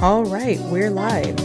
All 0.00 0.24
right, 0.24 0.60
we're 0.60 0.90
live. 0.90 1.36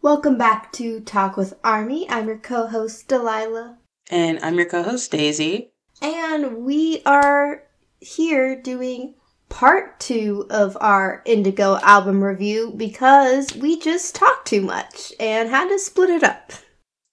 Welcome 0.00 0.38
back 0.38 0.72
to 0.72 1.00
Talk 1.00 1.36
with 1.36 1.52
Army. 1.62 2.08
I'm 2.08 2.26
your 2.26 2.38
co 2.38 2.68
host, 2.68 3.06
Delilah. 3.06 3.76
And 4.10 4.38
I'm 4.42 4.54
your 4.54 4.64
co 4.64 4.82
host, 4.82 5.10
Daisy. 5.10 5.72
And 6.00 6.64
we 6.64 7.02
are 7.04 7.64
here 8.00 8.58
doing 8.58 9.14
part 9.50 10.00
two 10.00 10.46
of 10.48 10.78
our 10.80 11.20
Indigo 11.26 11.76
album 11.82 12.24
review 12.24 12.72
because 12.74 13.54
we 13.54 13.78
just 13.78 14.14
talked 14.14 14.48
too 14.48 14.62
much 14.62 15.12
and 15.20 15.50
had 15.50 15.68
to 15.68 15.78
split 15.78 16.08
it 16.08 16.24
up. 16.24 16.52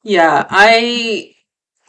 Yeah, 0.03 0.45
I 0.49 1.35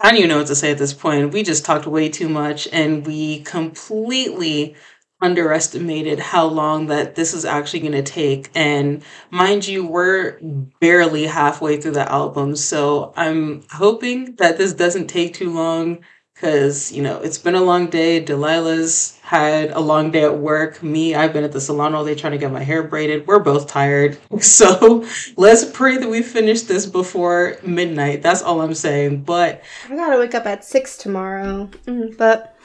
I 0.01 0.09
don't 0.11 0.19
even 0.19 0.31
know 0.31 0.39
what 0.39 0.47
to 0.49 0.57
say 0.57 0.71
at 0.73 0.79
this 0.79 0.95
point. 0.95 1.33
We 1.33 1.43
just 1.43 1.65
talked 1.65 1.87
way 1.87 2.09
too 2.09 2.29
much 2.29 2.69
and 2.73 3.07
we 3.07 3.41
completely 3.43 4.77
underestimated 5.23 6.19
how 6.19 6.47
long 6.47 6.87
that 6.87 7.15
this 7.15 7.35
is 7.35 7.45
actually 7.45 7.81
going 7.81 7.93
to 7.93 8.03
take. 8.03 8.51
And 8.55 9.05
mind 9.31 9.69
you, 9.69 9.87
we're 9.87 10.39
barely 10.81 11.27
halfway 11.27 11.81
through 11.81 11.93
the 11.93 12.11
album. 12.11 12.57
So 12.57 13.13
I'm 13.17 13.63
hoping 13.71 14.37
that 14.37 14.57
this 14.59 14.73
doesn't 14.73 15.09
take 15.09 15.35
too 15.35 15.53
long 15.53 16.01
because, 16.41 16.91
you 16.91 17.03
know, 17.03 17.21
it's 17.21 17.37
been 17.37 17.55
a 17.55 17.61
long 17.61 17.89
day. 17.89 18.25
Delilah's 18.25 19.19
had 19.21 19.73
a 19.73 19.81
long 19.81 20.11
day 20.11 20.25
at 20.25 20.39
work. 20.39 20.83
Me, 20.83 21.15
I've 21.15 21.35
been 21.35 21.45
at 21.45 21.53
the 21.53 21.61
salon 21.61 21.95
all 21.95 22.03
day 22.03 22.15
trying 22.15 22.33
to 22.33 22.39
get 22.39 22.51
my 22.51 22.63
hair 22.63 22.83
braided. 22.83 23.27
We're 23.27 23.41
both 23.41 23.67
tired. 23.67 24.19
So 24.41 25.07
let's 25.37 25.65
pray 25.67 25.99
that 25.99 26.09
we 26.09 26.23
finish 26.23 26.63
this 26.63 26.87
before 26.87 27.59
midnight. 27.63 28.23
That's 28.23 28.43
all 28.43 28.63
I'm 28.63 28.75
saying. 28.75 29.25
But 29.25 29.63
I 29.89 29.97
gotta 29.97 30.19
wake 30.19 30.35
up 30.35 30.47
at 30.47 30.65
six 30.65 30.97
tomorrow. 30.97 31.69
Mm, 31.87 32.17
but 32.17 32.57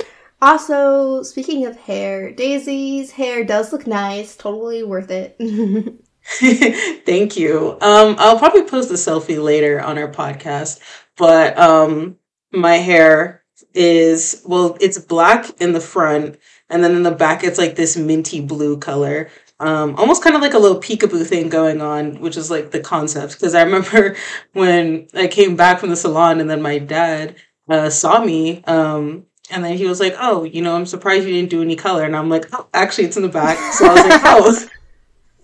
also, 0.42 1.22
speaking 1.22 1.66
of 1.66 1.76
hair, 1.76 2.32
Daisy's 2.32 3.12
hair 3.12 3.44
does 3.44 3.74
look 3.74 3.86
nice. 3.86 4.38
Totally 4.38 4.84
worth 4.84 5.12
it. 5.12 5.36
Thank 7.06 7.36
you. 7.36 7.78
Um, 7.82 8.16
I'll 8.20 8.40
probably 8.40 8.64
post 8.64 8.90
a 8.90 8.94
selfie 8.94 9.44
later 9.44 9.82
on 9.82 9.98
our 9.98 10.12
podcast, 10.12 10.80
but 11.18 11.58
um, 11.60 12.18
my 12.52 12.78
hair 12.78 13.45
is 13.74 14.42
well, 14.46 14.78
it's 14.80 14.98
black 14.98 15.62
in 15.62 15.74
the 15.74 15.82
front, 15.82 16.38
and 16.70 16.84
then 16.84 16.96
in 16.96 17.04
the 17.04 17.12
back, 17.12 17.44
it's 17.44 17.58
like 17.58 17.76
this 17.76 17.98
minty 17.98 18.42
blue 18.42 18.78
color. 18.78 19.30
Um, 19.60 19.96
almost 19.96 20.22
kind 20.22 20.36
of 20.36 20.42
like 20.42 20.54
a 20.54 20.60
little 20.60 20.82
peekaboo 20.82 21.26
thing 21.26 21.48
going 21.48 21.80
on, 21.82 22.20
which 22.20 22.36
is 22.36 22.52
like 22.52 22.72
the 22.72 22.82
concept. 22.82 23.34
Because 23.34 23.56
I 23.56 23.64
remember 23.64 24.16
when 24.54 25.08
I 25.14 25.28
came 25.28 25.56
back 25.56 25.80
from 25.80 25.90
the 25.90 25.96
salon, 25.96 26.40
and 26.40 26.50
then 26.50 26.62
my 26.62 26.80
dad 26.80 27.36
uh, 27.70 27.90
saw 27.90 28.24
me. 28.24 28.64
Um, 28.66 29.26
and 29.52 29.64
then 29.64 29.78
he 29.78 29.86
was 29.86 30.00
like, 30.00 30.16
"Oh, 30.20 30.44
you 30.44 30.62
know, 30.62 30.76
I'm 30.76 30.86
surprised 30.86 31.26
you 31.26 31.34
didn't 31.34 31.52
do 31.52 31.62
any 31.62 31.76
color." 31.76 32.04
And 32.04 32.16
I'm 32.16 32.30
like, 32.30 32.48
"Oh, 32.54 32.68
actually, 32.74 33.06
it's 33.06 33.18
in 33.18 33.24
the 33.24 33.30
back." 33.30 33.58
So 33.74 33.86
I 33.86 33.94
was 33.94 34.04
like, 34.04 34.22
"Oh, 34.26 34.68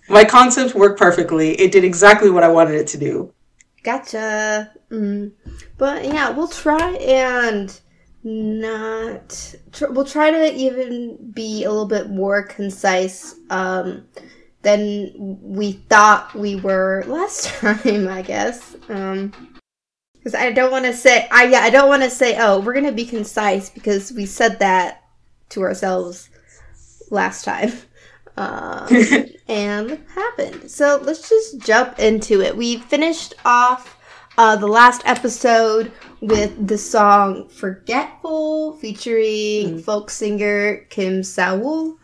my 0.08 0.24
concept 0.24 0.74
worked 0.74 0.98
perfectly. 0.98 1.52
It 1.52 1.72
did 1.72 1.84
exactly 1.84 2.28
what 2.30 2.42
I 2.42 2.48
wanted 2.48 2.74
it 2.74 2.88
to 2.88 2.98
do." 2.98 3.32
Gotcha. 3.82 4.72
Mm. 4.90 5.32
But 5.78 6.04
yeah, 6.04 6.30
we'll 6.30 6.48
try 6.48 6.92
and 6.96 7.80
not. 8.24 9.54
Tr- 9.72 9.90
we'll 9.90 10.04
try 10.04 10.30
to 10.30 10.54
even 10.54 11.30
be 11.32 11.64
a 11.64 11.70
little 11.70 11.86
bit 11.86 12.10
more 12.10 12.42
concise 12.42 13.36
um, 13.50 14.04
than 14.62 15.38
we 15.42 15.72
thought 15.72 16.34
we 16.34 16.56
were 16.56 17.04
last 17.06 17.46
time. 17.60 18.08
I 18.08 18.22
guess. 18.22 18.76
Um, 18.88 19.32
because 20.22 20.34
I 20.36 20.52
don't 20.52 20.70
want 20.70 20.84
to 20.84 20.92
say, 20.92 21.26
I 21.32 21.46
yeah, 21.46 21.60
I 21.60 21.70
don't 21.70 21.88
want 21.88 22.04
to 22.04 22.10
say, 22.10 22.36
oh, 22.38 22.60
we're 22.60 22.74
gonna 22.74 22.92
be 22.92 23.04
concise 23.04 23.68
because 23.68 24.12
we 24.12 24.24
said 24.24 24.60
that 24.60 25.02
to 25.48 25.62
ourselves 25.62 26.30
last 27.10 27.44
time, 27.44 27.72
um, 28.36 28.88
and 29.48 29.98
happened. 30.14 30.70
So 30.70 31.00
let's 31.02 31.28
just 31.28 31.58
jump 31.58 31.98
into 31.98 32.40
it. 32.40 32.56
We 32.56 32.76
finished 32.76 33.34
off 33.44 33.98
uh, 34.38 34.56
the 34.56 34.66
last 34.66 35.02
episode 35.04 35.92
with 36.20 36.66
the 36.66 36.78
song 36.78 37.48
"Forgetful" 37.48 38.74
featuring 38.78 39.78
mm. 39.78 39.82
folk 39.82 40.10
singer 40.10 40.86
Kim 40.90 41.22
Sawol, 41.22 41.98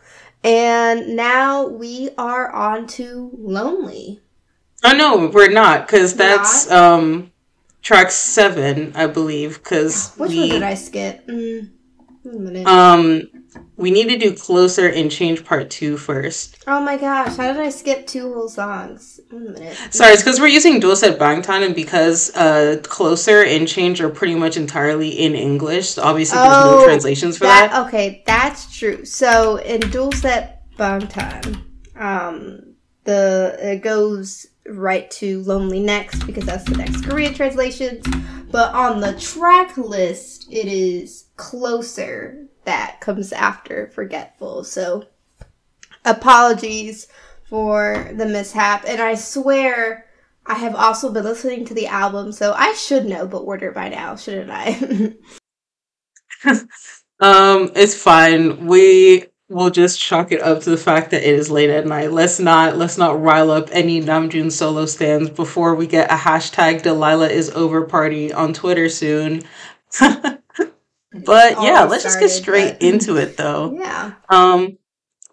and 0.45 1.17
now 1.17 1.67
we 1.67 2.11
are 2.19 2.51
on 2.53 2.87
to 2.89 3.31
"Lonely." 3.39 4.21
Oh 4.85 4.97
no, 4.97 5.29
we're 5.29 5.51
not 5.51 5.87
because 5.87 6.15
that's 6.15 6.69
not? 6.69 6.95
um 6.95 7.33
track 7.83 8.11
seven, 8.11 8.93
I 8.95 9.07
believe, 9.07 9.63
because 9.63 10.15
which 10.17 10.31
we, 10.31 10.41
one 10.41 10.49
did 10.51 10.63
I 10.63 10.75
skip? 10.75 11.27
Mm, 11.27 11.71
um, 12.67 13.23
we 13.79 13.93
need 13.93 14.09
to 14.09 14.19
do 14.19 14.35
closer 14.35 14.89
and 14.89 15.09
change 15.09 15.45
part 15.45 15.71
two 15.71 15.97
first. 15.97 16.65
Oh 16.67 16.81
my 16.81 16.97
gosh, 16.97 17.37
how 17.37 17.53
did 17.53 17.63
I 17.63 17.71
skip 17.71 18.09
two 18.09 18.35
whole 18.35 18.49
songs? 18.49 19.21
Sorry, 19.91 20.13
it's 20.13 20.23
because 20.23 20.41
we're 20.41 20.49
using 20.49 20.81
Doolset 20.81 21.17
Bangtan, 21.17 21.65
and 21.65 21.75
because 21.77 22.35
uh, 22.35 22.81
closer 22.83 23.45
and 23.45 23.69
change 23.69 24.01
are 24.01 24.11
pretty 24.11 24.35
much 24.35 24.57
entirely 24.57 25.11
in 25.11 25.37
English. 25.37 25.91
So 25.91 26.03
obviously, 26.03 26.39
there's 26.39 26.53
oh, 26.53 26.79
no 26.81 26.85
translations 26.85 27.39
for 27.39 27.45
that, 27.45 27.71
that. 27.71 27.87
Okay, 27.87 28.25
that's 28.27 28.77
true. 28.77 29.05
So 29.05 29.57
in 29.59 29.81
Doolset 29.83 30.57
Bangtan, 30.77 31.63
um, 31.95 32.75
the 33.05 33.57
it 33.61 33.83
goes 33.83 34.49
right 34.67 35.09
to 35.13 35.41
Lonely 35.45 35.81
next 35.81 36.27
because 36.27 36.45
that's 36.45 36.65
the 36.65 36.77
next 36.77 37.05
Korean 37.05 37.33
translation. 37.33 38.03
But 38.51 38.75
on 38.75 39.01
the 39.01 39.13
track 39.21 39.77
list, 39.77 40.49
it 40.51 40.67
is 40.67 41.27
Closer 41.37 42.48
that 42.69 43.01
comes 43.01 43.33
after 43.33 43.87
Forgetful. 43.89 44.63
So 44.65 45.07
apologies 46.05 47.09
for 47.45 48.11
the 48.15 48.27
mishap. 48.27 48.85
And 48.87 49.01
I 49.01 49.15
swear 49.15 50.05
I 50.45 50.55
have 50.55 50.75
also 50.75 51.11
been 51.11 51.25
listening 51.25 51.65
to 51.67 51.75
the 51.75 51.87
album, 51.87 52.31
so 52.31 52.53
I 52.53 52.75
should 52.75 53.07
know 53.07 53.27
the 53.27 53.39
order 53.39 53.73
by 53.73 53.89
now, 53.89 54.17
shouldn't 54.17 54.51
I? 54.51 55.15
um, 57.21 57.73
it's 57.75 57.95
fine. 57.95 58.67
We 58.67 59.25
we'll 59.49 59.71
just 59.71 59.99
chalk 59.99 60.31
it 60.31 60.43
up 60.43 60.61
to 60.61 60.71
the 60.71 60.77
fact 60.77 61.11
that 61.13 61.27
it 61.27 61.35
is 61.35 61.51
late 61.51 61.71
at 61.71 61.87
night. 61.87 62.13
Let's 62.13 62.39
not 62.39 62.77
let's 62.77 62.99
not 62.99 63.21
rile 63.21 63.51
up 63.51 63.71
any 63.73 64.03
Namjoon 64.03 64.53
solo 64.53 64.85
stands 64.85 65.31
before 65.31 65.75
we 65.75 65.87
get 65.87 66.11
a 66.11 66.17
hashtag 66.17 66.83
Delilah 66.83 67.31
is 67.31 67.49
over 67.51 67.83
party 67.83 68.31
on 68.31 68.53
Twitter 68.53 68.91
soon. 68.91 69.43
but 71.13 71.63
yeah, 71.63 71.85
let's 71.85 72.03
just 72.03 72.21
get 72.21 72.31
straight 72.31 72.75
but... 72.81 72.83
into 72.83 73.17
it 73.17 73.37
though. 73.37 73.75
Yeah. 73.79 74.13
Um 74.29 74.79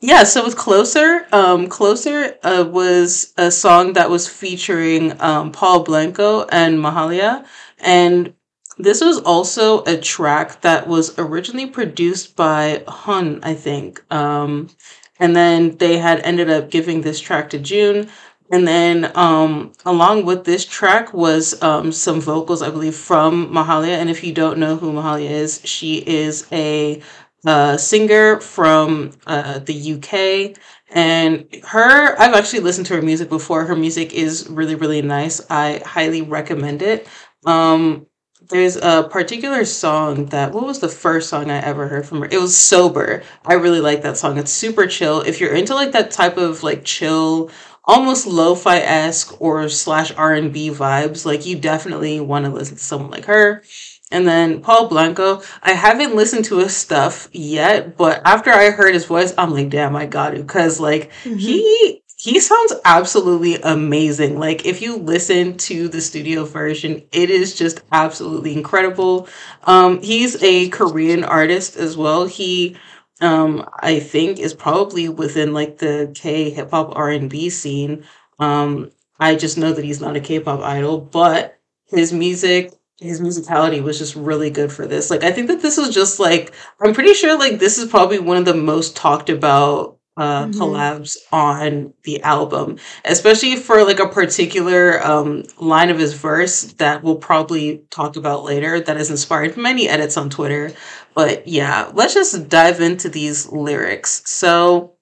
yeah, 0.02 0.24
so 0.24 0.46
with 0.46 0.56
Closer, 0.56 1.26
um, 1.32 1.68
Closer 1.68 2.38
uh, 2.44 2.68
was 2.70 3.34
a 3.38 3.50
song 3.50 3.94
that 3.94 4.10
was 4.10 4.28
featuring 4.28 5.20
um, 5.20 5.52
Paul 5.52 5.84
Blanco 5.84 6.46
and 6.46 6.78
Mahalia. 6.78 7.46
And 7.80 8.34
this 8.78 9.02
was 9.02 9.20
also 9.20 9.84
a 9.86 9.98
track 9.98 10.62
that 10.62 10.88
was 10.88 11.18
originally 11.18 11.66
produced 11.66 12.36
by 12.36 12.84
Hun, 12.88 13.40
I 13.42 13.56
think. 13.56 14.04
Um, 14.14 14.70
and 15.18 15.36
then 15.36 15.78
they 15.78 15.98
had 15.98 16.20
ended 16.20 16.50
up 16.50 16.70
giving 16.70 17.02
this 17.02 17.20
track 17.20 17.50
to 17.52 17.60
Joon. 17.60 18.10
And 18.52 18.68
then 18.68 19.12
um, 19.16 19.74
along 19.86 20.26
with 20.26 20.44
this 20.44 20.66
track 20.66 21.14
was 21.14 21.62
um, 21.64 21.92
some 21.92 22.22
vocals, 22.22 22.62
I 22.62 22.70
believe, 22.70 22.96
from 22.96 23.52
Mahalia. 23.52 23.98
And 23.98 24.10
if 24.10 24.24
you 24.24 24.34
don't 24.34 24.60
know 24.60 24.76
who 24.76 24.94
Mahalia 24.94 25.30
is, 25.30 25.62
she 25.64 25.98
is 25.98 26.48
a 26.52 27.02
uh, 27.46 27.78
singer 27.78 28.40
from 28.40 29.12
uh, 29.26 29.60
the 29.60 29.94
UK. 29.94 30.58
And 30.90 31.48
her, 31.64 32.20
I've 32.20 32.36
actually 32.36 32.60
listened 32.60 32.88
to 32.88 32.96
her 32.96 33.02
music 33.02 33.30
before. 33.30 33.66
Her 33.66 33.76
music 33.76 34.14
is 34.14 34.48
really, 34.50 34.76
really 34.76 35.02
nice. 35.02 35.42
I 35.50 35.82
highly 35.86 36.22
recommend 36.22 36.82
it. 36.82 37.08
Um, 37.46 38.08
there's 38.50 38.76
a 38.76 39.08
particular 39.10 39.66
song 39.66 40.28
that 40.28 40.52
what 40.52 40.66
was 40.66 40.80
the 40.80 40.90
first 40.90 41.30
song 41.30 41.50
I 41.50 41.60
ever 41.62 41.88
heard 41.88 42.06
from 42.06 42.20
her? 42.20 42.28
It 42.30 42.40
was 42.40 42.56
Sober. 42.56 43.24
I 43.44 43.54
really 43.54 43.82
like 43.82 44.04
that 44.04 44.18
song. 44.18 44.38
It's 44.38 44.52
super 44.52 44.86
chill. 44.86 45.22
If 45.22 45.40
you're 45.40 45.56
into 45.56 45.74
like 45.74 45.94
that 45.94 46.12
type 46.12 46.38
of 46.38 46.62
like 46.62 46.84
chill, 46.84 47.50
almost 47.86 48.28
lo-fi 48.28 48.78
esque 48.78 49.40
or 49.42 49.70
slash 49.70 50.12
R 50.14 50.34
and 50.34 50.52
B 50.52 50.70
vibes, 50.70 51.26
like 51.26 51.46
you 51.46 51.58
definitely 51.58 52.20
want 52.20 52.46
to 52.46 52.52
listen 52.52 52.78
to 52.78 52.84
someone 52.84 53.12
like 53.12 53.26
her. 53.26 53.64
And 54.12 54.28
then 54.28 54.62
Paul 54.62 54.88
Blanco, 54.88 55.42
I 55.64 55.72
haven't 55.72 56.16
listened 56.16 56.46
to 56.46 56.60
his 56.60 56.76
stuff 56.76 57.28
yet, 57.32 57.98
but 57.98 58.22
after 58.24 58.52
I 58.52 58.70
heard 58.70 58.94
his 58.94 59.06
voice, 59.06 59.34
I'm 59.38 59.52
like, 59.52 59.70
damn, 59.70 59.96
I 59.96 60.06
got 60.06 60.32
to, 60.32 60.44
cause 60.44 60.80
like 60.80 61.12
mm-hmm. 61.24 61.38
he 61.38 62.02
he 62.18 62.40
sounds 62.40 62.74
absolutely 62.86 63.56
amazing. 63.62 64.40
Like 64.40 64.66
if 64.66 64.82
you 64.82 64.98
listen 64.98 65.58
to 65.58 65.88
the 65.90 66.02
studio 66.02 66.46
version, 66.46 67.04
it 67.12 67.30
is 67.30 67.56
just 67.56 67.82
absolutely 67.92 68.54
incredible. 68.54 69.28
Um, 69.64 70.02
he's 70.02 70.42
a 70.42 70.70
Korean 70.70 71.24
artist 71.24 71.76
as 71.76 71.98
well. 71.98 72.26
He 72.26 72.78
um, 73.22 73.68
I 73.80 74.00
think 74.00 74.40
is 74.40 74.54
probably 74.54 75.10
within 75.10 75.54
like 75.54 75.78
the 75.78 76.12
K 76.16 76.50
hip 76.50 76.72
hop 76.72 76.92
R 76.96 77.10
and 77.10 77.30
B 77.30 77.50
scene. 77.50 78.06
Um, 78.40 78.92
I 79.20 79.36
just 79.36 79.58
know 79.58 79.72
that 79.74 79.86
he's 79.86 80.02
not 80.02 80.16
a 80.16 80.22
K 80.22 80.40
pop 80.40 80.60
idol, 80.62 81.00
but 81.00 81.60
his 81.86 82.12
music 82.14 82.74
his 83.00 83.20
musicality 83.20 83.84
was 83.84 83.98
just 84.00 84.16
really 84.16 84.50
good 84.50 84.72
for 84.72 84.88
this. 84.88 85.10
Like 85.10 85.24
I 85.24 85.32
think 85.32 85.48
that 85.48 85.62
this 85.62 85.78
was 85.78 85.94
just 85.94 86.20
like 86.20 86.54
I'm 86.82 86.94
pretty 86.94 87.14
sure 87.14 87.38
like 87.38 87.60
this 87.60 87.78
is 87.78 87.90
probably 87.90 88.20
one 88.20 88.38
of 88.38 88.46
the 88.46 88.54
most 88.54 88.96
talked 88.96 89.30
about 89.30 89.98
uh 90.18 90.48
Mm-hmm. 90.48 90.62
collabs 90.62 91.18
on 91.32 91.94
the 92.04 92.22
album, 92.24 92.78
especially 93.04 93.58
for 93.58 93.84
like 93.84 94.00
a 94.00 94.08
particular 94.08 95.04
um 95.06 95.44
line 95.60 95.90
of 95.90 96.00
his 96.00 96.14
verse 96.14 96.64
that 96.74 97.04
we'll 97.04 97.18
probably 97.18 97.84
talk 97.90 98.16
about 98.16 98.46
later 98.46 98.80
that 98.80 98.96
has 98.98 99.10
inspired 99.10 99.58
many 99.58 99.90
edits 99.90 100.16
on 100.18 100.30
Twitter. 100.30 100.72
But 101.16 101.48
yeah, 101.48 101.92
let's 101.94 102.14
just 102.14 102.50
dive 102.50 102.82
into 102.82 103.10
these 103.10 103.50
lyrics. 103.50 104.22
So 104.30 104.94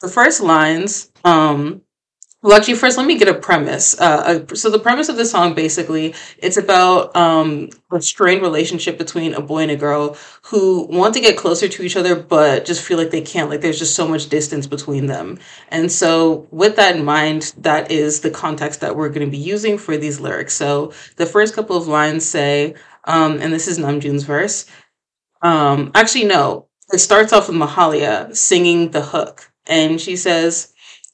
the 0.00 0.08
first 0.08 0.42
lines 0.42 1.10
um 1.24 1.82
well, 2.42 2.58
actually, 2.58 2.74
first, 2.74 2.98
let 2.98 3.06
me 3.06 3.16
get 3.16 3.28
a 3.28 3.34
premise. 3.34 3.98
Uh, 4.00 4.44
so 4.52 4.68
the 4.68 4.80
premise 4.80 5.08
of 5.08 5.14
the 5.14 5.24
song, 5.24 5.54
basically, 5.54 6.12
it's 6.38 6.56
about 6.56 7.14
um, 7.14 7.68
a 7.92 8.02
strained 8.02 8.42
relationship 8.42 8.98
between 8.98 9.32
a 9.34 9.40
boy 9.40 9.60
and 9.60 9.70
a 9.70 9.76
girl 9.76 10.16
who 10.46 10.88
want 10.90 11.14
to 11.14 11.20
get 11.20 11.36
closer 11.36 11.68
to 11.68 11.82
each 11.84 11.94
other, 11.94 12.16
but 12.16 12.64
just 12.64 12.82
feel 12.82 12.98
like 12.98 13.10
they 13.10 13.20
can't. 13.20 13.48
Like 13.48 13.60
there's 13.60 13.78
just 13.78 13.94
so 13.94 14.08
much 14.08 14.28
distance 14.28 14.66
between 14.66 15.06
them. 15.06 15.38
And 15.68 15.92
so, 15.92 16.48
with 16.50 16.74
that 16.76 16.96
in 16.96 17.04
mind, 17.04 17.54
that 17.58 17.92
is 17.92 18.22
the 18.22 18.30
context 18.30 18.80
that 18.80 18.96
we're 18.96 19.10
going 19.10 19.24
to 19.24 19.30
be 19.30 19.38
using 19.38 19.78
for 19.78 19.96
these 19.96 20.18
lyrics. 20.18 20.54
So 20.54 20.92
the 21.18 21.26
first 21.26 21.54
couple 21.54 21.76
of 21.76 21.86
lines 21.86 22.28
say, 22.28 22.74
um, 23.04 23.40
and 23.40 23.52
this 23.52 23.68
is 23.68 23.78
Namjoon's 23.78 24.24
verse. 24.24 24.66
Um, 25.42 25.90
actually, 25.94 26.24
no, 26.24 26.68
it 26.92 26.98
starts 26.98 27.32
off 27.32 27.48
with 27.48 27.56
Mahalia 27.56 28.34
singing 28.36 28.90
the 28.90 29.02
hook, 29.02 29.52
and 29.66 30.00
she 30.00 30.16
says. 30.16 30.68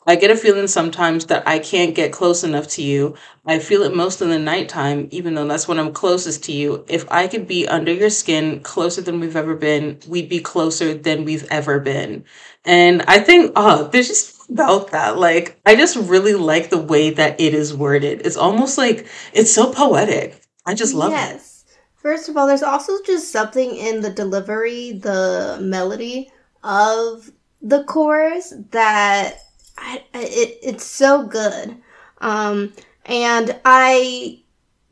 I 0.07 0.17
get 0.17 0.31
a 0.31 0.37
feeling 0.37 0.69
sometimes 0.69 1.27
that 1.27 1.47
I 1.47 1.59
can't 1.59 1.95
get 1.95 2.13
close 2.13 2.43
enough 2.43 2.67
to 2.69 2.83
you. 2.83 3.15
I 3.45 3.59
feel 3.59 3.83
it 3.83 3.95
most 3.95 4.23
in 4.23 4.31
the 4.31 4.39
nighttime, 4.39 5.09
even 5.11 5.35
though 5.35 5.47
that's 5.47 5.69
when 5.69 5.79
I'm 5.79 5.93
closest 5.93 6.45
to 6.45 6.53
you. 6.53 6.87
If 6.89 7.05
I 7.13 7.29
could 7.29 7.47
be 7.47 7.69
under 7.69 7.93
your 7.93 8.09
skin, 8.09 8.61
closer 8.61 9.03
than 9.03 9.21
we've 9.21 9.37
ever 9.37 9.55
been, 9.55 9.99
we'd 10.09 10.31
be 10.31 10.41
closer 10.41 10.95
than 10.95 11.27
we've 11.27 11.47
ever 11.51 11.79
been. 11.79 12.25
And 12.65 13.03
I 13.03 13.19
think, 13.19 13.53
oh, 13.55 13.89
there's 13.89 14.09
just 14.09 14.49
about 14.49 14.93
that. 14.93 15.19
Like, 15.19 15.61
I 15.67 15.77
just 15.77 15.97
really 15.97 16.33
like 16.35 16.71
the 16.71 16.79
way 16.79 17.11
that 17.11 17.39
it 17.39 17.53
is 17.53 17.75
worded. 17.75 18.23
It's 18.27 18.39
almost 18.39 18.79
like 18.79 19.07
it's 19.35 19.53
so 19.53 19.71
poetic. 19.75 20.41
I 20.65 20.73
just 20.73 20.95
love 20.95 21.13
it. 21.13 21.48
First 21.99 22.29
of 22.29 22.37
all, 22.37 22.47
there's 22.47 22.63
also 22.63 22.93
just 23.05 23.33
something 23.33 23.75
in 23.75 24.01
the 24.01 24.11
delivery, 24.11 24.93
the 24.93 25.59
melody 25.61 26.31
of 26.63 27.31
the 27.61 27.83
chorus 27.85 28.55
that 28.71 29.39
I, 29.77 30.05
it, 30.15 30.59
it's 30.63 30.85
so 30.85 31.27
good. 31.27 31.77
Um, 32.21 32.73
and 33.05 33.59
I 33.65 34.43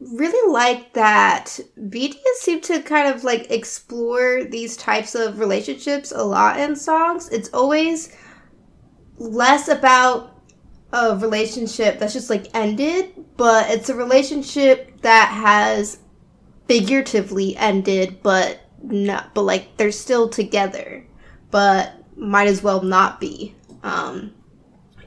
really 0.00 0.52
like 0.52 0.92
that 0.94 1.60
BTS 1.78 2.16
seem 2.40 2.60
to 2.62 2.82
kind 2.82 3.14
of 3.14 3.22
like 3.22 3.50
explore 3.52 4.44
these 4.44 4.76
types 4.76 5.14
of 5.14 5.38
relationships 5.38 6.12
a 6.12 6.22
lot 6.24 6.58
in 6.58 6.74
songs. 6.74 7.28
It's 7.30 7.50
always 7.52 8.16
less 9.18 9.68
about 9.68 10.42
a 10.92 11.16
relationship 11.16 12.00
that's 12.00 12.12
just 12.12 12.30
like 12.30 12.48
ended, 12.52 13.12
but 13.36 13.70
it's 13.70 13.90
a 13.90 13.94
relationship 13.94 15.00
that 15.02 15.28
has 15.28 16.00
figuratively 16.68 17.56
ended, 17.56 18.22
but 18.22 18.60
not, 18.82 19.34
but 19.34 19.42
like 19.42 19.76
they're 19.76 19.92
still 19.92 20.28
together, 20.28 21.06
but 21.50 21.94
might 22.16 22.48
as 22.48 22.62
well 22.62 22.82
not 22.82 23.20
be. 23.20 23.54
Um, 23.82 24.34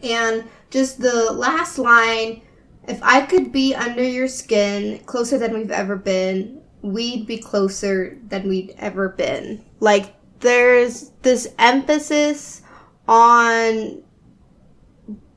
and 0.03 0.45
just 0.69 0.99
the 0.99 1.31
last 1.31 1.77
line 1.77 2.41
if 2.89 2.99
I 3.03 3.21
could 3.21 3.51
be 3.51 3.75
under 3.75 4.03
your 4.03 4.27
skin, 4.27 4.99
closer 5.05 5.37
than 5.37 5.53
we've 5.53 5.69
ever 5.69 5.95
been, 5.95 6.59
we'd 6.81 7.27
be 7.27 7.37
closer 7.37 8.17
than 8.27 8.47
we'd 8.47 8.73
ever 8.79 9.09
been. 9.09 9.63
Like, 9.79 10.15
there's 10.39 11.11
this 11.21 11.53
emphasis 11.59 12.63
on 13.07 14.01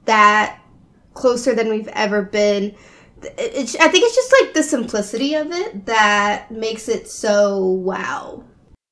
that 0.07 0.61
closer 1.13 1.55
than 1.55 1.69
we've 1.69 1.89
ever 1.89 2.23
been. 2.23 2.75
It, 3.25 3.77
I 3.81 3.89
think 3.89 4.05
it's 4.05 4.15
just 4.15 4.35
like 4.41 4.55
the 4.55 4.63
simplicity 4.63 5.35
of 5.35 5.51
it 5.53 5.87
that 5.87 6.51
makes 6.51 6.89
it 6.89 7.09
so 7.09 7.59
wow. 7.59 8.45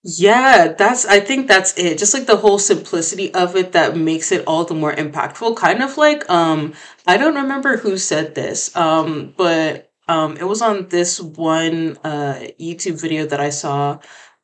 Yeah, 0.02 0.72
that's 0.78 1.04
I 1.04 1.20
think 1.20 1.46
that's 1.46 1.76
it. 1.76 1.98
Just 1.98 2.14
like 2.14 2.26
the 2.26 2.36
whole 2.36 2.58
simplicity 2.58 3.34
of 3.34 3.54
it 3.54 3.72
that 3.72 3.96
makes 3.96 4.32
it 4.32 4.44
all 4.46 4.64
the 4.64 4.74
more 4.74 4.94
impactful. 4.94 5.56
Kind 5.56 5.82
of 5.82 5.98
like 5.98 6.28
um 6.30 6.72
I 7.06 7.18
don't 7.18 7.34
remember 7.34 7.76
who 7.76 7.98
said 7.98 8.34
this. 8.34 8.74
Um 8.74 9.34
but 9.36 9.92
um 10.08 10.38
it 10.38 10.44
was 10.44 10.62
on 10.62 10.88
this 10.88 11.20
one 11.20 11.98
uh 12.02 12.48
YouTube 12.58 12.98
video 13.00 13.26
that 13.26 13.40
I 13.40 13.50
saw 13.50 13.98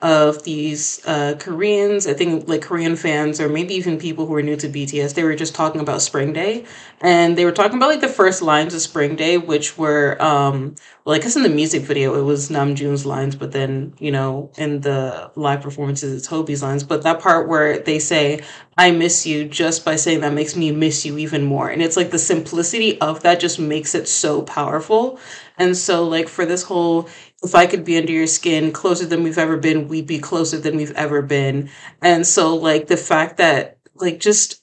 of 0.07 0.45
these 0.45 1.05
uh 1.05 1.35
Koreans, 1.41 2.07
I 2.07 2.15
think 2.15 2.47
like 2.49 2.63
Korean 2.63 2.95
fans 2.95 3.41
or 3.41 3.49
maybe 3.49 3.75
even 3.75 3.99
people 3.99 4.25
who 4.27 4.35
are 4.35 4.43
new 4.43 4.57
to 4.57 4.69
BTS. 4.69 5.15
They 5.15 5.25
were 5.25 5.35
just 5.35 5.55
talking 5.55 5.81
about 5.81 6.01
Spring 6.01 6.33
Day 6.33 6.65
and 7.01 7.37
they 7.37 7.45
were 7.45 7.51
talking 7.51 7.77
about 7.77 7.89
like 7.89 8.01
the 8.01 8.09
first 8.09 8.41
lines 8.41 8.73
of 8.73 8.81
Spring 8.81 9.17
Day 9.17 9.37
which 9.37 9.77
were 9.77 10.17
um 10.23 10.77
well, 11.05 11.15
I 11.15 11.19
guess 11.19 11.37
in 11.37 11.43
the 11.43 11.49
music 11.49 11.83
video 11.83 12.15
it 12.19 12.23
was 12.23 12.51
Namjoon's 12.51 13.05
lines, 13.05 13.35
but 13.37 13.51
then 13.53 13.95
you 13.99 14.13
know 14.13 14.51
in 14.57 14.81
the 14.81 15.31
live 15.35 15.61
performances 15.61 16.15
it's 16.17 16.29
Hobi's 16.29 16.63
lines. 16.63 16.85
But 16.85 17.03
that 17.03 17.21
part 17.21 17.49
where 17.49 17.79
they 17.81 17.99
say 17.99 18.43
"I 18.79 18.93
miss 18.93 19.27
you" 19.27 19.45
just 19.45 19.85
by 19.85 19.97
saying 19.97 20.21
that 20.21 20.33
makes 20.35 20.55
me 20.57 20.71
miss 20.71 21.05
you 21.05 21.19
even 21.19 21.45
more, 21.45 21.69
and 21.69 21.83
it's 21.83 21.97
like 21.97 22.11
the 22.13 22.19
simplicity 22.19 23.01
of 23.01 23.23
that 23.23 23.41
just 23.41 23.59
makes 23.59 23.95
it 23.95 24.07
so 24.09 24.43
powerful. 24.43 25.19
And 25.59 25.77
so 25.77 26.05
like 26.07 26.29
for 26.29 26.45
this 26.47 26.63
whole 26.63 27.09
if 27.43 27.55
I 27.55 27.67
could 27.67 27.85
be 27.85 27.99
under 27.99 28.13
your 28.13 28.27
skin 28.27 28.73
closer 28.73 29.07
than 29.07 29.23
we've 29.23 29.39
ever 29.39 29.57
been, 29.57 29.89
we'd 29.89 30.07
be 30.07 30.19
closer 30.19 30.59
than 30.59 30.77
we've 30.77 30.97
ever 30.97 31.23
been. 31.23 31.71
And 32.03 32.27
so 32.27 32.57
like 32.57 32.87
the 32.87 32.97
fact 32.97 33.37
that 33.37 33.79
like 33.95 34.21
just 34.21 34.63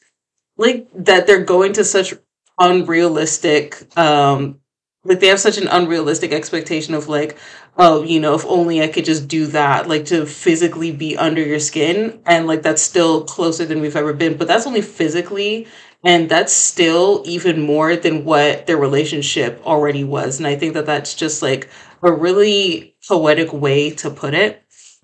like 0.57 0.87
that 0.93 1.27
they're 1.27 1.43
going 1.43 1.73
to 1.73 1.83
such 1.83 2.13
unrealistic 2.59 3.97
um 3.97 4.59
like 5.03 5.19
they 5.19 5.27
have 5.27 5.39
such 5.39 5.57
an 5.57 5.67
unrealistic 5.67 6.31
expectation 6.31 6.93
of 6.93 7.07
like 7.07 7.35
oh 7.77 8.03
you 8.03 8.19
know 8.19 8.35
if 8.35 8.45
only 8.45 8.81
i 8.81 8.87
could 8.87 9.05
just 9.05 9.27
do 9.27 9.47
that 9.47 9.87
like 9.87 10.05
to 10.05 10.25
physically 10.25 10.91
be 10.91 11.17
under 11.17 11.41
your 11.41 11.59
skin 11.59 12.21
and 12.25 12.45
like 12.45 12.61
that's 12.61 12.81
still 12.81 13.23
closer 13.23 13.65
than 13.65 13.81
we've 13.81 13.95
ever 13.95 14.13
been 14.13 14.37
but 14.37 14.47
that's 14.47 14.67
only 14.67 14.81
physically 14.81 15.67
and 16.03 16.29
that's 16.29 16.53
still 16.53 17.23
even 17.25 17.61
more 17.61 17.95
than 17.95 18.23
what 18.23 18.67
their 18.67 18.77
relationship 18.77 19.59
already 19.65 20.03
was 20.03 20.37
and 20.37 20.45
i 20.45 20.55
think 20.55 20.75
that 20.75 20.85
that's 20.85 21.15
just 21.15 21.41
like 21.41 21.69
a 22.03 22.11
really 22.11 22.95
poetic 23.07 23.53
way 23.53 23.89
to 23.91 24.09
put 24.09 24.33
it 24.33 24.63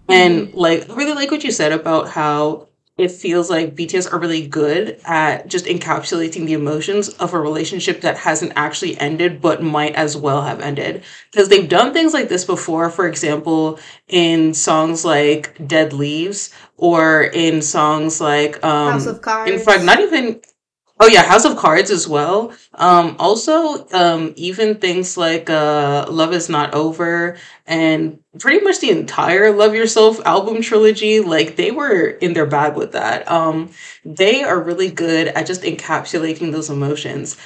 and 0.10 0.54
like 0.54 0.90
I 0.90 0.96
really 0.96 1.14
like 1.14 1.32
what 1.32 1.44
you 1.44 1.52
said 1.52 1.72
about 1.72 2.10
how 2.10 2.68
it 3.00 3.12
feels 3.12 3.50
like 3.50 3.76
BTS 3.76 4.12
are 4.12 4.20
really 4.20 4.46
good 4.46 5.00
at 5.06 5.48
just 5.48 5.64
encapsulating 5.66 6.46
the 6.46 6.54
emotions 6.54 7.08
of 7.08 7.34
a 7.34 7.40
relationship 7.40 8.02
that 8.02 8.18
hasn't 8.18 8.52
actually 8.58 9.00
ended 9.00 9.40
but 9.40 9.64
might 9.64 9.96
as 9.96 10.18
well 10.18 10.42
have 10.42 10.60
ended. 10.60 11.04
Because 11.32 11.48
they've 11.48 11.70
done 11.70 11.94
things 11.94 12.14
like 12.14 12.28
this 12.28 12.44
before, 12.44 12.90
for 12.90 13.08
example, 13.08 13.80
in 14.10 14.54
songs 14.54 15.06
like 15.06 15.66
Dead 15.66 15.94
Leaves 15.94 16.54
or 16.76 17.24
in 17.24 17.62
songs 17.62 18.20
like 18.20 18.62
House 18.62 19.08
um 19.08 19.16
of 19.16 19.22
Cards. 19.22 19.50
in 19.50 19.60
fact 19.60 19.84
not 19.86 20.02
even 20.02 20.42
Oh 21.02 21.08
yeah, 21.08 21.24
House 21.24 21.46
of 21.46 21.56
Cards 21.56 21.92
as 21.92 22.10
well. 22.10 22.52
Um, 22.74 23.16
also, 23.20 23.88
um, 23.94 24.34
even 24.36 24.76
things 24.76 25.16
like 25.16 25.50
uh, 25.50 26.06
Love 26.10 26.34
Is 26.34 26.50
Not 26.50 26.74
Over 26.74 27.38
and 27.66 28.20
pretty 28.38 28.60
much 28.66 28.80
the 28.80 28.90
entire 28.90 29.56
Love 29.56 29.74
Yourself 29.74 30.20
album 30.26 30.62
trilogy, 30.62 31.22
like 31.22 31.56
they 31.56 31.72
were 31.72 32.02
in 32.02 32.34
their 32.34 32.46
bag 32.46 32.76
with 32.76 32.92
that. 32.92 33.32
Um, 33.32 33.72
they 34.04 34.44
are 34.44 34.60
really 34.62 34.92
good 34.92 35.30
at 35.30 35.48
just 35.48 35.62
encapsulating 35.62 36.52
those 36.52 36.70
emotions. 36.70 37.38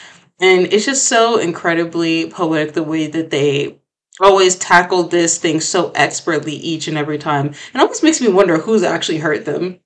And 0.41 0.73
it's 0.73 0.85
just 0.85 1.07
so 1.07 1.37
incredibly 1.37 2.31
poetic 2.31 2.73
the 2.73 2.81
way 2.81 3.05
that 3.05 3.29
they 3.29 3.77
always 4.19 4.55
tackle 4.55 5.03
this 5.03 5.37
thing 5.37 5.61
so 5.61 5.91
expertly 5.93 6.53
each 6.53 6.87
and 6.87 6.97
every 6.97 7.19
time. 7.19 7.47
It 7.49 7.79
almost 7.79 8.01
makes 8.01 8.19
me 8.19 8.29
wonder 8.29 8.57
who's 8.57 8.81
actually 8.81 9.19
hurt 9.19 9.45
them. 9.45 9.79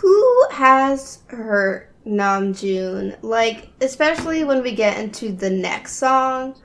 Who 0.00 0.46
has 0.50 1.20
hurt 1.28 1.92
Namjoon? 2.06 3.18
Like, 3.22 3.70
especially 3.80 4.44
when 4.44 4.62
we 4.62 4.72
get 4.72 4.98
into 4.98 5.32
the 5.32 5.50
next 5.50 5.96
song, 5.96 6.56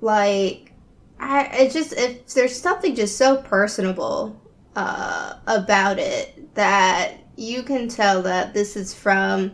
like, 0.00 0.72
I 1.18 1.44
it 1.44 1.72
just 1.72 1.92
if 1.94 2.26
there's 2.34 2.60
something 2.60 2.94
just 2.94 3.16
so 3.16 3.38
personable 3.38 4.40
uh, 4.76 5.34
about 5.46 5.98
it 5.98 6.54
that 6.54 7.14
you 7.36 7.62
can 7.62 7.88
tell 7.88 8.22
that 8.22 8.54
this 8.54 8.76
is 8.76 8.94
from 8.94 9.52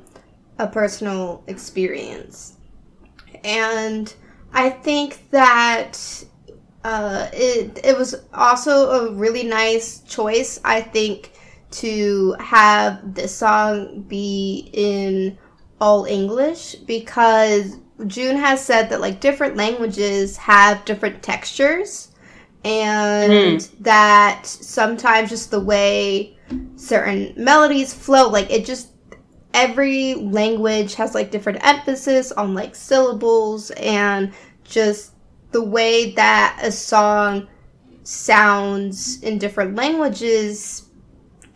a 0.58 0.66
personal 0.66 1.42
experience, 1.46 2.56
and 3.44 4.12
I 4.52 4.70
think 4.70 5.30
that 5.30 6.24
uh, 6.84 7.28
it 7.32 7.78
it 7.84 7.96
was 7.96 8.14
also 8.32 8.90
a 8.90 9.12
really 9.12 9.44
nice 9.44 10.00
choice. 10.00 10.60
I 10.64 10.80
think 10.80 11.32
to 11.70 12.34
have 12.40 13.14
this 13.14 13.34
song 13.34 14.02
be 14.02 14.70
in 14.72 15.38
all 15.80 16.04
English 16.04 16.74
because 16.74 17.76
Joon 18.06 18.36
has 18.36 18.64
said 18.64 18.90
that 18.90 19.00
like 19.00 19.20
different 19.20 19.56
languages 19.56 20.36
have 20.36 20.84
different 20.84 21.22
textures 21.22 22.08
and 22.64 23.32
mm. 23.32 23.78
that 23.80 24.46
sometimes 24.46 25.30
just 25.30 25.50
the 25.50 25.60
way 25.60 26.36
certain 26.76 27.32
melodies 27.36 27.94
flow, 27.94 28.28
like 28.28 28.50
it 28.50 28.64
just 28.64 28.88
every 29.54 30.14
language 30.14 30.94
has 30.94 31.14
like 31.14 31.30
different 31.30 31.64
emphasis 31.64 32.32
on 32.32 32.54
like 32.54 32.74
syllables 32.74 33.70
and 33.72 34.32
just 34.64 35.12
the 35.52 35.62
way 35.62 36.12
that 36.12 36.58
a 36.62 36.70
song 36.70 37.48
sounds 38.02 39.22
in 39.22 39.38
different 39.38 39.74
languages 39.74 40.89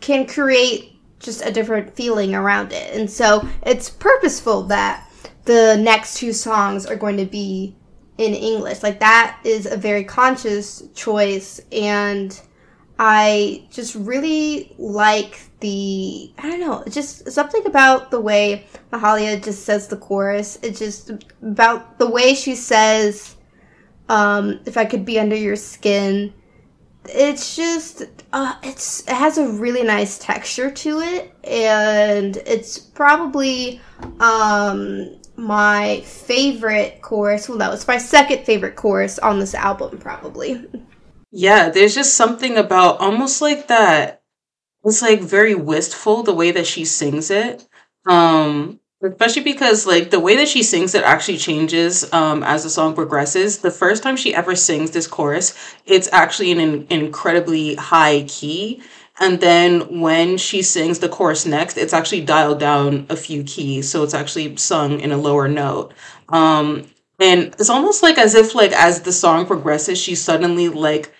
can 0.05 0.27
create 0.27 0.99
just 1.17 1.43
a 1.43 1.51
different 1.51 1.95
feeling 1.95 2.35
around 2.35 2.71
it. 2.71 2.95
And 2.95 3.09
so 3.09 3.47
it's 3.63 3.89
purposeful 3.89 4.61
that 4.63 5.09
the 5.45 5.77
next 5.77 6.17
two 6.17 6.31
songs 6.31 6.85
are 6.85 6.95
going 6.95 7.17
to 7.17 7.25
be 7.25 7.75
in 8.19 8.35
English. 8.35 8.83
Like 8.83 8.99
that 8.99 9.39
is 9.43 9.65
a 9.65 9.75
very 9.75 10.03
conscious 10.03 10.83
choice 10.93 11.59
and 11.71 12.39
I 12.99 13.67
just 13.71 13.95
really 13.95 14.75
like 14.77 15.41
the 15.59 16.31
I 16.37 16.51
don't 16.51 16.59
know, 16.59 16.83
just 16.87 17.31
something 17.31 17.65
about 17.65 18.11
the 18.11 18.21
way 18.21 18.67
Mahalia 18.93 19.43
just 19.43 19.65
says 19.65 19.87
the 19.87 19.97
chorus. 19.97 20.59
It's 20.61 20.77
just 20.77 21.09
about 21.41 21.97
the 21.97 22.07
way 22.07 22.35
she 22.35 22.53
says 22.53 23.35
um 24.07 24.59
if 24.67 24.77
I 24.77 24.85
could 24.85 25.03
be 25.03 25.19
under 25.19 25.35
your 25.35 25.55
skin. 25.55 26.31
It's 27.09 27.55
just 27.55 28.03
uh 28.33 28.55
it's 28.63 29.01
it 29.01 29.13
has 29.13 29.37
a 29.37 29.47
really 29.47 29.83
nice 29.83 30.17
texture 30.17 30.71
to 30.71 30.99
it 30.99 31.33
and 31.43 32.37
it's 32.37 32.77
probably 32.79 33.81
um 34.19 35.15
my 35.37 36.01
favorite 36.01 37.01
chorus. 37.01 37.49
Well, 37.49 37.57
that 37.57 37.71
was 37.71 37.87
my 37.87 37.97
second 37.97 38.45
favorite 38.45 38.75
chorus 38.75 39.19
on 39.19 39.39
this 39.39 39.53
album, 39.53 39.97
probably. 39.97 40.65
Yeah, 41.31 41.69
there's 41.69 41.95
just 41.95 42.15
something 42.15 42.57
about 42.57 42.99
almost 42.99 43.41
like 43.41 43.67
that. 43.67 44.21
It's 44.83 45.01
like 45.01 45.19
very 45.21 45.55
wistful 45.55 46.23
the 46.23 46.33
way 46.33 46.51
that 46.51 46.67
she 46.67 46.85
sings 46.85 47.31
it. 47.31 47.67
Um, 48.05 48.79
especially 49.05 49.43
because 49.43 49.85
like 49.85 50.09
the 50.09 50.19
way 50.19 50.35
that 50.37 50.47
she 50.47 50.63
sings 50.63 50.95
it 50.95 51.03
actually 51.03 51.37
changes 51.37 52.11
um 52.13 52.43
as 52.43 52.63
the 52.63 52.69
song 52.69 52.95
progresses. 52.95 53.59
The 53.59 53.71
first 53.71 54.03
time 54.03 54.17
she 54.17 54.33
ever 54.35 54.55
sings 54.55 54.91
this 54.91 55.07
chorus, 55.07 55.55
it's 55.85 56.09
actually 56.11 56.51
in 56.51 56.59
an 56.59 56.87
incredibly 56.89 57.75
high 57.75 58.23
key 58.27 58.81
and 59.19 59.39
then 59.39 60.01
when 60.01 60.37
she 60.37 60.61
sings 60.61 60.99
the 60.99 61.07
chorus 61.07 61.45
next, 61.45 61.77
it's 61.77 61.93
actually 61.93 62.21
dialed 62.21 62.59
down 62.59 63.05
a 63.09 63.15
few 63.15 63.43
keys. 63.43 63.89
So 63.89 64.03
it's 64.03 64.13
actually 64.13 64.57
sung 64.57 64.99
in 64.99 65.11
a 65.11 65.17
lower 65.17 65.47
note. 65.47 65.93
Um, 66.27 66.87
and 67.19 67.55
it's 67.57 67.69
almost 67.69 68.03
like 68.03 68.17
as 68.17 68.35
if 68.35 68.55
like 68.55 68.73
as 68.73 69.01
the 69.03 69.13
song 69.13 69.45
progresses, 69.45 69.97
she's 69.97 70.21
suddenly 70.21 70.67
like 70.67 71.13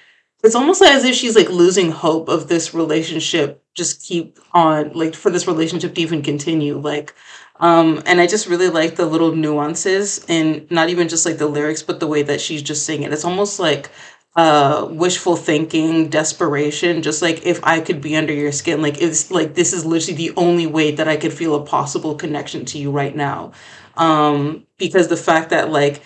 it's 0.44 0.56
almost 0.56 0.82
like 0.82 0.92
as 0.92 1.06
if 1.06 1.16
she's 1.16 1.36
like 1.36 1.50
losing 1.50 1.90
hope 1.90 2.28
of 2.28 2.48
this 2.50 2.74
relationship 2.74 3.64
just 3.76 4.04
keep 4.04 4.40
on 4.54 4.92
like 4.94 5.14
for 5.16 5.30
this 5.30 5.48
relationship 5.48 5.96
to 5.96 6.02
even 6.02 6.22
continue. 6.22 6.78
Like 6.78 7.14
um 7.60 8.02
and 8.06 8.20
I 8.20 8.28
just 8.28 8.48
really 8.48 8.70
like 8.70 8.96
the 8.96 9.06
little 9.06 9.36
nuances 9.36 10.26
and 10.28 10.70
not 10.72 10.90
even 10.90 11.08
just 11.08 11.26
like 11.26 11.38
the 11.38 11.48
lyrics, 11.48 11.84
but 11.84 12.00
the 12.00 12.08
way 12.08 12.24
that 12.24 12.42
she's 12.42 12.62
just 12.62 12.86
singing. 12.86 13.04
It. 13.08 13.14
It's 13.14 13.26
almost 13.26 13.60
like 13.60 13.90
uh 14.36 14.88
wishful 14.92 15.38
thinking 15.38 16.10
desperation 16.10 17.02
just 17.02 17.22
like 17.22 17.46
if 17.46 17.58
i 17.64 17.80
could 17.80 18.02
be 18.02 18.18
under 18.18 18.34
your 18.34 18.52
skin 18.52 18.82
like 18.82 19.02
it's 19.02 19.32
like 19.32 19.54
this 19.56 19.72
is 19.72 19.86
literally 19.86 20.18
the 20.18 20.34
only 20.36 20.68
way 20.68 20.92
that 20.92 21.08
i 21.08 21.16
could 21.16 21.32
feel 21.32 21.56
a 21.56 21.66
possible 21.66 22.16
connection 22.16 22.66
to 22.66 22.78
you 22.78 22.92
right 22.92 23.16
now 23.16 23.54
um 23.96 24.68
because 24.78 25.08
the 25.08 25.16
fact 25.16 25.52
that 25.52 25.72
like 25.72 26.02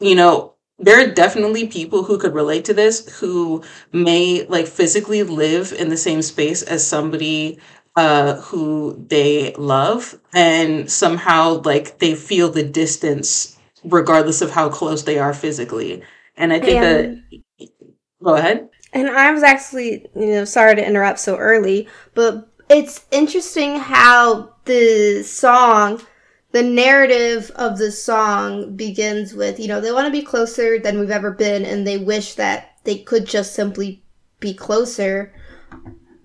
you 0.00 0.14
know 0.14 0.54
there 0.78 1.00
are 1.00 1.12
definitely 1.12 1.66
people 1.66 2.02
who 2.02 2.18
could 2.18 2.34
relate 2.34 2.64
to 2.64 2.74
this 2.74 3.18
who 3.20 3.62
may 3.92 4.44
like 4.48 4.66
physically 4.66 5.22
live 5.22 5.72
in 5.72 5.88
the 5.88 5.96
same 5.96 6.22
space 6.22 6.62
as 6.62 6.86
somebody 6.86 7.58
uh 7.96 8.40
who 8.40 9.04
they 9.08 9.52
love 9.54 10.18
and 10.32 10.90
somehow 10.90 11.60
like 11.64 11.98
they 11.98 12.14
feel 12.14 12.50
the 12.50 12.62
distance 12.62 13.58
regardless 13.84 14.40
of 14.40 14.50
how 14.50 14.68
close 14.68 15.02
they 15.02 15.18
are 15.18 15.34
physically 15.34 16.02
and 16.36 16.52
i 16.52 16.58
think 16.58 16.80
and- 16.82 17.16
that 17.16 17.68
Go 18.22 18.34
ahead. 18.36 18.68
And 18.92 19.08
I 19.08 19.30
was 19.32 19.42
actually, 19.42 20.06
you 20.14 20.26
know, 20.26 20.44
sorry 20.44 20.76
to 20.76 20.86
interrupt 20.86 21.18
so 21.18 21.36
early, 21.36 21.88
but 22.14 22.48
it's 22.68 23.04
interesting 23.10 23.76
how 23.78 24.54
the 24.64 25.22
song, 25.22 26.00
the 26.52 26.62
narrative 26.62 27.50
of 27.56 27.78
the 27.78 27.90
song 27.90 28.76
begins 28.76 29.34
with, 29.34 29.58
you 29.58 29.66
know, 29.66 29.80
they 29.80 29.92
want 29.92 30.06
to 30.06 30.12
be 30.12 30.24
closer 30.24 30.78
than 30.78 31.00
we've 31.00 31.10
ever 31.10 31.30
been 31.30 31.64
and 31.64 31.86
they 31.86 31.98
wish 31.98 32.34
that 32.34 32.76
they 32.84 32.98
could 32.98 33.26
just 33.26 33.54
simply 33.54 34.04
be 34.40 34.52
closer. 34.52 35.32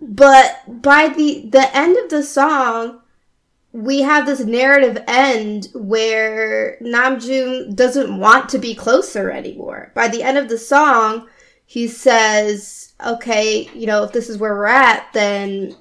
But 0.07 0.81
by 0.81 1.09
the 1.09 1.49
the 1.49 1.75
end 1.75 1.97
of 1.97 2.09
the 2.09 2.23
song, 2.23 3.01
we 3.73 4.01
have 4.01 4.25
this 4.25 4.39
narrative 4.39 5.03
end 5.05 5.67
where 5.73 6.77
Namjoon 6.81 7.75
doesn't 7.75 8.17
want 8.17 8.49
to 8.49 8.57
be 8.57 8.73
closer 8.73 9.29
anymore. 9.29 9.91
By 9.93 10.07
the 10.07 10.23
end 10.23 10.37
of 10.37 10.47
the 10.47 10.57
song, 10.57 11.27
he 11.65 11.87
says, 11.87 12.93
okay, 13.05 13.69
you 13.73 13.85
know, 13.85 14.03
if 14.03 14.13
this 14.13 14.29
is 14.29 14.37
where 14.37 14.55
we're 14.55 14.65
at, 14.67 15.11
then 15.13 15.75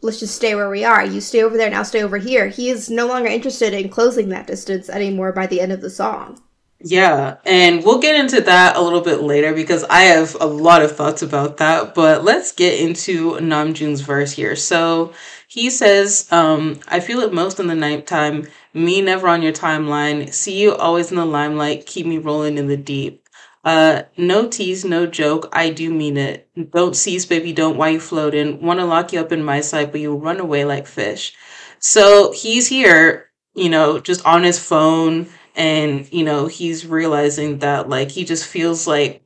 let's 0.00 0.20
just 0.20 0.34
stay 0.34 0.54
where 0.54 0.70
we 0.70 0.84
are. 0.84 1.04
You 1.04 1.20
stay 1.20 1.42
over 1.42 1.58
there, 1.58 1.68
now 1.70 1.82
stay 1.82 2.02
over 2.02 2.16
here. 2.16 2.48
He 2.48 2.70
is 2.70 2.88
no 2.88 3.06
longer 3.06 3.28
interested 3.28 3.74
in 3.74 3.90
closing 3.90 4.30
that 4.30 4.46
distance 4.46 4.88
anymore 4.88 5.32
by 5.32 5.46
the 5.46 5.60
end 5.60 5.72
of 5.72 5.82
the 5.82 5.90
song. 5.90 6.42
Yeah, 6.80 7.38
and 7.44 7.82
we'll 7.84 7.98
get 7.98 8.14
into 8.14 8.40
that 8.42 8.76
a 8.76 8.80
little 8.80 9.00
bit 9.00 9.20
later 9.20 9.52
because 9.52 9.82
I 9.84 10.02
have 10.02 10.36
a 10.40 10.46
lot 10.46 10.82
of 10.82 10.94
thoughts 10.96 11.22
about 11.22 11.56
that. 11.56 11.92
But 11.94 12.22
let's 12.22 12.52
get 12.52 12.78
into 12.78 13.32
Namjoon's 13.32 14.00
verse 14.00 14.30
here. 14.32 14.54
So 14.54 15.12
he 15.48 15.70
says, 15.70 16.30
um, 16.30 16.78
I 16.86 17.00
feel 17.00 17.18
it 17.20 17.32
most 17.32 17.58
in 17.58 17.66
the 17.66 17.74
nighttime, 17.74 18.46
me 18.74 19.02
never 19.02 19.26
on 19.26 19.42
your 19.42 19.52
timeline, 19.52 20.32
see 20.32 20.60
you 20.60 20.74
always 20.76 21.10
in 21.10 21.16
the 21.16 21.24
limelight, 21.24 21.86
keep 21.86 22.06
me 22.06 22.18
rolling 22.18 22.58
in 22.58 22.68
the 22.68 22.76
deep. 22.76 23.28
Uh, 23.64 24.02
no 24.16 24.48
tease, 24.48 24.84
no 24.84 25.04
joke. 25.04 25.48
I 25.52 25.70
do 25.70 25.92
mean 25.92 26.16
it. 26.16 26.48
Don't 26.70 26.94
cease, 26.94 27.26
baby. 27.26 27.52
Don't 27.52 27.76
why 27.76 27.88
you 27.90 28.00
floating. 28.00 28.62
Want 28.62 28.78
to 28.78 28.86
lock 28.86 29.12
you 29.12 29.20
up 29.20 29.32
in 29.32 29.42
my 29.42 29.60
sight, 29.60 29.90
but 29.90 30.00
you'll 30.00 30.20
run 30.20 30.38
away 30.38 30.64
like 30.64 30.86
fish. 30.86 31.34
So 31.80 32.32
he's 32.32 32.68
here, 32.68 33.30
you 33.54 33.68
know, 33.68 33.98
just 33.98 34.24
on 34.24 34.44
his 34.44 34.58
phone, 34.60 35.28
and 35.58 36.10
you 36.12 36.24
know 36.24 36.46
he's 36.46 36.86
realizing 36.86 37.58
that 37.58 37.88
like 37.88 38.10
he 38.10 38.24
just 38.24 38.46
feels 38.46 38.86
like 38.86 39.22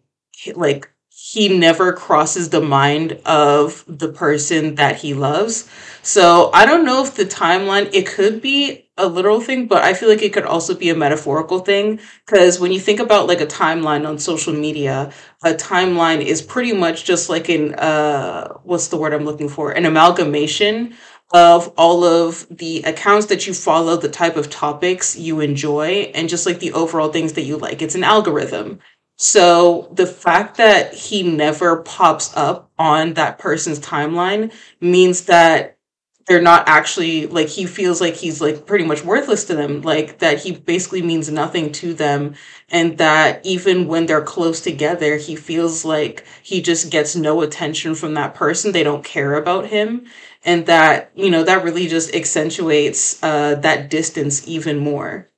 like 0.57 0.89
he 1.15 1.57
never 1.57 1.93
crosses 1.93 2.49
the 2.51 2.61
mind 2.61 3.13
of 3.25 3.85
the 3.87 4.09
person 4.09 4.75
that 4.75 4.97
he 4.97 5.15
loves. 5.15 5.69
So 6.03 6.51
I 6.53 6.67
don't 6.67 6.85
know 6.85 7.05
if 7.05 7.15
the 7.15 7.25
timeline, 7.25 7.95
it 7.95 8.07
could 8.07 8.43
be 8.43 8.91
a 8.99 9.07
literal 9.07 9.41
thing, 9.41 9.67
but 9.67 9.83
I 9.83 9.95
feel 9.95 10.09
like 10.09 10.23
it 10.23 10.33
could 10.33 10.45
also 10.45 10.75
be 10.75 10.91
a 10.91 10.97
metaphorical 10.97 11.61
thing. 11.61 12.01
Because 12.27 12.59
when 12.59 12.73
you 12.73 12.81
think 12.81 12.99
about 12.99 13.29
like 13.29 13.41
a 13.41 13.47
timeline 13.47 14.07
on 14.07 14.19
social 14.19 14.53
media, 14.53 15.13
a 15.45 15.55
timeline 15.55 16.23
is 16.23 16.43
pretty 16.43 16.73
much 16.73 17.05
just 17.05 17.29
like 17.29 17.49
an, 17.49 17.75
uh, 17.75 18.55
what's 18.65 18.89
the 18.89 18.97
word 18.97 19.15
I'm 19.15 19.25
looking 19.25 19.49
for? 19.49 19.71
An 19.71 19.87
amalgamation 19.87 20.95
of 21.33 21.73
all 21.77 22.05
of 22.05 22.47
the 22.51 22.83
accounts 22.83 23.27
that 23.27 23.47
you 23.47 23.55
follow, 23.55 23.97
the 23.97 24.09
type 24.09 24.37
of 24.37 24.51
topics 24.51 25.17
you 25.17 25.41
enjoy, 25.41 26.11
and 26.15 26.29
just 26.29 26.47
like 26.47 26.59
the 26.61 26.73
overall 26.73 27.11
things 27.11 27.35
that 27.35 27.43
you 27.43 27.57
like. 27.57 27.81
It's 27.83 27.95
an 27.95 28.05
algorithm. 28.05 28.81
So 29.19 29.89
the 29.93 30.07
fact 30.07 30.57
that 30.57 30.95
he 30.95 31.23
never 31.23 31.83
pops 31.83 32.37
up 32.37 32.71
on 32.79 33.15
that 33.15 33.39
person's 33.39 33.79
timeline 33.79 34.53
means 34.81 35.23
that 35.27 35.79
they're 36.27 36.41
not 36.41 36.69
actually 36.69 37.27
like 37.27 37.49
he 37.49 37.67
feels 37.67 38.01
like 38.01 38.15
he's 38.15 38.41
like 38.41 38.67
pretty 38.67 38.85
much 38.85 39.05
worthless 39.05 39.45
to 39.45 39.55
them 39.55 39.83
like 39.83 40.19
that 40.19 40.41
he 40.41 40.53
basically 40.53 41.03
means 41.03 41.31
nothing 41.31 41.73
to 41.73 41.95
them 41.95 42.35
and 42.71 42.99
that 42.99 43.45
even 43.45 43.89
when 43.89 44.07
they're 44.07 44.23
close 44.23 44.61
together 44.61 45.17
he 45.17 45.35
feels 45.35 45.85
like 45.85 46.25
he 46.43 46.63
just 46.63 46.91
gets 46.91 47.17
no 47.17 47.43
attention 47.43 47.95
from 47.95 48.15
that 48.15 48.35
person 48.35 48.73
they 48.73 48.85
don't 48.85 49.05
care 49.05 49.35
about 49.35 49.67
him 49.67 50.07
and 50.45 50.67
that 50.67 51.11
you 51.15 51.31
know 51.31 51.45
that 51.45 51.65
really 51.65 51.87
just 51.87 52.15
accentuates 52.15 53.23
uh 53.23 53.55
that 53.57 53.91
distance 53.91 54.47
even 54.47 54.79
more. 54.79 55.29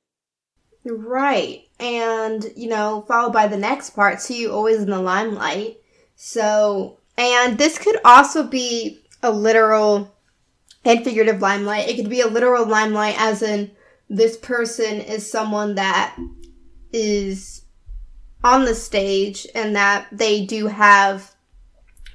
Right. 0.83 1.63
And 1.79 2.45
you 2.55 2.69
know 2.69 3.05
followed 3.07 3.33
by 3.33 3.47
the 3.47 3.57
next 3.57 3.91
part 3.91 4.21
see 4.21 4.41
you 4.41 4.51
always 4.51 4.77
in 4.77 4.89
the 4.89 4.99
limelight. 4.99 5.77
So 6.15 6.99
and 7.17 7.57
this 7.57 7.77
could 7.77 7.97
also 8.03 8.43
be 8.43 9.01
a 9.21 9.31
literal 9.31 10.13
and 10.83 11.03
figurative 11.03 11.41
limelight. 11.41 11.89
It 11.89 11.95
could 11.95 12.09
be 12.09 12.21
a 12.21 12.27
literal 12.27 12.65
limelight 12.65 13.15
as 13.17 13.41
in 13.41 13.71
this 14.09 14.37
person 14.37 15.01
is 15.01 15.29
someone 15.29 15.75
that 15.75 16.15
is 16.91 17.63
on 18.43 18.65
the 18.65 18.75
stage 18.75 19.47
and 19.55 19.75
that 19.75 20.07
they 20.11 20.45
do 20.45 20.67
have 20.67 21.33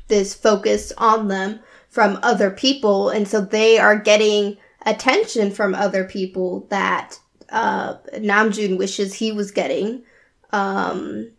this 0.06 0.34
focus 0.34 0.92
on 0.96 1.28
them 1.28 1.60
from 1.90 2.18
other 2.22 2.50
people 2.50 3.10
and 3.10 3.28
so 3.28 3.40
they 3.40 3.78
are 3.78 3.98
getting 3.98 4.56
attention 4.86 5.50
from 5.50 5.74
other 5.74 6.04
people 6.04 6.66
that 6.70 7.18
uh, 7.50 7.94
Namjoon 8.14 8.78
wishes 8.78 9.14
he 9.14 9.32
was 9.32 9.50
getting. 9.50 10.04
Um, 10.52 11.32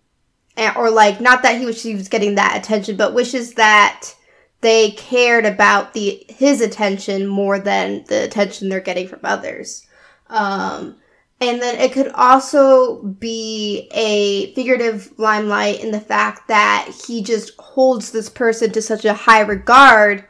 or 0.75 0.89
like 0.89 1.19
not 1.19 1.41
that 1.43 1.57
he 1.57 1.65
wishes 1.65 1.83
he 1.83 1.95
was 1.95 2.09
getting 2.09 2.35
that 2.35 2.57
attention, 2.57 2.97
but 2.97 3.13
wishes 3.13 3.53
that 3.55 4.13
they 4.61 4.91
cared 4.91 5.45
about 5.45 5.93
the 5.93 6.23
his 6.29 6.61
attention 6.61 7.25
more 7.25 7.57
than 7.57 8.03
the 8.07 8.23
attention 8.23 8.69
they're 8.69 8.79
getting 8.79 9.07
from 9.07 9.21
others. 9.23 9.87
Um, 10.27 10.97
and 11.39 11.59
then 11.61 11.79
it 11.79 11.93
could 11.93 12.09
also 12.09 13.01
be 13.01 13.89
a 13.93 14.53
figurative 14.53 15.11
limelight 15.17 15.83
in 15.83 15.91
the 15.91 15.99
fact 15.99 16.47
that 16.47 16.89
he 17.07 17.23
just 17.23 17.57
holds 17.57 18.11
this 18.11 18.29
person 18.29 18.71
to 18.71 18.81
such 18.81 19.05
a 19.05 19.13
high 19.13 19.41
regard 19.41 20.25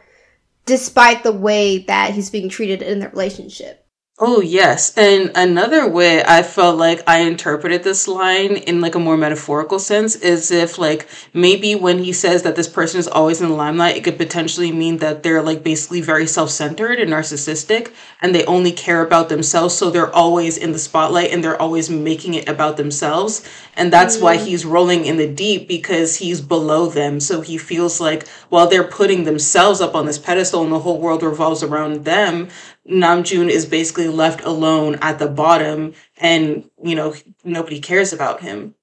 despite 0.66 1.24
the 1.24 1.32
way 1.32 1.80
that 1.80 2.14
he's 2.14 2.30
being 2.30 2.50
treated 2.50 2.82
in 2.82 3.00
the 3.00 3.10
relationship. 3.10 3.82
Oh, 4.24 4.40
yes. 4.40 4.96
And 5.00 5.32
another 5.34 5.90
way 5.90 6.24
I 6.24 6.44
felt 6.44 6.78
like 6.78 7.02
I 7.08 7.22
interpreted 7.22 7.82
this 7.82 8.08
line 8.08 8.56
in 8.56 8.80
like 8.80 8.94
a 8.94 9.00
more 9.00 9.18
metaphorical 9.18 9.80
sense 9.80 10.16
is 10.16 10.52
if 10.52 10.78
like 10.78 11.08
maybe 11.34 11.74
when 11.74 11.98
he 11.98 12.14
says 12.14 12.44
that 12.44 12.56
this 12.56 12.68
person 12.68 13.00
is 13.00 13.08
always 13.08 13.42
in 13.42 13.50
the 13.50 13.56
limelight, 13.56 13.98
it 13.98 14.04
could 14.04 14.20
potentially 14.20 14.72
mean 14.72 14.98
that 14.98 15.24
they're 15.24 15.42
like 15.42 15.64
basically 15.64 16.02
very 16.02 16.28
self-centered 16.28 17.00
and 17.00 17.10
narcissistic 17.10 17.94
and 18.22 18.36
they 18.36 18.46
only 18.46 18.72
care 18.72 19.04
about 19.04 19.30
themselves. 19.30 19.74
So 19.74 19.90
they're 19.90 20.14
always 20.14 20.56
in 20.56 20.72
the 20.72 20.78
spotlight 20.78 21.32
and 21.32 21.44
they're 21.44 21.60
always 21.60 21.90
making 21.90 22.36
it 22.36 22.48
about 22.48 22.78
themselves. 22.78 23.44
And 23.76 23.92
that's 23.92 24.18
mm. 24.18 24.22
why 24.22 24.38
he's 24.38 24.66
rolling 24.66 25.06
in 25.06 25.18
the 25.18 25.32
deep 25.32 25.68
because 25.68 26.18
he's 26.18 26.42
below 26.42 26.88
them. 26.88 27.20
So 27.20 27.42
he 27.42 27.58
feels 27.58 28.02
like 28.02 28.28
while 28.50 28.68
they're 28.68 28.84
putting 28.84 29.24
themselves 29.24 29.82
up 29.82 29.96
on 29.96 30.06
this 30.06 30.20
pedestal 30.20 30.64
and 30.64 30.72
the 30.72 30.80
whole 30.80 31.00
world 31.00 31.24
revolves 31.24 31.64
around 31.64 32.06
them, 32.06 32.50
Namjoon 32.90 33.50
is 33.50 33.66
basically 33.66 34.08
left 34.08 34.42
alone 34.42 34.98
at 35.02 35.20
the 35.20 35.28
bottom 35.28 35.94
and, 36.18 36.70
you 36.84 36.96
know, 36.96 37.16
nobody 37.44 37.80
cares 37.80 38.12
about 38.12 38.42
him. 38.42 38.76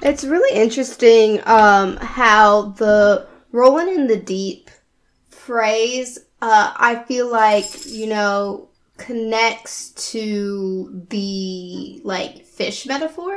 It's 0.00 0.24
really 0.24 0.56
interesting 0.56 1.40
um, 1.44 1.96
how 1.96 2.70
the 2.78 3.26
rolling 3.50 3.88
in 3.88 4.06
the 4.06 4.16
deep 4.16 4.70
phrase, 5.28 6.18
uh, 6.40 6.72
I 6.76 7.02
feel 7.08 7.28
like, 7.30 7.86
you 7.86 8.06
know, 8.06 8.68
connects 8.96 9.90
to 10.12 11.04
the 11.08 12.00
like 12.04 12.44
fish 12.44 12.86
metaphor. 12.86 13.34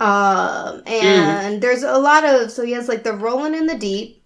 Um, 0.00 0.82
and 0.86 1.58
mm. 1.58 1.60
there's 1.60 1.82
a 1.82 1.98
lot 1.98 2.24
of, 2.24 2.50
so 2.50 2.64
he 2.64 2.72
has 2.72 2.88
like 2.88 3.04
the 3.04 3.12
rolling 3.12 3.54
in 3.54 3.66
the 3.66 3.76
deep, 3.76 4.24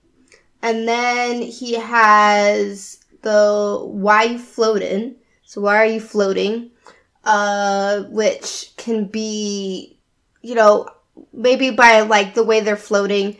and 0.62 0.86
then 0.88 1.42
he 1.42 1.74
has 1.74 3.00
the 3.22 3.80
why 3.84 4.22
you 4.22 4.38
floating. 4.38 5.16
So 5.44 5.60
why 5.60 5.76
are 5.76 5.86
you 5.86 6.00
floating? 6.00 6.70
Uh, 7.24 8.04
which 8.04 8.72
can 8.76 9.06
be, 9.06 9.98
you 10.42 10.54
know, 10.54 10.86
maybe 11.32 11.70
by 11.70 12.02
like 12.02 12.34
the 12.34 12.44
way 12.44 12.60
they're 12.60 12.76
floating, 12.76 13.36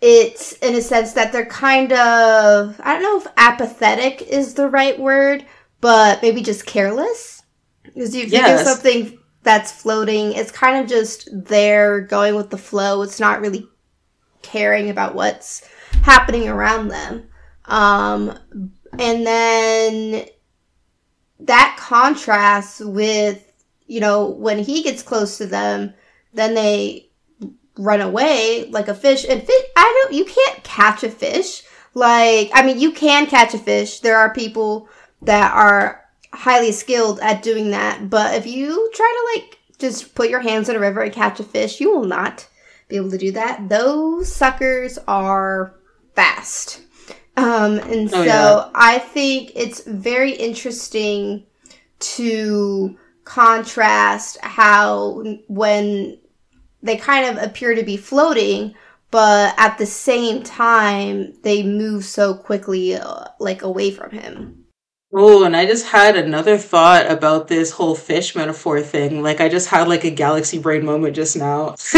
it's 0.00 0.52
in 0.54 0.74
a 0.74 0.82
sense 0.82 1.14
that 1.14 1.32
they're 1.32 1.46
kind 1.46 1.92
of, 1.92 2.80
I 2.80 2.92
don't 2.92 3.02
know 3.02 3.18
if 3.18 3.26
apathetic 3.36 4.22
is 4.22 4.54
the 4.54 4.68
right 4.68 4.98
word, 4.98 5.44
but 5.80 6.22
maybe 6.22 6.42
just 6.42 6.66
careless. 6.66 7.42
Because 7.82 8.14
you 8.14 8.22
think 8.22 8.32
yes. 8.42 8.60
of 8.60 8.66
something 8.66 9.18
that's 9.46 9.70
floating, 9.70 10.32
it's 10.32 10.50
kind 10.50 10.82
of 10.82 10.90
just 10.90 11.28
there 11.32 12.00
going 12.00 12.34
with 12.34 12.50
the 12.50 12.58
flow. 12.58 13.02
It's 13.02 13.20
not 13.20 13.40
really 13.40 13.68
caring 14.42 14.90
about 14.90 15.14
what's 15.14 15.66
happening 16.02 16.48
around 16.48 16.88
them. 16.88 17.28
Um, 17.66 18.36
and 18.98 19.24
then 19.24 20.26
that 21.38 21.76
contrasts 21.78 22.80
with, 22.80 23.40
you 23.86 24.00
know, 24.00 24.30
when 24.30 24.58
he 24.58 24.82
gets 24.82 25.04
close 25.04 25.38
to 25.38 25.46
them, 25.46 25.94
then 26.34 26.54
they 26.54 27.08
run 27.78 28.00
away 28.00 28.68
like 28.70 28.88
a 28.88 28.94
fish. 28.94 29.24
And 29.28 29.40
fish, 29.40 29.64
I 29.76 30.02
don't, 30.02 30.14
you 30.14 30.24
can't 30.24 30.64
catch 30.64 31.04
a 31.04 31.08
fish. 31.08 31.62
Like, 31.94 32.50
I 32.52 32.66
mean, 32.66 32.80
you 32.80 32.90
can 32.90 33.26
catch 33.26 33.54
a 33.54 33.58
fish. 33.58 34.00
There 34.00 34.18
are 34.18 34.34
people 34.34 34.88
that 35.22 35.52
are 35.54 36.02
highly 36.36 36.70
skilled 36.70 37.18
at 37.20 37.42
doing 37.42 37.70
that. 37.70 38.10
But 38.10 38.34
if 38.34 38.46
you 38.46 38.90
try 38.94 39.14
to, 39.16 39.40
like, 39.40 39.58
just 39.78 40.14
put 40.14 40.30
your 40.30 40.40
hands 40.40 40.68
in 40.68 40.76
a 40.76 40.80
river 40.80 41.02
and 41.02 41.12
catch 41.12 41.40
a 41.40 41.44
fish, 41.44 41.80
you 41.80 41.90
will 41.94 42.04
not 42.04 42.48
be 42.88 42.96
able 42.96 43.10
to 43.10 43.18
do 43.18 43.32
that. 43.32 43.68
Those 43.68 44.32
suckers 44.32 44.98
are 45.08 45.74
fast. 46.14 46.82
Um, 47.36 47.78
and 47.80 48.08
oh, 48.08 48.22
so 48.22 48.24
yeah. 48.24 48.70
I 48.74 48.98
think 48.98 49.52
it's 49.54 49.82
very 49.84 50.32
interesting 50.32 51.44
to 51.98 52.96
contrast 53.24 54.38
how 54.42 55.24
when 55.48 56.18
they 56.82 56.96
kind 56.96 57.26
of 57.26 57.42
appear 57.42 57.74
to 57.74 57.82
be 57.82 57.96
floating, 57.96 58.74
but 59.10 59.54
at 59.58 59.78
the 59.78 59.86
same 59.86 60.42
time 60.42 61.34
they 61.42 61.62
move 61.62 62.04
so 62.04 62.34
quickly, 62.34 62.94
uh, 62.94 63.24
like 63.40 63.62
away 63.62 63.90
from 63.90 64.10
him. 64.10 64.65
Oh, 65.18 65.44
and 65.44 65.56
I 65.56 65.64
just 65.64 65.86
had 65.86 66.14
another 66.14 66.58
thought 66.58 67.10
about 67.10 67.48
this 67.48 67.70
whole 67.70 67.94
fish 67.94 68.36
metaphor 68.36 68.82
thing. 68.82 69.22
Like 69.22 69.40
I 69.40 69.48
just 69.48 69.68
had 69.68 69.88
like 69.88 70.04
a 70.04 70.10
galaxy 70.10 70.58
brain 70.58 70.84
moment 70.84 71.16
just 71.16 71.38
now. 71.38 71.74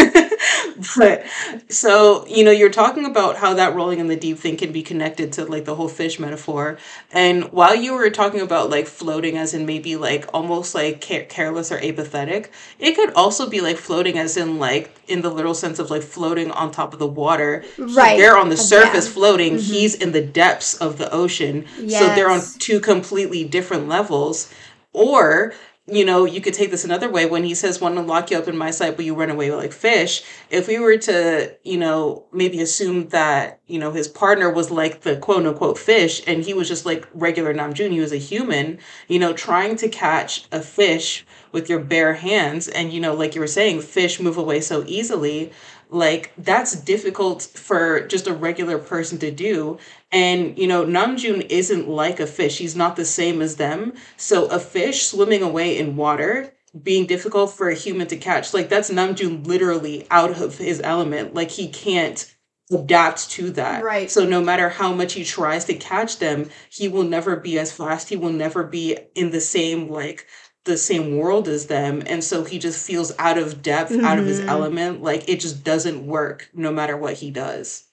but 0.96 1.24
so, 1.68 2.26
you 2.26 2.44
know, 2.44 2.50
you're 2.50 2.70
talking 2.70 3.04
about 3.04 3.36
how 3.36 3.54
that 3.54 3.74
rolling 3.74 3.98
in 3.98 4.08
the 4.08 4.16
deep 4.16 4.38
thing 4.38 4.56
can 4.56 4.72
be 4.72 4.82
connected 4.82 5.32
to 5.34 5.44
like 5.44 5.64
the 5.64 5.74
whole 5.74 5.88
fish 5.88 6.18
metaphor. 6.18 6.78
And 7.12 7.44
while 7.52 7.74
you 7.74 7.94
were 7.94 8.10
talking 8.10 8.40
about 8.40 8.70
like 8.70 8.86
floating 8.86 9.36
as 9.36 9.54
in 9.54 9.66
maybe 9.66 9.96
like 9.96 10.26
almost 10.32 10.74
like 10.74 11.00
care- 11.00 11.24
careless 11.24 11.72
or 11.72 11.78
apathetic, 11.78 12.52
it 12.78 12.94
could 12.94 13.12
also 13.14 13.48
be 13.48 13.60
like 13.60 13.76
floating 13.76 14.18
as 14.18 14.36
in 14.36 14.58
like 14.58 14.94
in 15.08 15.22
the 15.22 15.30
literal 15.30 15.54
sense 15.54 15.78
of 15.78 15.90
like 15.90 16.02
floating 16.02 16.50
on 16.50 16.70
top 16.70 16.92
of 16.92 16.98
the 16.98 17.06
water. 17.06 17.64
Right. 17.78 18.18
they're 18.18 18.36
on 18.36 18.48
the 18.48 18.56
surface 18.56 19.06
yeah. 19.06 19.14
floating, 19.14 19.52
mm-hmm. 19.54 19.72
he's 19.72 19.94
in 19.94 20.12
the 20.12 20.22
depths 20.22 20.74
of 20.74 20.98
the 20.98 21.10
ocean. 21.12 21.66
Yes. 21.78 22.00
So 22.00 22.14
they're 22.14 22.30
on 22.30 22.42
two 22.58 22.80
completely 22.80 23.44
different 23.44 23.88
levels. 23.88 24.52
Or 24.94 25.52
you 25.90 26.04
know, 26.04 26.24
you 26.26 26.40
could 26.40 26.54
take 26.54 26.70
this 26.70 26.84
another 26.84 27.08
way 27.10 27.24
when 27.26 27.44
he 27.44 27.54
says, 27.54 27.80
want 27.80 27.94
to 27.94 28.02
lock 28.02 28.30
you 28.30 28.36
up 28.36 28.46
in 28.46 28.56
my 28.56 28.70
sight, 28.70 28.96
but 28.96 29.04
you 29.04 29.14
run 29.14 29.30
away 29.30 29.50
like 29.50 29.72
fish. 29.72 30.22
If 30.50 30.68
we 30.68 30.78
were 30.78 30.98
to, 30.98 31.56
you 31.64 31.78
know, 31.78 32.26
maybe 32.32 32.60
assume 32.60 33.08
that, 33.08 33.60
you 33.66 33.78
know, 33.78 33.92
his 33.92 34.06
partner 34.06 34.50
was 34.50 34.70
like 34.70 35.00
the 35.00 35.16
quote 35.16 35.46
unquote 35.46 35.78
fish 35.78 36.22
and 36.26 36.44
he 36.44 36.52
was 36.52 36.68
just 36.68 36.84
like 36.84 37.08
regular 37.14 37.54
Namjoon, 37.54 37.90
he 37.90 38.00
was 38.00 38.12
a 38.12 38.18
human, 38.18 38.78
you 39.08 39.18
know, 39.18 39.32
trying 39.32 39.76
to 39.76 39.88
catch 39.88 40.46
a 40.52 40.60
fish 40.60 41.24
with 41.52 41.70
your 41.70 41.80
bare 41.80 42.14
hands. 42.14 42.68
And, 42.68 42.92
you 42.92 43.00
know, 43.00 43.14
like 43.14 43.34
you 43.34 43.40
were 43.40 43.46
saying, 43.46 43.80
fish 43.80 44.20
move 44.20 44.36
away 44.36 44.60
so 44.60 44.84
easily 44.86 45.52
like 45.90 46.32
that's 46.38 46.78
difficult 46.80 47.42
for 47.42 48.06
just 48.06 48.26
a 48.26 48.34
regular 48.34 48.78
person 48.78 49.18
to 49.18 49.30
do. 49.30 49.78
And 50.12 50.58
you 50.58 50.66
know 50.66 50.84
namjoon 50.84 51.46
isn't 51.50 51.88
like 51.88 52.20
a 52.20 52.26
fish. 52.26 52.58
He's 52.58 52.76
not 52.76 52.96
the 52.96 53.04
same 53.04 53.40
as 53.42 53.56
them. 53.56 53.94
So 54.16 54.46
a 54.46 54.58
fish 54.58 55.06
swimming 55.06 55.42
away 55.42 55.78
in 55.78 55.96
water 55.96 56.52
being 56.82 57.06
difficult 57.06 57.52
for 57.52 57.70
a 57.70 57.74
human 57.74 58.06
to 58.06 58.16
catch 58.16 58.52
like 58.52 58.68
that's 58.68 58.90
namjoon 58.90 59.46
literally 59.46 60.06
out 60.10 60.40
of 60.40 60.58
his 60.58 60.80
element. 60.82 61.34
Like 61.34 61.50
he 61.50 61.68
can't 61.68 62.34
adapt 62.70 63.30
to 63.30 63.50
that. 63.52 63.82
Right. 63.82 64.10
So 64.10 64.26
no 64.26 64.42
matter 64.42 64.68
how 64.68 64.92
much 64.92 65.14
he 65.14 65.24
tries 65.24 65.64
to 65.66 65.74
catch 65.74 66.18
them 66.18 66.50
he 66.70 66.88
will 66.88 67.04
never 67.04 67.36
be 67.36 67.58
as 67.58 67.72
fast. 67.72 68.10
He 68.10 68.16
will 68.16 68.32
never 68.32 68.62
be 68.62 68.98
in 69.14 69.30
the 69.30 69.40
same 69.40 69.88
like 69.88 70.26
the 70.68 70.76
same 70.76 71.16
world 71.16 71.48
as 71.48 71.66
them 71.66 72.02
and 72.06 72.22
so 72.22 72.44
he 72.44 72.58
just 72.58 72.86
feels 72.86 73.12
out 73.18 73.38
of 73.38 73.62
depth 73.62 73.90
mm-hmm. 73.90 74.04
out 74.04 74.18
of 74.18 74.26
his 74.26 74.38
mm-hmm. 74.38 74.50
element 74.50 75.02
like 75.02 75.28
it 75.28 75.40
just 75.40 75.64
doesn't 75.64 76.06
work 76.06 76.48
no 76.54 76.70
matter 76.70 76.96
what 76.96 77.14
he 77.14 77.30
does 77.30 77.86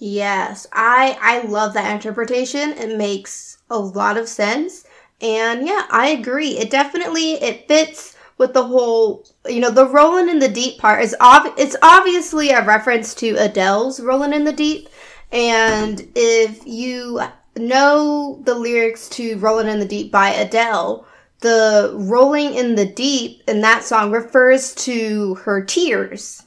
yes 0.00 0.66
i 0.72 1.16
i 1.20 1.46
love 1.46 1.74
that 1.74 1.92
interpretation 1.94 2.70
it 2.72 2.96
makes 2.96 3.58
a 3.70 3.78
lot 3.78 4.16
of 4.16 4.26
sense 4.26 4.86
and 5.20 5.66
yeah 5.66 5.86
i 5.90 6.08
agree 6.08 6.58
it 6.58 6.70
definitely 6.70 7.34
it 7.34 7.68
fits 7.68 8.16
with 8.38 8.54
the 8.54 8.64
whole 8.64 9.26
you 9.46 9.60
know 9.60 9.70
the 9.70 9.86
rolling 9.86 10.28
in 10.28 10.38
the 10.38 10.48
deep 10.48 10.78
part 10.78 11.02
is 11.02 11.14
ob- 11.20 11.54
it's 11.58 11.76
obviously 11.82 12.50
a 12.50 12.64
reference 12.64 13.14
to 13.14 13.34
adele's 13.36 14.00
rolling 14.00 14.32
in 14.32 14.44
the 14.44 14.52
deep 14.52 14.88
and 15.30 16.08
if 16.14 16.66
you 16.66 17.20
know 17.56 18.40
the 18.44 18.54
lyrics 18.54 19.08
to 19.08 19.36
rolling 19.38 19.68
in 19.68 19.78
the 19.78 19.86
deep 19.86 20.10
by 20.10 20.30
adele 20.30 21.06
the 21.40 21.92
rolling 21.94 22.54
in 22.54 22.74
the 22.74 22.86
deep 22.86 23.42
in 23.46 23.60
that 23.60 23.84
song 23.84 24.10
refers 24.10 24.74
to 24.74 25.34
her 25.36 25.64
tears. 25.64 26.42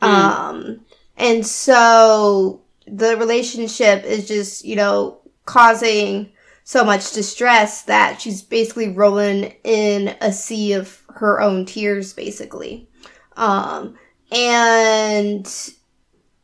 Mm. 0.00 0.08
Um, 0.08 0.80
and 1.16 1.46
so 1.46 2.60
the 2.86 3.16
relationship 3.16 4.04
is 4.04 4.28
just, 4.28 4.64
you 4.64 4.76
know, 4.76 5.18
causing 5.44 6.30
so 6.64 6.84
much 6.84 7.12
distress 7.12 7.82
that 7.82 8.20
she's 8.20 8.42
basically 8.42 8.88
rolling 8.88 9.54
in 9.64 10.14
a 10.20 10.32
sea 10.32 10.72
of 10.72 11.00
her 11.08 11.40
own 11.40 11.64
tears, 11.64 12.12
basically. 12.12 12.88
Um, 13.36 13.96
and, 14.32 15.46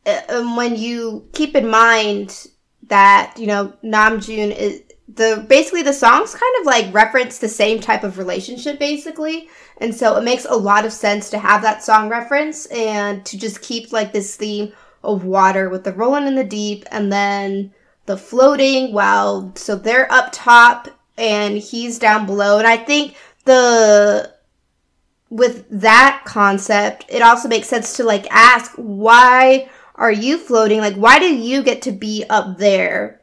uh, 0.05 0.21
and 0.29 0.57
when 0.57 0.75
you 0.75 1.27
keep 1.33 1.55
in 1.55 1.67
mind 1.67 2.47
that, 2.87 3.35
you 3.37 3.47
know, 3.47 3.73
Namjoon 3.83 4.55
is, 4.55 4.81
the 5.15 5.45
basically 5.47 5.81
the 5.81 5.93
songs 5.93 6.33
kind 6.33 6.55
of 6.59 6.65
like 6.65 6.93
reference 6.93 7.37
the 7.37 7.49
same 7.49 7.79
type 7.79 8.03
of 8.03 8.17
relationship 8.17 8.79
basically. 8.79 9.49
And 9.77 9.93
so 9.93 10.15
it 10.17 10.23
makes 10.23 10.45
a 10.45 10.55
lot 10.55 10.85
of 10.85 10.93
sense 10.93 11.29
to 11.31 11.39
have 11.39 11.61
that 11.61 11.83
song 11.83 12.09
reference 12.09 12.65
and 12.67 13.25
to 13.25 13.37
just 13.37 13.61
keep 13.61 13.91
like 13.91 14.13
this 14.13 14.35
theme 14.35 14.71
of 15.03 15.25
water 15.25 15.69
with 15.69 15.83
the 15.83 15.93
rolling 15.93 16.27
in 16.27 16.35
the 16.35 16.43
deep 16.43 16.85
and 16.91 17.11
then 17.11 17.73
the 18.05 18.17
floating 18.17 18.93
while 18.93 19.51
so 19.55 19.75
they're 19.75 20.11
up 20.11 20.29
top 20.31 20.87
and 21.17 21.57
he's 21.57 21.99
down 21.99 22.25
below. 22.25 22.57
And 22.57 22.67
i 22.67 22.77
think 22.77 23.15
the 23.45 24.33
with 25.29 25.67
that 25.69 26.21
concept 26.25 27.05
it 27.09 27.21
also 27.21 27.47
makes 27.47 27.67
sense 27.67 27.97
to 27.97 28.03
like 28.03 28.25
ask 28.31 28.71
why 28.75 29.69
are 29.95 30.11
you 30.11 30.37
floating? 30.37 30.79
Like 30.79 30.95
why 30.95 31.19
do 31.19 31.33
you 31.33 31.61
get 31.63 31.83
to 31.83 31.91
be 31.91 32.25
up 32.29 32.57
there 32.57 33.21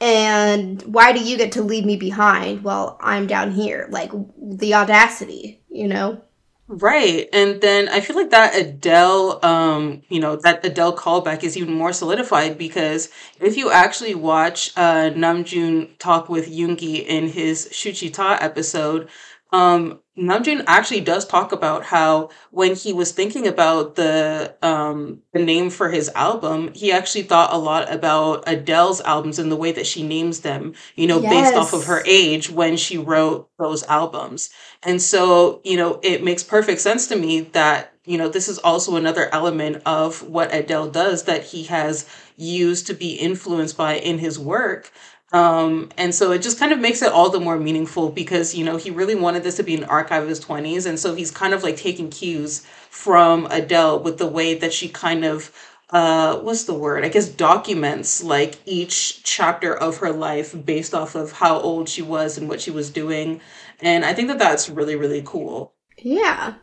and 0.00 0.82
why 0.82 1.12
do 1.12 1.20
you 1.22 1.36
get 1.36 1.52
to 1.52 1.62
leave 1.62 1.84
me 1.84 1.96
behind 1.96 2.62
while 2.62 2.98
I'm 3.00 3.26
down 3.26 3.52
here? 3.52 3.88
Like 3.90 4.12
the 4.40 4.74
audacity, 4.74 5.60
you 5.68 5.88
know? 5.88 6.22
Right. 6.68 7.30
And 7.32 7.62
then 7.62 7.88
I 7.88 8.00
feel 8.00 8.14
like 8.14 8.30
that 8.30 8.54
Adele, 8.54 9.44
um, 9.44 10.02
you 10.10 10.20
know, 10.20 10.36
that 10.36 10.64
Adele 10.64 10.94
callback 10.94 11.42
is 11.42 11.56
even 11.56 11.72
more 11.72 11.94
solidified 11.94 12.58
because 12.58 13.08
if 13.40 13.56
you 13.56 13.70
actually 13.70 14.14
watch 14.14 14.72
uh, 14.76 15.10
Namjoon 15.10 15.96
talk 15.98 16.28
with 16.28 16.50
Yoongi 16.50 17.06
in 17.06 17.28
his 17.28 17.68
Suchwita 17.72 18.36
episode, 18.42 19.08
um, 19.50 20.00
Namjoon 20.18 20.64
actually 20.66 21.00
does 21.00 21.24
talk 21.24 21.52
about 21.52 21.84
how 21.84 22.30
when 22.50 22.74
he 22.74 22.92
was 22.92 23.12
thinking 23.12 23.46
about 23.46 23.94
the 23.94 24.56
um, 24.62 25.22
the 25.32 25.38
name 25.38 25.70
for 25.70 25.90
his 25.90 26.10
album, 26.16 26.72
he 26.74 26.90
actually 26.90 27.22
thought 27.22 27.52
a 27.54 27.56
lot 27.58 27.92
about 27.92 28.42
Adele's 28.48 29.00
albums 29.02 29.38
and 29.38 29.50
the 29.50 29.56
way 29.56 29.70
that 29.70 29.86
she 29.86 30.02
names 30.02 30.40
them, 30.40 30.74
you 30.96 31.06
know, 31.06 31.20
based 31.20 31.54
off 31.54 31.72
of 31.72 31.84
her 31.84 32.02
age 32.04 32.50
when 32.50 32.76
she 32.76 32.98
wrote 32.98 33.48
those 33.58 33.84
albums. 33.84 34.50
And 34.82 35.00
so, 35.00 35.60
you 35.64 35.76
know, 35.76 36.00
it 36.02 36.24
makes 36.24 36.42
perfect 36.42 36.80
sense 36.80 37.06
to 37.08 37.16
me 37.16 37.42
that, 37.52 37.92
you 38.04 38.18
know, 38.18 38.28
this 38.28 38.48
is 38.48 38.58
also 38.58 38.96
another 38.96 39.32
element 39.32 39.82
of 39.86 40.22
what 40.28 40.52
Adele 40.52 40.90
does 40.90 41.24
that 41.24 41.44
he 41.44 41.64
has 41.64 42.08
used 42.36 42.88
to 42.88 42.94
be 42.94 43.14
influenced 43.14 43.76
by 43.76 43.94
in 43.94 44.18
his 44.18 44.38
work 44.38 44.90
um, 45.32 45.90
and 45.98 46.14
so 46.14 46.32
it 46.32 46.40
just 46.40 46.58
kind 46.58 46.72
of 46.72 46.78
makes 46.78 47.02
it 47.02 47.12
all 47.12 47.28
the 47.28 47.40
more 47.40 47.58
meaningful 47.58 48.08
because, 48.08 48.54
you 48.54 48.64
know, 48.64 48.76
he 48.76 48.90
really 48.90 49.14
wanted 49.14 49.42
this 49.42 49.56
to 49.56 49.62
be 49.62 49.74
an 49.74 49.84
archive 49.84 50.22
of 50.22 50.28
his 50.28 50.42
20s. 50.42 50.86
And 50.86 50.98
so 50.98 51.14
he's 51.14 51.30
kind 51.30 51.52
of 51.52 51.62
like 51.62 51.76
taking 51.76 52.08
cues 52.08 52.60
from 52.90 53.46
Adele 53.50 54.00
with 54.02 54.16
the 54.18 54.26
way 54.26 54.54
that 54.54 54.72
she 54.72 54.88
kind 54.88 55.24
of, 55.26 55.52
uh, 55.90 56.38
what's 56.38 56.64
the 56.64 56.72
word? 56.72 57.04
I 57.04 57.08
guess 57.08 57.28
documents 57.28 58.24
like 58.24 58.56
each 58.64 59.22
chapter 59.22 59.76
of 59.76 59.98
her 59.98 60.12
life 60.12 60.54
based 60.64 60.94
off 60.94 61.14
of 61.14 61.32
how 61.32 61.60
old 61.60 61.90
she 61.90 62.02
was 62.02 62.38
and 62.38 62.48
what 62.48 62.62
she 62.62 62.70
was 62.70 62.90
doing. 62.90 63.42
And 63.80 64.06
I 64.06 64.14
think 64.14 64.28
that 64.28 64.38
that's 64.38 64.70
really, 64.70 64.96
really 64.96 65.22
cool. 65.24 65.74
Yeah. 65.98 66.54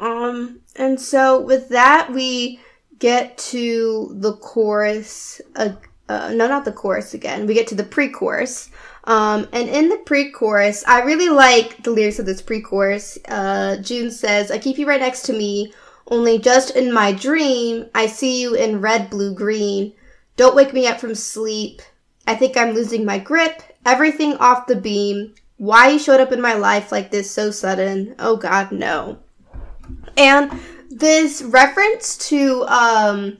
Um, 0.00 0.60
and 0.76 1.00
so 1.00 1.40
with 1.40 1.70
that, 1.70 2.12
we 2.12 2.60
get 2.98 3.36
to 3.38 4.12
the 4.14 4.34
chorus. 4.34 5.40
Uh, 6.08 6.32
no, 6.32 6.46
not 6.46 6.64
the 6.64 6.72
chorus 6.72 7.14
again. 7.14 7.46
We 7.46 7.54
get 7.54 7.66
to 7.68 7.74
the 7.74 7.84
pre-chorus. 7.84 8.70
Um, 9.04 9.48
and 9.52 9.68
in 9.68 9.88
the 9.88 9.98
pre-chorus, 9.98 10.84
I 10.86 11.00
really 11.00 11.28
like 11.28 11.82
the 11.82 11.90
lyrics 11.90 12.18
of 12.18 12.26
this 12.26 12.42
pre-chorus. 12.42 13.18
Uh, 13.28 13.76
Joon 13.78 14.10
says, 14.10 14.50
I 14.50 14.58
keep 14.58 14.78
you 14.78 14.86
right 14.86 15.00
next 15.00 15.22
to 15.22 15.32
me, 15.32 15.72
only 16.08 16.38
just 16.38 16.76
in 16.76 16.92
my 16.92 17.12
dream, 17.12 17.86
I 17.94 18.06
see 18.06 18.40
you 18.40 18.54
in 18.54 18.80
red, 18.80 19.10
blue, 19.10 19.34
green. 19.34 19.92
Don't 20.36 20.54
wake 20.54 20.72
me 20.72 20.86
up 20.86 21.00
from 21.00 21.14
sleep. 21.14 21.82
I 22.26 22.34
think 22.34 22.56
I'm 22.56 22.74
losing 22.74 23.04
my 23.04 23.18
grip. 23.18 23.62
Everything 23.84 24.36
off 24.36 24.66
the 24.66 24.76
beam. 24.76 25.34
Why 25.56 25.88
you 25.88 25.98
showed 25.98 26.20
up 26.20 26.32
in 26.32 26.40
my 26.40 26.54
life 26.54 26.92
like 26.92 27.10
this 27.10 27.30
so 27.30 27.50
sudden? 27.50 28.14
Oh 28.18 28.36
God, 28.36 28.70
no. 28.70 29.18
And 30.16 30.60
this 30.90 31.42
reference 31.42 32.16
to, 32.28 32.64
um, 32.68 33.38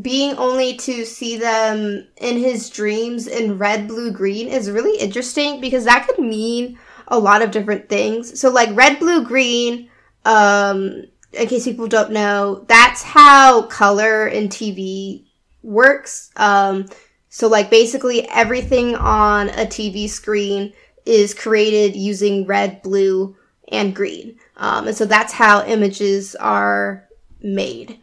being 0.00 0.36
only 0.36 0.76
to 0.76 1.04
see 1.04 1.36
them 1.36 2.06
in 2.16 2.38
his 2.38 2.70
dreams 2.70 3.26
in 3.26 3.58
red, 3.58 3.86
blue, 3.86 4.10
green 4.10 4.48
is 4.48 4.70
really 4.70 4.98
interesting 4.98 5.60
because 5.60 5.84
that 5.84 6.06
could 6.06 6.18
mean 6.18 6.78
a 7.08 7.18
lot 7.18 7.42
of 7.42 7.50
different 7.50 7.88
things. 7.88 8.38
So 8.40 8.50
like 8.50 8.74
red, 8.74 8.98
blue, 8.98 9.24
green, 9.24 9.88
um, 10.24 11.04
in 11.32 11.48
case 11.48 11.64
people 11.64 11.86
don't 11.86 12.12
know, 12.12 12.64
that's 12.68 13.02
how 13.02 13.62
color 13.62 14.26
in 14.26 14.48
TV 14.48 15.24
works. 15.62 16.30
Um, 16.36 16.86
so 17.28 17.48
like 17.48 17.70
basically 17.70 18.28
everything 18.28 18.94
on 18.96 19.48
a 19.50 19.66
TV 19.66 20.08
screen 20.08 20.72
is 21.04 21.34
created 21.34 21.94
using 21.94 22.46
red, 22.46 22.82
blue, 22.82 23.36
and 23.68 23.94
green. 23.94 24.38
Um, 24.56 24.88
and 24.88 24.96
so 24.96 25.04
that's 25.04 25.32
how 25.32 25.64
images 25.66 26.34
are 26.36 27.08
made 27.40 27.98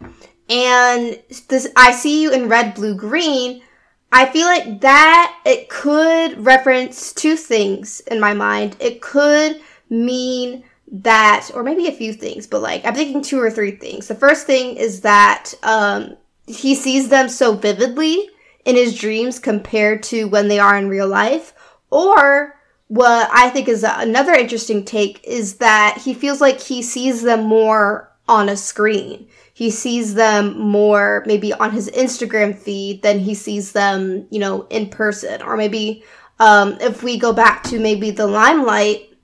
and 0.52 1.18
this 1.48 1.68
I 1.78 1.94
see 1.94 2.22
you 2.22 2.32
in 2.32 2.50
red, 2.50 2.76
blue, 2.76 2.94
green. 2.94 3.64
I 4.12 4.26
feel 4.26 4.46
like 4.46 4.82
that 4.82 5.40
it 5.46 5.70
could 5.70 6.46
reference 6.46 7.14
two 7.14 7.38
things 7.38 8.02
in 8.02 8.20
my 8.20 8.34
mind. 8.34 8.76
It 8.82 9.02
could 9.02 9.62
mean 9.90 10.66
that, 10.92 11.50
or 11.54 11.64
maybe 11.64 11.88
a 11.88 11.94
few 11.94 12.12
things, 12.12 12.46
but 12.46 12.62
like 12.62 12.86
I'm 12.86 12.94
thinking 12.94 13.22
two 13.22 13.40
or 13.40 13.50
three 13.50 13.72
things. 13.72 14.10
The 14.10 14.16
first 14.16 14.46
thing 14.46 14.76
is 14.76 15.02
that 15.02 15.54
um, 15.64 16.18
he 16.46 16.76
sees 16.76 17.08
them 17.08 17.30
so 17.30 17.56
vividly 17.56 18.30
in 18.66 18.76
his 18.76 19.00
dreams 19.00 19.40
compared 19.40 20.04
to 20.04 20.26
when 20.26 20.50
they 20.50 20.60
are 20.60 20.78
in 20.78 20.90
real 20.90 21.08
life, 21.08 21.54
or 21.90 22.60
what 22.90 23.30
I 23.32 23.50
think 23.50 23.70
is 23.70 23.86
another 23.88 24.34
interesting 24.34 24.84
take 24.84 25.24
is 25.24 25.56
that 25.56 26.00
he 26.04 26.14
feels 26.14 26.42
like 26.42 26.60
he 26.60 26.82
sees 26.82 27.22
them 27.22 27.46
more 27.46 28.12
on 28.28 28.50
a 28.50 28.58
screen 28.58 29.30
he 29.62 29.70
sees 29.70 30.16
them 30.16 30.60
more 30.60 31.22
maybe 31.28 31.54
on 31.54 31.70
his 31.70 31.88
Instagram 31.92 32.58
feed 32.58 33.04
than 33.04 33.20
he 33.20 33.36
sees 33.36 33.74
them, 33.74 34.26
you 34.32 34.40
know, 34.40 34.64
in 34.72 34.90
person. 34.90 35.40
Or 35.44 35.56
maybe 35.56 36.04
um, 36.40 36.80
if 36.82 37.04
we 37.04 37.20
go 37.20 37.32
back 37.32 37.62
to 37.66 37.80
maybe 37.80 38.10
the 38.10 38.26
limelight, 38.26 39.16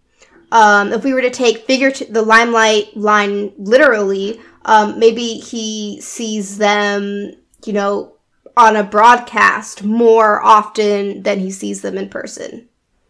um, 0.52 0.94
if 0.94 1.04
we 1.04 1.16
were 1.16 1.24
to 1.24 1.32
take 1.32 1.66
figure 1.66 1.90
t- 1.90 2.06
the 2.06 2.22
limelight 2.22 2.96
line 2.96 3.52
literally, 3.58 4.40
um, 4.66 5.00
maybe 5.00 5.40
he 5.40 6.00
sees 6.02 6.60
them, 6.60 7.32
you 7.66 7.74
know, 7.74 8.14
on 8.56 8.76
a 8.76 8.84
broadcast 8.84 9.84
more 9.84 10.40
often 10.44 11.24
than 11.24 11.40
he 11.40 11.50
sees 11.50 11.82
them 11.82 11.98
in 11.98 12.10
person. 12.10 12.67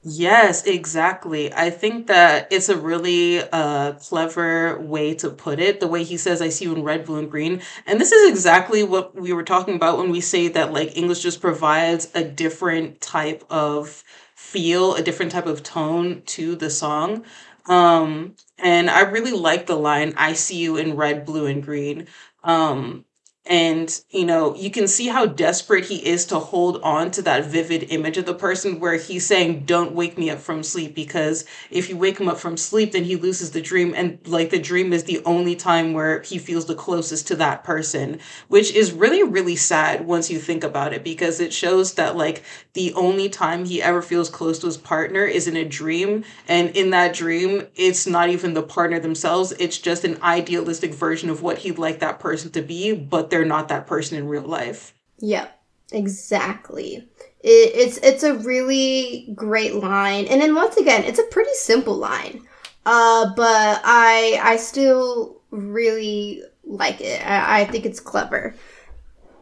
Yes, 0.10 0.64
exactly. 0.66 1.52
I 1.54 1.70
think 1.70 2.08
that 2.08 2.48
it's 2.52 2.70
a 2.70 2.78
really 2.78 3.42
uh, 3.42 3.94
clever 3.94 4.80
way 4.80 5.14
to 5.16 5.30
put 5.30 5.60
it. 5.60 5.80
The 5.80 5.88
way 5.88 6.04
he 6.04 6.16
says, 6.18 6.42
I 6.42 6.50
see 6.50 6.66
you 6.66 6.76
in 6.76 6.84
red, 6.84 7.06
blue, 7.06 7.18
and 7.20 7.30
green. 7.30 7.62
And 7.86 8.00
this 8.00 8.12
is 8.12 8.30
exactly 8.30 8.84
what 8.84 9.16
we 9.16 9.34
were 9.34 9.44
talking 9.44 9.76
about 9.76 9.98
when 9.98 10.10
we 10.12 10.22
say 10.22 10.48
that 10.50 10.72
like 10.72 10.96
English 10.96 11.22
just 11.24 11.42
provides 11.42 12.10
a 12.16 12.24
different 12.24 13.02
type 13.02 13.44
of 13.50 14.04
feel, 14.36 14.94
a 14.96 15.02
different 15.02 15.32
type 15.32 15.48
of 15.48 15.64
tone 15.64 16.22
to 16.28 16.56
the 16.56 16.70
song. 16.70 17.26
Um, 17.66 18.36
and 18.60 18.90
I 18.90 19.02
really 19.02 19.32
like 19.34 19.66
the 19.66 19.76
line, 19.76 20.14
I 20.16 20.34
see 20.34 20.58
you 20.58 20.78
in 20.78 20.96
red, 20.96 21.26
blue, 21.26 21.48
and 21.48 21.62
green. 21.62 22.08
Um, 22.46 23.04
and 23.50 24.02
you 24.10 24.26
know 24.26 24.56
you 24.56 24.70
can 24.70 24.88
see 24.88 25.08
how 25.08 25.26
desperate 25.26 25.86
he 25.86 26.06
is 26.06 26.26
to 26.26 26.40
hold 26.40 26.82
on 26.82 27.10
to 27.12 27.22
that 27.22 27.46
vivid 27.46 27.84
image 27.92 28.18
of 28.18 28.26
the 28.26 28.34
person 28.34 28.80
where 28.80 28.96
he's 28.96 29.26
saying 29.26 29.64
don't 29.66 29.94
wake 29.94 30.18
me 30.18 30.30
up 30.30 30.40
from 30.40 30.64
sleep 30.64 30.94
because 30.94 31.46
if 31.72 31.90
you 31.90 31.98
wake 31.98 32.20
him 32.20 32.28
up 32.28 32.38
from 32.38 32.58
sleep 32.58 32.92
then 32.92 33.04
he 33.04 33.16
loses 33.16 33.52
the 33.52 33.62
dream 33.62 33.94
and 33.96 34.20
like 34.28 34.50
the 34.50 34.60
dream 34.60 34.92
is 34.94 35.06
the 35.06 35.24
only 35.26 35.56
time 35.56 35.94
where 35.94 36.22
he 36.22 36.38
feels 36.38 36.66
the 36.66 36.76
closest 36.76 37.28
to 37.28 37.36
that 37.36 37.64
person 37.64 38.20
which 38.48 38.72
is 38.74 38.92
really 38.92 39.24
really 39.24 39.56
sad 39.56 40.06
once 40.06 40.30
you 40.30 40.40
think 40.40 40.64
about 40.64 40.94
it 40.94 41.04
because 41.04 41.40
it 41.40 41.54
shows 41.54 41.94
that 41.94 42.16
like 42.16 42.44
the 42.74 42.94
only 42.94 43.30
time 43.30 43.66
he 43.66 43.82
ever 43.82 44.02
feels 44.02 44.30
close 44.30 44.60
to 44.60 44.68
his 44.68 44.78
partner 44.78 45.24
is 45.24 45.48
in 45.48 45.56
a 45.56 45.66
dream 45.66 46.24
and 46.48 46.76
in 46.76 46.90
that 46.90 47.14
dream 47.14 47.66
it's 47.76 48.06
not 48.06 48.30
even 48.30 48.54
the 48.54 48.64
partner 48.64 49.00
themselves 49.00 49.52
it's 49.54 49.78
just 49.78 50.04
an 50.04 50.22
idealistic 50.22 50.94
version 50.94 51.30
of 51.30 51.42
what 51.42 51.60
he'd 51.60 51.78
like 51.78 52.00
that 52.00 52.20
person 52.20 52.52
to 52.52 52.62
be 52.62 52.94
but 52.94 53.30
they're 53.30 53.37
not 53.46 53.68
that 53.70 53.88
person 53.88 54.18
in 54.18 54.28
real 54.28 54.44
life. 54.44 54.94
Yep, 55.20 55.60
exactly. 55.92 57.08
It, 57.42 57.72
it's 57.76 57.98
it's 57.98 58.24
a 58.24 58.36
really 58.36 59.32
great 59.36 59.76
line, 59.76 60.26
and 60.26 60.42
then 60.42 60.56
once 60.56 60.78
again, 60.78 61.04
it's 61.04 61.20
a 61.20 61.24
pretty 61.24 61.54
simple 61.54 61.96
line. 61.96 62.48
Uh, 62.86 63.34
but 63.36 63.82
I 63.84 64.40
I 64.42 64.58
still 64.58 65.42
really 65.52 66.44
like 66.64 67.02
it. 67.02 67.26
I, 67.26 67.62
I 67.62 67.66
think 67.66 67.86
it's 67.86 68.00
clever. 68.00 68.56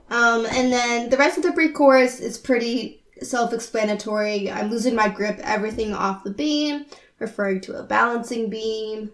Um, 0.10 0.45
and 0.45 0.71
then 0.71 1.10
the 1.10 1.17
rest 1.17 1.38
of 1.38 1.43
the 1.43 1.51
pre-chorus 1.51 2.19
is 2.19 2.38
pretty 2.38 3.03
self-explanatory. 3.21 4.51
I'm 4.51 4.69
losing 4.69 4.93
my 4.93 5.10
grip, 5.10 5.39
everything 5.41 5.93
off 5.93 6.23
the 6.23 6.29
beam, 6.29 6.86
referring 7.17 7.62
to 7.62 7.79
a 7.79 7.84
balancing 7.84 8.49
beam. 8.49 9.12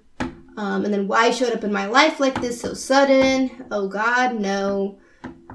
Um, 0.57 0.85
and 0.85 0.93
then 0.93 1.07
why 1.07 1.31
showed 1.31 1.53
up 1.53 1.63
in 1.63 1.71
my 1.71 1.85
life 1.85 2.19
like 2.19 2.41
this 2.41 2.61
so 2.61 2.73
sudden? 2.73 3.65
Oh 3.71 3.87
God, 3.87 4.35
no. 4.35 4.99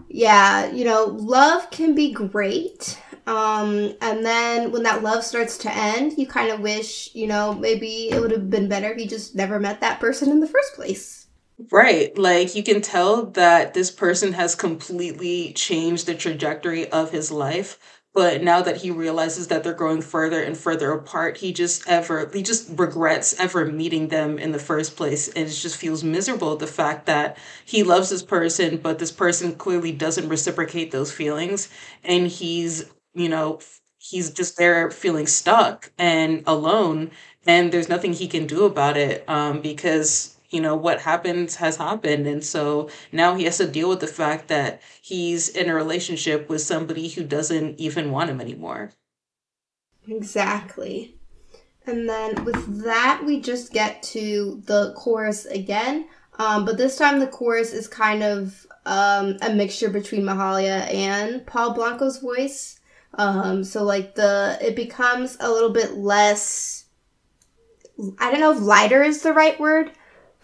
Yeah, 0.08 0.70
you 0.70 0.84
know, 0.84 1.04
love 1.04 1.70
can 1.70 1.94
be 1.94 2.12
great. 2.12 2.98
Um, 3.26 3.94
and 4.00 4.24
then 4.24 4.70
when 4.70 4.84
that 4.84 5.02
love 5.02 5.24
starts 5.24 5.58
to 5.58 5.74
end, 5.74 6.16
you 6.16 6.26
kind 6.26 6.50
of 6.50 6.60
wish, 6.60 7.14
you 7.14 7.26
know, 7.26 7.52
maybe 7.52 8.08
it 8.10 8.20
would 8.20 8.30
have 8.30 8.48
been 8.48 8.68
better 8.68 8.92
if 8.92 8.98
you 8.98 9.08
just 9.08 9.34
never 9.34 9.58
met 9.58 9.80
that 9.80 10.00
person 10.00 10.30
in 10.30 10.40
the 10.40 10.46
first 10.46 10.74
place. 10.74 11.26
Right. 11.70 12.16
Like 12.16 12.54
you 12.54 12.62
can 12.62 12.82
tell 12.82 13.26
that 13.30 13.74
this 13.74 13.90
person 13.90 14.34
has 14.34 14.54
completely 14.54 15.52
changed 15.54 16.06
the 16.06 16.14
trajectory 16.14 16.88
of 16.90 17.10
his 17.10 17.32
life. 17.32 17.78
But 18.16 18.42
now 18.42 18.62
that 18.62 18.78
he 18.78 18.90
realizes 18.90 19.46
that 19.48 19.62
they're 19.62 19.74
growing 19.74 20.02
further 20.02 20.42
and 20.42 20.58
further 20.58 20.90
apart, 20.92 21.36
he 21.36 21.52
just 21.52 21.86
ever 21.88 22.28
he 22.34 22.42
just 22.42 22.68
regrets 22.76 23.38
ever 23.38 23.66
meeting 23.66 24.08
them 24.08 24.38
in 24.40 24.52
the 24.52 24.58
first 24.58 24.96
place. 24.96 25.28
And 25.28 25.46
it 25.46 25.52
just 25.52 25.76
feels 25.76 26.02
miserable 26.02 26.56
the 26.56 26.66
fact 26.66 27.06
that 27.06 27.38
he 27.64 27.84
loves 27.84 28.10
this 28.10 28.22
person, 28.24 28.78
but 28.78 28.98
this 28.98 29.12
person 29.12 29.54
clearly 29.54 29.92
doesn't 29.92 30.28
reciprocate 30.28 30.90
those 30.92 31.12
feelings. 31.12 31.68
And 32.04 32.26
he's, 32.28 32.86
you 33.14 33.28
know, 33.28 33.60
he's 33.98 34.30
just 34.30 34.56
there 34.58 34.90
feeling 34.90 35.26
stuck 35.28 35.92
and 35.98 36.42
alone. 36.46 37.12
And 37.46 37.70
there's 37.72 37.88
nothing 37.88 38.14
he 38.14 38.28
can 38.28 38.46
do 38.48 38.64
about 38.64 38.96
it 38.96 39.28
um, 39.28 39.60
because 39.60 40.35
you 40.50 40.60
know 40.60 40.74
what 40.74 41.00
happens 41.00 41.56
has 41.56 41.76
happened 41.76 42.26
and 42.26 42.44
so 42.44 42.88
now 43.12 43.34
he 43.34 43.44
has 43.44 43.58
to 43.58 43.66
deal 43.66 43.88
with 43.88 44.00
the 44.00 44.06
fact 44.06 44.48
that 44.48 44.80
he's 45.02 45.48
in 45.48 45.68
a 45.68 45.74
relationship 45.74 46.48
with 46.48 46.60
somebody 46.60 47.08
who 47.08 47.22
doesn't 47.24 47.78
even 47.78 48.10
want 48.10 48.30
him 48.30 48.40
anymore 48.40 48.92
Exactly. 50.08 51.16
And 51.86 52.08
then 52.08 52.44
with 52.44 52.84
that, 52.84 53.22
we 53.24 53.40
just 53.40 53.72
get 53.72 54.02
to 54.04 54.62
the 54.66 54.92
chorus 54.96 55.46
again. 55.46 56.08
Um, 56.38 56.64
but 56.64 56.76
this 56.76 56.96
time, 56.96 57.20
the 57.20 57.26
chorus 57.26 57.72
is 57.72 57.88
kind 57.88 58.22
of 58.22 58.66
um, 58.84 59.36
a 59.42 59.52
mixture 59.54 59.88
between 59.88 60.22
Mahalia 60.22 60.92
and 60.92 61.46
Paul 61.46 61.74
Blanco's 61.74 62.18
voice. 62.18 62.80
Um, 63.14 63.64
so 63.64 63.82
like 63.82 64.14
the 64.14 64.58
it 64.60 64.76
becomes 64.76 65.36
a 65.40 65.50
little 65.50 65.70
bit 65.70 65.94
less. 65.94 66.84
I 68.18 68.30
don't 68.30 68.40
know 68.40 68.52
if 68.52 68.60
lighter 68.60 69.02
is 69.02 69.22
the 69.22 69.32
right 69.32 69.58
word. 69.58 69.92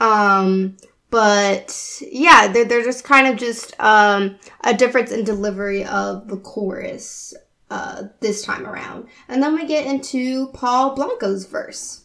Um, 0.03 0.77
but 1.11 2.01
yeah, 2.11 2.49
they're, 2.49 2.65
they're 2.65 2.83
just 2.83 3.05
kind 3.05 3.29
of 3.29 3.37
just 3.37 3.79
um, 3.79 4.37
a 4.63 4.75
difference 4.75 5.13
in 5.13 5.25
delivery 5.25 5.85
of 5.85 6.27
the 6.29 6.39
chorus 6.39 7.35
uh, 7.71 8.05
this 8.21 8.45
time 8.45 8.67
around. 8.67 9.07
And 9.29 9.43
then 9.43 9.55
we 9.55 9.67
get 9.67 9.87
into 9.87 10.49
Paul 10.49 10.97
Blanco's 10.97 11.47
verse. 11.47 12.02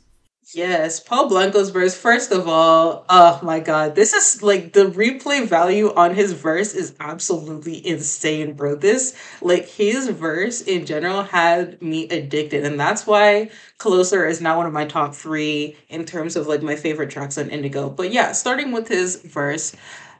Yes, 0.53 1.01
Paul 1.01 1.27
Blanco's 1.27 1.71
verse. 1.71 1.93
First 1.93 2.31
of 2.31 2.47
all, 2.47 3.05
oh 3.09 3.39
my 3.43 3.59
god, 3.59 3.95
this 3.95 4.13
is 4.13 4.41
like 4.41 4.71
the 4.71 4.85
replay 4.85 5.45
value 5.45 5.93
on 5.93 6.15
his 6.15 6.31
verse 6.31 6.73
is 6.73 6.95
absolutely 7.01 7.85
insane, 7.85 8.53
bro. 8.53 8.75
This, 8.75 9.13
like, 9.41 9.67
his 9.67 10.07
verse 10.07 10.61
in 10.61 10.85
general 10.85 11.23
had 11.23 11.81
me 11.81 12.07
addicted, 12.07 12.63
and 12.63 12.79
that's 12.79 13.05
why 13.05 13.49
Closer 13.77 14.25
is 14.25 14.39
now 14.39 14.55
one 14.57 14.65
of 14.65 14.71
my 14.71 14.85
top 14.85 15.13
three 15.15 15.75
in 15.89 16.05
terms 16.05 16.37
of 16.37 16.47
like 16.47 16.61
my 16.61 16.77
favorite 16.77 17.09
tracks 17.09 17.37
on 17.37 17.49
Indigo. 17.49 17.89
But 17.89 18.13
yeah, 18.13 18.31
starting 18.31 18.71
with 18.71 18.87
his 18.87 19.17
verse, 19.17 19.75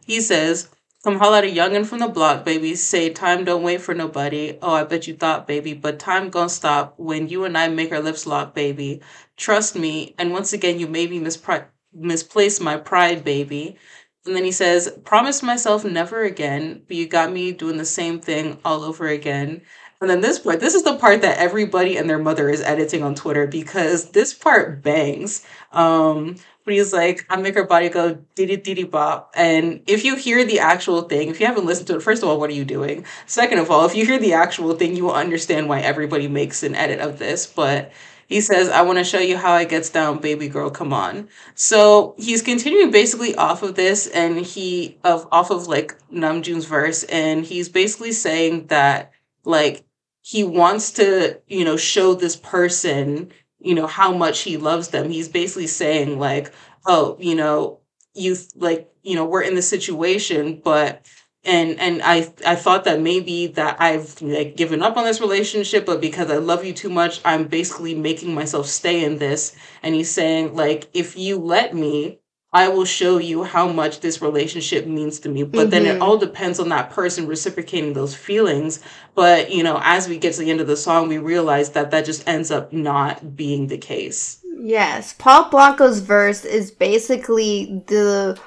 he 0.06 0.20
says, 0.20 0.70
Come 1.04 1.20
holla 1.20 1.38
at 1.38 1.44
a 1.46 1.48
youngin' 1.48 1.86
from 1.86 2.00
the 2.00 2.08
block, 2.10 2.44
baby. 2.44 2.76
Say 2.76 3.10
time 3.12 3.46
don't 3.46 3.64
wait 3.64 3.80
for 3.82 3.94
nobody. 3.94 4.58
Oh, 4.62 4.74
I 4.74 4.84
bet 4.84 5.08
you 5.08 5.16
thought, 5.16 5.48
baby, 5.48 5.74
but 5.74 6.00
time 6.00 6.30
gon' 6.30 6.50
stop 6.50 6.96
when 6.98 7.30
you 7.30 7.46
and 7.46 7.58
I 7.58 7.70
make 7.70 7.92
our 7.94 8.02
lips 8.02 8.28
lock, 8.28 8.54
baby. 8.54 9.02
Trust 9.38 9.76
me. 9.76 10.16
And 10.18 10.32
once 10.32 10.54
again, 10.54 10.80
you 10.80 10.88
made 10.88 11.10
me 11.12 11.20
mispri- 11.20 11.66
misplace 11.94 12.60
my 12.60 12.78
pride, 12.78 13.24
baby. 13.24 13.78
And 14.26 14.36
then 14.36 14.44
he 14.44 14.52
says, 14.52 14.98
Promise 15.06 15.44
myself 15.44 15.86
never 15.86 16.24
again, 16.24 16.84
but 16.88 16.98
you 16.98 17.08
got 17.08 17.32
me 17.32 17.52
doing 17.52 17.78
the 17.78 17.86
same 17.86 18.20
thing 18.20 18.60
all 18.66 18.84
over 18.84 19.08
again. 19.08 19.62
And 20.02 20.10
then 20.10 20.22
this 20.22 20.40
part, 20.40 20.60
this 20.60 20.76
is 20.76 20.84
the 20.84 20.98
part 20.98 21.22
that 21.22 21.40
everybody 21.40 21.98
and 21.98 22.10
their 22.10 22.20
mother 22.20 22.50
is 22.50 22.62
editing 22.62 23.02
on 23.04 23.16
Twitter 23.16 23.48
because 23.48 24.12
this 24.12 24.34
part 24.34 24.84
bangs. 24.84 25.46
Um, 25.72 26.36
but 26.66 26.74
he's 26.74 26.94
like, 26.94 27.26
I 27.30 27.38
make 27.38 27.56
her 27.56 27.64
body 27.64 27.90
go 27.90 28.16
diddy 28.36 28.58
diddy 28.58 28.84
bop. 28.84 29.34
And 29.36 29.82
if 29.88 30.04
you 30.04 30.16
hear 30.18 30.44
the 30.46 30.60
actual 30.60 31.04
thing, 31.04 31.30
if 31.30 31.40
you 31.40 31.46
haven't 31.48 31.66
listened 31.66 31.88
to 31.88 31.96
it, 31.96 32.04
first 32.04 32.22
of 32.22 32.30
all, 32.30 32.40
what 32.40 32.50
are 32.50 32.54
you 32.54 32.66
doing? 32.66 33.06
Second 33.26 33.60
of 33.60 33.72
all, 33.72 33.86
if 33.86 33.96
you 33.96 34.06
hear 34.06 34.20
the 34.20 34.34
actual 34.34 34.76
thing, 34.76 34.96
you 34.96 35.06
will 35.06 35.14
understand 35.14 35.70
why 35.70 35.80
everybody 35.80 36.28
makes 36.28 36.62
an 36.64 36.76
edit 36.76 37.00
of 37.00 37.18
this. 37.18 37.48
But 37.48 37.92
he 38.28 38.42
says, 38.42 38.70
I 38.70 38.82
want 38.82 38.98
to 38.98 39.04
show 39.06 39.20
you 39.20 39.38
how 39.38 39.56
it 39.58 39.70
gets 39.70 39.90
down, 39.90 40.20
baby 40.20 40.50
girl, 40.50 40.70
come 40.70 40.92
on. 40.92 41.30
So 41.56 42.14
he's 42.18 42.42
continuing 42.42 42.92
basically 42.92 43.36
off 43.36 43.64
of 43.64 43.76
this 43.76 44.08
and 44.08 44.38
he 44.40 44.98
of 45.04 45.28
off 45.32 45.50
of 45.50 45.68
like 45.68 45.96
Namjoon's 46.12 46.66
verse, 46.66 47.04
and 47.06 47.46
he's 47.46 47.70
basically 47.70 48.12
saying 48.12 48.68
that 48.68 49.14
like 49.46 49.86
he 50.22 50.44
wants 50.44 50.92
to, 50.92 51.40
you 51.48 51.64
know, 51.64 51.78
show 51.78 52.14
this 52.14 52.36
person, 52.36 53.32
you 53.60 53.74
know, 53.74 53.88
how 53.88 54.14
much 54.14 54.42
he 54.42 54.58
loves 54.58 54.90
them. 54.90 55.10
He's 55.10 55.30
basically 55.30 55.68
saying 55.68 56.20
like, 56.20 56.52
oh, 56.86 57.16
you 57.20 57.36
know, 57.36 57.80
you 58.14 58.36
like, 58.56 58.92
you 59.04 59.16
know, 59.16 59.24
we're 59.24 59.42
in 59.42 59.56
this 59.56 59.70
situation, 59.70 60.62
but 60.62 61.06
and 61.48 61.80
and 61.80 62.02
I 62.04 62.32
I 62.46 62.56
thought 62.56 62.84
that 62.86 63.02
maybe 63.02 63.48
that 63.48 63.78
I've 63.80 64.22
like 64.22 64.56
given 64.58 64.84
up 64.84 64.98
on 64.98 65.06
this 65.06 65.22
relationship, 65.22 65.86
but 65.86 66.02
because 66.02 66.30
I 66.32 66.38
love 66.38 66.66
you 66.66 66.74
too 66.74 66.90
much, 66.90 67.22
I'm 67.26 67.48
basically 67.48 67.96
making 67.96 68.34
myself 68.36 68.68
stay 68.68 69.04
in 69.04 69.18
this. 69.18 69.56
And 69.84 69.96
he's 69.96 70.12
saying 70.12 70.56
like, 70.56 70.90
if 70.94 71.18
you 71.18 71.38
let 71.40 71.74
me, 71.76 72.20
I 72.54 72.70
will 72.70 72.86
show 72.86 73.18
you 73.18 73.44
how 73.44 73.68
much 73.68 74.02
this 74.02 74.22
relationship 74.22 74.86
means 74.88 75.20
to 75.22 75.30
me. 75.30 75.44
But 75.44 75.72
then 75.72 75.86
it 75.86 75.96
Mm-hmm. 75.96 76.02
all 76.02 76.18
depends 76.18 76.60
on 76.60 76.70
that 76.70 76.92
person 76.92 77.28
reciprocating 77.28 77.94
those 77.94 78.16
feelings. 78.16 78.82
But 79.16 79.52
you 79.52 79.64
know, 79.64 79.80
as 79.84 80.08
we 80.10 80.18
get 80.20 80.34
to 80.36 80.42
the 80.42 80.52
end 80.52 80.62
of 80.62 80.68
the 80.68 80.78
song, 80.78 81.08
we 81.08 81.18
realize 81.18 81.72
that 81.72 81.92
that 81.92 82.06
just 82.06 82.28
ends 82.28 82.52
up 82.52 82.74
not 82.74 83.36
being 83.36 83.68
the 83.68 83.78
case. 83.78 84.44
Yes, 84.60 85.14
Paul 85.18 85.50
Blanco's 85.50 86.00
verse 86.00 86.44
is 86.46 86.72
basically 86.72 87.84
the 87.88 88.40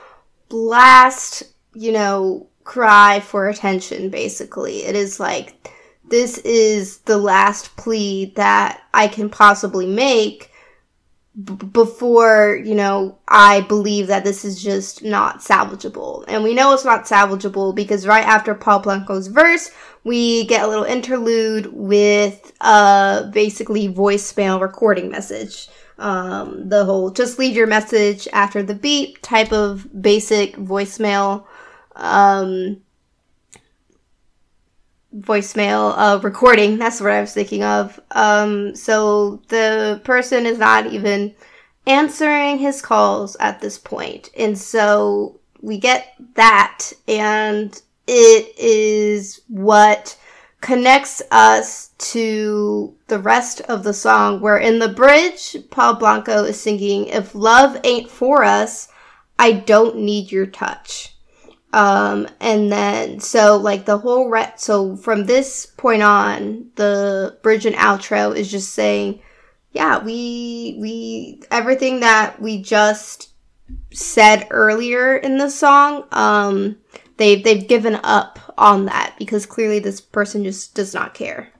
last, 0.50 1.44
you 1.74 1.92
know, 1.92 2.49
cry 2.70 3.18
for 3.18 3.48
attention, 3.48 4.10
basically. 4.10 4.84
It 4.84 4.94
is 4.94 5.18
like, 5.18 5.72
this 6.08 6.38
is 6.38 6.98
the 6.98 7.18
last 7.18 7.76
plea 7.76 8.32
that 8.36 8.80
I 8.94 9.08
can 9.08 9.28
possibly 9.28 9.88
make 9.88 10.52
b- 11.34 11.54
before, 11.54 12.62
you 12.64 12.76
know, 12.76 13.18
I 13.26 13.62
believe 13.62 14.06
that 14.06 14.22
this 14.22 14.44
is 14.44 14.62
just 14.62 15.02
not 15.02 15.40
salvageable. 15.40 16.24
And 16.28 16.44
we 16.44 16.54
know 16.54 16.72
it's 16.72 16.84
not 16.84 17.06
salvageable 17.06 17.74
because 17.74 18.06
right 18.06 18.24
after 18.24 18.54
Paul 18.54 18.78
Blanco's 18.78 19.26
verse, 19.26 19.72
we 20.04 20.44
get 20.44 20.62
a 20.62 20.68
little 20.68 20.84
interlude 20.84 21.72
with 21.72 22.52
uh 22.60 23.24
basically 23.30 23.92
voicemail 23.92 24.60
recording 24.60 25.10
message. 25.10 25.68
Um 25.98 26.68
the 26.68 26.84
whole 26.84 27.10
just 27.10 27.36
leave 27.36 27.56
your 27.56 27.66
message 27.66 28.28
after 28.32 28.62
the 28.62 28.74
beep 28.74 29.20
type 29.22 29.52
of 29.52 29.88
basic 30.00 30.54
voicemail 30.56 31.46
um 32.00 32.80
voicemail 35.16 35.94
uh 35.96 36.20
recording. 36.22 36.78
That's 36.78 37.00
what 37.00 37.10
i 37.10 37.20
was 37.20 37.32
thinking 37.34 37.62
of. 37.62 38.00
Um 38.12 38.74
so 38.74 39.42
the 39.48 40.00
person 40.04 40.46
is 40.46 40.58
not 40.58 40.86
even 40.86 41.34
answering 41.86 42.58
his 42.58 42.80
calls 42.82 43.36
at 43.40 43.60
this 43.60 43.78
point. 43.78 44.30
And 44.36 44.56
so 44.56 45.40
we 45.60 45.78
get 45.78 46.14
that 46.34 46.92
and 47.08 47.80
it 48.06 48.58
is 48.58 49.40
what 49.48 50.16
connects 50.60 51.22
us 51.30 51.88
to 51.98 52.94
the 53.08 53.18
rest 53.18 53.62
of 53.62 53.82
the 53.82 53.94
song. 53.94 54.40
Where 54.40 54.58
in 54.58 54.78
the 54.78 54.88
bridge. 54.88 55.56
Paul 55.70 55.94
blanco 55.94 56.44
is 56.44 56.60
singing 56.60 57.06
if 57.06 57.34
love 57.34 57.78
ain't 57.84 58.10
for 58.10 58.44
us 58.44 58.88
i 59.40 59.50
don't 59.52 59.96
need 59.96 60.30
your 60.30 60.46
touch 60.46 61.09
um 61.72 62.28
and 62.40 62.70
then 62.72 63.20
so 63.20 63.56
like 63.56 63.84
the 63.84 63.98
whole 63.98 64.28
re- 64.28 64.52
so 64.56 64.96
from 64.96 65.26
this 65.26 65.66
point 65.66 66.02
on 66.02 66.70
the 66.76 67.38
bridge 67.42 67.66
and 67.66 67.76
outro 67.76 68.34
is 68.34 68.50
just 68.50 68.72
saying 68.72 69.20
yeah 69.72 70.02
we 70.02 70.76
we 70.80 71.42
everything 71.50 72.00
that 72.00 72.40
we 72.40 72.60
just 72.60 73.30
said 73.92 74.46
earlier 74.50 75.16
in 75.16 75.38
the 75.38 75.48
song 75.48 76.04
um 76.12 76.76
they've 77.18 77.44
they've 77.44 77.68
given 77.68 77.98
up 78.02 78.38
on 78.58 78.86
that 78.86 79.14
because 79.18 79.46
clearly 79.46 79.78
this 79.78 80.00
person 80.00 80.42
just 80.42 80.74
does 80.74 80.92
not 80.92 81.14
care 81.14 81.52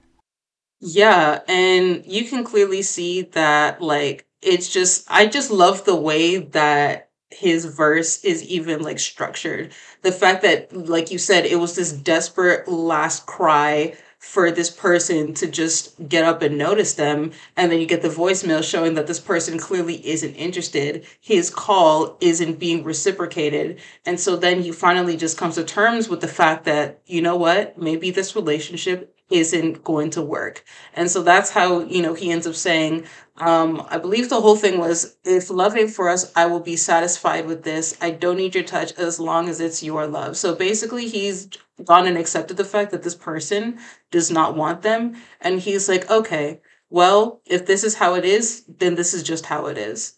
Yeah, 0.79 1.41
and 1.47 2.03
you 2.05 2.25
can 2.25 2.43
clearly 2.43 2.81
see 2.81 3.21
that 3.33 3.81
like 3.81 4.25
it's 4.41 4.71
just 4.71 5.05
I 5.09 5.27
just 5.27 5.51
love 5.51 5.85
the 5.85 5.95
way 5.95 6.37
that 6.37 7.09
his 7.29 7.65
verse 7.65 8.23
is 8.23 8.43
even 8.43 8.81
like 8.81 8.99
structured. 8.99 9.73
The 10.01 10.11
fact 10.11 10.41
that 10.41 10.75
like 10.75 11.11
you 11.11 11.17
said 11.17 11.45
it 11.45 11.59
was 11.59 11.75
this 11.75 11.91
desperate 11.91 12.67
last 12.67 13.25
cry 13.25 13.95
for 14.21 14.51
this 14.51 14.69
person 14.69 15.33
to 15.33 15.47
just 15.47 16.07
get 16.07 16.23
up 16.23 16.43
and 16.43 16.55
notice 16.55 16.93
them 16.93 17.31
and 17.57 17.71
then 17.71 17.79
you 17.79 17.87
get 17.87 18.03
the 18.03 18.07
voicemail 18.07 18.63
showing 18.63 18.93
that 18.93 19.07
this 19.07 19.19
person 19.19 19.57
clearly 19.57 20.07
isn't 20.07 20.35
interested. 20.35 21.03
His 21.19 21.49
call 21.49 22.17
isn't 22.21 22.59
being 22.59 22.83
reciprocated. 22.83 23.79
And 24.05 24.19
so 24.19 24.35
then 24.35 24.61
he 24.61 24.71
finally 24.71 25.17
just 25.17 25.39
comes 25.39 25.55
to 25.55 25.63
terms 25.63 26.07
with 26.07 26.21
the 26.21 26.27
fact 26.27 26.65
that 26.65 27.01
you 27.07 27.21
know 27.21 27.35
what? 27.35 27.79
Maybe 27.79 28.11
this 28.11 28.35
relationship 28.35 29.15
isn't 29.31 29.83
going 29.83 30.09
to 30.11 30.21
work. 30.21 30.63
And 30.93 31.09
so 31.09 31.23
that's 31.23 31.49
how, 31.49 31.81
you 31.81 32.01
know, 32.01 32.13
he 32.13 32.31
ends 32.31 32.45
up 32.45 32.55
saying, 32.55 33.05
um, 33.37 33.85
I 33.89 33.97
believe 33.97 34.29
the 34.29 34.41
whole 34.41 34.55
thing 34.55 34.77
was 34.77 35.17
if 35.23 35.49
love 35.49 35.75
ain't 35.75 35.91
for 35.91 36.09
us, 36.09 36.31
I 36.35 36.45
will 36.45 36.59
be 36.59 36.75
satisfied 36.75 37.47
with 37.47 37.63
this. 37.63 37.97
I 38.01 38.11
don't 38.11 38.37
need 38.37 38.53
your 38.53 38.63
touch 38.63 38.93
as 38.93 39.19
long 39.19 39.49
as 39.49 39.59
it's 39.59 39.81
your 39.81 40.05
love. 40.05 40.37
So 40.37 40.53
basically, 40.53 41.07
he's 41.07 41.49
gone 41.83 42.05
and 42.05 42.17
accepted 42.17 42.57
the 42.57 42.65
fact 42.65 42.91
that 42.91 43.03
this 43.03 43.15
person 43.15 43.79
does 44.11 44.29
not 44.29 44.55
want 44.55 44.83
them. 44.83 45.15
And 45.39 45.59
he's 45.59 45.89
like, 45.89 46.09
okay, 46.11 46.61
well, 46.89 47.41
if 47.45 47.65
this 47.65 47.83
is 47.83 47.95
how 47.95 48.15
it 48.15 48.25
is, 48.25 48.63
then 48.67 48.95
this 48.95 49.13
is 49.13 49.23
just 49.23 49.45
how 49.45 49.67
it 49.67 49.77
is. 49.77 50.17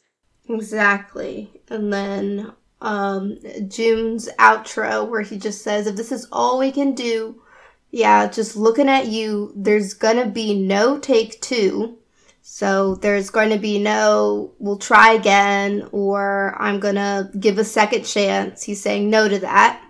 Exactly. 0.49 1.62
And 1.69 1.93
then 1.93 2.52
um, 2.82 3.38
Joon's 3.67 4.28
outro, 4.39 5.08
where 5.08 5.21
he 5.21 5.38
just 5.38 5.63
says, 5.63 5.88
if 5.88 5.95
this 5.95 6.12
is 6.12 6.28
all 6.32 6.60
we 6.60 6.71
can 6.71 6.93
do, 6.93 7.41
yeah, 7.94 8.28
just 8.28 8.56
looking 8.56 8.90
at 8.90 9.06
you, 9.06 9.54
there's 9.56 9.94
gonna 9.94 10.26
be 10.26 10.60
no 10.60 10.98
take 10.98 11.40
two. 11.42 12.00
So 12.42 12.96
there's 12.96 13.30
going 13.30 13.52
to 13.52 13.58
be 13.58 13.80
no, 13.80 14.52
we'll 14.60 14.78
try 14.78 15.14
again, 15.14 15.88
or 15.92 16.56
I'm 16.60 16.80
gonna 16.80 17.32
give 17.40 17.58
a 17.58 17.64
second 17.64 18.04
chance. 18.04 18.64
He's 18.64 18.82
saying 18.82 19.10
no 19.10 19.30
to 19.30 19.40
that. 19.40 19.82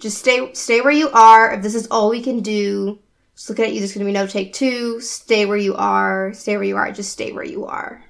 Just 0.00 0.18
stay, 0.18 0.54
stay 0.54 0.80
where 0.80 0.92
you 0.92 1.10
are. 1.10 1.52
If 1.52 1.62
this 1.62 1.74
is 1.74 1.88
all 1.88 2.08
we 2.08 2.22
can 2.22 2.40
do, 2.40 3.00
just 3.34 3.50
looking 3.50 3.64
at 3.64 3.72
you, 3.74 3.80
there's 3.80 3.92
gonna 3.92 4.06
be 4.06 4.12
no 4.12 4.28
take 4.28 4.52
two. 4.52 5.00
Stay 5.00 5.44
where 5.44 5.58
you 5.58 5.74
are. 5.74 6.32
Stay 6.32 6.56
where 6.56 6.64
you 6.64 6.76
are. 6.76 6.90
Just 6.92 7.12
stay 7.12 7.32
where 7.32 7.44
you 7.44 7.66
are. 7.66 8.02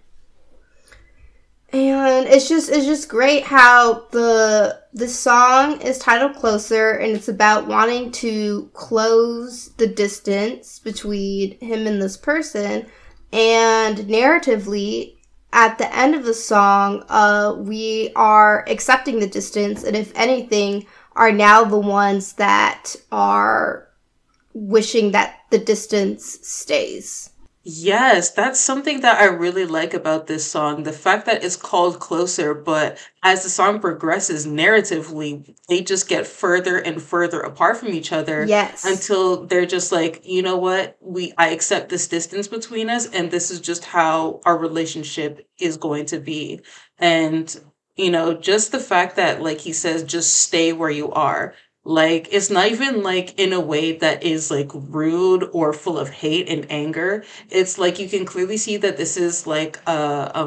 And 1.73 2.27
it's 2.27 2.49
just, 2.49 2.69
it's 2.69 2.87
just 2.87 3.09
great 3.09 3.45
how 3.45 4.07
the, 4.11 4.81
the 4.93 5.09
song 5.09 5.81
is 5.83 5.99
titled 5.99 6.35
Closer 6.35 6.93
and 6.93 7.13
it's 7.13 7.29
about 7.29 7.69
wanting 7.69 8.11
to 8.13 8.69
close 8.73 9.69
the 9.77 9.87
distance 9.87 10.81
between 10.81 11.59
him 11.61 11.87
and 11.87 12.03
this 12.03 12.17
person 12.17 12.87
and 13.33 13.99
narratively, 13.99 15.17
at 15.53 15.79
the 15.79 15.95
end 15.95 16.15
of 16.15 16.25
the 16.25 16.35
song, 16.35 17.05
uh, 17.09 17.55
we 17.59 18.13
are 18.15 18.65
accepting 18.69 19.19
the 19.19 19.27
distance, 19.27 19.85
and 19.85 19.97
if 19.97 20.13
anything, 20.17 20.87
are 21.17 21.33
now 21.33 21.65
the 21.65 21.79
ones 21.79 22.35
that 22.35 22.95
are 23.11 23.89
wishing 24.55 25.13
that 25.13 25.41
the 25.51 25.59
distance 25.59 26.39
stays. 26.43 27.30
Yes, 27.63 28.31
that's 28.31 28.59
something 28.59 29.03
that 29.03 29.21
I 29.21 29.27
really 29.27 29.67
like 29.67 29.93
about 29.93 30.27
this 30.27 30.51
song. 30.51 30.85
The 30.85 30.93
fact 30.93 31.27
that 31.27 31.45
it's 31.45 31.57
called 31.57 32.01
Closer, 32.01 32.55
but 32.55 32.97
as 33.23 33.43
the 33.43 33.51
song 33.51 33.81
progresses 33.81 34.47
narratively, 34.47 35.55
they 35.69 35.83
just 35.83 36.09
get 36.09 36.27
further 36.27 36.79
and 36.79 37.03
further 37.03 37.41
apart 37.41 37.77
from 37.77 37.89
each 37.89 38.13
other. 38.13 38.47
Yes. 38.47 38.87
Until 38.87 39.45
they're 39.45 39.67
just 39.67 39.93
like, 39.93 40.23
you 40.25 40.41
know 40.41 40.57
what? 40.57 40.97
We 41.01 41.35
I 41.37 41.51
accept 41.51 41.91
this 41.91 42.09
distance 42.09 42.49
between 42.49 42.89
us 42.89 43.07
and 43.07 43.31
this 43.31 43.51
is 43.51 43.61
just 43.61 43.85
how 43.85 44.41
our 44.47 44.57
relationship 44.57 45.47
is 45.59 45.77
going 45.77 46.07
to 46.07 46.19
be. 46.19 46.63
And 46.99 47.55
you 47.95 48.11
know, 48.11 48.33
just 48.33 48.73
the 48.73 48.81
fact 48.81 49.17
that 49.17 49.43
like 49.43 49.61
he 49.61 49.75
says 49.75 50.03
just 50.03 50.35
stay 50.41 50.73
where 50.73 50.91
you 50.91 51.13
are 51.13 51.55
like, 51.83 52.29
it's 52.31 52.51
not 52.51 52.69
even 52.69 53.03
like 53.03 53.39
in 53.39 53.55
a 53.55 53.61
way 53.61 53.93
that 53.93 54.23
is 54.23 54.51
like 54.51 54.71
rude 54.75 55.49
or 55.53 55.73
full 55.73 55.99
of 55.99 56.11
hate 56.11 56.47
and 56.49 56.67
anger. 56.71 57.25
It's 57.49 57.79
like 57.79 57.99
you 57.99 58.09
can 58.09 58.27
clearly 58.27 58.59
see 58.59 58.77
that 58.77 58.99
this 58.99 59.17
is 59.17 59.47
like 59.47 59.79
a, 59.87 60.31
a, 60.35 60.45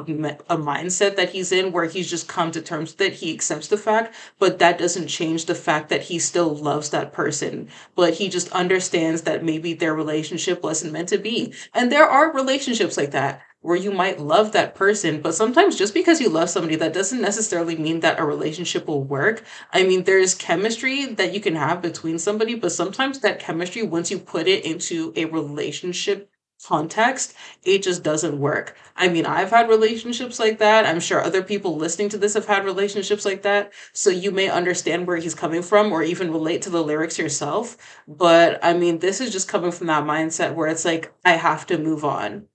a 0.49 0.57
mindset 0.57 1.15
that 1.15 1.31
he's 1.31 1.51
in 1.51 1.71
where 1.71 1.85
he's 1.85 2.09
just 2.09 2.27
come 2.27 2.51
to 2.51 2.61
terms 2.61 2.93
that 2.95 3.13
he 3.13 3.33
accepts 3.33 3.67
the 3.67 3.77
fact, 3.77 4.13
but 4.37 4.59
that 4.59 4.77
doesn't 4.77 5.07
change 5.07 5.45
the 5.45 5.55
fact 5.55 5.89
that 5.89 6.03
he 6.03 6.19
still 6.19 6.55
loves 6.55 6.91
that 6.91 7.13
person. 7.13 7.67
But 7.95 8.13
he 8.13 8.29
just 8.29 8.51
understands 8.51 9.23
that 9.23 9.43
maybe 9.43 9.73
their 9.73 9.95
relationship 9.95 10.61
wasn't 10.61 10.93
meant 10.93 11.09
to 11.09 11.17
be. 11.17 11.53
And 11.73 11.91
there 11.91 12.07
are 12.07 12.31
relationships 12.31 12.95
like 12.95 13.11
that 13.11 13.41
where 13.63 13.77
you 13.77 13.91
might 13.91 14.19
love 14.19 14.51
that 14.51 14.75
person, 14.75 15.21
but 15.21 15.33
sometimes 15.33 15.77
just 15.77 15.93
because 15.93 16.19
you 16.21 16.29
love 16.29 16.49
somebody, 16.49 16.75
that 16.75 16.93
doesn't 16.93 17.21
necessarily 17.21 17.77
mean 17.77 18.01
that 18.01 18.19
a 18.19 18.25
relationship 18.25 18.87
will 18.87 19.03
work. 19.03 19.43
I 19.71 19.83
mean, 19.83 20.03
there's 20.03 20.35
chemistry 20.35 21.05
that 21.05 21.33
you 21.33 21.39
can 21.39 21.55
have 21.55 21.81
between 21.81 22.19
somebody, 22.19 22.55
but 22.55 22.73
sometimes 22.73 23.19
that 23.19 23.39
chemistry, 23.39 23.81
once 23.81 24.11
you 24.11 24.19
put 24.19 24.47
it 24.47 24.65
into 24.65 25.13
a 25.15 25.25
relationship 25.25 26.29
context, 26.65 27.33
it 27.63 27.83
just 27.83 28.03
doesn't 28.03 28.39
work. 28.39 28.75
I 28.95 29.07
mean, 29.07 29.25
I've 29.25 29.49
had 29.49 29.69
relationships 29.69 30.39
like 30.39 30.59
that. 30.59 30.85
I'm 30.85 30.99
sure 30.99 31.21
other 31.21 31.43
people 31.43 31.75
listening 31.77 32.09
to 32.09 32.17
this 32.17 32.33
have 32.33 32.45
had 32.45 32.65
relationships 32.65 33.25
like 33.25 33.43
that. 33.43 33.73
So 33.93 34.09
you 34.09 34.31
may 34.31 34.49
understand 34.49 35.07
where 35.07 35.17
he's 35.17 35.35
coming 35.35 35.61
from 35.61 35.91
or 35.91 36.03
even 36.03 36.31
relate 36.31 36.61
to 36.63 36.69
the 36.69 36.83
lyrics 36.83 37.17
yourself. 37.17 37.77
But 38.07 38.59
I 38.63 38.73
mean, 38.73 38.99
this 38.99 39.21
is 39.21 39.31
just 39.31 39.47
coming 39.47 39.71
from 39.71 39.87
that 39.87 40.03
mindset 40.03 40.53
where 40.53 40.67
it's 40.67 40.85
like, 40.85 41.13
I 41.25 41.31
have 41.33 41.65
to 41.67 41.77
move 41.77 42.03
on. 42.05 42.47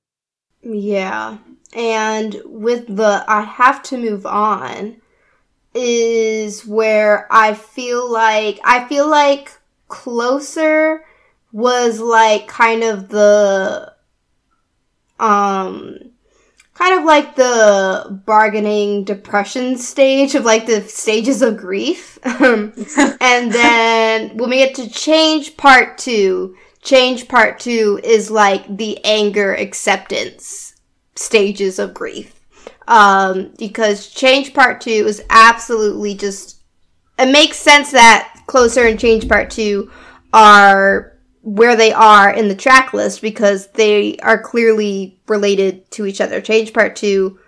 Yeah. 0.63 1.39
And 1.75 2.41
with 2.45 2.97
the 2.97 3.25
I 3.29 3.43
have 3.43 3.83
to 3.85 3.99
move 3.99 4.27
on 4.27 4.97
is 5.75 6.67
where 6.67 7.27
I 7.31 7.55
feel 7.55 8.11
like 8.11 8.59
I 8.65 8.89
feel 8.89 9.09
like 9.09 9.53
closer 9.89 11.05
was 11.53 12.01
like 12.01 12.47
kind 12.49 12.83
of 12.83 13.09
the 13.09 13.93
um 15.21 15.99
kind 16.75 16.99
of 16.99 17.05
like 17.05 17.35
the 17.35 18.23
bargaining 18.25 19.03
depression 19.05 19.77
stage 19.77 20.35
of 20.35 20.45
like 20.45 20.67
the 20.67 20.81
stages 20.83 21.43
of 21.43 21.57
grief. 21.57 22.19
and 22.25 23.53
then 23.53 24.37
when 24.37 24.51
we 24.51 24.57
get 24.59 24.77
to 24.77 24.89
change 24.89 25.57
part 25.57 25.99
2, 25.99 26.57
change 26.83 27.29
part 27.29 27.61
two 27.61 28.01
is 28.03 28.31
like 28.31 28.77
the 28.77 29.03
anger 29.05 29.55
acceptance 29.55 30.75
stages 31.15 31.79
of 31.79 31.95
grief. 31.95 32.35
Um, 32.87 33.53
because 33.59 34.09
change 34.09 34.55
part 34.55 34.81
two 34.81 34.91
is 34.91 35.23
absolutely 35.29 36.15
just, 36.15 36.63
it 37.19 37.31
makes 37.31 37.59
sense 37.59 37.93
that 37.93 38.45
closer 38.47 38.87
and 38.87 38.99
change 38.99 39.29
part 39.29 39.51
two 39.51 39.91
are 40.33 41.19
where 41.43 41.77
they 41.77 41.93
are 41.93 42.31
in 42.31 42.49
the 42.49 42.55
track 42.55 42.93
list 42.93 43.23
because 43.23 43.69
they 43.73 44.17
are 44.19 44.41
clearly 44.41 45.21
related 45.29 45.91
to 45.93 46.07
each 46.07 46.21
other. 46.21 46.41
Change 46.41 46.73
part 46.73 46.97
two 46.97 47.39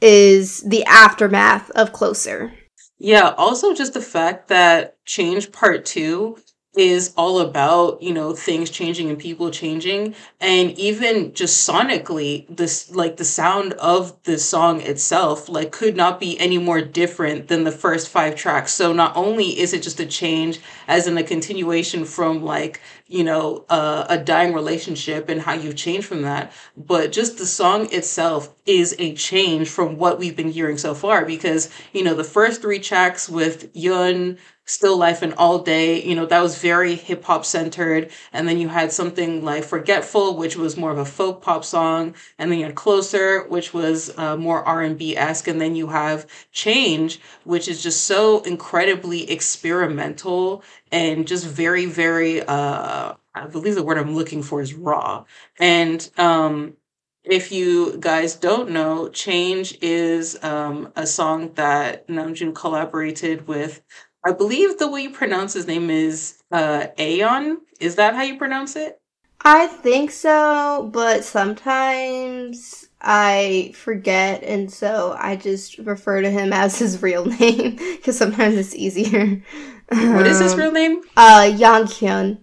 is 0.00 0.60
the 0.62 0.84
aftermath 0.84 1.70
of 1.70 1.92
closer. 1.92 2.52
Yeah, 2.98 3.34
also 3.36 3.74
just 3.74 3.94
the 3.94 4.00
fact 4.00 4.48
that 4.48 5.04
change 5.04 5.52
part 5.52 5.84
two 5.84 6.38
is 6.76 7.12
all 7.16 7.40
about 7.40 8.02
you 8.02 8.12
know 8.12 8.34
things 8.34 8.70
changing 8.70 9.08
and 9.08 9.18
people 9.18 9.50
changing. 9.50 10.14
And 10.40 10.72
even 10.78 11.34
just 11.34 11.68
sonically 11.68 12.46
this 12.54 12.90
like 12.90 13.16
the 13.16 13.24
sound 13.24 13.72
of 13.74 14.22
the 14.24 14.38
song 14.38 14.80
itself 14.80 15.48
like 15.48 15.72
could 15.72 15.96
not 15.96 16.20
be 16.20 16.38
any 16.38 16.58
more 16.58 16.80
different 16.80 17.48
than 17.48 17.64
the 17.64 17.72
first 17.72 18.08
five 18.08 18.36
tracks. 18.36 18.72
So 18.72 18.92
not 18.92 19.16
only 19.16 19.58
is 19.58 19.72
it 19.72 19.82
just 19.82 20.00
a 20.00 20.06
change 20.06 20.60
as 20.86 21.06
in 21.06 21.18
a 21.18 21.22
continuation 21.22 22.04
from 22.04 22.42
like 22.44 22.80
you 23.08 23.24
know 23.24 23.64
uh, 23.68 24.04
a 24.08 24.18
dying 24.18 24.52
relationship 24.52 25.28
and 25.28 25.40
how 25.40 25.54
you 25.54 25.72
change 25.72 26.04
from 26.04 26.22
that 26.22 26.52
but 26.76 27.10
just 27.10 27.38
the 27.38 27.46
song 27.46 27.92
itself 27.92 28.54
is 28.66 28.94
a 28.98 29.14
change 29.14 29.68
from 29.68 29.96
what 29.96 30.18
we've 30.18 30.36
been 30.36 30.50
hearing 30.50 30.76
so 30.76 30.94
far 30.94 31.24
because 31.24 31.70
you 31.92 32.04
know 32.04 32.14
the 32.14 32.22
first 32.22 32.60
three 32.60 32.78
tracks 32.78 33.28
with 33.28 33.74
yun 33.74 34.38
Still 34.68 34.98
Life 34.98 35.22
and 35.22 35.32
All 35.34 35.60
Day, 35.60 36.02
you 36.02 36.14
know, 36.14 36.26
that 36.26 36.42
was 36.42 36.58
very 36.58 36.94
hip 36.94 37.24
hop 37.24 37.46
centered. 37.46 38.10
And 38.34 38.46
then 38.46 38.58
you 38.58 38.68
had 38.68 38.92
something 38.92 39.42
like 39.42 39.64
Forgetful, 39.64 40.36
which 40.36 40.56
was 40.56 40.76
more 40.76 40.90
of 40.90 40.98
a 40.98 41.06
folk 41.06 41.40
pop 41.40 41.64
song. 41.64 42.14
And 42.38 42.52
then 42.52 42.58
you 42.58 42.66
had 42.66 42.74
Closer, 42.74 43.44
which 43.48 43.72
was 43.72 44.16
uh, 44.18 44.36
more 44.36 44.62
R&B 44.62 45.16
esque. 45.16 45.48
And 45.48 45.58
then 45.58 45.74
you 45.74 45.86
have 45.88 46.26
Change, 46.52 47.18
which 47.44 47.66
is 47.66 47.82
just 47.82 48.04
so 48.04 48.40
incredibly 48.42 49.30
experimental 49.30 50.62
and 50.92 51.26
just 51.26 51.46
very, 51.46 51.86
very, 51.86 52.42
uh, 52.42 53.14
I 53.34 53.46
believe 53.46 53.74
the 53.74 53.82
word 53.82 53.96
I'm 53.96 54.14
looking 54.14 54.42
for 54.42 54.60
is 54.60 54.74
raw. 54.74 55.24
And, 55.58 56.08
um, 56.18 56.76
if 57.24 57.52
you 57.52 57.98
guys 57.98 58.36
don't 58.36 58.70
know, 58.70 59.08
Change 59.10 59.76
is 59.82 60.42
um, 60.42 60.90
a 60.96 61.06
song 61.06 61.52
that 61.54 62.08
Namjoon 62.08 62.54
collaborated 62.54 63.46
with 63.46 63.82
I 64.24 64.32
believe 64.32 64.78
the 64.78 64.90
way 64.90 65.02
you 65.02 65.10
pronounce 65.10 65.54
his 65.54 65.66
name 65.66 65.90
is 65.90 66.42
uh 66.50 66.86
eAeon. 66.98 67.56
Is 67.80 67.96
that 67.96 68.14
how 68.14 68.22
you 68.22 68.36
pronounce 68.38 68.76
it? 68.76 68.98
I 69.44 69.68
think 69.68 70.10
so, 70.10 70.90
but 70.92 71.24
sometimes 71.24 72.88
I 73.00 73.72
forget, 73.74 74.42
and 74.42 74.70
so 74.70 75.14
I 75.16 75.36
just 75.36 75.78
refer 75.78 76.22
to 76.22 76.30
him 76.30 76.52
as 76.52 76.78
his 76.78 77.00
real 77.02 77.24
name 77.40 77.76
because 77.76 78.18
sometimes 78.18 78.56
it's 78.56 78.74
easier. 78.74 79.42
What 79.90 80.26
is 80.26 80.40
his 80.40 80.56
real 80.56 80.72
name? 80.72 81.02
Uh, 81.16 81.50
Yang 81.56 81.84
Hyun. 81.84 82.38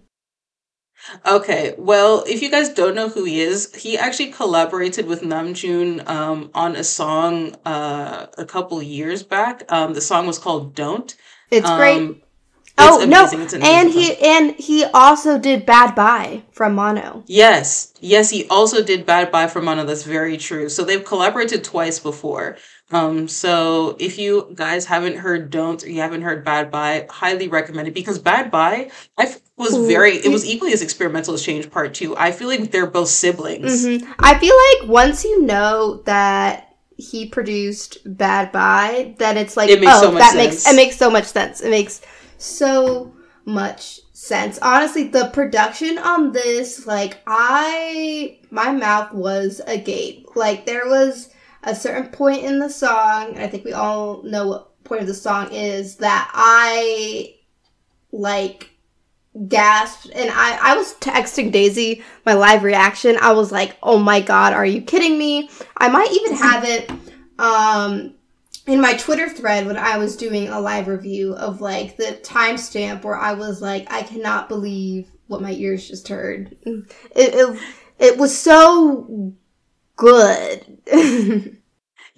Okay, 1.24 1.74
well, 1.78 2.24
if 2.26 2.42
you 2.42 2.50
guys 2.50 2.70
don't 2.70 2.96
know 2.96 3.08
who 3.08 3.24
he 3.24 3.40
is, 3.40 3.72
he 3.74 3.96
actually 3.96 4.32
collaborated 4.32 5.06
with 5.06 5.22
Namjoon 5.22 6.08
um, 6.08 6.50
on 6.54 6.74
a 6.74 6.82
song 6.82 7.54
uh, 7.64 8.26
a 8.36 8.44
couple 8.44 8.82
years 8.82 9.22
back. 9.22 9.62
Um, 9.70 9.94
the 9.94 10.00
song 10.00 10.26
was 10.26 10.38
called 10.38 10.74
"Don't." 10.74 11.14
It's 11.50 11.68
um, 11.68 11.78
great. 11.78 12.24
oh 12.78 13.04
no, 13.08 13.26
an 13.26 13.62
and 13.62 13.90
he 13.90 14.06
song. 14.08 14.16
and 14.22 14.50
he 14.56 14.84
also 14.84 15.38
did 15.38 15.64
"Bad 15.64 15.94
Bye" 15.94 16.42
from 16.50 16.74
Mono. 16.74 17.24
Yes, 17.26 17.92
yes, 18.00 18.30
he 18.30 18.46
also 18.48 18.82
did 18.82 19.06
"Bad 19.06 19.30
Bye" 19.30 19.46
from 19.46 19.64
Mono. 19.64 19.84
That's 19.84 20.02
very 20.02 20.36
true. 20.36 20.68
So 20.68 20.84
they've 20.84 21.04
collaborated 21.04 21.64
twice 21.64 21.98
before. 21.98 22.56
Um, 22.92 23.26
so 23.26 23.96
if 23.98 24.16
you 24.18 24.52
guys 24.54 24.86
haven't 24.86 25.16
heard 25.16 25.50
"Don't" 25.50 25.82
or 25.82 25.88
you 25.88 26.00
haven't 26.00 26.22
heard 26.22 26.44
"Bad 26.44 26.70
Bye," 26.70 27.06
highly 27.08 27.48
recommend 27.48 27.88
it 27.88 27.94
because 27.94 28.18
"Bad 28.18 28.50
Bye" 28.50 28.90
I 29.16 29.34
was 29.56 29.76
very 29.88 30.16
it 30.16 30.30
was 30.30 30.44
equally 30.46 30.72
as 30.72 30.82
experimental 30.82 31.34
as 31.34 31.42
Change 31.42 31.70
Part 31.70 31.94
Two. 31.94 32.16
I 32.16 32.32
feel 32.32 32.48
like 32.48 32.70
they're 32.70 32.86
both 32.86 33.08
siblings. 33.08 33.86
Mm-hmm. 33.86 34.12
I 34.18 34.38
feel 34.38 34.54
like 34.54 34.90
once 34.90 35.24
you 35.24 35.42
know 35.42 36.02
that 36.04 36.75
he 36.96 37.26
produced 37.26 37.98
Bad 38.04 38.52
Bye, 38.52 39.14
then 39.18 39.36
it's 39.36 39.56
like, 39.56 39.68
it 39.68 39.82
oh, 39.84 40.00
so 40.00 40.10
that 40.12 40.32
sense. 40.32 40.36
makes 40.36 40.68
it 40.68 40.76
makes 40.76 40.96
so 40.96 41.10
much 41.10 41.24
sense. 41.24 41.60
It 41.60 41.70
makes 41.70 42.00
so 42.38 43.14
much 43.44 44.00
sense. 44.12 44.58
Honestly, 44.60 45.08
the 45.08 45.30
production 45.32 45.98
on 45.98 46.32
this, 46.32 46.86
like 46.86 47.22
I 47.26 48.38
my 48.50 48.72
mouth 48.72 49.12
was 49.12 49.60
agape. 49.66 50.26
Like 50.34 50.66
there 50.66 50.86
was 50.86 51.30
a 51.62 51.74
certain 51.74 52.10
point 52.10 52.44
in 52.44 52.58
the 52.58 52.70
song, 52.70 53.38
I 53.38 53.46
think 53.48 53.64
we 53.64 53.72
all 53.72 54.22
know 54.22 54.48
what 54.48 54.84
point 54.84 55.02
of 55.02 55.06
the 55.08 55.14
song 55.14 55.52
is, 55.52 55.96
that 55.96 56.30
I 56.32 57.34
like 58.12 58.70
gasped 59.48 60.10
and 60.14 60.30
I, 60.30 60.72
I 60.72 60.76
was 60.76 60.94
texting 60.94 61.52
Daisy 61.52 62.02
my 62.24 62.34
live 62.34 62.62
reaction. 62.62 63.16
I 63.20 63.32
was 63.32 63.52
like, 63.52 63.76
oh 63.82 63.98
my 63.98 64.20
god, 64.20 64.52
are 64.52 64.66
you 64.66 64.82
kidding 64.82 65.18
me? 65.18 65.50
I 65.76 65.88
might 65.88 66.10
even 66.12 66.36
have 66.36 66.64
it 66.64 66.90
um 67.38 68.14
in 68.66 68.80
my 68.80 68.94
Twitter 68.94 69.28
thread 69.28 69.66
when 69.66 69.76
I 69.76 69.98
was 69.98 70.16
doing 70.16 70.48
a 70.48 70.60
live 70.60 70.88
review 70.88 71.34
of 71.34 71.60
like 71.60 71.96
the 71.96 72.18
timestamp 72.22 73.04
where 73.04 73.16
I 73.16 73.34
was 73.34 73.62
like, 73.62 73.92
I 73.92 74.02
cannot 74.02 74.48
believe 74.48 75.10
what 75.28 75.42
my 75.42 75.52
ears 75.52 75.86
just 75.88 76.08
heard. 76.08 76.56
It 76.62 76.84
it, 77.14 77.60
it 77.98 78.18
was 78.18 78.36
so 78.36 79.34
good. 79.96 80.78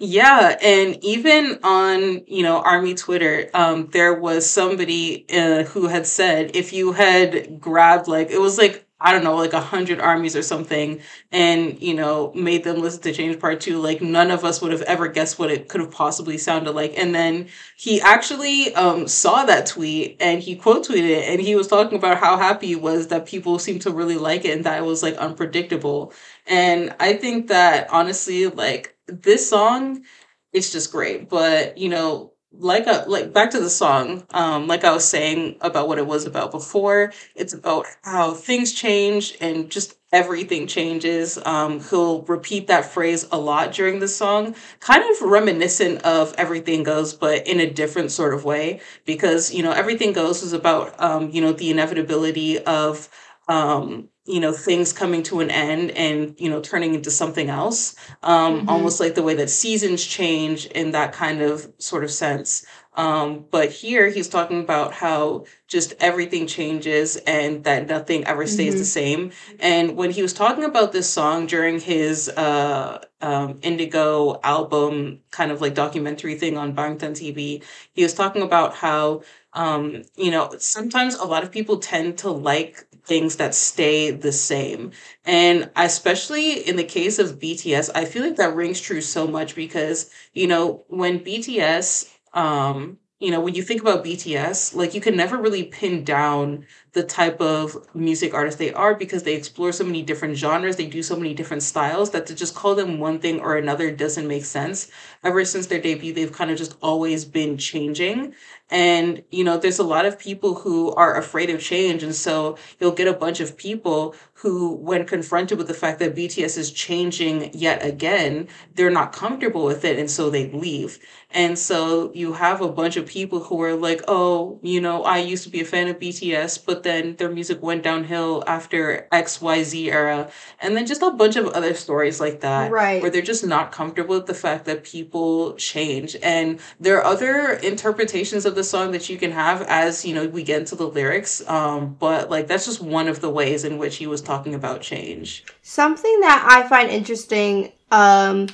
Yeah, 0.01 0.57
and 0.61 1.03
even 1.03 1.59
on 1.61 2.23
you 2.25 2.41
know 2.41 2.61
Army 2.61 2.93
Twitter, 2.95 3.49
um, 3.53 3.87
there 3.91 4.13
was 4.13 4.49
somebody 4.49 5.25
uh, 5.29 5.63
who 5.63 5.87
had 5.87 6.07
said 6.07 6.55
if 6.55 6.71
you 6.71 6.93
had 6.93 7.59
grabbed 7.59 8.07
like 8.07 8.29
it 8.31 8.39
was 8.39 8.57
like 8.57 8.85
I 9.01 9.11
don't 9.11 9.25
know 9.25 9.35
like 9.35 9.51
a 9.51 9.59
hundred 9.59 9.99
armies 9.99 10.37
or 10.37 10.41
something, 10.41 11.01
and 11.33 11.81
you 11.81 11.93
know 11.95 12.31
made 12.33 12.63
them 12.63 12.79
listen 12.79 13.01
to 13.03 13.11
Change 13.11 13.41
Part 13.41 13.59
Two, 13.59 13.79
like 13.81 14.01
none 14.01 14.31
of 14.31 14.45
us 14.45 14.61
would 14.61 14.71
have 14.71 14.83
ever 14.83 15.09
guessed 15.09 15.37
what 15.37 15.51
it 15.51 15.67
could 15.67 15.81
have 15.81 15.91
possibly 15.91 16.37
sounded 16.37 16.71
like. 16.71 16.97
And 16.97 17.13
then 17.13 17.49
he 17.75 17.99
actually 17.99 18.73
um, 18.75 19.05
saw 19.05 19.43
that 19.45 19.65
tweet 19.65 20.15
and 20.21 20.41
he 20.41 20.55
quote 20.55 20.87
tweeted 20.87 21.09
it, 21.09 21.25
and 21.29 21.41
he 21.41 21.55
was 21.55 21.67
talking 21.67 21.97
about 21.97 22.19
how 22.19 22.37
happy 22.37 22.67
he 22.67 22.75
was 22.77 23.07
that 23.09 23.25
people 23.25 23.59
seemed 23.59 23.81
to 23.81 23.91
really 23.91 24.17
like 24.17 24.45
it 24.45 24.55
and 24.55 24.63
that 24.65 24.79
it 24.79 24.85
was 24.85 25.03
like 25.03 25.15
unpredictable. 25.17 26.13
And 26.47 26.95
I 27.01 27.13
think 27.13 27.47
that 27.49 27.89
honestly, 27.91 28.47
like 28.47 28.95
this 29.11 29.49
song 29.49 30.03
it's 30.51 30.71
just 30.71 30.91
great. 30.91 31.29
But 31.29 31.77
you 31.77 31.89
know 31.89 32.33
like 32.51 32.87
a, 32.87 33.05
like 33.07 33.31
back 33.31 33.51
to 33.51 33.59
the 33.59 33.69
song 33.69 34.25
um 34.31 34.65
like 34.65 34.83
i 34.83 34.91
was 34.91 35.07
saying 35.07 35.55
about 35.61 35.87
what 35.87 35.99
it 35.99 36.07
was 36.07 36.25
about 36.25 36.49
before 36.49 37.13
it's 37.35 37.53
about 37.53 37.85
how 38.01 38.33
things 38.33 38.73
change 38.73 39.37
and 39.39 39.69
just 39.69 39.95
everything 40.11 40.65
changes. 40.65 41.37
Um 41.45 41.79
he'll 41.79 42.23
repeat 42.23 42.65
that 42.67 42.85
phrase 42.85 43.27
a 43.31 43.37
lot 43.37 43.71
during 43.71 43.99
the 43.99 44.07
song 44.07 44.55
kind 44.79 45.03
of 45.11 45.21
reminiscent 45.21 46.01
of 46.01 46.33
everything 46.39 46.81
goes 46.81 47.13
but 47.13 47.47
in 47.47 47.59
a 47.59 47.69
different 47.69 48.09
sort 48.11 48.33
of 48.33 48.45
way. 48.45 48.81
Because 49.05 49.53
you 49.53 49.61
know 49.61 49.71
everything 49.71 50.13
goes 50.13 50.41
is 50.41 50.53
about 50.53 50.99
um 50.99 51.29
you 51.29 51.41
know 51.41 51.51
the 51.53 51.69
inevitability 51.69 52.57
of 52.63 53.09
um 53.47 54.09
you 54.29 54.39
know 54.39 54.53
things 54.53 54.93
coming 54.93 55.23
to 55.23 55.39
an 55.39 55.49
end 55.49 55.89
and 55.91 56.35
you 56.39 56.49
know 56.49 56.61
turning 56.61 56.93
into 56.93 57.09
something 57.09 57.49
else 57.49 57.95
um 58.21 58.59
mm-hmm. 58.59 58.69
almost 58.69 58.99
like 58.99 59.15
the 59.15 59.23
way 59.23 59.33
that 59.33 59.49
seasons 59.49 60.05
change 60.05 60.67
in 60.67 60.91
that 60.91 61.11
kind 61.11 61.41
of 61.41 61.67
sort 61.79 62.03
of 62.03 62.11
sense 62.11 62.65
um 62.93 63.43
but 63.49 63.71
here 63.71 64.09
he's 64.09 64.29
talking 64.29 64.59
about 64.59 64.93
how 64.93 65.43
just 65.67 65.93
everything 65.99 66.45
changes 66.45 67.15
and 67.17 67.63
that 67.63 67.87
nothing 67.87 68.23
ever 68.25 68.45
stays 68.45 68.73
mm-hmm. 68.73 68.79
the 68.79 68.85
same 68.85 69.31
and 69.59 69.97
when 69.97 70.11
he 70.11 70.21
was 70.21 70.33
talking 70.33 70.63
about 70.63 70.91
this 70.91 71.09
song 71.09 71.47
during 71.47 71.79
his 71.79 72.29
uh 72.29 73.03
um 73.21 73.59
indigo 73.63 74.39
album 74.43 75.19
kind 75.31 75.51
of 75.51 75.59
like 75.59 75.73
documentary 75.73 76.35
thing 76.35 76.55
on 76.55 76.75
Bangtan 76.75 77.11
TV 77.11 77.63
he 77.93 78.03
was 78.03 78.13
talking 78.13 78.43
about 78.43 78.75
how 78.75 79.21
um 79.53 80.03
you 80.15 80.29
know 80.29 80.53
sometimes 80.59 81.15
a 81.15 81.25
lot 81.25 81.43
of 81.43 81.51
people 81.51 81.77
tend 81.77 82.17
to 82.19 82.29
like 82.29 82.85
things 83.09 83.35
that 83.37 83.55
stay 83.55 84.11
the 84.11 84.31
same. 84.31 84.91
And 85.25 85.69
especially 85.75 86.67
in 86.67 86.77
the 86.77 86.85
case 86.85 87.19
of 87.19 87.39
BTS, 87.39 87.89
I 87.93 88.05
feel 88.05 88.23
like 88.23 88.37
that 88.37 88.55
rings 88.55 88.79
true 88.79 89.01
so 89.01 89.27
much 89.27 89.55
because, 89.55 90.11
you 90.33 90.47
know, 90.47 90.85
when 90.87 91.19
BTS, 91.19 92.09
um, 92.33 92.99
you 93.19 93.31
know, 93.31 93.41
when 93.41 93.53
you 93.55 93.63
think 93.63 93.81
about 93.81 94.03
BTS, 94.05 94.73
like 94.73 94.93
you 94.95 95.01
can 95.01 95.17
never 95.17 95.37
really 95.37 95.63
pin 95.65 96.05
down 96.05 96.65
the 96.93 97.03
type 97.03 97.41
of 97.41 97.75
music 97.93 98.33
artist 98.33 98.57
they 98.57 98.71
are 98.73 98.95
because 98.95 99.23
they 99.23 99.35
explore 99.35 99.73
so 99.73 99.83
many 99.83 100.01
different 100.01 100.37
genres, 100.37 100.77
they 100.77 100.87
do 100.87 101.03
so 101.03 101.17
many 101.17 101.33
different 101.33 101.63
styles 101.63 102.11
that 102.11 102.25
to 102.27 102.35
just 102.35 102.55
call 102.55 102.75
them 102.75 102.97
one 102.99 103.19
thing 103.19 103.41
or 103.41 103.57
another 103.57 103.91
doesn't 103.91 104.27
make 104.27 104.45
sense. 104.45 104.89
Ever 105.23 105.43
since 105.43 105.67
their 105.67 105.81
debut, 105.81 106.13
they've 106.13 106.31
kind 106.31 106.49
of 106.49 106.57
just 106.57 106.77
always 106.81 107.25
been 107.25 107.57
changing. 107.57 108.33
And, 108.69 109.23
you 109.31 109.43
know, 109.43 109.57
there's 109.57 109.79
a 109.79 109.83
lot 109.83 110.05
of 110.05 110.19
people 110.19 110.55
who 110.55 110.93
are 110.93 111.17
afraid 111.17 111.49
of 111.49 111.61
change. 111.61 112.03
And 112.03 112.13
so 112.13 112.57
you'll 112.79 112.91
get 112.91 113.07
a 113.07 113.13
bunch 113.13 113.39
of 113.39 113.57
people 113.57 114.15
who, 114.33 114.73
when 114.75 115.05
confronted 115.05 115.57
with 115.57 115.67
the 115.67 115.73
fact 115.73 115.99
that 115.99 116.15
BTS 116.15 116.57
is 116.57 116.71
changing 116.71 117.53
yet 117.53 117.83
again, 117.85 118.47
they're 118.75 118.89
not 118.89 119.11
comfortable 119.11 119.65
with 119.65 119.83
it. 119.83 119.99
And 119.99 120.09
so 120.09 120.29
they 120.29 120.49
leave. 120.51 120.99
And 121.31 121.59
so 121.59 122.11
you 122.13 122.33
have 122.33 122.61
a 122.61 122.71
bunch 122.71 122.95
of 122.95 123.05
people 123.05 123.39
who 123.39 123.61
are 123.61 123.75
like, 123.75 124.01
oh, 124.07 124.59
you 124.63 124.81
know, 124.81 125.03
I 125.03 125.19
used 125.19 125.43
to 125.43 125.49
be 125.49 125.61
a 125.61 125.65
fan 125.65 125.87
of 125.87 125.99
BTS, 125.99 126.65
but 126.65 126.83
then 126.83 127.17
their 127.17 127.29
music 127.29 127.61
went 127.61 127.83
downhill 127.83 128.43
after 128.47 129.07
XYZ 129.11 129.91
era. 129.91 130.31
And 130.59 130.75
then 130.75 130.85
just 130.85 131.01
a 131.01 131.11
bunch 131.11 131.35
of 131.35 131.47
other 131.47 131.73
stories 131.73 132.19
like 132.19 132.39
that. 132.39 132.71
Right. 132.71 133.01
Where 133.01 133.11
they're 133.11 133.21
just 133.21 133.45
not 133.45 133.71
comfortable 133.71 134.15
with 134.15 134.25
the 134.25 134.33
fact 134.33 134.65
that 134.65 134.83
people 134.83 135.53
change. 135.55 136.15
And 136.23 136.59
there 136.79 136.97
are 136.97 137.05
other 137.05 137.53
interpretations 137.53 138.45
of 138.45 138.55
the 138.59 138.63
song 138.65 138.91
that 138.91 139.09
you 139.09 139.17
can 139.17 139.31
have 139.31 139.61
as, 139.63 140.05
you 140.05 140.13
know, 140.13 140.27
we 140.27 140.43
get 140.43 140.59
into 140.59 140.75
the 140.75 140.85
lyrics. 140.85 141.47
Um, 141.47 141.95
but 141.97 142.29
like 142.29 142.47
that's 142.47 142.65
just 142.65 142.81
one 142.81 143.07
of 143.07 143.21
the 143.21 143.29
ways 143.29 143.63
in 143.63 143.77
which 143.77 143.95
he 143.95 144.05
was 144.05 144.21
talking 144.21 144.53
about 144.53 144.81
change. 144.81 145.45
Something 145.61 146.19
that 146.19 146.45
I 146.47 146.67
find 146.67 146.89
interesting, 146.89 147.71
um, 147.89 148.47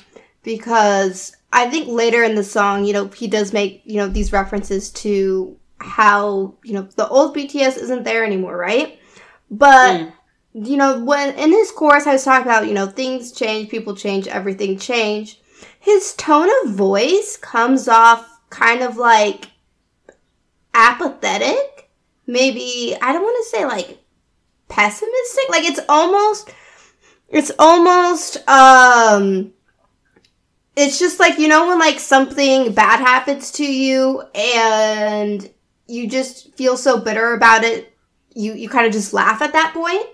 because 0.44 1.36
I 1.52 1.68
think 1.68 1.88
later 1.88 2.22
in 2.22 2.36
the 2.36 2.44
song, 2.44 2.84
you 2.84 2.92
know, 2.92 3.08
he 3.08 3.26
does 3.26 3.52
make, 3.52 3.82
you 3.84 3.96
know, 3.96 4.06
these 4.06 4.32
references 4.32 4.90
to 4.92 5.58
how, 5.78 6.54
you 6.62 6.74
know, 6.74 6.82
the 6.82 7.08
old 7.08 7.36
BTS 7.36 7.76
isn't 7.78 8.04
there 8.04 8.24
anymore, 8.24 8.56
right? 8.56 9.00
But, 9.50 10.00
mm. 10.00 10.12
you 10.54 10.76
know, 10.76 11.02
when 11.04 11.34
in 11.34 11.50
his 11.50 11.72
chorus, 11.72 12.06
I 12.06 12.12
was 12.12 12.24
talking 12.24 12.46
about, 12.46 12.68
you 12.68 12.74
know, 12.74 12.86
things 12.86 13.32
change, 13.32 13.70
people 13.70 13.96
change, 13.96 14.28
everything 14.28 14.78
change. 14.78 15.40
His 15.80 16.14
tone 16.14 16.48
of 16.62 16.74
voice 16.74 17.36
comes 17.36 17.88
off 17.88 18.40
kind 18.50 18.82
of 18.82 18.96
like 18.96 19.50
apathetic. 20.76 21.90
Maybe, 22.26 22.96
I 23.00 23.12
don't 23.12 23.22
want 23.22 23.44
to 23.44 23.56
say 23.56 23.64
like 23.64 23.98
pessimistic. 24.68 25.48
Like 25.48 25.64
it's 25.64 25.80
almost, 25.88 26.50
it's 27.28 27.50
almost, 27.58 28.48
um, 28.48 29.52
it's 30.76 30.98
just 30.98 31.18
like 31.18 31.38
you 31.38 31.48
know 31.48 31.66
when 31.66 31.78
like 31.78 31.98
something 31.98 32.72
bad 32.72 33.00
happens 33.00 33.50
to 33.52 33.64
you 33.64 34.22
and 34.34 35.50
you 35.88 36.08
just 36.08 36.54
feel 36.54 36.76
so 36.76 37.00
bitter 37.00 37.32
about 37.32 37.64
it 37.64 37.96
you 38.34 38.52
you 38.52 38.68
kind 38.68 38.86
of 38.86 38.92
just 38.92 39.12
laugh 39.12 39.40
at 39.40 39.52
that 39.54 39.72
point 39.72 40.06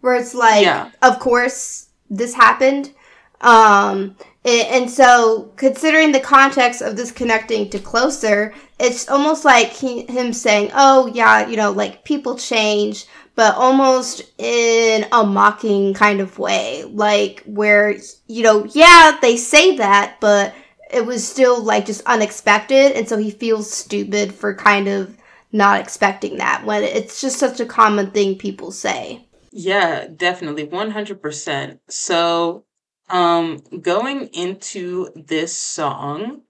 where 0.00 0.14
it's 0.14 0.34
like 0.34 0.64
yeah. 0.64 0.90
of 1.02 1.18
course 1.18 1.88
this 2.08 2.34
happened 2.34 2.92
um 3.40 4.16
and 4.44 4.90
so 4.90 5.52
considering 5.56 6.12
the 6.12 6.20
context 6.20 6.82
of 6.82 6.96
this 6.96 7.12
connecting 7.12 7.70
to 7.70 7.78
closer 7.78 8.52
it's 8.80 9.08
almost 9.08 9.44
like 9.44 9.68
he, 9.68 10.02
him 10.06 10.32
saying 10.32 10.70
oh 10.74 11.06
yeah 11.14 11.46
you 11.46 11.56
know 11.56 11.70
like 11.70 12.04
people 12.04 12.36
change 12.36 13.06
but 13.34 13.54
almost 13.56 14.22
in 14.38 15.06
a 15.12 15.24
mocking 15.24 15.94
kind 15.94 16.20
of 16.20 16.38
way. 16.38 16.84
Like, 16.84 17.42
where, 17.46 17.96
you 18.26 18.42
know, 18.42 18.64
yeah, 18.72 19.18
they 19.20 19.36
say 19.36 19.76
that, 19.76 20.18
but 20.20 20.54
it 20.92 21.06
was 21.06 21.26
still 21.26 21.62
like 21.62 21.86
just 21.86 22.02
unexpected. 22.06 22.92
And 22.92 23.08
so 23.08 23.16
he 23.16 23.30
feels 23.30 23.72
stupid 23.72 24.34
for 24.34 24.54
kind 24.54 24.88
of 24.88 25.16
not 25.50 25.80
expecting 25.80 26.38
that 26.38 26.64
when 26.64 26.82
it's 26.82 27.20
just 27.20 27.38
such 27.38 27.60
a 27.60 27.66
common 27.66 28.10
thing 28.10 28.36
people 28.36 28.70
say. 28.70 29.26
Yeah, 29.50 30.06
definitely. 30.14 30.66
100%. 30.66 31.78
So, 31.88 32.64
um, 33.12 33.58
going 33.80 34.28
into 34.28 35.10
this 35.14 35.56
song, 35.56 36.42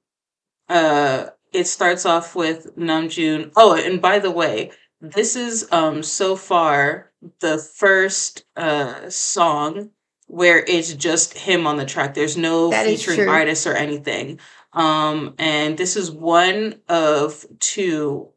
uh, 0.69 1.27
it 1.53 1.67
starts 1.67 2.07
off 2.07 2.35
with 2.35 2.77
Namjoon. 2.77 3.53
Oh, 3.57 3.75
and 3.75 4.01
by 4.01 4.19
the 4.19 4.31
way, 4.31 4.71
this 5.03 5.35
is 5.35 5.71
um 5.73 6.03
so 6.03 6.37
far 6.37 7.11
the 7.41 7.59
first 7.59 8.45
uh 8.57 9.11
song 9.11 9.91
where 10.29 10.65
it's 10.65 10.95
just 10.95 11.37
him 11.37 11.67
on 11.67 11.77
the 11.77 11.85
track. 11.85 12.15
There's 12.15 12.37
no 12.37 12.71
That 12.71 12.87
featuring 12.87 13.29
artists 13.29 13.67
or 13.67 13.75
anything. 13.75 14.39
Um 14.73 15.35
and 15.39 15.77
this 15.77 15.97
is 15.97 16.11
one 16.11 16.81
of 16.89 17.45
two 17.59 18.29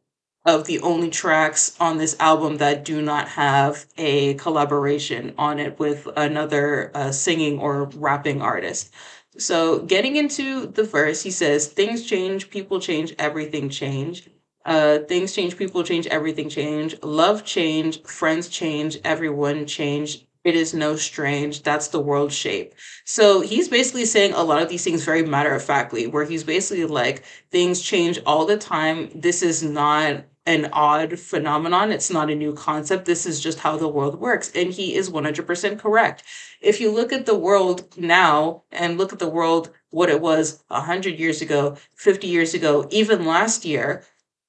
of 0.46 0.64
the 0.66 0.80
only 0.80 1.10
tracks 1.10 1.76
on 1.80 1.98
this 1.98 2.16
album 2.20 2.58
that 2.58 2.84
do 2.84 3.02
not 3.02 3.28
have 3.28 3.84
a 3.98 4.34
collaboration 4.34 5.34
on 5.36 5.58
it 5.58 5.78
with 5.78 6.08
another 6.16 6.92
uh, 6.94 7.10
singing 7.10 7.58
or 7.58 7.84
rapping 7.96 8.40
artist. 8.40 8.94
So, 9.38 9.80
getting 9.80 10.16
into 10.16 10.66
the 10.66 10.84
verse, 10.84 11.22
he 11.22 11.30
says, 11.30 11.66
Things 11.66 12.06
change, 12.06 12.48
people 12.48 12.80
change, 12.80 13.14
everything 13.18 13.68
change. 13.68 14.30
Uh, 14.64 14.98
things 15.00 15.34
change, 15.34 15.56
people 15.56 15.82
change, 15.84 16.06
everything 16.06 16.48
change. 16.48 16.94
Love 17.02 17.44
change, 17.44 18.02
friends 18.04 18.48
change, 18.48 18.98
everyone 19.04 19.66
change. 19.66 20.26
It 20.44 20.54
is 20.54 20.72
no 20.72 20.94
strange. 20.96 21.62
That's 21.64 21.88
the 21.88 22.00
world 22.00 22.32
shape. 22.32 22.74
So 23.04 23.40
he's 23.40 23.68
basically 23.68 24.04
saying 24.04 24.32
a 24.32 24.42
lot 24.44 24.62
of 24.62 24.68
these 24.68 24.84
things 24.84 25.04
very 25.04 25.24
matter 25.24 25.52
of 25.54 25.62
factly, 25.64 26.06
where 26.06 26.24
he's 26.24 26.44
basically 26.44 26.84
like, 26.84 27.24
things 27.50 27.82
change 27.82 28.20
all 28.24 28.46
the 28.46 28.56
time. 28.56 29.10
This 29.14 29.42
is 29.42 29.62
not 29.62 30.24
an 30.46 30.68
odd 30.72 31.18
phenomenon. 31.18 31.90
It's 31.92 32.10
not 32.10 32.30
a 32.30 32.34
new 32.34 32.54
concept. 32.54 33.04
This 33.04 33.26
is 33.26 33.40
just 33.40 33.58
how 33.58 33.76
the 33.76 33.88
world 33.88 34.20
works. 34.20 34.50
And 34.54 34.72
he 34.72 34.94
is 34.94 35.10
100% 35.10 35.78
correct. 35.78 36.22
If 36.60 36.80
you 36.80 36.90
look 36.90 37.12
at 37.12 37.26
the 37.26 37.34
world 37.34 37.98
now 37.98 38.62
and 38.70 38.96
look 38.96 39.12
at 39.12 39.18
the 39.18 39.28
world, 39.28 39.70
what 39.90 40.08
it 40.08 40.20
was 40.20 40.62
100 40.68 41.18
years 41.18 41.42
ago, 41.42 41.76
50 41.94 42.26
years 42.26 42.54
ago, 42.54 42.86
even 42.90 43.24
last 43.24 43.64
year, 43.64 44.04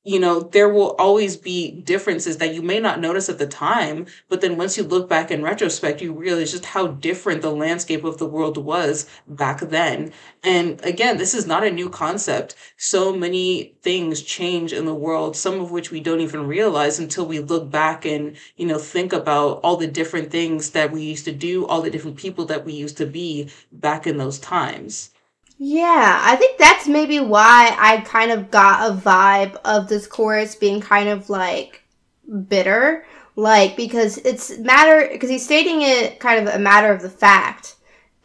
you 0.08 0.20
know, 0.22 0.40
there 0.40 0.70
will 0.70 0.96
always 0.98 1.36
be 1.36 1.70
differences 1.70 2.38
that 2.38 2.54
you 2.56 2.62
may 2.62 2.80
not 2.80 3.02
notice 3.02 3.28
at 3.28 3.40
the 3.40 3.46
time, 3.46 4.06
but 4.30 4.40
then 4.40 4.56
once 4.56 4.78
you 4.78 4.84
look 4.84 5.10
back 5.10 5.32
in 5.32 5.44
retrospect, 5.44 6.02
you 6.02 6.14
realize 6.14 6.52
just 6.52 6.64
how 6.66 6.88
different 6.88 7.42
the 7.42 7.52
landscape 7.52 8.06
of 8.06 8.18
the 8.18 8.26
world 8.26 8.58
was 8.58 9.06
back 9.28 9.60
then. 9.60 10.14
And 10.44 10.80
again, 10.86 11.18
this 11.18 11.34
is 11.34 11.46
not 11.46 11.66
a 11.66 11.72
new 11.72 11.90
concept. 11.90 12.56
So 12.78 13.14
many 13.14 13.76
things 13.82 14.22
change 14.22 14.72
in 14.72 14.86
the 14.86 14.96
world, 14.96 15.36
some 15.36 15.60
of 15.60 15.72
which 15.72 15.92
we 15.92 16.00
don't 16.00 16.22
even 16.22 16.48
realize 16.48 17.00
until 17.00 17.26
we 17.26 17.40
look 17.40 17.70
back 17.70 18.06
and, 18.06 18.38
you 18.56 18.66
know, 18.66 18.78
think 18.80 19.12
about 19.12 19.60
all 19.62 19.76
the 19.76 19.88
different 19.88 20.32
things 20.32 20.70
that 20.72 20.90
we 20.90 21.04
used 21.04 21.26
to 21.26 21.34
do, 21.34 21.66
all 21.66 21.82
the 21.82 21.92
different 21.92 22.16
people 22.16 22.46
that 22.46 22.64
we 22.64 22.72
used 22.72 22.96
to 22.98 23.06
be 23.06 23.50
back 23.74 24.08
in 24.08 24.16
those 24.18 24.40
times. 24.40 25.12
Yeah, 25.60 26.20
I 26.22 26.36
think 26.36 26.60
that's 26.60 26.88
maybe 26.88 27.20
why 27.20 27.76
I 27.80 28.02
kind 28.02 28.32
of 28.32 28.52
got 28.52 28.92
a 28.92 28.96
vibe 28.96 29.56
of 29.66 29.88
this 29.88 30.06
chorus 30.06 30.56
being 30.56 30.82
kind 30.82 31.10
of 31.10 31.30
like 31.30 31.84
bitter. 32.48 33.06
Like, 33.36 33.76
because 33.76 34.18
it's 34.20 34.58
matter, 34.58 35.08
because 35.12 35.30
he's 35.30 35.46
stating 35.46 35.84
it 35.84 36.20
kind 36.20 36.48
of 36.48 36.54
a 36.54 36.60
matter 36.60 36.92
of 36.92 37.02
the 37.04 37.10
fact. 37.10 37.76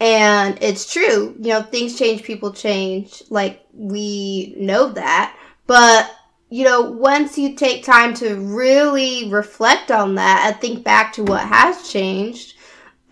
And 0.01 0.59
it's 0.63 0.91
true, 0.91 1.37
you 1.39 1.51
know, 1.51 1.63
things 1.63 1.99
change, 1.99 2.23
people 2.23 2.53
change. 2.53 3.23
Like, 3.29 3.65
we 3.73 4.55
know 4.59 4.91
that. 4.93 5.37
But, 5.67 6.11
you 6.49 6.65
know, 6.65 6.81
once 6.81 7.39
you 7.39 7.55
take 7.55 7.85
time 7.85 8.15
to 8.15 8.37
really 8.37 9.29
reflect 9.31 9.91
on 9.91 10.17
that 10.17 10.45
and 10.47 10.61
think 10.61 10.83
back 10.83 11.13
to 11.15 11.25
what 11.25 11.47
has 11.47 11.89
changed, 11.89 12.55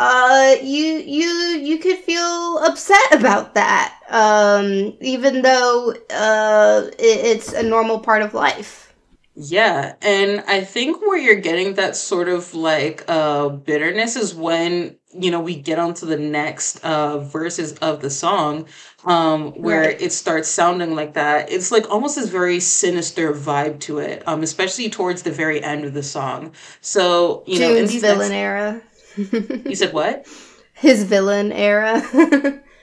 uh, 0.01 0.57
you 0.63 0.87
you 1.17 1.29
you 1.69 1.79
could 1.79 1.99
feel 1.99 2.59
upset 2.59 3.13
about 3.13 3.55
that, 3.55 3.95
um, 4.11 4.97
even 5.01 5.43
though 5.43 5.95
uh, 6.11 6.91
it, 6.99 7.19
it's 7.33 7.53
a 7.53 7.63
normal 7.63 8.01
part 8.01 8.23
of 8.23 8.35
life. 8.35 8.95
Yeah, 9.37 9.95
and 10.03 10.43
I 10.49 10.63
think 10.65 11.01
where 11.01 11.17
you're 11.17 11.37
getting 11.41 11.75
that 11.75 11.97
sort 11.97 12.29
of 12.29 12.53
like 12.53 13.05
uh 13.09 13.49
bitterness 13.49 14.17
is 14.17 14.35
when, 14.35 14.97
you 15.15 15.31
know, 15.31 15.41
we 15.41 15.55
get 15.55 15.79
onto 15.79 16.05
the 16.05 16.17
next 16.19 16.85
uh 16.85 17.19
verses 17.21 17.75
of 17.75 18.03
the 18.03 18.11
song, 18.11 18.67
um, 19.05 19.53
where 19.53 19.85
Right. 19.85 20.01
it 20.01 20.13
starts 20.13 20.49
sounding 20.49 20.95
like 20.97 21.15
that. 21.15 21.51
It's 21.51 21.71
like 21.71 21.89
almost 21.91 22.17
this 22.17 22.29
very 22.29 22.61
sinister 22.61 23.33
vibe 23.33 23.79
to 23.81 23.99
it, 23.99 24.27
um, 24.27 24.43
especially 24.43 24.91
towards 24.91 25.23
the 25.23 25.31
very 25.33 25.63
end 25.63 25.85
of 25.85 25.95
the 25.95 26.03
song. 26.03 26.53
So, 26.81 27.45
you 27.47 27.61
know, 27.61 27.73
in 27.73 27.87
Joon's 27.87 27.89
these 27.89 28.03
villain 28.03 28.33
next 28.33 28.33
era. 28.33 28.83
You 29.17 29.75
said 29.75 29.93
what? 29.93 30.27
His 30.75 31.05
villain 31.05 31.53
era. 31.53 32.03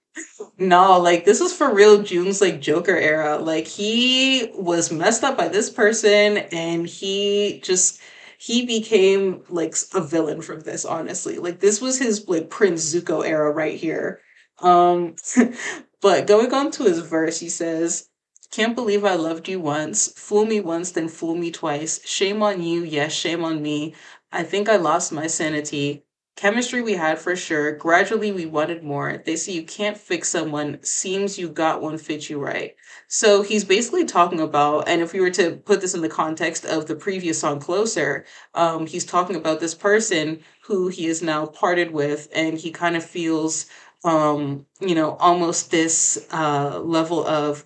No, 0.60 1.00
like 1.00 1.24
this 1.24 1.40
was 1.40 1.54
for 1.54 1.72
real 1.74 2.02
Joon's 2.02 2.42
like 2.42 2.62
Joker 2.62 2.96
era. 2.96 3.38
Like 3.38 3.68
he 3.68 4.52
was 4.56 4.92
messed 4.92 5.24
up 5.24 5.38
by 5.38 5.48
this 5.48 5.70
person 5.70 6.38
and 6.52 6.88
he 6.88 7.62
just 7.64 8.00
he 8.40 8.66
became 8.66 9.44
like 9.50 9.76
a 9.94 10.02
villain 10.02 10.42
from 10.42 10.62
this, 10.62 10.84
honestly. 10.86 11.38
Like 11.38 11.60
this 11.60 11.80
was 11.80 12.00
his 12.00 12.28
like 12.28 12.50
Prince 12.50 12.94
Zuko 12.94 13.26
era 13.26 13.52
right 13.52 13.78
here. 13.80 14.22
Um 14.60 15.16
but 16.02 16.26
going 16.28 16.52
on 16.54 16.72
to 16.72 16.84
his 16.84 17.00
verse, 17.00 17.40
he 17.40 17.50
says, 17.50 18.10
Can't 18.52 18.76
believe 18.76 19.06
I 19.06 19.14
loved 19.16 19.48
you 19.48 19.60
once. 19.60 20.08
Fool 20.20 20.46
me 20.46 20.60
once, 20.60 20.92
then 20.92 21.08
fool 21.08 21.36
me 21.36 21.52
twice. 21.52 22.04
Shame 22.04 22.42
on 22.42 22.64
you, 22.64 22.84
yes, 22.84 23.14
shame 23.14 23.44
on 23.44 23.62
me. 23.62 23.94
I 24.32 24.44
think 24.44 24.70
I 24.70 24.76
lost 24.78 25.12
my 25.12 25.28
sanity. 25.28 26.04
Chemistry 26.36 26.82
we 26.82 26.94
had 26.94 27.18
for 27.18 27.36
sure. 27.36 27.72
Gradually 27.72 28.32
we 28.32 28.46
wanted 28.46 28.84
more. 28.84 29.18
They 29.26 29.36
say 29.36 29.54
you 29.54 29.64
can't 29.64 29.98
fix 29.98 30.30
someone. 30.30 30.84
Seems 30.84 31.40
you 31.40 31.50
got 31.50 31.82
one 31.82 31.98
fit 31.98 32.30
you 32.30 32.40
right. 32.40 32.76
So 33.08 33.42
he's 33.42 33.64
basically 33.66 34.06
talking 34.06 34.40
about, 34.40 34.88
and 34.88 35.02
if 35.02 35.14
we 35.14 35.20
were 35.20 35.32
to 35.32 35.56
put 35.66 35.82
this 35.82 35.96
in 35.96 36.02
the 36.02 36.10
context 36.10 36.64
of 36.64 36.86
the 36.86 36.96
previous 36.96 37.40
song 37.40 37.60
Closer, 37.60 38.26
um, 38.54 38.86
he's 38.86 39.06
talking 39.06 39.36
about 39.36 39.60
this 39.60 39.74
person 39.74 40.42
who 40.62 40.90
he 40.90 41.08
is 41.08 41.24
now 41.24 41.48
parted 41.48 41.92
with, 41.92 42.28
and 42.36 42.58
he 42.58 42.70
kind 42.72 42.96
of 42.96 43.04
feels 43.04 43.66
um, 44.04 44.66
you 44.80 44.94
know, 44.94 45.16
almost 45.16 45.72
this 45.72 46.28
uh 46.32 46.80
level 46.82 47.26
of 47.26 47.64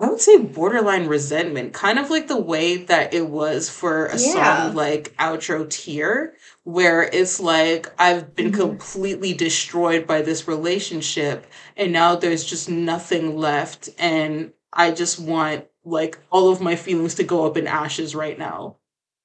I 0.00 0.08
would 0.08 0.22
say 0.22 0.38
borderline 0.38 1.06
resentment, 1.06 1.74
kind 1.74 1.98
of 1.98 2.08
like 2.08 2.28
the 2.28 2.40
way 2.40 2.78
that 2.78 3.12
it 3.12 3.28
was 3.28 3.68
for 3.68 4.06
a 4.06 4.16
yeah. 4.16 4.18
song 4.18 4.72
like 4.74 5.14
Outro 5.18 5.68
Tear, 5.68 6.34
where 6.64 7.02
it's 7.02 7.38
like 7.40 7.86
I've 7.98 8.34
been 8.34 8.52
hmm 8.52 8.78
completely 8.78 9.34
destroyed 9.34 10.06
by 10.06 10.22
this 10.22 10.48
relationship 10.48 11.46
and 11.76 11.92
now 11.92 12.16
there's 12.16 12.44
just 12.44 12.70
nothing 12.70 13.36
left 13.36 13.90
and 13.98 14.54
I 14.72 14.92
just 14.92 15.18
want 15.20 15.66
like 15.84 16.18
all 16.30 16.50
of 16.50 16.62
my 16.62 16.74
feelings 16.76 17.14
to 17.16 17.22
go 17.24 17.44
up 17.46 17.56
in 17.58 17.66
ashes 17.66 18.14
right 18.14 18.38
now. 18.38 18.76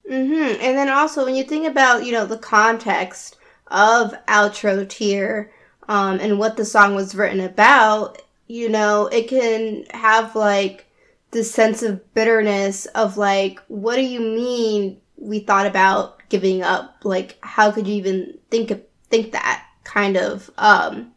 hmm 0.08 0.32
And 0.60 0.76
then 0.76 0.88
also, 0.88 1.24
when 1.24 1.34
you 1.34 1.44
think 1.44 1.66
about, 1.66 2.04
you 2.04 2.12
know, 2.12 2.26
the 2.26 2.38
context 2.38 3.36
of 3.68 4.14
outro 4.28 4.88
Tear 4.88 5.50
um, 5.88 6.18
and 6.20 6.38
what 6.38 6.56
the 6.56 6.64
song 6.64 6.94
was 6.94 7.14
written 7.14 7.40
about, 7.40 8.20
you 8.52 8.68
know, 8.68 9.06
it 9.06 9.28
can 9.28 9.86
have 9.92 10.36
like 10.36 10.84
this 11.30 11.50
sense 11.50 11.82
of 11.82 12.12
bitterness 12.12 12.84
of 12.84 13.16
like, 13.16 13.60
what 13.68 13.96
do 13.96 14.02
you 14.02 14.20
mean 14.20 15.00
we 15.16 15.40
thought 15.40 15.64
about 15.64 16.18
giving 16.28 16.62
up? 16.62 16.96
Like, 17.02 17.38
how 17.40 17.70
could 17.70 17.86
you 17.86 17.94
even 17.94 18.38
think 18.50 18.70
of, 18.70 18.82
think 19.08 19.32
that 19.32 19.66
kind 19.84 20.18
of 20.18 20.50
um 20.58 21.12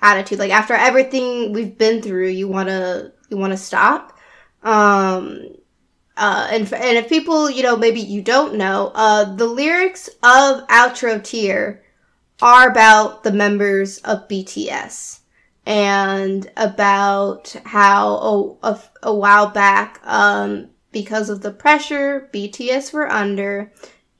attitude? 0.00 0.38
Like 0.38 0.52
after 0.52 0.72
everything 0.72 1.52
we've 1.52 1.76
been 1.76 2.00
through, 2.00 2.28
you 2.28 2.48
wanna 2.48 3.12
you 3.28 3.36
wanna 3.36 3.58
stop? 3.58 4.18
Um 4.62 5.48
uh, 6.16 6.48
and 6.50 6.72
and 6.72 6.96
if 6.96 7.10
people, 7.10 7.50
you 7.50 7.62
know, 7.62 7.76
maybe 7.76 8.00
you 8.00 8.22
don't 8.22 8.54
know, 8.54 8.90
uh, 8.94 9.34
the 9.36 9.46
lyrics 9.46 10.08
of 10.22 10.66
Outro 10.68 11.22
Tear 11.22 11.82
are 12.40 12.70
about 12.70 13.22
the 13.22 13.32
members 13.32 13.98
of 13.98 14.28
BTS 14.28 15.19
and 15.70 16.50
about 16.56 17.54
how 17.64 18.58
a, 18.64 18.70
a, 18.72 18.80
a 19.04 19.14
while 19.14 19.50
back, 19.50 20.00
um, 20.02 20.68
because 20.90 21.30
of 21.30 21.42
the 21.42 21.52
pressure 21.52 22.28
BTS 22.34 22.92
were 22.92 23.08
under, 23.08 23.72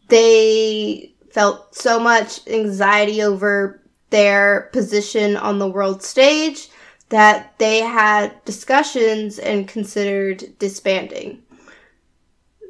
they 0.06 1.12
felt 1.32 1.74
so 1.74 1.98
much 1.98 2.46
anxiety 2.46 3.20
over 3.20 3.82
their 4.10 4.70
position 4.72 5.36
on 5.36 5.58
the 5.58 5.68
world 5.68 6.04
stage 6.04 6.68
that 7.08 7.58
they 7.58 7.80
had 7.80 8.32
discussions 8.44 9.40
and 9.40 9.66
considered 9.66 10.56
disbanding. 10.60 11.42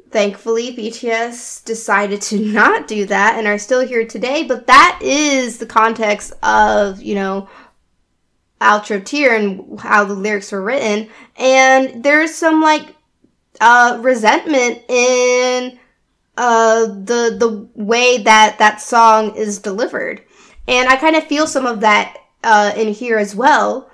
Thankfully, 0.09 0.75
BTS 0.75 1.63
decided 1.65 2.19
to 2.23 2.39
not 2.51 2.87
do 2.87 3.05
that 3.05 3.37
and 3.37 3.45
are 3.45 3.59
still 3.59 3.85
here 3.85 4.07
today, 4.07 4.41
but 4.43 4.65
that 4.65 4.99
is 5.03 5.59
the 5.59 5.67
context 5.67 6.33
of, 6.41 6.99
you 6.99 7.13
know, 7.13 7.47
Outro 8.61 9.03
Tear 9.03 9.35
and 9.35 9.79
how 9.79 10.05
the 10.05 10.13
lyrics 10.13 10.51
were 10.51 10.61
written. 10.61 11.09
And 11.35 12.03
there's 12.03 12.33
some, 12.33 12.61
like, 12.61 12.95
uh, 13.59 13.99
resentment 14.01 14.83
in, 14.87 15.79
uh, 16.37 16.85
the, 16.85 17.35
the 17.37 17.67
way 17.75 18.19
that 18.19 18.57
that 18.59 18.81
song 18.81 19.35
is 19.35 19.59
delivered. 19.59 20.21
And 20.67 20.87
I 20.87 20.95
kind 20.95 21.15
of 21.15 21.25
feel 21.25 21.47
some 21.47 21.65
of 21.65 21.81
that, 21.81 22.17
uh, 22.43 22.71
in 22.75 22.93
here 22.93 23.17
as 23.17 23.35
well 23.35 23.91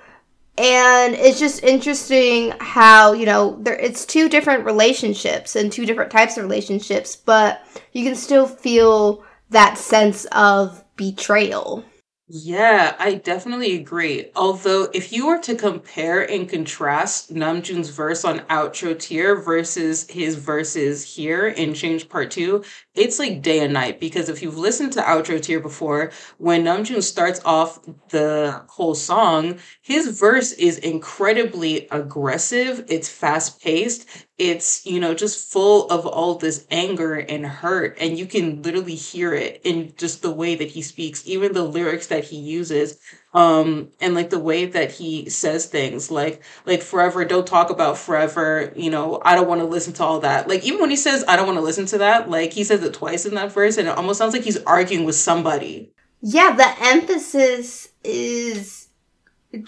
and 0.58 1.14
it's 1.14 1.38
just 1.38 1.62
interesting 1.62 2.52
how 2.58 3.12
you 3.12 3.24
know 3.24 3.56
there 3.60 3.76
it's 3.76 4.04
two 4.04 4.28
different 4.28 4.64
relationships 4.64 5.54
and 5.54 5.70
two 5.70 5.86
different 5.86 6.10
types 6.10 6.36
of 6.36 6.42
relationships 6.42 7.14
but 7.14 7.64
you 7.92 8.04
can 8.04 8.16
still 8.16 8.46
feel 8.46 9.24
that 9.50 9.78
sense 9.78 10.24
of 10.32 10.84
betrayal 10.96 11.84
yeah, 12.30 12.94
I 12.98 13.14
definitely 13.14 13.74
agree. 13.76 14.26
Although, 14.36 14.90
if 14.92 15.14
you 15.14 15.26
were 15.26 15.38
to 15.38 15.54
compare 15.54 16.30
and 16.30 16.46
contrast 16.46 17.32
Namjoon's 17.34 17.88
verse 17.88 18.22
on 18.22 18.40
Outro 18.50 18.98
Tear 18.98 19.36
versus 19.36 20.06
his 20.10 20.34
verses 20.34 21.02
here 21.14 21.48
in 21.48 21.72
Change 21.72 22.06
Part 22.10 22.30
2, 22.30 22.62
it's 22.94 23.18
like 23.18 23.40
day 23.40 23.60
and 23.60 23.72
night. 23.72 23.98
Because 23.98 24.28
if 24.28 24.42
you've 24.42 24.58
listened 24.58 24.92
to 24.92 25.00
Outro 25.00 25.40
Tear 25.40 25.60
before, 25.60 26.10
when 26.36 26.64
Namjoon 26.64 27.02
starts 27.02 27.40
off 27.46 27.80
the 28.10 28.62
whole 28.68 28.94
song, 28.94 29.58
his 29.80 30.08
verse 30.18 30.52
is 30.52 30.76
incredibly 30.76 31.88
aggressive, 31.90 32.84
it's 32.88 33.08
fast 33.08 33.62
paced, 33.62 34.06
it's 34.38 34.86
you 34.86 35.00
know 35.00 35.14
just 35.14 35.52
full 35.52 35.90
of 35.90 36.06
all 36.06 36.36
this 36.36 36.64
anger 36.70 37.14
and 37.14 37.44
hurt 37.44 37.96
and 38.00 38.16
you 38.16 38.24
can 38.24 38.62
literally 38.62 38.94
hear 38.94 39.34
it 39.34 39.60
in 39.64 39.92
just 39.96 40.22
the 40.22 40.30
way 40.30 40.54
that 40.54 40.68
he 40.70 40.80
speaks 40.80 41.26
even 41.26 41.52
the 41.52 41.62
lyrics 41.62 42.06
that 42.06 42.22
he 42.22 42.38
uses 42.38 43.00
um 43.34 43.88
and 44.00 44.14
like 44.14 44.30
the 44.30 44.38
way 44.38 44.64
that 44.64 44.92
he 44.92 45.28
says 45.28 45.66
things 45.66 46.08
like 46.08 46.40
like 46.66 46.82
forever 46.82 47.24
don't 47.24 47.48
talk 47.48 47.68
about 47.68 47.98
forever 47.98 48.72
you 48.76 48.90
know 48.90 49.20
i 49.24 49.34
don't 49.34 49.48
want 49.48 49.60
to 49.60 49.66
listen 49.66 49.92
to 49.92 50.04
all 50.04 50.20
that. 50.20 50.48
Like 50.48 50.64
even 50.64 50.80
when 50.80 50.90
he 50.90 50.96
says 50.96 51.24
i 51.26 51.34
don't 51.34 51.46
want 51.46 51.58
to 51.58 51.64
listen 51.64 51.86
to 51.86 51.98
that 51.98 52.30
like 52.30 52.52
he 52.52 52.62
says 52.62 52.82
it 52.84 52.94
twice 52.94 53.26
in 53.26 53.34
that 53.34 53.52
verse 53.52 53.76
and 53.76 53.88
it 53.88 53.96
almost 53.96 54.18
sounds 54.18 54.34
like 54.34 54.44
he's 54.44 54.62
arguing 54.64 55.04
with 55.04 55.16
somebody. 55.16 55.92
Yeah 56.20 56.54
the 56.54 56.86
emphasis 56.86 57.88
is 58.04 58.88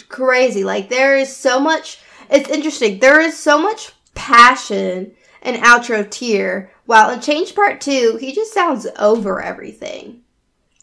crazy. 0.09 0.63
Like 0.63 0.89
there 0.89 1.17
is 1.17 1.35
so 1.37 1.59
much 1.59 1.99
it's 2.31 2.49
interesting. 2.49 3.01
There 3.01 3.21
is 3.21 3.37
so 3.37 3.61
much 3.61 3.93
passion 4.15 5.13
and 5.43 5.63
outro 5.63 6.09
tear. 6.09 6.71
While 6.87 7.11
in 7.11 7.21
Change 7.21 7.55
Part 7.55 7.81
2, 7.81 8.19
he 8.21 8.35
just 8.35 8.53
sounds 8.53 8.87
over 8.99 9.41
everything. 9.41 10.23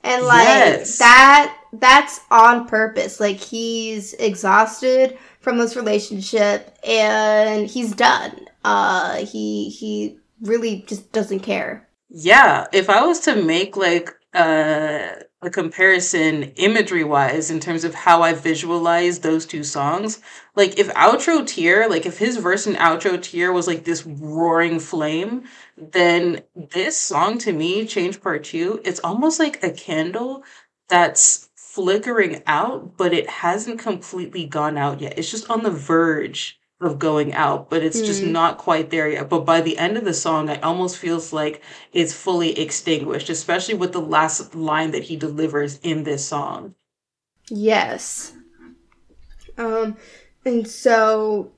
And 0.03 0.25
like 0.25 0.47
yes. 0.47 0.97
that 0.99 1.57
that's 1.73 2.21
on 2.31 2.67
purpose. 2.67 3.19
Like 3.19 3.37
he's 3.37 4.13
exhausted 4.13 5.17
from 5.41 5.57
this 5.57 5.75
relationship 5.75 6.77
and 6.87 7.67
he's 7.69 7.93
done. 7.93 8.47
Uh 8.63 9.25
he 9.25 9.69
he 9.69 10.17
really 10.41 10.85
just 10.87 11.11
doesn't 11.11 11.39
care. 11.41 11.89
Yeah, 12.09 12.67
if 12.71 12.89
I 12.89 13.05
was 13.05 13.19
to 13.21 13.35
make 13.35 13.75
like 13.75 14.11
uh 14.33 15.09
a 15.41 15.49
comparison 15.49 16.43
imagery 16.55 17.03
wise 17.03 17.51
in 17.51 17.59
terms 17.59 17.83
of 17.83 17.93
how 17.93 18.23
I 18.23 18.33
visualize 18.33 19.19
those 19.19 19.45
two 19.45 19.63
songs. 19.63 20.19
Like 20.55 20.79
if 20.79 20.89
outro 20.95 21.45
tear, 21.45 21.87
like 21.87 22.05
if 22.07 22.17
his 22.17 22.37
verse 22.37 22.65
and 22.65 22.75
outro 22.77 23.21
tear 23.21 23.53
was 23.53 23.67
like 23.67 23.83
this 23.83 24.05
roaring 24.05 24.79
flame, 24.79 25.43
then 25.77 26.41
this 26.55 26.99
song 26.99 27.37
to 27.39 27.53
me, 27.53 27.85
Change 27.85 28.21
Part 28.21 28.43
2, 28.45 28.81
it's 28.83 28.99
almost 29.01 29.39
like 29.39 29.63
a 29.63 29.69
candle 29.71 30.43
that's 30.89 31.49
flickering 31.55 32.41
out, 32.47 32.97
but 32.97 33.13
it 33.13 33.29
hasn't 33.29 33.79
completely 33.79 34.45
gone 34.45 34.77
out 34.77 35.01
yet. 35.01 35.19
It's 35.19 35.29
just 35.29 35.49
on 35.51 35.61
the 35.61 35.69
verge 35.69 36.56
of 36.79 36.99
going 36.99 37.33
out, 37.33 37.69
but 37.69 37.81
it's 37.81 38.01
mm. 38.01 38.05
just 38.05 38.23
not 38.23 38.57
quite 38.57 38.89
there 38.89 39.09
yet. 39.09 39.29
But 39.29 39.45
by 39.45 39.61
the 39.61 39.77
end 39.77 39.97
of 39.97 40.05
the 40.05 40.13
song, 40.13 40.49
it 40.49 40.63
almost 40.63 40.97
feels 40.97 41.33
like 41.33 41.61
it's 41.91 42.13
fully 42.13 42.59
extinguished, 42.59 43.29
especially 43.29 43.73
with 43.73 43.93
the 43.93 44.01
last 44.01 44.53
line 44.53 44.91
that 44.91 45.03
he 45.03 45.15
delivers 45.15 45.79
in 45.79 46.03
this 46.03 46.25
song. 46.25 46.75
Yes. 47.49 48.33
Um, 49.57 49.97
and 50.45 50.67
so, 50.67 51.51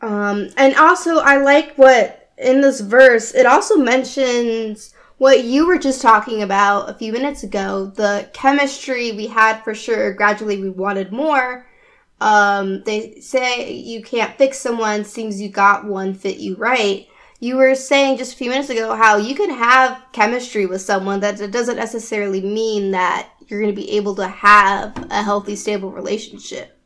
um, 0.00 0.50
and 0.56 0.76
also 0.76 1.18
I 1.18 1.38
like 1.38 1.76
what 1.76 2.30
in 2.38 2.60
this 2.60 2.80
verse, 2.80 3.34
it 3.34 3.46
also 3.46 3.76
mentions 3.76 4.94
what 5.18 5.44
you 5.44 5.66
were 5.66 5.78
just 5.78 6.00
talking 6.00 6.42
about 6.42 6.88
a 6.88 6.94
few 6.94 7.12
minutes 7.12 7.42
ago 7.42 7.86
the 7.86 8.28
chemistry 8.32 9.12
we 9.12 9.26
had 9.26 9.60
for 9.62 9.74
sure, 9.74 10.14
gradually 10.14 10.58
we 10.58 10.70
wanted 10.70 11.12
more 11.12 11.66
um, 12.20 12.82
they 12.82 13.20
say 13.20 13.72
you 13.72 14.02
can't 14.02 14.36
fix 14.36 14.58
someone 14.58 15.04
seems 15.04 15.40
you 15.40 15.48
got 15.48 15.84
one 15.84 16.14
fit 16.14 16.38
you 16.38 16.56
right. 16.56 17.06
You 17.38 17.56
were 17.56 17.74
saying 17.74 18.18
just 18.18 18.34
a 18.34 18.36
few 18.36 18.50
minutes 18.50 18.68
ago 18.68 18.94
how 18.94 19.16
you 19.16 19.34
can 19.34 19.50
have 19.50 20.02
chemistry 20.12 20.66
with 20.66 20.82
someone 20.82 21.20
that 21.20 21.40
it 21.40 21.50
doesn't 21.50 21.76
necessarily 21.76 22.42
mean 22.42 22.90
that 22.90 23.30
you're 23.48 23.60
going 23.60 23.74
to 23.74 23.80
be 23.80 23.92
able 23.92 24.14
to 24.16 24.28
have 24.28 24.94
a 25.10 25.22
healthy, 25.22 25.56
stable 25.56 25.90
relationship. 25.90 26.79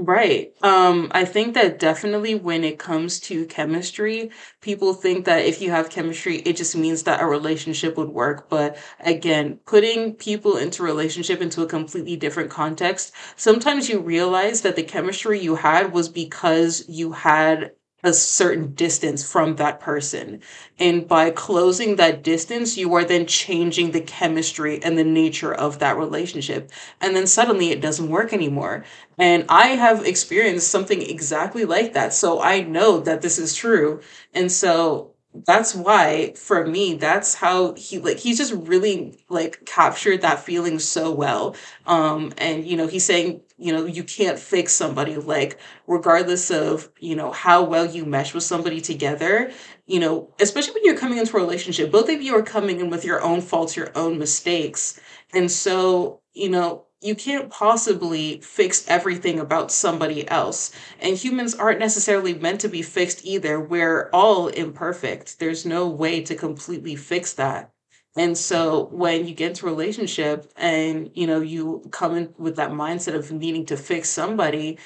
Right. 0.00 0.54
Um, 0.62 1.08
I 1.10 1.24
think 1.24 1.54
that 1.54 1.80
definitely 1.80 2.36
when 2.36 2.62
it 2.62 2.78
comes 2.78 3.18
to 3.22 3.46
chemistry, 3.46 4.30
people 4.60 4.94
think 4.94 5.24
that 5.24 5.44
if 5.44 5.60
you 5.60 5.72
have 5.72 5.90
chemistry, 5.90 6.36
it 6.36 6.56
just 6.56 6.76
means 6.76 7.02
that 7.02 7.20
a 7.20 7.26
relationship 7.26 7.96
would 7.96 8.10
work. 8.10 8.48
But 8.48 8.76
again, 9.00 9.58
putting 9.66 10.14
people 10.14 10.56
into 10.56 10.84
relationship 10.84 11.40
into 11.40 11.62
a 11.62 11.66
completely 11.66 12.14
different 12.14 12.48
context, 12.48 13.12
sometimes 13.34 13.88
you 13.88 13.98
realize 13.98 14.60
that 14.60 14.76
the 14.76 14.84
chemistry 14.84 15.40
you 15.40 15.56
had 15.56 15.92
was 15.92 16.08
because 16.08 16.84
you 16.88 17.10
had 17.10 17.72
a 18.08 18.12
certain 18.14 18.74
distance 18.74 19.30
from 19.30 19.56
that 19.56 19.78
person. 19.78 20.40
And 20.78 21.06
by 21.06 21.30
closing 21.30 21.96
that 21.96 22.24
distance, 22.24 22.76
you 22.76 22.92
are 22.94 23.04
then 23.04 23.26
changing 23.26 23.92
the 23.92 24.00
chemistry 24.00 24.82
and 24.82 24.98
the 24.98 25.04
nature 25.04 25.54
of 25.54 25.78
that 25.78 25.96
relationship. 25.96 26.72
And 27.00 27.14
then 27.14 27.26
suddenly 27.26 27.70
it 27.70 27.80
doesn't 27.80 28.08
work 28.08 28.32
anymore. 28.32 28.84
And 29.18 29.44
I 29.48 29.68
have 29.68 30.04
experienced 30.04 30.68
something 30.68 31.02
exactly 31.02 31.64
like 31.64 31.92
that. 31.92 32.14
So 32.14 32.40
I 32.40 32.62
know 32.62 33.00
that 33.00 33.22
this 33.22 33.38
is 33.38 33.54
true. 33.54 34.00
And 34.34 34.50
so 34.50 35.12
that's 35.46 35.74
why 35.74 36.32
for 36.34 36.66
me 36.66 36.94
that's 36.94 37.34
how 37.34 37.74
he 37.74 37.98
like 37.98 38.18
he's 38.18 38.38
just 38.38 38.52
really 38.54 39.22
like 39.28 39.64
captured 39.66 40.22
that 40.22 40.40
feeling 40.40 40.78
so 40.78 41.12
well. 41.12 41.54
Um 41.86 42.32
and 42.38 42.66
you 42.66 42.76
know 42.76 42.86
he's 42.86 43.04
saying 43.04 43.42
you 43.58 43.72
know 43.72 43.84
you 43.84 44.02
can't 44.04 44.38
fix 44.38 44.72
somebody 44.74 45.16
like 45.16 45.58
regardless 45.86 46.50
of 46.50 46.90
you 46.98 47.14
know 47.14 47.30
how 47.30 47.62
well 47.62 47.84
you 47.84 48.04
mesh 48.06 48.32
with 48.34 48.42
somebody 48.44 48.80
together 48.80 49.50
you 49.86 50.00
know 50.00 50.30
especially 50.40 50.72
when 50.74 50.84
you're 50.84 50.96
coming 50.98 51.18
into 51.18 51.36
a 51.36 51.40
relationship 51.40 51.90
both 51.92 52.08
of 52.08 52.22
you 52.22 52.34
are 52.34 52.42
coming 52.42 52.80
in 52.80 52.88
with 52.90 53.04
your 53.04 53.22
own 53.22 53.40
faults 53.40 53.76
your 53.76 53.90
own 53.96 54.18
mistakes. 54.18 54.98
And 55.34 55.50
so 55.50 56.20
you 56.34 56.48
know 56.50 56.84
you 57.00 57.14
can't 57.14 57.50
possibly 57.50 58.40
fix 58.40 58.86
everything 58.88 59.38
about 59.38 59.70
somebody 59.70 60.28
else. 60.28 60.72
And 61.00 61.16
humans 61.16 61.54
aren't 61.54 61.78
necessarily 61.78 62.34
meant 62.34 62.60
to 62.62 62.68
be 62.68 62.82
fixed 62.82 63.24
either. 63.24 63.60
We're 63.60 64.10
all 64.12 64.48
imperfect. 64.48 65.38
There's 65.38 65.64
no 65.64 65.88
way 65.88 66.22
to 66.22 66.34
completely 66.34 66.96
fix 66.96 67.34
that. 67.34 67.72
And 68.16 68.36
so 68.36 68.88
when 68.90 69.28
you 69.28 69.34
get 69.34 69.50
into 69.50 69.66
a 69.66 69.70
relationship 69.70 70.50
and 70.56 71.10
you 71.14 71.26
know 71.26 71.40
you 71.40 71.84
come 71.92 72.16
in 72.16 72.34
with 72.36 72.56
that 72.56 72.72
mindset 72.72 73.14
of 73.14 73.30
needing 73.30 73.64
to 73.66 73.76
fix 73.76 74.08
somebody, 74.08 74.78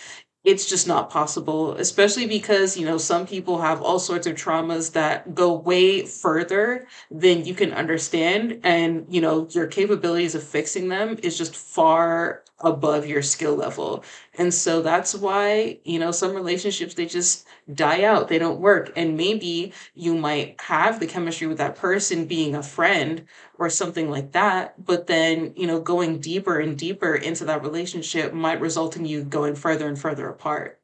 it's 0.44 0.68
just 0.68 0.88
not 0.88 1.08
possible, 1.08 1.72
especially 1.74 2.26
because, 2.26 2.76
you 2.76 2.84
know, 2.84 2.98
some 2.98 3.26
people 3.26 3.60
have 3.60 3.80
all 3.80 4.00
sorts 4.00 4.26
of 4.26 4.34
traumas 4.34 4.92
that 4.92 5.34
go 5.34 5.52
way 5.52 6.04
further 6.04 6.86
than 7.10 7.44
you 7.44 7.54
can 7.54 7.72
understand. 7.72 8.60
And, 8.64 9.06
you 9.08 9.20
know, 9.20 9.46
your 9.50 9.68
capabilities 9.68 10.34
of 10.34 10.42
fixing 10.42 10.88
them 10.88 11.16
is 11.22 11.38
just 11.38 11.54
far 11.54 12.42
above 12.58 13.06
your 13.06 13.22
skill 13.22 13.54
level. 13.54 14.04
And 14.38 14.52
so 14.52 14.82
that's 14.82 15.14
why, 15.14 15.78
you 15.84 15.98
know, 15.98 16.10
some 16.10 16.34
relationships, 16.34 16.94
they 16.94 17.06
just 17.06 17.46
die 17.72 18.04
out, 18.04 18.28
they 18.28 18.38
don't 18.38 18.60
work. 18.60 18.92
And 18.96 19.16
maybe 19.16 19.72
you 19.94 20.14
might 20.14 20.60
have 20.60 20.98
the 20.98 21.06
chemistry 21.06 21.46
with 21.46 21.58
that 21.58 21.76
person 21.76 22.26
being 22.26 22.54
a 22.54 22.62
friend 22.62 23.26
or 23.62 23.70
something 23.70 24.10
like 24.10 24.32
that. 24.32 24.84
But 24.84 25.06
then, 25.06 25.52
you 25.56 25.66
know, 25.66 25.80
going 25.80 26.18
deeper 26.18 26.58
and 26.58 26.76
deeper 26.76 27.14
into 27.14 27.44
that 27.44 27.62
relationship 27.62 28.32
might 28.32 28.60
result 28.60 28.96
in 28.96 29.06
you 29.06 29.22
going 29.22 29.54
further 29.54 29.86
and 29.86 29.98
further 29.98 30.28
apart. 30.28 30.80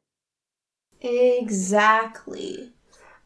Exactly. 1.01 2.71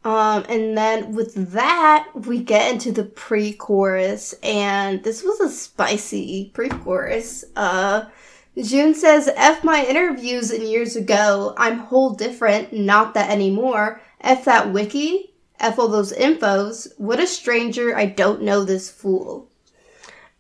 Um, 0.04 0.44
and 0.50 0.78
then 0.78 1.14
with 1.16 1.34
that, 1.54 2.10
we 2.14 2.44
get 2.44 2.74
into 2.74 2.92
the 2.92 3.06
pre-chorus, 3.06 4.34
and 4.44 5.02
this 5.04 5.24
was 5.24 5.40
a 5.40 5.50
spicy 5.50 6.52
pre-chorus. 6.54 7.46
Uh, 7.56 8.06
Joon 8.62 8.96
says, 8.96 9.30
F 9.36 9.64
my 9.64 9.86
interviews 9.86 10.52
in 10.52 10.62
years 10.62 10.96
ago, 10.96 11.56
I'm 11.58 11.80
whole 11.80 12.16
different, 12.16 12.74
not 12.74 13.14
that 13.14 13.30
anymore. 13.30 14.02
F 14.20 14.46
that 14.46 14.74
wiki, 14.74 15.33
F 15.64 15.80
all 15.80 15.88
those 15.88 16.14
infos, 16.14 16.92
what 16.98 17.20
a 17.20 17.28
stranger, 17.28 17.96
I 17.96 18.06
don't 18.06 18.44
know 18.44 18.64
this 18.64 18.92
fool. 18.92 19.50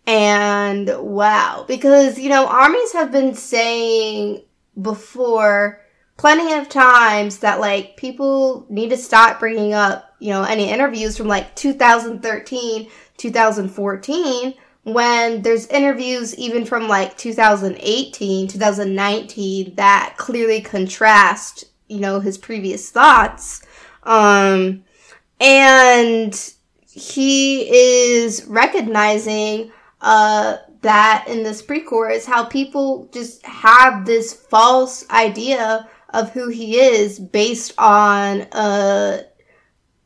And 0.05 0.91
wow, 0.99 1.65
because, 1.67 2.19
you 2.19 2.29
know, 2.29 2.45
armies 2.45 2.91
have 2.93 3.11
been 3.11 3.33
saying 3.33 4.43
before 4.81 5.81
plenty 6.17 6.53
of 6.53 6.67
times 6.67 7.39
that 7.39 7.59
like 7.59 7.95
people 7.95 8.65
need 8.69 8.89
to 8.89 8.97
stop 8.97 9.39
bringing 9.39 9.73
up, 9.73 10.13
you 10.19 10.29
know, 10.29 10.43
any 10.43 10.69
interviews 10.69 11.17
from 11.17 11.27
like 11.27 11.55
2013, 11.55 12.89
2014 13.17 14.53
when 14.83 15.41
there's 15.41 15.67
interviews 15.67 16.35
even 16.35 16.65
from 16.65 16.87
like 16.87 17.17
2018, 17.17 18.47
2019 18.47 19.75
that 19.75 20.15
clearly 20.17 20.61
contrast, 20.61 21.65
you 21.87 21.99
know, 21.99 22.19
his 22.19 22.37
previous 22.37 22.91
thoughts. 22.91 23.65
Um, 24.03 24.83
and 25.43 26.53
he 26.89 27.69
is 27.69 28.45
recognizing, 28.47 29.71
uh, 30.01 30.57
that 30.81 31.25
in 31.27 31.43
this 31.43 31.61
pre-chorus, 31.61 32.25
how 32.25 32.45
people 32.45 33.09
just 33.13 33.45
have 33.45 34.05
this 34.05 34.33
false 34.33 35.09
idea 35.09 35.87
of 36.13 36.31
who 36.31 36.49
he 36.49 36.79
is 36.79 37.19
based 37.19 37.73
on 37.77 38.41
a 38.51 39.21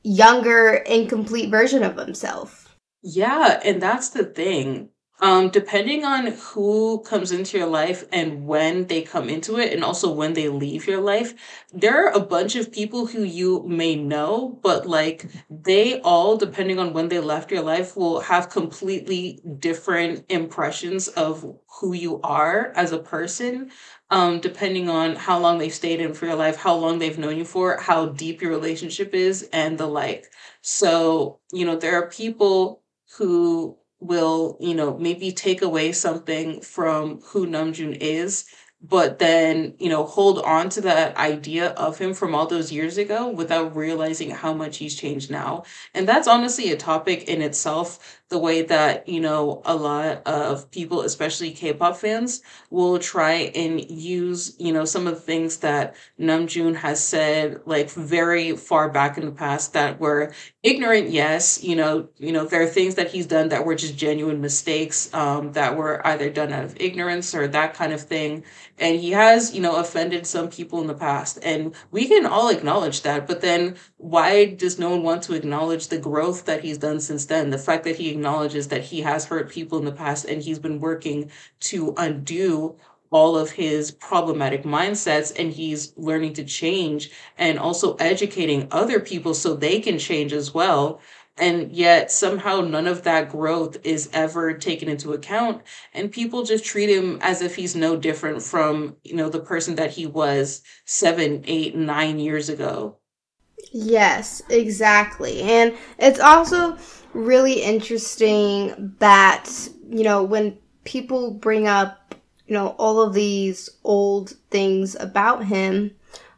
younger, 0.03 0.75
incomplete 0.87 1.49
version 1.49 1.83
of 1.83 1.97
himself. 1.97 2.75
Yeah, 3.01 3.59
and 3.63 3.81
that's 3.81 4.09
the 4.09 4.23
thing. 4.23 4.89
Um, 5.19 5.49
depending 5.49 6.05
on 6.05 6.27
who 6.27 6.99
comes 7.01 7.31
into 7.31 7.57
your 7.57 7.65
life 7.67 8.03
and 8.11 8.45
when 8.45 8.85
they 8.85 9.01
come 9.01 9.29
into 9.29 9.57
it, 9.57 9.73
and 9.73 9.83
also 9.83 10.11
when 10.11 10.33
they 10.33 10.47
leave 10.47 10.85
your 10.85 11.01
life, 11.01 11.33
there 11.73 12.05
are 12.05 12.11
a 12.13 12.19
bunch 12.19 12.55
of 12.55 12.71
people 12.71 13.07
who 13.07 13.23
you 13.23 13.63
may 13.67 13.95
know, 13.95 14.59
but 14.61 14.85
like 14.85 15.25
they 15.49 15.99
all, 16.01 16.37
depending 16.37 16.77
on 16.77 16.93
when 16.93 17.07
they 17.09 17.19
left 17.19 17.49
your 17.51 17.63
life, 17.63 17.97
will 17.97 18.19
have 18.19 18.49
completely 18.51 19.41
different 19.57 20.23
impressions 20.29 21.07
of 21.07 21.43
who 21.79 21.93
you 21.93 22.21
are 22.21 22.71
as 22.75 22.91
a 22.91 22.99
person. 22.99 23.71
Um, 24.09 24.39
depending 24.39 24.87
on 24.89 25.15
how 25.15 25.37
long 25.39 25.57
they've 25.57 25.73
stayed 25.73 25.99
in 25.99 26.13
for 26.13 26.27
your 26.27 26.35
life, 26.35 26.55
how 26.55 26.75
long 26.75 26.97
they've 26.99 27.17
known 27.17 27.37
you 27.37 27.43
for, 27.43 27.77
how 27.77 28.05
deep 28.05 28.41
your 28.41 28.51
relationship 28.51 29.13
is, 29.13 29.49
and 29.51 29.77
the 29.77 29.87
like. 29.87 30.27
So, 30.61 31.39
you 31.51 31.65
know, 31.65 31.75
there 31.75 31.95
are 32.01 32.07
people 32.09 32.83
who 33.17 33.77
will, 33.99 34.57
you 34.59 34.75
know, 34.75 34.97
maybe 34.97 35.31
take 35.31 35.61
away 35.61 35.91
something 35.91 36.61
from 36.61 37.21
who 37.21 37.47
Namjoon 37.47 37.97
is, 37.99 38.45
but 38.81 39.17
then, 39.19 39.73
you 39.79 39.89
know, 39.89 40.05
hold 40.05 40.39
on 40.39 40.69
to 40.69 40.81
that 40.81 41.17
idea 41.17 41.69
of 41.71 41.97
him 41.97 42.13
from 42.13 42.35
all 42.35 42.45
those 42.45 42.71
years 42.71 42.97
ago 42.97 43.27
without 43.29 43.75
realizing 43.75 44.29
how 44.29 44.53
much 44.53 44.77
he's 44.77 44.95
changed 44.95 45.31
now. 45.31 45.63
And 45.95 46.07
that's 46.07 46.27
honestly 46.27 46.71
a 46.71 46.77
topic 46.77 47.23
in 47.27 47.41
itself 47.41 48.16
the 48.29 48.37
way 48.37 48.61
that 48.61 49.07
you 49.07 49.19
know 49.21 49.61
a 49.65 49.75
lot 49.75 50.21
of 50.27 50.69
people 50.71 51.01
especially 51.01 51.51
k-pop 51.51 51.95
fans 51.95 52.41
will 52.69 52.99
try 52.99 53.51
and 53.55 53.89
use 53.89 54.55
you 54.59 54.73
know 54.73 54.83
some 54.85 55.07
of 55.07 55.15
the 55.15 55.21
things 55.21 55.57
that 55.57 55.95
namjoon 56.19 56.75
has 56.75 57.01
said 57.03 57.61
like 57.65 57.89
very 57.89 58.55
far 58.55 58.89
back 58.89 59.17
in 59.17 59.25
the 59.25 59.31
past 59.31 59.73
that 59.73 59.99
were 59.99 60.33
ignorant 60.63 61.09
yes 61.09 61.63
you 61.63 61.75
know 61.75 62.07
you 62.17 62.31
know 62.31 62.45
there 62.45 62.61
are 62.61 62.67
things 62.67 62.95
that 62.95 63.09
he's 63.09 63.27
done 63.27 63.49
that 63.49 63.65
were 63.65 63.75
just 63.75 63.97
genuine 63.97 64.41
mistakes 64.41 65.13
um, 65.13 65.51
that 65.53 65.77
were 65.77 66.05
either 66.05 66.29
done 66.29 66.51
out 66.51 66.65
of 66.65 66.75
ignorance 66.79 67.33
or 67.33 67.47
that 67.47 67.73
kind 67.73 67.93
of 67.93 68.01
thing 68.01 68.43
and 68.77 68.99
he 68.99 69.11
has 69.11 69.53
you 69.55 69.61
know 69.61 69.75
offended 69.77 70.25
some 70.27 70.49
people 70.49 70.81
in 70.81 70.87
the 70.87 70.93
past. 70.93 71.39
And 71.43 71.73
we 71.91 72.07
can 72.07 72.25
all 72.25 72.49
acknowledge 72.49 73.01
that. 73.03 73.27
But 73.27 73.41
then 73.41 73.75
why 73.97 74.45
does 74.45 74.79
no 74.79 74.91
one 74.91 75.03
want 75.03 75.23
to 75.23 75.33
acknowledge 75.33 75.87
the 75.87 75.97
growth 75.97 76.45
that 76.45 76.63
he's 76.63 76.77
done 76.77 76.99
since 76.99 77.25
then? 77.25 77.49
The 77.49 77.57
fact 77.57 77.83
that 77.85 77.97
he 77.97 78.09
acknowledges 78.09 78.67
that 78.69 78.83
he 78.83 79.01
has 79.01 79.25
hurt 79.25 79.49
people 79.49 79.77
in 79.79 79.85
the 79.85 79.91
past 79.91 80.25
and 80.25 80.41
he's 80.41 80.59
been 80.59 80.79
working 80.79 81.31
to 81.61 81.93
undo 81.97 82.75
all 83.09 83.37
of 83.37 83.51
his 83.51 83.91
problematic 83.91 84.63
mindsets 84.63 85.31
and 85.39 85.53
he's 85.53 85.93
learning 85.97 86.33
to 86.33 86.43
change 86.43 87.09
and 87.37 87.57
also 87.57 87.95
educating 87.95 88.67
other 88.71 88.99
people 88.99 89.33
so 89.33 89.55
they 89.55 89.79
can 89.79 89.97
change 89.97 90.33
as 90.33 90.53
well 90.53 90.99
and 91.37 91.71
yet 91.71 92.11
somehow 92.11 92.61
none 92.61 92.87
of 92.87 93.03
that 93.03 93.29
growth 93.29 93.77
is 93.83 94.09
ever 94.13 94.53
taken 94.53 94.89
into 94.89 95.13
account. 95.13 95.61
And 95.93 96.11
people 96.11 96.43
just 96.43 96.65
treat 96.65 96.89
him 96.89 97.19
as 97.21 97.41
if 97.41 97.55
he's 97.55 97.75
no 97.75 97.97
different 97.97 98.41
from 98.41 98.95
you 99.03 99.15
know 99.15 99.29
the 99.29 99.39
person 99.39 99.75
that 99.75 99.91
he 99.91 100.05
was 100.05 100.61
seven 100.85 101.43
eight 101.45 101.75
nine 101.75 102.19
years 102.19 102.49
ago. 102.49 102.97
Yes 103.71 104.41
exactly. 104.49 105.41
And 105.41 105.75
it's 105.99 106.19
also 106.19 106.77
really 107.13 107.61
interesting 107.61 108.95
that, 108.99 109.49
you 109.89 110.03
know, 110.03 110.23
when 110.23 110.57
people 110.83 111.31
bring 111.31 111.67
up, 111.67 112.15
you 112.45 112.53
know, 112.53 112.69
all 112.77 113.01
of 113.01 113.13
these 113.13 113.69
old 113.83 114.31
things 114.51 114.95
about 114.95 115.45
him, 115.45 115.91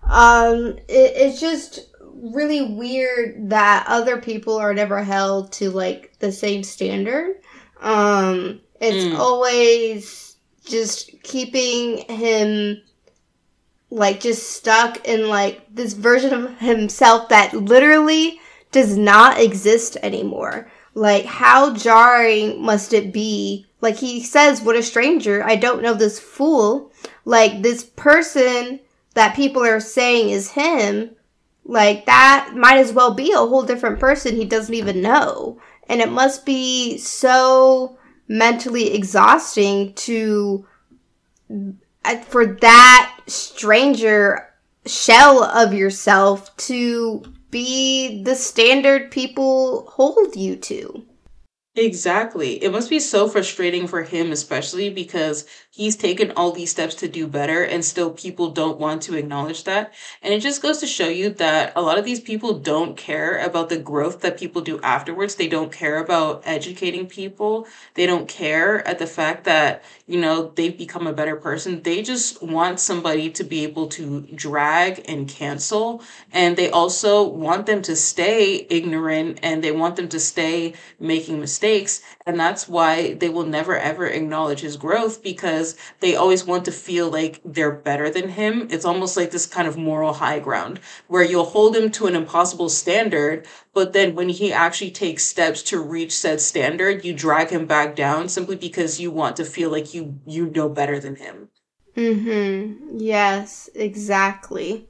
um, 0.03 0.77
it, 0.87 1.13
it's 1.15 1.39
just 1.39 1.88
really 2.21 2.61
weird 2.61 3.49
that 3.49 3.85
other 3.87 4.19
people 4.19 4.57
are 4.57 4.73
never 4.73 5.03
held 5.03 5.51
to 5.53 5.69
like 5.69 6.13
the 6.19 6.31
same 6.31 6.63
standard. 6.63 7.37
Um, 7.81 8.61
it's 8.79 9.05
mm. 9.05 9.17
always 9.17 10.35
just 10.65 11.21
keeping 11.23 11.97
him 12.09 12.81
like 13.91 14.19
just 14.19 14.51
stuck 14.51 15.07
in 15.07 15.27
like 15.27 15.73
this 15.73 15.93
version 15.93 16.33
of 16.33 16.59
himself 16.59 17.29
that 17.29 17.53
literally 17.53 18.39
does 18.71 18.97
not 18.97 19.39
exist 19.39 19.97
anymore. 20.03 20.69
Like, 20.93 21.25
how 21.25 21.73
jarring 21.73 22.61
must 22.61 22.93
it 22.93 23.13
be? 23.13 23.65
Like, 23.81 23.95
he 23.95 24.23
says, 24.23 24.61
What 24.61 24.75
a 24.75 24.83
stranger. 24.83 25.43
I 25.43 25.55
don't 25.55 25.81
know 25.81 25.93
this 25.93 26.19
fool. 26.19 26.91
Like, 27.25 27.61
this 27.61 27.83
person 27.83 28.79
that 29.13 29.35
people 29.35 29.63
are 29.63 29.79
saying 29.79 30.29
is 30.29 30.51
him, 30.51 31.11
like, 31.69 32.07
that 32.07 32.53
might 32.55 32.77
as 32.77 32.91
well 32.91 33.13
be 33.13 33.31
a 33.31 33.37
whole 33.37 33.61
different 33.61 33.99
person 33.99 34.35
he 34.35 34.45
doesn't 34.45 34.73
even 34.73 35.01
know. 35.01 35.61
And 35.87 36.01
it 36.01 36.09
must 36.11 36.43
be 36.45 36.97
so 36.97 37.97
mentally 38.27 38.93
exhausting 38.93 39.93
to, 39.93 40.65
uh, 42.03 42.17
for 42.21 42.45
that 42.45 43.19
stranger 43.27 44.51
shell 44.87 45.43
of 45.43 45.73
yourself 45.73 46.55
to 46.57 47.23
be 47.51 48.23
the 48.23 48.35
standard 48.35 49.11
people 49.11 49.85
hold 49.91 50.35
you 50.35 50.55
to. 50.55 51.05
Exactly. 51.75 52.63
It 52.63 52.71
must 52.71 52.89
be 52.89 52.99
so 52.99 53.27
frustrating 53.27 53.87
for 53.87 54.01
him, 54.01 54.31
especially 54.31 54.89
because 54.89 55.45
he's 55.79 55.95
taken 55.95 56.29
all 56.31 56.51
these 56.51 56.69
steps 56.69 56.93
to 56.93 57.07
do 57.07 57.25
better 57.25 57.63
and 57.63 57.85
still 57.85 58.11
people 58.11 58.49
don't 58.49 58.77
want 58.77 59.01
to 59.01 59.15
acknowledge 59.15 59.63
that. 59.63 59.93
And 60.21 60.33
it 60.33 60.41
just 60.41 60.61
goes 60.61 60.79
to 60.79 60.85
show 60.85 61.07
you 61.07 61.29
that 61.29 61.71
a 61.73 61.81
lot 61.81 61.97
of 61.97 62.03
these 62.03 62.19
people 62.19 62.59
don't 62.59 62.97
care 62.97 63.39
about 63.39 63.69
the 63.69 63.77
growth 63.77 64.19
that 64.19 64.37
people 64.37 64.61
do 64.61 64.81
afterwards. 64.81 65.35
They 65.35 65.47
don't 65.47 65.71
care 65.71 65.97
about 65.97 66.43
educating 66.43 67.07
people. 67.07 67.65
They 67.93 68.05
don't 68.05 68.27
care 68.27 68.85
at 68.85 68.99
the 68.99 69.07
fact 69.07 69.45
that, 69.45 69.81
you 70.05 70.19
know, 70.19 70.51
they've 70.53 70.77
become 70.77 71.07
a 71.07 71.13
better 71.13 71.37
person. 71.37 71.81
They 71.81 72.01
just 72.01 72.43
want 72.43 72.81
somebody 72.81 73.29
to 73.29 73.45
be 73.45 73.63
able 73.63 73.87
to 73.99 74.27
drag 74.35 75.05
and 75.07 75.29
cancel. 75.29 76.03
And 76.33 76.57
they 76.57 76.69
also 76.69 77.23
want 77.23 77.67
them 77.67 77.81
to 77.83 77.95
stay 77.95 78.67
ignorant 78.69 79.39
and 79.41 79.63
they 79.63 79.71
want 79.71 79.95
them 79.95 80.09
to 80.09 80.19
stay 80.19 80.73
making 80.99 81.39
mistakes. 81.39 82.01
And 82.25 82.37
that's 82.37 82.67
why 82.67 83.13
they 83.13 83.29
will 83.29 83.45
never 83.45 83.77
ever 83.77 84.05
acknowledge 84.07 84.59
his 84.59 84.75
growth 84.75 85.23
because 85.23 85.68
because 85.73 85.99
they 85.99 86.15
always 86.15 86.45
want 86.45 86.65
to 86.65 86.71
feel 86.71 87.09
like 87.09 87.41
they're 87.45 87.71
better 87.71 88.09
than 88.09 88.29
him. 88.29 88.67
It's 88.71 88.85
almost 88.85 89.17
like 89.17 89.31
this 89.31 89.45
kind 89.45 89.67
of 89.67 89.77
moral 89.77 90.13
high 90.13 90.39
ground 90.39 90.79
where 91.07 91.23
you'll 91.23 91.45
hold 91.45 91.75
him 91.75 91.91
to 91.91 92.07
an 92.07 92.15
impossible 92.15 92.69
standard, 92.69 93.47
but 93.73 93.93
then 93.93 94.15
when 94.15 94.29
he 94.29 94.51
actually 94.53 94.91
takes 94.91 95.25
steps 95.25 95.61
to 95.63 95.79
reach 95.79 96.17
said 96.17 96.41
standard, 96.41 97.05
you 97.05 97.13
drag 97.13 97.49
him 97.49 97.65
back 97.65 97.95
down 97.95 98.29
simply 98.29 98.55
because 98.55 98.99
you 98.99 99.11
want 99.11 99.35
to 99.37 99.45
feel 99.45 99.69
like 99.69 99.93
you 99.93 100.19
you 100.25 100.47
know 100.47 100.69
better 100.69 100.99
than 100.99 101.15
him. 101.15 101.49
Mhm. 101.95 102.77
Yes, 102.97 103.69
exactly. 103.75 104.87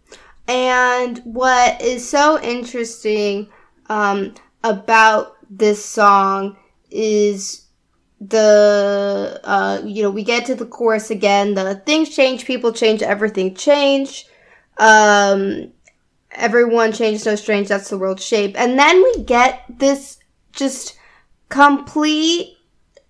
And 0.47 1.19
what 1.23 1.81
is 1.81 2.07
so 2.07 2.41
interesting 2.41 3.47
um, 3.87 4.33
about 4.63 5.35
this 5.49 5.83
song 5.83 6.57
is 6.91 7.68
the 8.21 9.39
uh 9.43 9.81
you 9.85 10.03
know 10.03 10.09
we 10.09 10.23
get 10.23 10.45
to 10.45 10.55
the 10.55 10.65
chorus 10.65 11.09
again 11.09 11.53
the 11.53 11.75
things 11.85 12.13
change 12.13 12.45
people 12.45 12.71
change 12.73 13.01
everything 13.01 13.55
change. 13.55 14.25
Um 14.77 15.71
everyone 16.31 16.91
changes 16.91 17.25
no 17.25 17.35
strange 17.35 17.67
that's 17.69 17.89
the 17.89 17.97
world 17.97 18.19
shape. 18.19 18.59
And 18.59 18.77
then 18.77 19.01
we 19.01 19.23
get 19.23 19.63
this 19.69 20.19
just 20.51 20.97
complete 21.49 22.57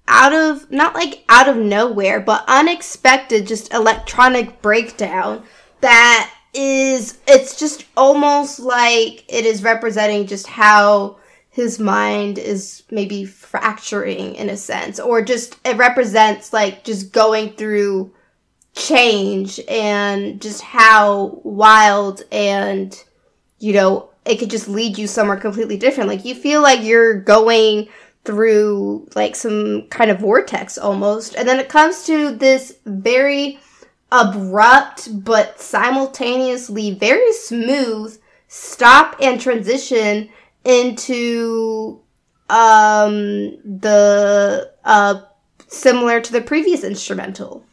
out 0.08 0.34
of 0.34 0.70
not 0.72 0.96
like 0.96 1.24
out 1.30 1.48
of 1.48 1.56
nowhere 1.58 2.20
but 2.20 2.44
unexpected 2.48 3.46
just 3.46 3.72
electronic 3.74 4.62
breakdown 4.62 5.44
that 5.82 6.32
is 6.54 7.20
it's 7.28 7.60
just 7.60 7.86
almost 7.96 8.60
like 8.60 9.24
it 9.28 9.46
is 9.46 9.62
representing 9.64 10.26
just 10.26 10.48
how 10.48 11.18
his 11.50 11.80
mind 11.80 12.38
is 12.38 12.84
maybe 12.92 13.26
fracturing 13.26 14.36
in 14.36 14.50
a 14.50 14.58
sense 14.58 15.00
or 15.00 15.22
just 15.22 15.58
it 15.66 15.78
represents 15.78 16.54
like 16.54 16.84
just 16.84 17.12
going 17.12 17.52
through 17.54 18.12
change 18.74 19.60
and 19.68 20.42
just 20.42 20.62
how 20.62 21.40
wild 21.44 22.24
and 22.32 23.04
you 23.60 23.74
know 23.74 24.10
it 24.26 24.38
could 24.38 24.50
just 24.50 24.68
lead 24.68 24.98
you 24.98 25.08
somewhere 25.08 25.38
completely 25.38 25.76
different 25.76 26.08
like 26.10 26.24
you 26.24 26.36
feel 26.36 26.62
like 26.62 26.84
you're 26.84 27.20
going 27.20 27.90
through 28.26 29.08
like 29.16 29.36
some 29.36 29.88
kind 29.90 30.12
of 30.12 30.20
vortex 30.20 30.78
almost. 30.78 31.36
And 31.36 31.48
then 31.48 31.60
it 31.60 31.70
comes 31.70 32.06
to 32.06 32.32
this 32.36 32.78
very 32.86 33.60
abrupt 34.12 35.24
but 35.24 35.60
simultaneously 35.60 36.92
very 36.96 37.32
smooth 37.34 38.20
stop 38.48 39.16
and 39.22 39.40
transition 39.40 40.28
into 40.64 42.02
um 42.50 43.58
the 43.64 44.72
uh 44.84 45.22
similar 45.68 46.20
to 46.20 46.32
the 46.32 46.42
previous 46.42 46.84
instrumental. 46.84 47.64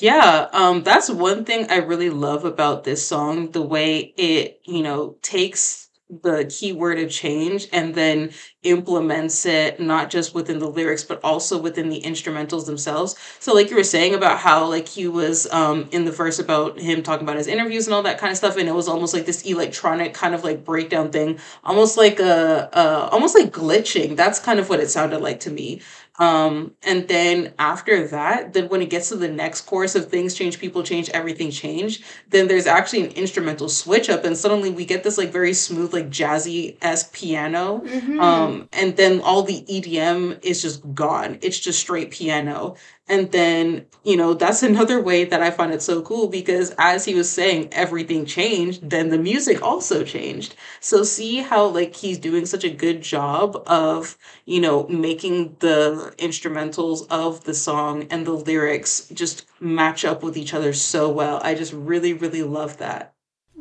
Yeah, 0.00 0.48
um 0.52 0.82
that's 0.82 1.10
one 1.10 1.44
thing 1.44 1.66
I 1.70 1.76
really 1.76 2.10
love 2.10 2.44
about 2.44 2.84
this 2.84 3.06
song, 3.06 3.50
the 3.52 3.62
way 3.62 4.12
it, 4.16 4.60
you 4.64 4.82
know, 4.82 5.16
takes 5.22 5.87
the 6.10 6.46
key 6.46 6.72
word 6.72 6.98
of 6.98 7.10
change 7.10 7.68
and 7.70 7.94
then 7.94 8.30
implements 8.62 9.44
it 9.44 9.78
not 9.78 10.08
just 10.08 10.34
within 10.34 10.58
the 10.58 10.66
lyrics 10.68 11.04
but 11.04 11.20
also 11.22 11.60
within 11.60 11.90
the 11.90 12.00
instrumentals 12.00 12.64
themselves. 12.64 13.14
So 13.40 13.52
like 13.54 13.68
you 13.68 13.76
were 13.76 13.84
saying 13.84 14.14
about 14.14 14.38
how 14.38 14.66
like 14.66 14.88
he 14.88 15.06
was 15.06 15.46
um 15.52 15.88
in 15.92 16.06
the 16.06 16.10
verse 16.10 16.38
about 16.38 16.78
him 16.78 17.02
talking 17.02 17.24
about 17.26 17.36
his 17.36 17.46
interviews 17.46 17.86
and 17.86 17.94
all 17.94 18.02
that 18.04 18.18
kind 18.18 18.30
of 18.30 18.38
stuff 18.38 18.56
and 18.56 18.68
it 18.68 18.74
was 18.74 18.88
almost 18.88 19.12
like 19.12 19.26
this 19.26 19.42
electronic 19.42 20.14
kind 20.14 20.34
of 20.34 20.44
like 20.44 20.64
breakdown 20.64 21.10
thing 21.10 21.38
almost 21.62 21.96
like 21.98 22.18
a 22.20 22.70
uh 22.76 23.08
almost 23.12 23.36
like 23.36 23.52
glitching. 23.52 24.16
That's 24.16 24.38
kind 24.38 24.58
of 24.58 24.68
what 24.70 24.80
it 24.80 24.88
sounded 24.88 25.20
like 25.20 25.40
to 25.40 25.50
me 25.50 25.82
um, 26.18 26.74
and 26.82 27.06
then 27.06 27.54
after 27.58 28.08
that, 28.08 28.52
then 28.52 28.68
when 28.68 28.82
it 28.82 28.90
gets 28.90 29.10
to 29.10 29.16
the 29.16 29.28
next 29.28 29.62
course 29.62 29.94
of 29.94 30.10
things 30.10 30.34
change, 30.34 30.58
people 30.58 30.82
change, 30.82 31.08
everything 31.10 31.50
change, 31.50 32.02
then 32.28 32.48
there's 32.48 32.66
actually 32.66 33.04
an 33.04 33.12
instrumental 33.12 33.68
switch 33.68 34.10
up, 34.10 34.24
and 34.24 34.36
suddenly 34.36 34.70
we 34.70 34.84
get 34.84 35.04
this 35.04 35.16
like 35.16 35.30
very 35.30 35.54
smooth, 35.54 35.92
like 35.92 36.10
jazzy 36.10 36.76
esque 36.82 37.12
piano. 37.12 37.82
Mm-hmm. 37.84 38.20
Um, 38.20 38.68
and 38.72 38.96
then 38.96 39.20
all 39.20 39.42
the 39.42 39.62
EDM 39.62 40.44
is 40.44 40.62
just 40.62 40.82
gone. 40.94 41.38
It's 41.40 41.58
just 41.58 41.78
straight 41.78 42.10
piano. 42.10 42.74
And 43.08 43.32
then, 43.32 43.86
you 44.04 44.16
know, 44.16 44.34
that's 44.34 44.62
another 44.72 45.00
way 45.00 45.24
that 45.24 45.42
I 45.42 45.50
find 45.50 45.72
it 45.72 45.82
so 45.82 46.02
cool 46.02 46.28
because 46.28 46.74
as 46.78 47.04
he 47.04 47.14
was 47.14 47.30
saying, 47.30 47.68
everything 47.72 48.26
changed, 48.26 48.88
then 48.88 49.08
the 49.08 49.18
music 49.18 49.62
also 49.62 50.04
changed. 50.04 50.54
So 50.80 51.02
see 51.02 51.38
how 51.38 51.66
like 51.66 51.94
he's 51.94 52.18
doing 52.18 52.46
such 52.46 52.64
a 52.64 52.70
good 52.70 53.02
job 53.02 53.62
of, 53.66 54.16
you 54.44 54.60
know, 54.60 54.86
making 54.88 55.56
the 55.60 56.14
instrumentals 56.18 57.06
of 57.10 57.44
the 57.44 57.54
song 57.54 58.06
and 58.10 58.26
the 58.26 58.32
lyrics 58.32 59.08
just 59.08 59.46
match 59.60 60.04
up 60.04 60.22
with 60.22 60.36
each 60.36 60.54
other 60.54 60.72
so 60.72 61.08
well. 61.08 61.40
I 61.42 61.54
just 61.54 61.72
really, 61.72 62.12
really 62.12 62.42
love 62.42 62.78
that. 62.78 63.14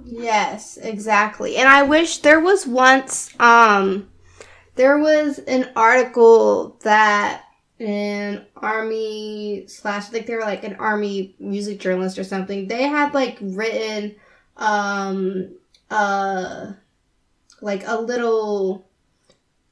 Yes, 0.06 0.78
exactly. 0.78 1.58
And 1.58 1.68
I 1.68 1.84
wish 1.84 2.20
there 2.20 2.40
was 2.40 2.68
once 2.68 3.34
um 3.40 4.10
there 4.76 5.00
was 5.00 5.40
an 5.40 5.72
article 5.76 6.78
that 6.84 7.44
an 7.80 8.46
army 8.56 9.66
slash 9.68 10.08
I 10.08 10.10
think 10.10 10.26
they 10.26 10.36
were 10.36 10.42
like 10.42 10.64
an 10.64 10.76
army 10.76 11.36
music 11.40 11.80
journalist 11.80 12.18
or 12.18 12.24
something. 12.24 12.68
They 12.68 12.84
had 12.84 13.14
like 13.14 13.38
written 13.42 14.16
um 14.56 15.56
uh 15.92 16.74
like 17.62 17.84
a 17.86 18.00
little 18.00 18.88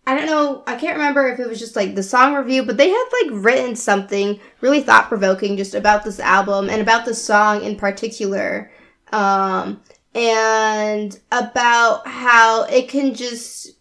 I 0.08 0.16
don't 0.16 0.28
know, 0.28 0.64
I 0.68 0.76
can't 0.76 0.98
remember 0.98 1.28
if 1.28 1.40
it 1.40 1.50
was 1.50 1.58
just 1.58 1.76
like 1.76 1.96
the 1.96 2.04
song 2.04 2.36
review, 2.36 2.64
but 2.64 2.78
they 2.78 2.90
had 2.90 3.10
like 3.24 3.44
written 3.44 3.76
something 3.76 4.40
really 4.62 4.82
thought 4.82 5.10
provoking 5.10 5.58
just 5.58 5.74
about 5.74 6.04
this 6.04 6.20
album 6.20 6.70
and 6.70 6.80
about 6.82 7.06
the 7.06 7.16
song 7.16 7.64
in 7.64 7.76
particular. 7.76 8.72
Um 9.12 9.82
and 10.14 11.20
about 11.32 12.08
how 12.08 12.64
it 12.66 12.88
can 12.88 13.14
just 13.16 13.72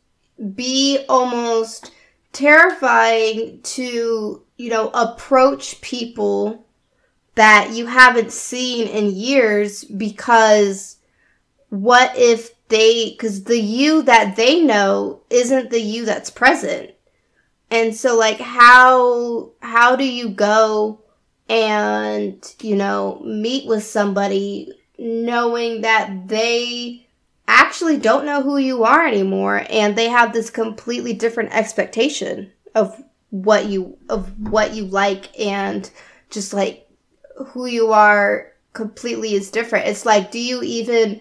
be 0.55 1.05
almost 1.09 1.93
terrifying 2.35 3.61
to, 3.63 4.43
you 4.57 4.71
know, 4.71 4.91
approach 4.91 5.81
people 5.81 6.67
that 7.35 7.71
you 7.73 7.87
haven't 7.87 8.33
seen 8.33 8.87
in 8.87 9.15
years 9.15 9.85
because 9.85 10.97
what 11.71 12.17
if 12.17 12.51
they, 12.69 13.11
because 13.11 13.45
the 13.45 13.59
you 13.59 14.03
that 14.03 14.37
they 14.37 14.61
know 14.61 15.23
isn't 15.31 15.71
the 15.71 15.81
you 15.81 16.05
that's 16.05 16.31
present. 16.31 16.91
And 17.71 17.95
so 17.95 18.17
like 18.17 18.39
how, 18.39 19.53
how 19.61 19.97
do 19.97 20.05
you 20.05 20.29
go 20.29 21.01
and, 21.49 22.55
you 22.61 22.77
know, 22.77 23.21
meet 23.25 23.67
with 23.67 23.85
somebody 23.85 24.73
knowing 24.99 25.81
that 25.81 26.29
they 26.29 27.04
actually 27.47 27.99
don't 27.99 28.25
know 28.25 28.43
who 28.43 28.57
you 28.57 28.85
are 28.85 29.07
anymore 29.07 29.67
and 29.69 29.97
they 29.97 30.09
have 30.09 30.33
this 30.33 30.51
completely 30.51 31.13
different 31.13 31.53
expectation 31.55 32.51
of 32.75 33.03
what 33.31 33.67
you 33.67 33.99
of 34.09 34.31
what 34.49 34.75
you 34.75 34.85
like 34.85 35.39
and 35.39 35.91
just 36.31 36.53
like 36.53 36.89
who 37.49 37.67
you 37.67 37.93
are 37.93 38.53
completely 38.73 39.35
is 39.35 39.51
different. 39.51 39.89
It's 39.89 40.07
like 40.07 40.31
do 40.31 40.39
you 40.39 40.63
even 40.63 41.21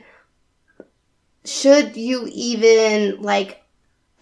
should 1.45 1.97
you 1.97 2.29
even 2.31 3.21
like 3.21 3.63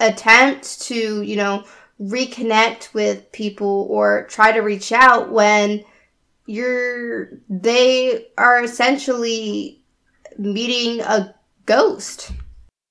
attempt 0.00 0.82
to, 0.82 1.22
you 1.22 1.36
know, 1.36 1.64
reconnect 2.00 2.92
with 2.94 3.30
people 3.32 3.86
or 3.90 4.26
try 4.28 4.52
to 4.52 4.60
reach 4.60 4.90
out 4.90 5.30
when 5.30 5.84
you're 6.46 7.28
they 7.48 8.26
are 8.36 8.64
essentially 8.64 9.80
meeting 10.38 11.00
a 11.00 11.34
ghost. 11.66 12.32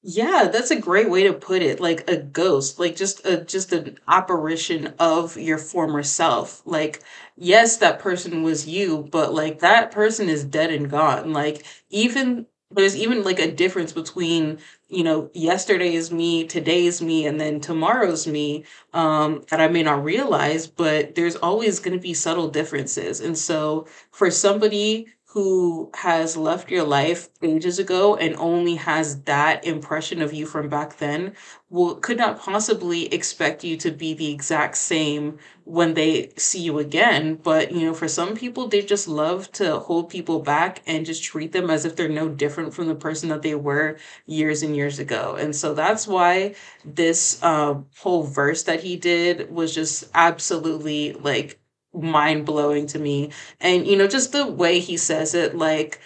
Yeah, 0.03 0.49
that's 0.51 0.71
a 0.71 0.79
great 0.79 1.09
way 1.11 1.23
to 1.23 1.33
put 1.33 1.61
it. 1.61 1.79
Like 1.79 2.09
a 2.09 2.17
ghost, 2.17 2.79
like 2.79 2.95
just 2.95 3.25
a 3.25 3.43
just 3.43 3.71
an 3.71 3.99
apparition 4.07 4.93
of 4.97 5.37
your 5.37 5.59
former 5.59 6.01
self. 6.03 6.61
Like 6.65 7.01
yes, 7.37 7.77
that 7.77 7.99
person 7.99 8.41
was 8.43 8.67
you, 8.67 9.07
but 9.11 9.33
like 9.33 9.59
that 9.59 9.91
person 9.91 10.27
is 10.27 10.43
dead 10.43 10.71
and 10.71 10.89
gone. 10.89 11.33
Like 11.33 11.65
even 11.91 12.47
there's 12.71 12.95
even 12.95 13.23
like 13.23 13.39
a 13.39 13.51
difference 13.51 13.91
between 13.91 14.57
you 14.89 15.03
know 15.03 15.29
yesterday's 15.33 16.11
me 16.11 16.45
today's 16.45 17.01
me 17.01 17.25
and 17.25 17.39
then 17.39 17.59
tomorrow's 17.59 18.25
me 18.27 18.63
um 18.93 19.43
that 19.49 19.59
i 19.61 19.67
may 19.67 19.83
not 19.83 20.03
realize 20.03 20.67
but 20.67 21.15
there's 21.15 21.35
always 21.37 21.79
going 21.79 21.95
to 21.95 22.01
be 22.01 22.13
subtle 22.13 22.47
differences 22.47 23.19
and 23.19 23.37
so 23.37 23.85
for 24.11 24.31
somebody 24.31 25.07
who 25.33 25.89
has 25.93 26.35
left 26.35 26.69
your 26.69 26.83
life 26.83 27.29
ages 27.41 27.79
ago 27.79 28.17
and 28.17 28.35
only 28.35 28.75
has 28.75 29.21
that 29.21 29.63
impression 29.63 30.21
of 30.21 30.33
you 30.33 30.45
from 30.45 30.67
back 30.67 30.97
then 30.97 31.33
will 31.69 31.95
could 31.95 32.17
not 32.17 32.37
possibly 32.37 33.05
expect 33.13 33.63
you 33.63 33.77
to 33.77 33.91
be 33.91 34.13
the 34.13 34.29
exact 34.29 34.75
same 34.75 35.39
when 35.63 35.93
they 35.93 36.29
see 36.35 36.59
you 36.59 36.79
again. 36.79 37.35
But 37.35 37.71
you 37.71 37.85
know 37.85 37.93
for 37.93 38.09
some 38.09 38.35
people 38.35 38.67
they 38.67 38.81
just 38.81 39.07
love 39.07 39.49
to 39.53 39.79
hold 39.79 40.09
people 40.09 40.39
back 40.39 40.81
and 40.85 41.05
just 41.05 41.23
treat 41.23 41.53
them 41.53 41.69
as 41.69 41.85
if 41.85 41.95
they're 41.95 42.09
no 42.09 42.27
different 42.27 42.73
from 42.73 42.87
the 42.87 42.95
person 42.95 43.29
that 43.29 43.41
they 43.41 43.55
were 43.55 43.97
years 44.25 44.63
and 44.63 44.75
years 44.75 44.99
ago. 44.99 45.37
And 45.39 45.55
so 45.55 45.73
that's 45.73 46.05
why 46.05 46.55
this 46.83 47.41
uh, 47.41 47.75
whole 47.99 48.23
verse 48.23 48.63
that 48.63 48.81
he 48.83 48.97
did 48.97 49.49
was 49.49 49.73
just 49.73 50.09
absolutely 50.13 51.13
like 51.13 51.60
mind 51.93 52.45
blowing 52.45 52.87
to 52.87 52.99
me. 52.99 53.31
And, 53.59 53.85
you 53.85 53.97
know, 53.97 54.07
just 54.07 54.31
the 54.31 54.47
way 54.47 54.79
he 54.79 54.97
says 54.97 55.33
it, 55.33 55.55
like, 55.55 55.99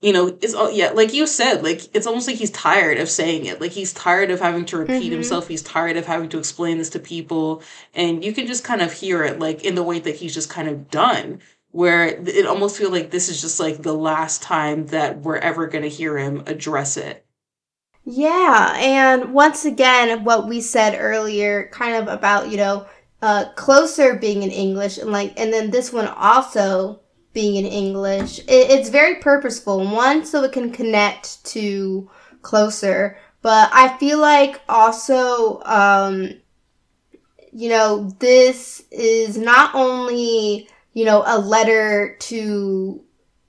you 0.00 0.12
know, 0.12 0.28
it's 0.40 0.54
all, 0.54 0.70
yeah, 0.70 0.90
like 0.90 1.12
you 1.12 1.26
said, 1.26 1.62
like, 1.64 1.94
it's 1.94 2.06
almost 2.06 2.28
like 2.28 2.36
he's 2.36 2.52
tired 2.52 2.98
of 2.98 3.08
saying 3.08 3.46
it. 3.46 3.60
Like, 3.60 3.72
he's 3.72 3.92
tired 3.92 4.30
of 4.30 4.40
having 4.40 4.64
to 4.66 4.78
repeat 4.78 5.02
mm-hmm. 5.02 5.12
himself. 5.12 5.48
He's 5.48 5.62
tired 5.62 5.96
of 5.96 6.06
having 6.06 6.28
to 6.28 6.38
explain 6.38 6.78
this 6.78 6.90
to 6.90 7.00
people. 7.00 7.62
And 7.94 8.24
you 8.24 8.32
can 8.32 8.46
just 8.46 8.62
kind 8.62 8.80
of 8.80 8.92
hear 8.92 9.24
it, 9.24 9.40
like, 9.40 9.64
in 9.64 9.74
the 9.74 9.82
way 9.82 9.98
that 9.98 10.14
he's 10.14 10.34
just 10.34 10.50
kind 10.50 10.68
of 10.68 10.88
done, 10.88 11.40
where 11.70 12.06
it 12.06 12.46
almost 12.46 12.78
feels 12.78 12.92
like 12.92 13.10
this 13.10 13.28
is 13.28 13.40
just 13.42 13.60
like 13.60 13.82
the 13.82 13.92
last 13.92 14.40
time 14.42 14.86
that 14.86 15.20
we're 15.20 15.36
ever 15.36 15.66
going 15.66 15.82
to 15.82 15.88
hear 15.88 16.16
him 16.16 16.42
address 16.46 16.96
it. 16.96 17.26
Yeah. 18.04 18.74
And 18.78 19.34
once 19.34 19.66
again, 19.66 20.24
what 20.24 20.48
we 20.48 20.62
said 20.62 20.96
earlier, 20.98 21.68
kind 21.70 21.94
of 21.96 22.08
about, 22.08 22.50
you 22.50 22.56
know, 22.56 22.86
uh, 23.20 23.46
closer 23.56 24.14
being 24.14 24.42
in 24.42 24.50
English 24.50 24.98
and 24.98 25.10
like, 25.10 25.38
and 25.38 25.52
then 25.52 25.70
this 25.70 25.92
one 25.92 26.06
also 26.06 27.00
being 27.32 27.56
in 27.56 27.66
English. 27.70 28.38
It, 28.40 28.70
it's 28.70 28.88
very 28.88 29.16
purposeful. 29.16 29.84
One, 29.84 30.24
so 30.24 30.42
it 30.44 30.52
can 30.52 30.70
connect 30.70 31.44
to 31.46 32.10
closer, 32.42 33.18
but 33.42 33.70
I 33.72 33.96
feel 33.98 34.18
like 34.18 34.60
also, 34.68 35.60
um, 35.62 36.30
you 37.52 37.68
know, 37.68 38.10
this 38.18 38.82
is 38.90 39.36
not 39.36 39.74
only, 39.74 40.68
you 40.92 41.04
know, 41.04 41.22
a 41.26 41.38
letter 41.38 42.16
to 42.20 43.04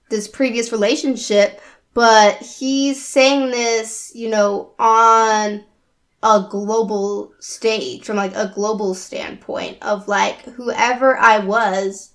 this 0.09 0.27
previous 0.27 0.71
relationship, 0.71 1.61
but 1.93 2.37
he's 2.37 3.03
saying 3.03 3.51
this, 3.51 4.11
you 4.15 4.29
know, 4.29 4.71
on 4.79 5.63
a 6.21 6.45
global 6.49 7.33
stage 7.39 8.05
from 8.05 8.17
like 8.17 8.35
a 8.35 8.51
global 8.53 8.93
standpoint 8.93 9.77
of 9.81 10.07
like 10.07 10.41
whoever 10.41 11.17
I 11.17 11.39
was, 11.39 12.11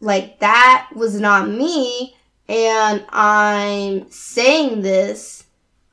like 0.00 0.40
that 0.40 0.88
was 0.94 1.20
not 1.20 1.48
me. 1.48 2.14
And 2.48 3.04
I'm 3.10 4.10
saying 4.10 4.82
this, 4.82 5.44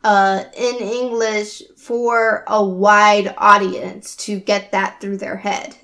uh, 0.04 0.44
in 0.56 0.76
English 0.76 1.64
for 1.78 2.44
a 2.48 2.64
wide 2.64 3.34
audience 3.38 4.16
to 4.18 4.40
get 4.40 4.72
that 4.72 5.00
through 5.00 5.18
their 5.18 5.38
head. 5.38 5.76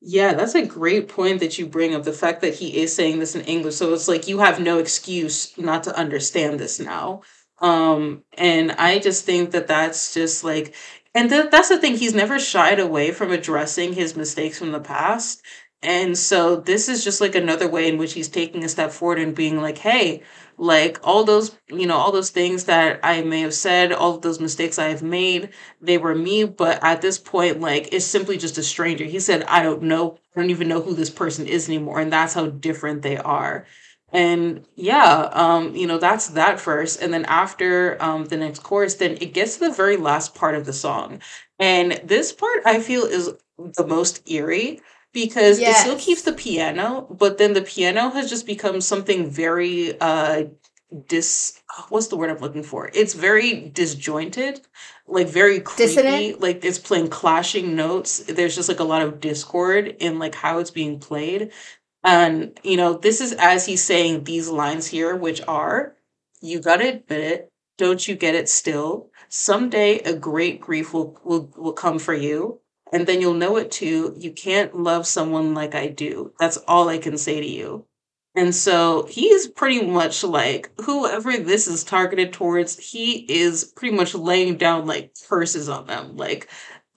Yeah, 0.00 0.32
that's 0.32 0.54
a 0.54 0.64
great 0.64 1.08
point 1.08 1.40
that 1.40 1.58
you 1.58 1.66
bring 1.66 1.94
up 1.94 2.04
the 2.04 2.12
fact 2.12 2.40
that 2.40 2.54
he 2.54 2.80
is 2.80 2.94
saying 2.94 3.18
this 3.18 3.34
in 3.34 3.42
English. 3.42 3.74
So 3.76 3.92
it's 3.92 4.08
like 4.08 4.28
you 4.28 4.38
have 4.38 4.58
no 4.58 4.78
excuse 4.78 5.56
not 5.58 5.84
to 5.84 5.96
understand 5.96 6.58
this 6.58 6.80
now. 6.80 7.22
Um 7.60 8.22
and 8.38 8.72
I 8.72 8.98
just 8.98 9.24
think 9.26 9.50
that 9.50 9.66
that's 9.66 10.14
just 10.14 10.44
like 10.44 10.74
and 11.14 11.28
th- 11.28 11.50
that's 11.50 11.68
the 11.68 11.78
thing 11.78 11.96
he's 11.96 12.14
never 12.14 12.38
shied 12.38 12.78
away 12.80 13.10
from 13.12 13.32
addressing 13.32 13.92
his 13.92 14.16
mistakes 14.16 14.58
from 14.58 14.72
the 14.72 14.80
past. 14.80 15.42
And 15.82 16.16
so 16.16 16.56
this 16.56 16.88
is 16.88 17.02
just 17.04 17.20
like 17.20 17.34
another 17.34 17.68
way 17.68 17.88
in 17.88 17.96
which 17.98 18.12
he's 18.12 18.28
taking 18.28 18.64
a 18.64 18.68
step 18.68 18.92
forward 18.92 19.18
and 19.18 19.34
being 19.34 19.60
like, 19.60 19.78
"Hey, 19.78 20.22
like 20.58 20.98
all 21.02 21.24
those, 21.24 21.56
you 21.68 21.86
know, 21.86 21.96
all 21.96 22.12
those 22.12 22.30
things 22.30 22.64
that 22.64 23.00
I 23.02 23.22
may 23.22 23.40
have 23.40 23.54
said, 23.54 23.92
all 23.92 24.14
of 24.14 24.22
those 24.22 24.40
mistakes 24.40 24.78
I 24.78 24.88
have 24.88 25.02
made, 25.02 25.50
they 25.80 25.96
were 25.98 26.14
me, 26.14 26.44
but 26.44 26.78
at 26.84 27.00
this 27.00 27.18
point, 27.18 27.60
like 27.60 27.88
it's 27.92 28.04
simply 28.04 28.36
just 28.36 28.58
a 28.58 28.62
stranger. 28.62 29.04
He 29.04 29.20
said, 29.20 29.42
I 29.44 29.62
don't 29.62 29.82
know, 29.82 30.18
I 30.36 30.40
don't 30.40 30.50
even 30.50 30.68
know 30.68 30.82
who 30.82 30.94
this 30.94 31.10
person 31.10 31.46
is 31.46 31.66
anymore. 31.68 31.98
And 32.00 32.12
that's 32.12 32.34
how 32.34 32.46
different 32.48 33.00
they 33.02 33.16
are. 33.16 33.66
And 34.12 34.66
yeah, 34.76 35.28
um, 35.32 35.74
you 35.76 35.86
know, 35.86 35.98
that's 35.98 36.28
that 36.28 36.58
first. 36.60 37.00
And 37.02 37.12
then 37.12 37.24
after 37.26 37.96
um 38.02 38.24
the 38.26 38.36
next 38.36 38.60
chorus, 38.62 38.94
then 38.96 39.12
it 39.20 39.32
gets 39.34 39.54
to 39.58 39.68
the 39.68 39.74
very 39.74 39.96
last 39.96 40.34
part 40.34 40.54
of 40.54 40.66
the 40.66 40.72
song. 40.72 41.20
And 41.58 41.92
this 42.04 42.32
part 42.32 42.62
I 42.66 42.80
feel 42.80 43.04
is 43.04 43.30
the 43.76 43.86
most 43.86 44.28
eerie 44.30 44.80
because 45.12 45.58
it 45.60 45.74
still 45.76 45.98
keeps 45.98 46.22
the 46.22 46.32
piano, 46.32 47.06
but 47.10 47.38
then 47.38 47.52
the 47.52 47.62
piano 47.62 48.10
has 48.10 48.28
just 48.30 48.46
become 48.46 48.80
something 48.80 49.28
very 49.30 49.98
uh 50.00 50.44
dis 51.06 51.60
what's 51.88 52.08
the 52.08 52.16
word 52.16 52.30
I'm 52.30 52.38
looking 52.38 52.62
for? 52.64 52.90
It's 52.92 53.14
very 53.14 53.68
disjointed, 53.70 54.60
like 55.06 55.28
very 55.28 55.60
Dissonant? 55.60 56.06
creepy, 56.06 56.34
like 56.34 56.64
it's 56.64 56.78
playing 56.78 57.08
clashing 57.08 57.76
notes. 57.76 58.18
There's 58.24 58.56
just 58.56 58.68
like 58.68 58.80
a 58.80 58.84
lot 58.84 59.02
of 59.02 59.20
discord 59.20 59.86
in 60.00 60.18
like 60.18 60.34
how 60.34 60.58
it's 60.58 60.70
being 60.70 60.98
played. 60.98 61.52
And 62.02 62.58
you 62.62 62.76
know, 62.76 62.94
this 62.94 63.20
is 63.20 63.32
as 63.32 63.66
he's 63.66 63.84
saying 63.84 64.24
these 64.24 64.48
lines 64.48 64.86
here, 64.86 65.14
which 65.16 65.42
are, 65.46 65.96
you 66.40 66.60
gotta 66.60 66.88
admit 66.88 67.20
it, 67.20 67.48
don't 67.78 68.06
you 68.06 68.14
get 68.14 68.34
it 68.34 68.48
still? 68.48 69.10
Someday 69.28 69.98
a 70.00 70.14
great 70.16 70.60
grief 70.60 70.92
will 70.94 71.18
will, 71.24 71.52
will 71.56 71.72
come 71.72 71.98
for 71.98 72.14
you. 72.14 72.60
And 72.92 73.06
then 73.06 73.20
you'll 73.20 73.34
know 73.34 73.56
it 73.56 73.70
too. 73.70 74.14
You 74.18 74.32
can't 74.32 74.76
love 74.76 75.06
someone 75.06 75.54
like 75.54 75.74
I 75.74 75.88
do. 75.88 76.32
That's 76.40 76.56
all 76.68 76.88
I 76.88 76.98
can 76.98 77.16
say 77.18 77.40
to 77.40 77.46
you. 77.46 77.86
And 78.34 78.54
so 78.54 79.06
he's 79.06 79.48
pretty 79.48 79.84
much 79.86 80.22
like 80.22 80.70
whoever 80.80 81.36
this 81.36 81.66
is 81.66 81.82
targeted 81.84 82.32
towards, 82.32 82.78
he 82.78 83.26
is 83.30 83.64
pretty 83.64 83.96
much 83.96 84.14
laying 84.14 84.56
down 84.56 84.86
like 84.86 85.12
curses 85.28 85.68
on 85.68 85.86
them. 85.86 86.16
Like, 86.16 86.48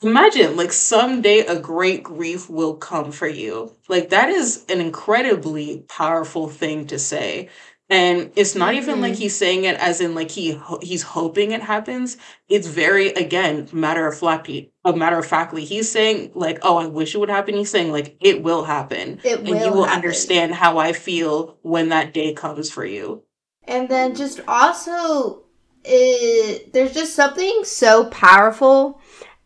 imagine, 0.03 0.55
like, 0.55 0.71
someday 0.71 1.39
a 1.39 1.59
great 1.59 2.03
grief 2.03 2.49
will 2.49 2.75
come 2.75 3.11
for 3.11 3.27
you. 3.27 3.75
Like, 3.87 4.09
that 4.09 4.29
is 4.29 4.65
an 4.69 4.81
incredibly 4.81 5.85
powerful 5.89 6.47
thing 6.49 6.87
to 6.87 6.99
say. 6.99 7.49
And 7.89 8.31
it's 8.35 8.55
not 8.55 8.73
even 8.75 9.01
like 9.01 9.15
hmm 9.15 9.17
he's 9.17 9.35
saying 9.35 9.65
it 9.65 9.75
as 9.77 9.99
in 10.01 10.15
like 10.15 10.31
he 10.31 10.51
ho- 10.53 10.79
he's 10.81 11.03
hoping 11.03 11.51
it 11.51 11.61
happens. 11.61 12.17
It's 12.47 12.65
very 12.67 13.09
again 13.09 13.67
matter 13.73 14.07
of 14.07 14.17
factly, 14.17 14.71
a 14.85 14.93
matter 14.95 15.19
of 15.19 15.25
factly. 15.27 15.65
He's 15.65 15.91
saying 15.91 16.31
like, 16.33 16.59
"Oh, 16.63 16.77
I 16.77 16.87
wish 16.87 17.13
it 17.13 17.19
would 17.19 17.29
happen." 17.29 17.55
He's 17.55 17.69
saying 17.69 17.91
like, 17.91 18.15
"It 18.21 18.41
will 18.41 18.63
happen." 18.63 19.19
It 19.23 19.39
and 19.45 19.59
you 19.61 19.73
will 19.73 19.73
will 19.73 19.83
happen. 19.83 19.97
understand 19.97 20.55
how 20.55 20.77
I 20.79 20.93
feel 20.93 21.57
when 21.61 21.89
that 21.89 22.13
day 22.13 22.33
comes 22.33 22.71
for 22.71 22.85
you. 22.85 23.23
And 23.67 23.89
then 23.89 24.15
just 24.15 24.39
also, 24.47 25.43
it, 25.83 26.73
there's 26.73 26.93
just 26.93 27.15
something 27.15 27.63
so 27.63 28.05
powerful 28.05 28.99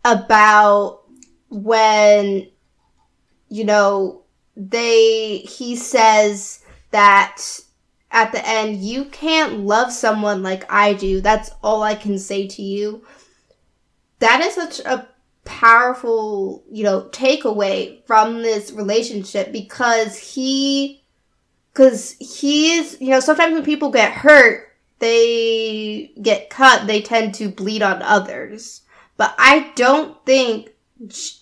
about 0.08 1.03
when, 1.49 2.47
you 3.49 3.64
know, 3.66 4.24
they, 4.55 5.39
he 5.39 5.76
says 5.76 6.64
that 6.91 7.41
at 8.12 8.32
the 8.32 8.47
end, 8.47 8.78
you 8.78 9.05
can't 9.05 9.60
love 9.60 9.91
someone 9.91 10.41
like 10.41 10.72
I 10.72 10.93
do. 10.93 11.22
That's 11.22 11.51
all 11.62 11.84
I 11.84 11.95
can 11.95 12.18
say 12.18 12.47
to 12.47 12.62
you. 12.62 13.05
That 14.20 14.41
is 14.41 14.55
such 14.55 14.80
a 14.80 15.08
powerful, 15.43 16.64
you 16.72 16.84
know, 16.84 17.10
takeaway 17.12 18.03
from 18.05 18.41
this 18.41 18.72
relationship 18.72 19.51
because 19.51 20.18
he 20.18 21.03
because 21.78 22.16
he 22.20 22.74
is 22.74 22.97
you 22.99 23.10
know 23.10 23.20
sometimes 23.20 23.53
when 23.53 23.64
people 23.64 23.91
get 23.91 24.12
hurt 24.12 24.68
they 24.97 26.12
get 26.24 26.49
cut 26.49 26.88
they 26.88 27.01
tend 27.01 27.36
to 27.36 27.49
bleed 27.49 27.84
on 27.84 28.01
others 28.01 28.82
but 29.18 29.36
i 29.38 29.72
don't 29.76 30.24
think 30.26 30.70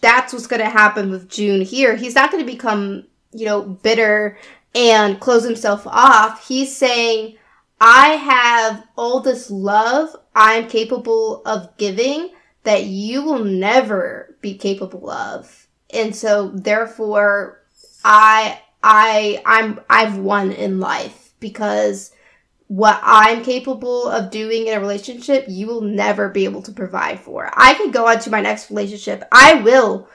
that's 0.02 0.34
what's 0.34 0.48
going 0.48 0.62
to 0.62 0.70
happen 0.70 1.10
with 1.10 1.30
Joon 1.30 1.62
here. 1.62 1.96
He's 1.96 2.16
not 2.16 2.30
going 2.32 2.46
to 2.46 2.52
become 2.52 3.06
you 3.32 3.46
know 3.46 3.62
bitter 3.62 4.38
and 4.74 5.20
close 5.20 5.44
himself 5.44 5.86
off. 5.88 6.48
He's 6.48 6.76
saying 6.76 7.38
i 7.82 8.10
have 8.12 8.88
all 8.96 9.20
this 9.20 9.52
love 9.52 10.16
i'm 10.34 10.66
capable 10.70 11.42
of 11.46 11.76
giving 11.76 12.30
that 12.64 12.86
you 12.86 13.22
will 13.22 13.44
never 13.44 14.38
be 14.42 14.58
capable 14.58 15.10
of. 15.10 15.68
And 15.92 16.16
so 16.16 16.50
therefore 16.50 17.62
I 18.04 18.60
I 18.84 19.42
I'm 19.46 19.80
I've 19.90 20.18
won 20.18 20.52
in 20.52 20.80
life 20.80 21.34
because 21.40 22.12
what 22.68 23.00
I'm 23.04 23.44
capable 23.44 24.08
of 24.08 24.32
doing 24.32 24.68
in 24.68 24.78
a 24.78 24.80
relationship, 24.80 25.46
you 25.48 25.68
will 25.68 25.82
never 25.82 26.30
be 26.30 26.46
able 26.46 26.64
to 26.64 26.72
provide 26.72 27.20
for. 27.20 27.50
I 27.54 27.76
could 27.76 27.94
go 27.94 28.08
on 28.08 28.20
to 28.20 28.32
my 28.32 28.42
next 28.42 28.70
relationship. 28.70 29.24
I 29.32 29.62
will 29.62 30.10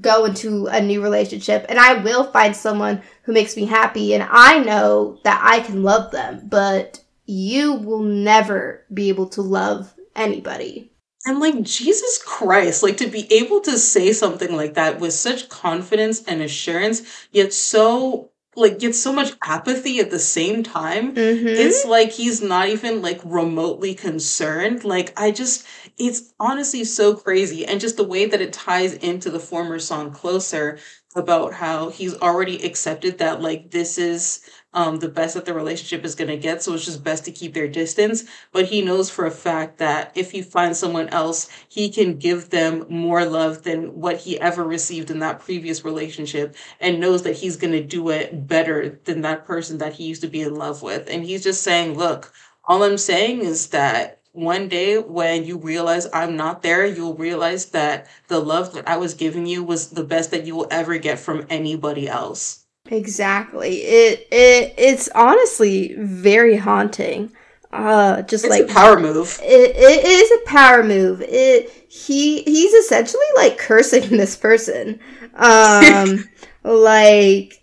go 0.00 0.26
into 0.26 0.66
a 0.66 0.80
new 0.80 1.02
relationship 1.02 1.66
and 1.68 1.78
I 1.78 1.94
will 2.02 2.30
find 2.30 2.54
someone 2.54 3.02
who 3.22 3.32
makes 3.32 3.56
me 3.56 3.64
happy 3.64 4.14
and 4.14 4.26
I 4.30 4.58
know 4.58 5.18
that 5.24 5.40
I 5.42 5.60
can 5.60 5.82
love 5.82 6.12
them, 6.12 6.42
but 6.44 7.02
you 7.24 7.74
will 7.74 8.02
never 8.02 8.84
be 8.92 9.08
able 9.08 9.28
to 9.30 9.42
love 9.42 9.92
anybody. 10.14 10.92
And 11.24 11.40
like 11.40 11.60
Jesus 11.62 12.22
Christ, 12.24 12.84
like 12.84 12.98
to 12.98 13.08
be 13.08 13.26
able 13.32 13.60
to 13.62 13.78
say 13.78 14.12
something 14.12 14.54
like 14.54 14.74
that 14.74 15.00
with 15.00 15.12
such 15.12 15.48
confidence 15.48 16.22
and 16.22 16.40
assurance, 16.40 17.26
yet 17.32 17.52
so 17.52 18.30
like 18.56 18.82
yet 18.82 18.94
so 18.94 19.12
much 19.12 19.32
apathy 19.42 20.00
at 20.00 20.10
the 20.10 20.18
same 20.18 20.62
time. 20.62 21.14
It's 21.54 21.84
Mhm. 21.84 21.88
like 21.88 22.12
he's 22.12 22.42
not 22.42 22.68
even 22.68 23.02
like 23.02 23.20
remotely 23.24 23.94
concerned. 23.94 24.84
Like 24.84 25.12
I 25.20 25.30
just 25.30 25.66
it's 25.98 26.32
honestly 26.40 26.84
so 26.84 27.14
crazy 27.14 27.64
and 27.66 27.80
just 27.80 27.96
the 27.96 28.04
way 28.04 28.26
that 28.26 28.40
it 28.40 28.52
ties 28.52 28.94
into 28.94 29.30
the 29.30 29.40
former 29.40 29.78
song 29.78 30.10
closer 30.12 30.78
about 31.14 31.54
how 31.54 31.88
he's 31.90 32.14
already 32.16 32.62
accepted 32.64 33.18
that 33.18 33.40
like 33.40 33.70
this 33.70 33.98
is 33.98 34.40
um 34.76 34.98
the 34.98 35.08
best 35.08 35.34
that 35.34 35.44
the 35.46 35.54
relationship 35.54 36.04
is 36.04 36.14
going 36.14 36.28
to 36.30 36.36
get 36.36 36.62
so 36.62 36.74
it's 36.74 36.84
just 36.84 37.02
best 37.04 37.24
to 37.24 37.32
keep 37.32 37.54
their 37.54 37.68
distance 37.68 38.24
but 38.52 38.66
he 38.66 38.82
knows 38.82 39.10
for 39.10 39.26
a 39.26 39.30
fact 39.30 39.78
that 39.78 40.12
if 40.14 40.30
he 40.30 40.42
finds 40.42 40.78
someone 40.78 41.08
else, 41.08 41.48
he 41.68 41.88
can 41.90 42.18
give 42.18 42.50
them 42.50 42.86
more 42.88 43.24
love 43.24 43.62
than 43.62 44.00
what 44.00 44.18
he 44.18 44.40
ever 44.40 44.64
received 44.64 45.10
in 45.10 45.18
that 45.20 45.40
previous 45.40 45.84
relationship, 45.84 46.56
and 46.80 47.00
knows 47.00 47.22
that 47.22 47.36
he's 47.36 47.56
going 47.56 47.72
to 47.72 47.82
do 47.82 48.10
it 48.10 48.46
better 48.46 49.00
than 49.04 49.22
that 49.22 49.44
person 49.44 49.78
that 49.78 49.94
he 49.94 50.04
used 50.04 50.22
to 50.22 50.28
be 50.28 50.42
in 50.42 50.54
love 50.54 50.82
with. 50.82 51.08
And 51.08 51.24
he's 51.24 51.42
just 51.44 51.62
saying, 51.62 51.96
Look, 51.96 52.32
all 52.64 52.82
I'm 52.82 52.98
saying 52.98 53.40
is 53.40 53.68
that. 53.68 54.20
One 54.32 54.68
day, 54.68 54.98
when 54.98 55.46
you 55.46 55.56
realize 55.56 56.06
I'm 56.12 56.36
not 56.36 56.60
there, 56.60 56.84
you'll 56.84 57.14
realize 57.14 57.70
that 57.70 58.06
the 58.28 58.38
love 58.38 58.74
that 58.74 58.86
I 58.86 58.98
was 58.98 59.14
giving 59.14 59.46
you 59.46 59.64
was 59.64 59.88
the 59.88 60.04
best 60.04 60.30
that 60.32 60.44
you 60.44 60.54
will 60.54 60.68
ever 60.70 60.98
get 60.98 61.18
from 61.18 61.46
anybody 61.48 62.06
else. 62.06 62.65
Exactly. 62.88 63.78
It 63.82 64.28
it 64.30 64.74
it's 64.78 65.08
honestly 65.14 65.94
very 65.98 66.56
haunting. 66.56 67.32
Uh 67.72 68.22
just 68.22 68.44
It's 68.44 68.56
a 68.58 68.62
like 68.62 68.68
power 68.68 68.98
move. 69.00 69.40
it, 69.42 69.76
it 69.76 70.04
is 70.04 70.30
a 70.30 70.46
power 70.48 70.82
move. 70.82 71.20
It 71.22 71.70
he 71.88 72.42
he's 72.42 72.72
essentially 72.74 73.24
like 73.36 73.58
cursing 73.58 74.08
this 74.10 74.36
person. 74.36 75.00
Um 75.34 76.28
like 76.62 77.60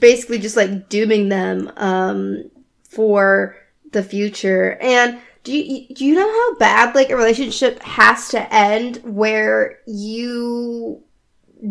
basically 0.00 0.38
just 0.38 0.56
like 0.56 0.88
dooming 0.88 1.28
them 1.28 1.70
um 1.76 2.50
for 2.88 3.56
the 3.92 4.02
future. 4.02 4.76
And 4.80 5.18
do 5.44 5.56
you 5.56 5.94
do 5.94 6.04
you 6.04 6.14
know 6.14 6.28
how 6.30 6.54
bad 6.56 6.94
like 6.94 7.10
a 7.10 7.16
relationship 7.16 7.82
has 7.82 8.28
to 8.30 8.54
end 8.54 8.98
where 9.04 9.78
you 9.86 11.02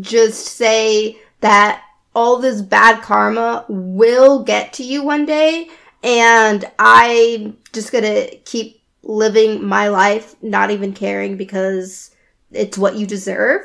just 0.01 0.45
say 0.47 1.17
that 1.41 1.83
all 2.17 2.39
this 2.39 2.63
bad 2.63 2.99
karma 3.03 3.63
will 3.69 4.43
get 4.43 4.73
to 4.73 4.83
you 4.83 5.03
one 5.03 5.23
day 5.23 5.69
and 6.03 6.65
I'm 6.79 7.59
just 7.73 7.91
gonna 7.91 8.25
keep 8.43 8.81
living 9.03 9.63
my 9.63 9.89
life 9.89 10.35
not 10.41 10.71
even 10.71 10.93
caring 10.93 11.37
because 11.37 12.09
it's 12.51 12.75
what 12.75 12.95
you 12.95 13.05
deserve. 13.05 13.61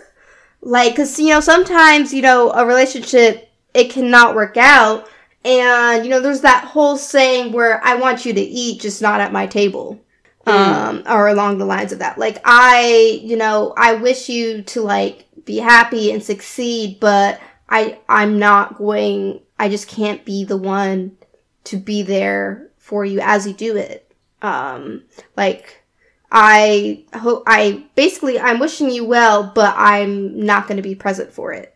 Like, 0.60 0.94
cause 0.96 1.18
you 1.18 1.30
know, 1.30 1.40
sometimes, 1.40 2.12
you 2.12 2.20
know, 2.20 2.50
a 2.52 2.66
relationship, 2.66 3.48
it 3.72 3.88
cannot 3.90 4.34
work 4.34 4.58
out. 4.58 5.08
And, 5.46 6.04
you 6.04 6.10
know, 6.10 6.20
there's 6.20 6.42
that 6.42 6.64
whole 6.64 6.98
saying 6.98 7.52
where 7.52 7.82
I 7.82 7.94
want 7.94 8.26
you 8.26 8.34
to 8.34 8.40
eat, 8.40 8.82
just 8.82 9.00
not 9.00 9.22
at 9.22 9.32
my 9.32 9.46
table. 9.46 9.98
um, 10.46 11.04
or 11.06 11.28
along 11.28 11.56
the 11.56 11.64
lines 11.64 11.92
of 11.92 12.00
that. 12.00 12.18
Like, 12.18 12.38
I, 12.44 13.20
you 13.22 13.36
know, 13.36 13.72
I 13.78 13.94
wish 13.94 14.28
you 14.28 14.62
to 14.62 14.82
like 14.82 15.24
be 15.46 15.56
happy 15.58 16.12
and 16.12 16.22
succeed, 16.22 16.98
but 17.00 17.40
I, 17.72 17.98
I'm 18.06 18.38
not 18.38 18.76
going, 18.76 19.40
I 19.58 19.70
just 19.70 19.88
can't 19.88 20.26
be 20.26 20.44
the 20.44 20.58
one 20.58 21.16
to 21.64 21.78
be 21.78 22.02
there 22.02 22.68
for 22.76 23.02
you 23.02 23.20
as 23.20 23.46
you 23.46 23.54
do 23.54 23.78
it. 23.78 24.14
Um, 24.42 25.04
like, 25.38 25.82
I 26.30 27.06
hope, 27.14 27.44
I 27.46 27.86
basically, 27.94 28.38
I'm 28.38 28.58
wishing 28.58 28.90
you 28.90 29.06
well, 29.06 29.50
but 29.54 29.74
I'm 29.74 30.44
not 30.44 30.68
going 30.68 30.76
to 30.76 30.82
be 30.82 30.94
present 30.94 31.32
for 31.32 31.54
it. 31.54 31.74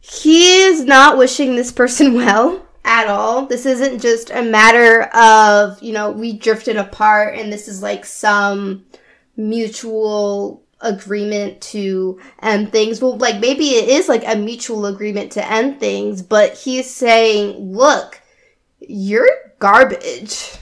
He 0.00 0.62
is 0.62 0.82
not 0.82 1.18
wishing 1.18 1.56
this 1.56 1.72
person 1.72 2.14
well 2.14 2.66
at 2.82 3.06
all. 3.06 3.44
This 3.44 3.66
isn't 3.66 4.00
just 4.00 4.30
a 4.30 4.42
matter 4.42 5.02
of, 5.14 5.82
you 5.82 5.92
know, 5.92 6.10
we 6.10 6.32
drifted 6.32 6.78
apart 6.78 7.34
and 7.34 7.52
this 7.52 7.68
is 7.68 7.82
like 7.82 8.06
some 8.06 8.86
mutual 9.36 10.62
agreement 10.82 11.60
to 11.62 12.20
end 12.42 12.72
things. 12.72 13.00
Well, 13.00 13.16
like 13.16 13.40
maybe 13.40 13.70
it 13.70 13.88
is 13.88 14.08
like 14.08 14.24
a 14.26 14.36
mutual 14.36 14.86
agreement 14.86 15.32
to 15.32 15.50
end 15.50 15.80
things, 15.80 16.22
but 16.22 16.54
he's 16.54 16.92
saying, 16.92 17.72
look, 17.72 18.20
you're 18.80 19.28
garbage. 19.58 20.56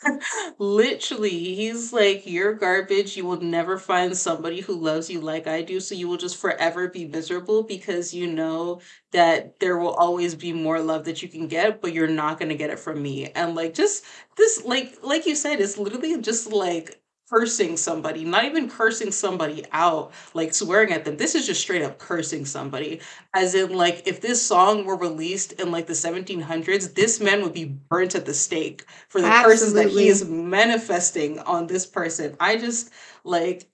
Literally, 0.58 1.54
he's 1.54 1.92
like, 1.92 2.26
You're 2.26 2.54
garbage. 2.54 3.16
You 3.16 3.24
will 3.26 3.40
never 3.40 3.78
find 3.78 4.16
somebody 4.16 4.60
who 4.60 4.74
loves 4.74 5.10
you 5.10 5.20
like 5.20 5.46
I 5.46 5.62
do. 5.62 5.80
So 5.80 5.94
you 5.94 6.08
will 6.08 6.16
just 6.16 6.36
forever 6.36 6.88
be 6.88 7.06
miserable 7.06 7.62
because 7.62 8.14
you 8.14 8.26
know 8.26 8.80
that 9.12 9.58
there 9.60 9.78
will 9.78 9.94
always 9.94 10.34
be 10.34 10.52
more 10.52 10.80
love 10.80 11.04
that 11.04 11.22
you 11.22 11.28
can 11.28 11.48
get, 11.48 11.80
but 11.80 11.92
you're 11.92 12.06
not 12.08 12.38
going 12.38 12.48
to 12.50 12.56
get 12.56 12.70
it 12.70 12.78
from 12.78 13.02
me. 13.02 13.30
And 13.32 13.54
like, 13.54 13.74
just 13.74 14.04
this, 14.36 14.64
like, 14.64 14.98
like 15.02 15.26
you 15.26 15.34
said, 15.34 15.60
it's 15.60 15.78
literally 15.78 16.20
just 16.20 16.52
like 16.52 17.00
cursing 17.30 17.76
somebody, 17.76 18.24
not 18.24 18.44
even 18.44 18.68
cursing 18.68 19.10
somebody 19.10 19.64
out, 19.72 20.12
like 20.34 20.54
swearing 20.54 20.92
at 20.92 21.04
them. 21.04 21.16
This 21.16 21.34
is 21.34 21.46
just 21.46 21.60
straight 21.60 21.82
up 21.82 21.98
cursing 21.98 22.44
somebody. 22.44 23.00
As 23.34 23.54
in, 23.54 23.74
like, 23.74 24.06
if 24.06 24.20
this 24.20 24.44
song 24.44 24.84
were 24.84 24.96
released 24.96 25.52
in 25.52 25.70
like 25.70 25.86
the 25.86 25.92
1700s, 25.92 26.94
this 26.94 27.20
man 27.20 27.42
would 27.42 27.54
be 27.54 27.64
burnt 27.64 28.14
at 28.14 28.26
the 28.26 28.34
stake 28.34 28.84
for 29.08 29.20
the 29.20 29.28
curses 29.28 29.74
that 29.74 29.88
he 29.88 30.08
is 30.08 30.28
manifesting 30.28 31.38
on 31.40 31.66
this 31.66 31.86
person. 31.86 32.36
I 32.40 32.56
just 32.56 32.90
like 33.24 33.68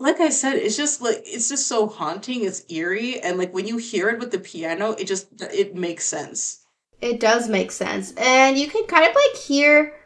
like 0.00 0.18
I 0.18 0.30
said, 0.30 0.56
it's 0.56 0.78
just 0.78 1.02
like 1.02 1.22
it's 1.26 1.50
just 1.50 1.68
so 1.68 1.86
haunting, 1.86 2.44
it's 2.44 2.64
eerie, 2.70 3.20
and 3.20 3.36
like 3.38 3.52
when 3.52 3.66
you 3.66 3.76
hear 3.76 4.08
it 4.08 4.18
with 4.18 4.32
the 4.32 4.38
piano, 4.38 4.92
it 4.92 5.06
just 5.06 5.28
it 5.40 5.76
makes 5.76 6.06
sense. 6.06 6.64
It 7.00 7.20
does 7.20 7.48
make 7.48 7.70
sense. 7.70 8.12
And 8.16 8.58
you 8.58 8.68
can 8.68 8.86
kind 8.86 9.06
of 9.06 9.14
like 9.14 9.36
hear 9.36 9.99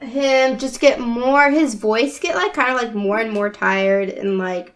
him 0.00 0.58
just 0.58 0.80
get 0.80 0.98
more 0.98 1.50
his 1.50 1.74
voice 1.74 2.18
get 2.18 2.34
like 2.34 2.54
kind 2.54 2.70
of 2.70 2.82
like 2.82 2.94
more 2.94 3.18
and 3.18 3.32
more 3.32 3.50
tired 3.50 4.08
and 4.08 4.38
like 4.38 4.74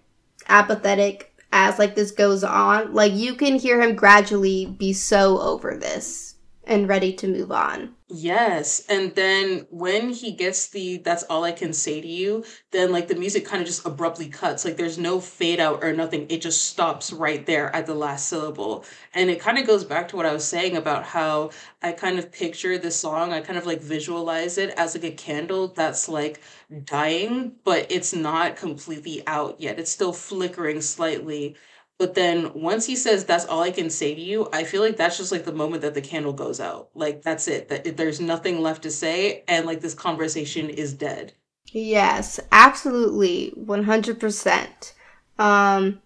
apathetic 0.49 1.35
as 1.53 1.79
like 1.79 1.95
this 1.95 2.11
goes 2.11 2.45
on. 2.45 2.93
Like 2.93 3.13
you 3.13 3.35
can 3.35 3.59
hear 3.59 3.81
him 3.81 3.95
gradually 3.95 4.67
be 4.67 4.93
so 4.93 5.41
over 5.41 5.77
this 5.77 6.34
and 6.67 6.89
ready 6.89 7.13
to 7.13 7.27
move 7.29 7.53
on 7.53 7.95
Yes. 8.17 8.85
And 8.89 9.15
then 9.15 9.67
when 9.71 10.11
he 10.11 10.33
gets 10.33 10.69
the 10.69 10.99
that's 10.99 11.25
all 11.25 11.43
I 11.43 11.53
can 11.53 11.73
say 11.73 12.01
to 12.01 12.07
you, 12.07 12.45
then 12.71 12.93
like 12.93 13.09
the 13.09 13.15
music 13.15 13.47
kind 13.47 13.63
of 13.63 13.67
just 13.67 13.85
abruptly 13.87 14.29
cuts. 14.29 14.65
Like 14.65 14.77
there's 14.77 14.99
no 14.99 15.19
fade 15.21 15.59
out 15.59 15.83
or 15.83 15.93
nothing. 15.93 16.27
It 16.29 16.43
just 16.43 16.67
stops 16.67 17.13
right 17.13 17.45
there 17.47 17.75
at 17.75 17.87
the 17.87 17.95
last 17.95 18.29
syllable. 18.29 18.85
And 19.15 19.31
it 19.31 19.41
kind 19.41 19.59
of 19.59 19.67
goes 19.67 19.85
back 19.85 20.09
to 20.09 20.17
what 20.17 20.27
I 20.27 20.33
was 20.35 20.45
saying 20.45 20.77
about 20.77 21.03
how 21.05 21.51
I 21.83 21.93
kind 21.93 22.19
of 22.19 22.31
picture 22.31 22.77
this 22.79 22.95
song, 22.95 23.33
I 23.33 23.41
kind 23.41 23.59
of 23.59 23.67
like 23.67 23.81
visualize 23.81 24.59
it 24.59 24.71
as 24.77 24.95
like 24.95 25.05
a 25.05 25.11
candle 25.11 25.69
that's 25.69 26.09
like 26.09 26.41
dying, 26.85 27.53
but 27.65 27.87
it's 27.91 28.15
not 28.15 28.57
completely 28.57 29.27
out 29.27 29.61
yet. 29.61 29.79
It's 29.79 29.91
still 29.91 30.13
flickering 30.13 30.83
slightly 30.83 31.57
but 31.99 32.15
then 32.15 32.53
once 32.55 32.87
he 32.87 32.97
says 32.97 33.25
that's 33.25 33.45
all 33.45 33.63
I 33.63 33.71
can 33.71 33.89
say 33.89 34.15
to 34.15 34.21
you, 34.21 34.49
I 34.53 34.65
feel 34.65 34.83
like 34.83 34.97
that's 34.97 35.19
just 35.19 35.31
like 35.31 35.45
the 35.45 35.53
moment 35.53 35.83
that 35.83 35.95
the 35.95 36.01
candle 36.01 36.33
goes 36.33 36.61
out. 36.61 36.89
Like 36.95 37.23
that's 37.23 37.47
it. 37.47 37.69
That 37.69 37.97
there's 37.97 38.21
nothing 38.21 38.61
left 38.61 38.83
to 38.83 38.91
say 38.91 39.45
and 39.47 39.65
like 39.65 39.81
this 39.81 39.95
conversation 39.95 40.69
is 40.71 40.93
dead. 40.93 41.35
Yes, 41.71 42.41
absolutely. 42.51 43.53
100%. 43.57 44.93
Um 45.39 46.01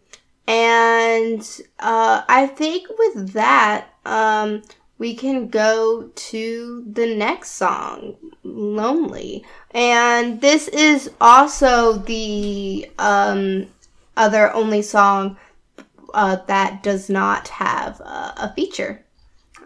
and 0.47 1.61
uh 1.79 2.23
I 2.29 2.47
think 2.47 2.89
with 2.99 3.33
that 3.33 3.89
um 4.05 4.63
we 4.99 5.15
can 5.15 5.49
go 5.49 6.11
to 6.15 6.85
the 6.91 7.15
next 7.15 7.53
song, 7.53 8.17
Lonely. 8.43 9.45
And 9.71 10.41
this 10.41 10.69
is 10.69 11.11
also 11.21 11.95
the 11.95 12.91
um 12.99 13.69
other 14.17 14.53
only 14.53 14.83
song 14.83 15.39
uh, 16.15 16.37
that 16.47 16.83
does 16.83 17.09
not 17.09 17.49
have 17.49 18.01
uh, 18.05 18.33
a 18.37 18.53
feature. 18.55 19.05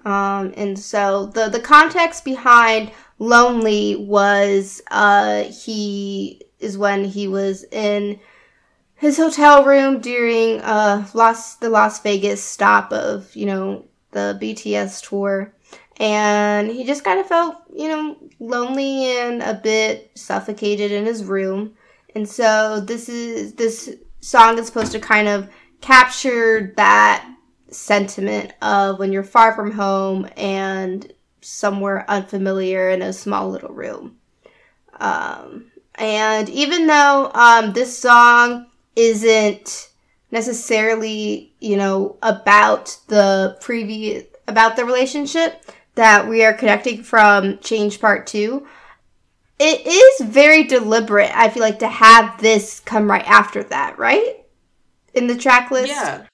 Um, 0.05 0.53
and 0.57 0.78
so 0.78 1.26
the 1.26 1.49
the 1.49 1.61
context 1.61 2.24
behind 2.24 2.90
Lonely 3.18 3.97
was 3.97 4.82
uh, 4.90 5.45
he 5.45 6.43
is 6.59 6.76
when 6.76 7.05
he 7.05 7.28
was 7.28 7.64
in 7.64 8.18
his 8.97 9.16
hotel 9.16 9.64
room 9.64 10.01
during 10.01 10.61
uh 10.61 11.07
Las 11.12 11.57
the 11.57 11.68
Las 11.68 12.01
Vegas 12.03 12.43
stop 12.43 12.93
of 12.93 13.34
you 13.34 13.47
know 13.47 13.84
the 14.12 14.38
BTS 14.40 15.09
tour, 15.09 15.53
and 15.99 16.68
he 16.68 16.84
just 16.84 17.05
kind 17.05 17.18
of 17.20 17.26
felt 17.26 17.57
you 17.74 17.88
know 17.88 18.16
lonely 18.38 19.07
and 19.07 19.43
a 19.43 19.55
bit 19.55 20.11
suffocated 20.14 20.90
in 20.90 21.05
his 21.05 21.24
room, 21.24 21.74
and 22.14 22.28
so 22.28 22.80
this 22.80 23.09
is 23.09 23.55
this 23.55 23.95
song 24.20 24.57
is 24.59 24.66
supposed 24.66 24.93
to 24.93 25.01
kind 25.01 25.28
of 25.28 25.49
captured 25.83 26.76
that 26.76 27.28
sentiment 27.70 28.53
of 28.62 28.99
when 28.99 29.12
you're 29.12 29.22
far 29.22 29.55
from 29.55 29.72
home 29.72 30.28
and 30.37 31.12
somewhere 31.41 32.09
unfamiliar 32.09 32.91
in 32.91 33.03
a 33.03 33.12
small 33.12 33.51
little 33.51 33.74
room. 33.74 34.16
Um, 35.01 35.72
and 35.97 36.49
even 36.49 36.87
though 36.87 37.30
um, 37.35 37.72
this 37.72 37.99
song 37.99 38.66
isn't 38.97 39.91
necessarily, 40.30 41.53
you 41.61 41.76
know, 41.76 42.16
about 42.22 42.97
the 43.09 43.57
previous 43.61 44.24
about 44.49 44.76
the 44.76 44.85
relationship 44.85 45.64
that 45.95 46.28
we 46.28 46.45
are 46.45 46.55
connecting 46.55 47.03
from 47.03 47.59
Change 47.59 48.01
Part 48.01 48.26
Two, 48.26 48.66
it 49.59 49.87
is 49.87 50.26
very 50.26 50.64
deliberate. 50.64 51.30
I 51.35 51.49
feel 51.49 51.62
like 51.62 51.78
to 51.80 51.89
have 51.89 52.41
this 52.41 52.80
come 52.80 53.11
right 53.11 53.26
after 53.26 53.62
that, 53.64 53.99
right? 53.99 54.41
In 55.14 55.26
the 55.26 55.36
track 55.36 55.70
list. 55.70 55.88
Yeah. 55.88 56.26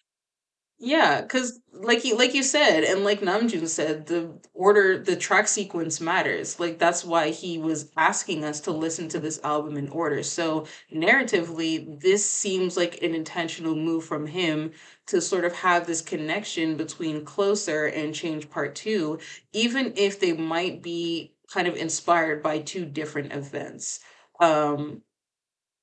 Yeah, 0.80 1.22
because 1.22 1.60
like 1.72 2.04
you 2.04 2.16
like 2.16 2.34
you 2.34 2.44
said, 2.44 2.84
and 2.84 3.02
like 3.02 3.20
Namjoon 3.20 3.66
said, 3.66 4.06
the 4.06 4.38
order, 4.54 4.96
the 4.96 5.16
track 5.16 5.48
sequence 5.48 6.00
matters. 6.00 6.60
Like 6.60 6.78
that's 6.78 7.04
why 7.04 7.30
he 7.30 7.58
was 7.58 7.90
asking 7.96 8.44
us 8.44 8.60
to 8.60 8.70
listen 8.70 9.08
to 9.08 9.18
this 9.18 9.40
album 9.42 9.76
in 9.76 9.88
order. 9.88 10.22
So 10.22 10.66
narratively, 10.94 12.00
this 12.00 12.28
seems 12.30 12.76
like 12.76 13.02
an 13.02 13.12
intentional 13.12 13.74
move 13.74 14.04
from 14.04 14.24
him 14.24 14.70
to 15.08 15.20
sort 15.20 15.44
of 15.44 15.52
have 15.54 15.84
this 15.84 16.00
connection 16.00 16.76
between 16.76 17.24
Closer 17.24 17.86
and 17.86 18.14
Change 18.14 18.48
Part 18.48 18.76
Two, 18.76 19.18
even 19.52 19.94
if 19.96 20.20
they 20.20 20.32
might 20.32 20.80
be 20.80 21.34
kind 21.52 21.66
of 21.66 21.74
inspired 21.74 22.40
by 22.40 22.60
two 22.60 22.84
different 22.84 23.32
events. 23.32 23.98
Um, 24.38 25.02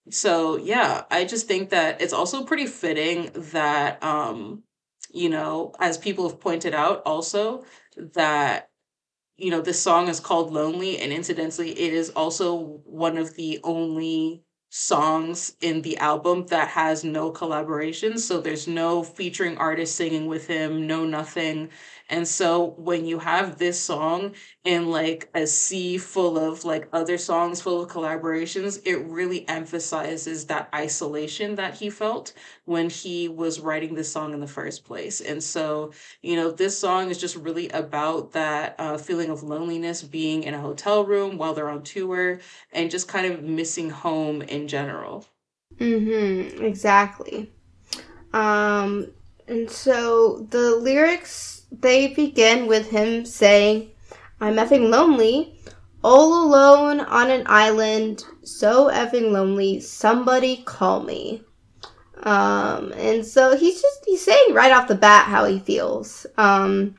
so 0.10 0.58
yeah, 0.58 1.04
I 1.10 1.26
just 1.26 1.48
think 1.48 1.70
that 1.72 2.02
it's 2.02 2.14
also 2.14 2.44
pretty 2.46 2.68
fitting 2.68 3.32
that 3.52 4.02
um, 4.04 4.64
you 5.12 5.30
know, 5.30 5.74
as 5.80 5.98
people 5.98 6.30
have 6.30 6.40
pointed 6.40 6.74
out 6.74 7.02
also 7.06 7.66
that 8.14 8.70
you 9.38 9.52
know, 9.52 9.62
this 9.62 9.82
song 9.82 10.08
is 10.08 10.20
called 10.20 10.54
Lonely 10.54 11.00
and 11.00 11.12
incidentally 11.14 11.72
it 11.72 11.94
is 11.94 12.10
also 12.12 12.82
one 12.86 13.18
of 13.18 13.36
the 13.36 13.60
only 13.64 14.44
songs 14.70 15.56
in 15.62 15.82
the 15.82 15.98
album 15.98 16.46
that 16.48 16.70
has 16.70 17.04
no 17.04 17.32
collaborations. 17.32 18.20
So 18.20 18.42
there's 18.42 18.68
no 18.68 19.04
featuring 19.04 19.58
artist 19.58 19.96
singing 19.96 20.28
with 20.28 20.48
him, 20.48 20.88
no 20.88 21.06
nothing. 21.06 21.70
And 22.10 22.28
so 22.28 22.76
when 22.78 23.06
you 23.06 23.20
have 23.20 23.58
this 23.58 23.80
song 23.80 24.36
in 24.64 24.90
like 24.92 25.30
a 25.34 25.48
sea 25.48 25.98
full 25.98 26.38
of 26.38 26.64
like 26.64 26.88
other 26.94 27.18
songs 27.18 27.62
full 27.62 27.82
of 27.82 27.90
collaborations, 27.90 28.82
it 28.86 28.98
really 28.98 29.48
emphasizes 29.48 30.46
that 30.46 30.70
isolation 30.74 31.56
that 31.56 31.74
he 31.76 31.90
felt 31.90 32.34
when 32.66 32.90
he 32.90 33.28
was 33.28 33.60
writing 33.60 33.96
this 33.96 34.12
song 34.12 34.34
in 34.34 34.40
the 34.40 34.48
first 34.48 34.86
place. 34.86 35.20
And 35.20 35.44
so, 35.44 35.92
you 36.22 36.36
know, 36.36 36.52
this 36.52 36.78
song 36.78 37.10
is 37.10 37.18
just 37.18 37.36
really 37.36 37.70
about 37.70 38.34
that 38.34 38.76
uh, 38.78 38.98
feeling 38.98 39.30
of 39.30 39.42
loneliness 39.42 40.04
being 40.04 40.44
in 40.44 40.54
a 40.54 40.62
hotel 40.62 41.06
room 41.06 41.38
while 41.38 41.54
they're 41.54 41.70
on 41.70 41.84
tour 41.84 42.40
and 42.72 42.92
just 42.92 43.08
kind 43.08 43.32
of 43.32 43.44
missing 43.44 43.90
home 43.90 44.42
in 44.44 44.68
general. 44.68 45.26
Mm 45.80 46.06
Mhm, 46.06 46.62
exactly. 46.62 47.52
Um 48.34 49.08
and 49.48 49.70
so 49.70 50.48
the 50.50 50.76
lyrics 50.76 51.55
they 51.82 52.14
begin 52.14 52.68
with 52.68 52.90
him 52.90 53.26
saying, 53.26 53.92
I'm 54.40 54.56
effing 54.56 54.90
lonely. 54.90 55.60
All 56.04 56.46
alone 56.46 57.00
on 57.00 57.32
an 57.32 57.44
island, 57.48 58.24
so 58.44 58.90
effing 58.92 59.32
lonely, 59.32 59.80
somebody 59.80 60.58
call 60.58 61.02
me. 61.02 61.42
Um, 62.22 62.92
and 62.94 63.26
so 63.26 63.58
he's 63.58 63.82
just, 63.82 64.06
he's 64.06 64.24
saying 64.24 64.54
right 64.54 64.72
off 64.72 64.88
the 64.88 64.96
bat 64.96 65.28
how 65.28 65.46
he 65.46 65.60
feels. 65.60 66.28
Um, 66.38 66.96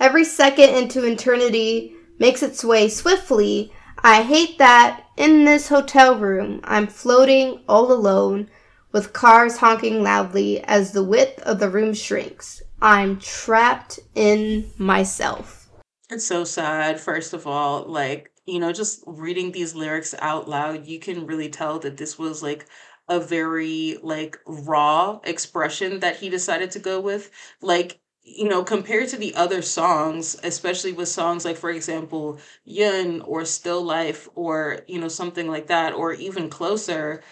every 0.00 0.24
second 0.24 0.70
into 0.70 1.04
eternity 1.04 1.94
makes 2.18 2.42
its 2.42 2.64
way 2.64 2.88
swiftly. 2.88 3.72
I 4.02 4.22
hate 4.22 4.58
that 4.58 5.04
in 5.16 5.44
this 5.44 5.68
hotel 5.68 6.18
room, 6.18 6.60
I'm 6.64 6.86
floating 6.86 7.60
all 7.68 7.92
alone 7.92 8.48
with 8.92 9.12
cars 9.12 9.58
honking 9.58 10.02
loudly 10.02 10.62
as 10.64 10.92
the 10.92 11.04
width 11.04 11.40
of 11.40 11.58
the 11.58 11.68
room 11.68 11.92
shrinks. 11.92 12.62
I'm 12.80 13.18
trapped 13.18 14.00
in 14.14 14.70
myself. 14.78 15.68
It's 16.10 16.26
so 16.26 16.44
sad, 16.44 17.00
first 17.00 17.32
of 17.32 17.46
all. 17.46 17.84
Like, 17.84 18.30
you 18.46 18.60
know, 18.60 18.72
just 18.72 19.02
reading 19.06 19.52
these 19.52 19.74
lyrics 19.74 20.14
out 20.20 20.48
loud, 20.48 20.86
you 20.86 20.98
can 20.98 21.26
really 21.26 21.48
tell 21.48 21.78
that 21.80 21.96
this 21.96 22.18
was 22.18 22.42
like 22.42 22.66
a 23.08 23.18
very 23.20 23.98
like 24.02 24.38
raw 24.46 25.20
expression 25.24 26.00
that 26.00 26.16
he 26.16 26.28
decided 26.28 26.70
to 26.72 26.78
go 26.78 27.00
with. 27.00 27.30
Like, 27.60 28.00
you 28.22 28.48
know, 28.48 28.62
compared 28.64 29.08
to 29.10 29.16
the 29.16 29.34
other 29.36 29.62
songs, 29.62 30.36
especially 30.42 30.92
with 30.92 31.08
songs 31.08 31.44
like, 31.44 31.56
for 31.56 31.70
example, 31.70 32.38
Yun 32.64 33.20
or 33.22 33.44
Still 33.44 33.82
Life 33.82 34.28
or, 34.34 34.80
you 34.88 35.00
know, 35.00 35.08
something 35.08 35.48
like 35.48 35.68
that, 35.68 35.94
or 35.94 36.12
even 36.12 36.50
closer, 36.50 37.22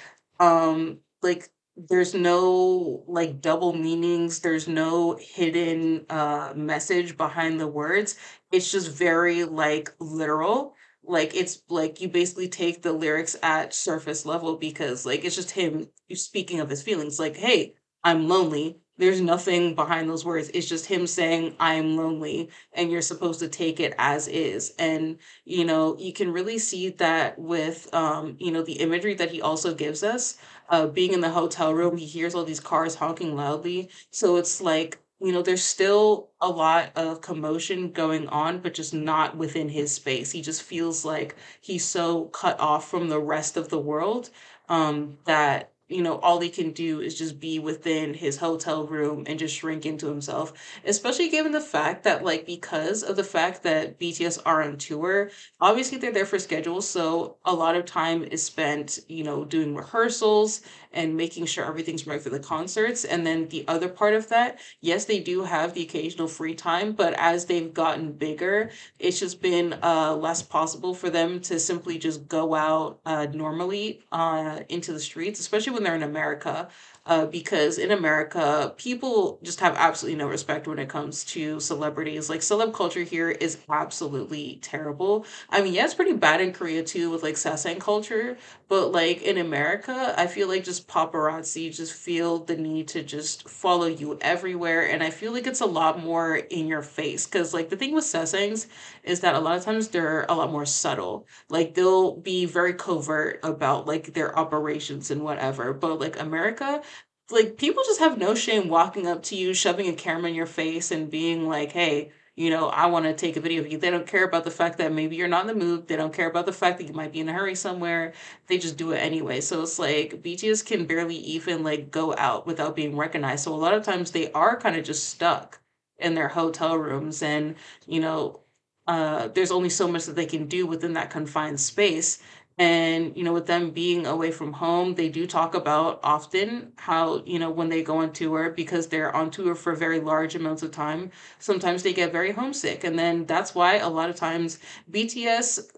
um, 0.40 1.00
like 1.22 1.50
there's 1.76 2.14
no 2.14 3.02
like 3.08 3.40
double 3.40 3.72
meanings 3.72 4.38
there's 4.40 4.68
no 4.68 5.18
hidden 5.20 6.06
uh 6.08 6.52
message 6.56 7.16
behind 7.16 7.58
the 7.60 7.66
words. 7.66 8.16
It's 8.52 8.70
just 8.70 8.90
very 8.92 9.44
like 9.44 9.92
literal. 9.98 10.74
Like 11.02 11.34
it's 11.34 11.62
like 11.68 12.00
you 12.00 12.08
basically 12.08 12.48
take 12.48 12.82
the 12.82 12.92
lyrics 12.92 13.36
at 13.42 13.74
surface 13.74 14.24
level 14.24 14.56
because 14.56 15.04
like 15.04 15.24
it's 15.24 15.34
just 15.36 15.50
him 15.50 15.88
speaking 16.14 16.60
of 16.60 16.70
his 16.70 16.82
feelings. 16.82 17.18
Like 17.18 17.36
hey 17.36 17.74
i'm 18.04 18.28
lonely 18.28 18.78
there's 18.98 19.20
nothing 19.20 19.74
behind 19.74 20.08
those 20.08 20.24
words. 20.24 20.50
It's 20.54 20.68
just 20.68 20.86
him 20.86 21.06
saying 21.06 21.56
i'm 21.60 21.96
lonely 21.96 22.50
and 22.72 22.90
you're 22.90 23.02
supposed 23.02 23.40
to 23.40 23.48
take 23.48 23.80
it 23.80 23.94
as 23.98 24.28
is. 24.28 24.72
And 24.78 25.18
you 25.44 25.64
know 25.64 25.96
you 25.98 26.12
can 26.12 26.32
really 26.32 26.58
see 26.58 26.90
that 26.90 27.38
with 27.38 27.92
um 27.94 28.36
you 28.38 28.50
know 28.52 28.62
the 28.62 28.74
imagery 28.80 29.14
that 29.14 29.30
he 29.30 29.40
also 29.42 29.74
gives 29.74 30.02
us 30.02 30.36
uh 30.68 30.86
being 30.86 31.12
in 31.12 31.20
the 31.20 31.30
hotel 31.30 31.74
room 31.74 31.96
he 31.96 32.06
hears 32.06 32.34
all 32.34 32.44
these 32.44 32.60
cars 32.60 32.94
honking 32.96 33.34
loudly. 33.36 33.90
So 34.10 34.36
it's 34.36 34.60
like 34.60 34.98
you 35.20 35.32
know 35.32 35.42
there's 35.42 35.64
still 35.64 36.30
a 36.40 36.48
lot 36.48 36.90
of 36.96 37.20
commotion 37.20 37.90
going 37.92 38.28
on 38.28 38.60
but 38.60 38.74
just 38.74 38.94
not 38.94 39.36
within 39.36 39.68
his 39.68 39.92
space. 39.94 40.30
He 40.32 40.42
just 40.42 40.62
feels 40.62 41.04
like 41.04 41.36
he's 41.60 41.84
so 41.84 42.26
cut 42.26 42.58
off 42.60 42.88
from 42.88 43.08
the 43.08 43.20
rest 43.20 43.56
of 43.56 43.68
the 43.70 43.78
world 43.78 44.30
um 44.68 45.18
that 45.26 45.70
you 45.88 46.02
know, 46.02 46.18
all 46.18 46.40
he 46.40 46.48
can 46.48 46.72
do 46.72 47.00
is 47.00 47.18
just 47.18 47.38
be 47.38 47.58
within 47.58 48.14
his 48.14 48.38
hotel 48.38 48.86
room 48.86 49.24
and 49.26 49.38
just 49.38 49.54
shrink 49.54 49.84
into 49.84 50.06
himself. 50.06 50.52
Especially 50.84 51.28
given 51.28 51.52
the 51.52 51.60
fact 51.60 52.04
that, 52.04 52.24
like, 52.24 52.46
because 52.46 53.02
of 53.02 53.16
the 53.16 53.24
fact 53.24 53.62
that 53.64 53.98
BTS 53.98 54.38
are 54.46 54.62
on 54.62 54.78
tour, 54.78 55.30
obviously 55.60 55.98
they're 55.98 56.12
there 56.12 56.24
for 56.26 56.38
schedules. 56.38 56.88
So 56.88 57.36
a 57.44 57.52
lot 57.52 57.76
of 57.76 57.84
time 57.84 58.24
is 58.24 58.42
spent, 58.42 58.98
you 59.08 59.24
know, 59.24 59.44
doing 59.44 59.74
rehearsals 59.74 60.62
and 60.94 61.16
making 61.16 61.46
sure 61.46 61.64
everything's 61.64 62.06
right 62.06 62.22
for 62.22 62.30
the 62.30 62.38
concerts. 62.38 63.04
And 63.04 63.26
then 63.26 63.48
the 63.48 63.64
other 63.68 63.88
part 63.88 64.14
of 64.14 64.28
that, 64.28 64.58
yes, 64.80 65.04
they 65.04 65.20
do 65.20 65.42
have 65.42 65.74
the 65.74 65.82
occasional 65.82 66.28
free 66.28 66.54
time, 66.54 66.92
but 66.92 67.14
as 67.14 67.46
they've 67.46 67.72
gotten 67.72 68.12
bigger, 68.12 68.70
it's 68.98 69.20
just 69.20 69.42
been 69.42 69.74
uh, 69.82 70.14
less 70.14 70.42
possible 70.42 70.94
for 70.94 71.10
them 71.10 71.40
to 71.40 71.58
simply 71.58 71.98
just 71.98 72.28
go 72.28 72.54
out 72.54 73.00
uh, 73.04 73.26
normally 73.32 74.00
uh, 74.12 74.60
into 74.68 74.92
the 74.92 75.00
streets, 75.00 75.40
especially 75.40 75.72
when 75.72 75.82
they're 75.82 75.94
in 75.96 76.02
America 76.02 76.68
uh, 77.06 77.26
because 77.26 77.78
in 77.78 77.90
America, 77.90 78.72
people 78.78 79.38
just 79.42 79.60
have 79.60 79.74
absolutely 79.76 80.16
no 80.18 80.26
respect 80.26 80.66
when 80.66 80.78
it 80.78 80.88
comes 80.88 81.24
to 81.24 81.60
celebrities. 81.60 82.30
Like, 82.30 82.40
celeb 82.40 82.72
culture 82.72 83.02
here 83.02 83.30
is 83.30 83.58
absolutely 83.68 84.58
terrible. 84.62 85.26
I 85.50 85.60
mean, 85.62 85.74
yeah, 85.74 85.84
it's 85.84 85.94
pretty 85.94 86.14
bad 86.14 86.40
in 86.40 86.52
Korea 86.52 86.82
too 86.82 87.10
with 87.10 87.22
like 87.22 87.34
sasaeng 87.34 87.78
culture, 87.80 88.38
but 88.68 88.92
like 88.92 89.22
in 89.22 89.38
America, 89.38 90.14
I 90.16 90.26
feel 90.26 90.48
like 90.48 90.64
just 90.64 90.88
paparazzi 90.88 91.74
just 91.74 91.92
feel 91.92 92.38
the 92.44 92.56
need 92.56 92.88
to 92.88 93.02
just 93.02 93.48
follow 93.48 93.86
you 93.86 94.18
everywhere. 94.20 94.88
And 94.90 95.02
I 95.02 95.10
feel 95.10 95.32
like 95.32 95.46
it's 95.46 95.60
a 95.60 95.66
lot 95.66 96.02
more 96.02 96.36
in 96.36 96.66
your 96.66 96.82
face 96.82 97.26
because, 97.26 97.52
like, 97.54 97.68
the 97.68 97.76
thing 97.76 97.94
with 97.94 98.04
sasaengs 98.04 98.66
is 99.02 99.20
that 99.20 99.34
a 99.34 99.38
lot 99.40 99.56
of 99.56 99.64
times 99.64 99.88
they're 99.88 100.24
a 100.28 100.34
lot 100.34 100.50
more 100.52 100.66
subtle. 100.66 101.26
Like, 101.48 101.74
they'll 101.74 102.16
be 102.16 102.46
very 102.46 102.74
covert 102.74 103.40
about 103.42 103.86
like 103.86 104.14
their 104.14 104.36
operations 104.38 105.10
and 105.10 105.22
whatever. 105.22 105.72
But 105.72 106.00
like 106.00 106.18
America, 106.20 106.82
like 107.30 107.56
people 107.56 107.82
just 107.86 108.00
have 108.00 108.18
no 108.18 108.34
shame 108.34 108.68
walking 108.68 109.06
up 109.06 109.22
to 109.24 109.36
you, 109.36 109.54
shoving 109.54 109.88
a 109.88 109.94
camera 109.94 110.28
in 110.28 110.34
your 110.34 110.46
face, 110.46 110.90
and 110.90 111.10
being 111.10 111.48
like, 111.48 111.72
"Hey, 111.72 112.12
you 112.36 112.50
know, 112.50 112.68
I 112.68 112.86
want 112.86 113.06
to 113.06 113.14
take 113.14 113.36
a 113.36 113.40
video 113.40 113.60
of 113.62 113.70
you." 113.72 113.78
They 113.78 113.90
don't 113.90 114.06
care 114.06 114.24
about 114.24 114.44
the 114.44 114.50
fact 114.50 114.78
that 114.78 114.92
maybe 114.92 115.16
you're 115.16 115.28
not 115.28 115.48
in 115.48 115.58
the 115.58 115.64
mood. 115.64 115.88
They 115.88 115.96
don't 115.96 116.12
care 116.12 116.28
about 116.28 116.46
the 116.46 116.52
fact 116.52 116.78
that 116.78 116.86
you 116.88 116.92
might 116.94 117.12
be 117.12 117.20
in 117.20 117.28
a 117.28 117.32
hurry 117.32 117.54
somewhere. 117.54 118.12
They 118.46 118.58
just 118.58 118.76
do 118.76 118.92
it 118.92 118.98
anyway. 118.98 119.40
So 119.40 119.62
it's 119.62 119.78
like 119.78 120.22
BTS 120.22 120.62
can 120.62 120.86
barely 120.86 121.16
even 121.16 121.62
like 121.62 121.90
go 121.90 122.14
out 122.16 122.46
without 122.46 122.76
being 122.76 122.96
recognized. 122.96 123.44
So 123.44 123.54
a 123.54 123.56
lot 123.56 123.74
of 123.74 123.84
times 123.84 124.10
they 124.10 124.30
are 124.32 124.58
kind 124.58 124.76
of 124.76 124.84
just 124.84 125.08
stuck 125.08 125.60
in 125.98 126.14
their 126.14 126.28
hotel 126.28 126.76
rooms, 126.76 127.22
and 127.22 127.54
you 127.86 128.00
know, 128.00 128.40
uh, 128.86 129.28
there's 129.28 129.50
only 129.50 129.70
so 129.70 129.88
much 129.88 130.04
that 130.06 130.16
they 130.16 130.26
can 130.26 130.46
do 130.46 130.66
within 130.66 130.92
that 130.94 131.10
confined 131.10 131.60
space. 131.60 132.22
And, 132.56 133.16
you 133.16 133.24
know, 133.24 133.32
with 133.32 133.46
them 133.46 133.70
being 133.70 134.06
away 134.06 134.30
from 134.30 134.52
home, 134.52 134.94
they 134.94 135.08
do 135.08 135.26
talk 135.26 135.54
about 135.56 135.98
often 136.04 136.72
how, 136.78 137.24
you 137.26 137.38
know, 137.40 137.50
when 137.50 137.68
they 137.68 137.82
go 137.82 137.98
on 137.98 138.12
tour, 138.12 138.50
because 138.50 138.86
they're 138.88 139.14
on 139.14 139.30
tour 139.32 139.56
for 139.56 139.74
very 139.74 139.98
large 140.00 140.36
amounts 140.36 140.62
of 140.62 140.70
time, 140.70 141.10
sometimes 141.40 141.82
they 141.82 141.92
get 141.92 142.12
very 142.12 142.30
homesick. 142.30 142.84
And 142.84 142.96
then 142.98 143.26
that's 143.26 143.54
why 143.56 143.76
a 143.78 143.88
lot 143.88 144.08
of 144.08 144.14
times 144.16 144.58
BTS 144.88 145.68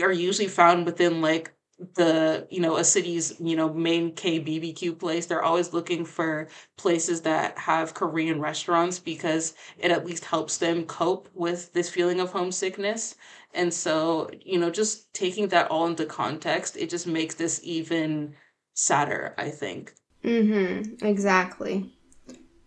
are 0.00 0.12
usually 0.12 0.48
found 0.48 0.86
within 0.86 1.20
like 1.20 1.52
the 1.94 2.46
you 2.50 2.60
know 2.60 2.76
a 2.76 2.84
city's 2.84 3.34
you 3.40 3.56
know 3.56 3.72
main 3.72 4.14
K 4.14 4.38
BBQ 4.38 4.92
place. 4.92 5.26
They're 5.26 5.42
always 5.42 5.72
looking 5.72 6.04
for 6.04 6.48
places 6.76 7.22
that 7.22 7.58
have 7.58 7.94
Korean 7.94 8.40
restaurants 8.40 8.98
because 9.00 9.54
it 9.78 9.90
at 9.90 10.06
least 10.06 10.24
helps 10.26 10.58
them 10.58 10.84
cope 10.84 11.28
with 11.34 11.72
this 11.72 11.90
feeling 11.90 12.20
of 12.20 12.30
homesickness. 12.32 13.16
And 13.54 13.72
so, 13.72 14.30
you 14.44 14.58
know, 14.58 14.70
just 14.70 15.12
taking 15.14 15.48
that 15.48 15.70
all 15.70 15.86
into 15.86 16.06
context, 16.06 16.76
it 16.76 16.88
just 16.90 17.06
makes 17.06 17.34
this 17.34 17.60
even 17.62 18.34
sadder, 18.74 19.34
I 19.38 19.50
think. 19.50 19.94
Mm 20.24 20.48
Mhm. 20.48 21.02
Exactly. 21.02 21.92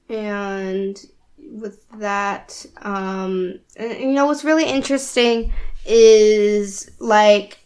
And 0.09 0.99
with 1.51 1.85
that 1.99 2.65
um 2.81 3.59
and, 3.77 3.99
you 3.99 4.13
know 4.13 4.25
what's 4.25 4.43
really 4.43 4.65
interesting 4.65 5.51
is 5.85 6.89
like 6.99 7.59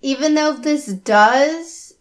even 0.00 0.34
though 0.34 0.52
this 0.54 0.86
does, 0.86 1.94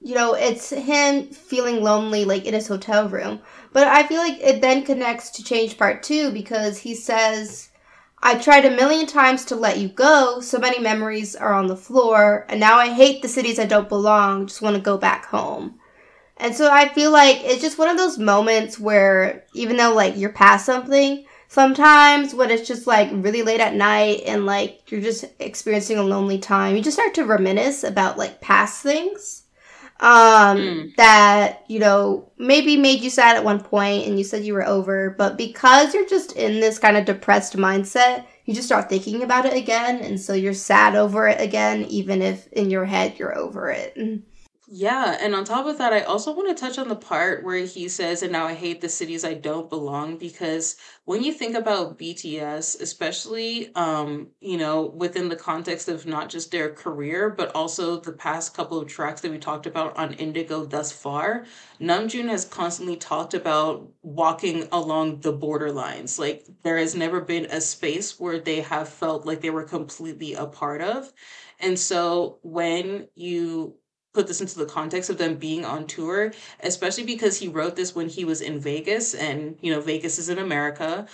you 0.00 0.14
know, 0.14 0.34
it's 0.34 0.70
him 0.70 1.28
feeling 1.30 1.82
lonely 1.82 2.24
like 2.24 2.44
in 2.46 2.54
his 2.54 2.68
hotel 2.68 3.08
room. 3.08 3.40
But 3.72 3.88
I 3.88 4.06
feel 4.06 4.18
like 4.18 4.38
it 4.40 4.60
then 4.60 4.84
connects 4.84 5.30
to 5.30 5.44
change 5.44 5.76
part 5.76 6.02
two 6.02 6.30
because 6.30 6.78
he 6.78 6.94
says, 6.94 7.70
I 8.26 8.36
tried 8.36 8.64
a 8.64 8.70
million 8.74 9.06
times 9.06 9.44
to 9.44 9.54
let 9.54 9.76
you 9.76 9.88
go. 9.88 10.40
So 10.40 10.58
many 10.58 10.78
memories 10.78 11.36
are 11.36 11.52
on 11.52 11.66
the 11.66 11.76
floor. 11.76 12.46
And 12.48 12.58
now 12.58 12.78
I 12.78 12.88
hate 12.88 13.20
the 13.20 13.28
cities 13.28 13.58
I 13.58 13.66
don't 13.66 13.86
belong. 13.86 14.46
Just 14.46 14.62
want 14.62 14.76
to 14.76 14.82
go 14.82 14.96
back 14.96 15.26
home. 15.26 15.78
And 16.38 16.54
so 16.54 16.70
I 16.72 16.88
feel 16.88 17.10
like 17.10 17.44
it's 17.44 17.60
just 17.60 17.76
one 17.76 17.90
of 17.90 17.98
those 17.98 18.16
moments 18.16 18.80
where 18.80 19.44
even 19.52 19.76
though 19.76 19.92
like 19.92 20.16
you're 20.16 20.32
past 20.32 20.64
something, 20.64 21.26
sometimes 21.48 22.34
when 22.34 22.50
it's 22.50 22.66
just 22.66 22.86
like 22.86 23.10
really 23.12 23.42
late 23.42 23.60
at 23.60 23.74
night 23.74 24.22
and 24.24 24.46
like 24.46 24.90
you're 24.90 25.02
just 25.02 25.26
experiencing 25.38 25.98
a 25.98 26.02
lonely 26.02 26.38
time, 26.38 26.74
you 26.74 26.82
just 26.82 26.96
start 26.96 27.12
to 27.14 27.26
reminisce 27.26 27.84
about 27.84 28.16
like 28.16 28.40
past 28.40 28.82
things 28.82 29.43
um 30.00 30.58
mm. 30.58 30.96
that 30.96 31.64
you 31.68 31.78
know 31.78 32.28
maybe 32.36 32.76
made 32.76 33.00
you 33.00 33.08
sad 33.08 33.36
at 33.36 33.44
one 33.44 33.60
point 33.60 34.06
and 34.06 34.18
you 34.18 34.24
said 34.24 34.44
you 34.44 34.52
were 34.52 34.66
over 34.66 35.10
but 35.10 35.38
because 35.38 35.94
you're 35.94 36.08
just 36.08 36.32
in 36.32 36.60
this 36.60 36.78
kind 36.78 36.96
of 36.96 37.04
depressed 37.04 37.56
mindset 37.56 38.24
you 38.44 38.52
just 38.52 38.66
start 38.66 38.88
thinking 38.88 39.22
about 39.22 39.46
it 39.46 39.54
again 39.54 40.00
and 40.00 40.20
so 40.20 40.32
you're 40.34 40.52
sad 40.52 40.96
over 40.96 41.28
it 41.28 41.40
again 41.40 41.84
even 41.84 42.22
if 42.22 42.48
in 42.48 42.70
your 42.70 42.84
head 42.84 43.18
you're 43.18 43.38
over 43.38 43.70
it 43.70 43.96
Yeah, 44.76 45.16
and 45.20 45.36
on 45.36 45.44
top 45.44 45.66
of 45.66 45.78
that, 45.78 45.92
I 45.92 46.00
also 46.00 46.32
want 46.34 46.48
to 46.48 46.60
touch 46.60 46.78
on 46.78 46.88
the 46.88 46.96
part 46.96 47.44
where 47.44 47.58
he 47.64 47.86
says, 47.88 48.22
and 48.24 48.32
now 48.32 48.46
I 48.46 48.54
hate 48.54 48.80
the 48.80 48.88
cities 48.88 49.24
I 49.24 49.34
don't 49.34 49.68
belong, 49.70 50.16
because 50.18 50.74
when 51.04 51.22
you 51.22 51.32
think 51.32 51.54
about 51.54 51.96
BTS, 51.96 52.74
especially, 52.80 53.72
um, 53.76 54.30
you 54.40 54.56
know, 54.56 54.86
within 54.86 55.28
the 55.28 55.36
context 55.36 55.88
of 55.88 56.06
not 56.06 56.28
just 56.28 56.50
their 56.50 56.72
career, 56.72 57.30
but 57.30 57.54
also 57.54 58.00
the 58.00 58.12
past 58.14 58.54
couple 58.56 58.80
of 58.80 58.88
tracks 58.88 59.20
that 59.20 59.30
we 59.30 59.38
talked 59.38 59.66
about 59.66 59.96
on 59.96 60.14
Indigo 60.14 60.64
thus 60.64 60.90
far, 60.90 61.44
Namjoon 61.80 62.28
has 62.28 62.44
constantly 62.44 62.96
talked 62.96 63.34
about 63.34 63.88
walking 64.02 64.66
along 64.72 65.20
the 65.20 65.32
borderlines. 65.32 66.18
Like, 66.18 66.46
there 66.64 66.78
has 66.78 66.96
never 66.96 67.20
been 67.20 67.44
a 67.44 67.60
space 67.60 68.18
where 68.18 68.40
they 68.40 68.60
have 68.62 68.88
felt 68.88 69.24
like 69.24 69.40
they 69.40 69.50
were 69.50 69.62
completely 69.64 70.34
a 70.34 70.46
part 70.46 70.80
of. 70.82 71.12
And 71.60 71.78
so 71.78 72.38
when 72.42 73.08
you 73.14 73.76
put 74.14 74.26
this 74.26 74.40
into 74.40 74.58
the 74.58 74.66
context 74.66 75.10
of 75.10 75.18
them 75.18 75.36
being 75.36 75.64
on 75.64 75.86
tour, 75.86 76.32
especially 76.60 77.04
because 77.04 77.38
he 77.38 77.48
wrote 77.48 77.76
this 77.76 77.94
when 77.94 78.08
he 78.08 78.24
was 78.24 78.40
in 78.40 78.60
Vegas 78.60 79.14
and, 79.14 79.58
you 79.60 79.72
know, 79.72 79.80
Vegas 79.80 80.18
is 80.18 80.28
in 80.28 80.38
America. 80.38 81.06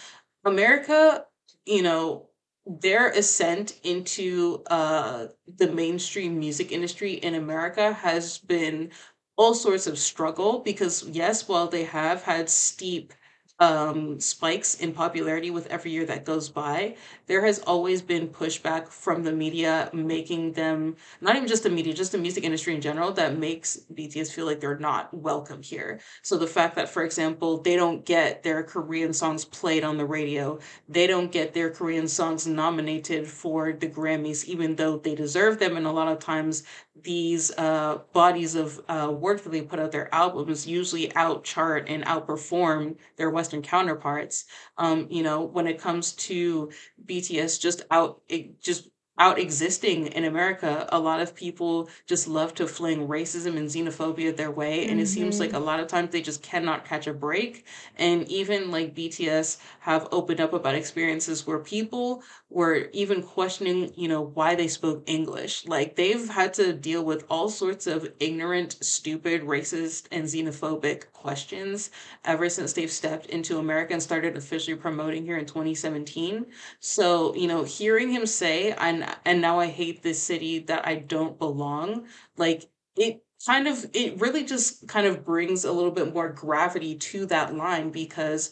America, 0.45 1.27
you 1.67 1.83
know, 1.83 2.29
their 2.67 3.09
ascent 3.11 3.79
into 3.83 4.63
uh 4.71 5.27
the 5.57 5.73
mainstream 5.73 6.39
music 6.39 6.71
industry 6.73 7.15
in 7.15 7.35
America 7.35 7.93
has 7.93 8.39
been 8.39 8.91
all 9.37 9.55
sorts 9.55 9.87
of 9.87 9.99
struggle 9.99 10.61
because 10.61 11.09
yes, 11.09 11.49
while 11.49 11.67
they 11.69 11.85
have 11.85 12.23
had 12.23 12.49
steep 12.51 13.13
um, 13.59 14.19
spikes 14.21 14.77
in 14.77 14.93
popularity 14.93 15.51
with 15.51 15.67
every 15.67 15.91
year 15.91 16.07
that 16.07 16.25
goes 16.25 16.49
by, 16.49 16.97
there 17.31 17.47
has 17.47 17.61
always 17.61 18.03
been 18.03 18.27
pushback 18.27 18.89
from 18.89 19.23
the 19.23 19.31
media, 19.31 19.89
making 19.93 20.53
them 20.55 20.97
not 21.21 21.37
even 21.37 21.47
just 21.47 21.63
the 21.63 21.71
media, 21.71 21.95
just 21.95 22.11
the 22.11 22.19
music 22.19 22.43
industry 22.43 22.75
in 22.75 22.81
general, 22.81 23.13
that 23.13 23.39
makes 23.39 23.79
BTS 23.95 24.33
feel 24.33 24.47
like 24.47 24.59
they're 24.59 24.77
not 24.81 25.15
welcome 25.15 25.63
here. 25.63 26.01
So 26.23 26.37
the 26.37 26.49
fact 26.49 26.75
that, 26.75 26.89
for 26.89 27.05
example, 27.05 27.59
they 27.59 27.77
don't 27.77 28.05
get 28.05 28.43
their 28.43 28.65
Korean 28.65 29.13
songs 29.13 29.45
played 29.45 29.85
on 29.85 29.97
the 29.97 30.05
radio, 30.05 30.59
they 30.89 31.07
don't 31.07 31.31
get 31.31 31.55
their 31.55 31.71
Korean 31.71 32.09
songs 32.09 32.49
nominated 32.49 33.29
for 33.29 33.75
the 33.75 33.87
Grammys, 33.87 34.45
even 34.47 34.75
though 34.75 34.97
they 34.99 35.15
deserve 35.15 35.61
them, 35.61 35.77
and 35.77 35.87
a 35.87 35.93
lot 35.93 36.09
of 36.09 36.19
times 36.19 36.65
these 37.03 37.51
uh, 37.57 37.99
bodies 38.13 38.55
of 38.55 38.81
uh, 38.89 39.11
work 39.11 39.43
that 39.43 39.51
they 39.51 39.63
put 39.63 39.79
out 39.79 39.93
their 39.93 40.13
albums 40.15 40.67
usually 40.67 41.09
outchart 41.11 41.85
and 41.89 42.05
outperform 42.05 42.97
their 43.17 43.31
Western 43.31 43.63
counterparts. 43.63 44.45
Um, 44.77 45.07
you 45.11 45.23
know, 45.23 45.43
when 45.43 45.67
it 45.67 45.81
comes 45.81 46.13
to 46.13 46.71
BTS 47.07 47.20
just 47.29 47.83
out, 47.91 48.23
just 48.61 48.89
out 49.19 49.39
existing 49.39 50.07
in 50.07 50.25
America, 50.25 50.89
a 50.91 50.99
lot 50.99 51.21
of 51.21 51.35
people 51.35 51.91
just 52.07 52.27
love 52.27 52.55
to 52.55 52.67
fling 52.67 53.07
racism 53.07 53.57
and 53.59 53.69
xenophobia 53.69 54.35
their 54.35 54.51
way. 54.51 54.87
And 54.89 54.99
it 54.99 55.09
seems 55.09 55.39
like 55.39 55.53
a 55.53 55.59
Mm-hmm. 55.59 55.61
lot 55.61 55.79
of 55.81 55.89
times 55.89 56.11
they 56.11 56.23
just 56.23 56.43
cannot 56.43 56.87
catch 56.87 57.07
a 57.07 57.13
break. 57.13 57.67
And 57.97 58.27
even 58.29 58.71
like 58.71 58.95
BTS 58.95 59.59
have 59.81 60.09
opened 60.11 60.41
up 60.41 60.53
about 60.55 60.75
experiences 60.75 61.47
where 61.47 61.59
people 61.59 62.23
were 62.51 62.89
even 62.93 63.23
questioning, 63.23 63.93
you 63.97 64.09
know, 64.09 64.21
why 64.23 64.55
they 64.55 64.69
spoke 64.69 65.03
English. 65.07 65.67
Like 65.67 65.97
they've 65.97 66.29
had 66.29 66.53
to 66.55 66.73
deal 66.73 67.05
with 67.05 67.25
all 67.31 67.49
sorts 67.49 67.87
of 67.87 68.13
ignorant, 68.21 68.77
stupid, 68.83 69.43
racist, 69.43 70.07
and 70.11 70.25
xenophobic 70.25 71.13
questions 71.13 71.91
ever 72.25 72.49
since 72.49 72.73
they've 72.73 72.91
stepped 72.91 73.27
into 73.27 73.59
America 73.59 73.93
and 73.93 74.03
started 74.03 74.37
officially 74.37 74.77
promoting 74.77 75.25
here 75.25 75.39
in 75.39 75.47
2017. 75.47 76.47
So, 76.81 77.35
you 77.35 77.47
know, 77.47 77.63
hearing 77.65 78.11
him 78.11 78.27
say, 78.27 78.73
and 78.73 79.07
and 79.25 79.41
now 79.41 79.59
I 79.61 79.67
hate 79.67 80.03
this 80.03 80.23
city 80.23 80.59
that 80.61 80.87
I 80.87 80.97
don't 80.97 81.39
belong, 81.39 82.07
like 82.37 82.69
it 82.97 83.23
kind 83.47 83.67
of 83.67 83.87
it 83.95 84.21
really 84.21 84.45
just 84.45 84.87
kind 84.89 85.07
of 85.07 85.25
brings 85.25 85.65
a 85.65 85.73
little 85.73 85.91
bit 85.91 86.13
more 86.13 86.29
gravity 86.29 86.95
to 86.97 87.25
that 87.27 87.55
line 87.55 87.91
because 87.91 88.51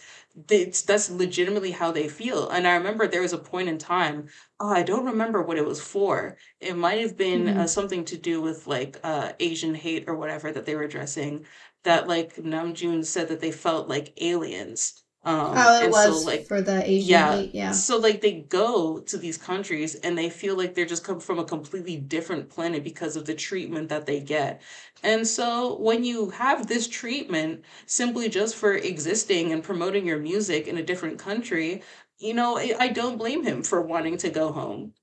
it's 0.51 0.83
that's 0.83 1.11
legitimately 1.11 1.71
how 1.73 1.91
they 1.93 2.09
feel. 2.09 2.49
And 2.49 2.67
I 2.67 2.75
remember 2.77 3.07
there 3.07 3.23
was 3.23 3.33
a 3.33 3.39
point 3.39 3.69
in 3.69 3.79
time, 3.79 4.29
oh, 4.61 4.71
I 4.73 4.83
don't 4.83 5.05
remember 5.05 5.43
what 5.43 5.59
it 5.59 5.65
was 5.67 5.81
for. 5.81 6.37
It 6.61 6.77
might 6.77 7.01
have 7.01 7.17
been 7.17 7.49
uh, 7.49 7.67
Mm-hmm. 7.67 7.67
something 7.67 8.05
to 8.07 8.17
do 8.17 8.41
with 8.41 8.67
like 8.67 8.99
uh 9.05 9.33
Asian 9.41 9.75
hate 9.75 10.05
or 10.09 10.15
whatever 10.17 10.53
that 10.53 10.65
they 10.67 10.75
were 10.75 10.83
addressing 10.85 11.45
that 11.85 12.09
like 12.09 12.37
Namjoon 12.37 13.05
said 13.05 13.29
that 13.29 13.41
they 13.41 13.53
felt 13.53 13.89
like 13.89 14.15
aliens. 14.23 15.03
Um, 15.29 15.53
Oh, 15.55 15.81
it 15.83 15.85
and 15.87 15.95
so 15.95 16.15
was 16.15 16.25
like 16.25 16.47
for 16.47 16.63
the 16.63 16.83
Asian 16.89 17.09
yeah. 17.11 17.33
hate, 17.33 17.55
yeah. 17.55 17.73
So 17.73 17.99
like 17.99 18.21
they 18.23 18.33
go 18.43 19.01
to 19.01 19.19
these 19.19 19.37
countries 19.37 19.95
and 19.97 20.17
they 20.17 20.31
feel 20.31 20.57
like 20.57 20.75
they're 20.75 20.87
just 20.87 21.05
come 21.05 21.21
from 21.21 21.39
a 21.39 21.45
completely 21.45 21.97
different 21.97 22.49
planet 22.49 22.83
because 22.85 23.17
of 23.17 23.27
the 23.27 23.35
treatment 23.35 23.91
that 23.91 24.07
they 24.07 24.21
get. 24.21 24.63
And 25.03 25.27
so 25.27 25.77
when 25.79 26.05
you 26.05 26.31
have 26.31 26.67
this 26.67 26.89
treatment 26.89 27.65
simply 27.87 28.29
just 28.31 28.57
for 28.57 28.75
existing 28.75 29.53
and 29.53 29.63
promoting 29.63 30.07
your 30.07 30.19
music 30.19 30.67
in 30.67 30.79
a 30.79 30.83
different 30.83 31.19
country, 31.19 31.83
you 32.19 32.35
know, 32.35 32.57
I, 32.59 32.75
I 32.79 32.89
don't 32.89 33.19
blame 33.19 33.45
him 33.45 33.63
for 33.63 33.83
wanting 33.83 34.17
to 34.19 34.31
go 34.31 34.53
home. 34.53 34.95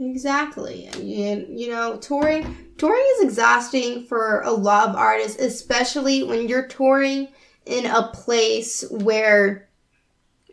Exactly. 0.00 0.86
And 0.86 1.58
you 1.58 1.70
know, 1.70 1.96
touring 1.98 2.56
touring 2.78 3.04
is 3.16 3.24
exhausting 3.24 4.06
for 4.06 4.42
a 4.42 4.52
lot 4.52 4.88
of 4.88 4.96
artists, 4.96 5.40
especially 5.40 6.22
when 6.22 6.48
you're 6.48 6.68
touring 6.68 7.28
in 7.66 7.84
a 7.86 8.08
place 8.14 8.84
where 8.90 9.67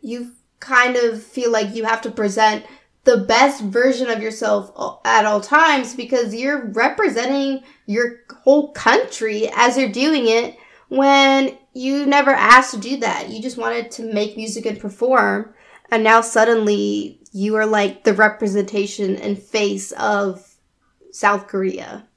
you 0.06 0.32
kind 0.60 0.95
of 0.95 1.22
feel 1.22 1.52
like 1.52 1.76
you 1.76 1.84
have 1.84 2.02
to 2.02 2.11
present 2.11 2.64
the 3.06 3.18
best 3.18 3.64
version 3.64 4.10
of 4.10 4.22
yourself 4.22 4.99
at 5.03 5.26
all 5.26 5.41
times 5.41 5.95
because 5.95 6.34
you're 6.34 6.68
representing 6.68 7.64
your 7.88 8.19
whole 8.44 8.72
country 8.73 9.49
as 9.56 9.77
you're 9.77 9.90
doing 9.90 10.27
it 10.27 10.57
when 10.90 11.57
you 11.73 12.06
never 12.06 12.30
asked 12.30 12.72
to 12.76 12.80
do 12.80 12.98
that. 12.98 13.30
You 13.30 13.41
just 13.41 13.57
wanted 13.57 13.90
to 13.91 14.14
make 14.14 14.38
music 14.38 14.68
and 14.68 14.80
perform. 14.80 15.53
And 15.91 16.03
now 16.03 16.22
suddenly 16.22 17.19
you 17.32 17.56
are 17.56 17.65
like 17.65 18.03
the 18.03 18.14
representation 18.14 19.15
and 19.15 19.38
face 19.38 19.91
of 19.94 20.56
South 21.11 21.48
Korea. 21.48 22.07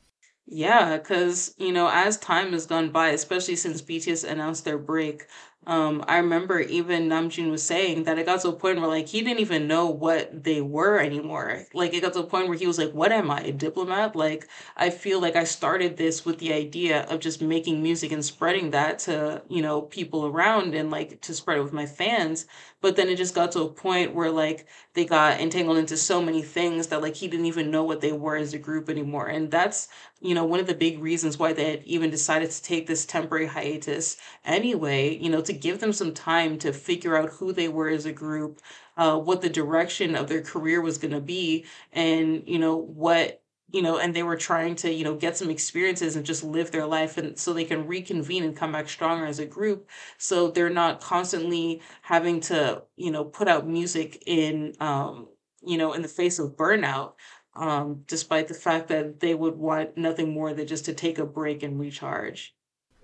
Yeah, 0.50 0.96
because, 0.96 1.54
you 1.58 1.72
know, 1.72 1.90
as 1.92 2.16
time 2.16 2.52
has 2.52 2.64
gone 2.64 2.90
by, 2.90 3.08
especially 3.10 3.56
since 3.56 3.82
BTS 3.82 4.28
announced 4.28 4.64
their 4.64 4.78
break, 4.78 5.26
um, 5.68 6.02
I 6.08 6.16
remember 6.16 6.58
even 6.60 7.08
Namjoon 7.10 7.50
was 7.50 7.62
saying 7.62 8.04
that 8.04 8.18
it 8.18 8.26
got 8.26 8.40
to 8.40 8.48
a 8.48 8.52
point 8.52 8.80
where 8.80 8.88
like 8.88 9.06
he 9.08 9.20
didn't 9.22 9.40
even 9.40 9.68
know 9.68 9.86
what 9.86 10.42
they 10.44 10.62
were 10.62 10.98
anymore. 10.98 11.66
Like 11.74 11.94
it 11.94 12.00
got 12.00 12.14
to 12.14 12.20
a 12.20 12.24
point 12.26 12.48
where 12.48 12.56
he 12.58 12.66
was 12.66 12.78
like, 12.78 12.92
"What 12.92 13.12
am 13.12 13.30
I, 13.30 13.40
a 13.42 13.52
diplomat?" 13.52 14.16
Like 14.16 14.48
I 14.76 14.90
feel 14.90 15.20
like 15.20 15.36
I 15.36 15.44
started 15.44 15.96
this 15.98 16.24
with 16.24 16.38
the 16.38 16.54
idea 16.54 17.02
of 17.04 17.20
just 17.20 17.42
making 17.42 17.82
music 17.82 18.12
and 18.12 18.24
spreading 18.24 18.70
that 18.70 18.98
to, 19.00 19.42
you 19.48 19.62
know, 19.62 19.82
people 19.82 20.26
around 20.26 20.74
and 20.74 20.90
like 20.90 21.20
to 21.22 21.34
spread 21.34 21.58
it 21.58 21.62
with 21.62 21.72
my 21.74 21.86
fans. 21.86 22.46
But 22.80 22.96
then 22.96 23.08
it 23.08 23.16
just 23.16 23.34
got 23.34 23.52
to 23.52 23.62
a 23.62 23.68
point 23.72 24.14
where 24.14 24.30
like 24.30 24.66
they 24.94 25.04
got 25.04 25.40
entangled 25.40 25.78
into 25.78 25.96
so 25.96 26.22
many 26.22 26.42
things 26.42 26.88
that 26.88 27.02
like 27.02 27.16
he 27.16 27.28
didn't 27.28 27.46
even 27.46 27.70
know 27.70 27.84
what 27.84 28.00
they 28.00 28.12
were 28.12 28.36
as 28.36 28.54
a 28.54 28.58
group 28.58 28.88
anymore. 28.88 29.26
And 29.28 29.50
that's 29.50 29.88
you 30.20 30.34
know, 30.34 30.44
one 30.44 30.60
of 30.60 30.66
the 30.66 30.74
big 30.74 30.98
reasons 31.00 31.38
why 31.38 31.52
they 31.52 31.70
had 31.70 31.82
even 31.84 32.10
decided 32.10 32.50
to 32.50 32.62
take 32.62 32.86
this 32.86 33.06
temporary 33.06 33.46
hiatus 33.46 34.16
anyway, 34.44 35.16
you 35.16 35.30
know, 35.30 35.40
to 35.40 35.52
give 35.52 35.80
them 35.80 35.92
some 35.92 36.12
time 36.12 36.58
to 36.58 36.72
figure 36.72 37.16
out 37.16 37.30
who 37.30 37.52
they 37.52 37.68
were 37.68 37.88
as 37.88 38.04
a 38.06 38.12
group, 38.12 38.60
uh, 38.96 39.16
what 39.18 39.40
the 39.40 39.48
direction 39.48 40.16
of 40.16 40.28
their 40.28 40.42
career 40.42 40.80
was 40.80 40.98
going 40.98 41.12
to 41.12 41.20
be, 41.20 41.64
and, 41.92 42.42
you 42.46 42.58
know, 42.58 42.76
what, 42.76 43.42
you 43.70 43.82
know, 43.82 43.98
and 43.98 44.14
they 44.14 44.22
were 44.22 44.36
trying 44.36 44.74
to, 44.76 44.92
you 44.92 45.04
know, 45.04 45.14
get 45.14 45.36
some 45.36 45.50
experiences 45.50 46.16
and 46.16 46.24
just 46.24 46.42
live 46.42 46.70
their 46.70 46.86
life 46.86 47.18
and 47.18 47.38
so 47.38 47.52
they 47.52 47.64
can 47.64 47.86
reconvene 47.86 48.44
and 48.44 48.56
come 48.56 48.72
back 48.72 48.88
stronger 48.88 49.26
as 49.26 49.38
a 49.38 49.46
group. 49.46 49.88
So 50.16 50.50
they're 50.50 50.70
not 50.70 51.00
constantly 51.00 51.82
having 52.02 52.40
to, 52.42 52.82
you 52.96 53.10
know, 53.10 53.24
put 53.24 53.48
out 53.48 53.68
music 53.68 54.22
in, 54.26 54.74
um, 54.80 55.28
you 55.62 55.76
know, 55.76 55.92
in 55.92 56.02
the 56.02 56.08
face 56.08 56.38
of 56.38 56.56
burnout 56.56 57.12
um, 57.58 58.04
despite 58.06 58.48
the 58.48 58.54
fact 58.54 58.88
that 58.88 59.20
they 59.20 59.34
would 59.34 59.56
want 59.56 59.96
nothing 59.96 60.32
more 60.32 60.54
than 60.54 60.66
just 60.66 60.84
to 60.86 60.94
take 60.94 61.18
a 61.18 61.26
break 61.26 61.62
and 61.62 61.78
recharge. 61.78 62.54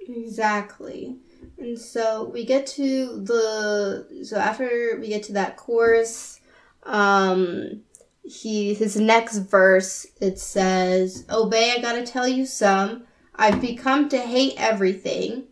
Exactly. 0.01 1.17
And 1.59 1.79
so 1.79 2.25
we 2.25 2.45
get 2.45 2.67
to 2.69 3.21
the 3.21 4.25
so 4.25 4.37
after 4.37 4.99
we 5.01 5.09
get 5.09 5.25
to 5.25 5.33
that 5.35 5.57
chorus, 5.57 6.41
um 6.85 7.83
he 8.25 8.75
his 8.75 8.97
next 8.97 9.39
verse 9.39 10.07
it 10.21 10.39
says, 10.39 11.25
"Obey, 11.31 11.73
I 11.73 11.81
got 11.81 11.93
to 11.93 12.07
tell 12.07 12.27
you 12.27 12.47
some. 12.47 13.05
I've 13.35 13.61
become 13.61 14.09
to 14.09 14.19
hate 14.19 14.55
everything. 14.57 15.45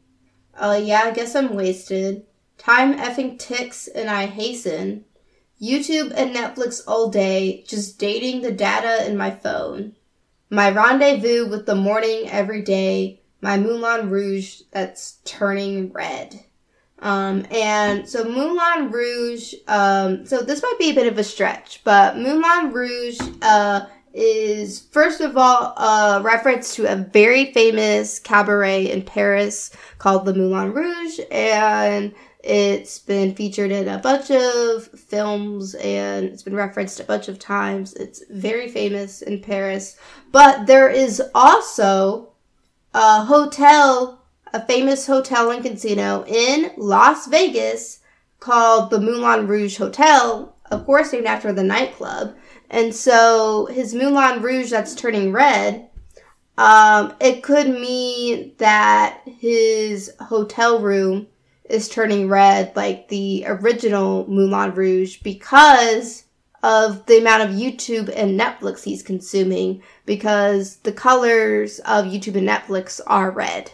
Uh 0.54 0.80
yeah, 0.82 1.02
I 1.04 1.10
guess 1.10 1.34
I'm 1.34 1.54
wasted. 1.54 2.24
Time 2.58 2.96
effing 2.96 3.38
ticks 3.38 3.88
and 3.88 4.08
I 4.08 4.26
hasten. 4.26 5.04
YouTube 5.60 6.12
and 6.16 6.34
Netflix 6.34 6.82
all 6.86 7.08
day, 7.08 7.64
just 7.68 7.98
dating 7.98 8.42
the 8.42 8.52
data 8.52 9.06
in 9.08 9.16
my 9.16 9.30
phone. 9.30 9.94
My 10.50 10.70
rendezvous 10.70 11.48
with 11.48 11.66
the 11.66 11.74
morning 11.74 12.28
every 12.28 12.62
day, 12.62 13.20
my 13.40 13.56
Moulin 13.58 14.10
Rouge 14.10 14.62
that's 14.70 15.18
turning 15.24 15.92
red. 15.92 16.44
Um, 17.02 17.44
and 17.50 18.08
so 18.08 18.24
Moulin 18.24 18.90
Rouge, 18.90 19.54
um, 19.66 20.24
so 20.24 20.40
this 20.40 20.62
might 20.62 20.78
be 20.78 20.90
a 20.90 20.94
bit 20.94 21.08
of 21.08 21.18
a 21.18 21.24
stretch, 21.24 21.82
but 21.84 22.16
Moulin 22.16 22.72
Rouge, 22.72 23.20
uh, 23.42 23.86
is 24.14 24.80
first 24.90 25.20
of 25.20 25.36
all 25.36 25.74
a 25.76 26.20
reference 26.22 26.74
to 26.74 26.84
a 26.84 26.96
very 26.96 27.52
famous 27.52 28.18
cabaret 28.18 28.90
in 28.90 29.02
Paris 29.02 29.74
called 29.98 30.26
the 30.26 30.34
Moulin 30.34 30.72
Rouge, 30.72 31.18
and 31.30 32.14
it's 32.42 32.98
been 32.98 33.34
featured 33.34 33.70
in 33.70 33.88
a 33.88 33.98
bunch 33.98 34.30
of 34.30 34.86
films 34.88 35.74
and 35.76 36.26
it's 36.26 36.42
been 36.42 36.56
referenced 36.56 36.98
a 36.98 37.04
bunch 37.04 37.28
of 37.28 37.38
times. 37.38 37.94
It's 37.94 38.24
very 38.30 38.68
famous 38.68 39.22
in 39.22 39.40
Paris, 39.40 39.96
but 40.32 40.66
there 40.66 40.88
is 40.88 41.22
also 41.34 42.32
a 42.94 43.24
hotel, 43.24 44.21
a 44.52 44.64
famous 44.66 45.06
hotel 45.06 45.50
and 45.50 45.64
casino 45.64 46.24
in 46.26 46.72
Las 46.76 47.26
Vegas 47.26 48.00
called 48.40 48.90
the 48.90 49.00
Moulin 49.00 49.46
Rouge 49.46 49.76
Hotel, 49.76 50.56
of 50.70 50.84
course 50.84 51.12
named 51.12 51.26
after 51.26 51.52
the 51.52 51.62
nightclub 51.62 52.34
and 52.72 52.94
so 52.94 53.66
his 53.66 53.94
Moulin 53.94 54.40
Rouge 54.40 54.70
that's 54.70 54.94
turning 54.94 55.30
red, 55.30 55.90
um, 56.56 57.14
it 57.20 57.42
could 57.42 57.68
mean 57.68 58.54
that 58.56 59.20
his 59.26 60.10
hotel 60.18 60.80
room 60.80 61.28
is 61.68 61.88
turning 61.88 62.28
red 62.28 62.74
like 62.74 63.08
the 63.08 63.44
original 63.46 64.26
Moulin 64.26 64.74
Rouge 64.74 65.18
because 65.18 66.24
of 66.62 67.04
the 67.06 67.18
amount 67.18 67.42
of 67.42 67.50
YouTube 67.56 68.10
and 68.16 68.40
Netflix 68.40 68.84
he's 68.84 69.02
consuming 69.02 69.82
because 70.06 70.76
the 70.76 70.92
colors 70.92 71.78
of 71.80 72.06
YouTube 72.06 72.36
and 72.36 72.48
Netflix 72.48 73.00
are 73.06 73.30
red. 73.30 73.70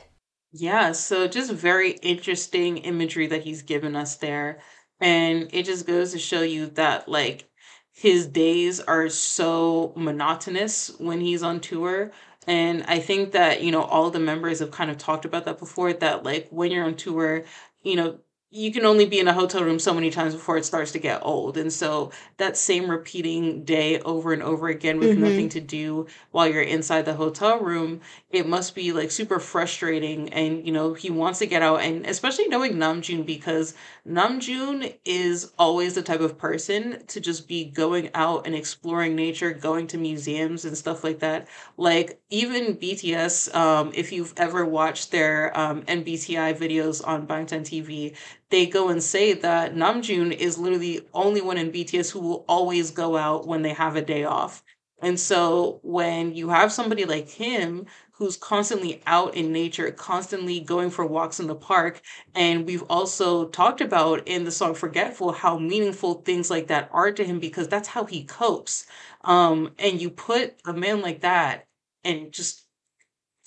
Yeah, 0.60 0.92
so 0.92 1.28
just 1.28 1.52
very 1.52 1.92
interesting 2.02 2.78
imagery 2.78 3.26
that 3.28 3.42
he's 3.44 3.62
given 3.62 3.94
us 3.94 4.16
there. 4.16 4.60
And 5.00 5.48
it 5.52 5.64
just 5.64 5.86
goes 5.86 6.12
to 6.12 6.18
show 6.18 6.42
you 6.42 6.66
that, 6.70 7.08
like, 7.08 7.48
his 7.92 8.26
days 8.26 8.80
are 8.80 9.08
so 9.08 9.92
monotonous 9.96 10.90
when 10.98 11.20
he's 11.20 11.42
on 11.42 11.60
tour. 11.60 12.10
And 12.46 12.82
I 12.84 12.98
think 12.98 13.32
that, 13.32 13.62
you 13.62 13.70
know, 13.70 13.82
all 13.82 14.10
the 14.10 14.18
members 14.20 14.58
have 14.60 14.70
kind 14.70 14.90
of 14.90 14.98
talked 14.98 15.24
about 15.24 15.44
that 15.44 15.58
before 15.58 15.92
that, 15.92 16.24
like, 16.24 16.48
when 16.50 16.70
you're 16.72 16.84
on 16.86 16.96
tour, 16.96 17.44
you 17.82 17.96
know, 17.96 18.18
you 18.50 18.72
can 18.72 18.86
only 18.86 19.04
be 19.04 19.18
in 19.18 19.28
a 19.28 19.32
hotel 19.32 19.62
room 19.62 19.78
so 19.78 19.92
many 19.92 20.10
times 20.10 20.34
before 20.34 20.56
it 20.56 20.64
starts 20.64 20.92
to 20.92 20.98
get 20.98 21.20
old. 21.22 21.58
And 21.58 21.70
so 21.70 22.12
that 22.38 22.56
same 22.56 22.90
repeating 22.90 23.62
day 23.64 24.00
over 24.00 24.32
and 24.32 24.42
over 24.42 24.68
again 24.68 24.98
with 24.98 25.10
mm-hmm. 25.10 25.22
nothing 25.22 25.48
to 25.50 25.60
do 25.60 26.06
while 26.30 26.48
you're 26.48 26.62
inside 26.62 27.04
the 27.04 27.12
hotel 27.12 27.60
room, 27.60 28.00
it 28.30 28.48
must 28.48 28.74
be 28.74 28.92
like 28.92 29.10
super 29.10 29.38
frustrating. 29.38 30.30
And, 30.30 30.64
you 30.64 30.72
know, 30.72 30.94
he 30.94 31.10
wants 31.10 31.40
to 31.40 31.46
get 31.46 31.60
out 31.60 31.82
and 31.82 32.06
especially 32.06 32.48
knowing 32.48 32.74
Namjoon 32.74 33.26
because 33.26 33.74
Namjoon 34.08 34.96
is 35.04 35.52
always 35.58 35.94
the 35.94 36.02
type 36.02 36.20
of 36.20 36.38
person 36.38 37.04
to 37.08 37.20
just 37.20 37.48
be 37.48 37.66
going 37.66 38.08
out 38.14 38.46
and 38.46 38.54
exploring 38.54 39.14
nature, 39.14 39.52
going 39.52 39.86
to 39.88 39.98
museums 39.98 40.64
and 40.64 40.76
stuff 40.76 41.04
like 41.04 41.18
that. 41.18 41.48
Like 41.76 42.18
even 42.30 42.76
BTS, 42.76 43.54
um, 43.54 43.92
if 43.94 44.10
you've 44.10 44.32
ever 44.38 44.64
watched 44.64 45.10
their 45.10 45.54
um, 45.58 45.82
MBTI 45.82 46.56
videos 46.56 47.06
on 47.06 47.26
Bangtan 47.26 47.60
TV, 47.60 48.16
they 48.50 48.66
go 48.66 48.88
and 48.88 49.02
say 49.02 49.32
that 49.34 49.74
Namjoon 49.74 50.32
is 50.32 50.58
literally 50.58 50.98
the 50.98 51.08
only 51.14 51.40
one 51.40 51.58
in 51.58 51.70
BTS 51.70 52.10
who 52.10 52.20
will 52.20 52.44
always 52.48 52.90
go 52.90 53.16
out 53.16 53.46
when 53.46 53.62
they 53.62 53.72
have 53.74 53.96
a 53.96 54.02
day 54.02 54.24
off. 54.24 54.62
And 55.00 55.18
so 55.18 55.80
when 55.82 56.34
you 56.34 56.48
have 56.48 56.72
somebody 56.72 57.04
like 57.04 57.28
him 57.28 57.86
who's 58.12 58.36
constantly 58.36 59.00
out 59.06 59.34
in 59.36 59.52
nature, 59.52 59.90
constantly 59.92 60.58
going 60.60 60.90
for 60.90 61.06
walks 61.06 61.38
in 61.38 61.46
the 61.46 61.54
park, 61.54 62.00
and 62.34 62.66
we've 62.66 62.82
also 62.90 63.48
talked 63.48 63.80
about 63.80 64.26
in 64.26 64.44
the 64.44 64.50
song 64.50 64.74
Forgetful 64.74 65.32
how 65.32 65.58
meaningful 65.58 66.14
things 66.22 66.50
like 66.50 66.66
that 66.68 66.88
are 66.92 67.12
to 67.12 67.24
him 67.24 67.38
because 67.38 67.68
that's 67.68 67.88
how 67.88 68.04
he 68.04 68.24
copes. 68.24 68.86
Um, 69.22 69.72
and 69.78 70.00
you 70.00 70.10
put 70.10 70.54
a 70.66 70.72
man 70.72 71.00
like 71.00 71.20
that 71.20 71.66
and 72.04 72.32
just 72.32 72.64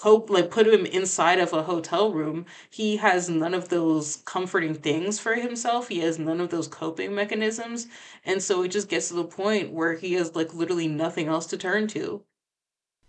hope 0.02 0.32
like 0.32 0.49
put 0.49 0.68
him 0.68 0.86
inside 0.86 1.38
of 1.40 1.53
a 1.53 1.64
hotel 1.64 2.11
room. 2.11 2.45
He 2.69 2.98
has 2.98 3.30
none 3.30 3.53
of 3.53 3.69
those 3.69 4.18
comforting 4.26 4.73
things 4.73 5.19
for 5.19 5.36
himself. 5.36 5.90
He 5.90 5.99
has 5.99 6.18
none 6.18 6.41
of 6.41 6.49
those 6.49 6.68
coping 6.68 7.14
mechanisms. 7.14 7.88
And 8.26 8.41
so 8.41 8.64
it 8.64 8.69
just 8.69 8.90
gets 8.90 9.10
to 9.10 9.14
the 9.14 9.23
point 9.23 9.72
where 9.72 9.94
he 9.94 10.14
has 10.14 10.36
like 10.36 10.56
literally 10.56 10.88
nothing 10.88 11.28
else 11.28 11.45
to 11.48 11.57
turn 11.57 11.88
to. 11.90 12.23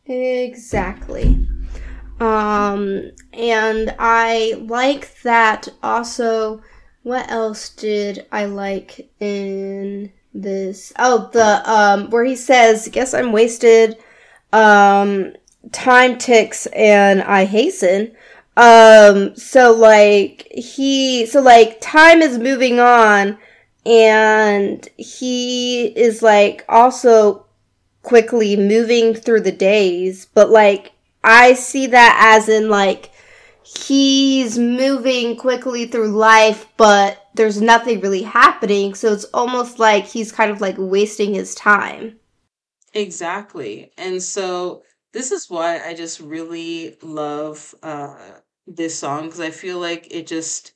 Exactly. 0.04 1.46
Um 2.20 3.10
and 3.32 3.94
i 3.98 4.54
like 4.60 5.22
that 5.22 5.68
also. 5.82 6.62
What 7.04 7.30
else 7.30 7.70
did 7.70 8.26
i 8.30 8.44
like 8.44 9.10
in 9.18 10.12
this? 10.34 10.92
Oh 10.98 11.30
the 11.32 11.62
um 11.70 12.10
where 12.10 12.24
he 12.24 12.36
says 12.36 12.88
guess 12.92 13.14
i'm 13.14 13.32
wasted. 13.32 13.96
Um 14.52 15.32
time 15.70 16.18
ticks 16.18 16.66
and 16.66 17.22
I 17.22 17.44
hasten. 17.44 18.16
Um, 18.56 19.34
so 19.36 19.72
like 19.72 20.48
he, 20.52 21.26
so 21.26 21.40
like 21.40 21.80
time 21.80 22.20
is 22.20 22.38
moving 22.38 22.80
on 22.80 23.38
and 23.86 24.86
he 24.96 25.86
is 25.86 26.22
like 26.22 26.64
also 26.68 27.46
quickly 28.02 28.56
moving 28.56 29.14
through 29.14 29.40
the 29.40 29.52
days, 29.52 30.26
but 30.26 30.50
like 30.50 30.92
I 31.24 31.54
see 31.54 31.86
that 31.88 32.36
as 32.36 32.48
in 32.48 32.68
like 32.68 33.10
he's 33.64 34.58
moving 34.58 35.36
quickly 35.36 35.86
through 35.86 36.08
life, 36.08 36.66
but 36.76 37.28
there's 37.34 37.60
nothing 37.60 38.00
really 38.00 38.22
happening. 38.22 38.94
So 38.94 39.12
it's 39.12 39.24
almost 39.32 39.78
like 39.78 40.04
he's 40.04 40.32
kind 40.32 40.50
of 40.50 40.60
like 40.60 40.76
wasting 40.78 41.34
his 41.34 41.54
time. 41.54 42.18
Exactly. 42.92 43.92
And 43.96 44.22
so 44.22 44.82
this 45.12 45.30
is 45.32 45.48
why 45.48 45.80
I 45.80 45.94
just 45.94 46.20
really 46.20 46.96
love 47.02 47.74
uh, 47.82 48.16
this 48.66 48.98
song 48.98 49.24
because 49.24 49.40
I 49.40 49.50
feel 49.50 49.78
like 49.78 50.08
it 50.10 50.26
just, 50.26 50.74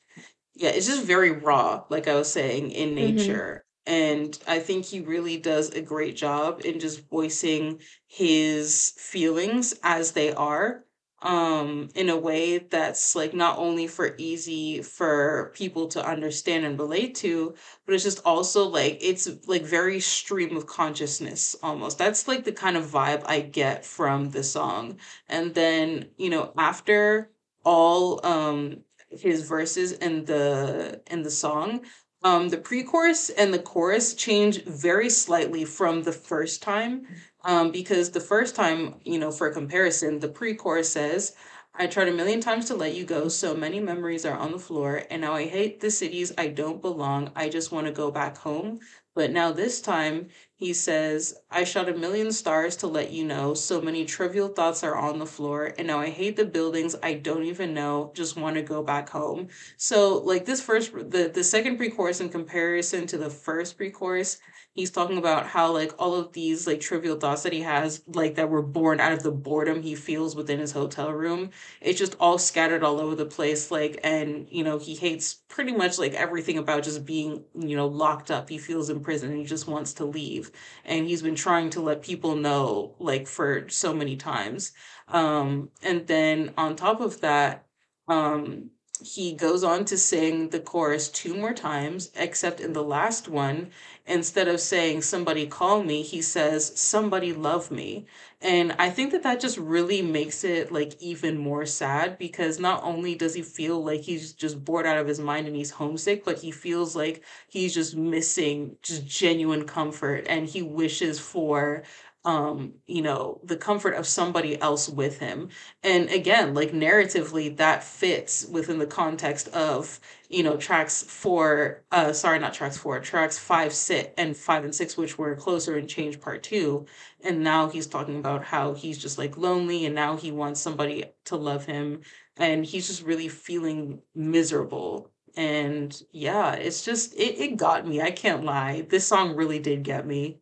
yeah, 0.54 0.70
it's 0.70 0.86
just 0.86 1.04
very 1.04 1.32
raw, 1.32 1.84
like 1.88 2.08
I 2.08 2.14
was 2.14 2.32
saying, 2.32 2.70
in 2.70 2.90
mm-hmm. 2.90 3.16
nature. 3.16 3.64
Mm-hmm. 3.86 3.92
And 3.92 4.38
I 4.48 4.58
think 4.58 4.84
he 4.84 5.00
really 5.00 5.36
does 5.36 5.70
a 5.70 5.80
great 5.80 6.16
job 6.16 6.62
in 6.64 6.80
just 6.80 7.08
voicing 7.08 7.80
his 8.08 8.92
feelings 8.98 9.74
as 9.84 10.12
they 10.12 10.32
are 10.32 10.85
um 11.26 11.88
in 11.96 12.08
a 12.08 12.16
way 12.16 12.58
that's 12.58 13.16
like 13.16 13.34
not 13.34 13.58
only 13.58 13.86
for 13.88 14.14
easy 14.16 14.80
for 14.82 15.50
people 15.54 15.88
to 15.88 16.06
understand 16.06 16.64
and 16.64 16.78
relate 16.78 17.14
to 17.16 17.54
but 17.84 17.94
it's 17.94 18.04
just 18.04 18.20
also 18.24 18.64
like 18.66 18.96
it's 19.00 19.28
like 19.48 19.64
very 19.64 19.98
stream 20.00 20.56
of 20.56 20.66
consciousness 20.66 21.56
almost. 21.62 21.98
That's 21.98 22.28
like 22.28 22.44
the 22.44 22.52
kind 22.52 22.76
of 22.76 22.84
vibe 22.86 23.22
i 23.26 23.40
get 23.40 23.84
from 23.84 24.30
the 24.30 24.44
song. 24.44 24.98
And 25.28 25.54
then 25.54 26.08
you 26.16 26.30
know 26.30 26.52
after 26.56 27.30
all 27.64 28.24
um 28.24 28.78
his 29.10 29.42
verses 29.48 29.92
in 29.92 30.24
the 30.26 31.00
in 31.10 31.22
the 31.22 31.30
song 31.30 31.80
um 32.22 32.48
the 32.48 32.58
pre-chorus 32.58 33.30
and 33.30 33.52
the 33.52 33.58
chorus 33.58 34.14
change 34.14 34.62
very 34.64 35.10
slightly 35.10 35.64
from 35.64 36.02
the 36.02 36.12
first 36.12 36.62
time 36.62 37.06
um, 37.46 37.70
because 37.70 38.10
the 38.10 38.20
first 38.20 38.54
time, 38.56 38.96
you 39.04 39.18
know, 39.18 39.30
for 39.32 39.50
comparison, 39.50 40.20
the 40.20 40.28
pre 40.28 40.54
chorus 40.54 40.90
says, 40.90 41.34
I 41.74 41.86
tried 41.86 42.08
a 42.08 42.12
million 42.12 42.40
times 42.40 42.66
to 42.66 42.74
let 42.74 42.94
you 42.94 43.04
go, 43.04 43.28
so 43.28 43.54
many 43.54 43.80
memories 43.80 44.26
are 44.26 44.36
on 44.36 44.52
the 44.52 44.58
floor, 44.58 45.04
and 45.10 45.22
now 45.22 45.34
I 45.34 45.46
hate 45.46 45.80
the 45.80 45.90
cities. 45.90 46.32
I 46.38 46.48
don't 46.48 46.82
belong. 46.82 47.30
I 47.36 47.48
just 47.50 47.72
want 47.72 47.86
to 47.86 47.92
go 47.92 48.10
back 48.10 48.38
home. 48.38 48.80
But 49.14 49.32
now 49.32 49.52
this 49.52 49.80
time, 49.80 50.28
he 50.56 50.74
says, 50.74 51.36
I 51.50 51.64
shot 51.64 51.88
a 51.88 51.96
million 51.96 52.32
stars 52.32 52.76
to 52.78 52.86
let 52.88 53.12
you 53.12 53.24
know, 53.24 53.54
so 53.54 53.80
many 53.80 54.04
trivial 54.04 54.48
thoughts 54.48 54.84
are 54.84 54.96
on 54.96 55.18
the 55.18 55.26
floor, 55.26 55.74
and 55.78 55.86
now 55.86 56.00
I 56.00 56.10
hate 56.10 56.36
the 56.36 56.44
buildings. 56.46 56.96
I 57.02 57.14
don't 57.14 57.44
even 57.44 57.74
know, 57.74 58.12
just 58.14 58.36
want 58.36 58.56
to 58.56 58.62
go 58.62 58.82
back 58.82 59.08
home. 59.10 59.48
So, 59.78 60.18
like 60.18 60.44
this 60.46 60.60
first, 60.62 60.92
the, 60.92 61.30
the 61.32 61.44
second 61.44 61.76
pre 61.78 61.90
chorus 61.90 62.20
in 62.20 62.28
comparison 62.30 63.06
to 63.08 63.18
the 63.18 63.30
first 63.30 63.76
pre 63.76 63.90
chorus, 63.90 64.38
he's 64.76 64.90
talking 64.90 65.18
about 65.18 65.46
how 65.46 65.72
like 65.72 65.92
all 65.98 66.14
of 66.14 66.32
these 66.32 66.66
like 66.66 66.80
trivial 66.80 67.18
thoughts 67.18 67.42
that 67.42 67.52
he 67.52 67.62
has 67.62 68.02
like 68.06 68.36
that 68.36 68.48
were 68.50 68.62
born 68.62 69.00
out 69.00 69.12
of 69.12 69.22
the 69.22 69.32
boredom 69.32 69.82
he 69.82 69.94
feels 69.94 70.36
within 70.36 70.60
his 70.60 70.72
hotel 70.72 71.12
room 71.12 71.50
it's 71.80 71.98
just 71.98 72.16
all 72.20 72.38
scattered 72.38 72.84
all 72.84 73.00
over 73.00 73.14
the 73.14 73.26
place 73.26 73.70
like 73.70 73.98
and 74.04 74.46
you 74.50 74.62
know 74.62 74.78
he 74.78 74.94
hates 74.94 75.34
pretty 75.48 75.72
much 75.72 75.98
like 75.98 76.12
everything 76.14 76.58
about 76.58 76.82
just 76.82 77.04
being 77.04 77.44
you 77.58 77.76
know 77.76 77.86
locked 77.86 78.30
up. 78.30 78.48
He 78.48 78.58
feels 78.58 78.90
in 78.90 79.00
prison 79.00 79.30
and 79.30 79.38
he 79.40 79.44
just 79.44 79.66
wants 79.66 79.94
to 79.94 80.04
leave. 80.04 80.50
And 80.84 81.06
he's 81.06 81.22
been 81.22 81.34
trying 81.34 81.70
to 81.70 81.80
let 81.80 82.02
people 82.02 82.36
know 82.36 82.94
like 82.98 83.26
for 83.26 83.68
so 83.68 83.94
many 83.94 84.16
times. 84.16 84.72
Um 85.08 85.70
and 85.82 86.06
then 86.06 86.52
on 86.56 86.76
top 86.76 87.00
of 87.00 87.20
that 87.20 87.66
um 88.08 88.70
he 89.02 89.32
goes 89.32 89.62
on 89.64 89.84
to 89.86 89.98
sing 89.98 90.50
the 90.50 90.60
chorus 90.60 91.08
two 91.08 91.34
more 91.34 91.52
times, 91.54 92.10
except 92.14 92.60
in 92.60 92.72
the 92.72 92.82
last 92.82 93.28
one, 93.28 93.70
instead 94.06 94.48
of 94.48 94.60
saying 94.60 95.02
somebody 95.02 95.46
call 95.46 95.82
me, 95.82 96.02
he 96.02 96.22
says 96.22 96.78
somebody 96.78 97.32
love 97.32 97.70
me. 97.70 98.06
And 98.40 98.72
I 98.78 98.90
think 98.90 99.12
that 99.12 99.22
that 99.22 99.40
just 99.40 99.58
really 99.58 100.02
makes 100.02 100.44
it 100.44 100.70
like 100.70 101.00
even 101.00 101.38
more 101.38 101.66
sad 101.66 102.18
because 102.18 102.60
not 102.60 102.82
only 102.84 103.14
does 103.14 103.34
he 103.34 103.42
feel 103.42 103.82
like 103.82 104.02
he's 104.02 104.32
just 104.32 104.64
bored 104.64 104.86
out 104.86 104.98
of 104.98 105.08
his 105.08 105.18
mind 105.18 105.46
and 105.46 105.56
he's 105.56 105.70
homesick, 105.70 106.24
but 106.24 106.38
he 106.38 106.50
feels 106.50 106.94
like 106.94 107.22
he's 107.48 107.74
just 107.74 107.96
missing 107.96 108.76
just 108.82 109.06
genuine 109.06 109.66
comfort 109.66 110.26
and 110.28 110.46
he 110.48 110.62
wishes 110.62 111.18
for 111.18 111.82
um 112.26 112.74
you 112.86 113.00
know 113.00 113.40
the 113.44 113.56
comfort 113.56 113.94
of 113.94 114.06
somebody 114.06 114.60
else 114.60 114.88
with 114.88 115.18
him. 115.18 115.48
And 115.82 116.10
again 116.10 116.54
like 116.54 116.72
narratively 116.72 117.56
that 117.56 117.84
fits 117.84 118.44
within 118.46 118.78
the 118.78 118.86
context 118.86 119.48
of 119.48 120.00
you 120.28 120.42
know 120.42 120.56
tracks 120.56 121.02
four 121.04 121.84
uh 121.92 122.12
sorry 122.12 122.38
not 122.40 122.52
tracks 122.52 122.76
four 122.76 122.98
tracks 123.00 123.38
five 123.38 123.72
six 123.72 124.10
and 124.18 124.36
five 124.36 124.64
and 124.64 124.74
six 124.74 124.96
which 124.96 125.16
were 125.16 125.36
closer 125.36 125.76
and 125.76 125.88
change 125.88 126.20
part 126.20 126.42
two. 126.42 126.86
And 127.22 127.42
now 127.44 127.68
he's 127.68 127.86
talking 127.86 128.18
about 128.18 128.44
how 128.44 128.74
he's 128.74 128.98
just 128.98 129.18
like 129.18 129.36
lonely 129.38 129.86
and 129.86 129.94
now 129.94 130.16
he 130.16 130.32
wants 130.32 130.60
somebody 130.60 131.04
to 131.26 131.36
love 131.36 131.64
him. 131.66 132.00
And 132.36 132.64
he's 132.66 132.86
just 132.88 133.02
really 133.04 133.28
feeling 133.28 134.02
miserable. 134.14 135.10
And 135.36 135.96
yeah 136.12 136.54
it's 136.54 136.84
just 136.84 137.14
it, 137.14 137.38
it 137.38 137.56
got 137.56 137.86
me 137.86 138.00
i 138.00 138.10
can't 138.10 138.44
lie. 138.44 138.82
This 138.88 139.06
song 139.06 139.36
really 139.36 139.58
did 139.60 139.82
get 139.84 140.06
me 140.06 140.40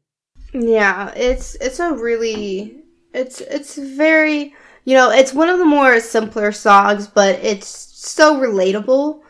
Yeah, 0.55 1.13
it's 1.17 1.57
it's 1.57 1.81
a 1.81 1.93
really 1.93 2.85
it's 3.13 3.41
it's 3.41 3.77
very 3.77 4.55
you 4.85 4.95
know 4.95 5.11
it's 5.11 5.35
one 5.35 5.49
of 5.49 5.59
the 5.59 5.65
more 5.65 5.99
simpler 6.01 6.53
songs, 6.53 7.09
but 7.09 7.41
it's 7.43 7.67
so 7.67 8.37
relatable, 8.41 9.21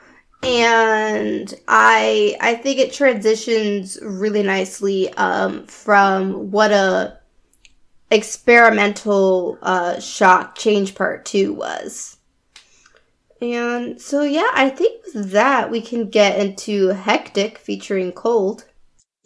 and 0.42 1.52
I 1.66 2.36
I 2.40 2.54
think 2.56 2.78
it 2.78 2.92
transitions 2.92 3.98
really 4.02 4.42
nicely 4.42 5.12
um, 5.14 5.66
from 5.66 6.50
what 6.50 6.72
a 6.72 7.18
experimental 8.10 9.58
uh, 9.62 9.98
shock 10.00 10.56
change 10.56 10.94
part 10.94 11.24
two 11.24 11.54
was. 11.54 12.18
And 13.40 14.00
so 14.00 14.22
yeah, 14.22 14.50
I 14.54 14.68
think 14.70 15.04
with 15.06 15.30
that 15.32 15.70
we 15.70 15.80
can 15.80 16.10
get 16.10 16.38
into 16.38 16.88
Hectic 16.88 17.56
featuring 17.58 18.12
Colde. 18.12 18.64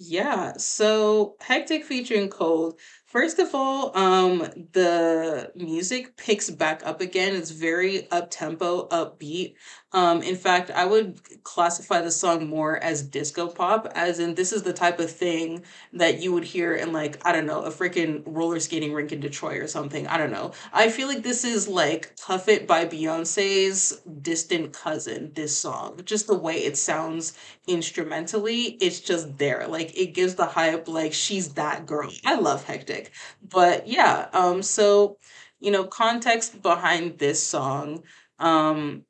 Yeah, 0.00 0.52
so 0.58 1.34
Hectic 1.40 1.84
featuring 1.84 2.28
Colde. 2.28 2.78
First 3.06 3.38
of 3.40 3.52
all, 3.52 3.96
um, 3.96 4.38
the 4.72 5.50
music 5.56 6.16
picks 6.16 6.50
back 6.50 6.86
up 6.86 7.00
again. 7.00 7.34
It's 7.34 7.50
very 7.50 8.08
up 8.12 8.30
tempo, 8.30 8.86
upbeat. 8.88 9.54
Um, 9.92 10.22
in 10.22 10.36
fact, 10.36 10.70
I 10.70 10.84
would 10.84 11.18
classify 11.44 12.02
the 12.02 12.10
song 12.10 12.46
more 12.46 12.76
as 12.76 13.02
disco 13.02 13.48
pop, 13.48 13.90
as 13.94 14.18
in 14.18 14.34
this 14.34 14.52
is 14.52 14.62
the 14.62 14.74
type 14.74 15.00
of 15.00 15.10
thing 15.10 15.64
that 15.94 16.20
you 16.20 16.30
would 16.34 16.44
hear 16.44 16.74
in 16.74 16.92
like, 16.92 17.18
I 17.26 17.32
don't 17.32 17.46
know, 17.46 17.62
a 17.62 17.70
freaking 17.70 18.22
roller 18.26 18.60
skating 18.60 18.92
rink 18.92 19.12
in 19.12 19.20
Detroit 19.20 19.62
or 19.62 19.66
something. 19.66 20.06
I 20.06 20.18
don't 20.18 20.30
know. 20.30 20.52
I 20.74 20.90
feel 20.90 21.08
like 21.08 21.22
this 21.22 21.42
is 21.42 21.68
like 21.68 22.16
Cuff 22.20 22.48
It 22.48 22.66
by 22.66 22.84
Beyonce's 22.84 24.02
distant 24.20 24.74
cousin, 24.74 25.32
this 25.34 25.56
song. 25.56 26.00
Just 26.04 26.26
the 26.26 26.36
way 26.36 26.56
it 26.64 26.76
sounds 26.76 27.32
instrumentally, 27.66 28.76
it's 28.82 29.00
just 29.00 29.38
there. 29.38 29.66
Like 29.68 29.96
it 29.98 30.12
gives 30.12 30.34
the 30.34 30.46
hype, 30.46 30.86
like 30.86 31.14
she's 31.14 31.54
that 31.54 31.86
girl. 31.86 32.10
I 32.26 32.34
love 32.38 32.64
Hectic. 32.66 33.10
But 33.42 33.88
yeah, 33.88 34.28
um, 34.34 34.62
so 34.62 35.16
you 35.60 35.70
know, 35.70 35.84
context 35.84 36.62
behind 36.62 37.18
this 37.18 37.42
song. 37.42 38.02
Um, 38.38 39.04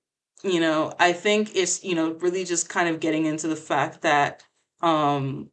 you 0.44 0.60
know, 0.60 0.92
I 0.98 1.12
think 1.12 1.52
it's, 1.56 1.82
you 1.84 1.94
know, 1.94 2.12
really 2.14 2.44
just 2.44 2.68
kind 2.68 2.88
of 2.88 3.00
getting 3.00 3.26
into 3.26 3.48
the 3.48 3.56
fact 3.56 4.02
that 4.02 4.42
um 4.82 5.50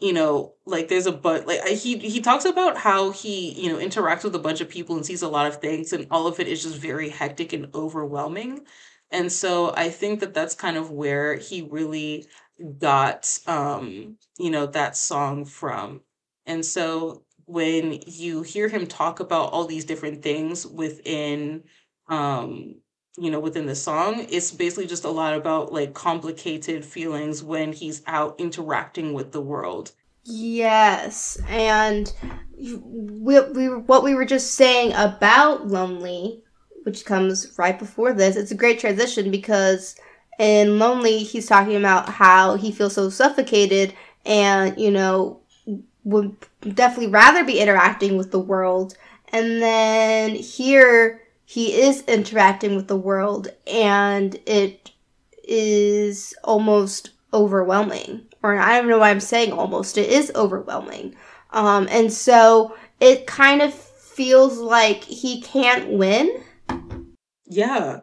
you 0.00 0.12
know, 0.14 0.54
like 0.66 0.88
there's 0.88 1.06
a 1.06 1.12
but 1.12 1.46
like 1.46 1.66
he 1.68 1.98
he 1.98 2.20
talks 2.20 2.44
about 2.46 2.76
how 2.78 3.10
he 3.10 3.52
you 3.60 3.68
know 3.70 3.78
interacts 3.78 4.24
with 4.24 4.34
a 4.34 4.38
bunch 4.38 4.60
of 4.60 4.68
people 4.68 4.96
and 4.96 5.04
sees 5.06 5.22
a 5.22 5.28
lot 5.28 5.46
of 5.46 5.60
things 5.60 5.92
and 5.92 6.06
all 6.10 6.26
of 6.26 6.40
it 6.40 6.48
is 6.48 6.62
just 6.62 6.76
very 6.78 7.08
hectic 7.10 7.52
and 7.52 7.68
overwhelming, 7.74 8.60
and 9.10 9.30
so 9.32 9.74
I 9.76 9.90
think 9.90 10.20
that 10.20 10.34
that's 10.34 10.54
kind 10.54 10.76
of 10.76 10.90
where 10.90 11.36
he 11.36 11.62
really 11.62 12.26
got 12.78 13.38
um 13.46 14.16
you 14.38 14.50
know 14.50 14.66
that 14.66 14.96
song 14.96 15.44
from, 15.44 16.00
and 16.46 16.64
so 16.64 17.24
when 17.46 18.00
you 18.06 18.42
hear 18.42 18.68
him 18.68 18.86
talk 18.86 19.20
about 19.20 19.52
all 19.52 19.66
these 19.66 19.84
different 19.84 20.22
things 20.22 20.66
within 20.66 21.64
um 22.08 22.76
you 23.20 23.30
know 23.30 23.40
within 23.40 23.66
the 23.66 23.74
song 23.74 24.26
it's 24.30 24.50
basically 24.50 24.86
just 24.86 25.04
a 25.04 25.10
lot 25.10 25.34
about 25.34 25.72
like 25.72 25.94
complicated 25.94 26.84
feelings 26.84 27.42
when 27.42 27.72
he's 27.72 28.02
out 28.06 28.34
interacting 28.38 29.12
with 29.12 29.32
the 29.32 29.40
world 29.40 29.92
Yes, 30.24 31.40
and 31.48 32.12
we, 32.58 33.40
we 33.40 33.68
what 33.68 34.02
we 34.02 34.14
were 34.14 34.24
just 34.24 34.54
saying 34.54 34.92
about 34.94 35.68
lonely, 35.68 36.42
which 36.84 37.04
comes 37.04 37.58
right 37.58 37.78
before 37.78 38.12
this. 38.12 38.36
It's 38.36 38.50
a 38.50 38.56
great 38.56 38.78
transition 38.78 39.30
because 39.30 39.96
in 40.38 40.78
lonely 40.78 41.18
he's 41.18 41.46
talking 41.46 41.76
about 41.76 42.08
how 42.08 42.56
he 42.56 42.70
feels 42.70 42.94
so 42.94 43.08
suffocated 43.10 43.94
and 44.26 44.78
you 44.78 44.90
know 44.90 45.40
would 46.04 46.36
definitely 46.74 47.10
rather 47.10 47.44
be 47.44 47.58
interacting 47.58 48.16
with 48.16 48.30
the 48.30 48.38
world, 48.38 48.96
and 49.32 49.62
then 49.62 50.34
here 50.34 51.22
he 51.50 51.80
is 51.80 52.02
interacting 52.02 52.76
with 52.76 52.86
the 52.86 52.96
world 52.96 53.48
and 53.66 54.38
it 54.46 54.92
is 55.42 56.32
almost 56.44 57.10
overwhelming. 57.34 58.24
Or 58.40 58.56
I 58.56 58.78
don't 58.78 58.88
know 58.88 59.00
why 59.00 59.10
I'm 59.10 59.18
saying 59.18 59.50
almost. 59.50 59.98
It 59.98 60.08
is 60.10 60.30
overwhelming. 60.36 61.16
Um, 61.50 61.88
and 61.90 62.12
so 62.12 62.76
it 63.00 63.26
kind 63.26 63.62
of 63.62 63.74
feels 63.74 64.58
like 64.58 65.02
he 65.02 65.40
can't 65.40 65.90
win. 65.90 66.44
yeah 67.46 68.02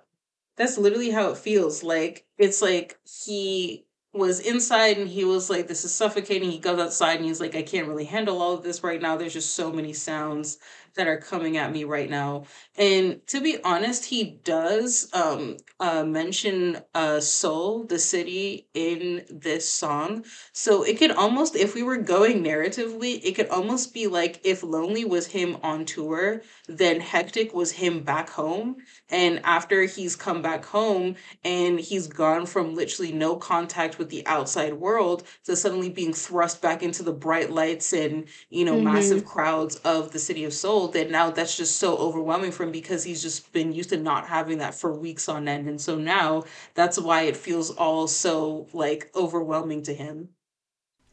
that's 0.57 0.77
literally 0.77 1.11
how 1.11 1.29
it 1.29 1.37
feels 1.37 1.83
like 1.83 2.25
it's 2.37 2.61
like 2.61 2.99
he 3.25 3.85
was 4.13 4.39
inside 4.41 4.97
and 4.97 5.07
he 5.07 5.23
was 5.23 5.49
like 5.49 5.67
this 5.67 5.85
is 5.85 5.93
suffocating 5.93 6.49
he 6.51 6.57
goes 6.57 6.79
outside 6.79 7.17
and 7.17 7.25
he's 7.25 7.39
like 7.39 7.55
i 7.55 7.61
can't 7.61 7.87
really 7.87 8.03
handle 8.03 8.41
all 8.41 8.55
of 8.55 8.63
this 8.63 8.83
right 8.83 9.01
now 9.01 9.15
there's 9.15 9.33
just 9.33 9.55
so 9.55 9.71
many 9.71 9.93
sounds 9.93 10.57
that 10.97 11.07
are 11.07 11.17
coming 11.17 11.57
at 11.57 11.71
me 11.71 11.83
right 11.85 12.09
now. 12.09 12.45
And 12.77 13.25
to 13.27 13.41
be 13.41 13.57
honest 13.63 14.05
he 14.05 14.39
does 14.43 15.09
um 15.13 15.57
uh 15.79 16.03
mention 16.03 16.79
uh 16.93 17.19
seoul 17.19 17.85
the 17.85 17.99
city 17.99 18.67
in 18.73 19.25
this 19.29 19.69
song. 19.71 20.25
So 20.53 20.83
it 20.83 20.97
could 20.99 21.11
almost 21.11 21.55
if 21.55 21.73
we 21.75 21.83
were 21.83 21.97
going 21.97 22.43
narratively 22.43 23.19
it 23.23 23.35
could 23.35 23.49
almost 23.49 23.93
be 23.93 24.07
like 24.07 24.41
if 24.43 24.63
lonely 24.63 25.05
was 25.05 25.27
him 25.27 25.57
on 25.63 25.85
tour 25.85 26.41
then 26.67 26.99
hectic 26.99 27.53
was 27.53 27.71
him 27.71 28.03
back 28.03 28.29
home 28.29 28.77
and 29.09 29.39
after 29.43 29.83
he's 29.83 30.15
come 30.15 30.41
back 30.41 30.65
home 30.65 31.15
and 31.43 31.79
he's 31.79 32.07
gone 32.07 32.45
from 32.45 32.75
literally 32.75 33.11
no 33.11 33.35
contact 33.35 33.97
with 33.97 34.09
the 34.09 34.25
outside 34.27 34.73
world 34.73 35.23
to 35.45 35.55
suddenly 35.55 35.89
being 35.89 36.13
thrust 36.13 36.61
back 36.61 36.83
into 36.83 37.03
the 37.03 37.11
bright 37.13 37.49
lights 37.51 37.93
and 37.93 38.27
you 38.49 38.65
know 38.65 38.77
Mm-hmm. 38.77 38.79
massive 38.79 39.25
crowds 39.25 39.75
of 39.77 40.11
the 40.11 40.19
city 40.19 40.43
of 40.43 40.53
seoul 40.53 40.87
that 40.87 41.09
now 41.09 41.29
that's 41.29 41.57
just 41.57 41.77
so 41.77 41.97
overwhelming 41.97 42.51
for 42.51 42.63
him 42.63 42.71
because 42.71 43.03
he's 43.03 43.21
just 43.21 43.51
been 43.53 43.71
used 43.71 43.89
to 43.89 43.97
not 43.97 44.27
having 44.27 44.57
that 44.59 44.73
for 44.75 44.93
weeks 44.93 45.27
on 45.29 45.47
end 45.47 45.67
and 45.67 45.79
so 45.81 45.95
now 45.95 46.43
that's 46.73 46.99
why 46.99 47.21
it 47.23 47.37
feels 47.37 47.71
all 47.71 48.07
so 48.07 48.67
like 48.73 49.09
overwhelming 49.15 49.81
to 49.83 49.93
him 49.93 50.29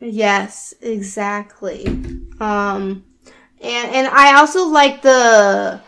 Yes, 0.00 0.74
exactly. 0.82 1.86
Um, 2.40 3.04
and 3.60 3.90
and 3.94 4.06
I 4.08 4.34
also 4.38 4.66
like 4.66 5.02
the 5.02 5.80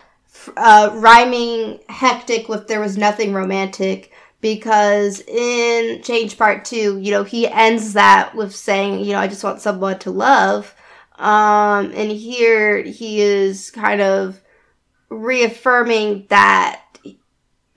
uh, 0.56 0.90
rhyming 0.94 1.80
hectic 1.88 2.48
with 2.48 2.68
there 2.68 2.80
was 2.80 2.96
nothing 2.96 3.32
romantic 3.32 4.12
because 4.40 5.20
in 5.22 6.02
Change 6.02 6.36
Part 6.38 6.64
Two, 6.64 6.98
you 6.98 7.10
know, 7.10 7.24
he 7.24 7.48
ends 7.48 7.94
that 7.94 8.34
with 8.34 8.54
saying, 8.54 9.04
you 9.04 9.12
know, 9.12 9.18
I 9.18 9.28
just 9.28 9.44
want 9.44 9.60
someone 9.60 9.98
to 10.00 10.10
love. 10.10 10.74
Um, 11.18 11.92
and 11.94 12.10
here 12.10 12.82
he 12.82 13.20
is 13.20 13.70
kind 13.70 14.00
of 14.00 14.40
reaffirming 15.08 16.26
that 16.28 16.82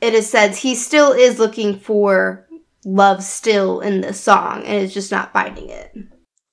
in 0.01 0.15
a 0.15 0.21
sense 0.21 0.57
he 0.57 0.75
still 0.75 1.11
is 1.11 1.39
looking 1.39 1.79
for 1.79 2.47
love 2.85 3.23
still 3.23 3.81
in 3.81 4.01
the 4.01 4.13
song 4.13 4.63
and 4.63 4.83
is 4.83 4.93
just 4.93 5.11
not 5.11 5.33
finding 5.33 5.69
it. 5.69 5.95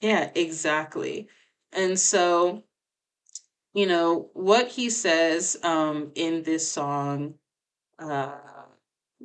yeah 0.01 0.31
exactly 0.35 1.29
and 1.73 1.99
so 1.99 2.63
you 3.77 3.86
know 3.86 4.31
what 4.35 4.69
he 4.69 4.90
says 4.90 5.57
um 5.62 6.12
in 6.16 6.43
this 6.43 6.70
song 6.70 7.35
uh 8.01 8.32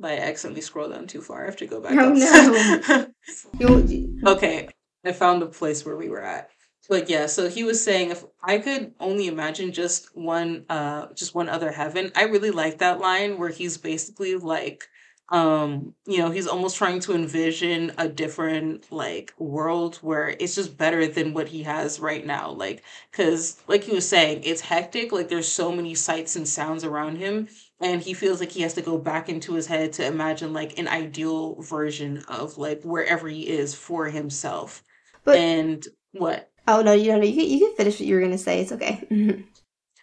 I 0.02 0.18
accidentally 0.18 0.62
scrolled 0.62 0.92
down 0.92 1.06
too 1.06 1.20
far. 1.20 1.42
I 1.42 1.46
have 1.46 1.56
to 1.58 1.66
go 1.66 1.80
back 1.80 1.92
Oh. 1.94 3.06
You, 3.60 4.20
okay, 4.26 4.68
I 5.04 5.12
found 5.12 5.42
the 5.42 5.46
place 5.46 5.84
where 5.84 5.96
we 5.96 6.08
were 6.08 6.22
at. 6.22 6.50
But 6.88 7.08
yeah, 7.08 7.26
so 7.26 7.48
he 7.48 7.64
was 7.64 7.84
saying 7.84 8.10
if 8.10 8.24
I 8.42 8.58
could 8.58 8.94
only 9.00 9.28
imagine 9.28 9.72
just 9.72 10.16
one 10.16 10.66
uh 10.68 11.08
just 11.14 11.34
one 11.34 11.48
other 11.48 11.70
heaven. 11.72 12.10
I 12.16 12.24
really 12.24 12.50
like 12.50 12.78
that 12.78 13.00
line 13.00 13.38
where 13.38 13.50
he's 13.50 13.78
basically 13.78 14.34
like 14.36 14.88
um 15.28 15.94
you 16.06 16.18
know, 16.18 16.30
he's 16.30 16.46
almost 16.46 16.76
trying 16.76 17.00
to 17.00 17.14
envision 17.14 17.92
a 17.98 18.08
different 18.08 18.90
like 18.92 19.32
world 19.38 19.96
where 19.96 20.34
it's 20.40 20.54
just 20.54 20.76
better 20.76 21.06
than 21.06 21.32
what 21.32 21.48
he 21.48 21.62
has 21.62 22.00
right 22.00 22.26
now. 22.26 22.50
Like 22.50 22.82
cuz 23.12 23.56
like 23.68 23.84
he 23.84 23.92
was 23.94 24.08
saying, 24.08 24.42
it's 24.44 24.60
hectic, 24.60 25.12
like 25.12 25.28
there's 25.28 25.48
so 25.48 25.72
many 25.72 25.94
sights 25.94 26.36
and 26.36 26.46
sounds 26.46 26.84
around 26.84 27.16
him 27.16 27.48
and 27.80 28.02
he 28.02 28.14
feels 28.14 28.40
like 28.40 28.52
he 28.52 28.62
has 28.62 28.74
to 28.74 28.82
go 28.82 28.98
back 28.98 29.28
into 29.28 29.54
his 29.54 29.66
head 29.66 29.92
to 29.94 30.06
imagine 30.06 30.52
like 30.52 30.78
an 30.78 30.88
ideal 30.88 31.56
version 31.62 32.24
of 32.28 32.58
like 32.58 32.82
wherever 32.82 33.28
he 33.28 33.48
is 33.48 33.74
for 33.74 34.06
himself 34.06 34.84
but 35.24 35.38
and 35.38 35.88
what 36.12 36.52
Oh 36.68 36.80
no, 36.80 36.92
you 36.92 37.06
don't 37.06 37.20
know. 37.20 37.26
You 37.26 37.34
can, 37.40 37.50
you 37.50 37.58
can 37.58 37.76
finish 37.76 37.98
what 37.98 38.06
you 38.06 38.14
were 38.14 38.20
gonna 38.20 38.38
say. 38.38 38.60
It's 38.60 38.72
okay. 38.72 39.44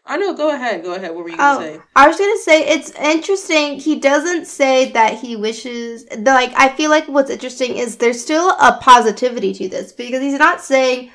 I 0.05 0.17
know. 0.17 0.34
Go 0.34 0.49
ahead. 0.53 0.84
Go 0.84 0.95
ahead. 0.95 1.13
What 1.13 1.23
were 1.23 1.30
you 1.30 1.38
gonna 1.38 1.59
Oh, 1.59 1.61
say? 1.61 1.80
I 1.95 2.07
was 2.07 2.17
gonna 2.17 2.38
say 2.39 2.67
it's 2.67 2.91
interesting. 2.91 3.80
He 3.80 3.99
doesn't 3.99 4.45
say 4.45 4.91
that 4.91 5.19
he 5.19 5.35
wishes. 5.35 6.05
Like 6.17 6.51
I 6.55 6.69
feel 6.69 6.89
like 6.89 7.07
what's 7.07 7.30
interesting 7.30 7.77
is 7.77 7.97
there's 7.97 8.21
still 8.21 8.49
a 8.51 8.80
positivity 8.81 9.53
to 9.53 9.69
this 9.69 9.91
because 9.91 10.21
he's 10.21 10.39
not 10.39 10.61
saying 10.61 11.11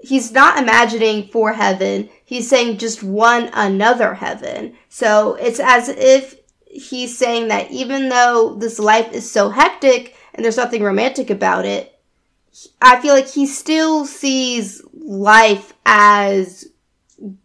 he's 0.00 0.32
not 0.32 0.58
imagining 0.58 1.28
for 1.28 1.52
heaven. 1.52 2.10
He's 2.24 2.48
saying 2.48 2.78
just 2.78 3.02
one 3.02 3.50
another 3.54 4.12
heaven. 4.14 4.76
So 4.90 5.34
it's 5.34 5.60
as 5.60 5.88
if 5.88 6.36
he's 6.66 7.16
saying 7.16 7.48
that 7.48 7.70
even 7.70 8.08
though 8.10 8.56
this 8.58 8.78
life 8.78 9.12
is 9.12 9.30
so 9.30 9.48
hectic 9.48 10.16
and 10.34 10.44
there's 10.44 10.56
nothing 10.58 10.82
romantic 10.82 11.30
about 11.30 11.64
it, 11.64 11.98
I 12.82 13.00
feel 13.00 13.14
like 13.14 13.28
he 13.28 13.46
still 13.46 14.04
sees 14.04 14.82
life 14.92 15.72
as 15.86 16.66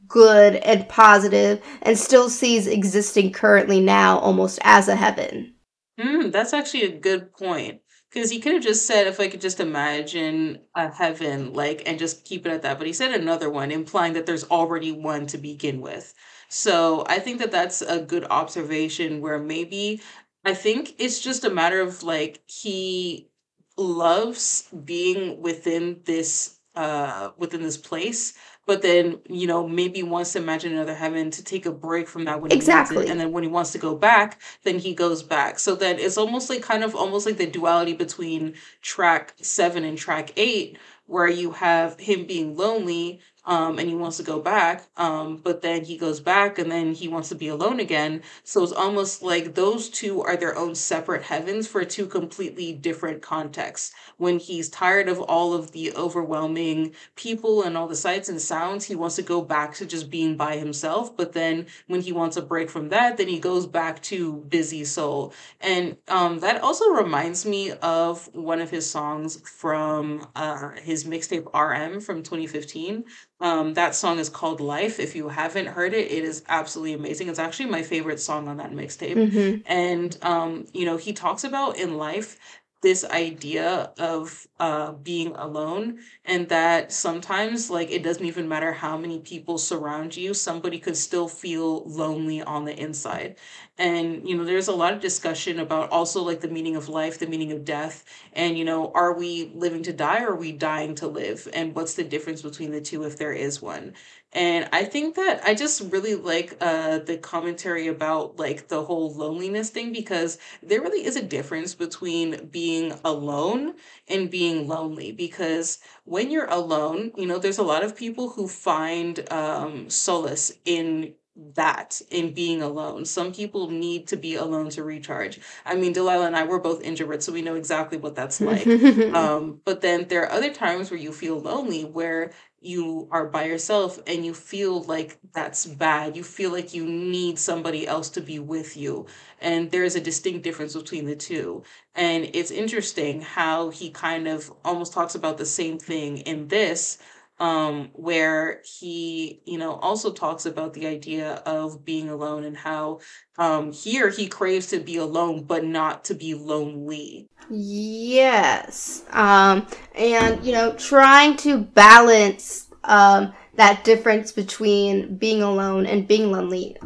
good 0.10 0.56
and 0.56 0.90
positive 0.90 1.64
and 1.81 1.98
still 1.98 2.30
sees 2.30 2.68
existing 2.68 3.31
currently 3.31 3.80
now 3.80 4.19
almost 4.19 4.60
as 4.64 4.90
a 4.90 4.95
heaven. 4.98 5.53
Mm, 5.98 6.31
that's 6.31 6.53
actually 6.53 6.84
a 6.84 6.99
good 6.99 7.31
point. 7.31 7.81
Because 8.11 8.31
he 8.31 8.40
could 8.40 8.53
have 8.53 8.64
just 8.64 8.88
said, 8.88 9.06
if 9.06 9.19
I 9.19 9.27
could 9.27 9.40
just 9.40 9.60
imagine 9.60 10.61
a 10.73 10.91
heaven, 10.91 11.53
like, 11.53 11.84
and 11.86 11.99
just 11.99 12.26
keep 12.26 12.44
it 12.45 12.52
at 12.52 12.64
that. 12.64 12.80
But 12.80 12.88
he 12.88 12.94
said 12.94 13.11
another 13.11 13.52
one, 13.52 13.69
implying 13.72 14.14
that 14.14 14.26
there's 14.26 14.45
already 14.45 14.91
one 14.91 15.27
to 15.27 15.38
begin 15.38 15.80
with. 15.80 16.11
So 16.49 17.06
I 17.07 17.19
think 17.19 17.38
that 17.38 17.52
that's 17.52 17.84
a 17.84 18.02
good 18.02 18.26
observation 18.31 19.22
where 19.22 19.38
maybe 19.38 20.02
I 20.44 20.56
think 20.56 20.95
it's 20.98 21.19
just 21.19 21.44
a 21.45 21.52
matter 21.52 21.81
of 21.81 22.02
like 22.02 22.41
he 22.48 23.30
loves 23.77 24.68
being 24.84 25.41
within 25.41 26.02
this 26.06 26.57
uh 26.76 27.31
within 27.38 27.61
this 27.61 27.77
place 27.77 28.34
but 28.70 28.84
then 28.84 29.18
you 29.28 29.48
know 29.48 29.68
maybe 29.68 30.04
wants 30.04 30.34
to 30.34 30.38
imagine 30.38 30.72
another 30.74 30.94
heaven 30.94 31.32
to 31.32 31.44
take 31.44 31.66
a 31.66 31.72
break 31.72 32.08
from 32.08 32.26
that 32.26 32.40
when 32.40 32.52
he 32.52 32.56
needs 32.58 32.68
it 32.68 32.72
Exactly. 32.72 33.08
and 33.08 33.20
then 33.20 33.32
when 33.32 33.41
he 33.44 33.50
wants 33.50 33.72
to 33.72 33.80
go 33.80 33.96
back 33.96 34.40
then 34.64 34.78
he 34.78 34.94
goes 34.94 35.24
back 35.24 35.58
so 35.58 35.74
then 35.74 35.98
it's 35.98 36.20
almost 36.20 36.52
like 36.52 36.62
kind 36.62 36.84
of 36.84 36.96
almost 36.96 37.26
like 37.26 37.38
the 37.38 37.48
duality 37.48 37.94
between 37.94 38.54
track 38.84 39.34
7 39.41 39.84
and 39.84 39.98
track 39.98 40.32
8 40.38 40.78
where 41.08 41.28
you 41.28 41.50
have 41.50 42.00
him 42.00 42.28
being 42.28 42.56
lonely 42.56 43.22
um 43.50 43.78
and 43.80 43.90
he 43.90 43.96
wants 43.96 44.18
to 44.18 44.24
go 44.24 44.40
back 44.40 44.86
um 44.98 45.38
but 45.38 45.62
then 45.62 45.84
he 45.84 45.98
goes 45.98 46.20
back 46.22 46.58
and 46.58 46.72
then 46.72 46.94
he 46.94 47.08
wants 47.08 47.30
to 47.30 47.36
be 47.36 47.50
alone 47.50 47.80
again 47.80 48.22
so 48.44 48.64
it's 48.64 48.72
almost 48.72 49.22
like 49.22 49.56
those 49.56 49.90
two 49.90 50.22
are 50.22 50.38
their 50.38 50.58
own 50.58 50.74
separate 50.74 51.24
heavens 51.24 51.68
for 51.68 51.84
two 51.84 52.06
completely 52.08 52.72
different 52.74 53.22
contexts 53.22 53.94
when 54.18 54.40
he's 54.40 54.70
tired 54.70 55.10
of 55.10 55.20
all 55.22 55.54
of 55.54 55.72
the 55.72 55.94
overwhelming 55.96 56.94
people 57.16 57.64
and 57.64 57.78
all 57.78 57.88
the 57.88 57.96
sights 57.96 58.30
and 58.30 58.42
sounds, 58.42 58.86
he 58.86 58.96
wants 58.96 59.16
to 59.16 59.22
go 59.22 59.42
back 59.42 59.74
to 59.76 59.86
just 59.86 60.10
being 60.10 60.36
by 60.38 60.58
himself. 60.58 61.16
But 61.16 61.34
then 61.34 61.66
when 61.88 62.02
he 62.02 62.12
wants 62.12 62.38
a 62.38 62.42
break 62.42 62.70
from 62.70 62.90
that, 62.90 63.18
then 63.18 63.28
he 63.28 63.40
goes 63.40 63.66
back 63.66 64.02
to 64.04 64.34
Busy 64.50 64.84
Seoul. 64.86 65.34
And 65.62 65.98
um, 66.08 66.40
that 66.40 66.62
also 66.62 66.90
reminds 66.92 67.46
me 67.46 67.72
of 67.82 68.30
one 68.34 68.60
of 68.62 68.70
his 68.70 68.90
songs 68.90 69.40
from 69.50 70.28
uh, 70.36 70.72
his 70.82 71.06
mixtape 71.06 71.48
RM 71.54 72.02
from 72.02 72.24
2015. 72.24 73.06
Um, 73.41 73.74
that 73.76 73.95
song 73.95 74.20
is 74.20 74.28
called 74.28 74.60
Life. 74.60 74.99
If 74.99 75.16
you 75.16 75.30
haven't 75.30 75.68
heard 75.68 75.94
it, 75.94 76.11
it 76.11 76.24
is 76.26 76.44
absolutely 76.49 76.94
amazing. 76.94 77.30
It's 77.30 77.40
actually 77.40 77.70
my 77.70 77.84
favorite 77.84 78.20
song 78.20 78.48
on 78.48 78.57
that 78.57 78.72
mixtape. 78.72 79.16
Mm-hmm. 79.16 79.61
And 79.66 80.18
um, 80.22 80.66
you 80.74 80.86
know, 80.86 80.98
he 80.98 81.14
talks 81.14 81.44
about 81.44 81.78
in 81.78 81.98
life 81.98 82.38
this 82.82 83.04
idea 83.06 83.92
of 84.00 84.48
uh 84.60 84.94
being 84.94 85.36
alone 85.36 86.00
and 86.26 86.48
that 86.50 86.92
sometimes 86.94 87.70
like 87.70 87.92
it 87.92 88.04
doesn't 88.04 88.26
even 88.26 88.48
matter 88.48 88.72
how 88.72 88.98
many 88.98 89.20
people 89.20 89.58
surround 89.58 90.16
you 90.16 90.34
somebody 90.34 90.80
could 90.80 90.96
still 90.96 91.28
feel 91.28 91.84
lonely 91.86 92.42
on 92.42 92.64
the 92.66 92.78
inside. 92.80 93.38
And 93.78 94.28
you 94.28 94.36
know 94.38 94.44
there's 94.44 94.68
a 94.68 94.74
lot 94.76 94.94
of 94.94 95.00
discussion 95.02 95.60
about 95.60 95.90
also 95.92 96.22
like 96.22 96.42
the 96.42 96.48
meaning 96.50 96.76
of 96.76 96.90
life 96.90 97.20
the 97.20 97.28
meaning 97.28 97.52
of 97.52 97.66
death 97.66 98.04
and 98.34 98.58
you 98.58 98.66
know 98.66 98.92
are 98.94 99.14
we 99.14 99.52
living 99.56 99.84
to 99.84 99.94
die 99.94 100.24
or 100.24 100.32
are 100.32 100.36
we 100.36 100.52
dying 100.52 100.96
to 100.96 101.08
live? 101.08 101.48
And 101.54 101.76
what's 101.76 101.94
the 101.96 102.04
difference 102.04 102.42
between 102.42 102.72
the 102.72 102.82
two 102.82 103.04
if 103.04 103.18
there 103.18 103.34
is 103.34 103.62
one 103.62 103.94
and 104.34 104.70
i 104.72 104.84
think 104.84 105.16
that 105.16 105.42
i 105.44 105.54
just 105.56 105.82
really 105.92 106.14
like 106.16 106.56
uh 106.62 107.00
the 107.00 107.18
commentary 107.18 107.88
about 107.88 108.38
like 108.38 108.68
the 108.68 108.84
whole 108.84 109.12
loneliness 109.14 109.70
thing 109.72 109.92
because 109.92 110.38
there 110.62 110.82
really 110.82 111.04
is 111.06 111.16
a 111.16 111.22
difference 111.24 111.74
between 111.74 112.46
being 112.48 112.94
alone 113.04 113.74
and 114.08 114.30
being 114.30 114.68
lonely 114.68 115.12
because 115.12 115.80
when 116.06 116.30
you're 116.30 116.46
alone 116.46 117.12
you 117.18 117.26
know 117.26 117.40
there's 117.40 117.58
a 117.58 117.64
lot 117.64 117.84
of 117.84 117.96
people 117.96 118.30
who 118.30 118.48
find 118.48 119.32
um 119.32 119.90
solace 119.90 120.52
in 120.66 121.14
that 121.56 122.02
in 122.11 122.34
being 122.34 122.61
alone 122.61 123.06
some 123.06 123.34
people 123.34 123.70
need 123.70 124.07
to 124.07 124.18
be 124.18 124.36
alone 124.36 124.70
to 124.70 124.84
recharge 124.84 125.40
i 125.66 125.76
mean 125.76 125.94
delilah 125.94 126.28
and 126.28 126.36
i 126.36 126.44
we're 126.44 126.60
both 126.60 126.84
introverts 126.84 127.24
so 127.24 127.32
we 127.32 127.41
know 127.41 127.56
exactly 127.56 127.98
what 127.98 128.16
that's 128.16 128.41
like 128.41 128.66
um, 129.14 129.61
but 129.66 129.82
then 129.82 130.07
there 130.07 130.24
are 130.24 130.32
other 130.32 130.53
times 130.53 130.91
where 130.91 130.99
you 130.99 131.11
feel 131.11 131.40
lonely, 131.40 131.84
where 131.84 132.32
you 132.61 133.07
are 133.11 133.26
by 133.26 133.45
yourself 133.45 133.99
and 134.06 134.26
you 134.26 134.34
feel 134.34 134.84
like 134.84 135.18
that's 135.34 135.66
bad. 135.66 136.18
You 136.18 136.24
feel 136.24 136.52
like 136.52 136.74
you 136.74 136.86
need 136.86 137.40
somebody 137.40 137.88
else 137.88 138.10
to 138.11 138.22
be 138.22 138.40
with 138.40 138.76
you. 138.76 139.06
And 139.40 139.72
there's 139.72 139.95
a 139.95 140.02
distinct 140.02 140.44
difference 140.44 140.76
between 140.76 141.06
the 141.06 141.16
two. 141.16 141.64
And 141.95 142.30
it's 142.34 142.52
interesting 142.52 143.22
how 143.22 143.70
he 143.70 143.90
kind 143.91 144.28
of 144.28 144.52
almost 144.66 144.94
talks 144.94 145.16
about 145.16 145.38
the 145.38 145.45
same 145.45 145.80
thing 145.80 146.18
in 146.20 146.49
this, 146.49 146.98
um, 147.40 147.90
where 147.94 148.61
he, 148.66 149.41
you 149.45 149.57
know, 149.57 149.74
also 149.76 150.11
talks 150.11 150.45
about 150.45 150.74
the 150.74 150.88
idea 150.88 151.36
of 151.45 151.86
being 151.86 152.10
alone 152.10 152.44
and 152.44 152.57
how 152.57 152.99
um, 153.38 153.72
here 153.72 154.10
he 154.10 154.28
craves 154.28 154.68
to 154.68 154.80
be 154.80 154.98
alone, 154.98 155.44
but 155.44 155.64
not 155.64 156.03
to 156.06 156.14
be 156.14 156.34
lonely. 156.34 157.28
Yes. 157.49 159.03
Um, 159.11 159.66
and, 159.95 160.44
you 160.44 160.52
know, 160.52 160.74
trying 160.74 161.38
to 161.38 161.60
balance 161.60 162.68
um, 162.84 163.34
that 163.56 163.84
difference 163.84 164.32
between 164.32 165.18
being 165.18 165.41
alone 165.41 165.86
and 165.86 166.07
being 166.07 166.32
lonely 166.32 166.78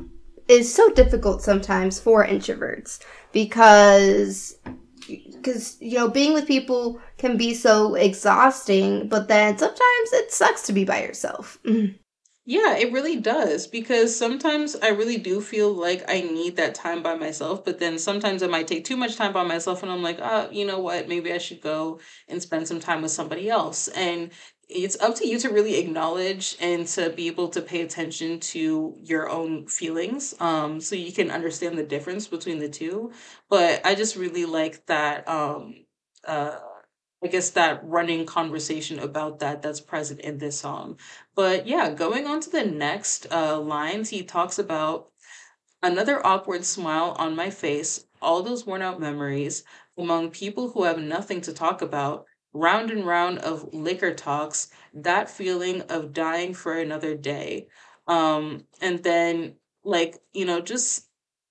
is 0.47 0.73
so 0.73 0.89
difficult 0.89 1.41
sometimes 1.41 1.99
for 1.99 2.25
introverts 2.25 2.99
because 3.31 4.57
because 5.43 5.77
you 5.81 5.97
know 5.97 6.07
being 6.07 6.33
with 6.33 6.47
people 6.47 6.99
can 7.17 7.35
be 7.37 7.53
so 7.53 7.95
exhausting 7.95 9.07
but 9.07 9.27
then 9.27 9.57
sometimes 9.57 10.13
it 10.13 10.31
sucks 10.31 10.61
to 10.61 10.73
be 10.73 10.85
by 10.85 11.01
yourself 11.03 11.59
mm-hmm. 11.65 11.93
Yeah, 12.45 12.75
it 12.75 12.91
really 12.91 13.21
does 13.21 13.67
because 13.67 14.13
sometimes 14.13 14.75
I 14.75 14.89
really 14.89 15.17
do 15.17 15.39
feel 15.39 15.71
like 15.71 16.03
I 16.09 16.21
need 16.21 16.57
that 16.57 16.75
time 16.75 17.01
by 17.01 17.15
myself, 17.15 17.63
but 17.63 17.79
then 17.79 17.97
sometimes 17.97 18.43
I 18.43 18.47
might 18.47 18.67
take 18.67 18.83
too 18.83 18.97
much 18.97 19.15
time 19.15 19.31
by 19.31 19.43
myself 19.43 19.81
and 19.81 19.89
I'm 19.89 20.03
like, 20.03 20.19
oh, 20.21 20.49
you 20.51 20.65
know 20.65 20.79
what? 20.79 21.07
Maybe 21.07 21.31
I 21.31 21.37
should 21.37 21.61
go 21.61 22.01
and 22.27 22.41
spend 22.41 22.67
some 22.67 22.81
time 22.81 23.01
with 23.01 23.11
somebody 23.11 23.49
else. 23.49 23.87
And 23.87 24.31
it's 24.73 24.99
up 24.99 25.15
to 25.15 25.27
you 25.27 25.39
to 25.39 25.49
really 25.49 25.77
acknowledge 25.77 26.55
and 26.59 26.87
to 26.87 27.09
be 27.11 27.27
able 27.27 27.49
to 27.49 27.61
pay 27.61 27.81
attention 27.81 28.39
to 28.39 28.95
your 29.01 29.29
own 29.29 29.67
feelings 29.67 30.33
um 30.39 30.81
so 30.81 30.95
you 30.95 31.11
can 31.11 31.31
understand 31.31 31.77
the 31.77 31.83
difference 31.83 32.27
between 32.27 32.59
the 32.59 32.69
two. 32.69 33.11
But 33.49 33.85
I 33.85 33.95
just 33.95 34.15
really 34.15 34.45
like 34.45 34.85
that 34.87 35.27
um 35.27 35.85
uh 36.27 36.59
I 37.23 37.27
guess 37.27 37.51
that 37.51 37.81
running 37.85 38.25
conversation 38.25 38.99
about 38.99 39.39
that 39.39 39.61
that's 39.61 39.79
present 39.79 40.19
in 40.19 40.39
this 40.39 40.59
song. 40.59 40.97
But 41.35 41.65
yeah, 41.67 41.89
going 41.91 42.27
on 42.27 42.41
to 42.41 42.49
the 42.49 42.65
next 42.65 43.27
uh, 43.31 43.59
lines, 43.59 44.09
he 44.09 44.23
talks 44.23 44.59
about 44.59 45.09
another 45.81 46.25
awkward 46.25 46.65
smile 46.65 47.15
on 47.19 47.35
my 47.35 47.49
face, 47.49 48.05
all 48.21 48.41
those 48.41 48.65
worn 48.65 48.81
out 48.81 48.99
memories 48.99 49.63
among 49.97 50.31
people 50.31 50.69
who 50.71 50.83
have 50.83 50.97
nothing 50.99 51.41
to 51.41 51.53
talk 51.53 51.81
about, 51.81 52.25
round 52.53 52.91
and 52.91 53.05
round 53.05 53.39
of 53.39 53.73
liquor 53.73 54.13
talks, 54.13 54.69
that 54.93 55.29
feeling 55.29 55.81
of 55.83 56.13
dying 56.13 56.53
for 56.53 56.77
another 56.77 57.15
day. 57.15 57.67
Um, 58.07 58.65
and 58.81 59.03
then, 59.03 59.55
like, 59.83 60.19
you 60.33 60.45
know, 60.45 60.61
just 60.61 61.07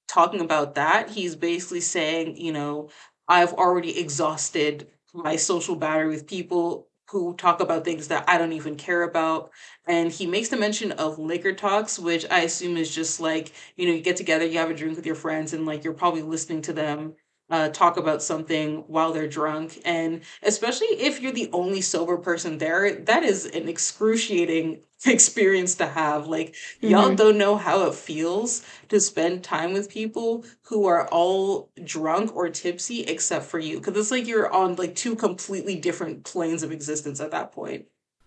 talking 0.08 0.40
about 0.40 0.74
that, 0.76 1.10
he's 1.10 1.36
basically 1.36 1.80
saying, 1.80 2.36
you 2.36 2.52
know, 2.52 2.90
I've 3.28 3.52
already 3.54 3.98
exhausted 3.98 4.88
my 5.14 5.36
social 5.36 5.76
battery 5.76 6.08
with 6.08 6.26
people 6.26 6.88
who 7.10 7.34
talk 7.36 7.60
about 7.60 7.84
things 7.84 8.08
that 8.08 8.24
I 8.28 8.38
don't 8.38 8.52
even 8.52 8.76
care 8.76 9.02
about. 9.02 9.50
And 9.86 10.10
he 10.10 10.26
makes 10.26 10.48
the 10.48 10.56
mention 10.56 10.92
of 10.92 11.18
liquor 11.18 11.52
talks, 11.52 11.98
which 11.98 12.24
I 12.30 12.40
assume 12.40 12.76
is 12.78 12.94
just 12.94 13.20
like, 13.20 13.52
you 13.76 13.86
know, 13.86 13.92
you 13.92 14.00
get 14.00 14.16
together, 14.16 14.46
you 14.46 14.58
have 14.58 14.70
a 14.70 14.74
drink 14.74 14.96
with 14.96 15.04
your 15.06 15.14
friends, 15.14 15.52
and 15.52 15.66
like 15.66 15.84
you're 15.84 15.92
probably 15.92 16.22
listening 16.22 16.62
to 16.62 16.72
them 16.72 17.14
uh, 17.52 17.68
talk 17.70 17.98
about 17.98 18.22
something 18.24 18.78
while 18.88 19.12
they're 19.12 19.28
drunk. 19.28 19.80
And 19.86 20.22
especially 20.42 20.88
if 20.88 21.20
you're 21.22 21.32
the 21.32 21.50
only 21.52 21.82
sober 21.82 22.18
person 22.18 22.58
there, 22.58 22.94
that 22.96 23.24
is 23.24 23.46
an 23.46 23.68
excruciating 23.68 24.82
experience 25.06 25.76
to 25.76 25.86
have. 25.86 26.28
Like, 26.28 26.56
y'all 26.82 27.12
hmm 27.12 27.16
don't 27.16 27.38
know 27.38 27.56
how 27.56 27.86
it 27.88 27.94
feels 27.94 28.64
to 28.90 29.00
spend 29.00 29.44
time 29.44 29.72
with 29.74 29.90
people 29.90 30.44
who 30.64 30.86
are 30.86 31.08
all 31.08 31.70
drunk 31.84 32.34
or 32.36 32.50
tipsy 32.50 33.02
except 33.02 33.46
for 33.46 33.60
you. 33.60 33.78
Because 33.78 33.96
it's 33.98 34.10
like 34.12 34.26
you're 34.26 34.52
on 34.52 34.76
like 34.76 34.96
two 34.96 35.16
completely 35.16 35.76
different 35.76 36.24
planes 36.24 36.64
of 36.64 36.72
existence 36.72 37.20
at 37.20 37.32
that 37.32 37.52
point. 37.52 37.86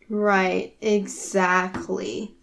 Right, 0.10 0.76
exactly. 0.82 2.36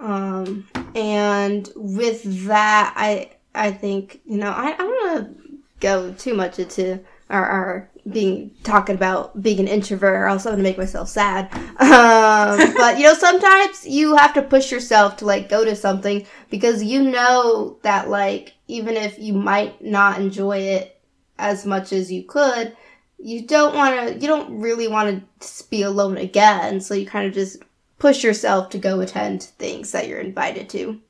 Um, 0.00 0.68
and 0.94 1.70
with 1.76 2.46
that, 2.46 2.94
I 2.96 3.32
I 3.54 3.72
think 3.72 4.20
you 4.24 4.38
know 4.38 4.50
I, 4.50 4.74
I 4.74 4.76
don't 4.76 4.88
want 4.90 5.36
to 5.39 5.39
go 5.80 6.12
too 6.12 6.34
much 6.34 6.58
into 6.58 7.00
our, 7.28 7.44
our 7.44 7.90
being 8.08 8.50
talking 8.62 8.94
about 8.94 9.40
being 9.42 9.60
an 9.60 9.68
introvert 9.68 10.14
or 10.14 10.26
else 10.26 10.46
I'm 10.46 10.52
gonna 10.52 10.62
make 10.62 10.78
myself 10.78 11.08
sad. 11.08 11.52
Um, 11.54 12.74
but 12.76 12.98
you 12.98 13.04
know, 13.04 13.14
sometimes 13.14 13.86
you 13.86 14.16
have 14.16 14.34
to 14.34 14.42
push 14.42 14.70
yourself 14.70 15.16
to 15.18 15.24
like 15.24 15.48
go 15.48 15.64
to 15.64 15.76
something 15.76 16.26
because 16.50 16.82
you 16.82 17.02
know 17.02 17.78
that 17.82 18.08
like 18.08 18.54
even 18.68 18.96
if 18.96 19.18
you 19.18 19.32
might 19.32 19.82
not 19.82 20.20
enjoy 20.20 20.58
it 20.58 21.00
as 21.38 21.64
much 21.64 21.92
as 21.92 22.10
you 22.12 22.22
could, 22.24 22.76
you 23.18 23.46
don't 23.46 23.74
want 23.74 24.08
to. 24.08 24.14
You 24.14 24.26
don't 24.26 24.60
really 24.60 24.88
want 24.88 25.24
to 25.40 25.64
be 25.70 25.82
alone 25.82 26.16
again. 26.16 26.80
So 26.80 26.94
you 26.94 27.06
kind 27.06 27.26
of 27.26 27.34
just 27.34 27.62
push 27.98 28.24
yourself 28.24 28.70
to 28.70 28.78
go 28.78 29.00
attend 29.00 29.42
things 29.42 29.92
that 29.92 30.08
you're 30.08 30.20
invited 30.20 30.68
to. 30.70 31.00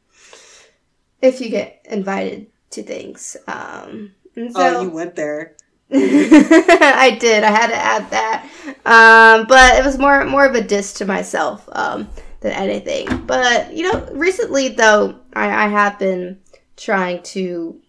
If 1.22 1.40
you 1.40 1.50
get 1.50 1.84
invited 1.88 2.46
to 2.70 2.82
things. 2.82 3.36
Um, 3.46 4.12
and 4.40 4.52
so, 4.52 4.78
oh, 4.78 4.82
you 4.82 4.90
went 4.90 5.14
there. 5.16 5.56
I 5.92 7.16
did. 7.20 7.42
I 7.42 7.50
had 7.50 7.66
to 7.68 7.76
add 7.76 8.10
that. 8.10 8.48
Um, 8.86 9.46
but 9.46 9.76
it 9.76 9.84
was 9.84 9.98
more 9.98 10.24
more 10.24 10.46
of 10.46 10.54
a 10.54 10.62
diss 10.62 10.92
to 10.94 11.04
myself 11.04 11.68
um, 11.72 12.08
than 12.40 12.52
anything. 12.52 13.26
But 13.26 13.72
you 13.74 13.90
know, 13.90 14.08
recently 14.12 14.68
though, 14.68 15.18
I, 15.32 15.64
I 15.64 15.68
have 15.68 15.98
been 15.98 16.38
trying 16.76 17.22
to 17.22 17.80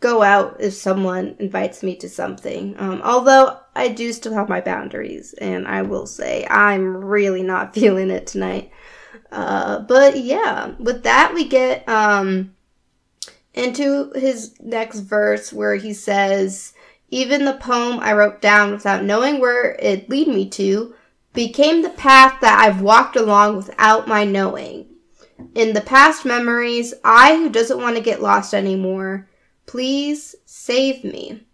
go 0.00 0.22
out 0.22 0.56
if 0.60 0.74
someone 0.74 1.36
invites 1.38 1.82
me 1.82 1.94
to 1.96 2.08
something. 2.08 2.74
Um, 2.78 3.02
although 3.04 3.58
I 3.76 3.88
do 3.88 4.12
still 4.12 4.34
have 4.34 4.48
my 4.48 4.60
boundaries, 4.60 5.34
and 5.34 5.68
I 5.68 5.82
will 5.82 6.06
say 6.06 6.46
I'm 6.50 6.96
really 6.96 7.42
not 7.42 7.74
feeling 7.74 8.10
it 8.10 8.26
tonight. 8.26 8.72
Uh, 9.30 9.80
but 9.80 10.18
yeah, 10.18 10.72
with 10.78 11.04
that 11.04 11.32
we 11.34 11.46
get 11.46 11.88
um, 11.88 12.52
into 13.54 14.12
his 14.14 14.54
next 14.60 15.00
verse 15.00 15.52
where 15.52 15.76
he 15.76 15.92
says, 15.92 16.72
"Even 17.10 17.44
the 17.44 17.54
poem 17.54 17.98
I 18.00 18.12
wrote 18.12 18.40
down 18.40 18.72
without 18.72 19.04
knowing 19.04 19.40
where 19.40 19.76
it 19.80 20.08
lead 20.08 20.28
me 20.28 20.48
to." 20.50 20.94
Became 21.32 21.82
the 21.82 21.90
path 21.90 22.40
that 22.40 22.60
I've 22.60 22.80
walked 22.80 23.14
along 23.14 23.56
without 23.56 24.08
my 24.08 24.24
knowing. 24.24 24.86
In 25.54 25.74
the 25.74 25.80
past 25.80 26.24
memories, 26.24 26.92
I 27.04 27.36
who 27.36 27.48
doesn't 27.48 27.80
want 27.80 27.94
to 27.96 28.02
get 28.02 28.20
lost 28.20 28.52
anymore, 28.52 29.28
Please 29.70 30.34
save 30.46 31.04
me. 31.04 31.46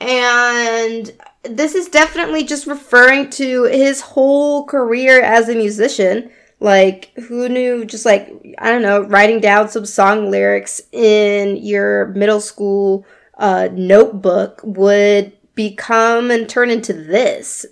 And 0.00 1.12
this 1.42 1.74
is 1.74 1.90
definitely 1.90 2.44
just 2.44 2.66
referring 2.66 3.28
to 3.32 3.64
his 3.64 4.00
whole 4.00 4.64
career 4.64 5.20
as 5.20 5.50
a 5.50 5.54
musician. 5.54 6.30
Like, 6.60 7.12
who 7.14 7.48
knew 7.48 7.84
just 7.84 8.04
like, 8.04 8.32
I 8.58 8.70
don't 8.70 8.82
know, 8.82 9.02
writing 9.02 9.40
down 9.40 9.68
some 9.68 9.86
song 9.86 10.30
lyrics 10.30 10.80
in 10.92 11.56
your 11.56 12.08
middle 12.08 12.40
school 12.40 13.06
uh, 13.38 13.68
notebook 13.72 14.60
would 14.64 15.32
become 15.54 16.30
and 16.30 16.48
turn 16.48 16.70
into 16.70 16.92
this? 16.92 17.64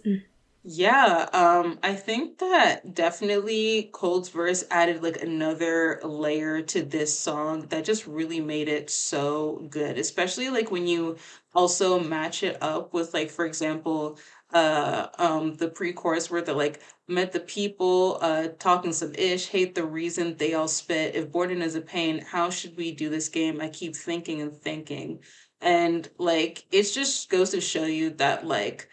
Yeah, 0.69 1.29
um, 1.33 1.79
I 1.85 1.95
think 1.95 2.39
that 2.39 2.93
definitely 2.93 3.89
Colde's 3.93 4.31
verse 4.31 4.65
added 4.69 5.01
like 5.01 5.23
another 5.23 6.01
layer 6.03 6.61
to 6.63 6.83
this 6.83 7.17
song 7.17 7.69
that 7.69 7.85
just 7.85 8.05
really 8.09 8.41
made 8.41 8.69
it 8.69 8.91
so 8.91 9.65
good, 9.71 9.97
especially 9.97 10.51
like 10.51 10.73
when 10.73 10.89
you 10.89 11.19
also 11.55 12.01
match 12.01 12.43
it 12.43 12.61
up 12.61 12.93
with 12.93 13.15
like, 13.15 13.31
for 13.31 13.47
example, 13.47 14.19
uh 14.53 15.09
um 15.19 15.55
the 15.57 15.69
pre-chorus 15.69 16.31
where 16.31 16.41
they're 16.41 16.55
like 16.55 16.81
met 17.09 17.33
the 17.33 17.41
people 17.41 18.19
uh 18.21 18.49
talking 18.59 18.93
some 18.93 19.13
ish 19.15 19.49
hate 19.49 19.75
the 19.75 19.85
reason 19.85 20.37
they 20.37 20.55
all 20.55 20.69
spit. 20.69 21.15
If 21.17 21.33
boredom 21.33 21.63
is 21.63 21.75
a 21.75 21.81
pain 21.81 22.21
how 22.21 22.51
should 22.51 22.77
we 22.77 22.93
do 22.93 23.09
this 23.11 23.29
game? 23.29 23.61
I 23.61 23.69
keep 23.69 23.97
thinking 23.97 24.41
and 24.41 24.55
thinking. 24.57 25.21
And 25.61 26.09
like 26.19 26.65
it 26.71 26.85
just 26.85 27.29
goes 27.31 27.51
to 27.51 27.61
show 27.61 27.85
you 27.87 28.11
that 28.11 28.47
like 28.47 28.89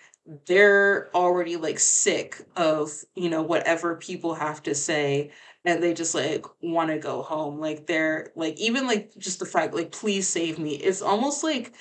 they're 0.48 1.10
already 1.16 1.58
like 1.58 1.80
sick 1.80 2.42
of 2.56 2.92
you 3.16 3.30
know 3.30 3.42
whatever 3.42 3.96
people 3.98 4.34
have 4.36 4.64
to 4.64 4.74
say 4.74 5.32
and 5.66 5.82
they 5.84 5.94
just 5.94 6.16
like 6.16 6.46
want 6.62 6.90
to 6.92 6.98
go 6.98 7.22
home. 7.22 7.60
Like 7.60 7.86
they're 7.88 8.32
like 8.36 8.58
even 8.60 8.88
like 8.88 9.16
just 9.18 9.40
the 9.40 9.46
fact 9.46 9.74
like 9.74 9.92
please 9.92 10.28
save 10.28 10.60
me 10.60 10.76
it's 10.76 11.02
almost 11.02 11.44
like 11.44 11.74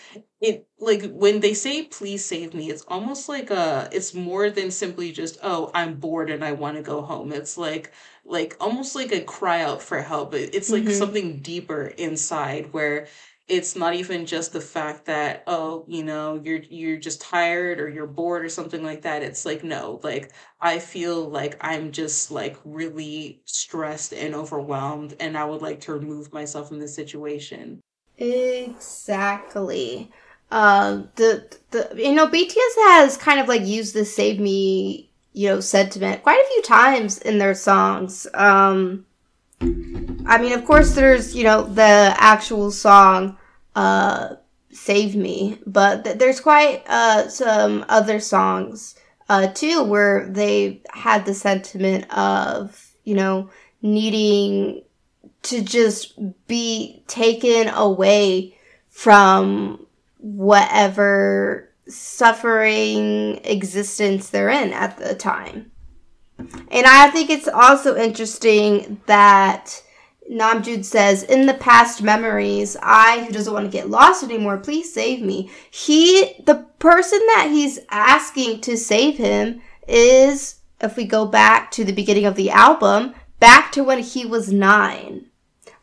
it 0.43 0.67
like 0.79 1.11
when 1.13 1.41
they 1.41 1.55
say 1.55 1.85
please 1.85 2.25
save 2.25 2.53
me 2.53 2.69
it's 2.69 2.85
almost 2.89 3.29
like 3.29 3.51
uh 3.51 3.89
it's 3.93 4.13
more 4.13 4.51
than 4.51 4.71
simply 4.71 5.13
just 5.13 5.39
oh 5.43 5.71
i'm 5.73 5.95
bored 5.95 6.31
and 6.31 6.45
i 6.45 6.53
want 6.53 6.77
to 6.77 6.83
go 6.83 7.03
home. 7.03 7.33
It's 7.33 7.57
like 7.57 7.93
like 8.25 8.57
almost 8.61 8.95
like 8.95 9.13
a 9.13 9.21
cry 9.21 9.63
out 9.63 9.83
for 9.83 10.01
help. 10.01 10.35
It's 10.35 10.71
like 10.71 10.85
mm-hmm. 10.85 10.93
something 10.93 11.39
deeper 11.39 11.87
inside 11.99 12.73
where 12.73 13.09
it's 13.49 13.75
not 13.75 13.95
even 13.95 14.25
just 14.25 14.53
the 14.53 14.61
fact 14.61 15.07
that 15.07 15.43
oh 15.49 15.85
you 15.89 16.05
know 16.05 16.41
you're 16.45 16.63
you're 16.63 16.97
just 16.97 17.21
tired 17.21 17.81
or 17.81 17.89
you're 17.89 18.07
bored 18.07 18.45
or 18.45 18.49
something 18.49 18.83
like 18.83 19.03
that. 19.03 19.23
It's 19.23 19.45
like 19.45 19.65
no 19.65 20.01
like 20.03 20.33
i 20.61 20.79
feel 20.79 21.29
like 21.29 21.57
i'm 21.61 21.91
just 21.93 22.31
like 22.31 22.57
really 22.65 23.43
stressed 23.45 24.13
and 24.13 24.35
overwhelmed 24.35 25.17
and 25.21 25.37
i 25.37 25.45
would 25.45 25.63
like 25.63 25.81
to 25.81 25.93
remove 25.93 26.33
myself 26.33 26.69
from 26.69 26.79
this 26.79 26.95
situation. 26.95 27.81
Exactly 28.19 30.11
um 30.53 31.09
the 31.17 31.45
the 31.71 31.91
you 31.97 32.13
know 32.13 32.29
bts 32.29 32.75
has 32.89 33.17
kind 33.17 33.41
of 33.41 33.49
like 33.49 33.67
used 33.67 33.95
the 33.95 34.05
save 34.05 34.39
me 34.39 35.11
you 35.33 35.49
know 35.49 35.61
sentiment 35.61 36.23
quite 36.23 36.41
a 36.41 36.49
few 36.53 36.63
times 36.63 37.19
in 37.19 37.39
their 37.39 37.55
songs. 37.55 38.27
Um 38.35 39.07
I 40.27 40.39
mean, 40.39 40.53
of 40.53 40.65
course, 40.65 40.95
there's 40.95 41.35
you 41.35 41.45
know 41.45 41.63
the 41.63 42.15
actual 42.17 42.71
song 42.71 43.37
uh, 43.75 44.37
"Save 44.73 45.15
Me," 45.15 45.59
but 45.67 46.05
th- 46.05 46.19
there's 46.19 46.41
quite 46.41 46.83
uh, 46.89 47.29
some 47.29 47.85
other 47.89 48.21
songs 48.21 48.97
uh, 49.29 49.49
too 49.49 49.83
where 49.83 50.29
they 50.29 50.83
had 50.91 51.27
the 51.27 51.35
sentiment 51.35 52.11
of 52.17 52.93
you 53.05 53.15
know 53.15 53.51
needing 53.83 54.83
to 55.43 55.61
just 55.61 56.15
be 56.47 57.03
taken 57.07 57.69
away 57.69 58.57
from 58.89 59.82
whatever 60.23 61.69
suffering 61.89 63.41
existence 63.45 64.31
they're 64.31 64.49
in 64.49 64.73
at 64.73 64.97
the 64.97 65.15
time. 65.15 65.71
And 66.39 66.87
I 66.87 67.11
think 67.11 67.29
it's 67.29 67.49
also 67.49 67.97
interesting 67.97 69.01
that 69.07 69.83
Namjoon 70.31 70.85
says, 70.85 71.25
In 71.25 71.47
the 71.47 71.55
past 71.55 72.03
memories, 72.03 72.77
I, 72.81 73.25
who 73.25 73.33
doesn't 73.33 73.53
want 73.53 73.67
to 73.67 73.77
get 73.77 73.91
lost 73.91 74.23
anymore, 74.23 74.59
please 74.59 74.93
save 74.93 75.21
me. 75.21 75.51
He, 75.71 76.35
the 76.47 76.67
person 76.79 77.19
that 77.35 77.49
he's 77.51 77.81
asking 77.91 78.61
to 78.63 78.77
save 78.77 79.19
him 79.19 79.61
is, 79.87 80.61
if 80.81 80.97
we 80.97 81.05
go 81.05 81.27
back 81.27 81.71
to 81.73 81.85
the 81.85 81.93
beginning 81.93 82.27
of 82.27 82.37
the 82.37 82.51
album, 82.51 83.15
back 83.41 83.73
to 83.73 83.85
when 83.85 83.99
he 83.99 84.25
was 84.25 84.53
nine, 84.53 85.27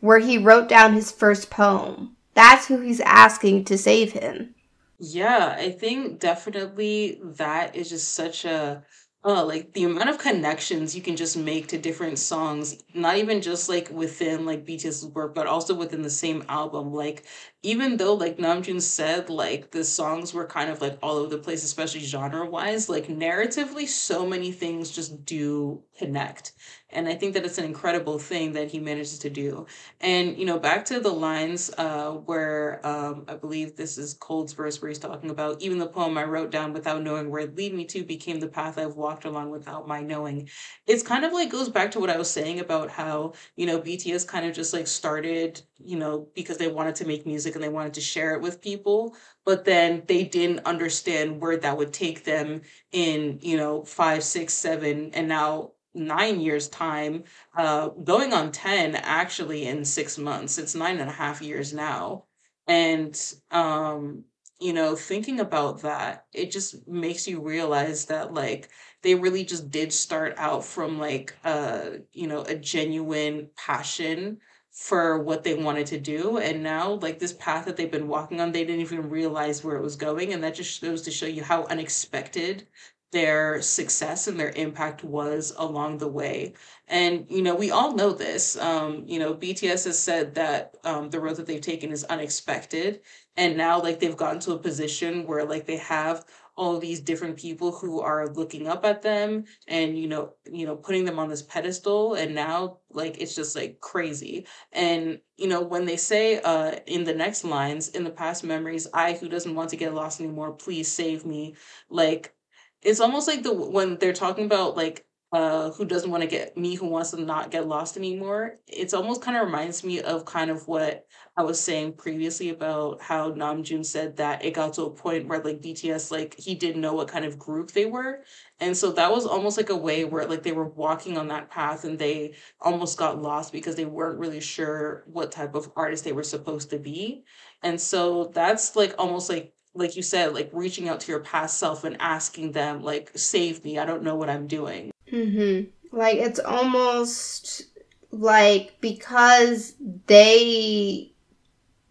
where 0.00 0.18
he 0.18 0.38
wrote 0.38 0.68
down 0.68 0.94
his 0.94 1.12
first 1.12 1.50
poem. 1.50 2.16
That's 2.40 2.68
who 2.68 2.80
he's 2.80 3.00
asking 3.00 3.66
to 3.66 3.76
save 3.76 4.12
him. 4.12 4.54
Yeah, 4.98 5.56
I 5.58 5.70
think 5.70 6.20
definitely 6.20 7.20
that 7.22 7.74
is 7.76 7.88
just 7.90 8.12
such 8.14 8.44
a 8.44 8.84
Oh, 9.22 9.44
like 9.44 9.74
the 9.74 9.84
amount 9.84 10.08
of 10.08 10.16
connections 10.16 10.96
you 10.96 11.02
can 11.02 11.14
just 11.14 11.36
make 11.36 11.66
to 11.68 11.78
different 11.78 12.18
songs, 12.18 12.82
not 12.94 13.18
even 13.18 13.42
just 13.42 13.68
like 13.68 13.90
within 13.90 14.46
like 14.46 14.64
BTS's 14.64 15.08
work, 15.08 15.34
but 15.34 15.46
also 15.46 15.74
within 15.74 16.00
the 16.00 16.08
same 16.08 16.42
album. 16.48 16.94
Like 16.94 17.24
even 17.62 17.98
though 17.98 18.14
like 18.14 18.38
Namjoon 18.38 18.80
said 18.80 19.28
like 19.28 19.72
the 19.72 19.84
songs 19.84 20.32
were 20.32 20.46
kind 20.46 20.70
of 20.70 20.80
like 20.80 20.98
all 21.02 21.16
over 21.16 21.28
the 21.28 21.36
place, 21.42 21.64
especially 21.64 22.00
genre 22.00 22.48
wise, 22.48 22.88
like 22.88 23.08
narratively, 23.08 23.86
so 23.88 24.24
many 24.26 24.52
things 24.52 24.90
just 24.90 25.22
do 25.26 25.82
connect. 25.98 26.52
And 26.92 27.08
I 27.08 27.14
think 27.14 27.34
that 27.34 27.44
it's 27.44 27.58
an 27.58 27.64
incredible 27.64 28.18
thing 28.18 28.52
that 28.52 28.70
he 28.70 28.78
manages 28.78 29.18
to 29.20 29.30
do. 29.30 29.66
And, 30.00 30.36
you 30.36 30.44
know, 30.44 30.58
back 30.58 30.84
to 30.86 31.00
the 31.00 31.12
lines 31.12 31.70
uh, 31.78 32.10
where 32.12 32.84
um, 32.86 33.24
I 33.28 33.34
believe 33.34 33.76
this 33.76 33.98
is 33.98 34.14
Colde's 34.14 34.52
verse 34.52 34.80
where 34.80 34.88
he's 34.88 34.98
talking 34.98 35.30
about 35.30 35.60
even 35.62 35.78
the 35.78 35.86
poem 35.86 36.18
I 36.18 36.24
wrote 36.24 36.50
down 36.50 36.72
without 36.72 37.02
knowing 37.02 37.30
where 37.30 37.42
it 37.42 37.56
lead 37.56 37.74
me 37.74 37.84
to 37.86 38.02
became 38.04 38.40
the 38.40 38.48
path 38.48 38.78
I've 38.78 38.96
walked 38.96 39.24
along 39.24 39.50
without 39.50 39.86
my 39.88 40.00
knowing. 40.00 40.48
It's 40.86 41.02
kind 41.02 41.24
of 41.24 41.32
like 41.32 41.50
goes 41.50 41.68
back 41.68 41.90
to 41.92 42.00
what 42.00 42.10
I 42.10 42.18
was 42.18 42.30
saying 42.30 42.60
about 42.60 42.90
how, 42.90 43.34
you 43.56 43.66
know, 43.66 43.80
BTS 43.80 44.26
kind 44.26 44.46
of 44.46 44.54
just 44.54 44.72
like 44.72 44.86
started, 44.86 45.62
you 45.78 45.96
know, 45.96 46.28
because 46.34 46.58
they 46.58 46.68
wanted 46.68 46.96
to 46.96 47.06
make 47.06 47.26
music 47.26 47.54
and 47.54 47.62
they 47.62 47.68
wanted 47.68 47.94
to 47.94 48.00
share 48.00 48.34
it 48.34 48.42
with 48.42 48.60
people 48.60 49.14
but 49.44 49.64
then 49.64 50.02
they 50.06 50.24
didn't 50.24 50.60
understand 50.66 51.40
where 51.40 51.56
that 51.56 51.76
would 51.76 51.92
take 51.92 52.24
them 52.24 52.60
in 52.92 53.38
you 53.42 53.56
know 53.56 53.84
five 53.84 54.22
six 54.22 54.54
seven 54.54 55.10
and 55.14 55.28
now 55.28 55.70
nine 55.94 56.40
years 56.40 56.68
time 56.68 57.24
uh 57.56 57.88
going 57.88 58.32
on 58.32 58.52
10 58.52 58.94
actually 58.96 59.66
in 59.66 59.84
six 59.84 60.18
months. 60.18 60.58
It's 60.58 60.74
nine 60.74 60.98
and 61.00 61.10
a 61.10 61.12
half 61.12 61.42
years 61.42 61.72
now. 61.72 62.24
And 62.66 63.18
um 63.50 64.24
you 64.60 64.72
know 64.74 64.94
thinking 64.94 65.40
about 65.40 65.80
that 65.82 66.26
it 66.34 66.50
just 66.50 66.86
makes 66.86 67.26
you 67.26 67.40
realize 67.40 68.04
that 68.06 68.34
like 68.34 68.68
they 69.02 69.14
really 69.14 69.44
just 69.44 69.70
did 69.70 69.92
start 69.92 70.34
out 70.36 70.64
from 70.64 70.98
like 70.98 71.34
uh 71.44 71.90
you 72.12 72.26
know 72.26 72.42
a 72.42 72.54
genuine 72.54 73.48
passion 73.56 74.38
for 74.72 75.18
what 75.18 75.42
they 75.42 75.54
wanted 75.54 75.84
to 75.86 75.98
do. 75.98 76.38
And 76.38 76.62
now 76.62 76.92
like 76.92 77.18
this 77.18 77.32
path 77.32 77.64
that 77.64 77.76
they've 77.76 77.90
been 77.90 78.06
walking 78.08 78.40
on 78.40 78.52
they 78.52 78.64
didn't 78.64 78.82
even 78.82 79.10
realize 79.10 79.64
where 79.64 79.76
it 79.76 79.82
was 79.82 79.96
going. 79.96 80.32
And 80.32 80.44
that 80.44 80.54
just 80.54 80.80
goes 80.80 81.02
to 81.02 81.10
show 81.10 81.26
you 81.26 81.42
how 81.42 81.64
unexpected 81.64 82.66
their 83.12 83.60
success 83.62 84.28
and 84.28 84.38
their 84.38 84.50
impact 84.50 85.02
was 85.02 85.52
along 85.56 85.98
the 85.98 86.08
way. 86.08 86.54
And, 86.88 87.26
you 87.28 87.42
know, 87.42 87.54
we 87.54 87.70
all 87.70 87.94
know 87.94 88.12
this. 88.12 88.56
Um, 88.56 89.04
you 89.06 89.18
know, 89.18 89.34
BTS 89.34 89.84
has 89.84 89.98
said 89.98 90.34
that 90.34 90.76
um, 90.84 91.10
the 91.10 91.20
road 91.20 91.36
that 91.36 91.46
they've 91.46 91.60
taken 91.60 91.90
is 91.92 92.04
unexpected. 92.04 93.00
And 93.36 93.56
now, 93.56 93.80
like, 93.80 94.00
they've 94.00 94.16
gotten 94.16 94.40
to 94.40 94.52
a 94.52 94.58
position 94.58 95.26
where, 95.26 95.44
like, 95.44 95.66
they 95.66 95.76
have 95.78 96.24
all 96.56 96.78
these 96.78 97.00
different 97.00 97.36
people 97.38 97.72
who 97.72 98.00
are 98.00 98.28
looking 98.34 98.68
up 98.68 98.84
at 98.84 99.00
them 99.00 99.44
and 99.66 99.98
you 99.98 100.06
know 100.06 100.34
you 100.50 100.66
know 100.66 100.76
putting 100.76 101.04
them 101.06 101.18
on 101.18 101.28
this 101.28 101.40
pedestal 101.42 102.14
and 102.14 102.34
now 102.34 102.76
like 102.90 103.18
it's 103.18 103.34
just 103.34 103.56
like 103.56 103.80
crazy 103.80 104.46
and 104.72 105.18
you 105.38 105.46
know 105.48 105.62
when 105.62 105.86
they 105.86 105.96
say 105.96 106.38
uh 106.42 106.72
in 106.86 107.04
the 107.04 107.14
next 107.14 107.44
lines 107.44 107.88
in 107.90 108.04
the 108.04 108.10
past 108.10 108.44
memories 108.44 108.86
i 108.92 109.14
who 109.14 109.28
doesn't 109.28 109.54
want 109.54 109.70
to 109.70 109.76
get 109.76 109.94
lost 109.94 110.20
anymore 110.20 110.52
please 110.52 110.90
save 110.90 111.24
me 111.24 111.54
like 111.88 112.34
it's 112.82 113.00
almost 113.00 113.28
like 113.28 113.42
the 113.42 113.52
when 113.52 113.96
they're 113.98 114.12
talking 114.12 114.44
about 114.44 114.76
like 114.76 115.06
uh 115.32 115.70
who 115.72 115.84
doesn't 115.84 116.10
want 116.10 116.22
to 116.22 116.28
get 116.28 116.56
me 116.56 116.74
who 116.74 116.86
wants 116.86 117.12
to 117.12 117.20
not 117.20 117.52
get 117.52 117.68
lost 117.68 117.96
anymore 117.96 118.56
it's 118.66 118.94
almost 118.94 119.22
kind 119.22 119.36
of 119.36 119.44
reminds 119.44 119.84
me 119.84 120.00
of 120.00 120.24
kind 120.24 120.50
of 120.50 120.66
what 120.66 121.06
i 121.36 121.42
was 121.42 121.60
saying 121.60 121.92
previously 121.92 122.48
about 122.50 123.00
how 123.00 123.30
namjoon 123.30 123.86
said 123.86 124.16
that 124.16 124.44
it 124.44 124.54
got 124.54 124.72
to 124.74 124.82
a 124.82 124.90
point 124.90 125.28
where 125.28 125.40
like 125.40 125.60
bts 125.62 126.10
like 126.10 126.34
he 126.36 126.54
didn't 126.56 126.80
know 126.80 126.94
what 126.94 127.06
kind 127.06 127.24
of 127.24 127.38
group 127.38 127.70
they 127.70 127.86
were. 127.86 128.22
And 128.58 128.76
so 128.76 128.92
that 128.92 129.10
was 129.10 129.24
almost 129.26 129.56
like 129.56 129.70
a 129.70 129.76
way 129.76 130.04
where 130.04 130.26
like 130.26 130.42
they 130.42 130.52
were 130.52 130.68
walking 130.68 131.16
on 131.16 131.28
that 131.28 131.50
path 131.50 131.84
and 131.84 131.98
they 131.98 132.34
almost 132.60 132.98
got 132.98 133.20
lost 133.20 133.52
because 133.52 133.74
they 133.74 133.86
weren't 133.86 134.18
really 134.18 134.40
sure 134.40 135.04
what 135.06 135.32
type 135.32 135.54
of 135.54 135.70
artist 135.76 136.04
they 136.04 136.12
were 136.12 136.22
supposed 136.22 136.70
to 136.70 136.78
be. 136.78 137.24
And 137.62 137.80
so 137.80 138.30
that's 138.34 138.76
like 138.76 138.94
almost 138.98 139.30
like 139.30 139.54
like 139.74 139.96
you 139.96 140.02
said, 140.02 140.34
like 140.34 140.50
reaching 140.52 140.88
out 140.88 141.00
to 141.00 141.12
your 141.12 141.20
past 141.20 141.58
self 141.58 141.84
and 141.84 141.96
asking 142.00 142.52
them, 142.52 142.82
like, 142.82 143.10
save 143.16 143.64
me, 143.64 143.78
I 143.78 143.86
don't 143.86 144.02
know 144.02 144.16
what 144.16 144.30
I'm 144.30 144.46
doing. 144.46 144.90
Mm-hmm. 145.12 145.96
Like, 145.96 146.16
it's 146.16 146.40
almost 146.40 147.64
like 148.10 148.80
because 148.80 149.74
they, 150.06 151.12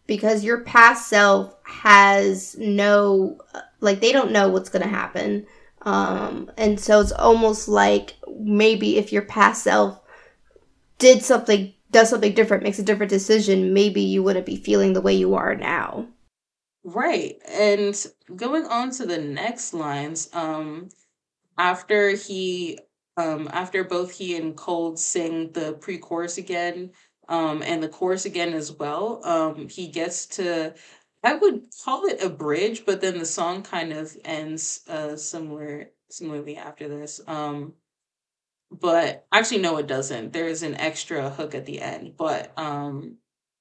because 0.07 0.43
your 0.43 0.61
past 0.61 1.07
self 1.07 1.55
has 1.63 2.57
no, 2.57 3.39
like, 3.79 4.01
they 4.01 4.11
don't 4.11 4.31
know 4.31 4.49
what's 4.49 4.69
going 4.69 4.83
to 4.83 4.89
happen. 4.89 5.45
Um, 5.83 6.51
and 6.57 6.79
so 6.79 6.99
it's 6.99 7.13
almost 7.13 7.69
like 7.69 8.15
maybe 8.37 8.97
if 8.97 9.13
your 9.13 9.21
past 9.21 9.63
self 9.63 10.01
did 10.97 11.23
something, 11.23 11.73
does 11.91 12.09
something 12.09 12.33
different, 12.33 12.63
makes 12.63 12.79
a 12.79 12.83
different 12.83 13.09
decision, 13.09 13.73
maybe 13.73 14.01
you 14.01 14.21
wouldn't 14.21 14.45
be 14.45 14.57
feeling 14.57 14.91
the 14.91 15.01
way 15.01 15.13
you 15.13 15.35
are 15.35 15.55
now. 15.55 16.07
Right. 16.83 17.35
And 17.47 17.95
going 18.35 18.65
on 18.65 18.91
to 18.91 19.05
the 19.05 19.17
next 19.17 19.73
lines, 19.73 20.29
um, 20.33 20.89
after 21.57 22.11
he 22.11 22.79
um 23.17 23.49
after 23.53 23.83
both 23.83 24.11
he 24.11 24.37
and 24.37 24.55
Colde 24.57 24.99
sing 24.99 25.51
the 25.53 25.73
pre-chorus 25.75 26.37
again, 26.39 26.91
um, 27.29 27.63
and 27.63 27.83
the 27.83 27.89
chorus 27.89 28.25
again 28.25 28.53
as 28.53 28.71
well, 28.73 29.21
um, 29.25 29.69
he 29.69 29.87
gets 29.89 30.25
to 30.37 30.75
I 31.23 31.35
would 31.35 31.67
call 31.85 32.05
it 32.07 32.23
a 32.23 32.29
bridge, 32.29 32.85
but 32.85 33.01
then 33.01 33.19
the 33.19 33.25
song 33.25 33.63
kind 33.63 33.93
of 33.93 34.15
ends 34.25 34.81
uh 34.89 35.15
similar 35.17 35.91
similarly 36.11 36.57
after 36.57 36.87
this. 36.89 37.21
Um 37.27 37.75
but 38.71 39.27
actually 39.31 39.59
no 39.61 39.77
it 39.77 39.87
doesn't. 39.87 40.33
There's 40.33 40.63
an 40.63 40.75
extra 40.75 41.29
hook 41.31 41.55
at 41.55 41.65
the 41.65 41.81
end, 41.81 42.15
but 42.17 42.51
um 42.57 43.17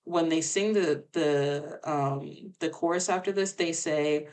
when 0.08 0.28
they 0.28 0.40
sing 0.40 0.72
the 0.72 1.04
the 1.12 1.78
um 1.84 2.52
the 2.60 2.70
chorus 2.70 3.08
after 3.08 3.32
this, 3.32 3.52
they 3.52 3.72
say, 3.72 4.28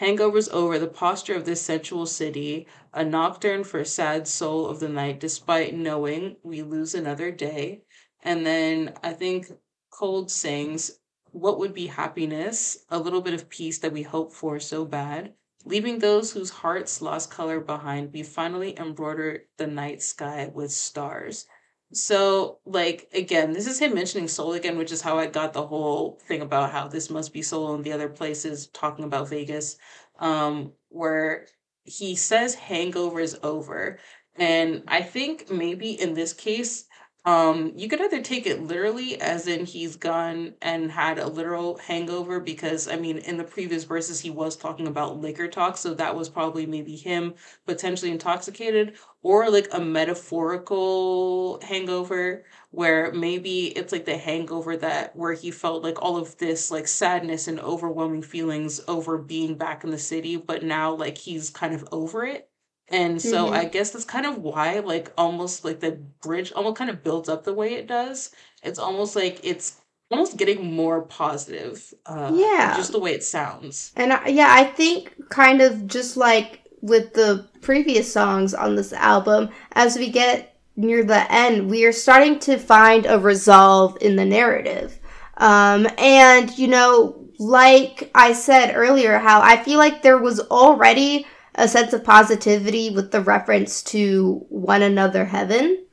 "Hangovers 0.00 0.48
over 0.52 0.78
the 0.78 0.88
posture 0.88 1.34
of 1.34 1.44
this 1.44 1.62
sensual 1.62 2.06
city, 2.06 2.66
a 2.92 3.04
nocturne 3.04 3.64
for 3.64 3.84
sad 3.84 4.26
soul 4.28 4.66
of 4.66 4.80
the 4.80 4.88
night, 4.88 5.20
despite 5.20 5.74
knowing 5.74 6.36
we 6.42 6.62
lose 6.62 6.94
another 6.94 7.30
day." 7.30 7.82
And 8.22 8.44
then 8.46 8.94
I 9.02 9.12
think 9.12 9.46
Colde 9.90 10.30
sings, 10.30 10.98
"What 11.30 11.58
would 11.60 11.74
be 11.74 11.86
happiness? 11.86 12.84
A 12.88 12.98
little 12.98 13.20
bit 13.20 13.34
of 13.34 13.48
peace 13.48 13.78
that 13.78 13.92
we 13.92 14.02
hope 14.02 14.32
for 14.32 14.58
so 14.60 14.84
bad." 14.84 15.34
Leaving 15.64 15.98
those 16.00 16.32
whose 16.32 16.50
hearts 16.50 17.00
lost 17.00 17.30
color 17.30 17.60
behind, 17.60 18.12
we 18.12 18.22
finally 18.24 18.76
embroider 18.78 19.46
the 19.56 19.66
night 19.68 20.02
sky 20.02 20.50
with 20.52 20.72
stars. 20.72 21.46
So, 21.94 22.60
like, 22.64 23.08
again, 23.12 23.52
this 23.52 23.66
is 23.66 23.78
him 23.78 23.94
mentioning 23.94 24.26
Seoul 24.28 24.54
again, 24.54 24.78
which 24.78 24.92
is 24.92 25.02
how 25.02 25.18
I 25.18 25.26
got 25.26 25.52
the 25.52 25.66
whole 25.66 26.18
thing 26.26 26.40
about 26.40 26.72
how 26.72 26.88
this 26.88 27.10
must 27.10 27.32
be 27.32 27.42
Seoul 27.42 27.74
and 27.74 27.84
the 27.84 27.92
other 27.92 28.08
places 28.08 28.68
talking 28.68 29.04
about 29.04 29.28
Vegas, 29.28 29.76
um, 30.18 30.72
where 30.88 31.46
he 31.84 32.14
says 32.16 32.54
hangover 32.54 33.20
is 33.20 33.38
over. 33.42 33.98
And 34.36 34.84
I 34.88 35.02
think 35.02 35.50
maybe 35.50 36.00
in 36.00 36.14
this 36.14 36.32
case, 36.32 36.86
um, 37.24 37.72
you 37.76 37.88
could 37.88 38.00
either 38.00 38.20
take 38.20 38.46
it 38.46 38.62
literally, 38.62 39.20
as 39.20 39.46
in 39.46 39.64
he's 39.64 39.94
gone 39.96 40.54
and 40.60 40.90
had 40.90 41.18
a 41.18 41.28
literal 41.28 41.78
hangover, 41.78 42.40
because 42.40 42.88
I 42.88 42.96
mean, 42.96 43.18
in 43.18 43.36
the 43.36 43.44
previous 43.44 43.84
verses, 43.84 44.20
he 44.20 44.30
was 44.30 44.56
talking 44.56 44.88
about 44.88 45.18
liquor 45.20 45.46
talk, 45.48 45.76
so 45.76 45.94
that 45.94 46.16
was 46.16 46.28
probably 46.28 46.66
maybe 46.66 46.96
him 46.96 47.34
potentially 47.66 48.10
intoxicated, 48.10 48.96
or 49.22 49.50
like 49.50 49.68
a 49.72 49.80
metaphorical 49.80 51.60
hangover, 51.62 52.44
where 52.70 53.12
maybe 53.12 53.66
it's 53.68 53.92
like 53.92 54.04
the 54.04 54.16
hangover 54.18 54.76
that 54.76 55.14
where 55.16 55.32
he 55.34 55.50
felt 55.50 55.82
like 55.84 56.02
all 56.02 56.16
of 56.16 56.36
this 56.38 56.70
like 56.70 56.88
sadness 56.88 57.46
and 57.48 57.60
overwhelming 57.60 58.22
feelings 58.22 58.80
over 58.88 59.18
being 59.18 59.56
back 59.56 59.84
in 59.84 59.90
the 59.90 59.98
city, 59.98 60.36
but 60.36 60.62
now 60.64 60.92
like 60.94 61.18
he's 61.18 61.50
kind 61.50 61.74
of 61.74 61.86
over 61.92 62.24
it 62.24 62.48
and 62.92 63.20
so 63.22 63.50
I 63.50 63.64
Mm-hmm. 63.64 63.70
guess 63.72 63.90
that's 63.92 64.04
kind 64.04 64.26
of 64.26 64.38
why, 64.38 64.80
like, 64.80 65.12
almost 65.18 65.64
like 65.64 65.80
the 65.80 65.92
bridge 66.22 66.52
almost 66.52 66.76
kind 66.78 66.90
of 66.90 67.02
builds 67.04 67.28
up 67.28 67.44
the 67.44 67.54
way 67.54 67.74
it 67.74 67.88
does. 67.88 68.30
It's 68.62 68.78
almost 68.78 69.16
like 69.16 69.40
it's 69.44 69.80
almost 70.10 70.36
getting 70.38 70.74
more 70.74 71.02
positive, 71.02 71.92
uh, 72.06 72.32
Yeah. 72.34 72.72
just 72.72 72.92
the 72.92 73.00
way 73.00 73.14
it 73.14 73.24
sounds. 73.24 73.92
And 73.96 74.12
I, 74.12 74.28
yeah, 74.28 74.48
I 74.50 74.64
think 74.64 75.14
kind 75.30 75.60
of 75.62 75.86
just 75.86 76.16
like 76.16 76.62
with 76.80 77.14
the 77.14 77.48
previous 77.60 78.12
songs 78.12 78.54
on 78.54 78.74
this 78.76 78.92
album, 78.92 79.50
as 79.72 79.96
we 79.96 80.10
get 80.10 80.56
near 80.76 81.04
the 81.04 81.30
end, 81.32 81.70
we 81.70 81.84
are 81.84 81.92
starting 81.92 82.38
to 82.40 82.58
find 82.58 83.06
a 83.06 83.18
resolve 83.18 83.96
in 84.00 84.16
the 84.16 84.24
narrative. 84.24 84.98
Um, 85.36 85.86
and, 85.98 86.56
you 86.58 86.68
know, 86.68 87.28
like 87.38 88.10
I 88.14 88.32
said 88.32 88.74
earlier, 88.74 89.18
how 89.18 89.40
I 89.42 89.62
feel 89.62 89.78
like 89.78 90.02
there 90.02 90.18
was 90.18 90.40
already 90.40 91.26
a 91.54 91.68
sense 91.68 91.92
of 91.92 92.04
positivity 92.04 92.90
with 92.90 93.10
the 93.10 93.20
reference 93.20 93.82
to 93.82 94.44
one 94.48 94.82
another 94.82 95.24
heaven. 95.24 95.84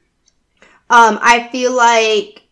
Um, 0.90 1.20
I 1.22 1.50
feel 1.52 1.76
like 1.76 2.44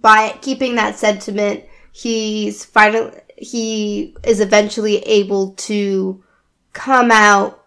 by 0.00 0.36
keeping 0.42 0.74
that 0.74 0.98
sentiment, 0.98 1.64
he's 1.92 2.64
finally 2.64 3.12
he 3.36 4.14
is 4.22 4.40
eventually 4.40 4.98
able 4.98 5.52
to 5.52 6.22
come 6.72 7.10
out 7.10 7.64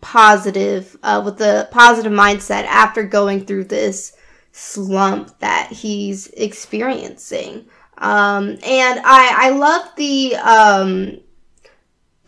positive 0.00 0.96
uh, 1.02 1.22
with 1.24 1.40
a 1.40 1.68
positive 1.70 2.12
mindset 2.12 2.64
after 2.64 3.02
going 3.02 3.44
through 3.44 3.64
this 3.64 4.14
slump 4.52 5.38
that 5.38 5.70
he's 5.72 6.26
experiencing. 6.28 7.66
Um, 7.98 8.50
and 8.62 9.00
I 9.04 9.34
I 9.36 9.50
love 9.50 9.88
the 9.96 10.36
um, 10.36 11.20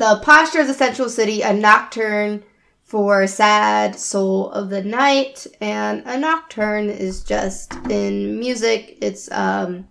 the 0.03 0.16
posture 0.16 0.61
of 0.61 0.66
the 0.66 0.74
central 0.74 1.09
city, 1.09 1.43
a 1.43 1.53
nocturne 1.53 2.43
for 2.83 3.24
sad 3.29 3.95
soul 3.95 4.51
of 4.51 4.69
the 4.69 4.83
night, 4.83 5.47
and 5.61 6.03
a 6.07 6.19
nocturne 6.19 6.91
is 6.91 7.23
just 7.23 7.73
in 7.89 8.37
music. 8.41 8.99
It's 9.01 9.31
um, 9.31 9.87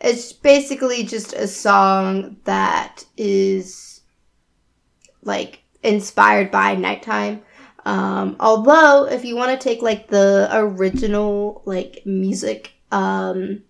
it's 0.00 0.32
basically 0.32 1.04
just 1.04 1.34
a 1.34 1.46
song 1.46 2.38
that 2.44 3.04
is 3.18 4.00
like 5.24 5.62
inspired 5.82 6.50
by 6.50 6.74
nighttime. 6.74 7.42
Um, 7.84 8.36
although 8.40 9.06
if 9.10 9.26
you 9.26 9.36
want 9.36 9.50
to 9.50 9.62
take 9.62 9.82
like 9.82 10.08
the 10.08 10.48
original 10.54 11.60
like 11.66 12.00
music, 12.06 12.72
um, 12.92 13.62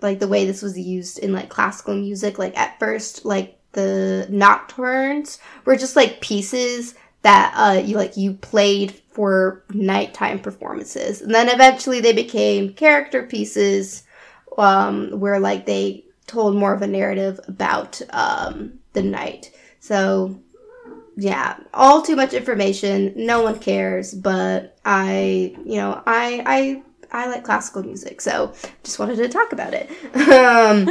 like 0.00 0.18
the 0.18 0.26
way 0.26 0.46
this 0.46 0.62
was 0.62 0.76
used 0.76 1.20
in 1.20 1.32
like 1.32 1.48
classical 1.48 1.94
music, 1.94 2.40
like 2.40 2.58
at 2.58 2.80
first, 2.80 3.24
like 3.24 3.60
the 3.72 4.26
nocturnes 4.30 5.38
were 5.64 5.76
just 5.76 5.96
like 5.96 6.20
pieces 6.20 6.94
that 7.22 7.54
uh 7.56 7.80
you 7.80 7.96
like 7.96 8.16
you 8.16 8.34
played 8.34 8.92
for 9.10 9.62
nighttime 9.72 10.38
performances 10.38 11.20
and 11.20 11.34
then 11.34 11.48
eventually 11.48 12.00
they 12.00 12.12
became 12.12 12.72
character 12.72 13.22
pieces 13.22 14.04
um 14.58 15.10
where 15.18 15.38
like 15.38 15.66
they 15.66 16.04
told 16.26 16.56
more 16.56 16.74
of 16.74 16.82
a 16.82 16.86
narrative 16.86 17.38
about 17.48 18.00
um 18.10 18.72
the 18.92 19.02
night 19.02 19.50
so 19.80 20.38
yeah, 21.16 21.58
all 21.74 22.02
too 22.02 22.16
much 22.16 22.32
information. 22.32 23.12
No 23.16 23.42
one 23.42 23.58
cares, 23.58 24.14
but 24.14 24.78
I, 24.84 25.54
you 25.64 25.76
know, 25.76 26.02
I, 26.06 26.42
I, 26.46 26.82
I 27.24 27.28
like 27.28 27.44
classical 27.44 27.82
music, 27.82 28.20
so 28.20 28.54
just 28.82 28.98
wanted 28.98 29.16
to 29.16 29.28
talk 29.28 29.52
about 29.52 29.74
it. 29.74 29.90
Um, 30.32 30.88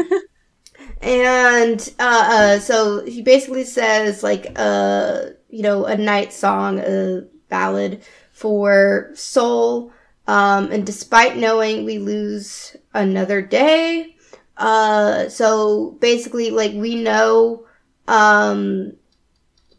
and 1.01 1.93
uh, 1.99 2.29
uh, 2.31 2.59
so 2.59 3.03
he 3.05 3.21
basically 3.21 3.63
says 3.63 4.23
like, 4.23 4.53
uh, 4.55 5.25
you 5.49 5.63
know, 5.63 5.85
a 5.85 5.97
night 5.97 6.31
song, 6.33 6.79
a 6.79 7.23
ballad 7.49 8.03
for 8.31 9.11
soul. 9.13 9.91
Um, 10.27 10.71
and 10.71 10.85
despite 10.85 11.37
knowing 11.37 11.83
we 11.83 11.97
lose 11.97 12.75
another 12.93 13.41
day, 13.41 14.15
uh, 14.57 15.27
so 15.29 15.97
basically, 15.99 16.51
like 16.51 16.73
we 16.73 16.95
know, 16.95 17.65
um, 18.07 18.93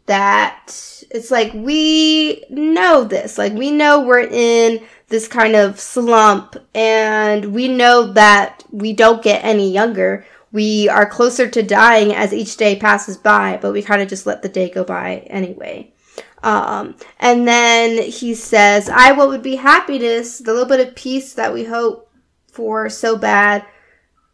that 0.05 1.03
it's 1.11 1.31
like 1.31 1.53
we 1.53 2.43
know 2.49 3.05
this, 3.05 3.37
like 3.37 3.53
we 3.53 3.71
know 3.71 4.01
we're 4.01 4.19
in 4.19 4.85
this 5.07 5.27
kind 5.27 5.55
of 5.55 5.79
slump, 5.79 6.57
and 6.75 7.53
we 7.53 7.69
know 7.69 8.11
that 8.13 8.63
we 8.71 8.91
don't 8.91 9.23
get 9.23 9.43
any 9.45 9.71
younger. 9.71 10.25
We 10.53 10.87
are 10.87 11.05
closer 11.05 11.49
to 11.49 11.63
dying 11.63 12.13
as 12.13 12.31
each 12.31 12.55
day 12.57 12.77
passes 12.77 13.17
by, 13.17 13.57
but 13.61 13.73
we 13.73 13.81
kind 13.81 14.01
of 14.01 14.07
just 14.07 14.25
let 14.25 14.43
the 14.43 14.49
day 14.49 14.69
go 14.69 14.83
by 14.83 15.27
anyway. 15.27 15.91
Um, 16.43 16.95
and 17.19 17.47
then 17.47 18.03
he 18.03 18.35
says, 18.35 18.87
I 18.87 19.13
what 19.13 19.29
would 19.29 19.41
be 19.41 19.55
happiness, 19.55 20.37
the 20.37 20.53
little 20.53 20.67
bit 20.67 20.87
of 20.87 20.95
peace 20.95 21.33
that 21.33 21.53
we 21.53 21.63
hope 21.63 22.11
for 22.51 22.87
so 22.87 23.17
bad, 23.17 23.65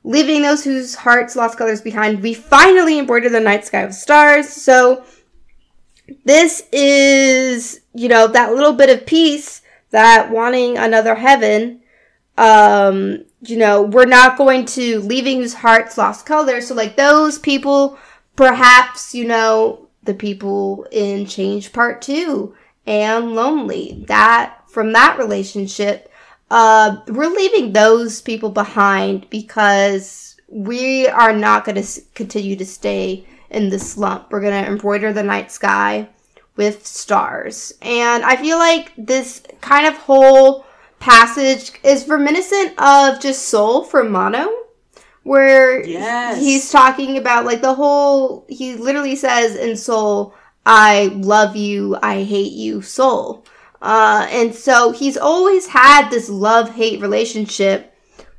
leaving 0.03 0.41
those 0.41 0.63
whose 0.63 0.93
hearts 0.93 1.35
lost 1.35 1.57
colors 1.57 1.81
behind. 1.81 2.21
We 2.21 2.33
finally 2.33 2.99
embroider 2.99 3.29
the 3.29 3.39
night 3.39 3.65
sky 3.65 3.85
with 3.85 3.95
stars. 3.95 4.49
So 4.49 5.05
this 6.25 6.67
is, 6.73 7.79
you 7.93 8.09
know, 8.09 8.27
that 8.27 8.53
little 8.53 8.73
bit 8.73 8.89
of 8.89 9.05
peace 9.05 9.61
that 9.91 10.31
wanting 10.31 10.77
another 10.77 11.15
heaven, 11.15 11.81
um, 12.37 13.23
you 13.41 13.57
know, 13.57 13.81
we're 13.81 14.05
not 14.05 14.37
going 14.37 14.65
to 14.65 14.99
leaving 15.01 15.37
whose 15.37 15.53
hearts 15.53 15.97
lost 15.97 16.25
color. 16.25 16.61
So 16.61 16.75
like 16.75 16.95
those 16.95 17.39
people, 17.39 17.97
perhaps, 18.35 19.15
you 19.15 19.25
know, 19.25 19.87
the 20.03 20.13
people 20.13 20.85
in 20.91 21.25
Change 21.25 21.71
Part 21.71 22.01
2 22.01 22.53
and 22.85 23.35
Lonely. 23.35 24.03
That, 24.07 24.61
from 24.67 24.93
that 24.93 25.17
relationship, 25.17 26.11
uh, 26.51 26.97
we're 27.07 27.27
leaving 27.27 27.73
those 27.73 28.21
people 28.21 28.49
behind 28.49 29.29
because 29.29 30.35
we 30.47 31.07
are 31.07 31.33
not 31.33 31.63
going 31.63 31.81
to 31.81 32.01
continue 32.15 32.55
to 32.55 32.65
stay 32.65 33.25
in 33.51 33.69
the 33.69 33.79
slump. 33.79 34.31
We're 34.31 34.41
going 34.41 34.63
to 34.63 34.69
embroider 34.69 35.13
the 35.13 35.23
night 35.23 35.51
sky 35.51 36.09
with 36.55 36.85
stars. 36.85 37.73
And 37.81 38.25
I 38.25 38.35
feel 38.35 38.57
like 38.57 38.91
this 38.97 39.43
kind 39.61 39.85
of 39.85 39.95
whole 39.95 40.65
passage 40.99 41.71
is 41.83 42.07
reminiscent 42.07 42.73
of 42.79 43.19
just 43.19 43.47
Seoul 43.47 43.83
from 43.83 44.11
Mono 44.11 44.49
where 45.23 45.85
yes. 45.85 46.39
he's 46.39 46.71
talking 46.71 47.17
about 47.17 47.45
like 47.45 47.61
the 47.61 47.73
whole 47.73 48.45
he 48.47 48.75
literally 48.75 49.15
says 49.15 49.55
in 49.55 49.75
Seoul 49.75 50.33
i 50.65 51.05
love 51.13 51.55
you 51.55 51.97
i 52.01 52.23
hate 52.23 52.53
you 52.53 52.81
Seoul 52.81 53.45
uh, 53.81 54.27
and 54.29 54.53
so 54.53 54.91
he's 54.91 55.15
always 55.15 55.65
had 55.67 56.09
this 56.09 56.29
love 56.29 56.69
hate 56.75 57.01
relationship 57.01 57.93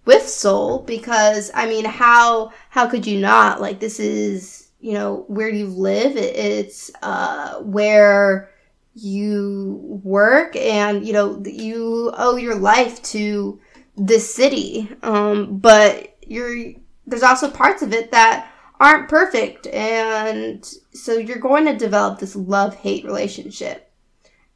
with 0.04 0.26
Seoul 0.26 0.80
because 0.80 1.50
i 1.54 1.66
mean 1.66 1.84
how 1.84 2.52
how 2.70 2.88
could 2.88 3.06
you 3.06 3.20
not? 3.20 3.60
Like 3.60 3.80
this 3.80 4.00
is 4.00 4.68
you 4.80 4.94
know 4.94 5.24
where 5.28 5.48
you 5.48 5.66
live. 5.66 6.16
It, 6.16 6.36
it's 6.36 6.90
uh 7.02 7.60
where 7.60 8.49
you 8.94 10.00
work 10.02 10.56
and 10.56 11.06
you 11.06 11.12
know 11.12 11.42
you 11.44 12.12
owe 12.16 12.36
your 12.36 12.56
life 12.56 13.02
to 13.02 13.60
this 13.96 14.34
city. 14.34 14.88
Um 15.02 15.58
but 15.58 16.16
you're 16.26 16.72
there's 17.06 17.22
also 17.22 17.50
parts 17.50 17.82
of 17.82 17.92
it 17.92 18.10
that 18.12 18.50
aren't 18.78 19.08
perfect 19.08 19.66
and 19.66 20.64
so 20.94 21.12
you're 21.18 21.38
going 21.38 21.66
to 21.66 21.76
develop 21.76 22.18
this 22.18 22.34
love 22.34 22.74
hate 22.76 23.04
relationship. 23.04 23.92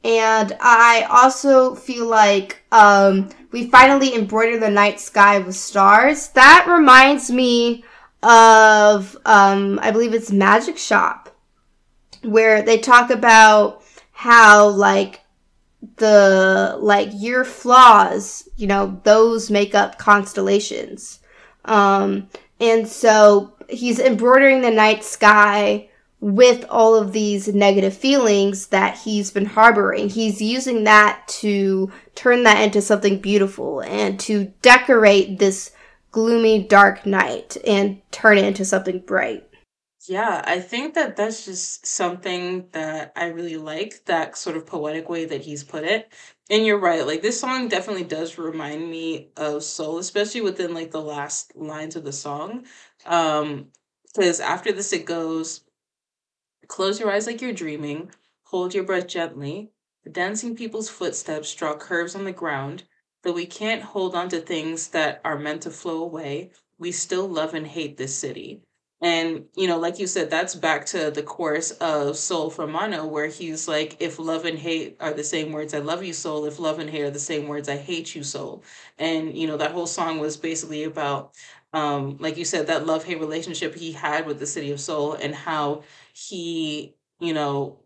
And 0.03 0.57
i 0.61 1.07
also 1.11 1.75
feel 1.75 2.07
like 2.07 2.63
um, 2.73 3.31
we 3.53 3.71
finally 3.71 4.15
embroider 4.15 4.59
the 4.59 4.71
night 4.71 5.01
sky 5.01 5.39
with 5.39 5.55
stars. 5.55 6.29
That 6.29 6.67
reminds 6.69 7.31
me 7.31 7.85
of 8.25 9.17
um, 9.27 9.79
i 9.83 9.91
believe 9.91 10.15
it's 10.15 10.33
magic 10.33 10.79
shop 10.79 11.37
where 12.23 12.63
they 12.63 12.79
talk 12.79 13.11
about 13.11 13.84
how 14.25 14.69
like 14.69 15.21
the 15.97 16.79
like 16.81 17.11
your 17.13 17.45
flaws 17.45 18.49
you 18.57 18.67
know 18.67 18.99
those 19.05 19.51
make 19.51 19.75
up 19.75 19.99
constellations 19.99 21.21
um, 21.67 22.27
and 22.59 22.89
so 22.89 23.53
he's 23.69 23.99
embroidering 23.99 24.63
the 24.63 24.71
night 24.71 25.05
sky 25.05 25.91
with 26.21 26.65
all 26.71 26.95
of 26.95 27.13
these 27.13 27.49
negative 27.49 27.95
feelings 27.95 28.69
that 28.69 28.97
he's 28.97 29.31
been 29.31 29.45
harboring. 29.45 30.09
He's 30.09 30.41
using 30.41 30.85
that 30.85 31.27
to 31.41 31.93
turn 32.15 32.45
that 32.45 32.63
into 32.63 32.81
something 32.81 33.21
beautiful 33.21 33.81
and 33.81 34.19
to 34.21 34.53
decorate 34.63 35.39
this 35.39 35.73
gloomy, 36.13 36.63
dark 36.63 37.05
night 37.05 37.59
and 37.67 38.01
turn 38.11 38.39
it 38.39 38.47
into 38.47 38.65
something 38.65 39.01
bright. 39.01 39.47
Yeah, 40.07 40.43
I 40.47 40.61
think 40.61 40.95
that 40.95 41.17
that's 41.17 41.45
just 41.47 41.87
something 41.87 42.69
that 42.73 43.13
I 43.17 43.27
really 43.27 43.57
like, 43.57 44.05
that 44.05 44.37
sort 44.37 44.57
of 44.57 44.67
poetic 44.67 45.09
way 45.09 45.25
that 45.25 45.41
he's 45.43 45.65
put 45.65 45.85
it. 45.85 46.13
And 46.51 46.67
you're 46.67 46.79
right, 46.79 47.07
like 47.07 47.23
this 47.23 47.41
song 47.41 47.69
definitely 47.69 48.05
does 48.05 48.37
remind 48.37 48.91
me 48.91 49.31
of 49.37 49.65
Seoul, 49.65 49.99
especially 49.99 50.43
within 50.43 50.75
like 50.75 50.91
the 50.91 51.01
last 51.01 51.57
lines 51.57 51.97
of 51.97 52.05
the 52.05 52.13
song. 52.13 52.67
Um, 53.07 53.69
because 54.15 54.41
after 54.41 54.73
this 54.73 54.93
it 54.93 55.07
goes, 55.07 55.63
close 56.69 57.01
your 57.01 57.11
eyes 57.11 57.27
like 57.27 57.41
you're 57.41 57.55
dreaming, 57.55 58.11
hold 58.43 58.75
your 58.75 58.85
breath 58.85 59.07
gently. 59.09 59.73
The 60.03 60.11
dancing 60.11 60.55
people's 60.55 60.91
footsteps 60.91 61.55
draw 61.55 61.75
curves 61.75 62.15
on 62.15 62.25
the 62.25 62.33
ground. 62.33 62.85
Though 63.23 63.33
we 63.33 63.47
can't 63.47 63.81
hold 63.83 64.15
on 64.15 64.29
to 64.29 64.41
things 64.43 64.89
that 64.89 65.23
are 65.25 65.39
meant 65.39 65.63
to 65.63 65.71
flow 65.71 66.03
away, 66.03 66.51
we 66.79 66.93
still 66.93 67.27
love 67.27 67.55
and 67.55 67.67
hate 67.67 67.97
this 67.97 68.15
city. 68.19 68.64
And, 69.05 69.47
you 69.55 69.69
know, 69.69 69.79
like 69.79 69.99
you 70.01 70.07
said, 70.09 70.31
that's 70.31 70.55
back 70.55 70.87
to 70.87 71.11
the 71.11 71.23
course 71.23 71.73
of 71.73 72.17
Seoul 72.17 72.51
from 72.51 72.73
Mono, 72.73 73.07
where 73.07 73.27
he's 73.29 73.69
like, 73.69 73.99
if 74.01 74.19
love 74.19 74.47
and 74.47 74.59
hate 74.59 74.97
are 75.01 75.13
the 75.13 75.25
same 75.25 75.53
words, 75.53 75.75
I 75.75 75.81
love 75.81 76.03
you, 76.03 76.15
Seoul. 76.15 76.47
If 76.47 76.59
love 76.59 76.79
and 76.81 76.89
hate 76.91 77.03
are 77.03 77.11
the 77.11 77.21
same 77.21 77.47
words, 77.47 77.69
I 77.69 77.77
hate 77.77 78.15
you, 78.17 78.25
Seoul. 78.25 78.65
And, 78.99 79.37
you 79.37 79.47
know, 79.47 79.59
that 79.59 79.73
whole 79.73 79.87
song 79.87 80.21
was 80.21 80.39
basically 80.39 80.85
about, 80.85 81.35
um, 81.75 82.17
like 82.19 82.39
you 82.39 82.47
said, 82.47 82.69
that 82.69 82.87
love 82.87 83.05
hate 83.05 83.21
relationship 83.21 83.75
he 83.75 83.93
had 83.93 84.27
with 84.27 84.39
the 84.39 84.47
city 84.47 84.73
of 84.73 84.81
Seoul 84.81 85.15
and 85.15 85.35
how 85.35 85.85
he, 86.15 86.97
you 87.21 87.35
know, 87.35 87.81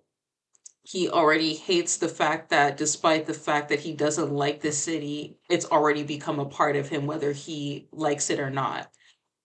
he 0.84 1.10
already 1.10 1.54
hates 1.54 1.98
the 1.98 2.08
fact 2.08 2.50
that 2.50 2.76
despite 2.78 3.26
the 3.26 3.34
fact 3.34 3.70
that 3.70 3.80
he 3.80 3.92
doesn't 3.92 4.32
like 4.32 4.60
the 4.60 4.72
city, 4.72 5.38
it's 5.50 5.66
already 5.66 6.04
become 6.04 6.40
a 6.40 6.46
part 6.46 6.76
of 6.76 6.88
him, 6.88 7.06
whether 7.06 7.32
he 7.32 7.88
likes 7.92 8.30
it 8.30 8.40
or 8.40 8.50
not. 8.50 8.90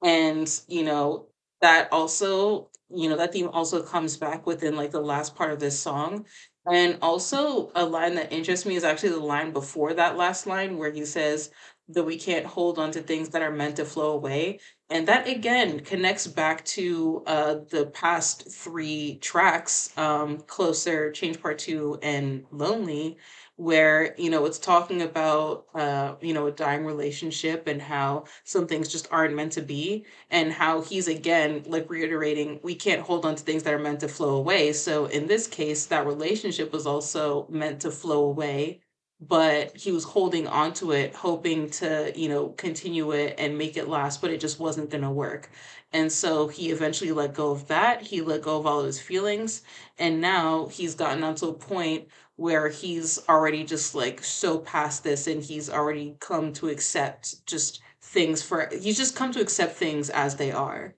And, 0.03 0.49
you 0.67 0.83
know, 0.83 1.27
that 1.63 1.89
also 1.91 2.69
you 2.89 3.09
know 3.09 3.17
that 3.17 3.33
theme 3.33 3.49
also 3.49 3.81
comes 3.83 4.17
back 4.17 4.45
within 4.45 4.75
like 4.75 4.91
the 4.91 5.01
last 5.01 5.35
part 5.35 5.51
of 5.51 5.59
this 5.59 5.79
song. 5.79 6.25
And 6.71 6.97
also 7.01 7.71
a 7.75 7.85
line 7.85 8.15
that 8.15 8.31
interests 8.31 8.65
me 8.65 8.75
is 8.75 8.85
actually 8.85 9.09
the 9.09 9.19
line 9.19 9.51
before 9.51 9.93
that 9.95 10.15
last 10.17 10.47
line 10.47 10.77
where 10.77 10.91
he 10.91 11.05
says 11.05 11.51
that 11.89 12.03
we 12.05 12.17
can't 12.17 12.45
hold 12.45 12.79
on 12.79 12.91
to 12.91 13.01
things 13.01 13.29
that 13.29 13.41
are 13.41 13.51
meant 13.51 13.75
to 13.77 13.85
flow 13.85 14.13
away. 14.13 14.59
And 14.89 15.07
that 15.07 15.27
again 15.27 15.81
connects 15.81 16.27
back 16.27 16.63
to 16.65 17.23
uh, 17.27 17.55
the 17.69 17.87
past 17.87 18.49
three 18.51 19.17
tracks 19.21 19.91
um, 19.97 20.39
closer 20.47 21.11
change 21.11 21.41
part 21.41 21.59
two 21.59 21.99
and 22.01 22.45
lonely 22.51 23.17
where 23.55 24.15
you 24.17 24.29
know 24.29 24.45
it's 24.45 24.57
talking 24.57 25.01
about 25.03 25.65
uh 25.75 26.15
you 26.21 26.33
know 26.33 26.47
a 26.47 26.51
dying 26.51 26.85
relationship 26.85 27.67
and 27.67 27.81
how 27.81 28.23
some 28.43 28.65
things 28.67 28.87
just 28.89 29.07
aren't 29.11 29.35
meant 29.35 29.51
to 29.51 29.61
be 29.61 30.05
and 30.31 30.51
how 30.51 30.81
he's 30.81 31.07
again 31.07 31.63
like 31.67 31.87
reiterating 31.89 32.59
we 32.63 32.73
can't 32.73 33.01
hold 33.01 33.25
on 33.25 33.35
to 33.35 33.43
things 33.43 33.63
that 33.63 33.73
are 33.73 33.79
meant 33.79 33.99
to 33.99 34.07
flow 34.07 34.35
away. 34.35 34.73
So 34.73 35.05
in 35.05 35.27
this 35.27 35.47
case 35.47 35.85
that 35.87 36.05
relationship 36.07 36.71
was 36.73 36.87
also 36.87 37.47
meant 37.49 37.81
to 37.81 37.91
flow 37.91 38.25
away 38.25 38.81
but 39.21 39.75
he 39.77 39.91
was 39.91 40.03
holding 40.03 40.47
on 40.47 40.73
to 40.73 40.91
it 40.91 41.15
hoping 41.15 41.69
to 41.69 42.11
you 42.15 42.27
know 42.27 42.49
continue 42.49 43.11
it 43.11 43.35
and 43.37 43.57
make 43.57 43.77
it 43.77 43.87
last 43.87 44.21
but 44.21 44.31
it 44.31 44.39
just 44.41 44.59
wasn't 44.59 44.89
going 44.89 45.03
to 45.03 45.09
work. 45.11 45.49
And 45.93 46.11
so 46.11 46.47
he 46.47 46.71
eventually 46.71 47.11
let 47.11 47.35
go 47.35 47.51
of 47.51 47.67
that. 47.67 48.01
He 48.01 48.21
let 48.21 48.41
go 48.41 48.57
of 48.57 48.65
all 48.65 48.79
of 48.79 48.85
his 48.87 48.99
feelings 49.01 49.61
and 49.99 50.19
now 50.19 50.67
he's 50.67 50.95
gotten 50.95 51.23
onto 51.23 51.47
a 51.47 51.53
point 51.53 52.07
where 52.35 52.69
he's 52.69 53.19
already 53.29 53.63
just 53.63 53.93
like 53.93 54.23
so 54.23 54.59
past 54.59 55.03
this 55.03 55.27
and 55.27 55.43
he's 55.43 55.69
already 55.69 56.15
come 56.19 56.51
to 56.53 56.69
accept 56.69 57.45
just 57.45 57.81
things 58.01 58.41
for 58.41 58.69
he's 58.71 58.97
just 58.97 59.15
come 59.15 59.31
to 59.31 59.41
accept 59.41 59.75
things 59.75 60.09
as 60.09 60.35
they 60.35 60.51
are 60.51 60.95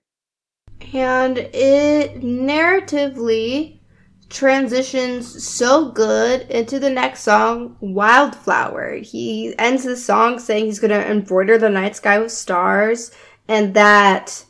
and 0.92 1.38
it 1.38 2.20
narratively 2.20 3.80
transitions 4.28 5.44
so 5.44 5.90
good 5.92 6.42
into 6.50 6.78
the 6.78 6.90
next 6.90 7.22
song, 7.22 7.76
Wildflower. 7.80 8.96
He 8.96 9.54
ends 9.58 9.84
the 9.84 9.96
song 9.96 10.38
saying 10.38 10.66
he's 10.66 10.80
going 10.80 10.90
to 10.90 11.10
embroider 11.10 11.58
the 11.58 11.70
night 11.70 11.96
sky 11.96 12.18
with 12.18 12.32
stars 12.32 13.12
and 13.48 13.74
that 13.74 14.44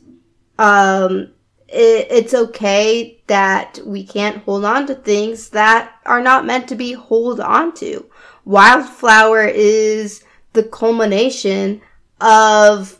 um, 0.57 1.31
it, 1.67 2.07
it's 2.09 2.33
okay 2.33 3.16
that 3.27 3.79
we 3.85 4.05
can't 4.05 4.37
hold 4.43 4.65
on 4.65 4.87
to 4.87 4.95
things 4.95 5.49
that 5.49 5.93
are 6.05 6.21
not 6.21 6.45
meant 6.45 6.67
to 6.69 6.75
be 6.75 6.93
hold 6.93 7.39
on 7.39 7.73
to. 7.75 8.05
Wildflower 8.45 9.45
is 9.45 10.23
the 10.53 10.63
culmination 10.63 11.81
of 12.21 12.99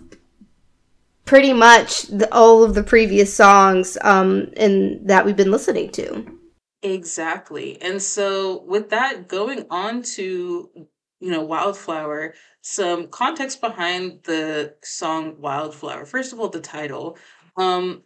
pretty 1.25 1.53
much 1.53 2.03
the, 2.03 2.33
all 2.33 2.63
of 2.63 2.75
the 2.75 2.83
previous 2.83 3.33
songs 3.33 3.97
um, 4.01 4.51
in 4.57 5.05
that 5.05 5.25
we've 5.25 5.35
been 5.35 5.51
listening 5.51 5.89
to. 5.91 6.25
Exactly. 6.83 7.81
And 7.81 8.01
so 8.01 8.63
with 8.63 8.89
that 8.91 9.27
going 9.27 9.65
on 9.69 10.03
to 10.15 10.69
you 11.19 11.31
know 11.31 11.43
Wildflower, 11.43 12.35
some 12.61 13.07
context 13.07 13.61
behind 13.61 14.19
the 14.23 14.75
song 14.83 15.39
Wildflower. 15.39 16.05
First 16.05 16.33
of 16.33 16.39
all, 16.39 16.49
the 16.49 16.61
title. 16.61 17.17
Um 17.55 18.03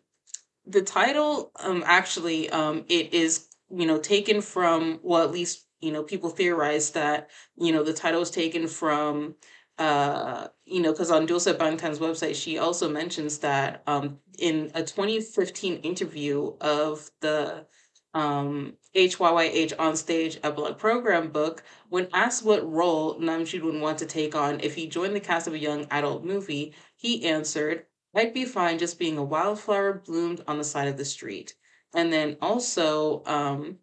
the 0.71 0.81
title 0.81 1.51
um 1.57 1.83
actually 1.85 2.49
um 2.49 2.85
it 2.87 3.13
is 3.13 3.47
you 3.69 3.85
know 3.85 3.97
taken 3.99 4.41
from 4.41 4.99
well 5.03 5.23
at 5.23 5.31
least 5.31 5.65
you 5.81 5.91
know 5.91 6.03
people 6.03 6.29
theorize 6.29 6.91
that 6.91 7.29
you 7.57 7.71
know 7.71 7.83
the 7.83 7.93
title 7.93 8.21
is 8.21 8.31
taken 8.31 8.67
from 8.67 9.35
uh 9.77 10.47
you 10.65 10.81
know 10.81 10.91
because 10.91 11.11
on 11.11 11.27
Doolset 11.27 11.57
Bangtan's 11.57 11.99
website 11.99 12.35
she 12.35 12.57
also 12.57 12.89
mentions 12.89 13.39
that 13.39 13.83
um 13.87 14.19
in 14.39 14.71
a 14.75 14.83
2015 14.83 15.77
interview 15.77 16.53
of 16.61 17.09
the 17.21 17.65
um, 18.13 18.73
HYYH 18.93 19.73
on 19.79 19.95
stage 19.95 20.37
epilogue 20.43 20.77
program 20.77 21.31
book, 21.31 21.63
when 21.89 22.09
asked 22.13 22.43
what 22.43 22.69
role 22.69 23.17
Namjoon 23.19 23.63
would 23.63 23.81
want 23.81 23.99
to 23.99 24.05
take 24.05 24.35
on 24.35 24.59
if 24.59 24.75
he 24.75 24.87
joined 24.87 25.15
the 25.15 25.19
cast 25.21 25.47
of 25.47 25.53
a 25.53 25.59
young 25.59 25.87
adult 25.91 26.25
movie, 26.25 26.73
he 26.97 27.25
answered, 27.25 27.85
I'd 28.13 28.33
be 28.33 28.45
fine 28.45 28.77
just 28.77 28.99
being 28.99 29.17
a 29.17 29.23
wildflower 29.23 30.01
bloomed 30.05 30.41
on 30.47 30.57
the 30.57 30.63
side 30.63 30.87
of 30.87 30.97
the 30.97 31.05
street. 31.05 31.55
And 31.93 32.11
then 32.11 32.37
also, 32.41 33.23
um, 33.25 33.77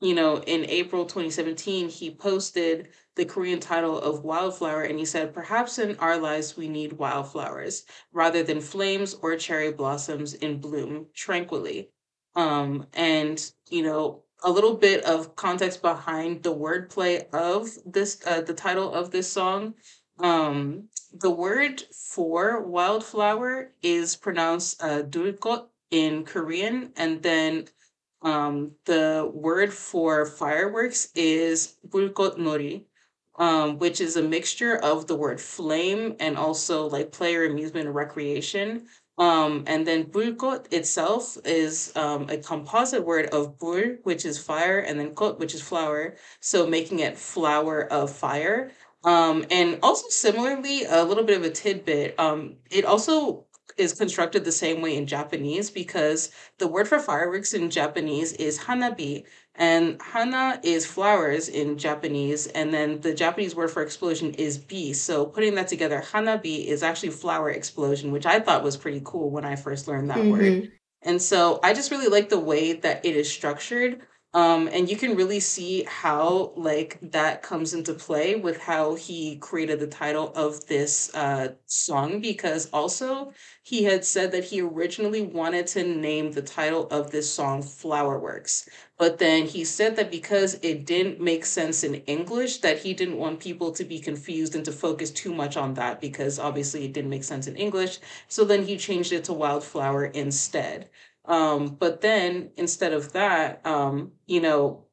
you 0.00 0.14
know, 0.14 0.38
in 0.38 0.64
April 0.68 1.04
2017, 1.04 1.88
he 1.88 2.10
posted 2.10 2.88
the 3.14 3.24
Korean 3.24 3.60
title 3.60 3.98
of 3.98 4.24
Wildflower 4.24 4.82
and 4.82 4.98
he 4.98 5.04
said, 5.04 5.34
Perhaps 5.34 5.78
in 5.78 5.96
our 5.98 6.18
lives 6.18 6.56
we 6.56 6.68
need 6.68 6.94
wildflowers 6.94 7.84
rather 8.12 8.42
than 8.42 8.60
flames 8.60 9.14
or 9.14 9.36
cherry 9.36 9.70
blossoms 9.70 10.34
in 10.34 10.60
bloom 10.60 11.06
tranquilly. 11.14 11.90
Um, 12.34 12.86
and 12.94 13.52
you 13.70 13.82
know, 13.82 14.24
a 14.42 14.50
little 14.50 14.74
bit 14.74 15.04
of 15.04 15.36
context 15.36 15.82
behind 15.82 16.42
the 16.42 16.54
wordplay 16.54 17.28
of 17.32 17.68
this, 17.86 18.20
uh, 18.26 18.40
the 18.40 18.54
title 18.54 18.92
of 18.92 19.10
this 19.10 19.30
song. 19.30 19.74
Um, 20.18 20.88
the 21.12 21.30
word 21.30 21.82
for 21.92 22.62
wildflower 22.62 23.72
is 23.82 24.16
pronounced 24.16 24.82
uh, 24.82 25.02
in 25.90 26.24
Korean, 26.24 26.92
and 26.96 27.22
then 27.22 27.66
um, 28.22 28.72
the 28.86 29.30
word 29.32 29.72
for 29.72 30.26
fireworks 30.26 31.08
is 31.14 31.76
bulkot 31.88 32.38
nori, 32.38 32.84
um, 33.38 33.78
which 33.78 34.00
is 34.00 34.16
a 34.16 34.22
mixture 34.22 34.76
of 34.76 35.06
the 35.06 35.16
word 35.16 35.40
flame 35.40 36.16
and 36.20 36.36
also 36.36 36.88
like 36.88 37.12
player 37.12 37.44
amusement 37.44 37.88
or 37.88 37.92
recreation. 37.92 38.86
Um, 39.18 39.64
and 39.66 39.86
then 39.86 40.04
bulkot 40.04 40.72
itself 40.72 41.36
is 41.44 41.94
um, 41.96 42.30
a 42.30 42.38
composite 42.38 43.04
word 43.04 43.26
of 43.26 43.58
bul, 43.58 43.96
which 44.04 44.24
is 44.24 44.38
fire, 44.38 44.78
and 44.78 44.98
then 44.98 45.14
kot, 45.14 45.38
which 45.38 45.54
is 45.54 45.60
flower. 45.60 46.16
So 46.40 46.66
making 46.66 47.00
it 47.00 47.18
flower 47.18 47.92
of 47.92 48.10
fire. 48.10 48.70
Um, 49.04 49.44
and 49.50 49.78
also 49.82 50.06
similarly, 50.08 50.84
a 50.84 51.04
little 51.04 51.24
bit 51.24 51.36
of 51.36 51.44
a 51.44 51.50
tidbit. 51.50 52.18
Um, 52.18 52.56
it 52.70 52.84
also 52.84 53.46
is 53.76 53.92
constructed 53.92 54.44
the 54.44 54.52
same 54.52 54.82
way 54.82 54.96
in 54.96 55.06
Japanese 55.06 55.70
because 55.70 56.30
the 56.58 56.68
word 56.68 56.88
for 56.88 56.98
fireworks 56.98 57.54
in 57.54 57.70
Japanese 57.70 58.32
is 58.34 58.58
hanabi, 58.58 59.24
and 59.54 60.00
hana 60.00 60.60
is 60.62 60.86
flowers 60.86 61.48
in 61.48 61.78
Japanese, 61.78 62.46
and 62.48 62.72
then 62.72 63.00
the 63.00 63.14
Japanese 63.14 63.54
word 63.54 63.70
for 63.70 63.82
explosion 63.82 64.34
is 64.34 64.58
bi. 64.58 64.92
So 64.92 65.26
putting 65.26 65.54
that 65.56 65.68
together, 65.68 66.02
hanabi 66.12 66.66
is 66.66 66.82
actually 66.82 67.10
flower 67.10 67.50
explosion, 67.50 68.12
which 68.12 68.26
I 68.26 68.40
thought 68.40 68.62
was 68.62 68.76
pretty 68.76 69.02
cool 69.04 69.30
when 69.30 69.44
I 69.44 69.56
first 69.56 69.88
learned 69.88 70.10
that 70.10 70.18
mm-hmm. 70.18 70.30
word. 70.30 70.72
And 71.02 71.20
so 71.20 71.58
I 71.62 71.74
just 71.74 71.90
really 71.90 72.08
like 72.08 72.28
the 72.28 72.38
way 72.38 72.74
that 72.74 73.04
it 73.04 73.16
is 73.16 73.30
structured. 73.30 74.02
Um, 74.34 74.66
and 74.72 74.88
you 74.90 74.96
can 74.96 75.14
really 75.14 75.40
see 75.40 75.84
how 75.84 76.52
like 76.56 76.98
that 77.02 77.42
comes 77.42 77.74
into 77.74 77.92
play 77.92 78.34
with 78.34 78.58
how 78.58 78.94
he 78.94 79.36
created 79.36 79.78
the 79.78 79.86
title 79.86 80.32
of 80.34 80.66
this 80.66 81.14
uh, 81.14 81.48
song 81.66 82.20
because 82.22 82.70
also 82.72 83.34
he 83.62 83.84
had 83.84 84.06
said 84.06 84.32
that 84.32 84.44
he 84.44 84.62
originally 84.62 85.20
wanted 85.20 85.66
to 85.68 85.84
name 85.84 86.32
the 86.32 86.40
title 86.40 86.88
of 86.88 87.10
this 87.10 87.30
song 87.30 87.62
Flowerworks. 87.62 88.66
But 88.96 89.18
then 89.18 89.44
he 89.46 89.64
said 89.66 89.96
that 89.96 90.10
because 90.10 90.54
it 90.62 90.86
didn't 90.86 91.20
make 91.20 91.44
sense 91.44 91.84
in 91.84 91.96
English, 92.06 92.58
that 92.58 92.78
he 92.78 92.94
didn't 92.94 93.18
want 93.18 93.38
people 93.40 93.70
to 93.72 93.84
be 93.84 93.98
confused 94.00 94.54
and 94.54 94.64
to 94.64 94.72
focus 94.72 95.10
too 95.10 95.34
much 95.34 95.58
on 95.58 95.74
that 95.74 96.00
because 96.00 96.38
obviously 96.38 96.84
it 96.86 96.94
didn't 96.94 97.10
make 97.10 97.24
sense 97.24 97.46
in 97.46 97.56
English. 97.56 97.98
So 98.28 98.44
then 98.46 98.64
he 98.64 98.78
changed 98.78 99.12
it 99.12 99.24
to 99.24 99.32
Wildflower 99.34 100.06
instead. 100.06 100.88
Um, 101.24 101.76
but 101.76 102.00
then 102.00 102.50
instead 102.56 102.92
of 102.92 103.12
that, 103.12 103.64
um, 103.66 104.12
you 104.26 104.40
know, 104.40 104.86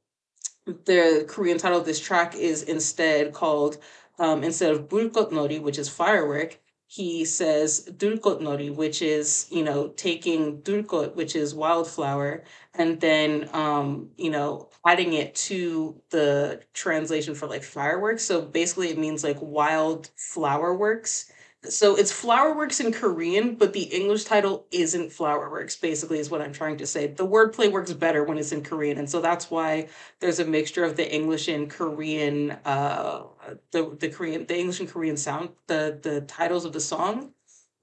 the 0.65 1.25
Korean 1.27 1.57
title 1.57 1.79
of 1.79 1.85
this 1.85 1.99
track 1.99 2.35
is 2.35 2.63
instead 2.63 3.33
called 3.33 3.77
um, 4.19 4.43
instead 4.43 4.71
of 4.71 4.89
Bulkot 4.89 5.31
Nori, 5.31 5.61
which 5.61 5.79
is 5.79 5.89
firework, 5.89 6.59
he 6.87 7.23
says 7.23 7.87
Dulkot 7.97 8.41
Nori, 8.41 8.73
which 8.75 9.01
is, 9.01 9.47
you 9.51 9.63
know, 9.63 9.89
taking 9.89 10.61
Dulkot, 10.61 11.15
which 11.15 11.35
is 11.35 11.55
wildflower, 11.55 12.43
and 12.73 12.99
then 12.99 13.49
um, 13.53 14.09
you 14.17 14.29
know, 14.29 14.69
adding 14.85 15.13
it 15.13 15.35
to 15.35 16.01
the 16.09 16.61
translation 16.73 17.35
for 17.35 17.47
like 17.47 17.63
fireworks. 17.63 18.23
So 18.23 18.41
basically 18.41 18.89
it 18.89 18.97
means 18.97 19.23
like 19.23 19.37
wild 19.41 20.09
flower 20.17 20.75
works. 20.75 21.31
So 21.63 21.97
it's 21.97 22.11
Flowerworks 22.11 22.79
in 22.83 22.93
Korean, 22.93 23.55
but 23.55 23.73
the 23.73 23.83
English 23.83 24.23
title 24.23 24.65
isn't 24.71 25.09
Flowerworks, 25.09 25.79
basically, 25.79 26.19
is 26.19 26.29
what 26.29 26.41
I'm 26.41 26.53
trying 26.53 26.77
to 26.77 26.87
say. 26.87 27.07
The 27.07 27.27
wordplay 27.27 27.69
works 27.69 27.91
better 27.91 28.23
when 28.23 28.37
it's 28.37 28.53
in 28.53 28.63
Korean. 28.63 28.97
And 28.97 29.09
so 29.09 29.19
that's 29.19 29.51
why 29.51 29.89
there's 30.21 30.39
a 30.39 30.45
mixture 30.45 30.85
of 30.85 30.95
the 30.95 31.13
English 31.13 31.49
and 31.49 31.69
Korean, 31.69 32.51
uh, 32.63 33.23
the, 33.71 33.93
the 33.99 34.07
Korean, 34.07 34.45
the 34.45 34.57
English 34.57 34.79
and 34.79 34.89
Korean 34.89 35.17
sound, 35.17 35.49
the, 35.67 35.99
the 36.01 36.21
titles 36.21 36.63
of 36.63 36.71
the 36.71 36.79
song. 36.79 37.33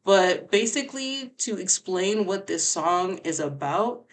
But 0.04 0.50
basically, 0.50 1.34
to 1.38 1.58
explain 1.58 2.24
what 2.24 2.46
this 2.46 2.66
song 2.66 3.18
is 3.18 3.40
about, 3.40 4.06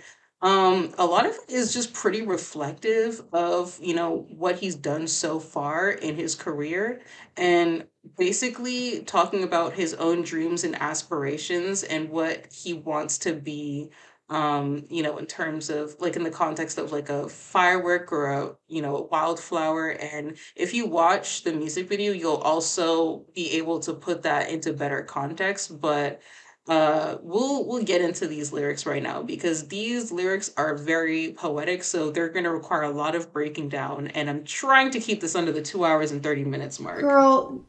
um, 0.44 0.94
a 0.98 1.06
lot 1.06 1.26
of 1.26 1.34
it 1.36 1.54
is 1.54 1.74
just 1.74 1.94
pretty 1.94 2.22
reflective 2.22 3.22
of, 3.34 3.80
you 3.82 3.96
know, 3.96 4.28
what 4.30 4.60
he's 4.60 4.76
done 4.76 5.08
so 5.08 5.40
far 5.40 5.90
in 5.92 6.16
his 6.18 6.36
career 6.36 7.02
and 7.38 7.86
basically 8.18 9.04
talking 9.04 9.44
about 9.44 9.74
his 9.74 9.94
own 9.96 10.22
dreams 10.24 10.66
and 10.66 10.76
aspirations 10.82 11.84
and 11.84 12.10
what 12.10 12.48
he 12.54 12.74
wants 12.74 13.18
to 13.20 13.34
be 13.34 13.90
um, 14.30 14.86
you 14.90 15.04
know, 15.04 15.18
in 15.18 15.26
terms 15.28 15.70
of 15.70 15.96
like 16.00 16.16
in 16.16 16.24
the 16.24 16.32
context 16.32 16.78
of 16.78 16.92
like 16.92 17.10
a 17.10 17.30
firework 17.30 18.12
or 18.12 18.32
a, 18.32 18.56
you 18.68 18.82
know, 18.82 18.96
a 18.98 19.02
wildflower. 19.04 19.90
And 19.90 20.38
if 20.56 20.74
you 20.74 20.88
watch 20.88 21.44
the 21.44 21.54
music 21.54 21.88
video, 21.88 22.14
you'll 22.14 22.38
also 22.38 23.26
be 23.36 23.52
able 23.58 23.80
to 23.82 23.94
put 23.94 24.24
that 24.24 24.50
into 24.50 24.74
better 24.74 25.04
context. 25.04 25.80
But 25.80 26.22
uh 26.68 27.18
we'll 27.22 27.66
we'll 27.68 27.84
get 27.84 28.02
into 28.02 28.26
these 28.26 28.54
lyrics 28.54 28.86
right 28.86 29.04
now 29.04 29.22
because 29.22 29.68
these 29.68 30.12
lyrics 30.12 30.52
are 30.56 30.76
very 30.76 31.34
poetic 31.34 31.84
so 31.84 32.10
they're 32.10 32.30
going 32.30 32.46
to 32.46 32.52
require 32.52 32.84
a 32.84 32.90
lot 32.90 33.16
of 33.16 33.34
breaking 33.34 33.68
down 33.68 34.08
and 34.08 34.30
i'm 34.30 34.44
trying 34.46 34.90
to 34.90 35.00
keep 35.00 35.20
this 35.20 35.36
under 35.36 35.52
the 35.52 35.62
two 35.62 35.84
hours 35.84 36.12
and 36.12 36.24
30 36.24 36.46
minutes 36.46 36.80
mark. 36.80 37.02
Girl 37.02 37.62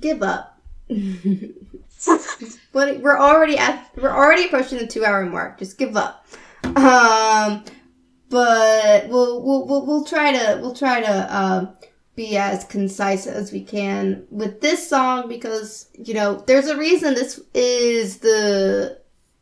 give 0.00 0.22
up. 0.22 0.60
But 2.72 3.00
we're 3.00 3.18
already 3.18 3.56
at 3.56 3.90
we're 3.96 4.10
already 4.10 4.44
approaching 4.44 4.78
the 4.78 4.86
two 4.86 5.04
hour 5.04 5.24
mark. 5.24 5.58
Just 5.58 5.78
give 5.78 5.96
up. 5.96 6.26
Um 6.62 7.64
but 8.28 9.08
we'll 9.08 9.42
we'll 9.42 9.66
we'll, 9.66 9.86
we'll 9.86 10.04
try 10.04 10.32
to 10.32 10.58
we'll 10.60 10.74
try 10.74 11.00
to 11.00 11.36
um 11.36 11.76
be 12.16 12.36
as 12.38 12.64
concise 12.64 13.26
as 13.26 13.52
we 13.52 13.62
can 13.62 14.26
with 14.30 14.60
this 14.62 14.88
song 14.88 15.28
because, 15.28 15.88
you 15.92 16.14
know, 16.14 16.42
there's 16.46 16.66
a 16.66 16.76
reason 16.76 17.14
this 17.14 17.40
is 17.52 18.18
the 18.18 18.98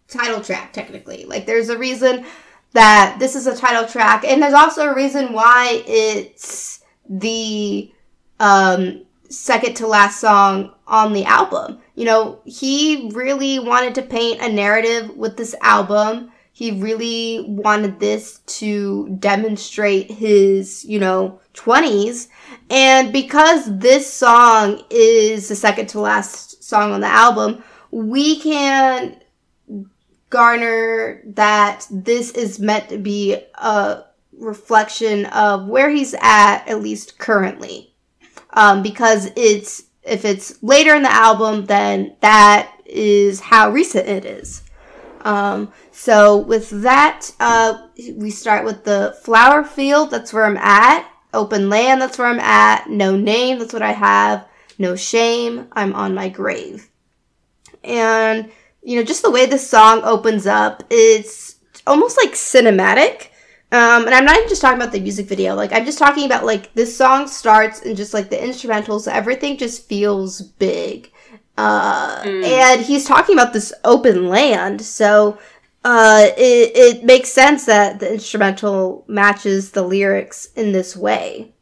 title 0.08 0.40
track, 0.40 0.72
technically. 0.72 1.24
Like, 1.24 1.46
there's 1.46 1.68
a 1.68 1.78
reason 1.78 2.26
that 2.72 3.16
this 3.20 3.36
is 3.36 3.46
a 3.46 3.56
title 3.56 3.86
track, 3.88 4.24
and 4.24 4.42
there's 4.42 4.54
also 4.54 4.90
a 4.90 4.94
reason 4.94 5.32
why 5.32 5.84
it's 5.86 6.82
the 7.08 7.92
um, 8.40 9.04
second 9.30 9.74
to 9.76 9.86
last 9.86 10.20
song 10.20 10.72
on 10.88 11.12
the 11.12 11.24
album. 11.24 11.78
You 11.94 12.06
know, 12.06 12.40
he 12.44 13.10
really 13.14 13.60
wanted 13.60 13.94
to 13.94 14.02
paint 14.02 14.40
a 14.40 14.52
narrative 14.52 15.16
with 15.16 15.36
this 15.36 15.54
album. 15.62 16.32
He 16.56 16.70
really 16.70 17.44
wanted 17.48 17.98
this 17.98 18.38
to 18.46 19.08
demonstrate 19.18 20.08
his, 20.08 20.84
you 20.84 21.00
know, 21.00 21.40
20s. 21.54 22.28
And 22.70 23.12
because 23.12 23.76
this 23.80 24.10
song 24.10 24.80
is 24.88 25.48
the 25.48 25.56
second 25.56 25.88
to 25.88 26.00
last 26.00 26.62
song 26.62 26.92
on 26.92 27.00
the 27.00 27.08
album, 27.08 27.64
we 27.90 28.38
can 28.38 29.20
garner 30.30 31.22
that 31.26 31.88
this 31.90 32.30
is 32.30 32.60
meant 32.60 32.88
to 32.90 32.98
be 32.98 33.36
a 33.56 34.04
reflection 34.38 35.26
of 35.26 35.66
where 35.66 35.90
he's 35.90 36.14
at, 36.20 36.68
at 36.68 36.80
least 36.80 37.18
currently. 37.18 37.92
Um, 38.50 38.80
because 38.80 39.28
it's, 39.34 39.82
if 40.04 40.24
it's 40.24 40.62
later 40.62 40.94
in 40.94 41.02
the 41.02 41.12
album, 41.12 41.64
then 41.64 42.14
that 42.20 42.70
is 42.86 43.40
how 43.40 43.70
recent 43.70 44.06
it 44.06 44.24
is. 44.24 44.63
Um, 45.24 45.72
so 45.90 46.36
with 46.36 46.70
that, 46.82 47.30
uh, 47.40 47.88
we 48.14 48.30
start 48.30 48.64
with 48.64 48.84
the 48.84 49.16
flower 49.22 49.64
field. 49.64 50.10
That's 50.10 50.32
where 50.32 50.44
I'm 50.44 50.58
at. 50.58 51.10
Open 51.32 51.68
land. 51.68 52.00
That's 52.00 52.18
where 52.18 52.28
I'm 52.28 52.40
at. 52.40 52.88
No 52.88 53.16
name. 53.16 53.58
That's 53.58 53.72
what 53.72 53.82
I 53.82 53.92
have. 53.92 54.46
No 54.78 54.94
shame. 54.94 55.68
I'm 55.72 55.94
on 55.94 56.14
my 56.14 56.28
grave. 56.28 56.90
And, 57.82 58.50
you 58.82 58.96
know, 58.96 59.04
just 59.04 59.22
the 59.22 59.30
way 59.30 59.46
this 59.46 59.68
song 59.68 60.02
opens 60.04 60.46
up, 60.46 60.84
it's 60.90 61.56
almost 61.86 62.18
like 62.22 62.34
cinematic. 62.34 63.28
Um, 63.72 64.06
and 64.06 64.14
I'm 64.14 64.24
not 64.24 64.36
even 64.36 64.48
just 64.48 64.62
talking 64.62 64.80
about 64.80 64.92
the 64.92 65.00
music 65.00 65.26
video. 65.26 65.54
Like, 65.54 65.72
I'm 65.72 65.84
just 65.84 65.98
talking 65.98 66.26
about, 66.26 66.44
like, 66.44 66.72
this 66.74 66.96
song 66.96 67.26
starts 67.26 67.82
and 67.82 67.96
just, 67.96 68.14
like, 68.14 68.30
the 68.30 68.36
instrumentals, 68.36 69.08
everything 69.08 69.56
just 69.56 69.88
feels 69.88 70.40
big. 70.40 71.10
Uh, 71.56 72.22
mm. 72.22 72.44
and 72.44 72.80
he's 72.80 73.04
talking 73.04 73.34
about 73.34 73.52
this 73.52 73.72
open 73.84 74.28
land, 74.28 74.82
so 74.82 75.38
uh, 75.84 76.28
it, 76.36 76.72
it 76.74 77.04
makes 77.04 77.30
sense 77.30 77.66
that 77.66 78.00
the 78.00 78.12
instrumental 78.12 79.04
matches 79.06 79.72
the 79.72 79.82
lyrics 79.82 80.46
in 80.56 80.72
this 80.72 80.96
way. 80.96 81.54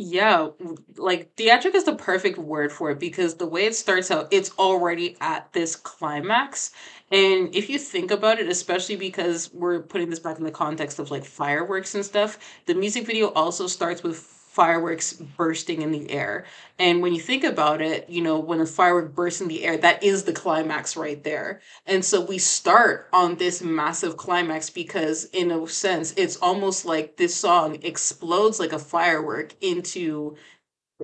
Yeah, 0.00 0.50
like 0.96 1.34
theatric 1.34 1.74
is 1.74 1.82
the 1.82 1.94
perfect 1.96 2.38
word 2.38 2.70
for 2.70 2.92
it 2.92 3.00
because 3.00 3.34
the 3.34 3.46
way 3.46 3.64
it 3.64 3.74
starts 3.74 4.12
out, 4.12 4.28
it's 4.30 4.52
already 4.56 5.16
at 5.20 5.52
this 5.52 5.74
climax. 5.74 6.70
And 7.10 7.52
if 7.52 7.68
you 7.68 7.78
think 7.78 8.12
about 8.12 8.38
it, 8.38 8.48
especially 8.48 8.94
because 8.94 9.52
we're 9.52 9.80
putting 9.80 10.08
this 10.08 10.20
back 10.20 10.38
in 10.38 10.44
the 10.44 10.52
context 10.52 11.00
of 11.00 11.10
like 11.10 11.24
fireworks 11.24 11.96
and 11.96 12.04
stuff, 12.04 12.38
the 12.66 12.76
music 12.76 13.06
video 13.06 13.32
also 13.32 13.66
starts 13.66 14.04
with 14.04 14.16
fireworks 14.18 15.14
bursting 15.14 15.82
in 15.82 15.90
the 15.90 16.10
air. 16.10 16.44
And 16.78 17.02
when 17.02 17.12
you 17.12 17.20
think 17.20 17.42
about 17.42 17.80
it, 17.82 18.08
you 18.08 18.22
know, 18.22 18.38
when 18.38 18.60
a 18.60 18.66
firework 18.66 19.14
bursts 19.14 19.40
in 19.40 19.48
the 19.48 19.64
air, 19.64 19.76
that 19.78 20.02
is 20.02 20.24
the 20.24 20.32
climax 20.32 20.96
right 20.96 21.22
there. 21.24 21.60
And 21.86 22.04
so 22.04 22.24
we 22.24 22.38
start 22.38 23.08
on 23.12 23.36
this 23.36 23.60
massive 23.60 24.16
climax 24.16 24.70
because, 24.70 25.24
in 25.26 25.50
a 25.50 25.66
sense, 25.66 26.14
it's 26.16 26.36
almost 26.36 26.84
like 26.84 27.16
this 27.16 27.34
song 27.34 27.78
explodes 27.82 28.60
like 28.60 28.72
a 28.72 28.78
firework 28.78 29.54
into 29.60 30.36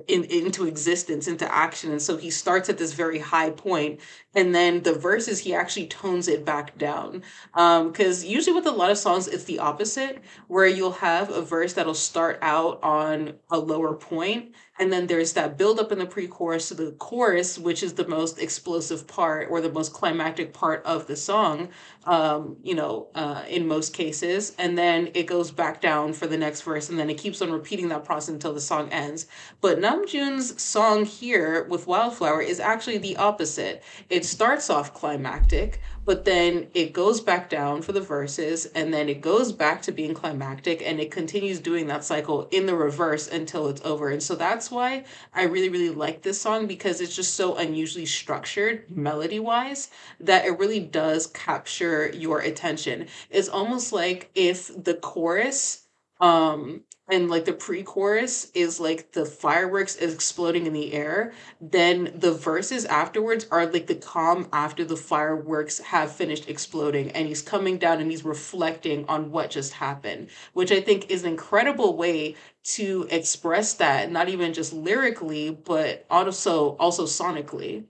in, 0.07 0.25
into 0.25 0.67
existence, 0.67 1.27
into 1.27 1.51
action. 1.53 1.91
And 1.91 2.01
so 2.01 2.17
he 2.17 2.29
starts 2.29 2.69
at 2.69 2.77
this 2.77 2.93
very 2.93 3.19
high 3.19 3.49
point, 3.49 4.01
and 4.33 4.53
then 4.53 4.83
the 4.83 4.93
verses 4.93 5.39
he 5.39 5.53
actually 5.53 5.87
tones 5.87 6.27
it 6.27 6.43
back 6.43 6.77
down. 6.77 7.23
Because 7.53 8.23
um, 8.23 8.29
usually 8.29 8.55
with 8.55 8.67
a 8.67 8.71
lot 8.71 8.91
of 8.91 8.97
songs, 8.97 9.27
it's 9.27 9.45
the 9.45 9.59
opposite, 9.59 10.21
where 10.47 10.67
you'll 10.67 10.91
have 10.91 11.29
a 11.29 11.41
verse 11.41 11.73
that'll 11.73 11.93
start 11.93 12.39
out 12.41 12.83
on 12.83 13.35
a 13.49 13.57
lower 13.57 13.93
point, 13.93 14.53
and 14.77 14.91
then 14.91 15.07
there's 15.07 15.33
that 15.33 15.57
build 15.57 15.79
up 15.79 15.91
in 15.91 15.99
the 15.99 16.05
pre-chorus 16.05 16.67
to 16.69 16.73
the 16.73 16.91
chorus, 16.93 17.57
which 17.57 17.81
is 17.81 17.93
the 17.93 18.07
most 18.07 18.39
explosive 18.39 19.07
part 19.07 19.47
or 19.49 19.61
the 19.61 19.71
most 19.71 19.93
climactic 19.93 20.53
part 20.53 20.83
of 20.85 21.07
the 21.07 21.15
song. 21.15 21.69
Um, 22.05 22.57
you 22.61 22.75
know, 22.75 23.07
uh, 23.15 23.43
in 23.47 23.67
most 23.67 23.93
cases, 23.93 24.53
and 24.59 24.77
then 24.77 25.09
it 25.15 25.23
goes 25.23 25.49
back 25.49 25.81
down 25.81 26.13
for 26.13 26.27
the 26.27 26.37
next 26.37 26.61
verse, 26.61 26.89
and 26.89 26.99
then 26.99 27.09
it 27.09 27.17
keeps 27.17 27.41
on 27.41 27.51
repeating 27.51 27.87
that 27.89 28.05
process 28.05 28.29
until 28.29 28.53
the 28.53 28.61
song 28.61 28.89
ends. 28.89 29.25
But 29.59 29.79
Namjoon's 29.79 30.61
song 30.61 31.05
here 31.05 31.63
with 31.63 31.87
Wildflower 31.87 32.41
is 32.41 32.59
actually 32.59 32.99
the 32.99 33.17
opposite. 33.17 33.81
It 34.09 34.23
starts 34.23 34.69
off 34.69 34.93
climactic, 34.93 35.81
but 36.05 36.23
then 36.23 36.67
it 36.73 36.93
goes 36.93 37.19
back 37.19 37.49
down 37.49 37.81
for 37.81 37.91
the 37.91 38.01
verses 38.01 38.67
and 38.67 38.93
then 38.93 39.09
it 39.09 39.21
goes 39.21 39.51
back 39.51 39.81
to 39.81 39.91
being 39.91 40.13
climactic 40.13 40.81
and 40.85 40.99
it 40.99 41.11
continues 41.11 41.59
doing 41.59 41.87
that 41.87 42.03
cycle 42.03 42.47
in 42.51 42.67
the 42.67 42.75
reverse 42.75 43.27
until 43.27 43.67
it's 43.67 43.83
over. 43.83 44.09
And 44.09 44.21
so 44.21 44.35
that's 44.35 44.69
why 44.71 45.03
i 45.33 45.43
really 45.43 45.69
really 45.69 45.89
like 45.89 46.21
this 46.21 46.39
song 46.39 46.67
because 46.67 47.01
it's 47.01 47.15
just 47.15 47.33
so 47.33 47.55
unusually 47.55 48.05
structured 48.05 48.89
melody 48.89 49.39
wise 49.39 49.89
that 50.19 50.45
it 50.45 50.59
really 50.59 50.79
does 50.79 51.27
capture 51.27 52.09
your 52.09 52.39
attention. 52.39 53.07
It's 53.29 53.49
almost 53.49 53.91
like 53.91 54.29
if 54.35 54.71
the 54.83 54.93
chorus 54.93 55.87
um 56.21 56.83
and 57.07 57.29
like 57.29 57.45
the 57.45 57.53
pre-chorus 57.53 58.51
is 58.53 58.79
like 58.79 59.11
the 59.11 59.25
fireworks 59.25 59.95
is 59.95 60.13
exploding 60.13 60.65
in 60.65 60.73
the 60.73 60.93
air 60.93 61.33
then 61.61 62.11
the 62.15 62.33
verses 62.33 62.85
afterwards 62.85 63.47
are 63.51 63.67
like 63.67 63.87
the 63.87 63.95
calm 63.95 64.47
after 64.51 64.83
the 64.83 64.97
fireworks 64.97 65.79
have 65.79 66.11
finished 66.11 66.49
exploding 66.49 67.11
and 67.11 67.27
he's 67.27 67.41
coming 67.41 67.77
down 67.77 68.01
and 68.01 68.09
he's 68.09 68.25
reflecting 68.25 69.05
on 69.07 69.31
what 69.31 69.49
just 69.49 69.73
happened 69.73 70.27
which 70.53 70.71
i 70.71 70.81
think 70.81 71.09
is 71.09 71.23
an 71.23 71.29
incredible 71.29 71.95
way 71.95 72.35
to 72.63 73.07
express 73.11 73.75
that 73.75 74.11
not 74.11 74.29
even 74.29 74.53
just 74.53 74.73
lyrically 74.73 75.51
but 75.51 76.05
also 76.09 76.75
also 76.77 77.05
sonically. 77.05 77.85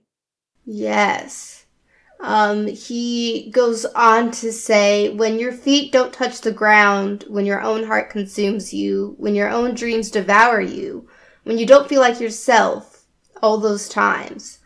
Yes 0.66 1.55
um, 2.20 2.66
he 2.66 3.50
goes 3.50 3.84
on 3.84 4.30
to 4.32 4.52
say, 4.52 5.10
when 5.10 5.38
your 5.38 5.52
feet 5.52 5.92
don't 5.92 6.12
touch 6.12 6.40
the 6.40 6.52
ground, 6.52 7.24
when 7.28 7.44
your 7.44 7.60
own 7.60 7.84
heart 7.84 8.10
consumes 8.10 8.72
you, 8.72 9.14
when 9.18 9.34
your 9.34 9.50
own 9.50 9.74
dreams 9.74 10.10
devour 10.10 10.60
you, 10.60 11.08
when 11.44 11.58
you 11.58 11.66
don't 11.66 11.88
feel 11.88 12.00
like 12.00 12.20
yourself, 12.20 13.04
all 13.42 13.58
those 13.58 13.88
times. 13.88 14.60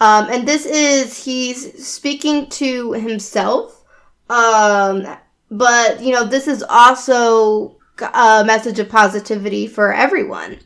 Um, 0.00 0.28
and 0.30 0.48
this 0.48 0.66
is, 0.66 1.24
he's 1.24 1.86
speaking 1.86 2.48
to 2.50 2.92
himself. 2.92 3.84
Um, 4.28 5.06
but, 5.50 6.02
you 6.02 6.12
know, 6.12 6.24
this 6.24 6.48
is 6.48 6.64
also 6.68 7.78
a 8.00 8.42
message 8.44 8.78
of 8.78 8.88
positivity 8.88 9.66
for 9.66 9.92
everyone. 9.92 10.58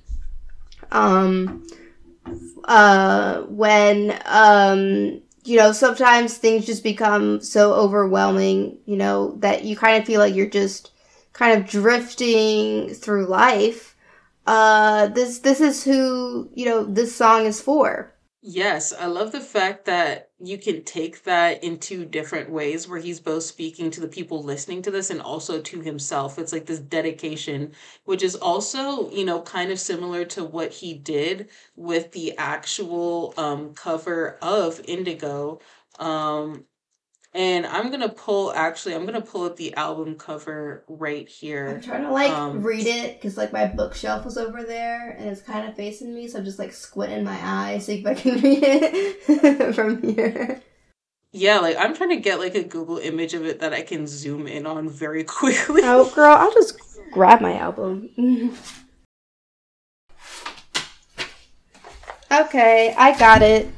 Um, 0.90 1.66
uh, 2.64 3.42
when, 3.42 4.18
um, 4.24 5.22
you 5.50 5.56
know, 5.56 5.72
sometimes 5.72 6.38
things 6.38 6.64
just 6.64 6.84
become 6.84 7.40
so 7.40 7.74
overwhelming, 7.74 8.78
you 8.86 8.96
know, 8.96 9.34
that 9.38 9.64
you 9.64 9.76
kind 9.76 10.00
of 10.00 10.06
feel 10.06 10.20
like 10.20 10.32
you're 10.32 10.46
just 10.46 10.92
kind 11.32 11.58
of 11.58 11.68
drifting 11.68 12.94
through 12.94 13.26
life. 13.26 13.96
Uh, 14.46 15.08
this 15.08 15.40
this 15.40 15.60
is 15.60 15.82
who 15.82 16.48
you 16.54 16.66
know 16.66 16.84
this 16.84 17.14
song 17.14 17.46
is 17.46 17.60
for. 17.60 18.14
Yes, 18.42 18.92
I 18.92 19.06
love 19.06 19.32
the 19.32 19.40
fact 19.40 19.86
that 19.86 20.29
you 20.42 20.58
can 20.58 20.82
take 20.84 21.24
that 21.24 21.62
in 21.62 21.78
two 21.78 22.04
different 22.04 22.50
ways 22.50 22.88
where 22.88 22.98
he's 23.00 23.20
both 23.20 23.42
speaking 23.42 23.90
to 23.90 24.00
the 24.00 24.08
people 24.08 24.42
listening 24.42 24.82
to 24.82 24.90
this 24.90 25.10
and 25.10 25.20
also 25.20 25.60
to 25.60 25.80
himself. 25.80 26.38
It's 26.38 26.52
like 26.52 26.66
this 26.66 26.80
dedication, 26.80 27.72
which 28.04 28.22
is 28.22 28.36
also, 28.36 29.10
you 29.10 29.24
know, 29.24 29.42
kind 29.42 29.70
of 29.70 29.78
similar 29.80 30.24
to 30.26 30.44
what 30.44 30.72
he 30.72 30.94
did 30.94 31.50
with 31.76 32.12
the 32.12 32.36
actual 32.38 33.34
um, 33.36 33.74
cover 33.74 34.38
of 34.42 34.80
Indigo. 34.86 35.60
Um, 35.98 36.64
and 37.32 37.64
I'm 37.66 37.90
gonna 37.90 38.08
pull 38.08 38.52
actually 38.52 38.94
I'm 38.94 39.06
gonna 39.06 39.20
pull 39.20 39.44
up 39.44 39.56
the 39.56 39.74
album 39.74 40.16
cover 40.16 40.84
right 40.88 41.28
here. 41.28 41.68
I'm 41.68 41.80
trying 41.80 42.02
to 42.02 42.10
like 42.10 42.32
um, 42.32 42.62
read 42.62 42.86
it 42.86 43.20
because 43.20 43.36
like 43.36 43.52
my 43.52 43.66
bookshelf 43.66 44.24
was 44.24 44.36
over 44.36 44.62
there 44.64 45.10
and 45.10 45.28
it's 45.28 45.40
kind 45.40 45.68
of 45.68 45.76
facing 45.76 46.14
me, 46.14 46.26
so 46.26 46.38
I'm 46.38 46.44
just 46.44 46.58
like 46.58 46.72
squinting 46.72 47.24
my 47.24 47.38
eyes 47.42 47.86
see 47.86 48.00
if 48.00 48.06
I 48.06 48.14
can 48.14 48.34
read 48.42 48.60
it 48.62 49.74
from 49.74 50.02
here. 50.02 50.60
Yeah, 51.32 51.60
like 51.60 51.76
I'm 51.78 51.94
trying 51.94 52.10
to 52.10 52.16
get 52.16 52.40
like 52.40 52.56
a 52.56 52.64
Google 52.64 52.98
image 52.98 53.34
of 53.34 53.46
it 53.46 53.60
that 53.60 53.72
I 53.72 53.82
can 53.82 54.06
zoom 54.08 54.48
in 54.48 54.66
on 54.66 54.88
very 54.88 55.22
quickly. 55.38 55.82
Oh 55.84 56.10
girl, 56.12 56.34
I'll 56.34 56.52
just 56.52 56.78
grab 57.12 57.40
my 57.40 57.56
album. 57.56 58.56
okay, 62.32 62.94
I 62.98 63.16
got 63.16 63.42
it. 63.42 63.68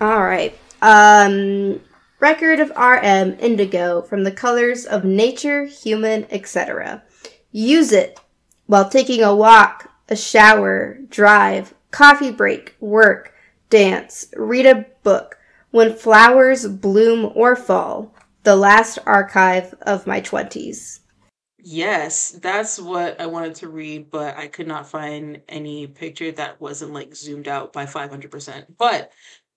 All 0.00 0.22
right. 0.22 0.56
Um 0.80 1.80
Record 2.20 2.60
of 2.60 2.70
RM 2.76 3.38
Indigo 3.40 4.02
from 4.02 4.24
the 4.24 4.30
colors 4.30 4.84
of 4.84 5.04
nature, 5.04 5.64
human, 5.64 6.26
etc. 6.30 7.02
Use 7.50 7.92
it 7.92 8.20
while 8.66 8.90
taking 8.90 9.22
a 9.22 9.34
walk, 9.34 9.90
a 10.10 10.14
shower, 10.14 10.98
drive, 11.08 11.72
coffee 11.90 12.30
break, 12.30 12.76
work, 12.78 13.34
dance, 13.70 14.26
read 14.36 14.66
a 14.66 14.84
book, 15.02 15.38
when 15.70 15.94
flowers 15.96 16.68
bloom 16.68 17.32
or 17.34 17.56
fall. 17.56 18.14
The 18.42 18.56
last 18.56 18.98
archive 19.06 19.74
of 19.80 20.06
my 20.06 20.20
20s. 20.20 21.00
Yes, 21.62 22.30
that's 22.32 22.78
what 22.78 23.20
I 23.20 23.26
wanted 23.26 23.54
to 23.56 23.68
read, 23.68 24.10
but 24.10 24.36
I 24.36 24.46
could 24.46 24.66
not 24.66 24.88
find 24.88 25.42
any 25.48 25.86
picture 25.86 26.32
that 26.32 26.60
wasn't 26.60 26.92
like 26.92 27.14
zoomed 27.14 27.48
out 27.48 27.72
by 27.72 27.86
500%. 27.86 28.66
But 28.78 29.10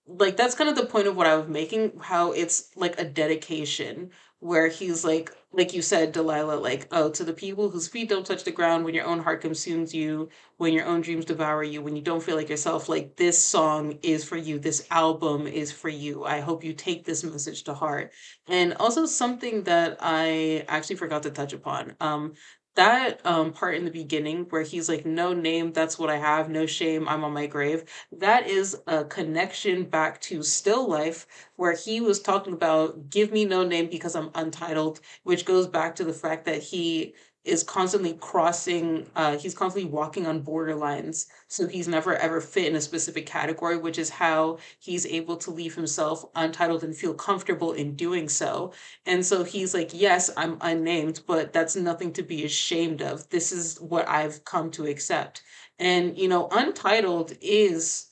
like 0.06 0.36
that's 0.36 0.54
kind 0.54 0.70
of 0.70 0.76
the 0.76 0.86
point 0.86 1.06
of 1.06 1.16
what 1.16 1.26
I 1.26 1.36
was 1.36 1.48
making, 1.48 1.98
how 2.00 2.32
it's 2.32 2.70
like 2.76 2.98
a 2.98 3.04
dedication 3.04 4.10
where 4.40 4.68
he's 4.68 5.04
like 5.04 5.30
like 5.56 5.72
you 5.72 5.82
said, 5.82 6.12
Delilah, 6.12 6.56
like, 6.56 6.88
oh, 6.90 7.10
to 7.10 7.24
the 7.24 7.32
people 7.32 7.70
whose 7.70 7.88
feet 7.88 8.08
don't 8.08 8.26
touch 8.26 8.44
the 8.44 8.50
ground, 8.50 8.84
when 8.84 8.94
your 8.94 9.06
own 9.06 9.20
heart 9.20 9.40
consumes 9.40 9.94
you, 9.94 10.28
when 10.56 10.72
your 10.72 10.84
own 10.84 11.00
dreams 11.00 11.24
devour 11.24 11.62
you, 11.62 11.80
when 11.80 11.96
you 11.96 12.02
don't 12.02 12.22
feel 12.22 12.36
like 12.36 12.48
yourself, 12.48 12.88
like, 12.88 13.16
this 13.16 13.42
song 13.42 13.98
is 14.02 14.24
for 14.24 14.36
you. 14.36 14.58
This 14.58 14.86
album 14.90 15.46
is 15.46 15.70
for 15.70 15.88
you. 15.88 16.24
I 16.24 16.40
hope 16.40 16.64
you 16.64 16.72
take 16.72 17.04
this 17.04 17.22
message 17.22 17.62
to 17.64 17.74
heart. 17.74 18.12
And 18.48 18.74
also, 18.74 19.06
something 19.06 19.62
that 19.64 19.98
I 20.00 20.64
actually 20.68 20.96
forgot 20.96 21.22
to 21.22 21.30
touch 21.30 21.52
upon. 21.52 21.94
Um, 22.00 22.34
that 22.74 23.24
um 23.24 23.52
part 23.52 23.76
in 23.76 23.84
the 23.84 23.90
beginning 23.90 24.44
where 24.50 24.62
he's 24.62 24.88
like 24.88 25.06
no 25.06 25.32
name 25.32 25.72
that's 25.72 25.98
what 25.98 26.10
i 26.10 26.16
have. 26.16 26.48
No 26.50 26.66
shame 26.66 27.08
i'm 27.08 27.24
on 27.24 27.32
my 27.32 27.46
grave. 27.46 27.84
That 28.12 28.46
is 28.48 28.76
a 28.86 29.04
connection 29.04 29.84
back 29.84 30.20
to 30.22 30.42
still 30.42 30.88
life 30.88 31.26
where 31.56 31.74
he 31.76 32.00
was 32.00 32.20
talking 32.20 32.52
about 32.52 33.10
give 33.10 33.32
me 33.32 33.44
no 33.44 33.64
name 33.64 33.88
because 33.90 34.14
i'm 34.16 34.30
untitled 34.34 35.00
which 35.24 35.44
goes 35.44 35.66
back 35.66 35.94
to 35.96 36.04
the 36.04 36.12
fact 36.12 36.44
that 36.46 36.62
he 36.62 37.14
is 37.44 37.62
constantly 37.62 38.14
crossing 38.14 39.06
uh 39.16 39.36
he's 39.36 39.54
constantly 39.54 39.90
walking 39.90 40.26
on 40.26 40.42
borderlines 40.42 41.26
so 41.48 41.66
he's 41.66 41.86
never 41.88 42.16
ever 42.16 42.40
fit 42.40 42.66
in 42.66 42.76
a 42.76 42.80
specific 42.80 43.26
category 43.26 43.76
which 43.76 43.98
is 43.98 44.08
how 44.10 44.58
he's 44.78 45.06
able 45.06 45.36
to 45.36 45.50
leave 45.50 45.74
himself 45.74 46.24
untitled 46.36 46.82
and 46.84 46.96
feel 46.96 47.14
comfortable 47.14 47.72
in 47.72 47.94
doing 47.96 48.28
so. 48.28 48.72
And 49.06 49.24
so 49.24 49.44
he's 49.44 49.74
like 49.74 49.90
yes 49.92 50.30
i'm 50.36 50.56
unnamed 50.60 51.20
but 51.26 51.52
that's 51.52 51.76
nothing 51.76 52.12
to 52.14 52.22
be 52.22 52.44
ashamed 52.44 53.02
of. 53.02 53.28
This 53.30 53.52
is 53.52 53.80
what 53.80 54.08
i've 54.08 54.44
come 54.44 54.70
to 54.72 54.86
accept. 54.86 55.42
And 55.78 56.16
you 56.18 56.28
know 56.28 56.48
untitled 56.50 57.32
is 57.40 58.06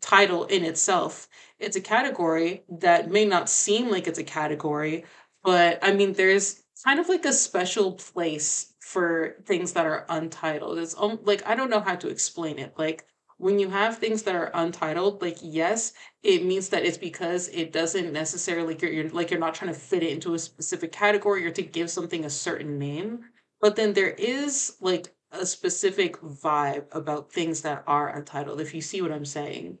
title 0.00 0.44
in 0.46 0.64
itself. 0.64 1.28
It's 1.58 1.76
a 1.76 1.80
category 1.80 2.64
that 2.80 3.10
may 3.10 3.24
not 3.26 3.48
seem 3.50 3.90
like 3.90 4.06
it's 4.06 4.18
a 4.18 4.24
category 4.24 5.04
but 5.42 5.78
i 5.82 5.92
mean 5.92 6.12
there's 6.12 6.62
kind 6.84 7.00
of 7.00 7.08
like 7.08 7.24
a 7.24 7.32
special 7.32 7.92
place 7.92 8.69
for 8.90 9.36
things 9.46 9.72
that 9.74 9.86
are 9.86 10.04
untitled. 10.08 10.76
It's 10.76 10.96
like 10.98 11.46
I 11.46 11.54
don't 11.54 11.70
know 11.70 11.80
how 11.80 11.94
to 11.94 12.08
explain 12.08 12.58
it. 12.58 12.74
Like 12.76 13.06
when 13.38 13.60
you 13.60 13.70
have 13.70 13.98
things 13.98 14.24
that 14.24 14.34
are 14.34 14.50
untitled, 14.52 15.22
like 15.22 15.38
yes, 15.40 15.92
it 16.24 16.44
means 16.44 16.70
that 16.70 16.84
it's 16.84 16.98
because 16.98 17.46
it 17.50 17.72
doesn't 17.72 18.12
necessarily 18.12 18.76
you're, 18.80 18.90
you're 18.90 19.08
like 19.10 19.30
you're 19.30 19.38
not 19.38 19.54
trying 19.54 19.72
to 19.72 19.78
fit 19.78 20.02
it 20.02 20.10
into 20.10 20.34
a 20.34 20.40
specific 20.40 20.90
category 20.90 21.46
or 21.46 21.52
to 21.52 21.62
give 21.62 21.88
something 21.88 22.24
a 22.24 22.30
certain 22.30 22.80
name. 22.80 23.20
But 23.60 23.76
then 23.76 23.92
there 23.92 24.10
is 24.10 24.76
like 24.80 25.14
a 25.30 25.46
specific 25.46 26.20
vibe 26.20 26.86
about 26.90 27.32
things 27.32 27.60
that 27.60 27.84
are 27.86 28.08
untitled. 28.08 28.60
If 28.60 28.74
you 28.74 28.80
see 28.80 29.00
what 29.02 29.12
I'm 29.12 29.24
saying. 29.24 29.78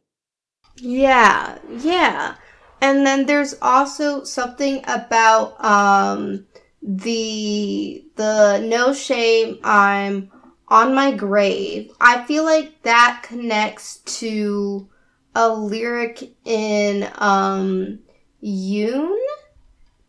Yeah, 0.76 1.58
yeah. 1.68 2.36
And 2.80 3.04
then 3.04 3.26
there's 3.26 3.56
also 3.60 4.22
something 4.22 4.84
about 4.86 5.62
um 5.64 6.46
the 6.82 8.04
the 8.16 8.58
no 8.60 8.92
shame 8.94 9.58
I'm 9.62 10.30
on 10.68 10.94
my 10.94 11.12
grave. 11.12 11.92
I 12.00 12.24
feel 12.24 12.44
like 12.44 12.82
that 12.82 13.22
connects 13.26 13.98
to 14.18 14.88
a 15.34 15.48
lyric 15.48 16.34
in 16.44 17.08
um 17.16 18.00
Yun 18.40 19.18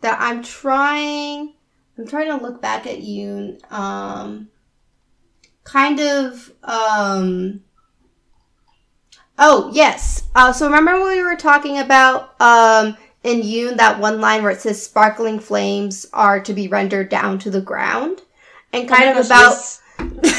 that 0.02 0.18
I'm 0.20 0.44
trying 0.44 1.54
I'm 1.98 2.08
trying 2.08 2.28
to 2.28 2.44
look 2.44 2.62
back 2.62 2.88
at 2.88 3.02
Yun 3.02 3.60
um 3.70 4.50
kind 5.64 6.00
of 6.00 6.52
um 6.64 7.64
Oh, 9.44 9.72
yes. 9.74 10.30
Uh, 10.36 10.54
so 10.54 10.68
remember 10.68 11.00
when 11.00 11.18
we 11.18 11.24
were 11.24 11.36
talking 11.36 11.80
about 11.80 12.40
um 12.40 12.96
in 13.24 13.44
Yun 13.44 13.78
that 13.78 14.00
one 14.00 14.20
line 14.20 14.44
where 14.44 14.52
it 14.52 14.62
says 14.62 14.82
sparkling 14.82 15.40
flames 15.40 16.08
are 16.14 16.40
to 16.40 16.54
be 16.54 16.68
rendered 16.68 17.10
down 17.10 17.40
to 17.40 17.50
the 17.50 17.62
ground? 17.62 18.22
And 18.74 18.88
kind 18.88 19.06
oh 19.06 19.20
of 19.20 19.28
gosh, 19.28 19.28
about 19.28 19.52
yes. 19.52 19.82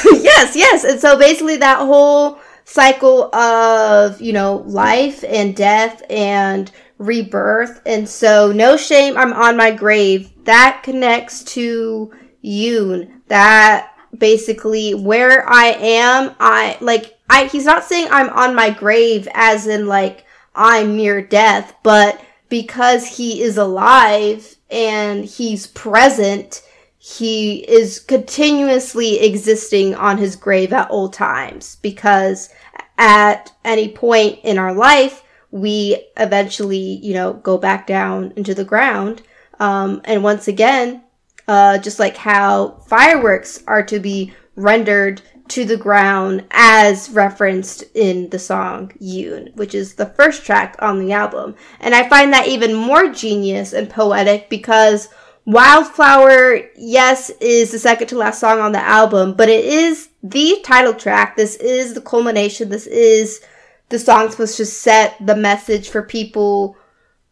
yes, 0.23 0.57
yes. 0.57 0.85
And 0.85 1.01
so 1.01 1.19
basically 1.19 1.57
that 1.59 1.79
whole 1.79 2.39
cycle 2.65 3.35
of, 3.35 4.21
you 4.21 4.33
know, 4.33 4.65
life 4.67 5.25
and 5.25 5.55
death 5.55 6.03
and 6.11 6.71
rebirth. 6.99 7.81
And 7.87 8.09
so 8.09 8.53
no 8.53 8.77
shame, 8.77 9.17
I'm 9.17 9.33
on 9.33 9.57
my 9.57 9.71
grave. 9.71 10.33
That 10.45 10.83
connects 10.83 11.45
to 11.55 12.13
Yun. 12.41 13.23
That 13.29 13.93
basically 14.17 14.95
where 14.95 15.49
I 15.49 15.67
am, 15.79 16.35
I 16.41 16.77
like 16.81 17.19
I 17.31 17.47
he's 17.47 17.65
not 17.65 17.85
saying 17.85 18.09
I'm 18.11 18.29
on 18.31 18.55
my 18.55 18.71
grave 18.71 19.29
as 19.33 19.67
in 19.67 19.87
like 19.87 20.25
I'm 20.55 20.97
near 20.97 21.23
death, 21.23 21.75
but 21.83 22.21
because 22.53 23.07
he 23.07 23.41
is 23.41 23.57
alive 23.57 24.57
and 24.71 25.25
he's 25.25 25.69
present, 25.69 26.61
he 26.99 27.61
is 27.67 27.99
continuously 27.99 29.21
existing 29.21 29.95
on 29.95 30.19
his 30.19 30.37
grave 30.37 30.71
at 30.71 30.91
all 30.91 31.09
times 31.09 31.77
because 31.77 32.51
at 32.99 33.51
any 33.65 33.89
point 33.89 34.39
in 34.43 34.59
our 34.59 34.75
life, 34.75 35.25
we 35.51 36.07
eventually, 36.19 36.99
you 37.03 37.15
know, 37.15 37.33
go 37.33 37.57
back 37.57 37.87
down 37.87 38.35
into 38.37 38.53
the 38.53 38.67
ground. 38.67 39.23
Um, 39.59 40.03
and 40.05 40.23
once 40.23 40.47
again, 40.47 41.03
uh, 41.49 41.79
just 41.79 41.99
like 41.99 42.19
how 42.19 42.83
fireworks 42.87 43.65
are 43.67 43.83
to 43.85 43.99
be 43.99 44.35
rendered 44.57 45.23
to 45.49 45.65
the 45.65 45.77
ground 45.77 46.45
as 46.51 47.11
referenced 47.11 47.85
in 47.95 48.31
the 48.31 48.39
song 48.39 48.93
Yun, 49.01 49.51
which 49.55 49.75
is 49.75 49.95
the 49.95 50.07
first 50.07 50.45
track 50.45 50.77
on 50.79 50.99
the 50.99 51.13
album. 51.13 51.55
And 51.81 51.95
I 51.95 52.09
find 52.09 52.33
that 52.33 52.49
even 52.49 52.75
more 52.75 53.09
genius 53.09 53.73
and 53.73 53.91
poetic 53.91 54.49
because 54.49 55.09
Wildflower, 55.45 56.61
yes, 56.77 57.31
is 57.41 57.73
the 57.73 57.79
second 57.79 58.07
to 58.09 58.17
last 58.17 58.39
song 58.39 58.61
on 58.61 58.71
the 58.71 58.81
album, 58.81 59.35
but 59.35 59.49
it 59.49 59.65
is 59.65 60.09
the 60.23 60.61
title 60.63 60.95
track. 60.95 61.37
This 61.37 61.57
is 61.57 61.95
the 61.95 62.01
culmination. 62.01 62.69
This 62.69 62.87
is 62.87 63.41
the 63.89 63.99
song 63.99 64.31
supposed 64.31 64.57
to 64.59 64.65
set 64.67 65.17
the 65.21 65.35
message 65.35 65.89
for 65.89 66.03
people 66.03 66.77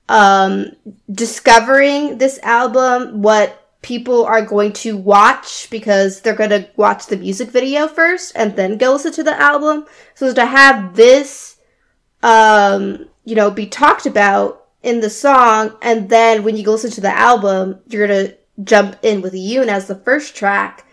um, 0.09 0.73
discovering 1.13 2.19
this 2.19 2.41
album, 2.43 3.23
what 3.23 3.60
people 3.83 4.25
are 4.25 4.45
going 4.45 4.73
to 4.73 4.97
watch 4.97 5.69
because 5.71 6.21
they're 6.21 6.35
going 6.35 6.51
to 6.51 6.69
watch 6.77 7.07
the 7.07 7.17
music 7.17 7.51
video 7.51 7.89
first 7.89 8.33
and 8.35 8.57
then 8.57 8.77
go 8.77 8.93
listen 8.93 9.13
to 9.13 9.23
the 9.23 9.41
album. 9.41 9.87
So 10.15 10.33
to 10.35 10.45
have 10.45 10.97
this, 10.97 11.57
um, 12.23 13.09
you 13.25 13.35
know, 13.35 13.51
be 13.51 13.67
talked 13.67 14.07
about 14.07 14.67
in 14.83 15.01
the 15.01 15.11
song, 15.11 15.77
and 15.83 16.09
then 16.09 16.43
when 16.43 16.57
you 16.57 16.65
go 16.65 16.73
listen 16.73 16.91
to 16.93 17.01
the 17.01 17.15
album, 17.15 17.81
you're 17.89 18.07
going 18.07 18.27
to 18.27 18.37
jump 18.65 18.97
in 19.03 19.21
with 19.21 19.35
Yun 19.35 19.69
as 19.69 19.87
the 19.87 19.95
first 19.95 20.35
track. 20.35 20.87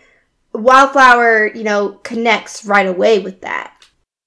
Wildflower, 0.52 1.54
you 1.54 1.64
know, 1.64 1.92
connects 2.02 2.64
right 2.64 2.86
away 2.86 3.18
with 3.18 3.40
that. 3.42 3.72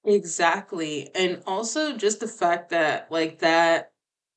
Exactly. 0.04 1.10
And 1.14 1.42
also 1.46 1.96
just 1.96 2.20
the 2.20 2.28
fact 2.28 2.70
that 2.70 3.10
like 3.10 3.38
that 3.40 3.91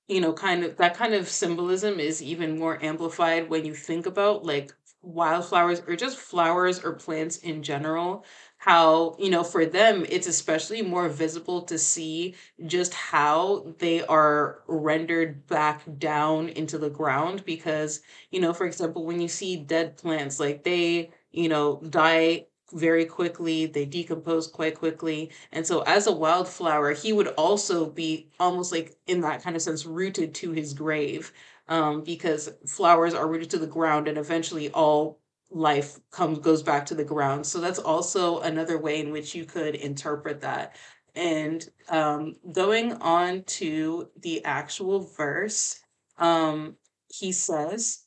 you 0.07 0.21
know, 0.21 0.33
kind 0.33 0.63
of 0.63 0.77
that 0.77 0.95
kind 0.95 1.13
of 1.13 1.27
symbolism 1.29 1.99
is 1.99 2.21
even 2.21 2.59
more 2.59 2.81
amplified 2.83 3.49
when 3.49 3.65
you 3.65 3.73
think 3.73 4.05
about 4.05 4.45
like 4.45 4.73
wildflowers 5.01 5.81
or 5.87 5.95
just 5.95 6.17
flowers 6.17 6.83
or 6.83 6.93
plants 6.93 7.37
in 7.37 7.63
general. 7.63 8.25
How, 8.57 9.15
you 9.19 9.29
know, 9.29 9.43
for 9.43 9.65
them, 9.65 10.05
it's 10.09 10.27
especially 10.27 10.81
more 10.81 11.07
visible 11.09 11.61
to 11.63 11.77
see 11.77 12.35
just 12.65 12.93
how 12.93 13.73
they 13.79 14.03
are 14.05 14.63
rendered 14.67 15.45
back 15.47 15.83
down 15.99 16.49
into 16.49 16.77
the 16.77 16.89
ground. 16.89 17.43
Because, 17.45 18.01
you 18.31 18.39
know, 18.39 18.53
for 18.53 18.65
example, 18.65 19.05
when 19.05 19.21
you 19.21 19.27
see 19.27 19.55
dead 19.57 19.97
plants, 19.97 20.39
like 20.39 20.63
they, 20.63 21.11
you 21.31 21.49
know, 21.49 21.81
die 21.89 22.47
very 22.75 23.05
quickly, 23.05 23.65
they 23.65 23.85
decompose 23.85 24.47
quite 24.47 24.75
quickly. 24.75 25.31
And 25.51 25.65
so, 25.65 25.81
as 25.81 26.07
a 26.07 26.11
wildflower, 26.11 26.93
he 26.93 27.13
would 27.13 27.29
also 27.29 27.85
be 27.89 28.29
almost 28.39 28.71
like, 28.71 28.97
in 29.07 29.21
that 29.21 29.41
kind 29.41 29.55
of 29.55 29.61
sense, 29.61 29.85
rooted 29.85 30.33
to 30.35 30.51
his 30.51 30.73
grave 30.73 31.31
um, 31.67 32.03
because 32.03 32.51
flowers 32.67 33.13
are 33.13 33.27
rooted 33.27 33.49
to 33.51 33.57
the 33.59 33.67
ground 33.67 34.07
and 34.07 34.17
eventually 34.17 34.69
all 34.71 35.19
life 35.49 35.99
comes 36.11 36.39
goes 36.39 36.63
back 36.63 36.85
to 36.87 36.95
the 36.95 37.03
ground 37.03 37.45
so 37.45 37.61
that's 37.61 37.79
also 37.79 38.39
another 38.39 38.77
way 38.79 38.99
in 38.99 39.11
which 39.11 39.35
you 39.35 39.45
could 39.45 39.75
interpret 39.75 40.41
that 40.41 40.75
and 41.15 41.69
um, 41.89 42.35
going 42.51 42.93
on 42.93 43.43
to 43.43 44.09
the 44.21 44.43
actual 44.43 44.99
verse 44.99 45.79
um, 46.17 46.75
he 47.09 47.31
says 47.31 48.05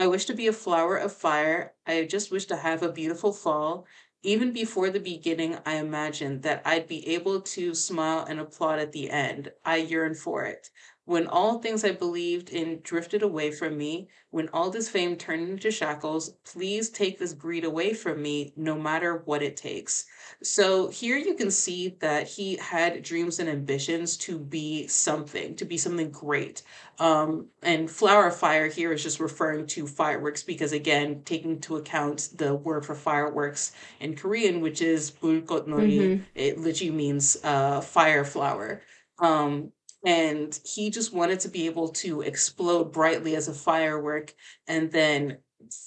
I 0.00 0.06
wish 0.06 0.26
to 0.26 0.34
be 0.34 0.46
a 0.46 0.52
flower 0.52 0.96
of 0.96 1.12
fire. 1.12 1.74
I 1.84 2.04
just 2.04 2.30
wish 2.30 2.44
to 2.46 2.56
have 2.56 2.84
a 2.84 2.92
beautiful 2.92 3.32
fall. 3.32 3.84
Even 4.22 4.52
before 4.52 4.90
the 4.90 5.00
beginning, 5.00 5.58
I 5.66 5.76
imagined 5.76 6.42
that 6.42 6.62
I'd 6.64 6.86
be 6.86 7.06
able 7.14 7.40
to 7.40 7.74
smile 7.74 8.24
and 8.24 8.38
applaud 8.38 8.78
at 8.78 8.92
the 8.92 9.10
end. 9.10 9.52
I 9.64 9.76
yearn 9.78 10.14
for 10.14 10.44
it. 10.44 10.70
When 11.08 11.26
all 11.26 11.58
things 11.58 11.84
I 11.84 11.92
believed 11.92 12.50
in 12.50 12.80
drifted 12.82 13.22
away 13.22 13.50
from 13.50 13.78
me, 13.78 14.08
when 14.28 14.50
all 14.52 14.68
this 14.68 14.90
fame 14.90 15.16
turned 15.16 15.48
into 15.48 15.70
shackles, 15.70 16.34
please 16.44 16.90
take 16.90 17.18
this 17.18 17.32
greed 17.32 17.64
away 17.64 17.94
from 17.94 18.20
me, 18.20 18.52
no 18.56 18.78
matter 18.78 19.22
what 19.24 19.42
it 19.42 19.56
takes. 19.56 20.04
So 20.42 20.88
here 20.88 21.16
you 21.16 21.32
can 21.32 21.50
see 21.50 21.96
that 22.00 22.28
he 22.28 22.56
had 22.56 23.02
dreams 23.02 23.38
and 23.38 23.48
ambitions 23.48 24.18
to 24.18 24.38
be 24.38 24.86
something, 24.86 25.56
to 25.56 25.64
be 25.64 25.78
something 25.78 26.10
great. 26.10 26.62
Um, 26.98 27.46
and 27.62 27.90
flower 27.90 28.30
fire 28.30 28.68
here 28.68 28.92
is 28.92 29.02
just 29.02 29.18
referring 29.18 29.66
to 29.68 29.86
fireworks 29.86 30.42
because, 30.42 30.72
again, 30.72 31.22
taking 31.24 31.52
into 31.52 31.76
account 31.76 32.28
the 32.36 32.54
word 32.54 32.84
for 32.84 32.94
fireworks 32.94 33.72
in 34.00 34.14
Korean, 34.14 34.60
which 34.60 34.82
is 34.82 35.10
bulgotnori, 35.10 36.12
Mm-hmm. 36.12 36.22
it 36.34 36.58
literally 36.58 36.92
means 36.92 37.38
uh, 37.42 37.80
fire 37.80 38.24
flower. 38.24 38.82
Um, 39.18 39.72
and 40.04 40.58
he 40.64 40.90
just 40.90 41.12
wanted 41.12 41.40
to 41.40 41.48
be 41.48 41.66
able 41.66 41.88
to 41.88 42.22
explode 42.22 42.92
brightly 42.92 43.34
as 43.36 43.48
a 43.48 43.54
firework 43.54 44.34
and 44.66 44.90
then 44.92 45.38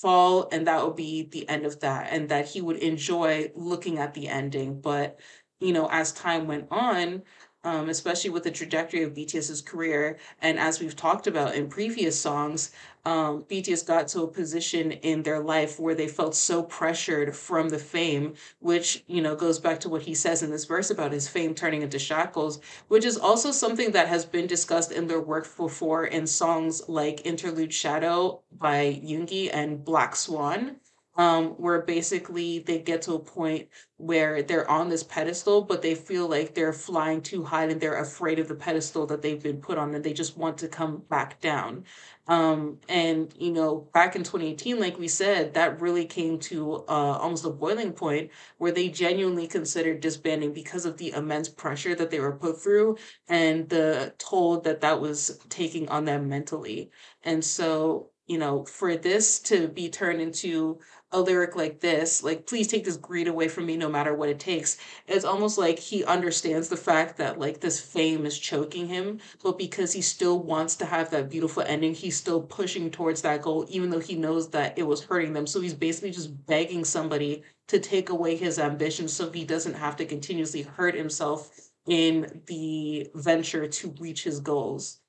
fall 0.01 0.49
and 0.51 0.67
that 0.67 0.85
would 0.85 0.95
be 0.95 1.23
the 1.31 1.47
end 1.47 1.65
of 1.65 1.79
that 1.79 2.11
and 2.11 2.29
that 2.29 2.47
he 2.47 2.61
would 2.61 2.77
enjoy 2.77 3.51
looking 3.55 3.97
at 3.97 4.13
the 4.13 4.27
ending. 4.27 4.81
But 4.81 5.19
you 5.61 5.73
know 5.73 5.87
as 5.89 6.11
time 6.11 6.47
went 6.47 6.67
on 6.71 7.21
um, 7.63 7.89
especially 7.89 8.29
with 8.29 8.43
the 8.43 8.51
trajectory 8.51 9.03
of 9.03 9.13
BTS's 9.13 9.61
career. 9.61 10.17
And 10.41 10.59
as 10.59 10.79
we've 10.79 10.95
talked 10.95 11.27
about 11.27 11.55
in 11.55 11.69
previous 11.69 12.19
songs 12.19 12.71
um, 13.03 13.43
BTS 13.43 13.87
got 13.87 14.07
to 14.09 14.21
a 14.23 14.27
position 14.27 14.91
in 14.91 15.23
their 15.23 15.39
life 15.39 15.79
where 15.79 15.95
they 15.95 16.07
felt 16.07 16.35
so 16.35 16.61
pressured 16.61 17.35
from 17.35 17.69
the 17.69 17.79
fame 17.79 18.35
which 18.59 19.03
you 19.07 19.21
know 19.21 19.35
goes 19.35 19.57
back 19.59 19.79
to 19.79 19.89
what 19.89 20.03
he 20.03 20.13
says 20.13 20.43
in 20.43 20.51
this 20.51 20.65
verse 20.65 20.91
about 20.91 21.11
his 21.11 21.27
fame 21.27 21.55
turning 21.55 21.81
into 21.81 21.97
shackles 21.97 22.59
which 22.89 23.03
is 23.03 23.17
also 23.17 23.51
something 23.51 23.91
that 23.91 24.07
has 24.07 24.23
been 24.23 24.45
discussed 24.45 24.91
in 24.91 25.07
their 25.07 25.19
work 25.19 25.47
before 25.57 26.05
in 26.05 26.27
songs 26.27 26.87
like 26.87 27.25
Interlude 27.25 27.73
Shadow 27.73 28.41
by 28.51 29.01
Yoongi 29.03 29.49
and 29.51 29.83
Black 29.83 30.15
Swan, 30.15 30.75
um, 31.17 31.49
where 31.51 31.81
basically 31.81 32.59
they 32.59 32.79
get 32.79 33.01
to 33.03 33.13
a 33.13 33.19
point 33.19 33.67
where 33.97 34.41
they're 34.41 34.69
on 34.69 34.89
this 34.89 35.03
pedestal, 35.03 35.61
but 35.61 35.81
they 35.81 35.93
feel 35.93 36.27
like 36.27 36.55
they're 36.55 36.73
flying 36.73 37.21
too 37.21 37.43
high 37.43 37.65
and 37.65 37.79
they're 37.79 38.01
afraid 38.01 38.39
of 38.39 38.47
the 38.47 38.55
pedestal 38.55 39.05
that 39.05 39.21
they've 39.21 39.43
been 39.43 39.61
put 39.61 39.77
on 39.77 39.93
and 39.93 40.03
they 40.03 40.13
just 40.13 40.37
want 40.37 40.57
to 40.57 40.67
come 40.67 41.03
back 41.09 41.39
down. 41.41 41.83
Um, 42.27 42.79
and 42.87 43.33
you 43.37 43.51
know, 43.51 43.89
back 43.93 44.15
in 44.15 44.23
2018, 44.23 44.79
like 44.79 44.97
we 44.97 45.07
said, 45.07 45.53
that 45.53 45.81
really 45.81 46.05
came 46.05 46.39
to 46.39 46.75
uh, 46.87 47.17
almost 47.19 47.45
a 47.45 47.49
boiling 47.49 47.93
point 47.93 48.31
where 48.57 48.71
they 48.71 48.89
genuinely 48.89 49.47
considered 49.47 49.99
disbanding 49.99 50.53
because 50.53 50.85
of 50.85 50.97
the 50.97 51.11
immense 51.11 51.49
pressure 51.49 51.93
that 51.95 52.09
they 52.09 52.19
were 52.19 52.35
put 52.35 52.61
through 52.61 52.97
and 53.27 53.67
the 53.69 54.13
toll 54.17 54.61
that 54.61 54.81
that 54.81 55.01
was 55.01 55.39
taking 55.49 55.89
on 55.89 56.05
them 56.05 56.29
mentally. 56.29 56.89
And 57.23 57.43
so, 57.43 58.09
you 58.27 58.37
know, 58.37 58.65
for 58.65 58.95
this 58.95 59.39
to 59.41 59.67
be 59.67 59.89
turned 59.89 60.21
into 60.21 60.79
a 61.11 61.19
lyric 61.19 61.55
like 61.55 61.79
this, 61.79 62.23
like, 62.23 62.45
please 62.45 62.67
take 62.67 62.85
this 62.85 62.97
greed 62.97 63.27
away 63.27 63.47
from 63.47 63.65
me 63.65 63.75
no 63.77 63.89
matter 63.89 64.13
what 64.13 64.29
it 64.29 64.39
takes, 64.39 64.77
it's 65.07 65.25
almost 65.25 65.57
like 65.57 65.79
he 65.79 66.03
understands 66.05 66.69
the 66.69 66.77
fact 66.77 67.17
that, 67.17 67.39
like, 67.39 67.59
this 67.59 67.79
fame 67.79 68.25
is 68.25 68.39
choking 68.39 68.87
him, 68.87 69.19
but 69.43 69.57
because 69.57 69.93
he 69.93 70.01
still 70.01 70.39
wants 70.39 70.75
to 70.77 70.85
have 70.85 71.09
that 71.11 71.29
beautiful 71.29 71.63
ending, 71.63 71.93
he's 71.93 72.17
still 72.17 72.41
pushing 72.41 72.89
towards 72.89 73.21
that 73.21 73.41
goal, 73.41 73.65
even 73.69 73.89
though 73.89 73.99
he 73.99 74.15
knows 74.15 74.49
that 74.51 74.77
it 74.77 74.83
was 74.83 75.03
hurting 75.03 75.33
them. 75.33 75.47
So 75.47 75.61
he's 75.61 75.73
basically 75.73 76.11
just 76.11 76.45
begging 76.45 76.85
somebody 76.85 77.43
to 77.67 77.79
take 77.79 78.09
away 78.09 78.35
his 78.35 78.59
ambition 78.59 79.07
so 79.07 79.31
he 79.31 79.45
doesn't 79.45 79.75
have 79.75 79.95
to 79.97 80.05
continuously 80.05 80.63
hurt 80.63 80.95
himself 80.95 81.69
in 81.87 82.41
the 82.47 83.09
venture 83.15 83.67
to 83.67 83.95
reach 83.99 84.23
his 84.23 84.39
goals. 84.39 84.99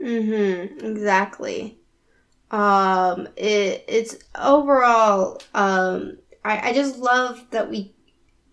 Mm-hmm. 0.00 0.84
Exactly. 0.84 1.81
Um, 2.52 3.28
it 3.36 3.84
it's 3.88 4.18
overall. 4.34 5.40
Um, 5.54 6.18
I 6.44 6.70
I 6.70 6.72
just 6.72 6.98
love 6.98 7.44
that 7.50 7.70
we 7.70 7.92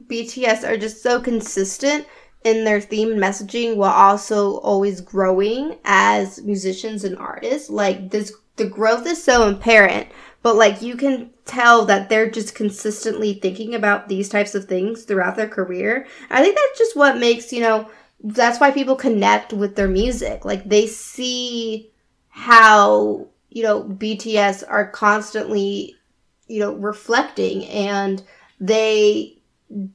BTS 0.08 0.68
are 0.68 0.78
just 0.78 1.04
so 1.04 1.22
consistent 1.22 2.08
in 2.44 2.64
their 2.64 2.82
theme 2.82 3.10
messaging 3.10 3.76
while 3.76 3.92
also 3.92 4.58
always 4.60 5.02
growing 5.02 5.78
as 5.84 6.42
musicians 6.42 7.04
and 7.04 7.18
artists. 7.18 7.70
Like 7.70 8.10
this, 8.10 8.34
the 8.56 8.66
growth 8.66 9.06
is 9.06 9.22
so 9.22 9.50
apparent, 9.50 10.08
but 10.42 10.56
like 10.56 10.82
you 10.82 10.96
can 10.96 11.32
tell 11.46 11.86
that 11.86 12.10
they're 12.10 12.30
just 12.30 12.56
consistently 12.56 13.34
thinking 13.34 13.76
about 13.76 14.08
these 14.08 14.30
types 14.30 14.56
of 14.56 14.66
things 14.66 15.04
throughout 15.04 15.36
their 15.36 15.48
career. 15.48 16.08
I 16.30 16.42
think 16.42 16.56
that's 16.56 16.80
just 16.80 16.96
what 16.96 17.18
makes, 17.18 17.52
you 17.52 17.62
know, 17.62 17.90
that's 18.24 18.60
why 18.60 18.72
people 18.72 18.96
connect 18.96 19.54
with 19.54 19.76
their 19.76 19.88
music. 19.88 20.46
Like 20.46 20.68
they 20.68 20.88
see 20.88 21.92
how, 22.30 23.28
you 23.50 23.64
know, 23.64 23.84
BTS 23.84 24.64
are 24.68 24.90
constantly, 24.90 25.96
you 26.48 26.60
know, 26.60 26.74
reflecting 26.74 27.66
and 27.66 28.24
they 28.60 29.40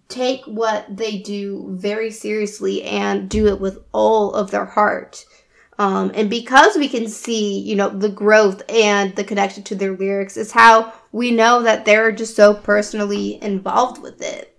take 0.09 0.45
what 0.45 0.97
they 0.97 1.19
do 1.19 1.67
very 1.71 2.11
seriously 2.11 2.83
and 2.85 3.29
do 3.29 3.47
it 3.49 3.61
with 3.61 3.79
all 3.93 4.33
of 4.33 4.51
their 4.51 4.65
heart. 4.65 5.25
Um, 5.79 6.13
and 6.15 6.31
because 6.31 6.77
we 6.77 6.89
can 6.89 7.09
see, 7.09 7.59
you 7.59 7.75
know, 7.75 7.89
the 7.89 8.09
growth 8.09 8.63
and 8.69 9.15
the 9.17 9.25
connection 9.25 9.65
to 9.65 9.75
their 9.75 9.97
lyrics 9.97 10.37
is 10.37 10.53
how 10.53 10.93
we 11.11 11.33
know 11.33 11.63
that 11.63 11.85
they're 11.85 12.13
just 12.13 12.37
so 12.37 12.55
personally 12.55 13.43
involved 13.43 14.01
with 14.01 14.23
it. 14.23 14.57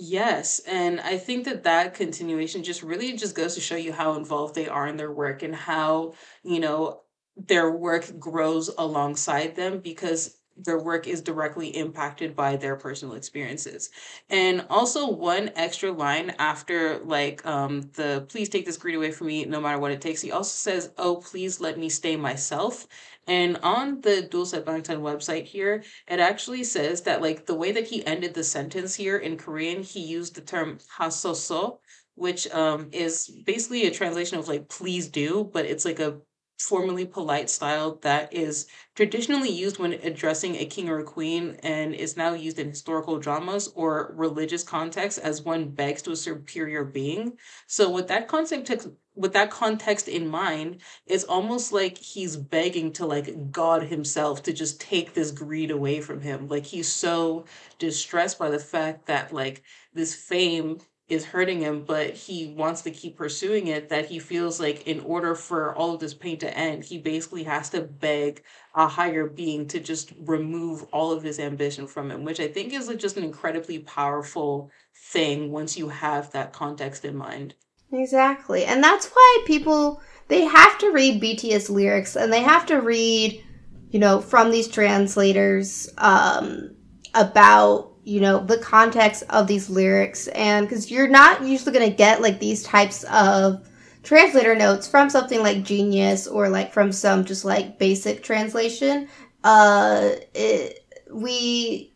Yes, 0.00 0.60
and 0.60 1.00
I 1.00 1.18
think 1.18 1.44
that 1.44 1.64
that 1.64 1.94
continuation 1.94 2.62
just 2.62 2.84
really 2.84 3.14
just 3.14 3.34
goes 3.34 3.56
to 3.56 3.60
show 3.60 3.74
you 3.74 3.92
how 3.92 4.14
involved 4.14 4.54
they 4.54 4.68
are 4.68 4.86
in 4.86 4.96
their 4.96 5.10
work 5.10 5.42
and 5.42 5.54
how, 5.54 6.14
you 6.44 6.60
know, 6.60 7.00
their 7.46 7.70
work 7.70 8.18
grows 8.18 8.68
alongside 8.78 9.54
them 9.56 9.80
because 9.80 10.36
their 10.60 10.78
work 10.78 11.06
is 11.06 11.20
directly 11.22 11.68
impacted 11.68 12.34
by 12.34 12.56
their 12.56 12.74
personal 12.74 13.14
experiences. 13.14 13.90
And 14.28 14.66
also 14.68 15.08
one 15.08 15.52
extra 15.54 15.92
line 15.92 16.30
after 16.38 16.98
like 17.04 17.46
um 17.46 17.82
the 17.94 18.26
please 18.28 18.48
take 18.48 18.66
this 18.66 18.76
greed 18.76 18.96
away 18.96 19.12
from 19.12 19.28
me 19.28 19.44
no 19.44 19.60
matter 19.60 19.78
what 19.78 19.92
it 19.92 20.00
takes. 20.00 20.20
He 20.20 20.32
also 20.32 20.50
says, 20.50 20.90
"Oh, 20.98 21.16
please 21.16 21.60
let 21.60 21.78
me 21.78 21.88
stay 21.88 22.16
myself." 22.16 22.86
And 23.28 23.58
on 23.62 24.00
the 24.00 24.26
Doolset 24.30 24.64
Bangtan 24.64 25.00
website 25.00 25.44
here, 25.44 25.84
it 26.08 26.18
actually 26.18 26.64
says 26.64 27.02
that 27.02 27.22
like 27.22 27.46
the 27.46 27.54
way 27.54 27.70
that 27.72 27.86
he 27.86 28.04
ended 28.06 28.34
the 28.34 28.44
sentence 28.44 28.94
here 28.96 29.18
in 29.18 29.36
Korean, 29.36 29.82
he 29.82 30.00
used 30.00 30.34
the 30.34 30.40
term 30.40 30.78
hasoso, 30.98 31.78
which 32.16 32.48
um 32.50 32.88
is 32.92 33.28
basically 33.44 33.86
a 33.86 33.90
translation 33.92 34.38
of 34.38 34.48
like 34.48 34.68
please 34.68 35.08
do, 35.08 35.48
but 35.52 35.66
it's 35.66 35.84
like 35.84 36.00
a 36.00 36.18
formally 36.58 37.06
polite 37.06 37.48
style 37.48 37.98
that 38.02 38.32
is 38.34 38.66
traditionally 38.96 39.50
used 39.50 39.78
when 39.78 39.92
addressing 39.92 40.56
a 40.56 40.64
king 40.66 40.88
or 40.88 40.98
a 40.98 41.04
queen 41.04 41.56
and 41.62 41.94
is 41.94 42.16
now 42.16 42.34
used 42.34 42.58
in 42.58 42.68
historical 42.68 43.18
dramas 43.18 43.70
or 43.76 44.12
religious 44.16 44.64
contexts 44.64 45.18
as 45.20 45.42
one 45.42 45.68
begs 45.68 46.02
to 46.02 46.10
a 46.10 46.16
superior 46.16 46.82
being. 46.84 47.38
So 47.66 47.88
with 47.90 48.08
that 48.08 48.26
context 48.28 48.88
with 49.14 49.32
that 49.32 49.50
context 49.50 50.06
in 50.06 50.28
mind, 50.28 50.80
it's 51.06 51.24
almost 51.24 51.72
like 51.72 51.98
he's 51.98 52.36
begging 52.36 52.92
to 52.92 53.06
like 53.06 53.50
God 53.50 53.82
himself 53.82 54.44
to 54.44 54.52
just 54.52 54.80
take 54.80 55.12
this 55.14 55.32
greed 55.32 55.72
away 55.72 56.00
from 56.00 56.20
him. 56.20 56.48
Like 56.48 56.66
he's 56.66 56.88
so 56.88 57.44
distressed 57.78 58.38
by 58.38 58.48
the 58.50 58.60
fact 58.60 59.06
that 59.06 59.32
like 59.32 59.62
this 59.92 60.14
fame 60.14 60.78
is 61.08 61.24
hurting 61.24 61.60
him, 61.60 61.84
but 61.84 62.10
he 62.10 62.54
wants 62.56 62.82
to 62.82 62.90
keep 62.90 63.16
pursuing 63.16 63.68
it. 63.68 63.88
That 63.88 64.06
he 64.06 64.18
feels 64.18 64.60
like, 64.60 64.86
in 64.86 65.00
order 65.00 65.34
for 65.34 65.74
all 65.74 65.94
of 65.94 66.00
this 66.00 66.14
pain 66.14 66.38
to 66.38 66.56
end, 66.56 66.84
he 66.84 66.98
basically 66.98 67.44
has 67.44 67.70
to 67.70 67.80
beg 67.80 68.42
a 68.74 68.86
higher 68.86 69.26
being 69.26 69.66
to 69.68 69.80
just 69.80 70.12
remove 70.20 70.84
all 70.92 71.12
of 71.12 71.22
his 71.22 71.38
ambition 71.38 71.86
from 71.86 72.10
him, 72.10 72.24
which 72.24 72.40
I 72.40 72.48
think 72.48 72.72
is 72.72 72.88
just 72.96 73.16
an 73.16 73.24
incredibly 73.24 73.78
powerful 73.78 74.70
thing 74.94 75.50
once 75.50 75.78
you 75.78 75.88
have 75.88 76.30
that 76.32 76.52
context 76.52 77.04
in 77.04 77.16
mind. 77.16 77.54
Exactly. 77.90 78.64
And 78.64 78.84
that's 78.84 79.06
why 79.06 79.42
people 79.46 80.02
they 80.28 80.44
have 80.44 80.76
to 80.78 80.90
read 80.90 81.22
BTS 81.22 81.70
lyrics 81.70 82.16
and 82.16 82.30
they 82.30 82.42
have 82.42 82.66
to 82.66 82.80
read, 82.80 83.42
you 83.90 83.98
know, 83.98 84.20
from 84.20 84.50
these 84.50 84.68
translators 84.68 85.88
um 85.96 86.76
about 87.14 87.97
you 88.08 88.20
know 88.20 88.38
the 88.38 88.58
context 88.58 89.22
of 89.28 89.46
these 89.46 89.68
lyrics. 89.68 90.28
And 90.28 90.66
because 90.66 90.90
you're 90.90 91.08
not 91.08 91.44
usually 91.44 91.72
going 91.72 91.88
to 91.88 91.94
get 91.96 92.22
like 92.22 92.40
these 92.40 92.62
types 92.62 93.04
of 93.04 93.68
translator 94.02 94.54
notes 94.54 94.88
from 94.88 95.10
something 95.10 95.42
like 95.42 95.62
genius 95.62 96.26
or 96.26 96.48
like 96.48 96.72
from 96.72 96.90
some 96.90 97.24
just 97.24 97.44
like 97.44 97.78
basic 97.78 98.22
translation. 98.22 99.08
Uh 99.44 100.12
it, 100.34 100.84
we 101.12 101.92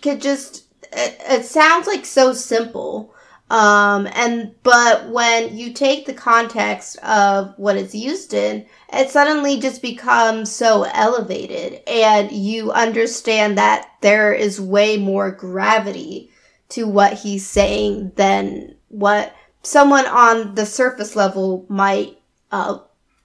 could 0.00 0.20
just 0.20 0.64
it, 0.92 1.20
it 1.28 1.44
sounds 1.44 1.86
like 1.86 2.06
so 2.06 2.32
simple 2.32 3.13
um 3.50 4.08
and 4.14 4.54
but 4.62 5.08
when 5.10 5.56
you 5.56 5.72
take 5.72 6.06
the 6.06 6.14
context 6.14 6.96
of 6.98 7.52
what 7.58 7.76
it's 7.76 7.94
used 7.94 8.32
in 8.32 8.64
it 8.92 9.10
suddenly 9.10 9.60
just 9.60 9.82
becomes 9.82 10.50
so 10.50 10.84
elevated 10.94 11.82
and 11.86 12.32
you 12.32 12.72
understand 12.72 13.58
that 13.58 13.90
there 14.00 14.32
is 14.32 14.60
way 14.60 14.96
more 14.96 15.30
gravity 15.30 16.30
to 16.70 16.86
what 16.86 17.12
he's 17.12 17.46
saying 17.46 18.10
than 18.16 18.74
what 18.88 19.34
someone 19.62 20.06
on 20.06 20.54
the 20.54 20.64
surface 20.64 21.14
level 21.14 21.66
might 21.68 22.18
uh 22.50 22.78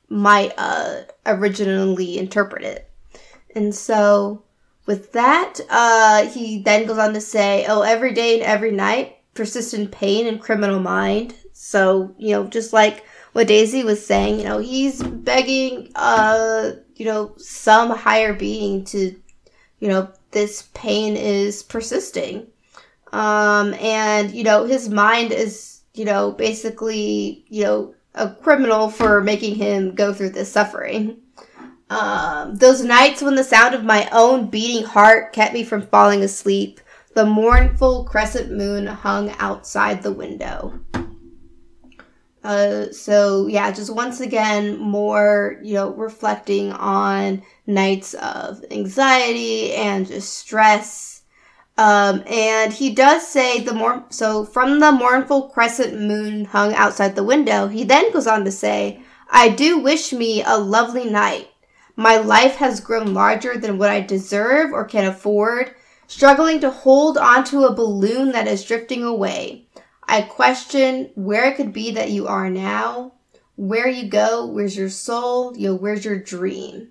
might 0.09 0.53
uh, 0.57 1.03
originally 1.25 2.17
interpret 2.17 2.63
it. 2.63 2.89
And 3.55 3.73
so, 3.73 4.43
with 4.85 5.11
that, 5.13 5.59
uh, 5.69 6.25
he 6.27 6.61
then 6.61 6.87
goes 6.87 6.97
on 6.97 7.13
to 7.13 7.21
say, 7.21 7.65
"Oh, 7.67 7.81
every 7.81 8.13
day 8.13 8.35
and 8.35 8.43
every 8.43 8.71
night, 8.71 9.17
persistent 9.39 9.89
pain 9.91 10.27
and 10.27 10.41
criminal 10.41 10.79
mind." 10.79 11.33
So, 11.53 12.15
you 12.17 12.31
know, 12.31 12.45
just 12.45 12.73
like 12.73 13.05
what 13.33 13.47
Daisy 13.47 13.83
was 13.83 14.05
saying, 14.05 14.39
you 14.39 14.45
know, 14.45 14.59
he's 14.59 15.03
begging, 15.03 15.91
uh, 15.95 16.71
you 16.95 17.05
know, 17.05 17.33
some 17.37 17.89
higher 17.89 18.33
being 18.33 18.85
to, 18.85 19.15
you 19.79 19.87
know, 19.87 20.09
this 20.31 20.69
pain 20.73 21.15
is 21.15 21.63
persisting. 21.63 22.47
Um, 23.11 23.73
and, 23.75 24.31
you 24.31 24.43
know, 24.43 24.65
his 24.65 24.89
mind 24.89 25.31
is, 25.31 25.81
you 25.93 26.05
know, 26.05 26.31
basically, 26.31 27.45
you 27.49 27.63
know, 27.63 27.95
a 28.15 28.29
criminal 28.29 28.89
for 28.89 29.21
making 29.21 29.55
him 29.55 29.95
go 29.95 30.13
through 30.13 30.31
this 30.31 30.51
suffering. 30.51 31.17
Um, 31.89 32.55
those 32.55 32.83
nights 32.83 33.21
when 33.21 33.35
the 33.35 33.43
sound 33.43 33.73
of 33.73 33.83
my 33.83 34.07
own 34.11 34.49
beating 34.49 34.85
heart 34.85 35.33
kept 35.33 35.53
me 35.53 35.63
from 35.63 35.81
falling 35.81 36.23
asleep, 36.23 36.79
the 37.19 37.25
mournful 37.25 38.05
crescent 38.05 38.49
moon 38.49 38.87
hung 38.87 39.29
outside 39.39 40.01
the 40.01 40.13
window. 40.13 40.79
Uh, 42.45 42.89
so 42.93 43.45
yeah, 43.47 43.69
just 43.71 43.93
once 43.93 44.21
again, 44.21 44.77
more, 44.79 45.59
you 45.61 45.73
know, 45.73 45.89
reflecting 45.95 46.71
on 46.71 47.43
nights 47.67 48.13
of 48.13 48.63
anxiety 48.71 49.73
and 49.73 50.07
just 50.07 50.37
stress. 50.37 51.23
Um, 51.77 52.23
and 52.25 52.71
he 52.71 52.95
does 52.95 53.27
say 53.27 53.59
the 53.59 53.73
more, 53.73 54.05
so 54.07 54.45
from 54.45 54.79
the 54.79 54.93
mournful 54.93 55.49
crescent 55.49 55.99
moon 55.99 56.45
hung 56.45 56.73
outside 56.73 57.17
the 57.17 57.23
window, 57.25 57.67
he 57.67 57.83
then 57.83 58.13
goes 58.13 58.27
on 58.27 58.45
to 58.45 58.51
say, 58.51 59.01
I 59.29 59.49
do 59.49 59.77
wish 59.77 60.13
me 60.13 60.41
a 60.41 60.57
lovely 60.57 61.09
night. 61.09 61.49
My 61.97 62.15
life 62.15 62.55
has 62.55 62.79
grown 62.79 63.13
larger 63.13 63.57
than 63.57 63.77
what 63.77 63.89
I 63.89 63.99
deserve 63.99 64.71
or 64.71 64.85
can 64.85 65.03
afford, 65.03 65.75
struggling 66.09 66.59
to 66.59 66.71
hold 66.71 67.17
onto 67.17 67.63
a 67.63 67.73
balloon 67.73 68.31
that 68.31 68.47
is 68.47 68.65
drifting 68.65 69.03
away. 69.03 69.67
I 70.03 70.23
question 70.23 71.11
where 71.13 71.45
it 71.45 71.55
could 71.55 71.71
be 71.71 71.91
that 71.91 72.09
you 72.09 72.27
are 72.27 72.49
now, 72.49 73.13
where 73.55 73.87
you 73.87 74.09
go, 74.09 74.47
where's 74.47 74.75
your 74.75 74.89
soul, 74.89 75.55
you 75.55 75.69
know, 75.69 75.75
where's 75.75 76.03
your 76.03 76.17
dream. 76.17 76.89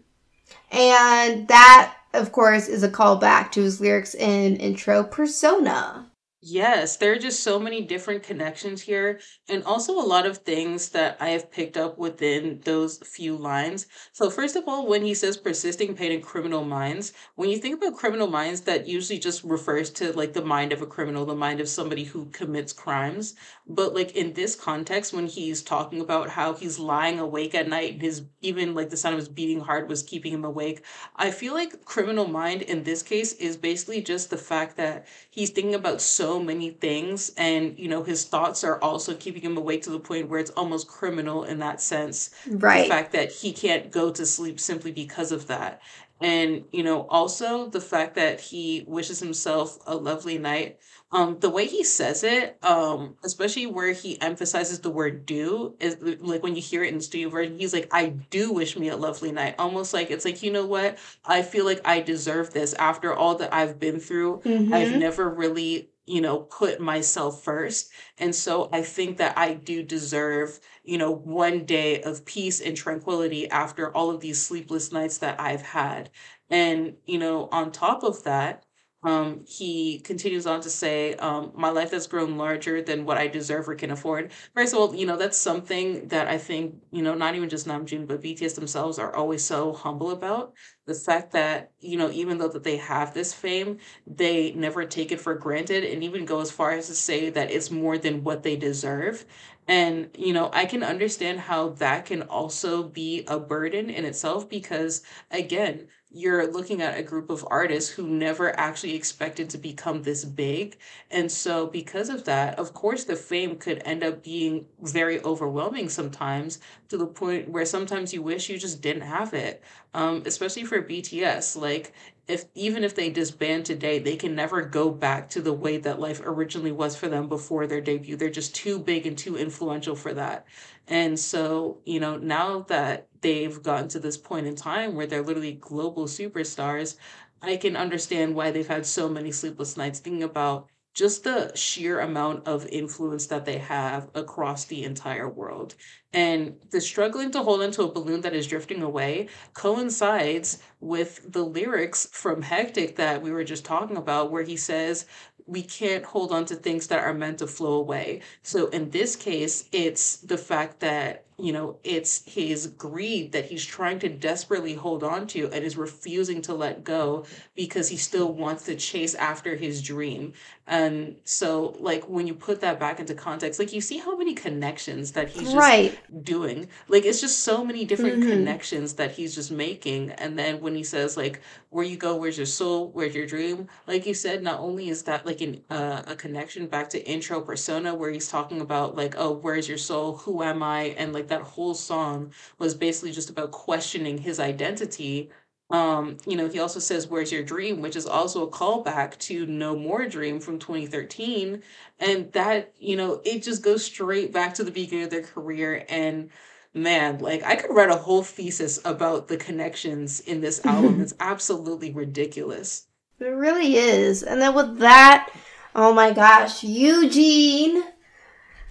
And 0.70 1.48
that, 1.48 1.96
of 2.14 2.30
course, 2.30 2.68
is 2.68 2.84
a 2.84 2.88
callback 2.88 3.50
to 3.52 3.62
his 3.62 3.80
lyrics 3.80 4.14
in 4.14 4.56
intro 4.56 5.02
persona. 5.02 6.07
Yes, 6.40 6.96
there 6.96 7.12
are 7.12 7.18
just 7.18 7.40
so 7.44 7.58
many 7.60 7.80
different 7.82 8.22
connections 8.24 8.82
here, 8.82 9.20
and 9.48 9.62
also 9.64 9.92
a 9.92 10.02
lot 10.06 10.26
of 10.26 10.38
things 10.38 10.88
that 10.90 11.16
I 11.20 11.28
have 11.30 11.50
picked 11.50 11.76
up 11.76 11.96
within 11.98 12.60
those 12.64 12.98
few 13.04 13.36
lines. 13.36 13.86
So, 14.12 14.28
first 14.30 14.54
of 14.56 14.64
all, 14.68 14.86
when 14.86 15.02
he 15.04 15.14
says 15.14 15.36
persisting 15.36 15.94
pain 15.96 16.10
in 16.12 16.20
criminal 16.22 16.64
minds, 16.64 17.12
when 17.36 17.50
you 17.50 17.58
think 17.58 17.76
about 17.76 17.96
criminal 17.98 18.26
minds, 18.28 18.62
that 18.62 18.86
usually 18.88 19.18
just 19.20 19.42
refers 19.44 19.90
to 19.92 20.12
like 20.12 20.32
the 20.32 20.44
mind 20.44 20.72
of 20.72 20.82
a 20.82 20.86
criminal, 20.86 21.24
the 21.24 21.34
mind 21.36 21.60
of 21.60 21.68
somebody 21.68 22.02
who 22.04 22.26
commits 22.30 22.72
crimes. 22.72 23.34
But, 23.68 23.94
like 23.94 24.16
in 24.16 24.32
this 24.32 24.54
context, 24.54 25.12
when 25.12 25.26
he's 25.26 25.62
talking 25.62 26.00
about 26.00 26.30
how 26.30 26.54
he's 26.54 26.78
lying 26.78 27.18
awake 27.18 27.54
at 27.54 27.68
night 27.68 27.94
and 27.94 28.02
his 28.02 28.22
even 28.40 28.74
like 28.74 28.90
the 28.90 28.96
sound 28.96 29.14
of 29.14 29.18
his 29.18 29.28
beating 29.28 29.60
heart 29.60 29.88
was 29.88 30.02
keeping 30.02 30.32
him 30.32 30.44
awake, 30.44 30.84
I 31.16 31.30
feel 31.30 31.52
like 31.54 31.84
criminal 31.84 32.26
mind 32.26 32.62
in 32.62 32.84
this 32.84 33.02
case 33.02 33.32
is 33.34 33.56
basically 33.56 34.00
just 34.00 34.30
the 34.30 34.38
fact 34.38 34.76
that 34.76 35.06
he's 35.30 35.50
thinking 35.50 35.74
about 35.74 36.00
so 36.00 36.40
many 36.40 36.70
things 36.70 37.32
and 37.36 37.78
you 37.78 37.88
know 37.88 38.02
his 38.02 38.24
thoughts 38.24 38.64
are 38.64 38.80
also 38.80 39.14
keeping 39.14 39.42
him 39.42 39.56
awake 39.56 39.82
to 39.82 39.90
the 39.90 40.00
point 40.00 40.28
where 40.28 40.40
it's 40.40 40.50
almost 40.52 40.88
criminal 40.88 41.44
in 41.44 41.58
that 41.58 41.80
sense 41.80 42.30
right. 42.46 42.82
the 42.84 42.88
fact 42.88 43.12
that 43.12 43.30
he 43.30 43.52
can't 43.52 43.90
go 43.90 44.10
to 44.10 44.24
sleep 44.24 44.58
simply 44.60 44.92
because 44.92 45.32
of 45.32 45.46
that. 45.48 45.80
And 46.20 46.64
you 46.72 46.82
know 46.82 47.06
also 47.08 47.68
the 47.68 47.80
fact 47.80 48.14
that 48.16 48.40
he 48.40 48.84
wishes 48.86 49.20
himself 49.20 49.78
a 49.86 49.94
lovely 49.94 50.38
night 50.38 50.78
um 51.10 51.38
the 51.40 51.50
way 51.50 51.66
he 51.66 51.82
says 51.84 52.22
it 52.24 52.58
um 52.62 53.16
especially 53.24 53.66
where 53.66 53.92
he 53.92 54.20
emphasizes 54.20 54.80
the 54.80 54.90
word 54.90 55.24
do 55.26 55.74
is 55.80 55.96
like 56.20 56.42
when 56.42 56.54
you 56.54 56.62
hear 56.62 56.82
it 56.82 56.88
in 56.88 56.98
the 56.98 57.04
studio 57.04 57.28
version 57.28 57.58
he's 57.58 57.72
like 57.72 57.88
i 57.92 58.06
do 58.30 58.52
wish 58.52 58.76
me 58.78 58.88
a 58.88 58.96
lovely 58.96 59.32
night 59.32 59.54
almost 59.58 59.94
like 59.94 60.10
it's 60.10 60.24
like 60.24 60.42
you 60.42 60.50
know 60.50 60.66
what 60.66 60.98
i 61.24 61.42
feel 61.42 61.64
like 61.64 61.80
i 61.86 62.00
deserve 62.00 62.52
this 62.52 62.74
after 62.74 63.14
all 63.14 63.34
that 63.34 63.52
i've 63.52 63.78
been 63.78 63.98
through 64.00 64.40
mm-hmm. 64.44 64.72
i've 64.72 64.96
never 64.96 65.28
really 65.28 65.88
you 66.08 66.22
know, 66.22 66.40
put 66.40 66.80
myself 66.80 67.44
first. 67.44 67.90
And 68.16 68.34
so 68.34 68.68
I 68.72 68.82
think 68.82 69.18
that 69.18 69.36
I 69.36 69.54
do 69.54 69.82
deserve, 69.82 70.58
you 70.82 70.96
know, 70.96 71.10
one 71.10 71.64
day 71.64 72.02
of 72.02 72.24
peace 72.24 72.60
and 72.60 72.76
tranquility 72.76 73.48
after 73.50 73.94
all 73.94 74.10
of 74.10 74.20
these 74.20 74.42
sleepless 74.42 74.90
nights 74.90 75.18
that 75.18 75.38
I've 75.38 75.62
had. 75.62 76.10
And, 76.50 76.94
you 77.04 77.18
know, 77.18 77.48
on 77.52 77.70
top 77.72 78.02
of 78.02 78.24
that, 78.24 78.64
um, 79.04 79.44
he 79.46 80.00
continues 80.00 80.46
on 80.46 80.60
to 80.62 80.70
say, 80.70 81.14
um, 81.14 81.52
My 81.54 81.70
life 81.70 81.92
has 81.92 82.08
grown 82.08 82.36
larger 82.36 82.82
than 82.82 83.04
what 83.04 83.16
I 83.16 83.28
deserve 83.28 83.68
or 83.68 83.76
can 83.76 83.92
afford. 83.92 84.32
First 84.54 84.72
of 84.72 84.80
all, 84.80 84.94
you 84.94 85.06
know, 85.06 85.16
that's 85.16 85.38
something 85.38 86.08
that 86.08 86.26
I 86.26 86.36
think, 86.36 86.74
you 86.90 87.02
know, 87.02 87.14
not 87.14 87.36
even 87.36 87.48
just 87.48 87.66
Namjoon, 87.68 88.08
but 88.08 88.20
BTS 88.20 88.54
themselves 88.54 88.98
are 88.98 89.14
always 89.14 89.44
so 89.44 89.72
humble 89.72 90.10
about. 90.10 90.52
The 90.86 90.94
fact 90.94 91.30
that, 91.32 91.70
you 91.78 91.96
know, 91.96 92.10
even 92.10 92.38
though 92.38 92.48
that 92.48 92.64
they 92.64 92.76
have 92.78 93.14
this 93.14 93.32
fame, 93.32 93.78
they 94.06 94.52
never 94.52 94.84
take 94.84 95.12
it 95.12 95.20
for 95.20 95.34
granted 95.34 95.84
and 95.84 96.02
even 96.02 96.24
go 96.24 96.40
as 96.40 96.50
far 96.50 96.72
as 96.72 96.88
to 96.88 96.94
say 96.94 97.30
that 97.30 97.50
it's 97.52 97.70
more 97.70 97.98
than 97.98 98.24
what 98.24 98.42
they 98.42 98.56
deserve. 98.56 99.24
And, 99.66 100.08
you 100.16 100.32
know, 100.32 100.50
I 100.52 100.64
can 100.64 100.82
understand 100.82 101.40
how 101.40 101.70
that 101.70 102.06
can 102.06 102.22
also 102.22 102.82
be 102.82 103.24
a 103.28 103.38
burden 103.38 103.90
in 103.90 104.04
itself 104.06 104.48
because, 104.48 105.02
again, 105.30 105.88
you're 106.10 106.50
looking 106.50 106.80
at 106.80 106.98
a 106.98 107.02
group 107.02 107.28
of 107.28 107.46
artists 107.50 107.90
who 107.90 108.06
never 108.08 108.58
actually 108.58 108.94
expected 108.94 109.50
to 109.50 109.58
become 109.58 110.02
this 110.02 110.24
big. 110.24 110.78
And 111.10 111.30
so, 111.30 111.66
because 111.66 112.08
of 112.08 112.24
that, 112.24 112.58
of 112.58 112.72
course, 112.72 113.04
the 113.04 113.16
fame 113.16 113.56
could 113.56 113.82
end 113.84 114.02
up 114.02 114.22
being 114.22 114.66
very 114.80 115.20
overwhelming 115.22 115.88
sometimes 115.90 116.60
to 116.88 116.96
the 116.96 117.06
point 117.06 117.50
where 117.50 117.66
sometimes 117.66 118.14
you 118.14 118.22
wish 118.22 118.48
you 118.48 118.58
just 118.58 118.80
didn't 118.80 119.02
have 119.02 119.34
it. 119.34 119.62
Um, 119.94 120.22
especially 120.26 120.64
for 120.64 120.82
BTS. 120.82 121.56
Like, 121.56 121.92
if 122.28 122.44
even 122.54 122.84
if 122.84 122.94
they 122.94 123.10
disband 123.10 123.64
today, 123.66 123.98
they 123.98 124.16
can 124.16 124.34
never 124.34 124.62
go 124.62 124.90
back 124.90 125.28
to 125.30 125.40
the 125.40 125.52
way 125.52 125.78
that 125.78 125.98
life 126.00 126.20
originally 126.24 126.72
was 126.72 126.94
for 126.96 127.08
them 127.08 127.28
before 127.28 127.66
their 127.66 127.80
debut. 127.80 128.16
They're 128.16 128.30
just 128.30 128.54
too 128.54 128.78
big 128.78 129.06
and 129.06 129.16
too 129.16 129.36
influential 129.36 129.96
for 129.96 130.12
that. 130.14 130.46
And 130.86 131.18
so, 131.18 131.80
you 131.84 132.00
know, 132.00 132.16
now 132.18 132.60
that 132.68 133.08
they've 133.22 133.62
gotten 133.62 133.88
to 133.88 133.98
this 134.00 134.16
point 134.18 134.46
in 134.46 134.54
time 134.56 134.94
where 134.94 135.06
they're 135.06 135.22
literally 135.22 135.52
global 135.54 136.04
superstars, 136.06 136.96
I 137.42 137.56
can 137.56 137.76
understand 137.76 138.34
why 138.34 138.50
they've 138.50 138.66
had 138.66 138.86
so 138.86 139.08
many 139.08 139.32
sleepless 139.32 139.76
nights 139.76 140.00
thinking 140.00 140.22
about 140.22 140.68
just 140.94 141.24
the 141.24 141.54
sheer 141.56 142.00
amount 142.00 142.46
of 142.46 142.66
influence 142.66 143.26
that 143.28 143.44
they 143.44 143.58
have 143.58 144.08
across 144.14 144.64
the 144.64 144.84
entire 144.84 145.28
world. 145.28 145.74
And 146.12 146.56
the 146.70 146.80
struggling 146.80 147.30
to 147.32 147.42
hold 147.42 147.62
onto 147.62 147.82
a 147.82 147.92
balloon 147.92 148.22
that 148.22 148.34
is 148.34 148.46
drifting 148.46 148.82
away 148.82 149.28
coincides 149.52 150.62
with 150.80 151.32
the 151.32 151.42
lyrics 151.42 152.08
from 152.10 152.42
Hectic 152.42 152.96
that 152.96 153.20
we 153.20 153.30
were 153.30 153.44
just 153.44 153.64
talking 153.64 153.96
about, 153.96 154.30
where 154.30 154.42
he 154.42 154.56
says, 154.56 155.04
we 155.46 155.62
can't 155.62 156.04
hold 156.04 156.32
on 156.32 156.44
to 156.46 156.54
things 156.54 156.86
that 156.88 157.04
are 157.04 157.14
meant 157.14 157.38
to 157.38 157.46
flow 157.46 157.74
away. 157.74 158.22
So 158.42 158.68
in 158.68 158.90
this 158.90 159.16
case, 159.16 159.68
it's 159.72 160.16
the 160.18 160.38
fact 160.38 160.80
that 160.80 161.24
you 161.40 161.52
know, 161.52 161.76
it's 161.84 162.24
his 162.26 162.66
greed 162.66 163.30
that 163.30 163.44
he's 163.44 163.64
trying 163.64 164.00
to 164.00 164.08
desperately 164.08 164.74
hold 164.74 165.04
on 165.04 165.28
to 165.28 165.48
and 165.52 165.64
is 165.64 165.76
refusing 165.76 166.42
to 166.42 166.52
let 166.52 166.82
go 166.82 167.24
because 167.54 167.88
he 167.88 167.96
still 167.96 168.32
wants 168.32 168.64
to 168.64 168.74
chase 168.74 169.14
after 169.14 169.54
his 169.54 169.80
dream. 169.80 170.32
And 170.66 171.14
so, 171.22 171.76
like, 171.78 172.08
when 172.08 172.26
you 172.26 172.34
put 172.34 172.60
that 172.62 172.80
back 172.80 172.98
into 172.98 173.14
context, 173.14 173.60
like, 173.60 173.72
you 173.72 173.80
see 173.80 173.98
how 173.98 174.16
many 174.16 174.34
connections 174.34 175.12
that 175.12 175.28
he's 175.28 175.54
right. 175.54 175.96
Doing. 176.22 176.68
Like, 176.88 177.04
it's 177.04 177.20
just 177.20 177.40
so 177.40 177.64
many 177.64 177.84
different 177.84 178.20
mm-hmm. 178.20 178.30
connections 178.30 178.94
that 178.94 179.12
he's 179.12 179.34
just 179.34 179.50
making. 179.50 180.10
And 180.12 180.38
then 180.38 180.60
when 180.60 180.74
he 180.74 180.84
says, 180.84 181.16
like, 181.16 181.40
where 181.70 181.84
you 181.84 181.96
go, 181.96 182.16
where's 182.16 182.36
your 182.36 182.46
soul, 182.46 182.90
where's 182.90 183.14
your 183.14 183.26
dream? 183.26 183.68
Like 183.86 184.06
you 184.06 184.14
said, 184.14 184.42
not 184.42 184.60
only 184.60 184.88
is 184.88 185.02
that 185.04 185.26
like 185.26 185.40
an, 185.40 185.62
uh, 185.70 186.02
a 186.06 186.16
connection 186.16 186.66
back 186.66 186.90
to 186.90 187.06
intro 187.06 187.40
persona 187.40 187.94
where 187.94 188.10
he's 188.10 188.28
talking 188.28 188.60
about, 188.60 188.96
like, 188.96 189.14
oh, 189.18 189.32
where's 189.32 189.68
your 189.68 189.78
soul? 189.78 190.16
Who 190.18 190.42
am 190.42 190.62
I? 190.62 190.94
And 190.98 191.12
like, 191.12 191.28
that 191.28 191.42
whole 191.42 191.74
song 191.74 192.32
was 192.58 192.74
basically 192.74 193.12
just 193.12 193.30
about 193.30 193.50
questioning 193.50 194.18
his 194.18 194.40
identity. 194.40 195.30
Um, 195.70 196.16
you 196.26 196.36
know, 196.36 196.48
he 196.48 196.60
also 196.60 196.80
says, 196.80 197.08
Where's 197.08 197.30
Your 197.30 197.42
Dream? 197.42 197.82
which 197.82 197.96
is 197.96 198.06
also 198.06 198.46
a 198.46 198.50
callback 198.50 199.18
to 199.18 199.44
No 199.46 199.76
More 199.76 200.06
Dream 200.06 200.40
from 200.40 200.58
2013. 200.58 201.62
And 202.00 202.32
that, 202.32 202.72
you 202.78 202.96
know, 202.96 203.20
it 203.24 203.42
just 203.42 203.62
goes 203.62 203.84
straight 203.84 204.32
back 204.32 204.54
to 204.54 204.64
the 204.64 204.70
beginning 204.70 205.04
of 205.04 205.10
their 205.10 205.22
career. 205.22 205.84
And 205.88 206.30
man, 206.72 207.18
like 207.18 207.42
I 207.44 207.56
could 207.56 207.74
write 207.74 207.90
a 207.90 207.96
whole 207.96 208.22
thesis 208.22 208.80
about 208.84 209.28
the 209.28 209.36
connections 209.36 210.20
in 210.20 210.40
this 210.40 210.64
album. 210.64 211.00
it's 211.02 211.14
absolutely 211.20 211.92
ridiculous. 211.92 212.86
It 213.20 213.26
really 213.26 213.76
is. 213.76 214.22
And 214.22 214.40
then 214.40 214.54
with 214.54 214.78
that, 214.78 215.30
oh 215.74 215.92
my 215.92 216.12
gosh, 216.12 216.62
Youjeen. 216.62 217.82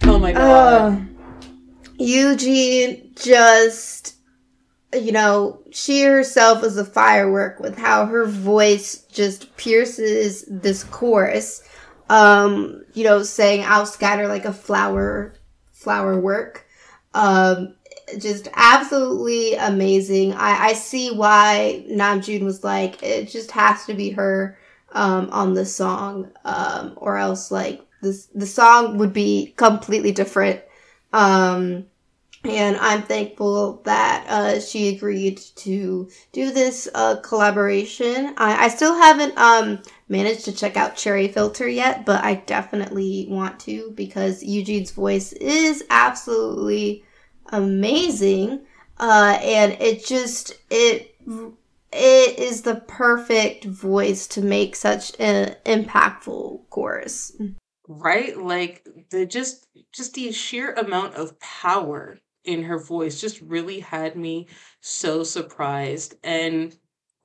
Oh 0.02 0.18
my 0.18 0.32
god. 0.32 0.92
Uh, 0.92 1.00
Youjeen 1.98 3.20
just 3.20 4.17
you 4.92 5.12
know, 5.12 5.60
she 5.70 6.02
herself 6.02 6.64
is 6.64 6.76
a 6.78 6.84
firework 6.84 7.60
with 7.60 7.76
how 7.76 8.06
her 8.06 8.26
voice 8.26 9.02
just 9.12 9.54
pierces 9.56 10.44
this 10.48 10.84
chorus. 10.84 11.62
Um, 12.08 12.84
you 12.94 13.04
know, 13.04 13.22
saying 13.22 13.64
I'll 13.66 13.84
scatter 13.84 14.28
like 14.28 14.46
a 14.46 14.52
flower, 14.52 15.34
flower 15.72 16.18
work. 16.18 16.66
Um, 17.12 17.74
just 18.18 18.48
absolutely 18.54 19.54
amazing. 19.54 20.32
I, 20.32 20.68
I 20.68 20.72
see 20.72 21.10
why 21.10 21.84
Namjoon 21.90 22.44
was 22.44 22.64
like, 22.64 23.02
it 23.02 23.28
just 23.28 23.50
has 23.50 23.84
to 23.86 23.94
be 23.94 24.10
her, 24.10 24.58
um, 24.92 25.28
on 25.30 25.52
the 25.52 25.66
song, 25.66 26.30
um, 26.46 26.94
or 26.96 27.18
else 27.18 27.50
like 27.50 27.82
this, 28.00 28.26
the 28.34 28.46
song 28.46 28.96
would 28.96 29.12
be 29.12 29.52
completely 29.56 30.12
different. 30.12 30.62
Um, 31.12 31.86
and 32.44 32.76
I'm 32.76 33.02
thankful 33.02 33.82
that 33.84 34.26
uh, 34.28 34.60
she 34.60 34.94
agreed 34.94 35.38
to 35.56 36.08
do 36.32 36.52
this 36.52 36.88
uh, 36.94 37.16
collaboration. 37.16 38.34
I, 38.36 38.66
I, 38.66 38.68
still 38.68 38.94
haven't 38.94 39.36
um, 39.36 39.82
managed 40.08 40.44
to 40.44 40.52
check 40.52 40.76
out 40.76 40.96
Cherry 40.96 41.28
Filter 41.28 41.68
yet, 41.68 42.06
but 42.06 42.22
I 42.22 42.36
definitely 42.36 43.26
want 43.28 43.58
to 43.60 43.92
because 43.96 44.44
Youjeen's 44.44 44.92
voice 44.92 45.32
is 45.32 45.84
absolutely 45.90 47.04
amazing, 47.46 48.60
uh, 48.98 49.38
and 49.42 49.72
it 49.80 50.06
just 50.06 50.54
it 50.70 51.16
it 51.92 52.38
is 52.38 52.62
the 52.62 52.76
perfect 52.86 53.64
voice 53.64 54.28
to 54.28 54.42
make 54.42 54.76
such 54.76 55.18
an 55.18 55.56
impactful 55.66 56.68
chorus. 56.70 57.32
Right, 57.88 58.36
like 58.36 58.86
the 59.10 59.26
just 59.26 59.66
just 59.92 60.14
the 60.14 60.30
sheer 60.30 60.74
amount 60.74 61.14
of 61.14 61.40
power 61.40 62.18
in 62.48 62.62
her 62.62 62.78
voice 62.78 63.20
just 63.20 63.42
really 63.42 63.78
had 63.78 64.16
me 64.16 64.48
so 64.80 65.22
surprised. 65.22 66.14
And 66.24 66.74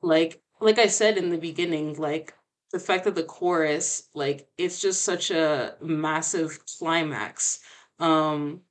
like 0.01 0.41
like 0.59 0.79
I 0.79 0.87
said 0.87 1.17
in 1.17 1.29
the 1.29 1.37
beginning, 1.37 1.95
like 1.95 2.33
the 2.73 2.79
fact 2.79 3.05
that 3.05 3.15
the 3.15 3.23
chorus, 3.23 4.09
like 4.13 4.47
it's 4.57 4.81
just 4.81 5.03
such 5.03 5.31
a 5.31 5.75
massive 5.81 6.59
climax. 6.77 7.59
Um 7.99 8.61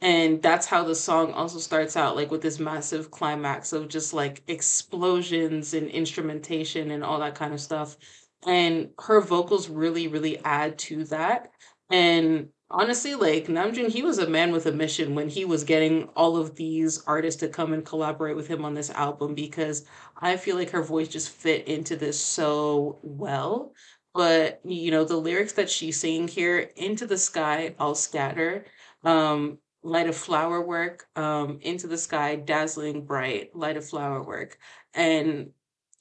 and 0.00 0.40
that's 0.40 0.64
how 0.64 0.84
the 0.84 0.94
song 0.94 1.32
also 1.32 1.58
starts 1.58 1.98
out 1.98 2.16
like 2.16 2.30
with 2.30 2.40
this 2.40 2.58
massive 2.58 3.10
climax 3.10 3.74
of 3.74 3.88
just 3.88 4.14
like 4.14 4.42
explosions 4.48 5.74
and 5.74 5.90
instrumentation 5.90 6.90
and 6.90 7.04
all 7.04 7.20
that 7.20 7.34
kind 7.34 7.52
of 7.52 7.60
stuff 7.60 7.98
and 8.46 8.88
her 8.98 9.20
vocals 9.20 9.68
really 9.68 10.08
really 10.08 10.38
add 10.38 10.78
to 10.78 11.04
that 11.04 11.50
and 11.90 12.48
honestly, 12.70 13.14
like 13.14 13.46
Namjoon, 13.46 13.88
he 13.90 14.02
was 14.02 14.18
a 14.18 14.28
man 14.28 14.52
with 14.52 14.66
a 14.66 14.72
mission 14.72 15.14
when 15.14 15.28
he 15.28 15.44
was 15.44 15.64
getting 15.64 16.08
all 16.16 16.36
of 16.36 16.56
these 16.56 17.02
artists 17.06 17.40
to 17.40 17.48
come 17.48 17.72
and 17.72 17.84
collaborate 17.84 18.36
with 18.36 18.46
him 18.48 18.64
on 18.64 18.74
this 18.74 18.90
album 18.90 19.34
because 19.34 19.84
I 20.16 20.36
feel 20.36 20.56
like 20.56 20.70
her 20.70 20.82
voice 20.82 21.08
just 21.08 21.30
fit 21.30 21.66
into 21.68 21.96
this 21.96 22.18
so 22.20 22.98
well. 23.02 23.72
But 24.14 24.60
you 24.64 24.90
know, 24.90 25.04
the 25.04 25.16
lyrics 25.16 25.52
that 25.54 25.70
she's 25.70 26.00
singing 26.00 26.28
here, 26.28 26.70
"Into 26.76 27.06
the 27.06 27.18
sky, 27.18 27.74
I'll 27.78 27.94
scatter," 27.94 28.66
um, 29.04 29.58
"Light 29.82 30.08
of 30.08 30.16
flower 30.16 30.60
work," 30.60 31.06
um, 31.16 31.58
"Into 31.62 31.86
the 31.86 31.98
sky, 31.98 32.36
dazzling 32.36 33.04
bright," 33.06 33.54
"Light 33.54 33.76
of 33.76 33.88
flower 33.88 34.22
work," 34.22 34.58
and 34.94 35.52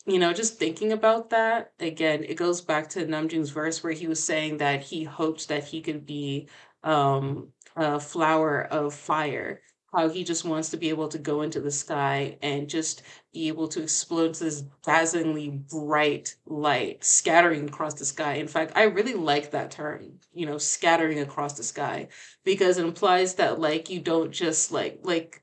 you 0.10 0.20
know, 0.20 0.34
just 0.34 0.58
thinking 0.58 0.92
about 0.92 1.30
that 1.32 1.74
again, 1.80 2.24
it 2.24 2.36
goes 2.36 2.62
back 2.62 2.90
to 2.90 3.06
Namjoon's 3.06 3.50
verse 3.52 3.84
where 3.84 3.94
he 3.94 4.08
was 4.08 4.24
saying 4.24 4.58
that 4.58 4.82
he 4.82 5.04
hopes 5.04 5.46
that 5.48 5.64
he 5.64 5.82
could 5.82 6.06
be 6.06 6.48
um, 6.84 7.50
a 7.76 8.00
flower 8.00 8.64
of 8.64 8.94
fire. 8.94 9.62
How 9.92 10.08
he 10.08 10.24
just 10.24 10.46
wants 10.46 10.70
to 10.70 10.78
be 10.78 10.90
able 10.90 11.08
to 11.08 11.18
go 11.18 11.42
into 11.42 11.60
the 11.60 11.72
sky 11.72 12.38
and 12.44 12.70
just 12.70 13.02
be 13.34 13.48
able 13.48 13.68
to 13.70 13.82
explode 13.82 14.36
this 14.36 14.64
dazzlingly 14.84 15.50
bright 15.50 16.36
light 16.46 17.04
scattering 17.04 17.68
across 17.68 17.96
the 17.96 18.06
sky. 18.06 18.34
In 18.34 18.48
fact, 18.48 18.74
I 18.76 18.84
really 18.84 19.16
like 19.16 19.50
that 19.52 19.72
term, 19.72 20.20
you 20.32 20.46
know, 20.46 20.60
scattering 20.60 21.20
across 21.20 21.54
the 21.54 21.64
sky, 21.64 22.10
because 22.44 22.78
it 22.78 22.86
implies 22.86 23.34
that 23.36 23.60
like 23.60 23.90
you 23.90 24.00
don't 24.00 24.32
just 24.32 24.72
like 24.72 25.00
like 25.04 25.42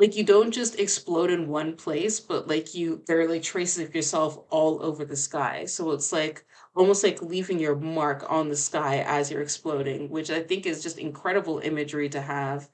like 0.00 0.16
you 0.16 0.24
don't 0.24 0.50
just 0.50 0.80
explode 0.80 1.30
in 1.30 1.46
one 1.46 1.76
place, 1.76 2.20
but 2.20 2.48
like 2.48 2.74
you 2.74 3.02
there 3.06 3.20
are 3.20 3.28
like 3.28 3.42
traces 3.42 3.84
of 3.86 3.94
yourself 3.94 4.38
all 4.48 4.82
over 4.82 5.04
the 5.04 5.16
sky. 5.16 5.66
So 5.66 5.90
it's 5.92 6.10
like 6.10 6.44
almost 6.74 7.04
like 7.04 7.20
leaving 7.20 7.58
your 7.58 7.76
mark 7.76 8.24
on 8.30 8.48
the 8.48 8.56
sky 8.56 9.04
as 9.06 9.30
you're 9.30 9.42
exploding, 9.42 10.08
which 10.08 10.30
I 10.30 10.40
think 10.42 10.64
is 10.64 10.82
just 10.82 10.98
incredible 10.98 11.58
imagery 11.58 12.08
to 12.10 12.20
have. 12.22 12.70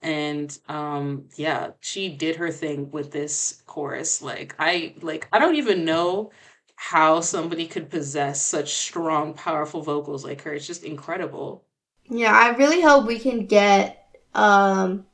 And 0.00 0.56
um 0.68 1.26
yeah, 1.36 1.72
she 1.80 2.08
did 2.08 2.36
her 2.36 2.50
thing 2.50 2.90
with 2.90 3.12
this 3.12 3.62
chorus. 3.66 4.22
Like 4.22 4.54
I 4.58 4.94
like 5.02 5.28
I 5.32 5.38
don't 5.38 5.56
even 5.56 5.84
know 5.84 6.30
how 6.76 7.20
somebody 7.20 7.66
could 7.66 7.90
possess 7.90 8.40
such 8.40 8.72
strong, 8.72 9.34
powerful 9.34 9.82
vocals 9.82 10.24
like 10.24 10.40
her. 10.42 10.54
It's 10.54 10.66
just 10.66 10.84
incredible. 10.84 11.62
Yeah, 12.08 12.32
I 12.34 12.56
really 12.56 12.80
hope 12.80 13.06
we 13.06 13.18
can 13.18 13.44
get 13.44 13.98
um 14.34 15.04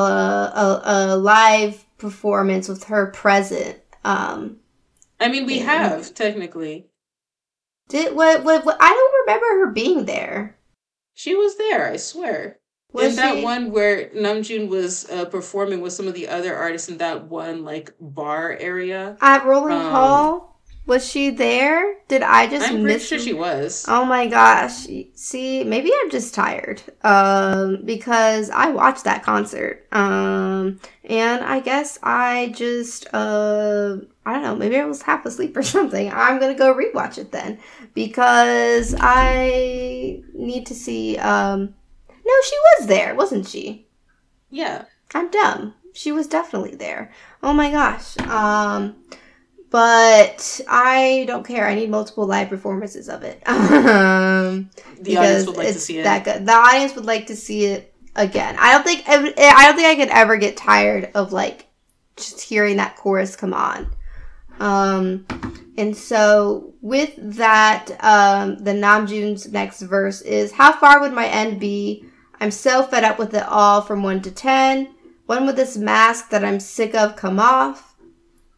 a, 0.00 0.52
a, 0.54 1.14
a 1.14 1.16
live 1.16 1.84
performance 1.98 2.68
with 2.68 2.84
her 2.84 3.06
present. 3.06 3.78
Um, 4.04 4.58
I 5.20 5.28
mean, 5.28 5.46
we 5.46 5.60
have 5.60 6.14
technically. 6.14 6.86
Did 7.88 8.14
what, 8.14 8.44
what? 8.44 8.64
What? 8.64 8.76
I 8.80 8.88
don't 8.88 9.26
remember 9.26 9.66
her 9.66 9.72
being 9.72 10.04
there. 10.04 10.56
She 11.14 11.34
was 11.34 11.56
there. 11.56 11.90
I 11.90 11.96
swear. 11.96 12.58
Was 12.92 13.10
in 13.10 13.16
that 13.16 13.42
one 13.42 13.70
where 13.70 14.10
Namjoon 14.10 14.68
was 14.68 15.08
uh, 15.10 15.24
performing 15.24 15.80
with 15.80 15.94
some 15.94 16.08
of 16.08 16.14
the 16.14 16.28
other 16.28 16.54
artists 16.54 16.90
in 16.90 16.98
that 16.98 17.28
one 17.28 17.64
like 17.64 17.94
bar 17.98 18.52
area 18.52 19.16
at 19.20 19.46
Rolling 19.46 19.78
um, 19.78 19.90
Hall. 19.90 20.51
Was 20.84 21.08
she 21.08 21.30
there? 21.30 21.94
Did 22.08 22.22
I 22.22 22.48
just 22.48 22.68
I'm 22.68 22.82
miss? 22.82 23.08
Pretty 23.08 23.22
sure 23.24 23.32
she 23.32 23.38
was. 23.38 23.84
Oh 23.88 24.04
my 24.04 24.26
gosh! 24.26 24.86
See, 25.14 25.62
maybe 25.62 25.92
I'm 26.02 26.10
just 26.10 26.34
tired. 26.34 26.82
Um, 27.02 27.82
because 27.84 28.50
I 28.50 28.70
watched 28.70 29.04
that 29.04 29.22
concert. 29.22 29.86
Um, 29.92 30.80
and 31.04 31.44
I 31.44 31.60
guess 31.60 32.00
I 32.02 32.52
just 32.56 33.06
uh, 33.14 33.98
I 34.26 34.32
don't 34.32 34.42
know. 34.42 34.56
Maybe 34.56 34.76
I 34.76 34.84
was 34.84 35.02
half 35.02 35.24
asleep 35.24 35.56
or 35.56 35.62
something. 35.76 36.12
I'm 36.12 36.40
gonna 36.40 36.54
go 36.54 36.74
rewatch 36.74 37.16
it 37.16 37.30
then 37.30 37.60
because 37.94 38.94
I 38.98 40.20
need 40.34 40.66
to 40.66 40.74
see. 40.74 41.16
Um, 41.18 41.74
no, 42.24 42.32
she 42.44 42.56
was 42.78 42.88
there, 42.88 43.14
wasn't 43.14 43.46
she? 43.46 43.86
Yeah. 44.50 44.84
I'm 45.14 45.30
dumb. 45.30 45.74
She 45.92 46.10
was 46.10 46.26
definitely 46.26 46.74
there. 46.74 47.12
Oh 47.42 47.52
my 47.52 47.70
gosh. 47.70 48.18
Um 48.18 48.96
but 49.72 50.60
I 50.68 51.24
don't 51.26 51.46
care. 51.46 51.66
I 51.66 51.74
need 51.74 51.90
multiple 51.90 52.26
live 52.26 52.50
performances 52.50 53.08
of 53.08 53.22
it. 53.22 53.42
um, 53.48 54.68
the 55.00 55.16
audience 55.16 55.46
would 55.46 55.56
like 55.56 55.68
to 55.68 55.80
see 55.80 55.98
it. 55.98 56.04
That 56.04 56.24
good. 56.24 56.46
The 56.46 56.52
audience 56.52 56.94
would 56.94 57.06
like 57.06 57.26
to 57.28 57.36
see 57.36 57.64
it 57.64 57.92
again. 58.14 58.54
I 58.58 58.72
don't 58.72 58.84
think 58.84 59.08
I 59.08 59.16
don't 59.16 59.76
think 59.76 59.88
I 59.88 59.96
could 59.96 60.10
ever 60.10 60.36
get 60.36 60.58
tired 60.58 61.10
of 61.14 61.32
like 61.32 61.66
just 62.16 62.42
hearing 62.42 62.76
that 62.76 62.96
chorus 62.96 63.34
come 63.34 63.54
on. 63.54 63.90
Um, 64.60 65.26
and 65.78 65.96
so 65.96 66.74
with 66.82 67.14
that, 67.16 67.90
um, 68.00 68.58
the 68.58 68.72
Namjoon's 68.72 69.50
next 69.50 69.80
verse 69.80 70.20
is, 70.20 70.52
"How 70.52 70.72
far 70.72 71.00
would 71.00 71.14
my 71.14 71.26
end 71.26 71.58
be? 71.58 72.04
I'm 72.38 72.50
so 72.50 72.82
fed 72.82 73.04
up 73.04 73.18
with 73.18 73.32
it 73.32 73.48
all. 73.48 73.80
From 73.80 74.02
one 74.02 74.20
to 74.20 74.30
ten, 74.30 74.88
when 75.24 75.46
would 75.46 75.56
this 75.56 75.78
mask 75.78 76.28
that 76.28 76.44
I'm 76.44 76.60
sick 76.60 76.94
of 76.94 77.16
come 77.16 77.40
off?" 77.40 77.91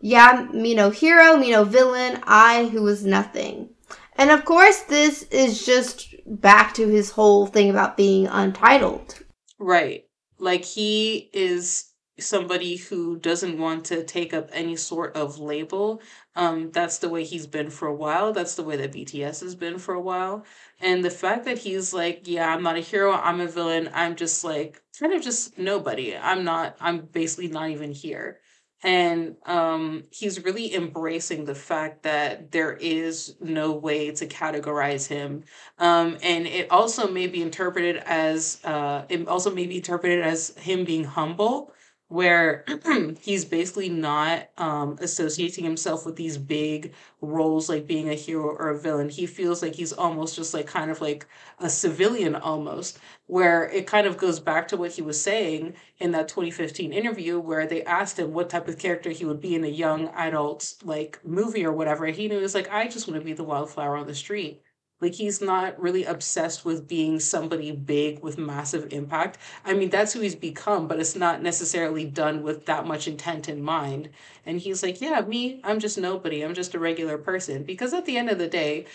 Yeah, 0.07 0.49
me 0.52 0.74
no 0.74 0.91
hero, 0.91 1.39
me 1.39 1.52
no 1.52 1.65
villain, 1.65 2.20
I 2.24 2.66
who 2.66 2.83
was 2.83 3.07
nothing. 3.07 3.70
And 4.16 4.31
of 4.31 4.44
course, 4.44 4.81
this 4.81 5.23
is 5.31 5.65
just 5.65 6.15
back 6.26 6.74
to 6.74 6.86
his 6.89 7.12
whole 7.12 7.47
thing 7.47 7.70
about 7.70 7.97
being 7.97 8.26
untitled. 8.26 9.24
Right. 9.58 10.05
Like 10.39 10.62
he 10.62 11.31
is 11.33 11.86
somebody 12.20 12.76
who 12.76 13.16
doesn't 13.16 13.57
want 13.57 13.86
to 13.86 14.05
take 14.05 14.34
up 14.34 14.50
any 14.52 14.76
sort 14.76 15.16
of 15.16 15.39
label. 15.39 16.02
Um, 16.36 16.70
that's 16.70 16.99
the 16.99 17.08
way 17.08 17.24
he's 17.24 17.47
been 17.47 17.70
for 17.70 17.89
a 17.89 17.94
while. 17.94 18.34
That's 18.34 18.57
the 18.57 18.62
way 18.62 18.76
that 18.76 18.92
BTS 18.92 19.41
has 19.41 19.55
been 19.55 19.78
for 19.78 19.94
a 19.94 20.00
while. 20.02 20.44
And 20.83 21.02
the 21.02 21.08
fact 21.08 21.47
that 21.47 21.57
he's 21.57 21.94
like, 21.94 22.28
yeah, 22.28 22.52
I'm 22.52 22.62
not 22.62 22.76
a 22.76 22.81
hero, 22.81 23.12
I'm 23.12 23.41
a 23.41 23.47
villain, 23.47 23.89
I'm 23.94 24.16
just 24.16 24.44
like 24.44 24.83
kind 25.00 25.15
of 25.15 25.23
just 25.23 25.57
nobody. 25.57 26.15
I'm 26.15 26.44
not, 26.44 26.76
I'm 26.78 27.07
basically 27.07 27.49
not 27.49 27.70
even 27.70 27.91
here 27.91 28.41
and 28.84 29.34
um, 29.46 30.04
he's 30.10 30.44
really 30.44 30.74
embracing 30.74 31.46
the 31.46 31.54
fact 31.54 32.02
that 32.02 32.52
there 32.52 32.74
is 32.74 33.34
no 33.40 33.72
way 33.72 34.10
to 34.10 34.26
categorize 34.26 35.08
him. 35.08 35.42
Um, 35.78 36.18
and 36.22 36.46
it 36.46 36.70
also 36.70 37.10
may 37.10 37.26
be 37.26 37.40
interpreted 37.40 37.96
as 38.04 38.60
uh, 38.64 39.06
it 39.08 39.26
also 39.26 39.50
may 39.50 39.66
be 39.66 39.76
interpreted 39.76 40.20
as 40.22 40.54
him 40.58 40.84
being 40.84 41.04
humble 41.04 41.72
where 42.08 42.65
he's 43.20 43.44
basically 43.44 43.89
not 43.89 44.49
um, 44.58 44.97
associating 45.00 45.65
himself 45.65 46.05
with 46.07 46.16
these 46.16 46.39
big 46.39 46.92
roles 47.20 47.68
like 47.68 47.86
being 47.86 48.08
a 48.10 48.15
hero 48.15 48.44
or 48.57 48.70
a 48.70 48.78
villain. 48.78 49.08
He 49.08 49.26
feels 49.26 49.62
like 49.62 49.74
he's 49.74 49.92
almost 49.92 50.36
just 50.36 50.55
like 50.55 50.66
kind 50.66 50.91
of 50.91 51.00
like 51.00 51.26
a 51.58 51.68
civilian 51.70 52.34
almost, 52.36 52.99
where 53.26 53.68
it 53.70 53.86
kind 53.86 54.07
of 54.07 54.16
goes 54.18 54.41
back 54.41 54.68
to 54.68 54.76
what 54.76 54.92
he 54.92 55.02
was 55.02 55.20
saying 55.20 55.74
in 55.99 56.12
that 56.12 56.28
2015 56.28 56.92
interview 56.92 57.39
where 57.39 57.66
they 57.66 57.84
asked 57.84 58.18
him 58.18 58.33
what 58.33 58.50
type 58.50 58.68
of 58.68 58.78
character 58.78 59.10
he 59.10 59.24
would 59.24 59.41
be 59.41 59.55
in 59.55 59.65
a 59.65 59.68
young 59.68 60.08
adult 60.08 60.74
like 60.84 61.20
movie 61.24 61.65
or 61.65 61.73
whatever. 61.73 62.07
He 62.07 62.28
knew 62.28 62.39
it 62.39 62.42
was 62.42 62.55
like, 62.55 62.70
I 62.70 62.89
just 62.89 63.08
want 63.08 63.20
to 63.20 63.24
be 63.24 63.33
the 63.34 63.44
wildflower 63.44 63.97
on 63.97 64.07
the 64.07 64.15
street. 64.15 64.63
Like 65.05 65.16
he's 65.16 65.42
not 65.42 65.78
really 65.78 66.05
obsessed 66.05 66.65
with 66.65 66.89
being 66.89 67.20
somebody 67.20 67.73
big 67.73 68.23
with 68.23 68.39
massive 68.39 68.91
impact. 68.91 69.36
I 69.62 69.74
mean, 69.74 69.91
that's 69.91 70.15
who 70.15 70.20
he's 70.20 70.34
become, 70.34 70.89
but 70.89 70.99
it's 70.99 71.15
not 71.15 71.42
necessarily 71.42 72.07
done 72.07 72.42
with 72.42 72.65
that 72.65 72.86
much 72.86 73.07
intent 73.07 73.50
in 73.50 73.62
mind. 73.62 74.08
And 74.47 74.58
he's 74.58 74.83
like, 74.83 75.02
yeah, 75.02 75.20
me, 75.20 75.60
I'm 75.62 75.78
just 75.78 75.99
nobody. 75.99 76.41
I'm 76.41 76.55
just 76.55 76.73
a 76.73 76.78
regular 76.78 77.18
person. 77.18 77.65
Because 77.65 77.92
at 77.92 78.07
the 78.07 78.16
end 78.16 78.31
of 78.31 78.39
the 78.39 78.49
day, 78.49 78.86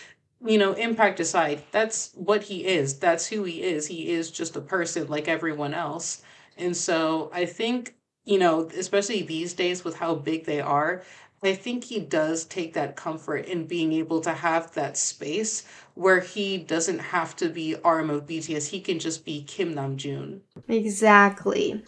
you 0.44 0.58
know, 0.58 0.72
impact 0.72 1.20
aside, 1.20 1.62
that's 1.70 2.10
what 2.16 2.42
he 2.42 2.66
is. 2.66 2.98
That's 2.98 3.28
who 3.28 3.44
he 3.44 3.62
is. 3.62 3.86
He 3.86 4.10
is 4.10 4.32
just 4.32 4.56
a 4.56 4.60
person 4.60 5.06
like 5.06 5.28
everyone 5.28 5.74
else. 5.74 6.24
And 6.58 6.76
so 6.76 7.30
I 7.32 7.46
think, 7.46 7.94
you 8.24 8.40
know, 8.40 8.68
especially 8.76 9.22
these 9.22 9.54
days 9.54 9.84
with 9.84 9.94
how 9.94 10.16
big 10.16 10.44
they 10.44 10.60
are, 10.60 11.04
I 11.42 11.54
think 11.54 11.84
he 11.84 12.00
does 12.00 12.44
take 12.44 12.74
that 12.74 12.96
comfort 12.96 13.46
in 13.46 13.66
being 13.66 13.94
able 13.94 14.20
to 14.20 14.32
have 14.32 14.72
that 14.74 14.98
space 14.98 15.64
where 15.94 16.20
he 16.20 16.58
doesn't 16.58 16.98
have 16.98 17.34
to 17.36 17.48
be 17.48 17.76
RM 17.82 18.10
of 18.10 18.26
BTS. 18.26 18.68
He 18.68 18.80
can 18.80 18.98
just 18.98 19.24
be 19.24 19.42
Kim 19.44 19.74
Namjoon. 19.74 20.40
Exactly. 20.68 21.82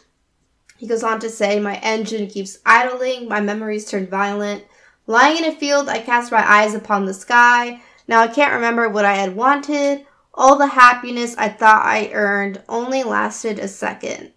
He 0.78 0.86
goes 0.86 1.02
on 1.02 1.20
to 1.20 1.28
say, 1.28 1.60
My 1.60 1.76
engine 1.76 2.28
keeps 2.28 2.58
idling, 2.64 3.28
my 3.28 3.40
memories 3.40 3.90
turn 3.90 4.06
violent. 4.06 4.64
Lying 5.06 5.44
in 5.44 5.52
a 5.52 5.54
field, 5.54 5.88
I 5.88 5.98
cast 5.98 6.32
my 6.32 6.50
eyes 6.50 6.74
upon 6.74 7.04
the 7.04 7.14
sky. 7.14 7.82
Now 8.08 8.22
I 8.22 8.28
can't 8.28 8.54
remember 8.54 8.88
what 8.88 9.04
I 9.04 9.14
had 9.14 9.36
wanted. 9.36 10.06
All 10.32 10.56
the 10.56 10.66
happiness 10.66 11.36
I 11.36 11.50
thought 11.50 11.84
I 11.84 12.10
earned 12.12 12.62
only 12.70 13.02
lasted 13.02 13.58
a 13.58 13.68
second. 13.68 14.32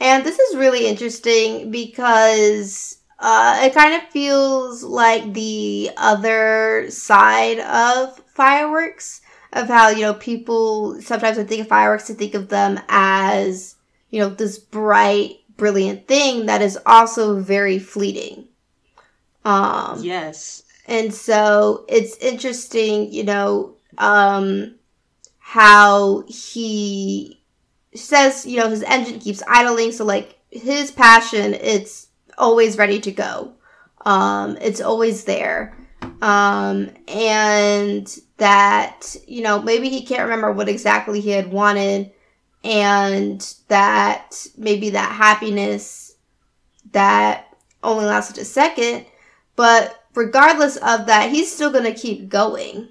And 0.00 0.24
this 0.24 0.38
is 0.38 0.56
really 0.56 0.86
interesting 0.86 1.70
because 1.70 2.99
uh, 3.20 3.60
it 3.62 3.74
kind 3.74 3.94
of 3.94 4.08
feels 4.08 4.82
like 4.82 5.34
the 5.34 5.90
other 5.96 6.86
side 6.90 7.60
of 7.60 8.18
fireworks, 8.26 9.20
of 9.52 9.68
how, 9.68 9.90
you 9.90 10.00
know, 10.00 10.14
people 10.14 11.00
sometimes 11.02 11.36
when 11.36 11.46
think 11.46 11.60
of 11.62 11.68
fireworks 11.68 12.06
to 12.06 12.14
think 12.14 12.34
of 12.34 12.48
them 12.48 12.80
as, 12.88 13.76
you 14.08 14.20
know, 14.20 14.30
this 14.30 14.58
bright, 14.58 15.36
brilliant 15.56 16.08
thing 16.08 16.46
that 16.46 16.62
is 16.62 16.78
also 16.86 17.38
very 17.40 17.78
fleeting. 17.78 18.48
Um, 19.44 20.02
yes. 20.02 20.62
And 20.86 21.12
so 21.12 21.84
it's 21.88 22.16
interesting, 22.18 23.12
you 23.12 23.24
know, 23.24 23.76
um, 23.98 24.76
how 25.38 26.24
he 26.26 27.42
says, 27.94 28.46
you 28.46 28.58
know, 28.58 28.68
his 28.70 28.82
engine 28.84 29.18
keeps 29.20 29.42
idling. 29.46 29.92
So, 29.92 30.04
like, 30.04 30.38
his 30.50 30.90
passion, 30.90 31.54
it's 31.54 32.08
always 32.40 32.78
ready 32.78 33.00
to 33.00 33.12
go. 33.12 33.52
Um, 34.04 34.56
it's 34.60 34.80
always 34.80 35.24
there. 35.24 35.76
Um, 36.22 36.90
and 37.06 38.18
that, 38.38 39.16
you 39.26 39.42
know, 39.42 39.62
maybe 39.62 39.88
he 39.88 40.04
can't 40.04 40.22
remember 40.22 40.50
what 40.50 40.68
exactly 40.68 41.20
he 41.20 41.30
had 41.30 41.52
wanted 41.52 42.10
and 42.64 43.54
that 43.68 44.46
maybe 44.56 44.90
that 44.90 45.12
happiness 45.12 46.14
that 46.92 47.46
only 47.82 48.04
lasted 48.04 48.38
a 48.38 48.44
second, 48.44 49.06
but 49.56 50.04
regardless 50.14 50.76
of 50.76 51.06
that, 51.06 51.30
he's 51.30 51.52
still 51.52 51.70
going 51.70 51.84
to 51.84 51.94
keep 51.94 52.28
going. 52.28 52.88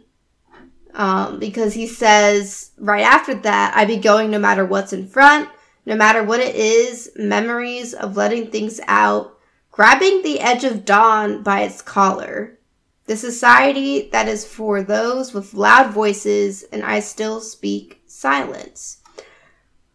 Um, 0.95 1.39
because 1.39 1.75
he 1.75 1.85
says 1.85 2.71
right 2.79 3.03
after 3.03 3.35
that, 3.35 3.73
I'd 3.75 3.87
be 3.87 3.97
going 3.97 4.31
no 4.31 4.39
matter 4.39 4.65
what's 4.65 4.91
in 4.91 5.07
front, 5.07 5.47
no 5.85 5.95
matter 5.95 6.23
what 6.23 6.39
it 6.39 6.55
is, 6.55 7.11
memories 7.15 7.93
of 7.93 8.17
letting 8.17 8.49
things 8.49 8.79
out, 8.87 9.37
grabbing 9.79 10.21
the 10.23 10.41
edge 10.41 10.65
of 10.65 10.83
dawn 10.83 11.41
by 11.41 11.61
its 11.61 11.81
collar. 11.81 12.59
The 13.05 13.15
society 13.15 14.09
that 14.09 14.27
is 14.27 14.45
for 14.45 14.83
those 14.83 15.33
with 15.33 15.53
loud 15.53 15.93
voices, 15.93 16.63
and 16.63 16.83
I 16.83 16.99
still 16.99 17.39
speak 17.39 18.01
silence. 18.05 18.97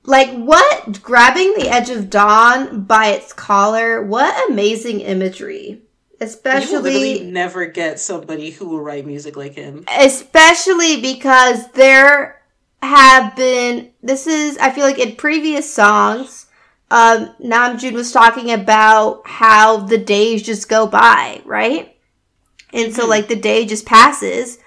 Like, 0.04 0.34
what? 0.36 1.02
Grabbing 1.02 1.52
the 1.52 1.68
edge 1.68 1.90
of 1.90 2.08
dawn 2.08 2.84
by 2.84 3.08
its 3.08 3.34
collar? 3.34 4.02
What 4.02 4.50
amazing 4.50 5.00
imagery. 5.00 5.82
Especially. 6.18 7.18
You 7.18 7.24
will 7.26 7.32
never 7.32 7.66
get 7.66 8.00
somebody 8.00 8.52
who 8.52 8.66
will 8.66 8.80
write 8.80 9.04
music 9.04 9.36
like 9.36 9.52
him. 9.52 9.84
Especially 10.00 11.02
because 11.02 11.70
there 11.72 12.40
have 12.82 13.36
been. 13.36 13.90
This 14.02 14.26
is, 14.26 14.56
I 14.56 14.70
feel 14.70 14.84
like, 14.84 14.98
in 14.98 15.16
previous 15.16 15.70
songs 15.70 16.43
um, 16.94 17.34
Namjoon 17.42 17.92
was 17.92 18.12
talking 18.12 18.52
about 18.52 19.26
how 19.26 19.78
the 19.78 19.98
days 19.98 20.44
just 20.44 20.68
go 20.68 20.86
by, 20.86 21.42
right? 21.44 21.96
And 22.72 22.94
so, 22.94 23.02
mm-hmm. 23.02 23.10
like, 23.10 23.26
the 23.26 23.34
day 23.34 23.66
just 23.66 23.84
passes. 23.84 24.58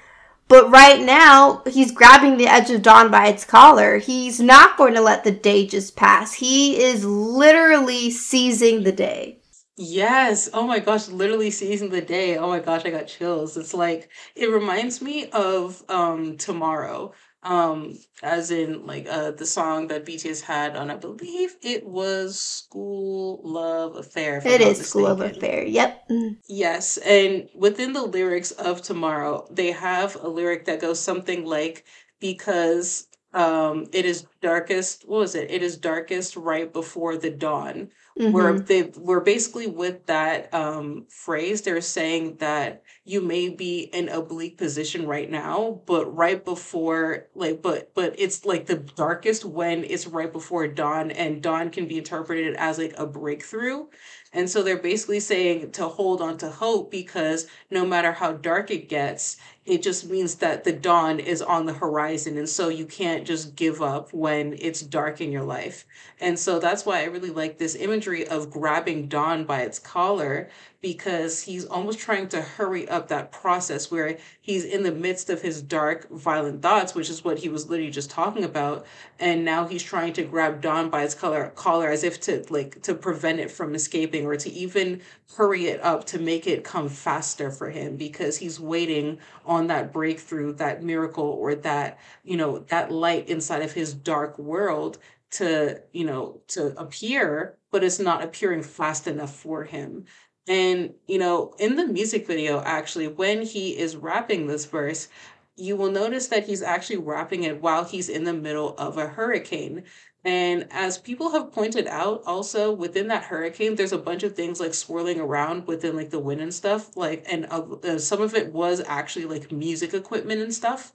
But 0.50 0.70
right 0.70 1.02
now, 1.02 1.64
he's 1.66 1.94
grabbing 1.94 2.36
the 2.36 2.48
edge 2.48 2.70
of 2.70 2.82
dawn 2.82 3.10
by 3.10 3.28
its 3.28 3.46
collar. 3.46 4.00
He's 4.00 4.42
not 4.42 4.76
going 4.76 4.94
to 4.96 5.02
let 5.02 5.24
the 5.24 5.32
day 5.32 5.66
just 5.66 5.96
pass. 5.96 6.34
He 6.34 6.84
is 6.84 7.06
literally 7.06 8.12
seizing 8.12 8.84
the 8.84 8.92
day. 8.92 9.40
Yes. 9.78 10.50
Oh 10.54 10.68
my 10.68 10.80
gosh, 10.80 11.08
literally 11.08 11.52
seizing 11.52 11.92
the 11.92 12.02
day. 12.02 12.38
Oh 12.38 12.50
my 12.50 12.60
gosh, 12.60 12.84
I 12.84 12.90
got 12.90 13.08
chills. 13.08 13.56
It's 13.56 13.74
like 13.74 14.10
it 14.36 14.48
reminds 14.48 15.02
me 15.02 15.30
of 15.30 15.84
um 15.88 16.36
tomorrow 16.38 17.14
um 17.44 17.98
as 18.24 18.50
in 18.50 18.86
like 18.86 19.08
uh 19.10 19.32
the 19.32 19.46
song 19.46 19.88
that 19.88 20.06
BTS 20.06 20.42
had 20.42 20.76
on 20.76 20.90
I 20.90 20.96
believe 20.96 21.56
it 21.62 21.86
was 21.86 22.36
Skool 22.38 23.40
Luv 23.44 23.96
Affair. 23.96 24.42
It 24.44 24.62
is 24.62 24.80
Skool 24.80 25.04
Luv 25.04 25.22
Affair. 25.22 25.64
Yep. 25.66 26.10
Mm. 26.10 26.38
Yes, 26.48 26.98
and 26.98 27.48
within 27.56 27.94
the 27.94 28.04
lyrics 28.04 28.52
of 28.52 28.82
Tomorrow, 28.82 29.48
they 29.52 29.72
have 29.72 30.16
a 30.16 30.28
lyric 30.28 30.66
that 30.66 30.82
goes 30.82 31.00
something 31.00 31.46
like 31.46 31.86
because 32.20 33.08
um 33.34 33.86
it 33.94 34.06
is 34.06 34.26
darkest 34.42 35.08
what 35.08 35.20
was 35.20 35.36
it? 35.36 35.52
It 35.52 35.62
is 35.62 35.78
darkest 35.78 36.36
right 36.36 36.72
before 36.72 37.18
the 37.18 37.30
dawn. 37.30 37.90
Mm-hmm. 38.18 38.32
Where 38.32 38.60
they 38.60 38.92
were 38.98 39.22
basically 39.22 39.68
with 39.68 40.08
that 40.08 40.52
um 40.54 41.06
phrase, 41.10 41.62
they're 41.62 41.82
saying 41.82 42.38
that 42.38 42.82
you 43.08 43.22
may 43.22 43.48
be 43.48 43.80
in 43.80 44.10
a 44.10 44.22
bleak 44.22 44.58
position 44.58 45.08
right 45.08 45.30
now, 45.32 45.82
but 45.86 46.14
right 46.14 46.44
before 46.44 47.28
like 47.36 47.62
but 47.62 47.94
but 47.94 48.16
it's 48.18 48.46
like 48.46 48.66
the 48.66 48.76
darkest 48.76 49.46
when 49.46 49.86
it's 49.86 50.08
right 50.08 50.32
before 50.32 50.68
dawn 50.68 51.12
and 51.12 51.42
dawn 51.42 51.70
can 51.70 51.88
be 51.88 51.98
interpreted 51.98 52.56
as 52.56 52.78
like 52.78 52.94
a 52.98 53.08
breakthrough. 53.08 53.86
And 54.34 54.50
so 54.50 54.62
they're 54.62 54.78
basically 54.78 55.22
saying 55.22 55.72
to 55.72 55.88
hold 55.88 56.22
on 56.22 56.38
to 56.40 56.50
hope 56.50 56.92
because 56.92 57.48
no 57.72 57.86
matter 57.86 58.12
how 58.12 58.34
dark 58.34 58.70
it 58.72 58.90
gets, 58.90 59.38
it 59.68 59.84
just 59.84 60.10
means 60.10 60.36
that 60.36 60.64
the 60.64 60.72
dawn 60.72 61.20
is 61.20 61.42
on 61.42 61.66
the 61.66 61.74
horizon. 61.74 62.38
And 62.38 62.48
so 62.48 62.70
you 62.70 62.86
can't 62.86 63.28
just 63.28 63.56
give 63.58 63.82
up 63.82 64.14
when 64.14 64.56
it's 64.60 64.82
dark 64.82 65.20
in 65.20 65.30
your 65.30 65.44
life. 65.44 65.86
And 66.22 66.40
so 66.40 66.58
that's 66.58 66.86
why 66.86 67.02
I 67.02 67.06
really 67.06 67.32
like 67.32 67.58
this 67.58 67.76
imagery 67.76 68.26
of 68.26 68.50
grabbing 68.50 69.10
dawn 69.10 69.44
by 69.44 69.62
its 69.64 69.78
collar 69.78 70.50
because 70.80 71.42
he's 71.42 71.66
almost 71.66 71.98
trying 71.98 72.28
to 72.30 72.42
hurry 72.42 72.88
up 72.88 73.08
that 73.08 73.32
process 73.32 73.90
where 73.90 74.18
he's 74.40 74.64
in 74.64 74.84
the 74.84 74.92
midst 74.92 75.30
of 75.30 75.42
his 75.42 75.62
dark, 75.62 76.10
violent 76.12 76.62
thoughts, 76.62 76.94
which 76.94 77.10
is 77.10 77.24
what 77.24 77.40
he 77.40 77.50
was 77.50 77.68
literally 77.68 77.92
just 77.92 78.12
talking 78.12 78.44
about. 78.44 78.86
And 79.20 79.44
now 79.44 79.68
he's 79.68 79.82
trying 79.82 80.14
to 80.14 80.24
grab 80.24 80.62
Dawn 80.62 80.90
by 80.90 81.04
its 81.04 81.16
collar, 81.16 81.52
collar 81.56 81.90
as 81.90 82.04
if 82.04 82.22
to 82.22 82.46
like 82.50 82.82
to 82.84 82.94
prevent 82.94 83.40
it 83.40 83.50
from 83.50 83.74
escaping 83.74 84.26
or 84.26 84.36
to 84.38 84.50
even 84.52 85.02
hurry 85.36 85.66
it 85.66 85.84
up 85.84 86.06
to 86.06 86.20
make 86.20 86.46
it 86.46 86.64
come 86.64 86.90
faster 86.90 87.50
for 87.50 87.70
him 87.70 87.98
because 87.98 88.38
he's 88.38 88.60
waiting 88.60 89.18
on 89.46 89.57
that 89.66 89.92
breakthrough, 89.92 90.54
that 90.54 90.84
miracle, 90.84 91.24
or 91.26 91.56
that, 91.56 91.98
you 92.24 92.38
know, 92.38 92.60
that 92.68 92.92
light 92.92 93.28
inside 93.28 93.64
of 93.64 93.72
his 93.72 93.96
dark 93.96 94.38
world 94.38 95.00
to, 95.32 95.82
you 95.92 96.06
know, 96.06 96.40
to 96.50 96.80
appear, 96.80 97.58
but 97.72 97.84
it's 97.84 98.00
not 98.00 98.24
appearing 98.24 98.62
fast 98.62 99.08
enough 99.08 99.36
for 99.36 99.64
him. 99.64 100.06
And, 100.48 100.94
you 101.08 101.18
know, 101.18 101.56
in 101.58 101.76
the 101.76 101.88
music 101.88 102.28
video, 102.28 102.62
actually, 102.62 103.08
when 103.08 103.42
he 103.42 103.78
is 103.78 103.96
rapping 103.96 104.46
this 104.46 104.66
verse, 104.66 105.10
you 105.58 105.76
will 105.76 105.92
notice 105.92 106.28
that 106.28 106.46
he's 106.46 106.62
actually 106.62 106.98
rapping 106.98 107.44
it 107.44 107.62
while 107.62 107.84
he's 107.84 108.10
in 108.10 108.24
the 108.24 108.34
middle 108.34 108.76
of 108.78 108.98
a 108.98 109.08
hurricane. 109.08 109.84
And 110.24 110.68
as 110.72 110.98
people 110.98 111.32
have 111.32 111.52
pointed 111.52 111.88
out, 111.88 112.24
also 112.26 112.72
within 112.72 113.08
that 113.08 113.24
hurricane, 113.24 113.76
there's 113.76 113.94
a 113.94 113.98
bunch 113.98 114.24
of 114.24 114.36
things 114.36 114.60
like 114.60 114.74
swirling 114.74 115.20
around 115.22 115.68
within 115.68 115.96
like 115.96 116.10
the 116.10 116.20
wind 116.20 116.42
and 116.42 116.54
stuff. 116.54 116.98
Like, 116.98 117.26
and 117.32 117.46
uh, 117.50 117.64
uh 117.84 117.98
some 118.00 118.22
of 118.22 118.36
it 118.36 118.52
was 118.52 118.82
actually 118.86 119.26
like 119.26 119.52
music 119.52 119.94
equipment 119.94 120.42
and 120.42 120.54
stuff. 120.54 120.92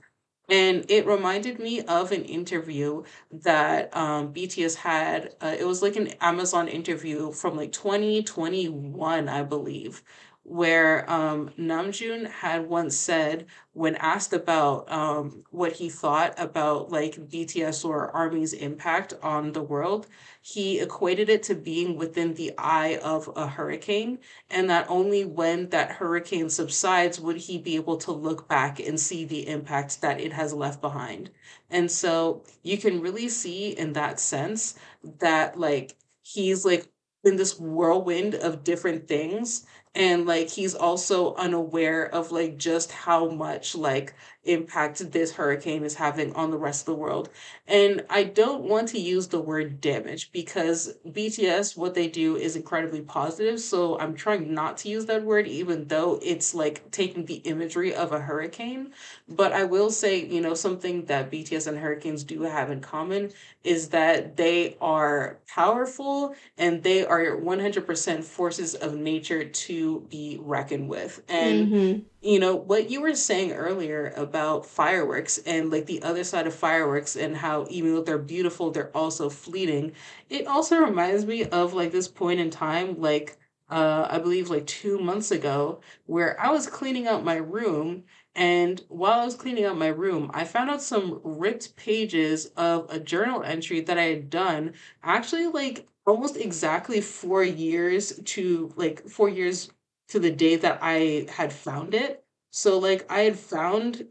And 0.48 0.84
it 0.90 1.06
reminded 1.06 1.58
me 1.60 1.82
of 1.82 2.12
an 2.12 2.24
interview 2.24 3.04
that 3.30 3.96
um, 3.96 4.34
BTS 4.34 4.74
had. 4.74 5.34
Uh, 5.40 5.56
it 5.58 5.64
was 5.64 5.80
like 5.82 5.96
an 5.96 6.08
Amazon 6.20 6.68
interview 6.68 7.32
from 7.32 7.56
like 7.56 7.72
2021, 7.72 9.28
I 9.28 9.42
believe, 9.44 10.02
where 10.44 11.08
um, 11.10 11.50
Namjoon 11.58 12.28
had 12.28 12.68
once 12.68 12.96
said, 12.96 13.46
when 13.74 13.94
asked 13.96 14.32
about 14.32 14.90
um, 14.90 15.44
what 15.50 15.72
he 15.72 15.88
thought 15.88 16.34
about 16.36 16.90
like 16.90 17.14
BTS 17.16 17.84
or 17.84 18.10
Army's 18.10 18.52
impact 18.52 19.14
on 19.22 19.52
the 19.52 19.62
world, 19.62 20.06
he 20.40 20.80
equated 20.80 21.28
it 21.28 21.42
to 21.44 21.54
being 21.54 21.96
within 21.96 22.34
the 22.34 22.52
eye 22.58 22.98
of 23.02 23.30
a 23.36 23.46
hurricane, 23.46 24.18
and 24.50 24.68
that 24.68 24.86
only 24.88 25.24
when 25.24 25.68
that 25.70 25.92
hurricane 25.92 26.50
subsides 26.50 27.20
would 27.20 27.36
he 27.36 27.58
be 27.58 27.76
able 27.76 27.96
to 27.98 28.12
look 28.12 28.48
back 28.48 28.80
and 28.80 28.98
see 28.98 29.24
the 29.24 29.48
impact 29.48 30.00
that 30.00 30.20
it 30.20 30.32
has 30.32 30.52
left 30.52 30.80
behind. 30.80 31.30
And 31.70 31.90
so 31.90 32.42
you 32.62 32.78
can 32.78 33.00
really 33.00 33.28
see 33.28 33.70
in 33.70 33.92
that 33.94 34.20
sense 34.20 34.74
that 35.20 35.58
like 35.58 35.96
he's 36.22 36.64
like 36.64 36.88
in 37.24 37.36
this 37.36 37.58
whirlwind 37.58 38.34
of 38.34 38.64
different 38.64 39.06
things 39.08 39.66
and 39.94 40.26
like 40.26 40.48
he's 40.50 40.74
also 40.74 41.34
unaware 41.34 42.06
of 42.14 42.32
like 42.32 42.56
just 42.56 42.92
how 42.92 43.28
much 43.28 43.74
like 43.74 44.14
impact 44.44 45.12
this 45.12 45.32
hurricane 45.32 45.84
is 45.84 45.94
having 45.94 46.32
on 46.34 46.50
the 46.50 46.58
rest 46.58 46.82
of 46.82 46.86
the 46.86 47.00
world 47.00 47.28
and 47.68 48.04
i 48.10 48.22
don't 48.24 48.62
want 48.62 48.88
to 48.88 48.98
use 48.98 49.28
the 49.28 49.40
word 49.40 49.80
damage 49.80 50.32
because 50.32 50.94
bts 51.08 51.76
what 51.76 51.94
they 51.94 52.08
do 52.08 52.36
is 52.36 52.56
incredibly 52.56 53.00
positive 53.00 53.60
so 53.60 53.98
i'm 53.98 54.14
trying 54.14 54.52
not 54.52 54.76
to 54.76 54.88
use 54.88 55.06
that 55.06 55.22
word 55.22 55.46
even 55.46 55.86
though 55.88 56.18
it's 56.22 56.54
like 56.54 56.90
taking 56.90 57.24
the 57.26 57.36
imagery 57.36 57.94
of 57.94 58.12
a 58.12 58.20
hurricane 58.20 58.92
but 59.28 59.52
i 59.52 59.64
will 59.64 59.90
say 59.90 60.24
you 60.24 60.40
know 60.40 60.54
something 60.54 61.04
that 61.04 61.30
bts 61.30 61.66
and 61.66 61.78
hurricanes 61.78 62.24
do 62.24 62.42
have 62.42 62.70
in 62.70 62.80
common 62.80 63.30
is 63.64 63.88
that 63.90 64.36
they 64.36 64.76
are 64.80 65.38
powerful 65.46 66.34
and 66.58 66.82
they 66.82 67.04
are 67.06 67.36
100% 67.36 68.24
forces 68.24 68.74
of 68.74 68.94
nature 68.94 69.44
to 69.44 70.00
be 70.10 70.38
reckoned 70.40 70.88
with. 70.88 71.22
And, 71.28 71.72
Mm-hmm. 71.72 72.00
You 72.22 72.38
know, 72.38 72.54
what 72.54 72.88
you 72.90 73.00
were 73.00 73.14
saying 73.14 73.52
earlier 73.52 74.12
about 74.16 74.64
fireworks 74.66 75.38
and 75.38 75.70
like 75.70 75.86
the 75.86 76.02
other 76.02 76.22
side 76.24 76.46
of 76.46 76.54
fireworks 76.54 77.16
and 77.16 77.36
how 77.36 77.66
even 77.70 77.94
though 77.94 78.02
they're 78.02 78.18
beautiful, 78.18 78.70
they're 78.70 78.96
also 78.96 79.28
fleeting, 79.28 79.92
it 80.30 80.46
also 80.46 80.78
reminds 80.78 81.26
me 81.26 81.44
of 81.46 81.74
like 81.74 81.90
this 81.92 82.08
point 82.08 82.38
in 82.40 82.50
time, 82.50 83.00
like, 83.00 83.36
uh, 83.70 84.06
I 84.10 84.18
believe 84.18 84.50
like 84.50 84.66
two 84.66 84.98
months 84.98 85.30
ago, 85.30 85.80
where 86.06 86.38
I 86.40 86.50
was 86.50 86.66
cleaning 86.66 87.06
out 87.08 87.24
my 87.24 87.36
room 87.36 88.04
and 88.34 88.80
while 88.88 89.20
I 89.20 89.24
was 89.24 89.34
cleaning 89.34 89.64
out 89.64 89.76
my 89.76 89.88
room, 89.88 90.30
I 90.32 90.44
found 90.44 90.70
out 90.70 90.80
some 90.82 91.20
ripped 91.24 91.76
pages 91.76 92.46
of 92.56 92.86
a 92.90 92.98
journal 93.00 93.42
entry 93.42 93.80
that 93.80 93.98
I 93.98 94.04
had 94.04 94.30
done 94.30 94.72
actually 95.02 95.46
like 95.48 95.86
almost 96.06 96.36
exactly 96.36 97.00
four 97.00 97.44
years 97.44 98.18
to 98.24 98.72
like 98.76 99.06
four 99.08 99.28
years 99.28 99.70
to 100.12 100.20
the 100.20 100.30
day 100.30 100.56
that 100.56 100.78
I 100.82 101.26
had 101.30 101.54
found 101.54 101.94
it. 101.94 102.22
So 102.50 102.78
like 102.78 103.10
I 103.10 103.20
had 103.20 103.38
found 103.38 104.06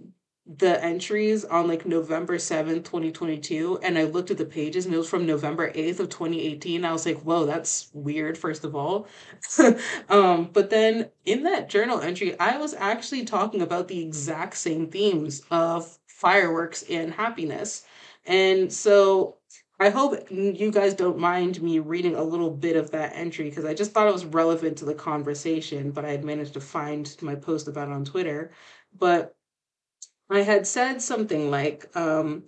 the 0.48 0.84
entries 0.84 1.46
on 1.46 1.68
like 1.68 1.86
November 1.86 2.38
7th, 2.38 2.84
2022, 2.86 3.80
and 3.84 4.00
I 4.00 4.06
looked 4.06 4.32
at 4.32 4.40
the 4.40 4.46
pages 4.46 4.86
and 4.86 4.96
it 4.96 4.98
was 4.98 5.08
from 5.08 5.28
November 5.28 5.72
8th 5.72 6.00
of 6.00 6.10
2018. 6.10 6.84
I 6.84 6.92
was 6.92 7.06
like, 7.06 7.20
whoa, 7.20 7.46
that's 7.46 7.92
weird, 7.94 8.36
first 8.36 8.64
of 8.64 8.76
all. 8.76 9.08
um, 10.10 10.50
but 10.52 10.72
then 10.72 11.12
in 11.26 11.44
that 11.44 11.70
journal 11.70 12.02
entry, 12.02 12.38
I 12.40 12.58
was 12.58 12.74
actually 12.74 13.24
talking 13.24 13.62
about 13.62 13.88
the 13.88 14.02
exact 14.04 14.58
same 14.58 14.88
themes 14.88 15.44
of 15.52 16.00
fireworks 16.08 16.84
and 16.90 17.14
happiness. 17.14 17.84
And 18.26 18.74
so 18.74 19.38
I 19.82 19.90
hope 19.90 20.32
you 20.32 20.72
guys 20.72 20.94
don't 20.94 21.18
mind 21.18 21.62
me 21.62 21.80
reading 21.80 22.16
a 22.16 22.24
little 22.24 22.52
bit 22.52 22.78
of 22.78 22.92
that 22.92 23.14
entry 23.16 23.50
because 23.50 23.66
I 23.66 23.74
just 23.74 23.92
thought 23.92 24.08
it 24.08 24.14
was 24.14 24.24
relevant 24.26 24.78
to 24.78 24.86
the 24.86 24.94
conversation, 24.94 25.92
but 25.92 26.06
I 26.06 26.12
had 26.12 26.24
managed 26.24 26.54
to 26.54 26.62
find 26.62 27.14
my 27.22 27.36
post 27.36 27.68
about 27.68 27.90
on 27.90 28.06
Twitter. 28.06 28.52
But 28.98 29.36
I 30.32 30.42
had 30.42 30.68
said 30.68 31.02
something 31.02 31.52
like, 31.52 31.96
um, 31.96 32.46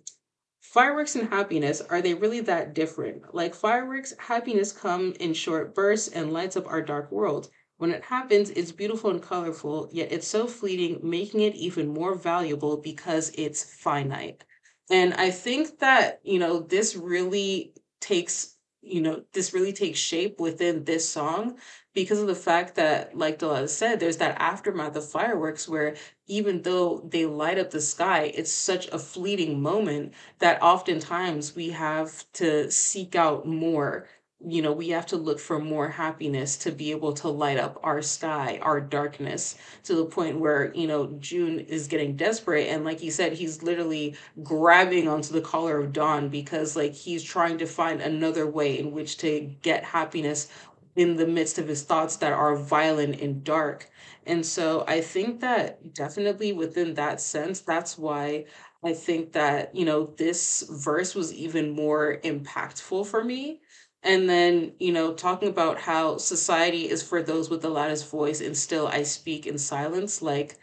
fireworks 0.61 1.15
and 1.15 1.29
happiness, 1.29 1.81
are 1.81 2.01
they 2.01 2.13
really 2.15 2.41
that 2.41 2.73
different? 2.75 3.35
Like 3.35 3.55
fireworks, 3.55 4.13
happiness 4.19 4.71
come 4.73 5.13
in 5.19 5.33
short 5.33 5.75
bursts 5.75 6.09
and 6.09 6.33
lights 6.33 6.57
up 6.57 6.67
our 6.67 6.81
dark 6.81 7.11
world. 7.11 7.49
When 7.77 7.91
it 7.91 8.05
happens, 8.05 8.51
it's 8.51 8.71
beautiful 8.73 9.11
and 9.11 9.21
colorful, 9.21 9.89
yet 9.91 10.11
it's 10.11 10.27
so 10.27 10.47
fleeting, 10.47 10.99
making 11.03 11.41
it 11.41 11.55
even 11.55 11.89
more 11.89 12.15
valuable 12.15 12.77
because 12.77 13.31
it's 13.37 13.63
finite. 13.63 14.45
And 14.93 15.15
I 15.15 15.31
think 15.31 15.79
that, 15.79 16.19
you 16.23 16.37
know, 16.37 16.59
this 16.59 16.95
really 16.95 17.73
takes, 17.99 18.57
you 18.83 19.01
know, 19.01 19.23
this 19.33 19.51
really 19.51 19.73
takes 19.73 19.97
shape 19.99 20.39
within 20.39 20.83
this 20.83 21.09
song 21.09 21.57
because 21.95 22.19
of 22.19 22.27
the 22.27 22.35
fact 22.35 22.75
that, 22.75 23.17
like 23.17 23.39
Delilah 23.39 23.67
said, 23.69 23.99
there's 23.99 24.17
that 24.17 24.39
aftermath 24.39 24.95
of 24.95 25.09
fireworks 25.09 25.67
where 25.67 25.95
even 26.27 26.61
though 26.61 26.99
they 27.11 27.25
light 27.25 27.57
up 27.57 27.71
the 27.71 27.81
sky, 27.81 28.31
it's 28.35 28.51
such 28.51 28.87
a 28.89 28.99
fleeting 28.99 29.59
moment 29.61 30.13
that 30.39 30.61
oftentimes 30.61 31.55
we 31.55 31.69
have 31.71 32.31
to 32.33 32.69
seek 32.69 33.15
out 33.15 33.47
more. 33.47 34.07
You 34.45 34.61
know, 34.61 34.73
we 34.73 34.89
have 34.89 35.05
to 35.07 35.15
look 35.17 35.39
for 35.39 35.57
more 35.57 35.87
happiness 35.89 36.57
to 36.57 36.71
be 36.71 36.91
able 36.91 37.13
to 37.13 37.29
light 37.29 37.57
up 37.57 37.79
our 37.81 38.01
sky, 38.01 38.59
our 38.61 38.81
darkness, 38.81 39.55
to 39.83 39.95
the 39.95 40.05
point 40.05 40.37
where, 40.39 40.73
you 40.75 40.85
know, 40.85 41.07
Joon 41.19 41.59
is 41.61 41.87
getting 41.87 42.17
desperate. 42.17 42.67
And 42.67 42.83
like 42.83 43.01
you 43.01 43.09
said, 43.09 43.33
he's 43.33 43.63
literally 43.63 44.15
grabbing 44.43 45.07
onto 45.07 45.31
the 45.33 45.39
collar 45.41 45.79
of 45.79 45.93
dawn 45.93 46.27
because, 46.27 46.75
like, 46.75 46.93
he's 46.93 47.23
trying 47.23 47.57
to 47.59 47.65
find 47.65 48.01
another 48.01 48.45
way 48.45 48.77
in 48.77 48.91
which 48.91 49.17
to 49.19 49.39
get 49.61 49.83
happiness 49.85 50.49
in 50.95 51.15
the 51.15 51.27
midst 51.27 51.57
of 51.57 51.67
his 51.67 51.83
thoughts 51.83 52.17
that 52.17 52.33
are 52.33 52.55
violent 52.55 53.21
and 53.21 53.43
dark. 53.45 53.89
And 54.25 54.45
so 54.45 54.83
I 54.87 55.01
think 55.01 55.39
that 55.39 55.93
definitely 55.93 56.51
within 56.53 56.93
that 56.95 57.21
sense, 57.21 57.61
that's 57.61 57.97
why 57.97 58.45
I 58.83 58.93
think 58.93 59.31
that, 59.33 59.73
you 59.75 59.85
know, 59.85 60.07
this 60.17 60.63
verse 60.69 61.15
was 61.15 61.33
even 61.33 61.71
more 61.71 62.19
impactful 62.23 63.07
for 63.07 63.23
me. 63.23 63.61
And 64.03 64.29
then, 64.29 64.73
you 64.79 64.91
know, 64.91 65.13
talking 65.13 65.49
about 65.49 65.79
how 65.79 66.17
society 66.17 66.89
is 66.89 67.01
for 67.01 67.23
those 67.23 67.49
with 67.49 67.61
the 67.61 67.69
loudest 67.69 68.09
voice 68.09 68.41
and 68.41 68.55
still 68.57 68.87
I 68.87 69.03
speak 69.03 69.47
in 69.47 69.57
silence, 69.57 70.21
like, 70.21 70.57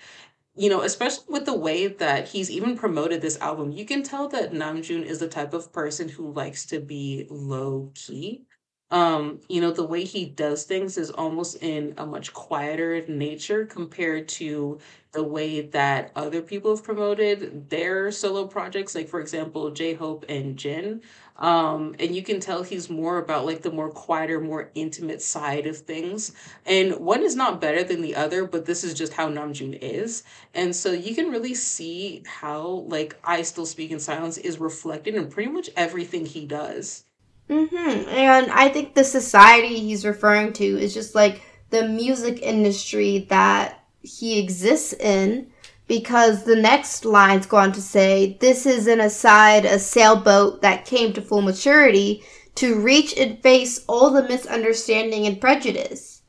you 0.56 0.70
know, 0.70 0.82
especially 0.82 1.24
with 1.28 1.46
the 1.46 1.54
way 1.56 1.88
that 1.88 2.28
he's 2.28 2.50
even 2.50 2.76
promoted 2.76 3.22
this 3.22 3.40
album, 3.40 3.72
you 3.72 3.84
can 3.86 4.02
tell 4.04 4.28
that 4.28 4.52
Namjoon 4.52 5.04
is 5.04 5.20
the 5.20 5.28
type 5.28 5.54
of 5.54 5.72
person 5.72 6.08
who 6.10 6.32
likes 6.32 6.66
to 6.66 6.80
be 6.80 7.26
low 7.30 7.92
key 7.94 8.44
um, 8.90 9.40
you 9.48 9.60
know, 9.60 9.70
the 9.70 9.84
way 9.84 10.04
he 10.04 10.24
does 10.24 10.64
things 10.64 10.98
is 10.98 11.10
almost 11.10 11.62
in 11.62 11.94
a 11.96 12.04
much 12.04 12.32
quieter 12.32 13.04
nature 13.06 13.64
compared 13.64 14.28
to 14.28 14.80
the 15.12 15.22
way 15.22 15.60
that 15.60 16.12
other 16.16 16.42
people 16.42 16.74
have 16.74 16.84
promoted 16.84 17.68
their 17.70 18.10
solo 18.10 18.46
projects, 18.46 18.94
like 18.94 19.08
for 19.08 19.20
example, 19.20 19.70
J-Hope 19.70 20.24
and 20.28 20.56
Jin. 20.56 21.02
Um, 21.36 21.94
and 21.98 22.14
you 22.14 22.22
can 22.22 22.40
tell 22.40 22.62
he's 22.62 22.90
more 22.90 23.18
about 23.18 23.46
like 23.46 23.62
the 23.62 23.70
more 23.70 23.90
quieter, 23.90 24.40
more 24.40 24.70
intimate 24.74 25.22
side 25.22 25.66
of 25.66 25.78
things. 25.78 26.32
And 26.66 26.96
one 26.98 27.22
is 27.22 27.34
not 27.36 27.60
better 27.60 27.82
than 27.82 28.02
the 28.02 28.16
other, 28.16 28.44
but 28.44 28.66
this 28.66 28.84
is 28.84 28.94
just 28.94 29.14
how 29.14 29.28
Namjoon 29.28 29.78
is. 29.80 30.22
And 30.54 30.74
so 30.74 30.92
you 30.92 31.14
can 31.14 31.30
really 31.30 31.54
see 31.54 32.22
how 32.26 32.66
like 32.88 33.16
I 33.24 33.42
Still 33.42 33.66
Speak 33.66 33.90
in 33.90 34.00
Silence 34.00 34.36
is 34.36 34.58
reflected 34.58 35.14
in 35.14 35.28
pretty 35.28 35.50
much 35.50 35.70
everything 35.76 36.26
he 36.26 36.44
does. 36.46 37.04
Mm-hmm. 37.50 38.08
And 38.08 38.50
I 38.52 38.68
think 38.68 38.94
the 38.94 39.02
society 39.02 39.80
he's 39.80 40.06
referring 40.06 40.52
to 40.54 40.64
is 40.64 40.94
just 40.94 41.16
like 41.16 41.42
the 41.70 41.88
music 41.88 42.40
industry 42.42 43.26
that 43.28 43.84
he 44.02 44.38
exists 44.38 44.92
in. 44.94 45.50
Because 45.88 46.44
the 46.44 46.54
next 46.54 47.04
lines 47.04 47.46
go 47.46 47.56
on 47.56 47.72
to 47.72 47.82
say, 47.82 48.38
This 48.40 48.64
is 48.64 48.86
an 48.86 49.00
aside, 49.00 49.64
a 49.64 49.76
sailboat 49.76 50.62
that 50.62 50.84
came 50.84 51.12
to 51.14 51.20
full 51.20 51.42
maturity 51.42 52.22
to 52.54 52.78
reach 52.78 53.16
and 53.16 53.42
face 53.42 53.84
all 53.88 54.10
the 54.10 54.22
misunderstanding 54.22 55.26
and 55.26 55.40
prejudice. 55.40 56.22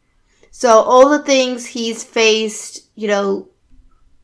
So, 0.50 0.80
all 0.80 1.10
the 1.10 1.24
things 1.24 1.68
he's 1.68 2.04
faced, 2.04 2.88
you 2.96 3.08
know, 3.08 3.50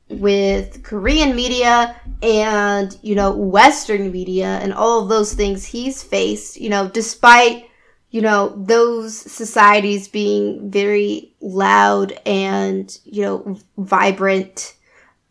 with 0.10 0.84
Korean 0.84 1.36
media 1.36 2.00
and, 2.22 2.98
you 3.02 3.16
know, 3.16 3.36
Western 3.36 4.11
media 4.11 4.60
and 4.61 4.74
all 4.74 5.03
of 5.03 5.10
those 5.10 5.34
things 5.34 5.66
he's 5.66 6.02
faced, 6.02 6.60
you 6.60 6.69
know, 6.69 6.88
despite, 6.88 7.69
you 8.10 8.22
know, 8.22 8.53
those 8.58 9.18
societies 9.18 10.08
being 10.08 10.72
very 10.72 11.36
loud 11.42 12.14
and, 12.26 12.98
you 13.03 13.22
know, 13.22 13.60
vibrant. 13.77 14.76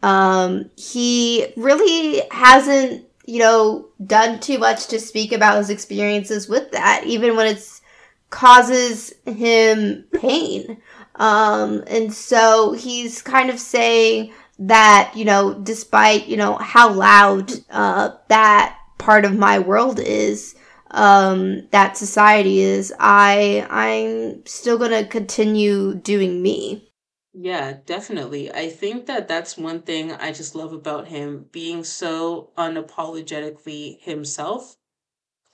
Um, 0.02 0.70
he 0.76 1.46
really 1.56 2.22
hasn't, 2.30 3.06
you 3.24 3.38
know, 3.38 3.88
done 4.05 4.40
too 4.40 4.58
much 4.58 4.88
to 4.88 5.00
speak 5.00 5.32
about 5.32 5.56
his 5.58 5.70
experiences 5.70 6.48
with 6.48 6.70
that, 6.72 7.05
even 7.06 7.34
when 7.34 7.46
it's 7.46 7.80
causes 8.28 9.14
him 9.24 10.05
pain. 10.12 10.78
Um, 11.14 11.82
and 11.86 12.12
so 12.12 12.72
he's 12.72 13.22
kind 13.22 13.48
of 13.50 13.58
saying 13.58 14.32
that, 14.59 15.12
you 15.15 15.25
know, 15.25 15.55
despite, 15.55 16.26
you 16.26 16.36
know, 16.36 16.57
how 16.57 16.93
loud 16.93 17.52
uh, 17.70 18.10
that 18.28 18.78
part 18.99 19.25
of 19.25 19.36
my 19.36 19.59
world 19.59 20.01
is, 20.01 20.55
um, 20.93 21.68
that 21.73 21.97
society 21.97 22.60
is, 22.60 22.93
I 22.99 23.67
I'm 23.68 24.47
still 24.47 24.78
gonna 24.78 25.05
continue 25.05 25.94
doing 25.94 26.43
me. 26.43 26.91
Yeah, 27.39 27.78
definitely. 27.85 28.51
I 28.51 28.70
think 28.70 29.07
that 29.07 29.28
that's 29.28 29.59
one 29.59 29.83
thing 29.83 30.10
I 30.12 30.33
just 30.33 30.55
love 30.55 30.73
about 30.73 31.09
him 31.09 31.47
being 31.52 31.85
so 31.85 32.51
unapologetically 32.57 34.01
himself. 34.01 34.76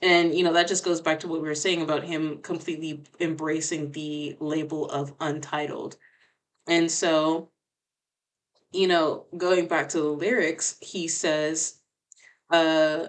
And, 0.01 0.33
you 0.33 0.43
know, 0.43 0.53
that 0.53 0.67
just 0.67 0.85
goes 0.85 1.01
back 1.01 1.19
to 1.21 1.27
what 1.27 1.41
we 1.41 1.47
were 1.47 1.55
saying 1.55 1.81
about 1.81 2.03
him 2.03 2.41
completely 2.41 3.03
embracing 3.19 3.91
the 3.91 4.37
label 4.39 4.89
of 4.89 5.13
untitled. 5.19 5.97
And 6.67 6.89
so, 6.91 7.49
you 8.73 8.87
know, 8.87 9.25
going 9.37 9.67
back 9.67 9.89
to 9.89 9.99
the 9.99 10.09
lyrics, 10.09 10.77
he 10.81 11.07
says, 11.07 11.79
uh, 12.49 13.07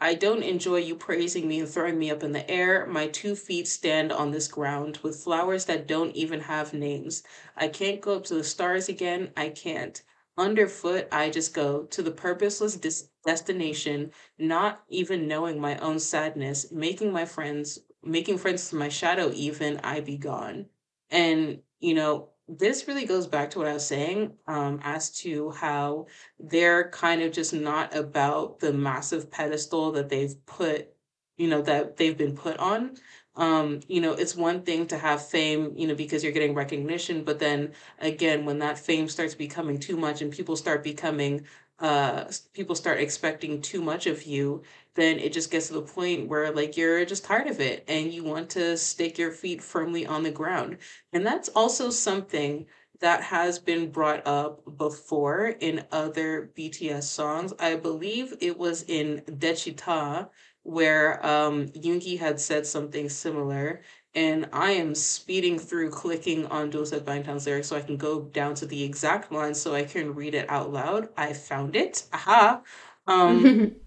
I 0.00 0.14
don't 0.14 0.42
enjoy 0.42 0.78
you 0.78 0.96
praising 0.96 1.48
me 1.48 1.60
and 1.60 1.68
throwing 1.68 1.98
me 1.98 2.10
up 2.10 2.22
in 2.22 2.32
the 2.32 2.48
air. 2.50 2.86
My 2.86 3.06
two 3.08 3.36
feet 3.36 3.68
stand 3.68 4.12
on 4.12 4.30
this 4.32 4.48
ground 4.48 4.98
with 5.02 5.22
flowers 5.22 5.64
that 5.66 5.86
don't 5.88 6.14
even 6.16 6.40
have 6.40 6.74
names. 6.74 7.22
I 7.56 7.68
can't 7.68 8.00
go 8.00 8.16
up 8.16 8.24
to 8.26 8.34
the 8.34 8.44
stars 8.44 8.88
again. 8.88 9.32
I 9.36 9.50
can't. 9.50 10.02
Underfoot, 10.36 11.08
I 11.12 11.30
just 11.30 11.54
go 11.54 11.84
to 11.84 12.02
the 12.02 12.10
purposeless 12.10 12.76
dis- 12.76 13.08
destination, 13.24 14.10
not 14.38 14.82
even 14.88 15.28
knowing 15.28 15.60
my 15.60 15.78
own 15.78 15.98
sadness, 16.00 16.72
making 16.72 17.12
my 17.12 17.24
friends, 17.24 17.78
making 18.02 18.38
friends 18.38 18.70
with 18.72 18.78
my 18.80 18.88
shadow, 18.88 19.30
even 19.34 19.78
I 19.84 20.00
be 20.00 20.16
gone. 20.18 20.66
And, 21.10 21.62
you 21.80 21.94
know, 21.94 22.30
this 22.48 22.86
really 22.86 23.06
goes 23.06 23.26
back 23.26 23.50
to 23.50 23.58
what 23.58 23.68
I 23.68 23.74
was 23.74 23.86
saying 23.86 24.34
um, 24.46 24.80
as 24.82 25.10
to 25.20 25.50
how 25.50 26.06
they're 26.38 26.90
kind 26.90 27.22
of 27.22 27.32
just 27.32 27.54
not 27.54 27.96
about 27.96 28.60
the 28.60 28.72
massive 28.72 29.30
pedestal 29.30 29.92
that 29.92 30.08
they've 30.08 30.34
put, 30.46 30.88
you 31.36 31.48
know, 31.48 31.62
that 31.62 31.96
they've 31.96 32.16
been 32.16 32.36
put 32.36 32.58
on. 32.58 32.96
Um, 33.36 33.80
you 33.88 34.00
know, 34.00 34.12
it's 34.12 34.36
one 34.36 34.62
thing 34.62 34.86
to 34.88 34.98
have 34.98 35.26
fame, 35.26 35.72
you 35.76 35.88
know, 35.88 35.94
because 35.94 36.22
you're 36.22 36.32
getting 36.32 36.54
recognition, 36.54 37.24
but 37.24 37.40
then 37.40 37.72
again, 37.98 38.44
when 38.44 38.60
that 38.60 38.78
fame 38.78 39.08
starts 39.08 39.34
becoming 39.34 39.78
too 39.78 39.96
much 39.96 40.22
and 40.22 40.30
people 40.30 40.54
start 40.54 40.84
becoming, 40.84 41.44
uh, 41.78 42.24
people 42.52 42.74
start 42.74 43.00
expecting 43.00 43.60
too 43.60 43.82
much 43.82 44.06
of 44.06 44.22
you, 44.24 44.62
then 44.94 45.18
it 45.18 45.32
just 45.32 45.50
gets 45.50 45.68
to 45.68 45.74
the 45.74 45.82
point 45.82 46.28
where 46.28 46.52
like 46.52 46.76
you're 46.76 47.04
just 47.04 47.24
tired 47.24 47.48
of 47.48 47.60
it 47.60 47.84
and 47.88 48.12
you 48.12 48.22
want 48.24 48.50
to 48.50 48.76
stick 48.76 49.18
your 49.18 49.32
feet 49.32 49.62
firmly 49.62 50.06
on 50.06 50.22
the 50.22 50.30
ground. 50.30 50.78
And 51.12 51.26
that's 51.26 51.48
also 51.50 51.90
something 51.90 52.66
that 53.00 53.22
has 53.22 53.58
been 53.58 53.90
brought 53.90 54.26
up 54.26 54.62
before 54.78 55.48
in 55.60 55.84
other 55.90 56.50
BTS 56.56 57.02
songs. 57.04 57.52
I 57.58 57.74
believe 57.76 58.34
it 58.40 58.56
was 58.56 58.84
in 58.84 59.22
Daechwita 59.28 60.28
where 60.62 61.24
um 61.26 61.66
Yoongi 61.68 62.18
had 62.18 62.40
said 62.40 62.66
something 62.66 63.08
similar. 63.08 63.82
And 64.14 64.48
I 64.52 64.72
am 64.72 64.94
speeding 64.94 65.58
through 65.58 65.90
clicking 65.90 66.46
on 66.46 66.70
Doolset 66.70 67.00
Bangtan's 67.04 67.46
lyrics 67.46 67.68
so 67.68 67.76
I 67.76 67.80
can 67.82 67.96
go 67.96 68.22
down 68.22 68.54
to 68.56 68.66
the 68.66 68.82
exact 68.84 69.32
line 69.32 69.54
so 69.54 69.74
I 69.74 69.84
can 69.84 70.14
read 70.14 70.34
it 70.34 70.48
out 70.48 70.72
loud. 70.72 71.08
I 71.16 71.32
found 71.32 71.76
it. 71.76 72.04
Aha. 72.12 72.62
Um 73.06 73.52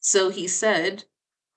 So 0.00 0.30
he 0.30 0.46
said, 0.48 1.04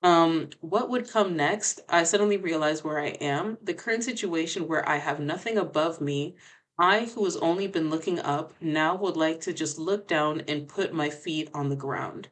um, 0.02 0.50
what 0.62 0.90
would 0.90 1.10
come 1.10 1.36
next? 1.36 1.82
I 1.90 2.04
suddenly 2.04 2.38
realized 2.38 2.84
where 2.84 3.00
I 3.00 3.10
am. 3.22 3.58
The 3.62 3.74
current 3.74 4.04
situation 4.04 4.68
where 4.68 4.88
I 4.88 4.98
have 4.98 5.20
nothing 5.20 5.58
above 5.58 6.02
me. 6.02 6.36
I, 6.78 7.06
who 7.06 7.24
has 7.26 7.38
only 7.38 7.68
been 7.68 7.90
looking 7.90 8.20
up, 8.20 8.54
now 8.62 8.96
would 8.96 9.18
like 9.18 9.42
to 9.42 9.54
just 9.54 9.78
look 9.80 10.08
down 10.08 10.42
and 10.48 10.68
put 10.68 10.94
my 10.94 11.10
feet 11.10 11.50
on 11.54 11.70
the 11.70 11.76
ground. 11.76 12.30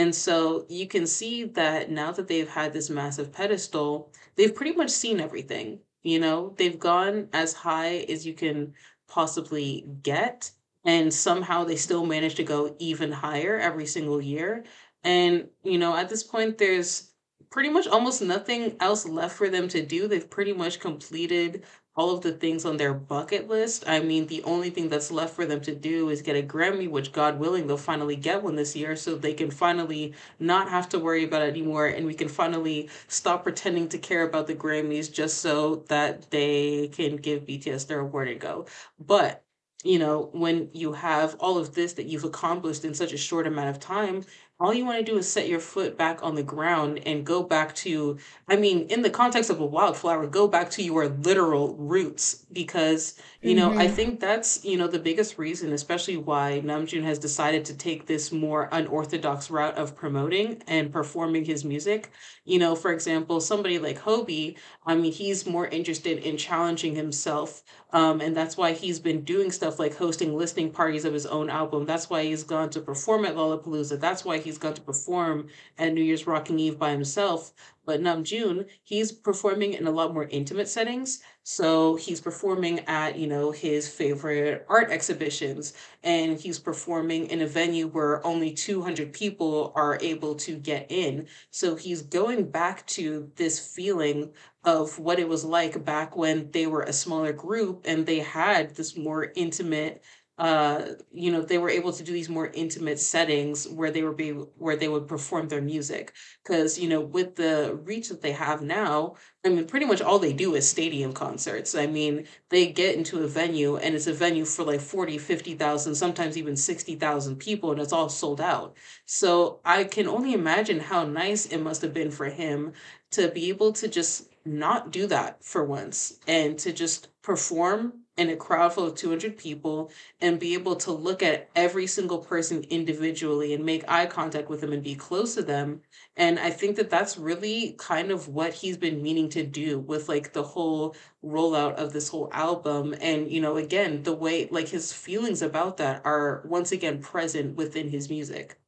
And 0.00 0.14
so 0.14 0.64
you 0.70 0.88
can 0.88 1.06
see 1.06 1.44
that 1.44 1.90
now 1.90 2.10
that 2.12 2.26
they've 2.26 2.48
had 2.48 2.72
this 2.72 2.88
massive 2.88 3.30
pedestal, 3.32 4.10
they've 4.34 4.54
pretty 4.54 4.72
much 4.72 4.88
seen 4.88 5.20
everything. 5.20 5.80
You 6.02 6.20
know, 6.20 6.54
they've 6.56 6.78
gone 6.78 7.28
as 7.34 7.52
high 7.52 8.06
as 8.08 8.24
you 8.24 8.32
can 8.32 8.72
possibly 9.08 9.86
get. 10.02 10.52
And 10.86 11.12
somehow 11.12 11.64
they 11.64 11.76
still 11.76 12.06
manage 12.06 12.36
to 12.36 12.42
go 12.42 12.74
even 12.78 13.12
higher 13.12 13.58
every 13.58 13.84
single 13.84 14.22
year. 14.22 14.64
And, 15.04 15.50
you 15.64 15.76
know, 15.76 15.94
at 15.94 16.08
this 16.08 16.22
point, 16.22 16.56
there's 16.56 17.12
pretty 17.50 17.68
much 17.68 17.86
almost 17.86 18.22
nothing 18.22 18.76
else 18.80 19.04
left 19.06 19.36
for 19.36 19.50
them 19.50 19.68
to 19.68 19.84
do. 19.84 20.08
They've 20.08 20.30
pretty 20.30 20.54
much 20.54 20.80
completed 20.80 21.64
all 21.96 22.14
of 22.14 22.22
the 22.22 22.32
things 22.32 22.64
on 22.64 22.76
their 22.76 22.94
bucket 22.94 23.48
list. 23.48 23.84
I 23.86 24.00
mean, 24.00 24.26
the 24.26 24.42
only 24.44 24.70
thing 24.70 24.88
that's 24.88 25.10
left 25.10 25.34
for 25.34 25.44
them 25.44 25.60
to 25.62 25.74
do 25.74 26.08
is 26.08 26.22
get 26.22 26.36
a 26.36 26.42
Grammy, 26.46 26.88
which, 26.88 27.12
God 27.12 27.38
willing, 27.38 27.66
they'll 27.66 27.76
finally 27.76 28.16
get 28.16 28.42
one 28.42 28.56
this 28.56 28.76
year 28.76 28.96
so 28.96 29.16
they 29.16 29.34
can 29.34 29.50
finally 29.50 30.14
not 30.38 30.70
have 30.70 30.88
to 30.90 30.98
worry 30.98 31.24
about 31.24 31.42
it 31.42 31.50
anymore. 31.50 31.86
And 31.86 32.06
we 32.06 32.14
can 32.14 32.28
finally 32.28 32.88
stop 33.08 33.42
pretending 33.42 33.88
to 33.88 33.98
care 33.98 34.22
about 34.22 34.46
the 34.46 34.54
Grammys 34.54 35.12
just 35.12 35.38
so 35.38 35.84
that 35.88 36.30
they 36.30 36.88
can 36.88 37.16
give 37.16 37.44
BTS 37.44 37.86
their 37.86 38.00
award 38.00 38.28
and 38.28 38.40
go. 38.40 38.66
But 38.98 39.44
you 39.82 39.98
know, 39.98 40.28
when 40.32 40.68
you 40.74 40.92
have 40.92 41.36
all 41.40 41.56
of 41.56 41.74
this 41.74 41.94
that 41.94 42.06
you've 42.06 42.24
accomplished 42.24 42.84
in 42.84 42.92
such 42.92 43.12
a 43.14 43.16
short 43.16 43.46
amount 43.46 43.70
of 43.70 43.80
time, 43.80 44.24
all 44.60 44.74
you 44.74 44.84
want 44.84 44.98
to 44.98 45.04
do 45.12 45.16
is 45.16 45.30
set 45.30 45.48
your 45.48 45.58
foot 45.58 45.96
back 45.96 46.22
on 46.22 46.34
the 46.34 46.42
ground 46.42 47.00
and 47.06 47.24
go 47.24 47.42
back 47.42 47.74
to, 47.76 48.18
I 48.46 48.56
mean, 48.56 48.82
in 48.90 49.00
the 49.00 49.08
context 49.08 49.48
of 49.48 49.58
a 49.58 49.64
wildflower, 49.64 50.26
go 50.26 50.46
back 50.48 50.70
to 50.72 50.82
your 50.82 51.08
literal 51.08 51.74
roots 51.76 52.44
because, 52.52 53.18
you 53.42 53.54
know, 53.54 53.72
I 53.78 53.86
hmm 53.86 53.88
think 53.88 54.20
that's, 54.20 54.62
you 54.62 54.76
know, 54.76 54.86
the 54.86 54.98
biggest 54.98 55.38
reason, 55.38 55.72
especially 55.72 56.18
why 56.18 56.60
Namjoon 56.62 57.04
has 57.04 57.18
decided 57.18 57.64
to 57.66 57.74
take 57.74 58.06
this 58.06 58.32
more 58.32 58.68
unorthodox 58.70 59.50
route 59.50 59.78
of 59.78 59.96
promoting 59.96 60.62
and 60.66 60.92
performing 60.92 61.46
his 61.46 61.64
music. 61.64 62.10
You 62.44 62.58
know, 62.58 62.74
for 62.74 62.92
example, 62.92 63.40
somebody 63.40 63.78
like 63.78 63.98
Hobi, 64.00 64.58
I 64.90 64.94
mean, 64.96 65.12
he's 65.12 65.46
more 65.46 65.66
interested 65.68 66.18
in 66.18 66.36
challenging 66.36 66.94
himself 66.96 67.62
um, 67.92 68.20
and 68.20 68.36
that's 68.36 68.56
why 68.56 68.72
he's 68.72 69.00
been 69.00 69.22
doing 69.22 69.50
stuff 69.50 69.78
like 69.78 69.96
hosting 69.96 70.36
listening 70.36 70.70
parties 70.70 71.04
of 71.04 71.12
his 71.12 71.26
own 71.26 71.50
album. 71.50 71.86
That's 71.86 72.08
why 72.08 72.24
he's 72.24 72.44
gone 72.44 72.70
to 72.70 72.80
perform 72.80 73.24
at 73.24 73.34
Lollapalooza. 73.34 73.98
That's 73.98 74.24
why 74.24 74.38
he's 74.38 74.58
gone 74.58 74.74
to 74.74 74.80
perform 74.80 75.48
at 75.76 75.92
New 75.92 76.02
Year's 76.02 76.26
Rocking 76.26 76.58
Eve 76.58 76.78
by 76.78 76.90
himself. 76.92 77.52
But 77.90 78.00
Namjoon, 78.02 78.68
he's 78.84 79.10
performing 79.10 79.72
in 79.72 79.84
a 79.88 79.90
lot 79.90 80.14
more 80.14 80.28
intimate 80.30 80.68
settings. 80.68 81.20
So 81.42 81.96
he's 81.96 82.20
performing 82.20 82.80
at, 82.86 83.18
you 83.18 83.26
know, 83.26 83.50
his 83.50 83.88
favorite 83.88 84.64
art 84.68 84.90
exhibitions, 84.92 85.72
and 86.04 86.38
he's 86.38 86.60
performing 86.60 87.26
in 87.26 87.42
a 87.42 87.48
venue 87.48 87.88
where 87.88 88.24
only 88.24 88.52
200 88.52 89.12
people 89.12 89.72
are 89.74 89.98
able 90.00 90.36
to 90.36 90.56
get 90.56 90.86
in. 90.88 91.26
So 91.50 91.74
he's 91.74 92.02
going 92.02 92.48
back 92.52 92.86
to 92.98 93.32
this 93.34 93.58
feeling 93.58 94.32
of 94.64 94.98
what 95.00 95.18
it 95.18 95.28
was 95.28 95.44
like 95.44 95.84
back 95.84 96.16
when 96.16 96.48
they 96.52 96.68
were 96.68 96.82
a 96.82 96.92
smaller 96.92 97.32
group 97.32 97.82
and 97.86 98.06
they 98.06 98.20
had 98.20 98.76
this 98.76 98.96
more 98.96 99.32
intimate 99.34 100.02
uh 100.40 100.94
you 101.12 101.30
know 101.30 101.42
they 101.42 101.58
were 101.58 101.70
able 101.70 101.92
to 101.92 102.02
do 102.02 102.12
these 102.12 102.30
more 102.30 102.50
intimate 102.54 102.98
settings 102.98 103.68
where 103.68 103.90
they 103.90 104.02
were 104.02 104.14
be 104.14 104.30
where 104.30 104.76
they 104.76 104.88
would 104.88 105.06
perform 105.06 105.48
their 105.48 105.60
music. 105.62 106.14
Because 106.42 106.78
you 106.78 106.88
know 106.88 107.00
with 107.02 107.36
the 107.36 107.78
reach 107.84 108.08
that 108.08 108.22
they 108.22 108.32
have 108.32 108.62
now 108.62 109.16
i 109.44 109.50
mean 109.50 109.66
pretty 109.66 109.86
much 109.86 110.00
all 110.02 110.18
they 110.18 110.32
do 110.32 110.54
is 110.54 110.68
stadium 110.68 111.12
concerts. 111.12 111.74
I 111.74 111.86
mean 111.86 112.26
they 112.48 112.72
get 112.72 112.96
into 112.96 113.22
a 113.22 113.28
venue 113.28 113.76
and 113.76 113.94
it's 113.94 114.06
a 114.06 114.14
venue 114.14 114.44
for 114.46 114.64
like 114.64 114.80
40, 114.80 115.18
50,000, 115.18 115.94
sometimes 115.94 116.36
even 116.38 116.56
60,000 116.56 117.36
people 117.36 117.72
and 117.72 117.80
it's 117.80 117.92
all 117.92 118.08
sold 118.08 118.40
out. 118.40 118.76
So 119.06 119.60
i 119.64 119.84
can 119.84 120.08
only 120.08 120.32
imagine 120.32 120.80
how 120.80 121.04
nice 121.04 121.46
it 121.46 121.58
must 121.58 121.82
have 121.82 121.94
been 121.94 122.10
for 122.10 122.26
him 122.26 122.72
to 123.12 123.28
be 123.28 123.48
able 123.50 123.72
to 123.74 123.88
just 123.88 124.28
not 124.44 124.90
do 124.90 125.06
that 125.06 125.44
for 125.44 125.64
once 125.64 126.18
and 126.26 126.58
to 126.58 126.72
just 126.72 127.08
perform 127.22 127.92
in 128.20 128.28
a 128.28 128.36
crowd 128.36 128.74
full 128.74 128.86
of 128.86 128.94
200 128.94 129.38
people 129.38 129.90
and 130.20 130.38
be 130.38 130.52
able 130.54 130.76
to 130.76 130.92
look 130.92 131.22
at 131.22 131.48
every 131.56 131.86
single 131.86 132.18
person 132.18 132.62
individually 132.68 133.54
and 133.54 133.64
make 133.64 133.82
eye 133.88 134.04
contact 134.06 134.50
with 134.50 134.60
them 134.60 134.72
and 134.72 134.84
be 134.84 134.94
close 134.94 135.34
to 135.34 135.42
them. 135.42 135.80
And 136.18 136.38
I 136.38 136.50
think 136.50 136.76
that 136.76 136.90
that's 136.90 137.16
really 137.16 137.74
kind 137.78 138.10
of 138.10 138.28
what 138.28 138.52
he's 138.52 138.76
been 138.76 139.02
meaning 139.02 139.30
to 139.30 139.42
do 139.44 139.78
with 139.78 140.08
like 140.10 140.34
the 140.34 140.42
whole 140.42 140.94
rollout 141.24 141.76
of 141.76 141.94
this 141.94 142.10
whole 142.10 142.28
album. 142.32 142.94
And, 143.00 143.30
you 143.30 143.40
know, 143.40 143.56
again, 143.56 144.02
the 144.02 144.14
way 144.14 144.48
like 144.50 144.68
his 144.68 144.92
feelings 144.92 145.40
about 145.40 145.78
that 145.78 146.02
are 146.04 146.42
once 146.44 146.72
again 146.72 147.00
present 147.00 147.56
within 147.56 147.88
his 147.88 148.10
music. 148.10 148.59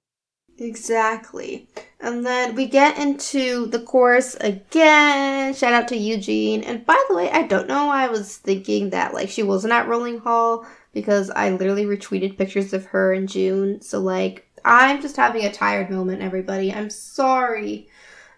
Exactly. 0.59 1.69
And 2.01 2.25
then 2.27 2.55
we 2.55 2.67
get 2.67 2.99
into 2.99 3.67
the 3.67 3.81
chorus 3.81 4.35
again. 4.37 5.55
Shout 5.55 5.73
out 5.73 5.89
to 5.89 5.97
Youjeen. 5.97 6.63
And 6.67 6.85
by 6.85 7.03
the 7.09 7.15
way, 7.17 7.31
I 7.31 7.43
don't 7.43 7.69
know 7.69 7.87
why 7.87 8.05
I 8.05 8.09
was 8.09 8.37
thinking 8.37 8.91
that 8.91 9.15
like 9.15 9.29
she 9.29 9.43
wasn't 9.43 9.73
at 9.73 9.89
Rolling 9.89 10.19
Hall 10.19 10.67
because 10.93 11.31
I 11.31 11.51
literally 11.51 11.85
retweeted 11.85 12.37
pictures 12.37 12.73
of 12.73 12.87
her 12.87 13.13
in 13.13 13.27
June. 13.27 13.81
So 13.81 14.01
like 14.01 14.49
I'm 14.65 15.03
just 15.03 15.17
having 15.17 15.45
a 15.45 15.53
tired 15.53 15.91
moment, 15.91 16.23
everybody. 16.23 16.73
I'm 16.73 16.91
sorry. 16.91 17.89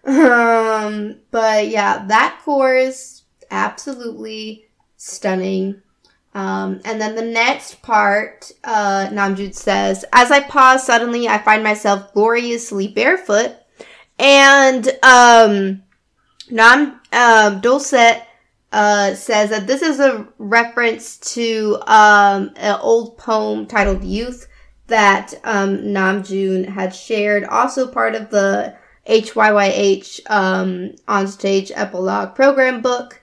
Um, 0.05 1.17
but 1.31 1.67
yeah, 1.67 2.05
that 2.07 2.39
chorus 2.43 3.23
absolutely 3.51 4.65
stunning. 4.97 5.81
Um, 6.35 6.81
and 6.83 6.99
then 6.99 7.15
the 7.15 7.21
next 7.21 7.81
part, 7.81 8.51
uh, 8.65 9.07
Namjoon 9.09 9.55
says, 9.55 10.03
As 10.11 10.31
I 10.31 10.41
pause, 10.41 10.85
suddenly 10.85 11.29
I 11.29 11.37
find 11.37 11.63
myself 11.63 12.13
gloriously 12.13 12.89
barefoot. 12.89 13.55
And 14.19 14.85
um, 15.01 15.81
Nam 16.51 16.99
um, 17.13 17.61
Doolset 17.61 18.23
uh, 18.73 19.15
says 19.15 19.49
that 19.51 19.65
this 19.65 19.81
is 19.81 20.01
a 20.01 20.27
reference 20.37 21.17
to 21.35 21.77
um, 21.87 22.51
an 22.57 22.77
old 22.81 23.17
poem 23.17 23.65
titled 23.65 24.03
Youth 24.03 24.47
that 24.87 25.33
um, 25.45 25.77
Namjoon 25.77 26.67
had 26.67 26.93
shared, 26.93 27.45
also 27.45 27.87
part 27.87 28.13
of 28.13 28.29
the 28.29 28.75
HYYH 29.07 30.19
um, 30.29 30.95
onstage 31.07 31.71
epilogue 31.73 32.35
program 32.35 32.81
book. 32.81 33.21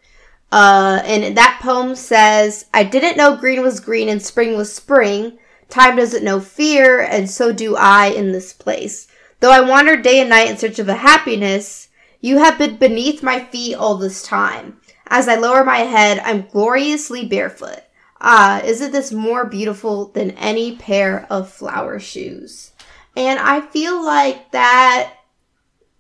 Uh, 0.53 1.01
and 1.07 1.35
that 1.35 1.61
poem 1.63 1.97
says, 1.97 2.67
I 2.75 2.85
didn't 2.85 3.17
know 3.17 3.37
green 3.37 3.63
was 3.63 3.81
green 3.81 4.11
and 4.11 4.23
spring 4.23 4.55
was 4.55 4.71
spring. 4.71 5.39
Time 5.71 5.97
doesn't 5.97 6.23
know 6.23 6.41
fear, 6.41 7.01
and 7.01 7.29
so 7.31 7.53
do 7.53 7.75
I 7.75 8.09
in 8.09 8.33
this 8.33 8.53
place. 8.53 9.09
Though 9.41 9.51
I 9.51 9.67
wander 9.67 9.97
day 9.97 10.21
and 10.21 10.29
night 10.29 10.51
in 10.51 10.59
search 10.59 10.79
of 10.79 10.91
a 10.91 10.95
happiness, 10.95 11.89
you 12.21 12.37
have 12.37 12.59
been 12.59 12.77
beneath 12.77 13.23
my 13.23 13.43
feet 13.43 13.75
all 13.75 13.97
this 13.97 14.23
time. 14.23 14.79
As 15.07 15.27
I 15.27 15.37
lower 15.37 15.65
my 15.65 15.79
head, 15.79 16.19
I'm 16.19 16.43
gloriously 16.43 17.27
barefoot. 17.27 17.81
Ah, 18.21 18.61
isn't 18.63 18.93
this 18.93 19.11
more 19.11 19.47
beautiful 19.47 20.09
than 20.09 20.33
any 20.33 20.77
pair 20.77 21.27
of 21.31 21.51
flower 21.51 21.99
shoes? 21.99 22.73
And 23.17 23.39
I 23.39 23.63
feel 23.63 24.05
like 24.05 24.53
that 24.53 25.15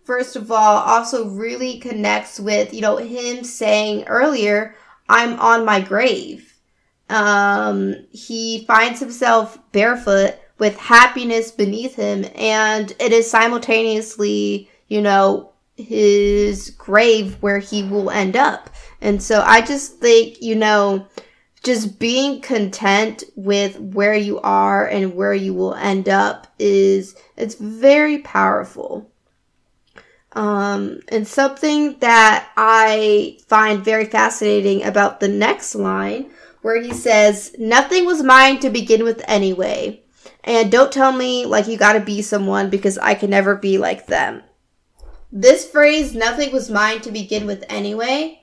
first 0.05 0.37
of 0.37 0.51
all, 0.51 0.79
also 0.79 1.29
really 1.29 1.79
connects 1.79 2.41
with, 2.41 2.73
you 2.75 2.81
know, 2.81 2.97
him 2.97 3.45
saying 3.45 4.05
earlier, 4.05 4.75
I'm 5.09 5.39
on 5.41 5.65
my 5.65 5.81
grave. 5.81 6.55
Um, 7.09 7.95
he 8.11 8.65
finds 8.65 9.01
himself 9.01 9.59
barefoot 9.73 10.37
with 10.59 10.79
happiness 10.79 11.51
beneath 11.51 11.97
him, 11.97 12.25
and 12.35 12.95
it 13.01 13.13
is 13.13 13.31
simultaneously, 13.31 14.71
you 14.89 15.03
know, 15.03 15.53
his 15.77 16.71
grave 16.71 17.37
where 17.43 17.59
he 17.59 17.83
will 17.83 18.11
end 18.11 18.37
up. 18.37 18.71
And 19.01 19.23
so 19.23 19.43
I 19.43 19.61
just 19.61 19.99
think, 19.99 20.41
you 20.41 20.55
know, 20.55 21.07
just 21.63 21.99
being 21.99 22.41
content 22.41 23.25
with 23.37 23.79
where 23.79 24.15
you 24.15 24.41
are 24.41 24.87
and 24.87 25.15
where 25.15 25.35
you 25.35 25.55
will 25.55 25.75
end 25.75 26.09
up 26.09 26.47
is 26.59 27.15
it's 27.37 27.55
very 27.55 28.19
powerful. 28.19 29.12
Um, 30.35 31.01
and 31.09 31.29
something 31.29 31.99
that 31.99 32.49
I 32.57 33.39
find 33.49 33.85
very 33.85 34.07
fascinating 34.07 34.83
about 34.83 35.21
the 35.21 35.29
next 35.29 35.75
line, 35.75 36.31
where 36.63 36.81
he 36.81 36.93
says, 36.93 37.55
Nothing 37.59 38.07
was 38.07 38.23
mine 38.23 38.61
to 38.61 38.71
begin 38.71 39.05
with 39.05 39.23
anyway. 39.29 40.03
And 40.45 40.73
don't 40.73 40.93
tell 40.93 41.13
me 41.13 41.45
like 41.45 41.69
you 41.69 41.77
gotta 41.77 42.01
be 42.01 42.23
someone 42.23 42.71
because 42.71 42.99
I 42.99 43.15
can 43.15 43.31
never 43.31 43.57
be 43.57 43.79
like 43.79 44.07
them. 44.07 44.43
This 45.31 45.69
phrase, 45.69 46.15
nothing 46.15 46.53
was 46.53 46.71
mine 46.71 47.01
to 47.03 47.11
begin 47.11 47.47
with 47.47 47.65
anyway, 47.69 48.43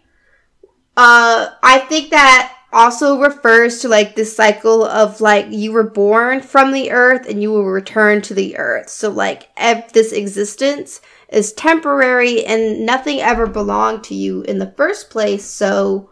uh, 0.99 1.51
I 1.63 1.79
think 1.79 2.09
that 2.09 2.53
also 2.73 3.21
refers 3.21 3.79
to 3.79 3.87
like 3.87 4.15
this 4.15 4.35
cycle 4.35 4.83
of 4.83 5.21
like 5.21 5.47
you 5.49 5.71
were 5.71 5.89
born 5.89 6.41
from 6.41 6.73
the 6.73 6.91
earth 6.91 7.25
and 7.27 7.41
you 7.41 7.51
will 7.51 7.63
return 7.63 8.21
to 8.23 8.33
the 8.33 8.57
earth. 8.57 8.89
So 8.89 9.09
like 9.09 9.49
ev- 9.55 9.93
this 9.93 10.11
existence 10.11 10.99
is 11.31 11.53
temporary 11.53 12.45
and 12.45 12.85
nothing 12.85 13.19
ever 13.19 13.47
belonged 13.47 14.03
to 14.05 14.15
you 14.15 14.41
in 14.43 14.59
the 14.59 14.73
first 14.75 15.09
place. 15.09 15.45
So 15.45 16.09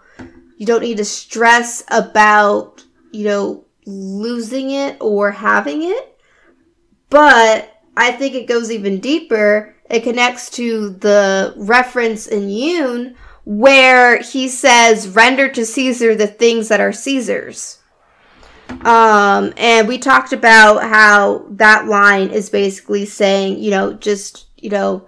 you 0.58 0.66
don't 0.66 0.82
need 0.82 0.98
to 0.98 1.06
stress 1.06 1.84
about, 1.90 2.84
you 3.12 3.24
know, 3.24 3.66
losing 3.86 4.72
it 4.72 4.98
or 5.00 5.32
having 5.32 5.84
it. 5.84 6.20
But 7.10 7.82
I 7.96 8.12
think 8.12 8.36
it 8.36 8.48
goes 8.48 8.70
even 8.72 9.00
deeper. 9.00 9.76
It 9.90 10.04
connects 10.04 10.50
to 10.52 10.90
the 10.90 11.54
reference 11.58 12.28
in 12.28 12.50
Yun 12.50 13.16
where 13.46 14.22
he 14.22 14.50
says, 14.50 15.08
render 15.08 15.48
to 15.48 15.66
Caesar 15.66 16.16
the 16.16 16.28
things 16.28 16.68
that 16.68 16.82
are 16.82 16.92
Caesar's. 16.92 17.80
Um, 18.82 19.54
and 19.56 19.88
we 19.88 19.98
talked 19.98 20.34
about 20.34 20.84
how 20.84 21.46
that 21.52 21.88
line 21.88 22.30
is 22.30 22.50
basically 22.50 23.06
saying, 23.06 23.60
you 23.60 23.72
know, 23.72 23.94
just, 23.94 24.47
you 24.68 24.72
know, 24.72 25.08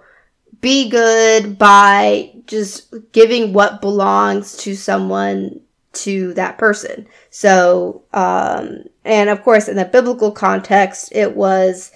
be 0.62 0.88
good 0.88 1.58
by 1.58 2.32
just 2.46 2.94
giving 3.12 3.52
what 3.52 3.82
belongs 3.82 4.56
to 4.56 4.74
someone 4.74 5.60
to 5.92 6.32
that 6.32 6.56
person. 6.56 7.06
So, 7.28 8.04
um, 8.14 8.84
and 9.04 9.28
of 9.28 9.42
course, 9.42 9.68
in 9.68 9.76
the 9.76 9.84
biblical 9.84 10.32
context, 10.32 11.12
it 11.12 11.36
was 11.36 11.92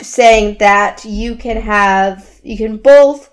saying 0.00 0.58
that 0.60 1.04
you 1.04 1.34
can 1.34 1.60
have, 1.60 2.38
you 2.44 2.56
can 2.56 2.76
both, 2.76 3.30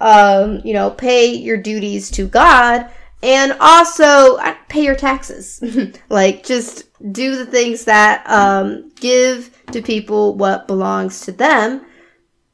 um, 0.00 0.60
you 0.64 0.72
know, 0.72 0.90
pay 0.90 1.32
your 1.32 1.56
duties 1.56 2.10
to 2.12 2.26
God 2.26 2.90
and 3.22 3.52
also 3.60 4.38
uh, 4.38 4.56
pay 4.68 4.82
your 4.82 4.96
taxes. 4.96 5.62
like, 6.08 6.44
just 6.44 6.88
do 7.12 7.36
the 7.36 7.46
things 7.46 7.84
that, 7.84 8.28
um, 8.28 8.90
give 8.96 9.56
to 9.70 9.82
people 9.82 10.34
what 10.34 10.66
belongs 10.66 11.20
to 11.20 11.30
them 11.30 11.86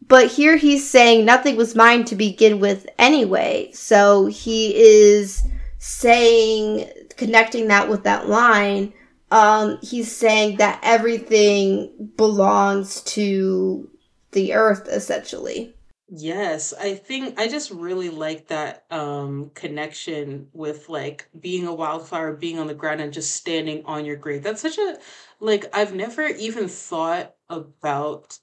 but 0.09 0.29
here 0.29 0.57
he's 0.57 0.89
saying 0.89 1.25
nothing 1.25 1.57
was 1.57 1.77
mine 1.77 2.05
to 2.07 2.17
begin 2.17 2.61
with 2.61 2.89
anyway. 2.99 3.71
So 3.73 4.27
he 4.27 4.75
is 4.75 5.45
saying, 5.79 6.89
connecting 7.17 7.69
that 7.69 7.89
with 7.89 8.05
that 8.05 8.29
line, 8.29 8.93
um, 9.31 9.79
he's 9.83 10.15
saying 10.15 10.57
that 10.57 10.81
everything 10.83 12.13
belongs 12.17 13.03
to 13.03 13.89
the 14.33 14.55
earth 14.55 14.89
essentially. 14.89 15.75
Yes, 16.11 16.73
I 16.73 16.95
think 16.95 17.39
I 17.39 17.49
just 17.49 17.71
really 17.71 18.09
like 18.09 18.49
that 18.49 18.85
um 18.91 19.51
connection 19.55 20.49
with 20.55 20.89
like 20.89 21.29
being 21.39 21.67
a 21.67 21.75
wildflower, 21.75 22.33
being 22.33 22.59
on 22.59 22.67
the 22.67 22.75
ground 22.75 23.03
and 23.03 23.13
just 23.13 23.37
standing 23.37 23.85
on 23.85 24.07
your 24.07 24.17
grave. 24.17 24.43
That's 24.43 24.63
such 24.63 24.79
a 24.79 24.99
like 25.39 25.67
I've 25.75 25.95
never 25.95 26.27
even 26.27 26.67
thought 26.69 27.35
about 27.51 28.39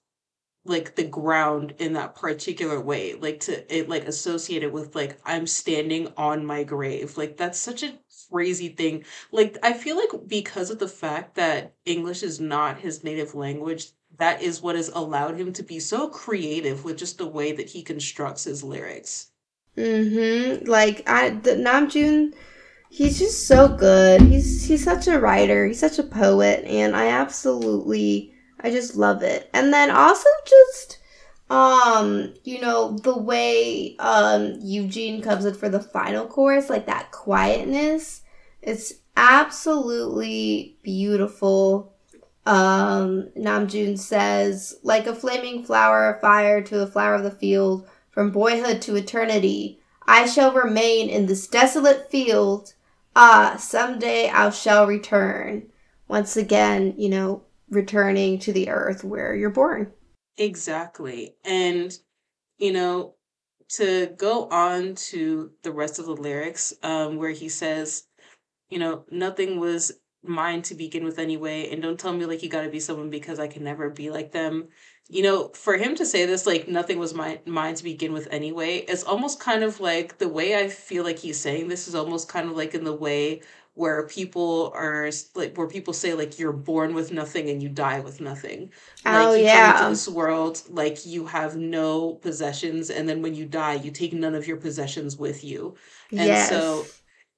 like 0.65 0.95
the 0.95 1.03
ground 1.03 1.75
in 1.77 1.93
that 1.93 2.15
particular 2.15 2.81
way 2.81 3.13
like 3.13 3.39
to 3.39 3.75
it 3.75 3.87
like 3.87 4.05
associated 4.05 4.73
with 4.73 4.95
like 4.95 5.19
i'm 5.23 5.47
standing 5.47 6.11
on 6.17 6.45
my 6.45 6.63
grave. 6.63 7.17
Like 7.17 7.37
that's 7.37 7.59
such 7.59 7.83
a 7.83 7.93
crazy 8.31 8.69
thing. 8.69 9.05
Like 9.31 9.57
i 9.63 9.73
feel 9.73 9.95
like 9.95 10.27
because 10.27 10.69
of 10.71 10.79
the 10.79 10.87
fact 10.87 11.35
that 11.35 11.73
english 11.85 12.23
is 12.23 12.39
not 12.39 12.79
his 12.79 13.03
native 13.03 13.35
language 13.35 13.91
that 14.17 14.41
is 14.41 14.61
what 14.61 14.75
has 14.75 14.89
allowed 14.89 15.35
him 15.35 15.51
to 15.53 15.63
be 15.63 15.79
so 15.79 16.07
creative 16.07 16.83
with 16.83 16.97
just 16.97 17.17
the 17.17 17.27
way 17.27 17.51
that 17.51 17.69
he 17.69 17.83
constructs 17.83 18.45
his 18.45 18.63
lyrics. 18.63 19.31
Mm-hmm. 19.77 20.69
Like 20.69 21.07
i 21.07 21.29
the 21.29 21.51
namjoon 21.51 22.33
he's 22.89 23.19
just 23.19 23.47
so 23.47 23.67
good. 23.67 24.21
He's 24.21 24.65
he's 24.65 24.83
such 24.83 25.07
a 25.07 25.19
writer. 25.19 25.67
He's 25.67 25.79
such 25.79 25.99
a 25.99 26.03
poet. 26.03 26.63
And 26.65 26.95
i 26.95 27.07
absolutely 27.09 28.34
I 28.65 28.71
just 28.71 28.95
love 28.95 29.21
it. 29.21 29.47
And 29.53 29.71
then 29.71 29.91
also 29.91 30.27
just 30.43 30.97
um 31.51 32.33
you 32.43 32.59
know 32.59 32.97
the 33.03 33.15
way 33.15 33.95
um 33.99 34.59
Youjeen 34.59 35.21
comes 35.21 35.45
in 35.45 35.53
for 35.53 35.69
the 35.69 35.79
final 35.79 36.25
chorus 36.25 36.71
like 36.71 36.87
that 36.87 37.11
quietness 37.11 38.23
it's 38.63 38.93
absolutely 39.15 40.77
beautiful. 40.81 41.93
Um 42.47 43.29
Namjoon 43.37 43.99
says 43.99 44.79
like 44.81 45.05
a 45.05 45.13
flaming 45.13 45.63
flower 45.63 46.09
of 46.09 46.21
fire 46.21 46.63
to 46.63 46.75
the 46.75 46.87
flower 46.87 47.13
of 47.13 47.21
the 47.21 47.29
field 47.29 47.87
from 48.09 48.31
boyhood 48.31 48.81
to 48.81 48.95
eternity 48.95 49.79
I 50.07 50.25
shall 50.25 50.53
remain 50.53 51.07
in 51.09 51.27
this 51.27 51.45
desolate 51.45 52.09
field. 52.09 52.73
Ah 53.15 53.57
someday 53.59 54.27
I 54.29 54.49
shall 54.49 54.87
return. 54.87 55.67
Once 56.07 56.35
again 56.35 56.95
you 56.97 57.09
know 57.09 57.43
returning 57.75 58.39
to 58.39 58.53
the 58.53 58.69
earth 58.69 59.03
where 59.03 59.35
you're 59.35 59.49
born. 59.49 59.91
Exactly. 60.37 61.35
And, 61.43 61.97
you 62.57 62.73
know, 62.73 63.15
to 63.69 64.07
go 64.17 64.47
on 64.49 64.95
to 64.95 65.51
the 65.63 65.71
rest 65.71 65.99
of 65.99 66.05
the 66.05 66.15
lyrics, 66.15 66.73
um, 66.83 67.17
where 67.17 67.31
he 67.31 67.49
says, 67.49 68.07
you 68.69 68.79
know, 68.79 69.05
nothing 69.11 69.59
was 69.59 69.91
mine 70.23 70.61
to 70.63 70.75
begin 70.75 71.03
with 71.03 71.19
anyway, 71.19 71.69
and 71.71 71.81
don't 71.81 71.99
tell 71.99 72.13
me 72.13 72.25
like 72.25 72.43
you 72.43 72.49
gotta 72.49 72.69
be 72.69 72.79
someone 72.79 73.09
because 73.09 73.39
I 73.39 73.47
can 73.47 73.63
never 73.63 73.89
be 73.89 74.09
like 74.09 74.31
them. 74.31 74.69
You 75.07 75.21
know, 75.21 75.49
for 75.49 75.77
him 75.77 75.95
to 75.95 76.05
say 76.05 76.25
this, 76.25 76.47
like 76.47 76.67
nothing 76.67 76.97
was 76.97 77.13
mine 77.13 77.39
mine 77.45 77.75
to 77.75 77.83
begin 77.83 78.11
with 78.13 78.27
anyway, 78.31 78.77
it's 78.87 79.03
almost 79.03 79.39
kind 79.39 79.63
of 79.63 79.79
like 79.79 80.17
the 80.17 80.29
way 80.29 80.55
I 80.57 80.67
feel 80.67 81.03
like 81.03 81.19
he's 81.19 81.39
saying 81.39 81.67
this 81.67 81.87
is 81.87 81.95
almost 81.95 82.27
kind 82.27 82.49
of 82.49 82.57
like 82.57 82.73
in 82.73 82.83
the 82.83 82.95
way 82.95 83.41
where 83.75 84.07
people 84.07 84.71
are 84.73 85.09
like 85.35 85.55
where 85.57 85.67
people 85.67 85.93
say 85.93 86.13
like 86.13 86.39
you're 86.39 86.51
born 86.51 86.93
with 86.93 87.11
nothing 87.11 87.49
and 87.49 87.61
you 87.61 87.69
die 87.69 87.99
with 87.99 88.19
nothing. 88.19 88.71
Oh 89.05 89.11
like 89.11 89.39
you 89.39 89.45
yeah. 89.45 89.73
come 89.73 89.81
into 89.81 89.89
this 89.91 90.07
world 90.09 90.61
like 90.69 91.05
you 91.05 91.25
have 91.27 91.55
no 91.55 92.15
possessions 92.15 92.89
and 92.89 93.07
then 93.07 93.21
when 93.21 93.35
you 93.35 93.45
die 93.45 93.75
you 93.75 93.91
take 93.91 94.13
none 94.13 94.33
of 94.33 94.47
your 94.47 94.57
possessions 94.57 95.17
with 95.17 95.43
you. 95.43 95.75
And 96.11 96.19
yes. 96.19 96.49
so 96.49 96.85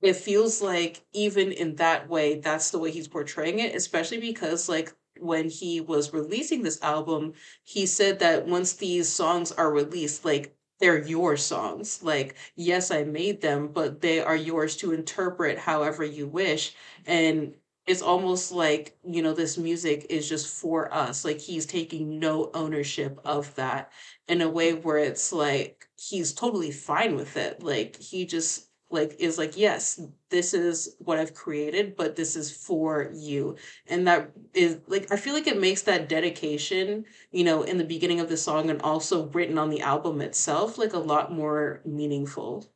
it 0.01 0.16
feels 0.16 0.61
like 0.61 1.01
even 1.14 1.51
in 1.51 1.75
that 1.75 2.07
way, 2.07 2.40
that's 2.40 2.72
the 2.72 2.80
way 2.80 2.91
he's 2.91 3.07
portraying 3.07 3.59
it, 3.59 3.75
especially 3.75 4.19
because 4.19 4.69
like 4.69 4.93
when 5.19 5.49
he 5.49 5.82
was 5.82 6.14
releasing 6.14 6.61
this 6.61 6.82
album, 6.83 7.33
he 7.64 7.85
said 7.85 8.19
that 8.19 8.48
once 8.48 8.74
these 8.74 9.09
songs 9.09 9.51
are 9.51 9.72
released, 9.72 10.24
like 10.24 10.56
they're 10.80 11.03
your 11.06 11.38
songs. 11.38 12.01
Like, 12.03 12.35
yes, 12.56 12.91
I 12.91 13.03
made 13.03 13.41
them, 13.41 13.69
but 13.69 14.01
they 14.01 14.19
are 14.19 14.35
yours 14.35 14.75
to 14.77 14.91
interpret 14.93 15.57
however 15.57 16.03
you 16.03 16.27
wish. 16.27 16.75
And 17.06 17.56
it's 17.85 18.01
almost 18.01 18.51
like, 18.51 18.97
you 19.03 19.22
know, 19.22 19.33
this 19.33 19.57
music 19.57 20.06
is 20.09 20.27
just 20.27 20.47
for 20.47 20.93
us. 20.93 21.23
Like, 21.25 21.39
he's 21.39 21.65
taking 21.65 22.19
no 22.19 22.51
ownership 22.53 23.19
of 23.25 23.53
that 23.56 23.91
in 24.27 24.41
a 24.41 24.49
way 24.49 24.73
where 24.73 24.97
it's 24.97 25.31
like 25.31 25.88
he's 25.97 26.33
totally 26.33 26.72
fine 26.72 27.15
with 27.15 27.38
it. 27.38 27.64
Like, 27.64 27.95
he 27.97 28.25
just 28.25 28.67
like 28.89 29.15
is 29.19 29.38
like 29.38 29.57
yes 29.57 29.99
this 30.30 30.53
is 30.53 30.95
what 30.99 31.17
i've 31.17 31.33
created 31.33 31.95
but 31.95 32.15
this 32.15 32.35
is 32.35 32.51
for 32.51 33.11
you. 33.14 33.56
And 33.88 34.07
that 34.07 34.31
is 34.53 34.77
like 34.88 35.11
i 35.11 35.17
feel 35.17 35.33
like 35.33 35.47
it 35.47 35.59
makes 35.59 35.83
that 35.83 36.09
dedication 36.09 37.06
you 37.31 37.43
know 37.43 37.64
in 37.64 37.77
the 37.77 37.83
beginning 37.83 38.19
of 38.19 38.30
the 38.30 38.38
song 38.38 38.69
and 38.69 38.81
also 38.81 39.27
written 39.27 39.57
on 39.57 39.69
the 39.69 39.81
album 39.81 40.22
itself 40.22 40.77
like 40.77 40.93
a 40.93 40.99
lot 40.99 41.31
more 41.31 41.81
meaningful. 41.85 42.69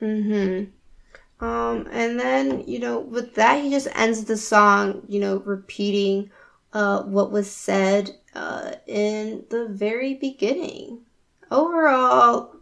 Mm-hmm. 0.00 1.44
Um 1.44 1.88
and 1.90 2.18
then 2.18 2.64
you 2.66 2.78
know 2.78 3.00
with 3.00 3.34
that 3.34 3.62
he 3.62 3.70
just 3.70 3.88
ends 3.94 4.24
the 4.24 4.36
song 4.36 5.02
you 5.08 5.20
know 5.20 5.38
repeating 5.38 6.30
uh 6.72 7.02
what 7.02 7.32
was 7.32 7.50
said 7.50 8.10
uh 8.34 8.72
in 8.86 9.44
the 9.50 9.66
very 9.68 10.14
beginning. 10.14 11.00
Overall 11.50 12.56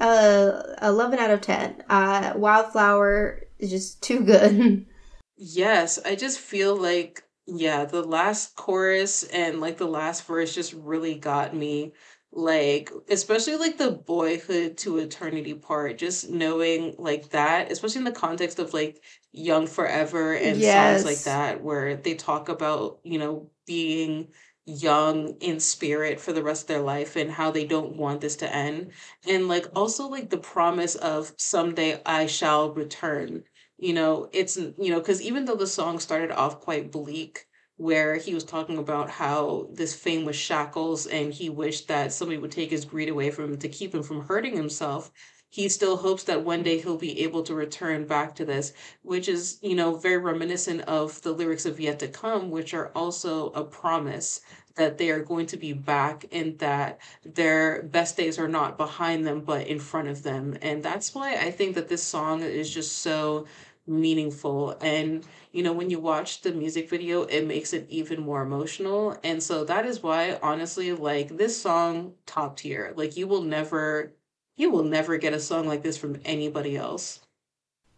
uh, 0.00 0.62
11 0.82 1.18
out 1.18 1.30
of 1.30 1.40
10. 1.40 1.84
Uh, 1.88 2.32
Wildflower 2.36 3.45
is 3.58 3.70
just 3.70 4.02
too 4.02 4.24
good. 4.24 4.86
yes, 5.36 5.98
I 6.04 6.14
just 6.14 6.38
feel 6.38 6.76
like, 6.76 7.22
yeah, 7.46 7.84
the 7.84 8.02
last 8.02 8.56
chorus 8.56 9.22
and 9.24 9.60
like 9.60 9.78
the 9.78 9.86
last 9.86 10.26
verse 10.26 10.54
just 10.54 10.72
really 10.72 11.14
got 11.14 11.54
me. 11.54 11.92
Like, 12.32 12.90
especially 13.08 13.56
like 13.56 13.78
the 13.78 13.92
boyhood 13.92 14.76
to 14.78 14.98
eternity 14.98 15.54
part, 15.54 15.96
just 15.96 16.28
knowing 16.28 16.94
like 16.98 17.30
that, 17.30 17.72
especially 17.72 18.00
in 18.00 18.04
the 18.04 18.12
context 18.12 18.58
of 18.58 18.74
like 18.74 19.02
Young 19.32 19.66
Forever 19.66 20.34
and 20.34 20.58
yes. 20.58 21.02
songs 21.02 21.04
like 21.04 21.24
that, 21.24 21.62
where 21.62 21.96
they 21.96 22.14
talk 22.14 22.48
about, 22.50 22.98
you 23.04 23.18
know, 23.18 23.50
being 23.66 24.28
young 24.66 25.36
in 25.40 25.60
spirit 25.60 26.20
for 26.20 26.32
the 26.32 26.42
rest 26.42 26.62
of 26.62 26.68
their 26.68 26.80
life 26.80 27.16
and 27.16 27.30
how 27.30 27.50
they 27.50 27.64
don't 27.64 27.96
want 27.96 28.20
this 28.20 28.36
to 28.36 28.54
end. 28.54 28.90
And 29.26 29.48
like 29.48 29.66
also 29.74 30.08
like 30.08 30.30
the 30.30 30.38
promise 30.38 30.94
of 30.96 31.32
someday 31.38 32.00
i 32.04 32.26
shall 32.26 32.72
return. 32.72 33.44
You 33.78 33.92
know 33.94 34.28
it's 34.32 34.56
you 34.56 34.90
know 34.90 35.00
because 35.00 35.22
even 35.22 35.44
though 35.44 35.54
the 35.54 35.66
song 35.66 35.98
started 35.98 36.30
off 36.32 36.60
quite 36.60 36.90
bleak 36.90 37.46
where 37.76 38.16
he 38.16 38.32
was 38.34 38.44
talking 38.44 38.78
about 38.78 39.10
how 39.10 39.68
this 39.72 39.94
fame 39.94 40.24
was 40.24 40.34
shackles 40.36 41.06
and 41.06 41.32
he 41.32 41.50
wished 41.50 41.88
that 41.88 42.12
somebody 42.12 42.38
would 42.38 42.50
take 42.50 42.70
his 42.70 42.84
greed 42.86 43.08
away 43.10 43.30
from 43.30 43.52
him 43.52 43.58
to 43.58 43.68
keep 43.68 43.94
him 43.94 44.02
from 44.02 44.22
hurting 44.26 44.56
himself 44.56 45.10
he 45.48 45.68
still 45.68 45.96
hopes 45.96 46.24
that 46.24 46.44
one 46.44 46.62
day 46.62 46.80
he'll 46.80 46.96
be 46.96 47.22
able 47.22 47.42
to 47.44 47.54
return 47.54 48.06
back 48.06 48.34
to 48.34 48.44
this, 48.44 48.72
which 49.02 49.28
is, 49.28 49.58
you 49.62 49.74
know, 49.74 49.96
very 49.96 50.18
reminiscent 50.18 50.82
of 50.82 51.22
the 51.22 51.32
lyrics 51.32 51.64
of 51.66 51.80
Yet 51.80 51.98
to 52.00 52.08
Come, 52.08 52.50
which 52.50 52.74
are 52.74 52.90
also 52.94 53.50
a 53.50 53.64
promise 53.64 54.40
that 54.76 54.98
they 54.98 55.10
are 55.10 55.22
going 55.22 55.46
to 55.46 55.56
be 55.56 55.72
back 55.72 56.26
and 56.32 56.58
that 56.58 57.00
their 57.24 57.82
best 57.84 58.16
days 58.16 58.38
are 58.38 58.48
not 58.48 58.76
behind 58.76 59.26
them 59.26 59.40
but 59.40 59.66
in 59.66 59.80
front 59.80 60.08
of 60.08 60.22
them. 60.22 60.56
And 60.62 60.82
that's 60.82 61.14
why 61.14 61.36
I 61.36 61.50
think 61.50 61.74
that 61.74 61.88
this 61.88 62.02
song 62.02 62.42
is 62.42 62.72
just 62.72 62.98
so 62.98 63.46
meaningful. 63.86 64.76
And 64.80 65.24
you 65.52 65.62
know 65.62 65.72
when 65.72 65.90
you 65.90 65.98
watch 65.98 66.42
the 66.42 66.52
music 66.52 66.90
video 66.90 67.22
it 67.22 67.46
makes 67.46 67.72
it 67.72 67.86
even 67.88 68.20
more 68.20 68.42
emotional. 68.42 69.18
And 69.24 69.42
so 69.42 69.64
that 69.64 69.86
is 69.86 70.02
why 70.02 70.38
honestly 70.42 70.92
like 70.92 71.36
this 71.36 71.60
song 71.60 72.12
top 72.26 72.58
tier. 72.58 72.92
Like 72.96 73.16
you 73.16 73.26
will 73.26 73.42
never 73.42 74.12
you 74.56 74.70
will 74.70 74.84
never 74.84 75.18
get 75.18 75.34
a 75.34 75.40
song 75.40 75.66
like 75.66 75.82
this 75.82 75.96
from 75.96 76.20
anybody 76.24 76.76
else. 76.76 77.20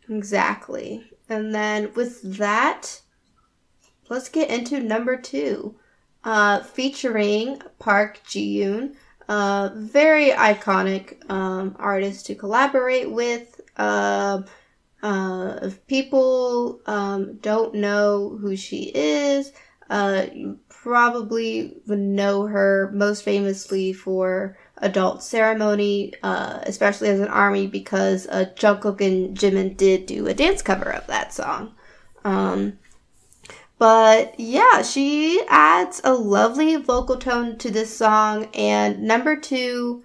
Exactly. 0.09 1.05
And 1.29 1.55
then 1.55 1.93
with 1.95 2.21
that, 2.39 3.01
let's 4.09 4.29
get 4.29 4.51
into 4.51 4.81
number 4.81 5.17
two, 5.17 5.77
uh, 6.25 6.63
featuring 6.63 7.61
Park 7.79 8.21
Ji 8.27 8.59
Yoon, 8.59 8.95
a 9.29 9.71
very 9.75 10.31
iconic 10.31 11.31
um, 11.31 11.77
artist 11.79 12.27
to 12.27 12.35
collaborate 12.35 13.11
with. 13.11 13.61
Uh, 13.77 14.43
uh, 15.03 15.59
if 15.63 15.87
people 15.87 16.81
um, 16.87 17.37
don't 17.37 17.75
know 17.75 18.37
who 18.41 18.57
she 18.57 18.91
is, 18.95 19.53
uh, 19.91 20.27
you 20.33 20.59
probably 20.69 21.77
would 21.87 21.99
know 21.99 22.47
her 22.47 22.91
most 22.93 23.23
famously 23.23 23.93
for 23.93 24.57
adult 24.81 25.23
ceremony, 25.23 26.15
uh, 26.23 26.61
especially 26.65 27.09
as 27.09 27.21
an 27.21 27.29
army, 27.29 27.67
because 27.67 28.27
uh, 28.29 28.47
Jungkook 28.55 29.01
and 29.01 29.37
Jimin 29.37 29.77
did 29.77 30.07
do 30.07 30.27
a 30.27 30.35
dance 30.35 30.63
cover 30.63 30.91
of 30.91 31.07
that 31.07 31.33
song. 31.33 31.75
Um, 32.25 32.79
but 33.79 34.39
yeah, 34.39 34.83
she 34.83 35.41
adds 35.49 36.01
a 36.03 36.13
lovely 36.13 36.77
vocal 36.77 37.17
tone 37.17 37.59
to 37.59 37.71
this 37.71 37.97
song, 37.97 38.49
and 38.55 39.03
number 39.03 39.37
two 39.37 40.05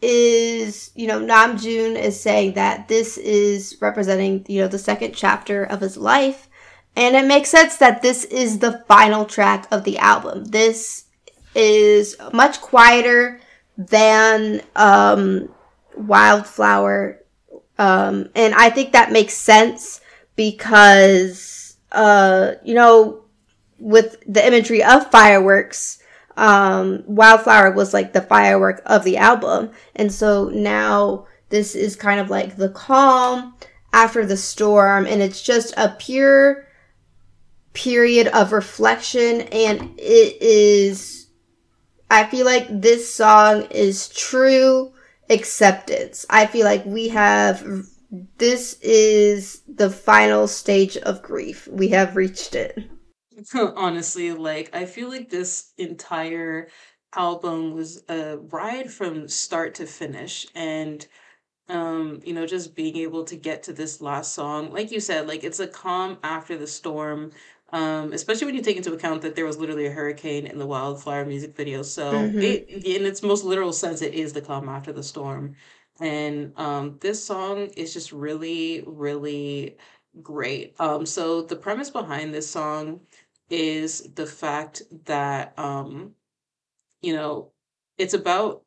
is 0.00 0.90
you 0.94 1.06
know 1.06 1.20
Namjoon 1.20 1.96
is 1.96 2.18
saying 2.18 2.54
that 2.54 2.88
this 2.88 3.16
is 3.18 3.76
representing 3.80 4.44
you 4.48 4.60
know 4.60 4.68
the 4.68 4.78
second 4.78 5.14
chapter 5.14 5.64
of 5.64 5.80
his 5.80 5.96
life, 5.96 6.48
and 6.94 7.16
it 7.16 7.26
makes 7.26 7.48
sense 7.48 7.76
that 7.78 8.02
this 8.02 8.24
is 8.24 8.60
the 8.60 8.84
final 8.86 9.24
track 9.24 9.66
of 9.72 9.82
the 9.82 9.98
album. 9.98 10.44
This 10.44 11.06
is 11.54 12.16
much 12.32 12.60
quieter 12.60 13.40
than 13.88 14.62
um, 14.76 15.48
Wildflower. 15.96 17.22
Um, 17.78 18.30
and 18.34 18.54
I 18.54 18.70
think 18.70 18.92
that 18.92 19.12
makes 19.12 19.34
sense 19.34 20.00
because, 20.36 21.76
uh, 21.90 22.52
you 22.64 22.74
know, 22.74 23.24
with 23.78 24.22
the 24.26 24.46
imagery 24.46 24.82
of 24.82 25.10
fireworks, 25.10 25.98
um, 26.36 27.02
Wildflower 27.06 27.72
was 27.72 27.92
like 27.92 28.12
the 28.12 28.22
firework 28.22 28.82
of 28.86 29.04
the 29.04 29.16
album. 29.16 29.70
And 29.96 30.12
so 30.12 30.48
now 30.48 31.26
this 31.48 31.74
is 31.74 31.96
kind 31.96 32.20
of 32.20 32.30
like 32.30 32.56
the 32.56 32.70
calm 32.70 33.54
after 33.92 34.24
the 34.24 34.36
storm, 34.36 35.04
and 35.06 35.20
it's 35.20 35.42
just 35.42 35.74
a 35.76 35.94
pure 35.98 36.66
period 37.74 38.26
of 38.28 38.52
reflection, 38.52 39.42
and 39.42 39.98
it 39.98 40.40
is 40.40 41.21
I 42.12 42.26
feel 42.26 42.44
like 42.44 42.66
this 42.68 43.12
song 43.12 43.62
is 43.70 44.10
true 44.10 44.92
acceptance. 45.30 46.26
I 46.28 46.44
feel 46.44 46.66
like 46.66 46.84
we 46.84 47.08
have 47.08 47.64
this 48.36 48.78
is 48.82 49.62
the 49.66 49.88
final 49.88 50.46
stage 50.46 50.98
of 50.98 51.22
grief. 51.22 51.66
We 51.68 51.88
have 51.88 52.14
reached 52.14 52.54
it. 52.54 52.78
Honestly, 53.54 54.30
like 54.32 54.68
I 54.74 54.84
feel 54.84 55.08
like 55.08 55.30
this 55.30 55.72
entire 55.78 56.68
album 57.16 57.72
was 57.72 58.04
a 58.10 58.36
ride 58.36 58.90
from 58.90 59.26
start 59.26 59.74
to 59.76 59.86
finish 59.86 60.46
and 60.54 61.06
um 61.68 62.20
you 62.24 62.34
know 62.34 62.46
just 62.46 62.74
being 62.74 62.96
able 62.96 63.24
to 63.24 63.36
get 63.36 63.62
to 63.62 63.72
this 63.72 64.00
last 64.00 64.34
song 64.34 64.72
like 64.72 64.90
you 64.90 64.98
said 64.98 65.28
like 65.28 65.44
it's 65.44 65.60
a 65.60 65.66
calm 65.66 66.18
after 66.24 66.56
the 66.56 66.66
storm 66.66 67.30
um, 67.72 68.12
especially 68.12 68.46
when 68.46 68.54
you 68.54 68.62
take 68.62 68.76
into 68.76 68.92
account 68.92 69.22
that 69.22 69.34
there 69.34 69.46
was 69.46 69.58
literally 69.58 69.86
a 69.86 69.90
hurricane 69.90 70.46
in 70.46 70.58
the 70.58 70.66
wildflower 70.66 71.24
music 71.24 71.56
video. 71.56 71.82
So 71.82 72.12
mm-hmm. 72.12 72.38
it, 72.38 72.68
in 72.68 73.06
its 73.06 73.22
most 73.22 73.44
literal 73.44 73.72
sense, 73.72 74.02
it 74.02 74.14
is 74.14 74.32
the 74.32 74.42
calm 74.42 74.68
after 74.68 74.92
the 74.92 75.02
storm. 75.02 75.54
And 76.00 76.52
um, 76.56 76.98
this 77.00 77.24
song 77.24 77.68
is 77.76 77.92
just 77.92 78.12
really, 78.12 78.84
really 78.86 79.76
great. 80.22 80.74
Um, 80.78 81.06
so 81.06 81.42
the 81.42 81.56
premise 81.56 81.90
behind 81.90 82.34
this 82.34 82.50
song 82.50 83.00
is 83.48 84.08
the 84.14 84.26
fact 84.26 84.82
that 85.04 85.58
um, 85.58 86.12
you 87.02 87.14
know 87.14 87.52
it's 87.98 88.14
about 88.14 88.62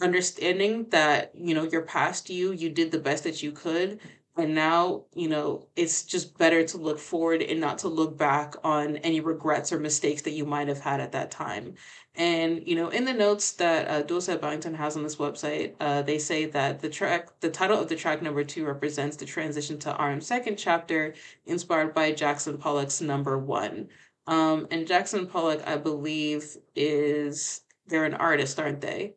understanding 0.00 0.86
that 0.90 1.32
you 1.34 1.54
know 1.54 1.64
your 1.64 1.82
past 1.82 2.30
you 2.30 2.52
you 2.52 2.70
did 2.70 2.90
the 2.90 2.98
best 2.98 3.24
that 3.24 3.42
you 3.42 3.52
could 3.52 3.98
and 4.36 4.54
now, 4.54 5.04
you 5.14 5.28
know, 5.28 5.66
it's 5.76 6.04
just 6.04 6.38
better 6.38 6.64
to 6.64 6.78
look 6.78 6.98
forward 6.98 7.42
and 7.42 7.60
not 7.60 7.78
to 7.78 7.88
look 7.88 8.16
back 8.16 8.54
on 8.64 8.96
any 8.98 9.20
regrets 9.20 9.72
or 9.72 9.78
mistakes 9.78 10.22
that 10.22 10.30
you 10.30 10.46
might 10.46 10.68
have 10.68 10.80
had 10.80 11.00
at 11.00 11.12
that 11.12 11.30
time. 11.30 11.74
And, 12.14 12.66
you 12.66 12.74
know, 12.74 12.88
in 12.88 13.04
the 13.04 13.12
notes 13.12 13.52
that 13.52 13.88
uh, 13.88 14.02
Doolset 14.02 14.38
Bangtan 14.38 14.74
has 14.74 14.96
on 14.96 15.02
this 15.02 15.16
website, 15.16 15.74
uh, 15.80 16.00
they 16.00 16.18
say 16.18 16.46
that 16.46 16.80
the 16.80 16.88
track, 16.88 17.28
the 17.40 17.50
title 17.50 17.78
of 17.78 17.88
the 17.88 17.96
track 17.96 18.22
number 18.22 18.42
two 18.42 18.64
represents 18.64 19.16
the 19.16 19.26
transition 19.26 19.78
to 19.80 19.94
RM's 20.02 20.26
second 20.26 20.56
chapter, 20.56 21.12
inspired 21.44 21.92
by 21.92 22.12
Jackson 22.12 22.56
Pollock's 22.56 23.02
number 23.02 23.38
one. 23.38 23.88
Um, 24.26 24.66
and 24.70 24.86
Jackson 24.86 25.26
Pollock, 25.26 25.62
I 25.66 25.76
believe, 25.76 26.56
is 26.74 27.62
they're 27.86 28.06
an 28.06 28.14
artist, 28.14 28.58
aren't 28.58 28.80
they? 28.80 29.14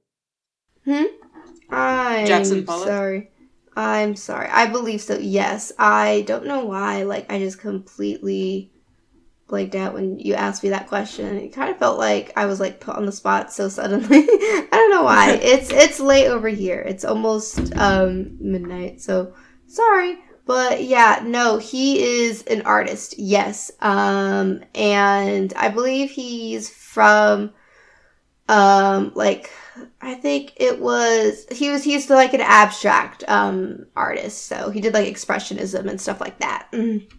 Hmm. 0.84 1.04
I 1.70 2.26
Jackson 2.26 2.66
Pollock. 2.66 2.88
Sorry. 2.88 3.32
I'm 3.76 4.16
sorry. 4.16 4.48
I 4.48 4.68
believe 4.68 5.02
so. 5.02 5.18
Yes. 5.18 5.72
I 5.78 6.24
don't 6.28 6.46
know 6.46 6.66
why. 6.66 7.04
Like 7.04 7.32
I 7.32 7.40
just 7.40 7.60
completely 7.60 8.72
blanked 9.48 9.76
out 9.76 9.94
when 9.94 10.18
you 10.18 10.34
asked 10.34 10.64
me 10.64 10.70
that 10.70 10.88
question. 10.88 11.38
It 11.38 11.54
kind 11.54 11.70
of 11.70 11.78
felt 11.78 12.00
like 12.00 12.32
I 12.36 12.46
was 12.46 12.60
like 12.60 12.80
put 12.80 12.96
on 12.96 13.06
the 13.06 13.12
spot 13.12 13.52
so 13.52 13.68
suddenly. 13.68 14.08
I 14.18 14.68
don't 14.72 14.92
know 14.92 15.04
why. 15.04 15.32
it's 15.42 15.70
it's 15.72 16.00
late 16.00 16.28
over 16.28 16.48
here. 16.48 16.80
It's 16.80 17.06
almost 17.06 17.76
um 17.78 18.38
midnight. 18.40 19.02
So 19.02 19.34
sorry. 19.68 20.20
But 20.46 20.84
yeah, 20.84 21.22
no, 21.26 21.58
he 21.58 22.26
is 22.28 22.44
an 22.44 22.62
artist. 22.64 23.16
Yes. 23.18 23.72
Um 23.82 24.64
and 24.74 25.54
I 25.56 25.70
believe 25.70 26.12
he's 26.12 26.70
from 26.70 27.54
um 28.48 29.12
like 29.16 29.52
I 30.02 30.16
think 30.16 30.54
it 30.58 30.80
was 30.80 31.46
he 31.52 31.70
was 31.70 31.84
he's 31.84 32.10
like 32.10 32.34
an 32.34 32.42
abstract 32.42 33.24
um 33.28 33.86
artist, 33.96 34.46
so 34.46 34.70
he 34.70 34.82
did 34.82 34.94
like 34.94 35.08
expressionism 35.08 35.90
and 35.90 36.00
stuff 36.00 36.22
like 36.22 36.40
that. 36.40 36.68
Mm. 36.72 37.12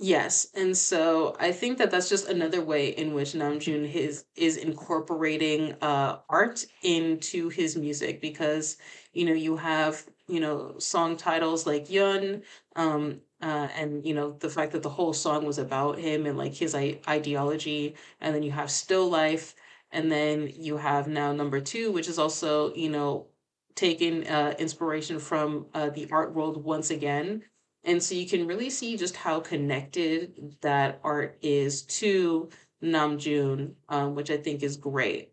Yes, 0.00 0.46
and 0.54 0.76
so 0.76 1.36
I 1.40 1.50
think 1.50 1.78
that 1.78 1.90
that's 1.90 2.08
just 2.08 2.28
another 2.28 2.62
way 2.62 2.90
in 2.90 3.14
which 3.14 3.32
Namjoon 3.32 3.86
his 3.86 4.24
is 4.36 4.56
incorporating 4.56 5.74
uh 5.82 6.18
art 6.28 6.64
into 6.82 7.48
his 7.48 7.76
music 7.76 8.20
because 8.20 8.76
you 9.12 9.24
know 9.24 9.32
you 9.32 9.56
have 9.56 10.04
you 10.28 10.38
know 10.40 10.78
song 10.78 11.16
titles 11.16 11.66
like 11.66 11.90
Yun 11.90 12.42
um 12.76 13.20
uh, 13.40 13.68
and 13.76 14.04
you 14.04 14.14
know 14.14 14.32
the 14.40 14.50
fact 14.50 14.72
that 14.72 14.82
the 14.82 14.88
whole 14.88 15.12
song 15.12 15.44
was 15.44 15.58
about 15.58 15.98
him 15.98 16.26
and 16.26 16.36
like 16.36 16.54
his 16.54 16.74
I- 16.74 17.00
ideology 17.08 17.94
and 18.20 18.34
then 18.34 18.42
you 18.42 18.50
have 18.50 18.70
still 18.70 19.08
life 19.08 19.54
and 19.90 20.10
then 20.10 20.50
you 20.54 20.76
have 20.76 21.08
now 21.08 21.32
number 21.32 21.60
two, 21.60 21.92
which 21.92 22.08
is 22.08 22.18
also, 22.18 22.74
you 22.74 22.90
know, 22.90 23.26
taking 23.74 24.26
uh, 24.26 24.54
inspiration 24.58 25.18
from 25.18 25.66
uh, 25.74 25.90
the 25.90 26.08
art 26.10 26.34
world 26.34 26.62
once 26.62 26.90
again. 26.90 27.42
And 27.84 28.02
so 28.02 28.14
you 28.14 28.26
can 28.26 28.46
really 28.46 28.70
see 28.70 28.96
just 28.96 29.16
how 29.16 29.40
connected 29.40 30.56
that 30.60 31.00
art 31.04 31.38
is 31.40 31.82
to 31.82 32.50
Namjoon, 32.82 33.74
um, 33.88 34.14
which 34.14 34.30
I 34.30 34.36
think 34.36 34.62
is 34.62 34.76
great. 34.76 35.32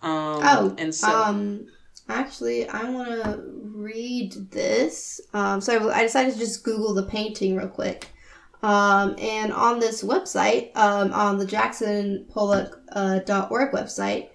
Um, 0.00 0.40
oh, 0.42 0.74
and 0.78 0.94
so. 0.94 1.08
Um, 1.08 1.66
actually, 2.08 2.66
I 2.68 2.88
want 2.90 3.08
to 3.10 3.42
read 3.62 4.32
this. 4.50 5.20
Um, 5.32 5.60
so 5.60 5.90
I 5.90 6.02
decided 6.02 6.32
to 6.32 6.38
just 6.38 6.64
Google 6.64 6.94
the 6.94 7.04
painting 7.04 7.56
real 7.56 7.68
quick. 7.68 8.08
Um, 8.62 9.16
and 9.18 9.52
on 9.52 9.80
this 9.80 10.04
website, 10.04 10.76
um, 10.76 11.12
on 11.12 11.38
the 11.38 11.46
jacksonpollock.org 11.46 12.84
uh, 12.94 13.76
website, 13.76 14.28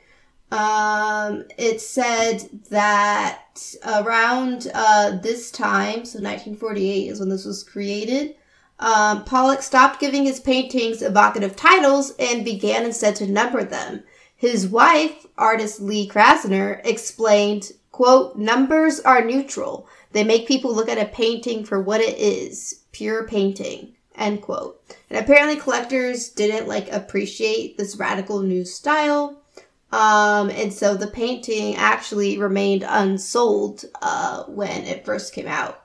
um, 0.52 1.46
it 1.58 1.82
said 1.82 2.50
that 2.70 3.44
around 3.86 4.70
uh, 4.74 5.18
this 5.22 5.52
time, 5.52 6.06
so 6.06 6.20
1948 6.20 7.08
is 7.10 7.20
when 7.20 7.30
this 7.30 7.46
was 7.46 7.64
created, 7.64 8.36
um, 8.80 9.24
Pollock 9.24 9.62
stopped 9.62 10.00
giving 10.00 10.24
his 10.24 10.40
paintings 10.40 11.02
evocative 11.02 11.56
titles 11.56 12.14
and 12.20 12.46
began 12.46 12.86
instead 12.86 13.16
to 13.18 13.28
number 13.28 13.64
them. 13.64 14.04
His 14.36 14.68
wife, 14.68 15.26
artist 15.38 15.82
Lee 15.82 16.08
Krasner, 16.08 16.80
explained, 16.86 17.72
quote, 17.92 18.38
numbers 18.38 19.00
are 19.00 19.26
neutral. 19.26 19.88
They 20.12 20.24
make 20.24 20.48
people 20.48 20.74
look 20.74 20.90
at 20.90 21.00
a 21.00 21.06
painting 21.06 21.66
for 21.66 21.82
what 21.82 22.02
it 22.02 22.18
is, 22.20 22.84
pure 22.92 23.26
painting. 23.28 23.96
End 24.18 24.42
quote. 24.42 24.82
And 25.10 25.20
apparently 25.20 25.56
collectors 25.56 26.30
didn't 26.30 26.68
like 26.68 26.92
appreciate 26.92 27.78
this 27.78 27.98
radical 27.98 28.42
new 28.42 28.66
style. 28.66 29.42
Um, 29.92 30.50
and 30.50 30.74
so 30.74 30.96
the 30.96 31.08
painting 31.08 31.76
actually 31.76 32.38
remained 32.38 32.84
unsold 32.88 33.86
uh, 34.02 34.44
when 34.46 34.84
it 34.84 35.06
first 35.06 35.34
came 35.34 35.48
out. 35.48 35.84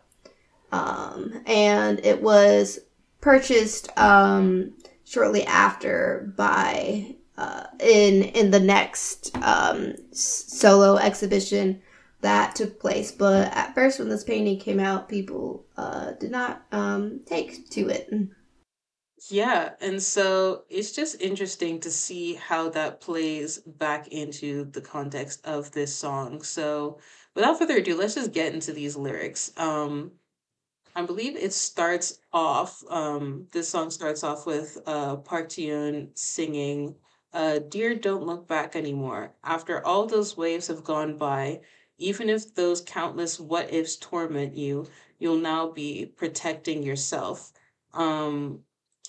Um, 0.73 1.43
and 1.47 2.01
it 2.05 2.23
was 2.23 2.81
purchased 3.20 3.97
um, 3.99 4.73
shortly 5.05 5.44
after 5.44 6.33
by 6.36 7.15
uh, 7.36 7.65
in 7.81 8.23
in 8.23 8.51
the 8.51 8.61
next 8.61 9.36
um, 9.43 9.94
solo 10.12 10.97
exhibition 10.97 11.81
that 12.23 12.55
took 12.57 12.81
place. 12.81 13.12
But 13.12 13.55
at 13.55 13.75
first, 13.75 13.99
when 13.99 14.09
this 14.09 14.25
painting 14.25 14.59
came 14.59 14.81
out, 14.81 15.09
people 15.09 15.65
uh, 15.83 16.12
did 16.12 16.31
not 16.31 16.65
um, 16.73 17.20
take 17.27 17.69
to 17.70 17.89
it. 17.89 18.09
Yeah, 19.31 19.70
and 19.81 20.02
so 20.02 20.65
it's 20.69 20.93
just 20.93 21.20
interesting 21.20 21.81
to 21.81 21.91
see 21.91 22.35
how 22.35 22.69
that 22.70 23.01
plays 23.01 23.59
back 23.59 24.09
into 24.09 24.65
the 24.65 24.81
context 24.81 25.47
of 25.47 25.70
this 25.73 25.94
song. 25.94 26.43
So, 26.43 26.99
without 27.35 27.59
further 27.59 27.77
ado, 27.77 27.97
let's 27.97 28.15
just 28.15 28.33
get 28.33 28.52
into 28.52 28.73
these 28.73 28.97
lyrics. 28.97 29.52
Um, 29.57 30.12
I 30.94 31.02
believe 31.02 31.36
it 31.36 31.52
starts 31.52 32.19
off. 32.33 32.83
Um, 32.91 33.47
this 33.52 33.69
song 33.69 33.91
starts 33.91 34.25
off 34.25 34.44
with 34.44 34.78
uh, 34.86 35.17
Park 35.17 35.51
Ji 35.51 36.09
singing, 36.15 36.97
uh, 37.33 37.61
"Dear, 37.61 37.94
don't 37.94 38.27
look 38.27 38.47
back 38.49 38.77
anymore. 38.77 39.35
After 39.44 39.85
all 39.86 40.07
those 40.07 40.36
waves 40.36 40.67
have 40.67 40.85
gone 40.85 41.17
by, 41.17 41.61
even 42.03 42.29
if 42.29 42.55
those 42.55 42.81
countless 42.83 43.39
what 43.41 43.73
ifs 43.73 43.97
torment 43.97 44.57
you, 44.57 44.87
you'll 45.19 45.37
now 45.37 45.71
be 45.71 46.07
protecting 46.17 46.83
yourself. 46.83 47.53
Um, 47.95 48.61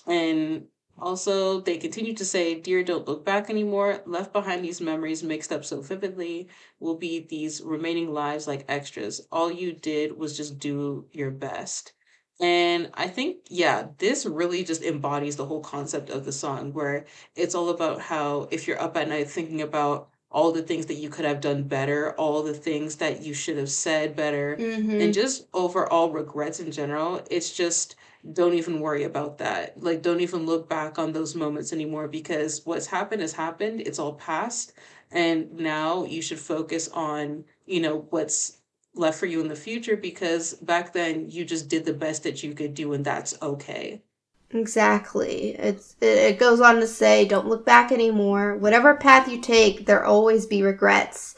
and 0.06 0.66
also, 0.98 1.60
they 1.60 1.78
continue 1.78 2.14
to 2.14 2.24
say, 2.24 2.54
Dear, 2.60 2.84
don't 2.84 3.08
look 3.08 3.24
back 3.24 3.50
anymore. 3.50 4.00
Left 4.06 4.32
behind 4.32 4.64
these 4.64 4.80
memories 4.80 5.22
mixed 5.24 5.52
up 5.52 5.64
so 5.64 5.80
vividly 5.80 6.48
will 6.78 6.96
be 6.96 7.26
these 7.28 7.60
remaining 7.62 8.12
lives 8.12 8.46
like 8.46 8.64
extras. 8.68 9.26
All 9.32 9.50
you 9.50 9.72
did 9.72 10.16
was 10.16 10.36
just 10.36 10.58
do 10.58 11.06
your 11.12 11.30
best. 11.32 11.94
And 12.40 12.90
I 12.94 13.08
think, 13.08 13.38
yeah, 13.48 13.88
this 13.98 14.26
really 14.26 14.64
just 14.64 14.82
embodies 14.82 15.36
the 15.36 15.46
whole 15.46 15.60
concept 15.62 16.10
of 16.10 16.24
the 16.24 16.32
song, 16.32 16.72
where 16.72 17.06
it's 17.36 17.54
all 17.54 17.70
about 17.70 18.00
how 18.00 18.48
if 18.50 18.66
you're 18.66 18.80
up 18.80 18.96
at 18.96 19.08
night 19.08 19.28
thinking 19.30 19.62
about 19.62 20.10
all 20.34 20.50
the 20.50 20.62
things 20.62 20.86
that 20.86 20.94
you 20.94 21.08
could 21.08 21.24
have 21.24 21.40
done 21.40 21.62
better, 21.62 22.12
all 22.16 22.42
the 22.42 22.52
things 22.52 22.96
that 22.96 23.22
you 23.22 23.32
should 23.32 23.56
have 23.56 23.70
said 23.70 24.16
better, 24.16 24.56
mm-hmm. 24.58 25.00
and 25.00 25.14
just 25.14 25.46
overall 25.54 26.10
regrets 26.10 26.58
in 26.58 26.72
general. 26.72 27.22
It's 27.30 27.56
just 27.56 27.94
don't 28.32 28.54
even 28.54 28.80
worry 28.80 29.04
about 29.04 29.38
that. 29.38 29.80
Like, 29.80 30.02
don't 30.02 30.20
even 30.20 30.44
look 30.44 30.68
back 30.68 30.98
on 30.98 31.12
those 31.12 31.36
moments 31.36 31.72
anymore 31.72 32.08
because 32.08 32.62
what's 32.64 32.86
happened 32.86 33.20
has 33.22 33.32
happened. 33.32 33.82
It's 33.82 34.00
all 34.00 34.14
past. 34.14 34.72
And 35.12 35.52
now 35.52 36.04
you 36.04 36.20
should 36.20 36.40
focus 36.40 36.88
on, 36.88 37.44
you 37.66 37.80
know, 37.80 38.06
what's 38.10 38.58
left 38.94 39.20
for 39.20 39.26
you 39.26 39.40
in 39.40 39.48
the 39.48 39.56
future 39.56 39.96
because 39.96 40.54
back 40.54 40.92
then 40.92 41.28
you 41.28 41.44
just 41.44 41.68
did 41.68 41.84
the 41.84 41.92
best 41.92 42.22
that 42.24 42.42
you 42.42 42.54
could 42.54 42.74
do 42.74 42.92
and 42.92 43.04
that's 43.04 43.40
okay. 43.42 44.02
Exactly. 44.50 45.56
It's 45.58 45.96
it 46.00 46.38
goes 46.38 46.60
on 46.60 46.76
to 46.76 46.86
say, 46.86 47.24
don't 47.24 47.48
look 47.48 47.64
back 47.66 47.90
anymore. 47.90 48.56
Whatever 48.56 48.94
path 48.94 49.28
you 49.28 49.40
take, 49.40 49.86
there 49.86 50.04
always 50.04 50.46
be 50.46 50.62
regrets. 50.62 51.34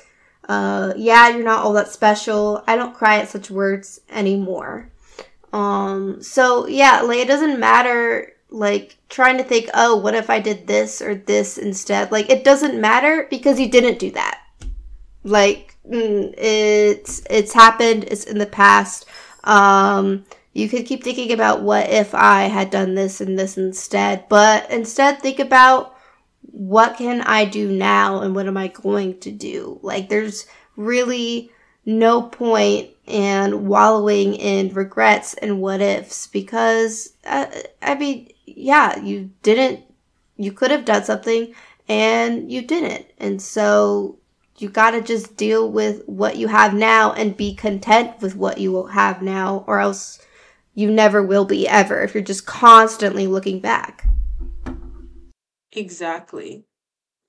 Uh, 0.48 0.92
yeah, 0.96 1.28
you're 1.28 1.44
not 1.44 1.64
all 1.64 1.72
that 1.72 1.88
special. 1.88 2.62
I 2.66 2.76
don't 2.76 2.94
cry 2.94 3.18
at 3.18 3.28
such 3.28 3.50
words 3.50 4.00
anymore. 4.10 4.90
Um, 5.52 6.22
so 6.22 6.66
yeah, 6.66 7.00
like 7.00 7.18
it 7.18 7.28
doesn't 7.28 7.58
matter 7.58 8.32
like 8.50 8.96
trying 9.08 9.38
to 9.38 9.44
think, 9.44 9.68
oh, 9.74 9.96
what 9.96 10.14
if 10.14 10.30
I 10.30 10.38
did 10.40 10.66
this 10.66 11.00
or 11.02 11.14
this 11.14 11.58
instead? 11.58 12.12
Like 12.12 12.30
it 12.30 12.44
doesn't 12.44 12.80
matter 12.80 13.26
because 13.30 13.58
you 13.58 13.68
didn't 13.70 13.98
do 13.98 14.10
that. 14.12 14.42
Like 15.24 15.76
mm, 15.90 16.34
it's 16.36 17.22
it's 17.30 17.52
happened. 17.52 18.04
It's 18.04 18.24
in 18.24 18.38
the 18.38 18.46
past. 18.46 19.06
Um, 19.44 20.24
you 20.56 20.70
could 20.70 20.86
keep 20.86 21.04
thinking 21.04 21.32
about 21.32 21.60
what 21.60 21.90
if 21.90 22.14
I 22.14 22.44
had 22.44 22.70
done 22.70 22.94
this 22.94 23.20
and 23.20 23.38
this 23.38 23.58
instead, 23.58 24.26
but 24.30 24.70
instead 24.70 25.20
think 25.20 25.38
about 25.38 25.94
what 26.40 26.96
can 26.96 27.20
I 27.20 27.44
do 27.44 27.70
now 27.70 28.22
and 28.22 28.34
what 28.34 28.46
am 28.46 28.56
I 28.56 28.68
going 28.68 29.20
to 29.20 29.30
do? 29.30 29.78
Like 29.82 30.08
there's 30.08 30.46
really 30.74 31.50
no 31.84 32.22
point 32.22 32.88
in 33.04 33.66
wallowing 33.66 34.34
in 34.34 34.72
regrets 34.72 35.34
and 35.34 35.60
what 35.60 35.82
ifs 35.82 36.26
because 36.26 37.12
uh, 37.26 37.46
I 37.82 37.94
mean, 37.94 38.30
yeah, 38.46 38.98
you 38.98 39.30
didn't 39.42 39.84
you 40.38 40.52
could 40.52 40.70
have 40.70 40.86
done 40.86 41.04
something 41.04 41.54
and 41.86 42.50
you 42.50 42.62
didn't. 42.62 43.04
And 43.18 43.42
so 43.42 44.16
you 44.56 44.70
got 44.70 44.92
to 44.92 45.02
just 45.02 45.36
deal 45.36 45.70
with 45.70 46.02
what 46.06 46.38
you 46.38 46.48
have 46.48 46.72
now 46.72 47.12
and 47.12 47.36
be 47.36 47.54
content 47.54 48.22
with 48.22 48.36
what 48.36 48.56
you 48.56 48.72
will 48.72 48.86
have 48.86 49.20
now 49.20 49.62
or 49.66 49.80
else 49.80 50.18
you 50.76 50.92
never 50.92 51.22
will 51.22 51.46
be 51.46 51.66
ever 51.66 52.02
if 52.02 52.14
you're 52.14 52.22
just 52.22 52.46
constantly 52.46 53.26
looking 53.26 53.58
back. 53.58 54.06
Exactly. 55.72 56.64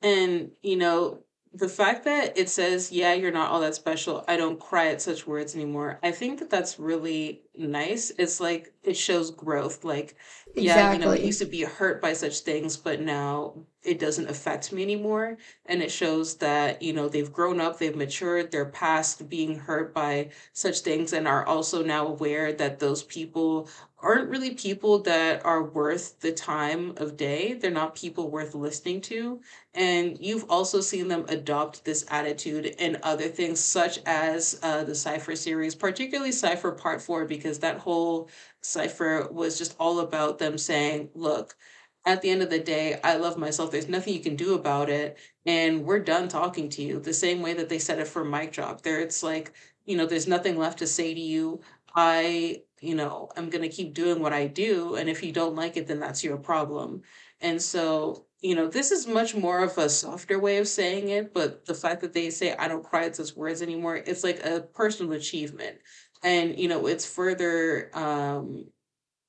And, 0.02 0.52
you 0.62 0.76
know, 0.76 1.24
the 1.54 1.70
fact 1.70 2.04
that 2.04 2.38
it 2.38 2.50
says, 2.50 2.92
yeah, 2.92 3.14
you're 3.14 3.32
not 3.32 3.50
all 3.50 3.62
that 3.62 3.74
special. 3.74 4.24
I 4.28 4.36
don't 4.36 4.60
cry 4.60 4.90
at 4.90 5.02
such 5.02 5.26
words 5.26 5.56
anymore. 5.56 5.98
I 6.04 6.12
think 6.12 6.40
that 6.40 6.50
that's 6.50 6.78
really 6.78 7.42
nice. 7.58 8.12
It's 8.20 8.40
like 8.40 8.74
it 8.84 8.96
shows 8.96 9.32
growth. 9.32 9.86
Like, 9.86 10.18
yeah, 10.54 10.92
you 10.92 11.00
know, 11.00 11.12
it 11.12 11.22
used 11.22 11.40
to 11.40 11.46
be 11.46 11.64
hurt 11.64 12.02
by 12.02 12.14
such 12.14 12.40
things, 12.40 12.76
but 12.76 13.02
now 13.02 13.54
it 13.88 14.00
doesn't 14.00 14.30
affect 14.30 14.72
me 14.72 14.84
anymore. 14.84 15.38
And 15.66 15.82
it 15.82 15.92
shows 15.92 16.36
that, 16.38 16.82
you 16.82 16.94
know, 16.94 17.08
they've 17.08 17.32
grown 17.32 17.62
up, 17.62 17.80
they've 17.80 17.96
matured, 17.96 18.52
they're 18.52 18.66
past 18.66 19.30
being 19.30 19.58
hurt 19.58 19.94
by 19.94 20.30
such 20.54 20.80
things 20.80 21.14
and 21.14 21.28
are 21.28 21.46
also 21.46 21.84
now 21.84 22.08
aware 22.08 22.54
that 22.54 22.80
those 22.80 23.04
people 23.04 23.70
aren't 24.00 24.30
really 24.30 24.54
people 24.54 25.00
that 25.00 25.44
are 25.46 25.64
worth 25.64 26.20
the 26.20 26.32
time 26.32 26.94
of 26.98 27.18
day. 27.18 27.54
They're 27.54 27.72
not 27.72 27.96
people 27.96 28.30
worth 28.30 28.54
listening 28.54 29.02
to 29.02 29.40
and 29.78 30.18
you've 30.20 30.50
also 30.50 30.82
seen 30.82 31.08
them 31.08 31.24
adopt 31.30 31.86
this 31.86 32.04
attitude 32.10 32.66
in 32.80 32.98
other 33.04 33.28
things, 33.28 33.60
such 33.60 34.00
as 34.08 34.60
uh, 34.64 34.84
the 34.84 34.96
Cypher 34.96 35.36
series, 35.36 35.76
particularly 35.76 36.32
Cypher 36.32 36.72
Part 36.72 37.00
4, 37.00 37.26
because 37.26 37.60
that 37.60 37.78
whole 37.78 38.28
Cypher 38.62 39.28
was 39.32 39.60
just 39.60 39.76
all 39.80 40.00
about 40.00 40.40
them 40.40 40.58
saying, 40.58 41.10
look, 41.14 41.56
at 42.08 42.22
the 42.22 42.30
end 42.30 42.42
of 42.42 42.50
the 42.50 42.60
day, 42.60 43.00
I 43.04 43.18
love 43.18 43.38
myself. 43.38 43.70
There's 43.72 43.90
nothing 43.90 44.14
you 44.14 44.22
can 44.22 44.38
do 44.38 44.56
about 44.56 44.90
it. 44.90 45.20
And 45.46 45.84
we're 45.86 46.00
done 46.00 46.30
talking 46.30 46.70
to 46.70 46.82
you. 46.82 47.00
The 47.02 47.14
same 47.14 47.42
way 47.42 47.54
that 47.54 47.70
they 47.70 47.80
said 47.80 48.00
it 48.00 48.08
for 48.08 48.24
Mic 48.24 48.54
Drop. 48.54 48.82
There, 48.82 49.02
it's 49.02 49.24
like, 49.24 49.54
you 49.86 49.98
know, 49.98 50.06
there's 50.06 50.28
nothing 50.28 50.58
left 50.58 50.80
to 50.80 50.88
say 50.88 51.14
to 51.14 51.20
you. 51.20 51.62
I, 51.96 52.64
you 52.80 52.96
know, 52.96 53.30
I'm 53.36 53.50
going 53.50 53.62
to 53.64 53.70
keep 53.70 53.94
doing 53.94 54.22
what 54.22 54.34
I 54.34 54.48
do. 54.48 54.96
And 54.96 55.10
if 55.10 55.22
you 55.22 55.34
don't 55.34 55.56
like 55.56 55.76
it, 55.78 55.88
then 55.88 56.00
that's 56.00 56.24
your 56.24 56.38
problem. 56.38 57.02
And 57.42 57.62
so, 57.62 58.26
you 58.42 58.56
know, 58.56 58.68
this 58.68 58.92
is 58.92 59.06
much 59.08 59.36
more 59.36 59.64
of 59.64 59.78
a 59.78 59.90
softer 59.90 60.40
way 60.40 60.58
of 60.60 60.68
saying 60.68 61.10
it, 61.10 61.34
but 61.34 61.66
the 61.66 61.74
fact 61.74 62.02
that 62.02 62.14
they 62.14 62.30
say 62.30 62.56
I 62.56 62.68
don't 62.70 62.84
cry 62.84 63.06
at 63.06 63.16
those 63.16 63.36
words 63.36 63.62
anymore, 63.62 63.98
it's 63.98 64.24
like 64.24 64.46
a 64.46 64.62
personal 64.62 65.14
achievement. 65.14 65.80
And, 66.24 66.58
you 66.58 66.68
know, 66.70 66.88
it's 66.88 67.06
further 67.06 67.90
um 67.94 68.68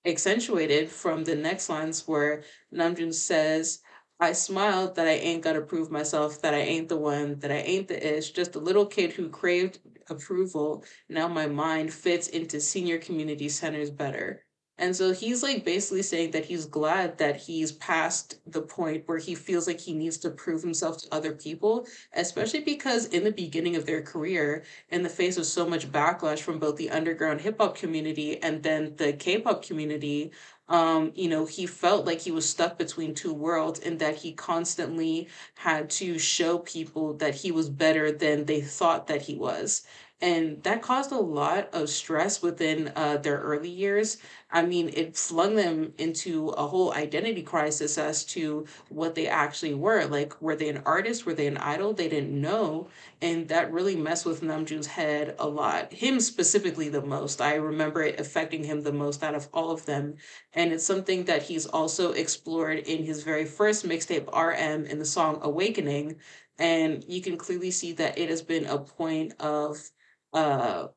accentuated 0.05 0.91
from 0.91 1.25
the 1.25 1.37
next 1.37 1.69
lines 1.69 2.07
where 2.07 2.43
Namjoon 2.75 3.15
says, 3.15 3.81
I 4.21 4.33
smiled 4.33 4.97
that 4.97 5.07
I 5.07 5.13
ain't 5.13 5.43
gotta 5.45 5.61
prove 5.61 5.91
myself, 5.91 6.43
that 6.43 6.55
I 6.55 6.59
ain't 6.59 6.89
the 6.89 6.97
one, 6.97 7.39
that 7.39 7.53
I 7.53 7.59
ain't 7.59 7.89
the 7.89 8.19
ish, 8.19 8.33
just 8.33 8.57
a 8.57 8.61
little 8.61 8.87
kid 8.87 9.13
who 9.13 9.29
craved 9.29 9.79
approval. 10.11 10.85
Now 11.09 11.29
my 11.29 11.47
mind 11.47 11.93
fits 11.93 12.29
into 12.29 12.61
senior 12.61 12.99
community 12.99 13.49
centers 13.49 13.91
better. 13.91 14.45
And 14.79 14.95
so 14.95 15.13
he's 15.13 15.43
like 15.43 15.65
basically 15.65 16.03
saying 16.03 16.31
that 16.31 16.45
he's 16.45 16.65
glad 16.67 17.19
that 17.19 17.37
he's 17.37 17.73
past 17.73 18.39
the 18.47 18.63
point 18.63 19.03
where 19.07 19.19
he 19.19 19.35
feels 19.35 19.67
like 19.67 19.81
he 19.81 19.93
needs 19.93 20.19
to 20.19 20.31
prove 20.31 20.63
himself 20.63 20.99
to 20.99 21.15
other 21.15 21.33
people, 21.33 21.87
especially 22.15 22.61
because 22.61 23.07
in 23.07 23.25
the 23.25 23.33
beginning 23.33 23.75
of 23.75 23.87
their 23.87 24.03
career, 24.03 24.65
in 24.91 25.03
the 25.03 25.09
face 25.09 25.37
of 25.37 25.47
so 25.47 25.69
much 25.69 25.91
backlash 25.91 26.41
from 26.41 26.59
both 26.61 26.77
the 26.77 26.91
underground 26.91 27.41
hip 27.41 27.57
hop 27.61 27.77
community 27.77 28.41
and 28.43 28.63
then 28.63 28.95
the 28.97 29.13
K-pop 29.13 29.65
community, 29.65 30.31
um, 30.69 31.13
you 31.15 31.29
know, 31.29 31.47
he 31.47 31.67
felt 31.67 32.07
like 32.07 32.21
he 32.21 32.31
was 32.31 32.49
stuck 32.49 32.79
between 32.79 33.15
two 33.15 33.33
worlds 33.33 33.81
and 33.81 33.99
that 33.99 34.17
he 34.17 34.33
constantly 34.33 35.29
had 35.55 35.91
to 35.91 36.19
show 36.19 36.59
people 36.59 37.15
that 37.15 37.35
he 37.35 37.51
was 37.51 37.69
better 37.69 38.13
than 38.13 38.45
they 38.45 38.61
thought 38.61 39.07
that 39.07 39.23
he 39.23 39.35
was. 39.35 39.87
And 40.21 40.63
that 40.65 40.83
caused 40.83 41.13
a 41.13 41.19
lot 41.19 41.69
of 41.73 41.89
stress 41.89 42.43
within 42.43 42.93
uh, 42.97 43.19
their 43.19 43.39
early 43.39 43.71
years. 43.71 44.19
I 44.51 44.65
mean, 44.65 44.91
it 44.95 45.17
flung 45.17 45.57
them 45.57 45.93
into 45.99 46.49
a 46.51 46.67
whole 46.67 46.93
identity 46.95 47.43
crisis 47.43 47.99
as 47.99 48.25
to 48.27 48.67
what 48.89 49.15
they 49.15 49.27
actually 49.29 49.75
were. 49.75 50.05
Like, 50.07 50.41
were 50.41 50.57
they 50.57 50.69
an 50.69 50.83
artist? 50.87 51.27
Were 51.27 51.35
they 51.35 51.47
an 51.47 51.59
idol? 51.59 51.93
They 51.93 52.09
didn't 52.09 52.41
know 52.41 52.89
and 53.21 53.49
that 53.49 53.73
really 53.73 53.97
messed 53.97 54.25
with 54.27 54.43
Namjoon's 54.43 54.87
head 54.87 55.35
a 55.39 55.49
lot. 55.49 55.93
Him 55.93 56.21
specifically 56.21 56.89
the 56.89 57.03
most. 57.03 57.41
I 57.41 57.55
remember 57.57 58.03
it 58.03 58.21
affecting 58.21 58.65
him 58.65 58.83
the 58.83 58.93
most 58.93 59.23
out 59.23 59.35
of 59.35 59.49
all 59.53 59.71
of 59.71 59.85
them. 59.87 60.17
And 60.53 60.73
it's 60.73 60.85
something 60.85 61.25
that 61.25 61.43
he's 61.43 61.67
also 61.67 62.13
explored 62.13 62.79
in 62.79 63.05
his 63.05 63.23
very 63.25 63.45
first 63.45 63.85
mixtape 63.87 64.29
RM 64.33 64.87
in 64.87 64.99
the 64.99 65.05
song 65.05 65.39
Awakening. 65.43 66.17
And 66.59 67.05
you 67.07 67.21
can 67.23 67.37
clearly 67.37 67.71
see 67.71 67.93
that 67.93 68.19
it 68.19 68.29
has 68.31 68.43
been 68.43 68.67
a 68.67 68.79
point 68.79 69.35
of 69.41 69.91
uh 70.33 70.89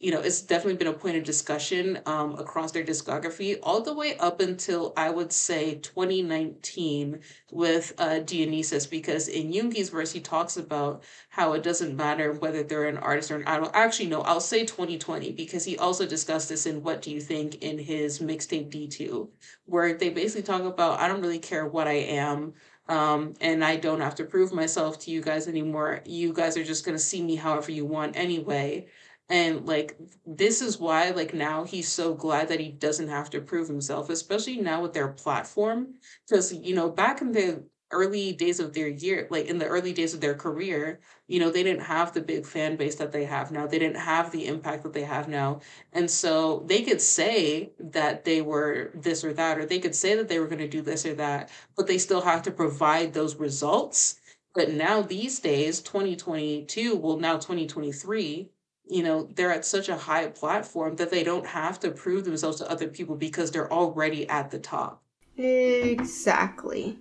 you 0.00 0.10
know, 0.10 0.20
it's 0.20 0.40
definitely 0.40 0.76
been 0.76 0.86
a 0.86 0.94
point 0.94 1.16
of 1.18 1.24
discussion 1.24 2.00
um, 2.06 2.34
across 2.38 2.72
their 2.72 2.82
discography, 2.82 3.58
all 3.62 3.82
the 3.82 3.92
way 3.92 4.16
up 4.16 4.40
until 4.40 4.94
I 4.96 5.10
would 5.10 5.30
say 5.30 5.74
2019 5.74 7.20
with 7.52 7.92
uh, 7.98 8.20
Dionysus, 8.20 8.86
because 8.86 9.28
in 9.28 9.52
Yoongi's 9.52 9.90
verse, 9.90 10.10
he 10.10 10.20
talks 10.20 10.56
about 10.56 11.04
how 11.28 11.52
it 11.52 11.62
doesn't 11.62 11.94
matter 11.96 12.32
whether 12.32 12.62
they're 12.62 12.88
an 12.88 12.96
artist 12.96 13.30
or 13.30 13.36
an 13.36 13.46
idol. 13.46 13.70
Actually, 13.74 14.08
no, 14.08 14.22
I'll 14.22 14.40
say 14.40 14.64
2020 14.64 15.32
because 15.32 15.64
he 15.64 15.76
also 15.76 16.06
discussed 16.06 16.48
this 16.48 16.64
in 16.64 16.82
What 16.82 17.02
Do 17.02 17.10
You 17.10 17.20
Think 17.20 17.56
in 17.56 17.78
his 17.78 18.20
mixtape 18.20 18.70
D2, 18.70 19.28
where 19.66 19.92
they 19.92 20.08
basically 20.08 20.42
talk 20.42 20.62
about 20.62 20.98
I 20.98 21.08
don't 21.08 21.20
really 21.20 21.38
care 21.38 21.66
what 21.66 21.86
I 21.86 21.92
am. 21.92 22.54
Um, 22.88 23.34
and 23.40 23.64
I 23.64 23.76
don't 23.76 24.00
have 24.00 24.16
to 24.16 24.24
prove 24.24 24.52
myself 24.52 24.98
to 25.00 25.12
you 25.12 25.20
guys 25.22 25.46
anymore. 25.46 26.00
You 26.06 26.32
guys 26.32 26.56
are 26.56 26.64
just 26.64 26.84
gonna 26.84 26.98
see 26.98 27.22
me 27.22 27.36
however 27.36 27.70
you 27.70 27.84
want 27.84 28.16
anyway. 28.16 28.88
And 29.30 29.64
like 29.66 29.96
this 30.26 30.60
is 30.60 30.78
why 30.78 31.10
like 31.10 31.32
now 31.32 31.64
he's 31.64 31.88
so 31.88 32.14
glad 32.14 32.48
that 32.48 32.60
he 32.60 32.70
doesn't 32.70 33.08
have 33.08 33.30
to 33.30 33.40
prove 33.40 33.68
himself, 33.68 34.10
especially 34.10 34.58
now 34.58 34.82
with 34.82 34.92
their 34.92 35.08
platform. 35.08 35.94
Because 36.28 36.52
you 36.52 36.74
know, 36.74 36.90
back 36.90 37.22
in 37.22 37.32
the 37.32 37.64
early 37.92 38.32
days 38.32 38.60
of 38.60 38.72
their 38.72 38.88
year, 38.88 39.26
like 39.30 39.46
in 39.46 39.58
the 39.58 39.66
early 39.66 39.92
days 39.92 40.14
of 40.14 40.20
their 40.20 40.34
career, 40.34 41.00
you 41.28 41.40
know, 41.40 41.50
they 41.50 41.62
didn't 41.62 41.82
have 41.82 42.12
the 42.12 42.20
big 42.20 42.46
fan 42.46 42.76
base 42.76 42.96
that 42.96 43.12
they 43.12 43.24
have 43.24 43.50
now. 43.52 43.66
They 43.66 43.78
didn't 43.78 43.98
have 43.98 44.30
the 44.32 44.46
impact 44.46 44.82
that 44.84 44.92
they 44.92 45.02
have 45.04 45.28
now. 45.28 45.60
And 45.92 46.10
so 46.10 46.64
they 46.66 46.82
could 46.82 47.00
say 47.00 47.72
that 47.78 48.24
they 48.24 48.42
were 48.42 48.90
this 48.94 49.24
or 49.24 49.32
that, 49.34 49.58
or 49.58 49.66
they 49.66 49.78
could 49.80 49.94
say 49.94 50.14
that 50.16 50.28
they 50.28 50.38
were 50.40 50.46
going 50.46 50.58
to 50.58 50.68
do 50.68 50.82
this 50.82 51.06
or 51.06 51.14
that, 51.14 51.50
but 51.76 51.86
they 51.86 51.98
still 51.98 52.20
have 52.22 52.42
to 52.42 52.50
provide 52.50 53.12
those 53.12 53.36
results. 53.36 54.20
But 54.54 54.70
now 54.70 55.02
these 55.02 55.38
days, 55.40 55.80
2022, 55.80 56.96
well, 56.96 57.16
now 57.16 57.34
2023, 57.38 58.50
you 58.90 59.02
know, 59.02 59.28
they're 59.34 59.52
at 59.52 59.64
such 59.64 59.88
a 59.88 59.96
high 59.96 60.26
platform 60.26 60.96
that 60.96 61.10
they 61.10 61.22
don't 61.22 61.46
have 61.46 61.78
to 61.80 61.90
prove 61.90 62.24
themselves 62.24 62.58
to 62.58 62.70
other 62.70 62.88
people 62.88 63.16
because 63.16 63.50
they're 63.50 63.72
already 63.72 64.28
at 64.28 64.50
the 64.50 64.58
top. 64.58 65.02
Exactly. 65.36 66.98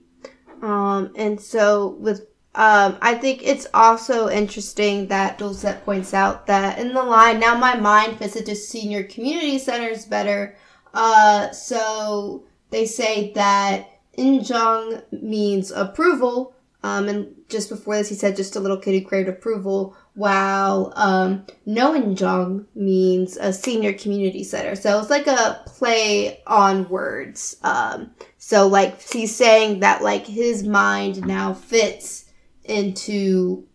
Um, 0.62 1.12
and 1.16 1.40
so 1.40 1.98
with 2.00 2.28
um, 2.56 2.98
I 3.02 3.14
think 3.14 3.42
it's 3.44 3.68
also 3.74 4.28
interesting 4.28 5.08
that 5.08 5.38
Doolset 5.38 5.84
points 5.84 6.14
out 6.14 6.48
that 6.48 6.80
in 6.80 6.94
the 6.94 7.04
line, 7.04 7.40
now 7.40 7.56
my 7.56 7.76
mind 7.76 8.18
fits 8.18 8.36
into 8.36 8.56
senior 8.56 9.04
community 9.04 9.60
centers 9.60 10.06
better. 10.06 10.56
Uh, 10.94 11.52
so 11.52 12.46
they 12.72 12.86
say 12.86 13.32
that 13.34 14.02
Injong 14.18 15.04
means 15.12 15.72
approval. 15.72 16.56
Um, 16.82 17.08
and 17.08 17.36
just 17.50 17.70
before 17.70 17.96
this, 17.96 18.10
he 18.10 18.16
said 18.16 18.36
just 18.36 18.56
a 18.56 18.60
little 18.60 18.78
kid 18.78 19.00
who 19.00 19.08
craved 19.08 19.30
approval, 19.30 19.96
while 20.16 20.92
um, 20.96 21.46
no 21.66 21.94
Injong 21.94 22.66
means 22.76 23.38
a 23.38 23.54
senior 23.54 23.94
community 23.94 24.44
center. 24.44 24.76
So 24.76 25.00
it's 25.00 25.10
like 25.10 25.28
a 25.28 25.62
play 25.66 26.42
on 26.46 26.90
words. 26.90 27.58
Um, 27.64 28.12
so 28.38 28.68
like 28.68 29.02
he's 29.02 29.36
saying 29.36 29.80
that 29.80 30.04
like 30.04 30.26
his 30.26 30.64
mind 30.64 31.26
now 31.26 31.54
fits 31.54 32.26
into 32.64 33.66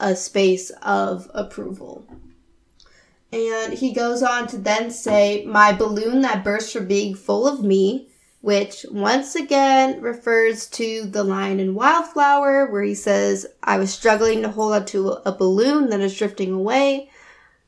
a 0.00 0.16
space 0.16 0.70
of 0.82 1.30
approval. 1.34 2.06
And 3.32 3.72
he 3.72 3.92
goes 3.92 4.22
on 4.22 4.46
to 4.48 4.58
then 4.58 4.90
say, 4.90 5.44
My 5.44 5.72
balloon 5.72 6.20
that 6.22 6.44
burst 6.44 6.72
from 6.72 6.86
being 6.86 7.14
full 7.14 7.48
of 7.48 7.64
me, 7.64 8.08
which 8.44 8.84
once 8.90 9.34
again 9.36 10.02
refers 10.02 10.66
to 10.66 11.06
the 11.06 11.24
line 11.24 11.58
in 11.58 11.74
Wildflower 11.74 12.70
where 12.70 12.82
he 12.82 12.94
says, 12.94 13.46
I 13.62 13.78
was 13.78 13.90
struggling 13.90 14.42
to 14.42 14.50
hold 14.50 14.74
on 14.74 14.84
to 14.84 15.12
a 15.24 15.32
balloon 15.32 15.88
that 15.88 16.02
is 16.02 16.14
drifting 16.14 16.52
away. 16.52 17.08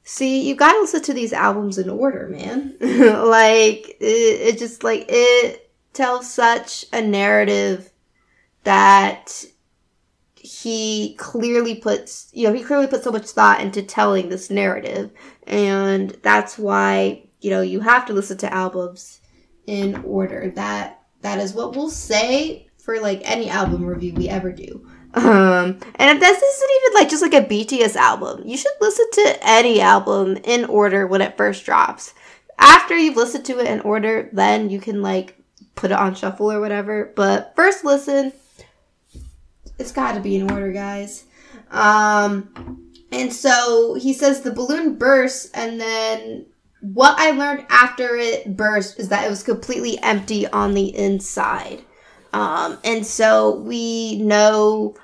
See, 0.05 0.47
you 0.47 0.55
gotta 0.55 0.79
listen 0.79 1.01
to 1.05 1.15
these 1.15 1.33
albums 1.33 1.79
in 1.79 1.89
order, 1.89 2.29
man. 2.29 2.77
like, 2.81 3.97
it, 4.01 4.03
it 4.03 4.59
just, 4.59 4.85
like, 4.85 5.07
it 5.09 5.71
tells 5.95 6.31
such 6.31 6.85
a 6.93 7.01
narrative 7.01 7.91
that 8.65 9.47
he 10.35 11.15
clearly 11.17 11.77
puts, 11.77 12.29
you 12.35 12.47
know, 12.47 12.53
he 12.53 12.63
clearly 12.63 12.87
put 12.87 13.03
so 13.03 13.13
much 13.13 13.29
thought 13.29 13.63
into 13.63 13.83
telling 13.83 14.29
this 14.29 14.51
narrative. 14.51 15.11
And 15.47 16.11
that's 16.21 16.59
why, 16.59 17.23
you 17.41 17.49
know, 17.49 17.63
you 17.63 17.81
have 17.81 18.05
to 18.09 18.13
listen 18.13 18.37
to 18.39 18.53
albums 18.53 19.21
in 19.67 20.03
order. 20.05 20.51
That, 20.55 21.03
that 21.23 21.39
is 21.39 21.55
what 21.55 21.75
we'll 21.75 21.91
say 21.91 22.69
for 22.79 23.01
like 23.01 23.21
any 23.25 23.51
album 23.51 23.85
review 23.85 24.15
we 24.15 24.29
ever 24.29 24.53
do. 24.53 24.87
Um, 25.15 25.79
and 25.95 26.11
if 26.11 26.21
this 26.21 26.43
isn't 26.43 26.71
even 26.77 26.95
like 26.95 27.09
just 27.09 27.23
like 27.23 27.35
a 27.35 27.47
BTS 27.47 27.97
album, 27.97 28.47
you 28.47 28.57
should 28.57 28.73
listen 28.81 29.07
to 29.13 29.39
any 29.43 29.81
album 29.81 30.37
in 30.45 30.67
order 30.67 31.07
when 31.07 31.23
it 31.23 31.37
first 31.37 31.65
drops. 31.65 32.15
After 32.59 32.97
you've 32.97 33.17
listened 33.17 33.45
to 33.47 33.59
it 33.59 33.67
in 33.67 33.81
order, 33.81 34.29
then 34.33 34.71
you 34.71 34.79
can 34.79 35.03
like 35.03 35.39
put 35.75 35.91
it 35.91 35.97
on 35.97 36.15
shuffle 36.15 36.53
or 36.53 36.61
whatever. 36.61 37.13
But 37.17 37.55
first 37.57 37.85
listen, 37.85 38.33
it's 39.79 39.93
got 39.93 40.15
to 40.15 40.21
be 40.21 40.37
in 40.37 40.51
order, 40.51 40.73
guys. 40.73 41.25
Um, 41.71 42.83
and 43.13 43.33
so 43.33 43.95
he 43.95 44.13
says 44.13 44.41
the 44.41 44.53
balloon 44.53 44.97
bursts, 44.97 45.51
and 45.53 45.81
then 45.81 46.47
what 46.81 47.19
I 47.19 47.31
learned 47.31 47.67
after 47.69 48.17
it 48.17 48.57
burst 48.57 48.99
is 48.99 49.09
that 49.09 49.27
it 49.27 49.31
was 49.31 49.43
completely 49.43 49.99
empty 50.03 50.47
on 50.47 50.75
the 50.75 50.95
inside. 50.97 51.83
Um, 52.33 52.79
and 52.85 53.07
so 53.07 53.57
we 53.57 54.19
know, 54.19 54.95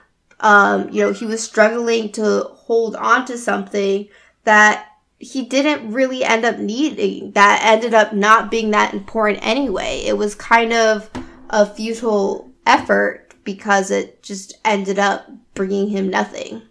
um, 0.40 0.90
you 0.90 1.02
know, 1.02 1.12
he 1.12 1.24
was 1.24 1.42
struggling 1.42 2.12
to 2.12 2.42
hold 2.52 2.94
on 2.96 3.24
to 3.26 3.38
something 3.38 4.08
that 4.44 4.88
he 5.18 5.42
didn't 5.42 5.92
really 5.92 6.24
end 6.24 6.44
up 6.44 6.58
needing, 6.58 7.32
that 7.32 7.62
ended 7.64 7.94
up 7.94 8.12
not 8.12 8.50
being 8.50 8.72
that 8.72 8.92
important 8.92 9.38
anyway. 9.40 10.02
It 10.04 10.18
was 10.18 10.34
kind 10.34 10.72
of 10.72 11.08
a 11.48 11.64
futile 11.64 12.52
effort 12.66 13.34
because 13.44 13.90
it 13.90 14.22
just 14.22 14.54
ended 14.64 14.98
up 14.98 15.30
bringing 15.54 15.88
him 15.88 16.10
nothing. 16.10 16.62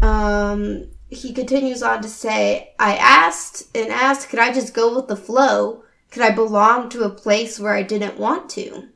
Um, 0.00 0.88
he 1.08 1.32
continues 1.32 1.82
on 1.82 2.02
to 2.02 2.08
say, 2.08 2.74
I 2.78 2.96
asked 2.96 3.76
and 3.76 3.90
asked, 3.90 4.28
could 4.28 4.38
I 4.38 4.52
just 4.52 4.74
go 4.74 4.94
with 4.94 5.08
the 5.08 5.16
flow? 5.16 5.84
Could 6.10 6.22
I 6.22 6.30
belong 6.30 6.88
to 6.90 7.04
a 7.04 7.10
place 7.10 7.58
where 7.58 7.74
I 7.74 7.82
didn't 7.82 8.18
want 8.18 8.50
to? 8.50 8.88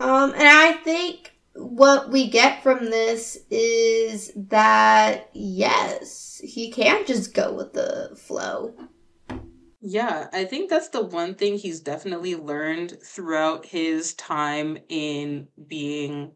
Um, 0.00 0.32
and 0.32 0.46
I 0.46 0.72
think 0.84 1.32
what 1.54 2.10
we 2.10 2.30
get 2.30 2.62
from 2.62 2.84
this 2.84 3.38
is 3.50 4.32
that 4.36 5.30
yes, 5.32 6.40
he 6.44 6.70
can 6.70 7.04
just 7.04 7.34
go 7.34 7.52
with 7.52 7.72
the 7.72 8.16
flow. 8.16 8.74
Yeah, 9.80 10.28
I 10.32 10.44
think 10.44 10.70
that's 10.70 10.88
the 10.88 11.04
one 11.04 11.34
thing 11.34 11.56
he's 11.56 11.80
definitely 11.80 12.36
learned 12.36 12.98
throughout 13.02 13.66
his 13.66 14.14
time 14.14 14.78
in 14.88 15.48
being 15.66 16.32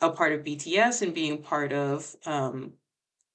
a 0.00 0.10
part 0.10 0.32
of 0.32 0.44
BTS 0.44 1.02
and 1.02 1.14
being 1.14 1.42
part 1.42 1.72
of 1.72 2.14
um 2.26 2.74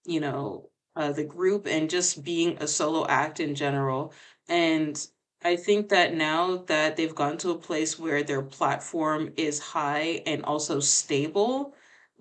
you 0.06 0.20
know 0.20 0.70
uh, 0.96 1.12
the 1.12 1.24
group 1.24 1.68
and 1.68 1.90
just 1.90 2.24
being 2.24 2.58
a 2.60 2.68
solo 2.68 3.06
act 3.08 3.40
in 3.40 3.56
general. 3.56 4.14
And 4.50 5.06
I 5.44 5.56
think 5.56 5.90
that 5.90 6.14
now 6.14 6.58
that 6.68 6.96
they've 6.98 7.16
gone 7.16 7.38
to 7.40 7.52
a 7.52 7.58
place 7.58 7.98
where 7.98 8.24
their 8.24 8.42
platform 8.44 9.34
is 9.38 9.60
high 9.60 10.22
and 10.26 10.44
also 10.44 10.80
stable, 10.80 11.74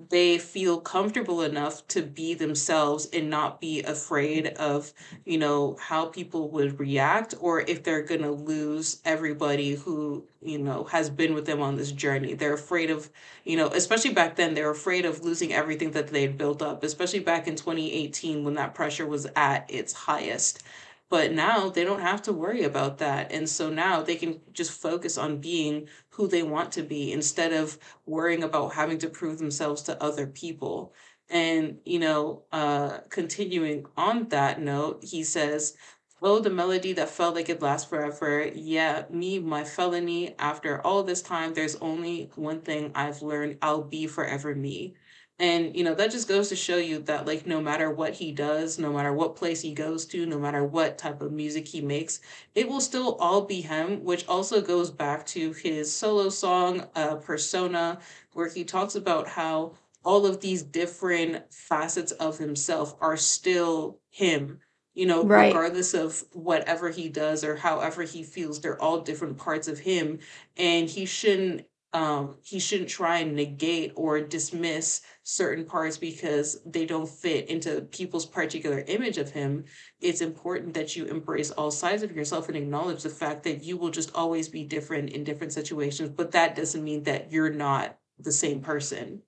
they 0.09 0.39
feel 0.39 0.81
comfortable 0.81 1.43
enough 1.43 1.87
to 1.89 2.03
be 2.03 2.35
themselves 2.35 3.07
and 3.13 3.29
not 3.29 3.61
be 3.61 3.83
afraid 3.83 4.49
of, 4.49 4.93
you 5.25 5.37
know, 5.37 5.77
how 5.81 6.07
people 6.07 6.51
would 6.51 6.81
react 6.81 7.35
or 7.41 7.61
if 7.61 7.83
they're 7.83 8.03
going 8.03 8.23
to 8.23 8.31
lose 8.31 9.01
everybody 9.05 9.75
who, 9.75 10.25
you 10.43 10.59
know, 10.59 10.85
has 10.85 11.11
been 11.11 11.35
with 11.35 11.45
them 11.45 11.61
on 11.61 11.77
this 11.77 11.93
journey. 11.93 12.35
They're 12.35 12.55
afraid 12.55 12.91
of, 12.91 13.11
you 13.45 13.57
know, 13.57 13.67
especially 13.69 14.15
back 14.15 14.37
then, 14.37 14.55
they're 14.55 14.71
afraid 14.71 15.05
of 15.05 15.23
losing 15.23 15.53
everything 15.53 15.91
that 15.91 16.09
they'd 16.09 16.39
built 16.39 16.63
up, 16.63 16.83
especially 16.83 17.21
back 17.21 17.47
in 17.47 17.57
2018 17.57 18.43
when 18.43 18.55
that 18.55 18.75
pressure 18.75 19.07
was 19.07 19.27
at 19.37 19.71
its 19.71 19.93
highest. 19.93 20.63
But 21.11 21.33
now 21.33 21.69
they 21.69 21.85
don't 21.85 22.01
have 22.01 22.23
to 22.23 22.33
worry 22.33 22.63
about 22.63 22.99
that. 22.99 23.33
And 23.33 23.49
so 23.49 23.69
now 23.69 24.01
they 24.01 24.15
can 24.15 24.41
just 24.53 24.71
focus 24.71 25.19
on 25.19 25.39
being 25.39 25.89
who 26.21 26.29
they 26.29 26.43
want 26.43 26.71
to 26.73 26.83
be 26.83 27.13
instead 27.13 27.51
of 27.51 27.79
worrying 28.05 28.43
about 28.45 28.75
having 28.75 28.99
to 28.99 29.09
prove 29.09 29.39
themselves 29.39 29.81
to 29.81 30.03
other 30.03 30.27
people. 30.27 30.93
And, 31.31 31.79
you 31.87 31.99
know, 31.99 32.43
uh, 32.53 32.99
continuing 33.09 33.87
on 33.97 34.29
that 34.29 34.61
note, 34.61 35.03
he 35.03 35.25
says, 35.25 35.77
Oh, 36.23 36.39
the 36.39 36.51
melody 36.51 36.93
that 36.93 37.09
felt 37.09 37.35
like 37.35 37.49
it 37.49 37.63
lasts 37.63 37.89
forever. 37.89 38.51
Yeah, 38.55 39.05
me, 39.09 39.39
my 39.39 39.65
felony. 39.65 40.35
After 40.39 40.83
all 40.83 41.03
this 41.03 41.23
time, 41.23 41.55
there's 41.55 41.77
only 41.77 42.31
one 42.35 42.61
thing 42.61 42.93
I've 42.95 43.23
learned 43.23 43.57
I'll 43.63 43.83
be 43.83 44.07
forever 44.07 44.55
me. 44.55 44.97
And, 45.41 45.75
you 45.75 45.83
know, 45.85 45.95
that 45.95 46.13
just 46.13 46.29
goes 46.29 46.51
to 46.51 46.57
show 46.57 46.77
you 46.77 46.99
that, 47.01 47.27
like, 47.27 47.47
no 47.47 47.61
matter 47.63 47.91
what 47.91 48.13
he 48.15 48.31
does, 48.31 48.79
no 48.79 48.93
matter 48.93 49.13
what 49.13 49.37
place 49.37 49.63
he 49.63 49.73
goes 49.75 50.05
to, 50.07 50.27
no 50.27 50.39
matter 50.39 50.63
what 50.65 50.99
type 50.99 51.23
of 51.23 51.33
music 51.33 51.67
he 51.69 51.81
makes, 51.81 52.21
it 52.55 52.69
will 52.69 52.81
still 52.83 53.17
all 53.17 53.41
be 53.47 53.63
him, 53.63 54.05
which 54.05 54.29
also 54.29 54.61
goes 54.61 54.91
back 54.91 55.27
to 55.29 55.53
his 55.55 55.91
solo 55.93 56.29
song, 56.29 56.87
uh, 56.95 57.17
Persona, 57.17 57.99
where 58.35 58.49
he 58.51 58.65
talks 58.65 58.95
about 58.97 59.29
how 59.29 59.73
all 60.05 60.27
of 60.27 60.41
these 60.41 60.63
different 60.63 61.53
facets 61.53 62.13
of 62.13 62.39
himself 62.39 62.95
are 63.01 63.17
still 63.17 63.99
him. 64.11 64.61
You 64.95 65.07
know, 65.07 65.25
Right. 65.25 65.55
regardless 65.55 65.95
of 65.95 66.25
whatever 66.33 66.91
he 66.91 67.09
does 67.09 67.45
or 67.45 67.57
however 67.57 68.03
he 68.03 68.25
feels, 68.25 68.61
they're 68.61 68.81
all 68.83 69.01
different 69.01 69.39
parts 69.39 69.69
of 69.69 69.79
him. 69.79 70.19
And 70.57 70.89
he 70.91 71.07
shouldn't 71.07 71.67
um 71.93 72.37
he 72.43 72.59
shouldn't 72.59 72.89
try 72.89 73.19
and 73.19 73.35
negate 73.35 73.93
or 73.97 74.21
dismiss 74.21 75.03
certain 75.23 75.65
parts 75.65 75.99
because 75.99 76.59
they 76.65 76.87
don't 76.87 77.09
fit 77.09 77.49
into 77.49 77.81
people's 77.93 78.27
particular 78.27 78.85
image 78.87 79.19
of 79.19 79.31
him 79.31 79.65
it's 80.01 80.21
important 80.21 80.73
that 80.75 80.95
you 80.95 81.05
embrace 81.07 81.51
all 81.53 81.71
sides 81.71 82.03
of 82.03 82.15
yourself 82.15 82.49
and 82.49 82.57
acknowledge 82.57 83.03
the 83.03 83.09
fact 83.09 83.43
that 83.43 83.65
you 83.65 83.77
will 83.77 83.91
just 83.91 84.15
always 84.15 84.49
be 84.49 84.63
different 84.63 85.11
in 85.11 85.25
different 85.25 85.53
situations 85.53 86.09
but 86.09 86.31
that 86.31 86.55
doesn't 86.55 86.85
mean 86.85 87.03
that 87.03 87.33
you're 87.33 87.51
not 87.51 87.99
the 88.19 88.33
same 88.33 88.61
person 88.61 89.23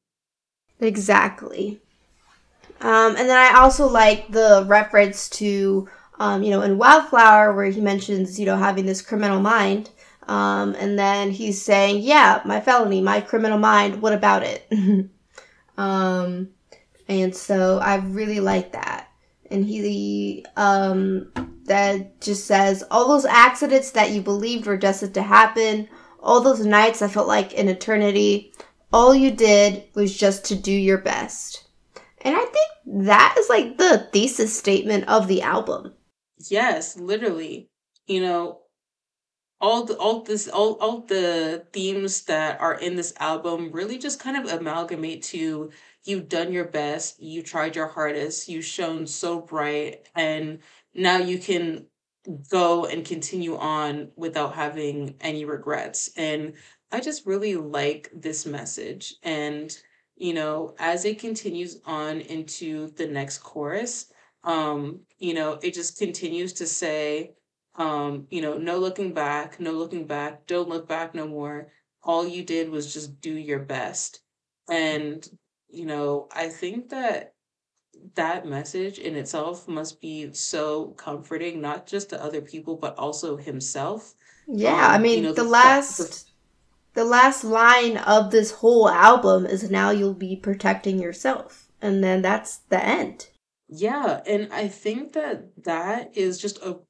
Exactly. 0.83 1.81
Um, 2.81 3.15
and 3.17 3.29
then 3.29 3.39
I 3.39 3.59
also 3.59 3.87
like 3.87 4.31
the 4.33 4.65
reference 4.67 5.29
to, 5.31 5.89
um, 6.19 6.43
you 6.43 6.51
know, 6.51 6.63
in 6.63 6.77
Wildflower 6.77 7.55
where 7.55 7.67
he 7.67 7.81
mentions, 7.81 8.39
you 8.41 8.47
know, 8.47 8.57
having 8.57 8.87
this 8.87 9.01
criminal 9.01 9.41
mind. 9.41 9.91
Um, 10.29 10.75
and 10.79 10.99
then 10.99 11.31
he's 11.31 11.61
saying, 11.61 12.03
yeah, 12.03 12.43
my 12.45 12.61
felony, 12.61 13.01
my 13.01 13.21
criminal 13.21 13.59
mind, 13.59 14.01
what 14.01 14.13
about 14.13 14.43
it? 14.43 14.71
um, 15.77 16.49
and 17.09 17.35
so 17.35 17.79
I 17.79 17.97
really 17.97 18.41
like 18.41 18.73
that. 18.73 19.09
And 19.51 19.65
he, 19.65 20.47
um, 20.57 21.31
that 21.65 22.21
just 22.21 22.47
says, 22.47 22.85
all 22.91 23.09
those 23.09 23.25
accidents 23.25 23.91
that 23.91 24.11
you 24.11 24.23
believed 24.23 24.67
were 24.67 24.77
destined 24.77 25.15
to 25.15 25.23
happen, 25.23 25.89
all 26.21 26.41
those 26.41 26.65
nights 26.65 27.03
I 27.03 27.09
felt 27.09 27.29
like 27.29 27.59
an 27.59 27.69
eternity, 27.69 28.53
all 28.93 29.15
you 29.15 29.31
did 29.31 29.85
was 29.95 30.17
just 30.17 30.45
to 30.47 30.55
do 30.55 30.73
your 30.73 30.99
best. 30.99 31.67
And 32.23 32.37
I 32.37 32.45
think 32.45 32.71
that 33.07 33.35
is 33.39 33.49
like 33.49 33.79
the 33.79 34.09
thesis 34.13 34.57
statement 34.57 35.09
of 35.09 35.29
the 35.29 35.43
album. 35.43 35.95
yes 36.51 36.97
literally 36.97 37.71
you 38.07 38.21
know 38.21 38.62
all 39.63 39.85
the 39.87 39.97
all 39.97 40.23
this 40.23 40.49
all 40.49 40.75
all 40.81 41.01
the 41.03 41.67
themes 41.73 42.25
that 42.25 42.61
are 42.61 42.75
in 42.81 42.97
this 42.97 43.15
album 43.21 43.71
really 43.73 43.99
just 43.99 44.21
kind 44.21 44.37
of 44.37 44.53
amalgamate 44.53 45.23
to 45.23 45.71
you've 46.05 46.29
done 46.29 46.53
your 46.53 46.67
best, 46.67 47.23
you 47.23 47.43
tried 47.43 47.77
your 47.77 47.89
hardest, 47.89 48.49
you've 48.49 48.65
shown 48.65 49.07
so 49.07 49.41
bright, 49.41 50.09
and 50.17 50.59
now 50.95 51.19
you 51.19 51.39
can 51.39 51.87
go 52.51 52.87
and 52.87 53.05
continue 53.05 53.57
on 53.57 54.11
without 54.17 54.55
having 54.55 55.17
any 55.21 55.45
regrets. 55.45 56.11
And 56.17 56.55
I 56.93 57.01
just 57.01 57.27
really 57.27 57.57
like 57.57 58.11
this 58.15 58.47
message. 58.47 59.15
And, 59.23 59.77
you 60.17 60.35
know, 60.35 60.75
as 60.79 61.05
it 61.05 61.19
continues 61.19 61.81
on 61.85 62.21
into 62.21 62.91
the 62.97 63.07
next 63.07 63.39
chorus, 63.39 64.13
um, 64.45 65.01
you 65.19 65.35
know, 65.35 65.59
it 65.63 65.75
just 65.75 65.99
continues 65.99 66.53
to 66.55 66.67
say, 66.67 67.35
um, 67.77 68.27
you 68.31 68.43
know, 68.43 68.59
no 68.59 68.79
looking 68.79 69.13
back, 69.15 69.61
no 69.61 69.73
looking 69.73 70.07
back, 70.07 70.47
don't 70.47 70.69
look 70.69 70.89
back 70.89 71.15
no 71.15 71.27
more. 71.27 71.73
All 72.03 72.27
you 72.27 72.45
did 72.45 72.71
was 72.71 72.93
just 72.93 73.21
do 73.21 73.33
your 73.35 73.61
best. 73.61 74.21
And, 74.69 75.27
you 75.69 75.87
know, 75.87 76.29
I 76.33 76.49
think 76.49 76.91
that 76.91 77.35
that 78.15 78.47
message 78.47 78.99
in 78.99 79.17
itself 79.17 79.69
must 79.69 80.01
be 80.01 80.33
so 80.33 80.89
comforting, 80.93 81.61
not 81.61 81.87
just 81.87 82.11
to 82.11 82.23
other 82.23 82.41
people, 82.43 82.77
but 82.77 82.97
also 82.99 83.37
himself. 83.37 84.15
Yeah, 84.47 84.87
I 84.89 84.99
Um, 84.99 85.09
you 85.11 85.23
know, 85.23 85.33
mean, 85.33 85.35
the 85.35 85.45
the 85.45 85.45
fact, 85.45 85.97
the 85.97 86.05
last 86.05 86.33
the 86.95 87.05
last 87.05 87.45
line 87.45 87.97
of 87.99 88.31
this 88.31 88.53
whole 88.53 88.89
album 88.89 89.47
is 89.47 89.71
now 89.71 89.91
you'll 89.91 90.15
be 90.15 90.37
protecting 90.37 91.01
yourself. 91.01 91.71
And 91.83 92.03
then 92.05 92.23
that's 92.23 92.59
the 92.59 92.83
end. 92.85 93.29
Yeah, 93.69 94.23
and 94.27 94.53
I 94.53 94.69
think 94.69 95.13
that 95.15 95.65
that 95.65 96.17
is 96.17 96.39
just 96.41 96.59
a 96.63 96.81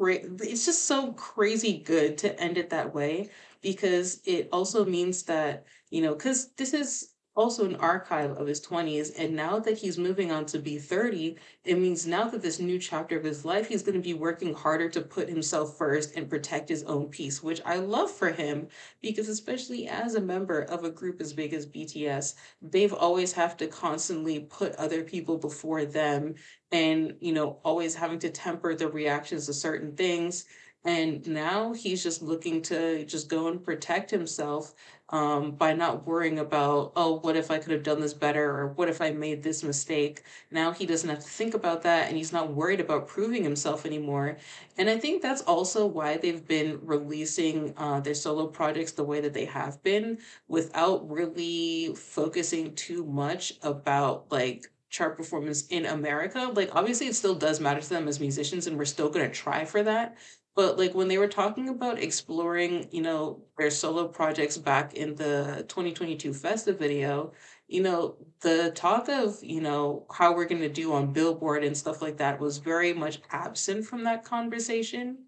it's 0.00 0.64
just 0.66 0.84
so 0.86 1.12
crazy 1.14 1.78
good 1.78 2.18
to 2.18 2.38
end 2.40 2.58
it 2.58 2.70
that 2.70 2.94
way 2.94 3.30
because 3.62 4.20
it 4.26 4.48
also 4.52 4.84
means 4.84 5.24
that, 5.24 5.64
you 5.90 6.02
know, 6.02 6.14
cuz 6.14 6.48
this 6.56 6.74
is 6.74 7.13
also 7.36 7.64
an 7.64 7.76
archive 7.76 8.30
of 8.32 8.46
his 8.46 8.60
20s 8.60 9.12
and 9.18 9.34
now 9.34 9.58
that 9.58 9.78
he's 9.78 9.98
moving 9.98 10.30
on 10.30 10.46
to 10.46 10.58
be 10.58 10.78
30, 10.78 11.36
it 11.64 11.78
means 11.78 12.06
now 12.06 12.28
that 12.28 12.42
this 12.42 12.60
new 12.60 12.78
chapter 12.78 13.16
of 13.16 13.24
his 13.24 13.44
life 13.44 13.68
he's 13.68 13.82
going 13.82 13.94
to 13.96 14.00
be 14.00 14.14
working 14.14 14.54
harder 14.54 14.88
to 14.88 15.00
put 15.00 15.28
himself 15.28 15.76
first 15.76 16.14
and 16.16 16.30
protect 16.30 16.68
his 16.68 16.84
own 16.84 17.08
peace, 17.08 17.42
which 17.42 17.60
I 17.64 17.76
love 17.76 18.10
for 18.10 18.30
him 18.30 18.68
because 19.02 19.28
especially 19.28 19.88
as 19.88 20.14
a 20.14 20.20
member 20.20 20.60
of 20.62 20.84
a 20.84 20.90
group 20.90 21.20
as 21.20 21.32
big 21.32 21.52
as 21.54 21.66
BTS, 21.66 22.34
they've 22.62 22.94
always 22.94 23.32
have 23.32 23.56
to 23.58 23.66
constantly 23.66 24.40
put 24.40 24.74
other 24.76 25.02
people 25.02 25.36
before 25.38 25.84
them 25.84 26.34
and 26.72 27.14
you 27.20 27.32
know 27.32 27.58
always 27.64 27.94
having 27.94 28.18
to 28.20 28.30
temper 28.30 28.74
the 28.74 28.88
reactions 28.88 29.46
to 29.46 29.54
certain 29.54 29.94
things 29.96 30.44
And 30.86 31.26
now 31.26 31.72
he's 31.72 32.02
just 32.02 32.20
looking 32.20 32.60
to 32.62 33.06
just 33.06 33.30
go 33.30 33.48
and 33.48 33.62
protect 33.64 34.10
himself 34.10 34.74
um, 35.08 35.52
by 35.52 35.72
not 35.72 36.06
worrying 36.06 36.38
about, 36.38 36.92
oh, 36.94 37.20
what 37.20 37.36
if 37.36 37.50
I 37.50 37.58
could 37.58 37.72
have 37.72 37.82
done 37.82 38.00
this 38.00 38.12
better 38.12 38.50
or 38.50 38.68
what 38.68 38.90
if 38.90 39.00
I 39.00 39.10
made 39.10 39.42
this 39.42 39.62
mistake? 39.62 40.22
Now 40.50 40.72
he 40.72 40.84
doesn't 40.84 41.08
have 41.08 41.20
to 41.20 41.24
think 41.28 41.54
about 41.54 41.82
that 41.82 42.08
and 42.08 42.18
he's 42.18 42.32
not 42.34 42.52
worried 42.52 42.80
about 42.80 43.08
proving 43.08 43.42
himself 43.42 43.86
anymore. 43.86 44.36
And 44.76 44.90
I 44.90 44.98
think 44.98 45.22
that's 45.22 45.40
also 45.42 45.86
why 45.86 46.18
they've 46.18 46.46
been 46.46 46.78
releasing 46.82 47.72
uh, 47.78 48.00
their 48.00 48.14
solo 48.14 48.46
projects 48.46 48.92
the 48.92 49.04
way 49.04 49.20
that 49.20 49.32
they 49.32 49.46
have 49.46 49.82
been 49.82 50.18
without 50.48 51.08
really 51.10 51.94
focusing 51.94 52.74
too 52.74 53.04
much 53.06 53.54
about 53.62 54.30
like 54.30 54.70
chart 54.90 55.16
performance 55.16 55.66
in 55.68 55.86
America. 55.86 56.50
Like, 56.54 56.74
obviously, 56.74 57.06
it 57.08 57.14
still 57.16 57.34
does 57.34 57.58
matter 57.60 57.80
to 57.80 57.88
them 57.88 58.06
as 58.06 58.20
musicians, 58.20 58.66
and 58.66 58.78
we're 58.78 58.84
still 58.84 59.08
going 59.10 59.26
to 59.28 59.34
try 59.34 59.64
for 59.64 59.82
that. 59.82 60.16
But 60.56 60.78
like 60.78 60.94
when 60.94 61.08
they 61.08 61.18
were 61.18 61.28
talking 61.28 61.68
about 61.68 61.98
exploring, 61.98 62.88
you 62.92 63.02
know, 63.02 63.42
their 63.58 63.70
solo 63.70 64.08
projects 64.08 64.56
back 64.56 64.94
in 64.94 65.14
the 65.16 65.64
2022 65.68 66.32
Festive 66.34 66.78
video, 66.78 67.32
you 67.68 67.82
know, 67.82 68.16
the 68.40 68.70
talk 68.72 69.08
of, 69.08 69.42
you 69.42 69.60
know, 69.60 70.06
how 70.12 70.34
we're 70.34 70.44
going 70.46 70.60
to 70.60 70.68
do 70.68 70.92
on 70.92 71.12
Billboard 71.12 71.64
and 71.64 71.76
stuff 71.76 72.02
like 72.02 72.18
that 72.18 72.40
was 72.40 72.58
very 72.58 72.92
much 72.92 73.20
absent 73.30 73.84
from 73.86 74.04
that 74.04 74.24
conversation. 74.24 75.18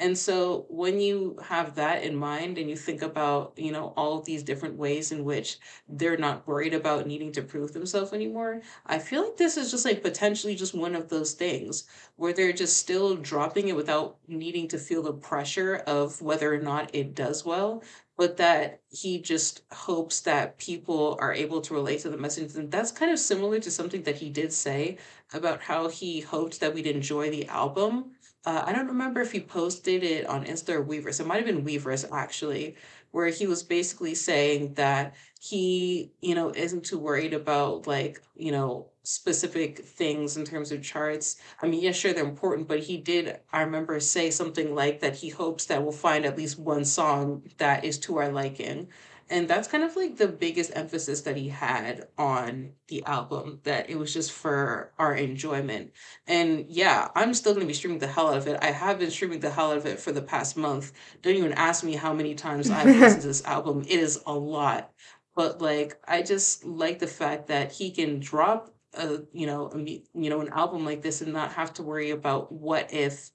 And 0.00 0.16
so 0.16 0.64
when 0.70 0.98
you 0.98 1.38
have 1.42 1.74
that 1.74 2.02
in 2.02 2.16
mind 2.16 2.56
and 2.56 2.70
you 2.70 2.74
think 2.76 3.02
about, 3.02 3.52
you 3.56 3.70
know, 3.70 3.92
all 3.98 4.18
of 4.18 4.24
these 4.24 4.42
different 4.42 4.76
ways 4.76 5.12
in 5.12 5.24
which 5.24 5.58
they're 5.90 6.16
not 6.16 6.46
worried 6.48 6.72
about 6.72 7.06
needing 7.06 7.30
to 7.32 7.42
prove 7.42 7.74
themselves 7.74 8.14
anymore, 8.14 8.62
I 8.86 8.98
feel 8.98 9.24
like 9.24 9.36
this 9.36 9.58
is 9.58 9.70
just 9.70 9.84
like 9.84 10.02
potentially 10.02 10.54
just 10.54 10.74
one 10.74 10.96
of 10.96 11.10
those 11.10 11.34
things 11.34 11.84
where 12.16 12.32
they're 12.32 12.54
just 12.54 12.78
still 12.78 13.14
dropping 13.14 13.68
it 13.68 13.76
without 13.76 14.16
needing 14.26 14.68
to 14.68 14.78
feel 14.78 15.02
the 15.02 15.12
pressure 15.12 15.76
of 15.86 16.22
whether 16.22 16.52
or 16.52 16.58
not 16.58 16.94
it 16.94 17.14
does 17.14 17.44
well, 17.44 17.82
but 18.16 18.38
that 18.38 18.80
he 18.88 19.20
just 19.20 19.62
hopes 19.70 20.20
that 20.20 20.56
people 20.56 21.18
are 21.20 21.34
able 21.34 21.60
to 21.60 21.74
relate 21.74 22.00
to 22.00 22.08
the 22.08 22.16
message. 22.16 22.54
And 22.54 22.70
that's 22.70 22.90
kind 22.90 23.12
of 23.12 23.18
similar 23.18 23.58
to 23.60 23.70
something 23.70 24.02
that 24.04 24.16
he 24.16 24.30
did 24.30 24.50
say 24.52 24.96
about 25.34 25.60
how 25.60 25.88
he 25.88 26.20
hoped 26.20 26.60
that 26.60 26.72
we'd 26.72 26.86
enjoy 26.86 27.30
the 27.30 27.46
album 27.48 28.12
uh, 28.46 28.62
I 28.66 28.72
don't 28.72 28.88
remember 28.88 29.20
if 29.20 29.32
he 29.32 29.40
posted 29.40 30.02
it 30.02 30.26
on 30.26 30.44
Insta 30.44 30.70
or 30.70 30.84
Weverse. 30.84 31.20
It 31.20 31.26
might 31.26 31.36
have 31.36 31.46
been 31.46 31.64
Weverse 31.64 32.10
actually, 32.10 32.76
where 33.10 33.28
he 33.28 33.46
was 33.46 33.62
basically 33.62 34.14
saying 34.14 34.74
that 34.74 35.14
he, 35.40 36.12
you 36.20 36.34
know, 36.34 36.50
isn't 36.54 36.84
too 36.84 36.98
worried 36.98 37.34
about 37.34 37.86
like, 37.86 38.22
you 38.36 38.52
know, 38.52 38.86
specific 39.02 39.78
things 39.84 40.36
in 40.36 40.44
terms 40.44 40.72
of 40.72 40.82
charts. 40.82 41.36
I 41.62 41.66
mean, 41.66 41.82
yeah, 41.82 41.92
sure, 41.92 42.12
they're 42.12 42.24
important, 42.24 42.68
but 42.68 42.80
he 42.80 42.96
did, 42.98 43.40
I 43.52 43.62
remember, 43.62 43.98
say 44.00 44.30
something 44.30 44.74
like 44.74 45.00
that 45.00 45.16
he 45.16 45.28
hopes 45.30 45.66
that 45.66 45.82
we'll 45.82 45.92
find 45.92 46.24
at 46.24 46.36
least 46.36 46.58
one 46.58 46.84
song 46.84 47.42
that 47.58 47.84
is 47.84 47.98
to 48.00 48.18
our 48.18 48.30
liking. 48.30 48.88
And 49.30 49.46
that's 49.46 49.68
kind 49.68 49.84
of 49.84 49.94
like 49.94 50.16
the 50.16 50.26
biggest 50.26 50.72
emphasis 50.74 51.20
that 51.20 51.36
he 51.36 51.48
had 51.48 52.08
on 52.18 52.72
the 52.88 53.04
album, 53.04 53.60
that 53.62 53.88
it 53.88 53.96
was 53.96 54.12
just 54.12 54.32
for 54.32 54.92
our 54.98 55.14
enjoyment. 55.14 55.92
And 56.26 56.66
yeah, 56.68 57.08
I'm 57.14 57.32
still 57.32 57.54
going 57.54 57.64
to 57.64 57.68
be 57.68 57.74
streaming 57.74 58.00
the 58.00 58.08
hell 58.08 58.30
out 58.30 58.38
of 58.38 58.48
it. 58.48 58.58
I 58.60 58.72
have 58.72 58.98
been 58.98 59.12
streaming 59.12 59.38
the 59.38 59.50
hell 59.50 59.70
out 59.70 59.76
of 59.76 59.86
it 59.86 60.00
for 60.00 60.10
the 60.10 60.20
past 60.20 60.56
month. 60.56 60.92
Don't 61.22 61.36
even 61.36 61.52
ask 61.52 61.84
me 61.84 61.94
how 61.94 62.12
many 62.12 62.34
times 62.34 62.70
I've 62.70 62.86
listened 63.00 63.22
to 63.22 63.28
this 63.28 63.44
album. 63.44 63.82
It 63.82 64.00
is 64.00 64.20
a 64.26 64.34
lot. 64.34 64.90
But 65.36 65.62
like, 65.62 65.96
I 66.08 66.22
just 66.22 66.64
like 66.64 66.98
the 66.98 67.06
fact 67.06 67.46
that 67.46 67.70
he 67.70 67.92
can 67.92 68.18
drop 68.18 68.74
a, 68.94 69.20
you 69.32 69.46
know, 69.46 69.70
a, 69.72 69.78
you 69.78 70.28
know, 70.28 70.40
an 70.40 70.48
album 70.48 70.84
like 70.84 71.02
this 71.02 71.20
and 71.20 71.32
not 71.32 71.52
have 71.52 71.72
to 71.74 71.84
worry 71.84 72.10
about 72.10 72.50
what 72.50 72.92
if 72.92 73.30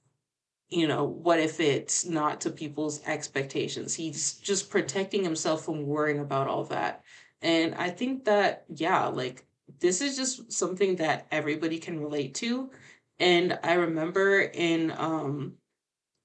you 0.69 0.87
know, 0.87 1.03
what 1.03 1.39
if 1.39 1.59
it's 1.59 2.05
not 2.05 2.41
to 2.41 2.49
people's 2.49 3.01
expectations? 3.05 3.93
He's 3.93 4.35
just 4.35 4.69
protecting 4.69 5.23
himself 5.23 5.65
from 5.65 5.85
worrying 5.85 6.19
about 6.19 6.47
all 6.47 6.63
that. 6.65 7.03
And 7.41 7.75
I 7.75 7.89
think 7.89 8.25
that, 8.25 8.65
yeah, 8.73 9.07
like 9.07 9.45
this 9.79 10.01
is 10.01 10.15
just 10.15 10.51
something 10.51 10.95
that 10.97 11.27
everybody 11.31 11.77
can 11.79 11.99
relate 11.99 12.35
to. 12.35 12.71
And 13.19 13.59
I 13.63 13.73
remember 13.73 14.41
in 14.41 14.91
um 14.97 15.53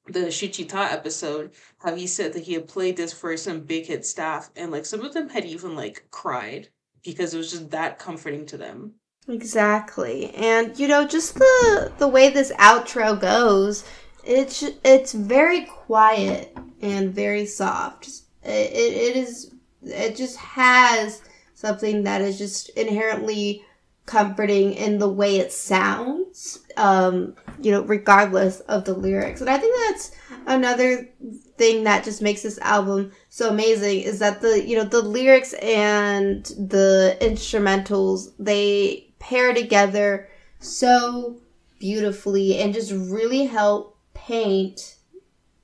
the 0.07 0.21
Suchwita 0.27 0.93
episode 0.93 1.53
how 1.79 1.95
he 1.95 2.07
said 2.07 2.33
that 2.33 2.43
he 2.43 2.55
had 2.55 2.67
played 2.67 2.97
this 2.97 3.13
for 3.13 3.37
some 3.37 3.61
big 3.61 3.87
hit 3.87 4.05
staff 4.05 4.51
and 4.57 4.73
like 4.73 4.87
some 4.87 5.03
of 5.03 5.13
them 5.15 5.29
had 5.29 5.45
even 5.45 5.77
like 5.77 6.07
cried 6.11 6.69
because 7.05 7.35
it 7.35 7.39
was 7.39 7.51
just 7.51 7.71
that 7.71 7.99
comforting 7.99 8.47
to 8.47 8.57
them. 8.57 8.95
Exactly. 9.29 10.35
And 10.35 10.79
you 10.79 10.89
know, 10.89 11.07
just 11.07 11.35
the 11.35 11.93
the 11.99 12.09
way 12.09 12.31
this 12.31 12.53
outro 12.53 13.19
goes, 13.21 13.85
it's 14.25 14.63
it's 14.85 15.13
very 15.13 15.65
quiet 15.65 16.57
and 16.81 17.15
very 17.15 17.47
soft. 17.47 18.09
It, 18.43 18.73
it, 18.73 18.93
it 18.95 19.17
is 19.17 19.55
it 19.83 20.17
just 20.17 20.37
has 20.37 21.23
something 21.55 22.05
that 22.05 22.21
is 22.21 22.39
just 22.39 22.71
inherently 22.71 23.65
comforting 24.07 24.73
in 24.73 24.99
the 24.99 25.09
way 25.09 25.37
it 25.37 25.53
sounds 25.53 26.67
um 26.77 27.35
you 27.61 27.71
know 27.71 27.83
regardless 27.83 28.59
of 28.61 28.85
the 28.85 28.93
lyrics 28.93 29.41
and 29.41 29.49
i 29.49 29.57
think 29.57 29.73
that's 29.87 30.11
another 30.47 31.09
thing 31.57 31.85
that 31.85 32.03
just 32.03 32.21
makes 32.21 32.43
this 32.43 32.59
album 32.59 33.13
so 33.29 33.51
amazing 33.51 34.01
is 34.01 34.19
that 34.19 34.41
the 34.41 34.67
you 34.67 34.77
know 34.77 34.83
the 34.83 35.01
lyrics 35.01 35.53
and 35.55 36.47
the 36.47 37.17
instrumentals 37.21 38.33
they 38.39 39.07
pair 39.21 39.55
together 39.55 40.29
so 40.59 41.37
beautifully 41.79 42.59
and 42.59 42.75
just 42.75 42.91
really 42.93 43.45
help 43.45 43.90
paint 44.31 44.99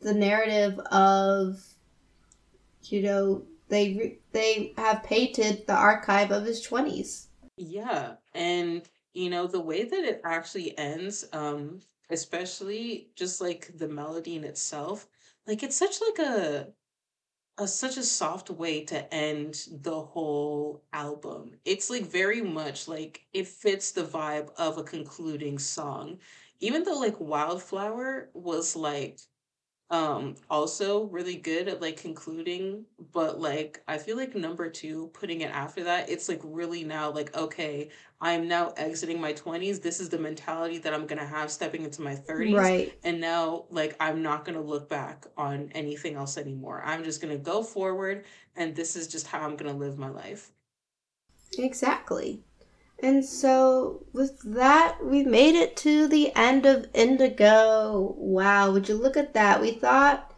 the 0.00 0.12
narrative 0.12 0.76
of 0.90 1.62
you 2.82 3.00
know 3.00 3.44
they 3.68 4.18
they 4.32 4.74
have 4.76 5.04
painted 5.04 5.64
the 5.68 5.72
archive 5.72 6.32
of 6.32 6.44
his 6.44 6.66
20s 6.66 7.26
yeah 7.56 8.14
and 8.34 8.82
you 9.14 9.30
know 9.30 9.46
the 9.46 9.60
way 9.60 9.84
that 9.84 10.04
it 10.04 10.20
actually 10.24 10.76
ends 10.76 11.24
um 11.32 11.78
especially 12.10 13.08
just 13.14 13.40
like 13.40 13.70
the 13.78 13.86
melody 13.86 14.34
in 14.34 14.42
itself 14.42 15.06
like 15.46 15.62
it's 15.62 15.76
such 15.76 16.00
like 16.00 16.26
a 16.26 16.66
a 17.58 17.66
such 17.66 17.96
a 17.96 18.02
soft 18.02 18.50
way 18.50 18.84
to 18.84 19.14
end 19.14 19.66
the 19.80 19.98
whole 19.98 20.82
album. 20.92 21.52
It's 21.64 21.88
like 21.88 22.04
very 22.04 22.42
much 22.42 22.86
like 22.86 23.22
it 23.32 23.48
fits 23.48 23.92
the 23.92 24.02
vibe 24.02 24.50
of 24.58 24.76
a 24.76 24.82
concluding 24.82 25.58
song 25.58 26.18
even 26.60 26.84
though 26.84 26.98
like 26.98 27.18
Wildflower 27.20 28.30
was 28.34 28.76
like 28.76 29.18
um 29.90 30.34
also 30.50 31.04
really 31.04 31.36
good 31.36 31.68
at 31.68 31.80
like 31.80 31.96
concluding 31.96 32.84
but 33.12 33.40
like 33.40 33.80
i 33.86 33.96
feel 33.96 34.16
like 34.16 34.34
number 34.34 34.68
two 34.68 35.08
putting 35.14 35.42
it 35.42 35.50
after 35.52 35.84
that 35.84 36.10
it's 36.10 36.28
like 36.28 36.40
really 36.42 36.82
now 36.82 37.08
like 37.08 37.36
okay 37.36 37.88
i'm 38.20 38.48
now 38.48 38.72
exiting 38.76 39.20
my 39.20 39.32
20s 39.32 39.80
this 39.80 40.00
is 40.00 40.08
the 40.08 40.18
mentality 40.18 40.78
that 40.78 40.92
i'm 40.92 41.06
gonna 41.06 41.24
have 41.24 41.52
stepping 41.52 41.84
into 41.84 42.02
my 42.02 42.16
30s 42.16 42.56
right. 42.56 42.98
and 43.04 43.20
now 43.20 43.64
like 43.70 43.94
i'm 44.00 44.20
not 44.22 44.44
gonna 44.44 44.60
look 44.60 44.88
back 44.88 45.24
on 45.36 45.70
anything 45.72 46.16
else 46.16 46.36
anymore. 46.36 46.82
I'm 46.84 47.04
just 47.04 47.20
gonna 47.20 47.38
go 47.38 47.62
forward 47.62 48.24
and 48.56 48.74
this 48.74 48.96
is 48.96 49.06
just 49.06 49.28
how 49.28 49.42
i'm 49.42 49.54
gonna 49.54 49.76
live 49.76 49.98
my 49.98 50.08
life. 50.08 50.50
Exactly 51.56 52.42
and 52.98 53.24
so, 53.24 54.04
with 54.12 54.40
that, 54.54 54.98
we've 55.04 55.26
made 55.26 55.54
it 55.54 55.76
to 55.78 56.08
the 56.08 56.34
end 56.34 56.64
of 56.64 56.88
Indigo. 56.94 58.14
Wow, 58.16 58.72
would 58.72 58.88
you 58.88 58.94
look 58.94 59.16
at 59.16 59.34
that? 59.34 59.60
We 59.60 59.72
thought 59.72 60.32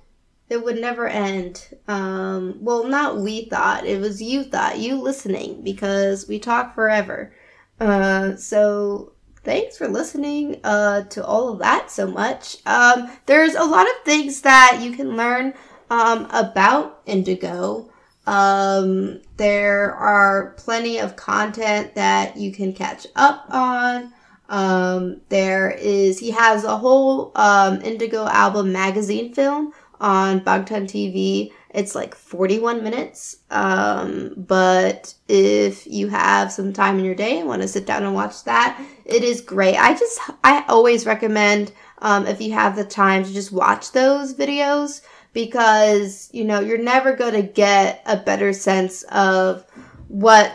it 0.48 0.64
would 0.64 0.80
never 0.80 1.06
end. 1.06 1.68
Um, 1.86 2.58
well, 2.60 2.84
not 2.84 3.18
we 3.18 3.44
thought, 3.44 3.86
it 3.86 4.00
was 4.00 4.20
you 4.20 4.42
thought, 4.42 4.78
you 4.78 5.00
listening, 5.00 5.62
because 5.62 6.26
we 6.26 6.38
talk 6.40 6.74
forever. 6.74 7.32
Uh, 7.78 8.34
so, 8.34 9.12
thanks 9.44 9.78
for 9.78 9.86
listening 9.86 10.60
uh, 10.64 11.02
to 11.04 11.24
all 11.24 11.50
of 11.50 11.60
that 11.60 11.92
so 11.92 12.08
much. 12.08 12.56
Um, 12.66 13.08
there's 13.26 13.54
a 13.54 13.64
lot 13.64 13.86
of 13.86 14.04
things 14.04 14.40
that 14.42 14.80
you 14.82 14.96
can 14.96 15.16
learn 15.16 15.54
um, 15.90 16.26
about 16.30 17.02
Indigo. 17.06 17.90
Um, 18.28 19.20
there 19.38 19.94
are 19.94 20.52
plenty 20.58 20.98
of 20.98 21.16
content 21.16 21.94
that 21.94 22.36
you 22.36 22.52
can 22.52 22.74
catch 22.74 23.06
up 23.16 23.46
on. 23.48 24.12
Um, 24.50 25.22
there 25.30 25.70
is, 25.70 26.18
he 26.18 26.30
has 26.32 26.64
a 26.64 26.76
whole, 26.76 27.32
um, 27.34 27.80
Indigo 27.80 28.26
album 28.26 28.70
magazine 28.70 29.32
film 29.32 29.72
on 29.98 30.40
Bangtan 30.40 30.84
TV. 30.84 31.52
It's 31.70 31.94
like 31.94 32.14
41 32.14 32.84
minutes. 32.84 33.38
Um, 33.50 34.34
but 34.36 35.14
if 35.26 35.86
you 35.86 36.08
have 36.08 36.52
some 36.52 36.74
time 36.74 36.98
in 36.98 37.06
your 37.06 37.14
day 37.14 37.38
and 37.38 37.48
want 37.48 37.62
to 37.62 37.68
sit 37.68 37.86
down 37.86 38.02
and 38.02 38.14
watch 38.14 38.44
that, 38.44 38.78
it 39.06 39.24
is 39.24 39.40
great. 39.40 39.76
I 39.76 39.94
just, 39.94 40.20
I 40.44 40.66
always 40.68 41.06
recommend, 41.06 41.72
um, 42.00 42.26
if 42.26 42.42
you 42.42 42.52
have 42.52 42.76
the 42.76 42.84
time 42.84 43.24
to 43.24 43.32
just 43.32 43.52
watch 43.52 43.92
those 43.92 44.34
videos 44.34 45.00
because, 45.32 46.30
you 46.32 46.44
know, 46.44 46.60
you're 46.60 46.78
never 46.78 47.14
going 47.14 47.34
to 47.34 47.42
get 47.42 48.02
a 48.06 48.16
better 48.16 48.52
sense 48.52 49.02
of 49.04 49.64
what 50.08 50.52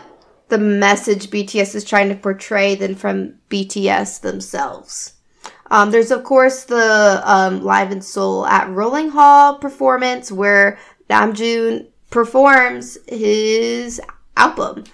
the 0.48 0.58
message 0.58 1.30
BTS 1.30 1.74
is 1.74 1.84
trying 1.84 2.08
to 2.08 2.14
portray 2.14 2.74
than 2.74 2.94
from 2.94 3.34
BTS 3.50 4.20
themselves. 4.20 5.14
Um, 5.70 5.90
there's 5.90 6.10
of 6.10 6.24
course 6.24 6.64
the 6.64 7.22
um, 7.24 7.62
Live 7.64 7.90
in 7.90 8.02
Seoul 8.02 8.46
at 8.46 8.68
Rolling 8.68 9.08
Hall 9.10 9.58
performance 9.58 10.30
where 10.30 10.78
Namjoon 11.08 11.88
performs 12.10 12.98
his 13.08 14.00
album. 14.36 14.84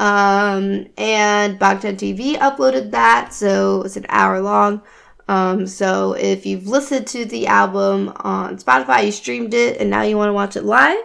Um, 0.00 0.86
and 0.96 1.58
Bangtan 1.58 1.96
TV 1.96 2.36
uploaded 2.36 2.92
that, 2.92 3.32
so 3.32 3.82
it's 3.82 3.96
an 3.96 4.06
hour 4.08 4.40
long. 4.40 4.82
Um, 5.28 5.66
so 5.66 6.14
if 6.14 6.46
you've 6.46 6.66
listened 6.66 7.06
to 7.08 7.26
the 7.26 7.46
album 7.46 8.12
on 8.16 8.56
Spotify, 8.56 9.04
you 9.04 9.12
streamed 9.12 9.54
it, 9.54 9.78
and 9.78 9.90
now 9.90 10.02
you 10.02 10.16
want 10.16 10.30
to 10.30 10.32
watch 10.32 10.56
it 10.56 10.64
live, 10.64 10.96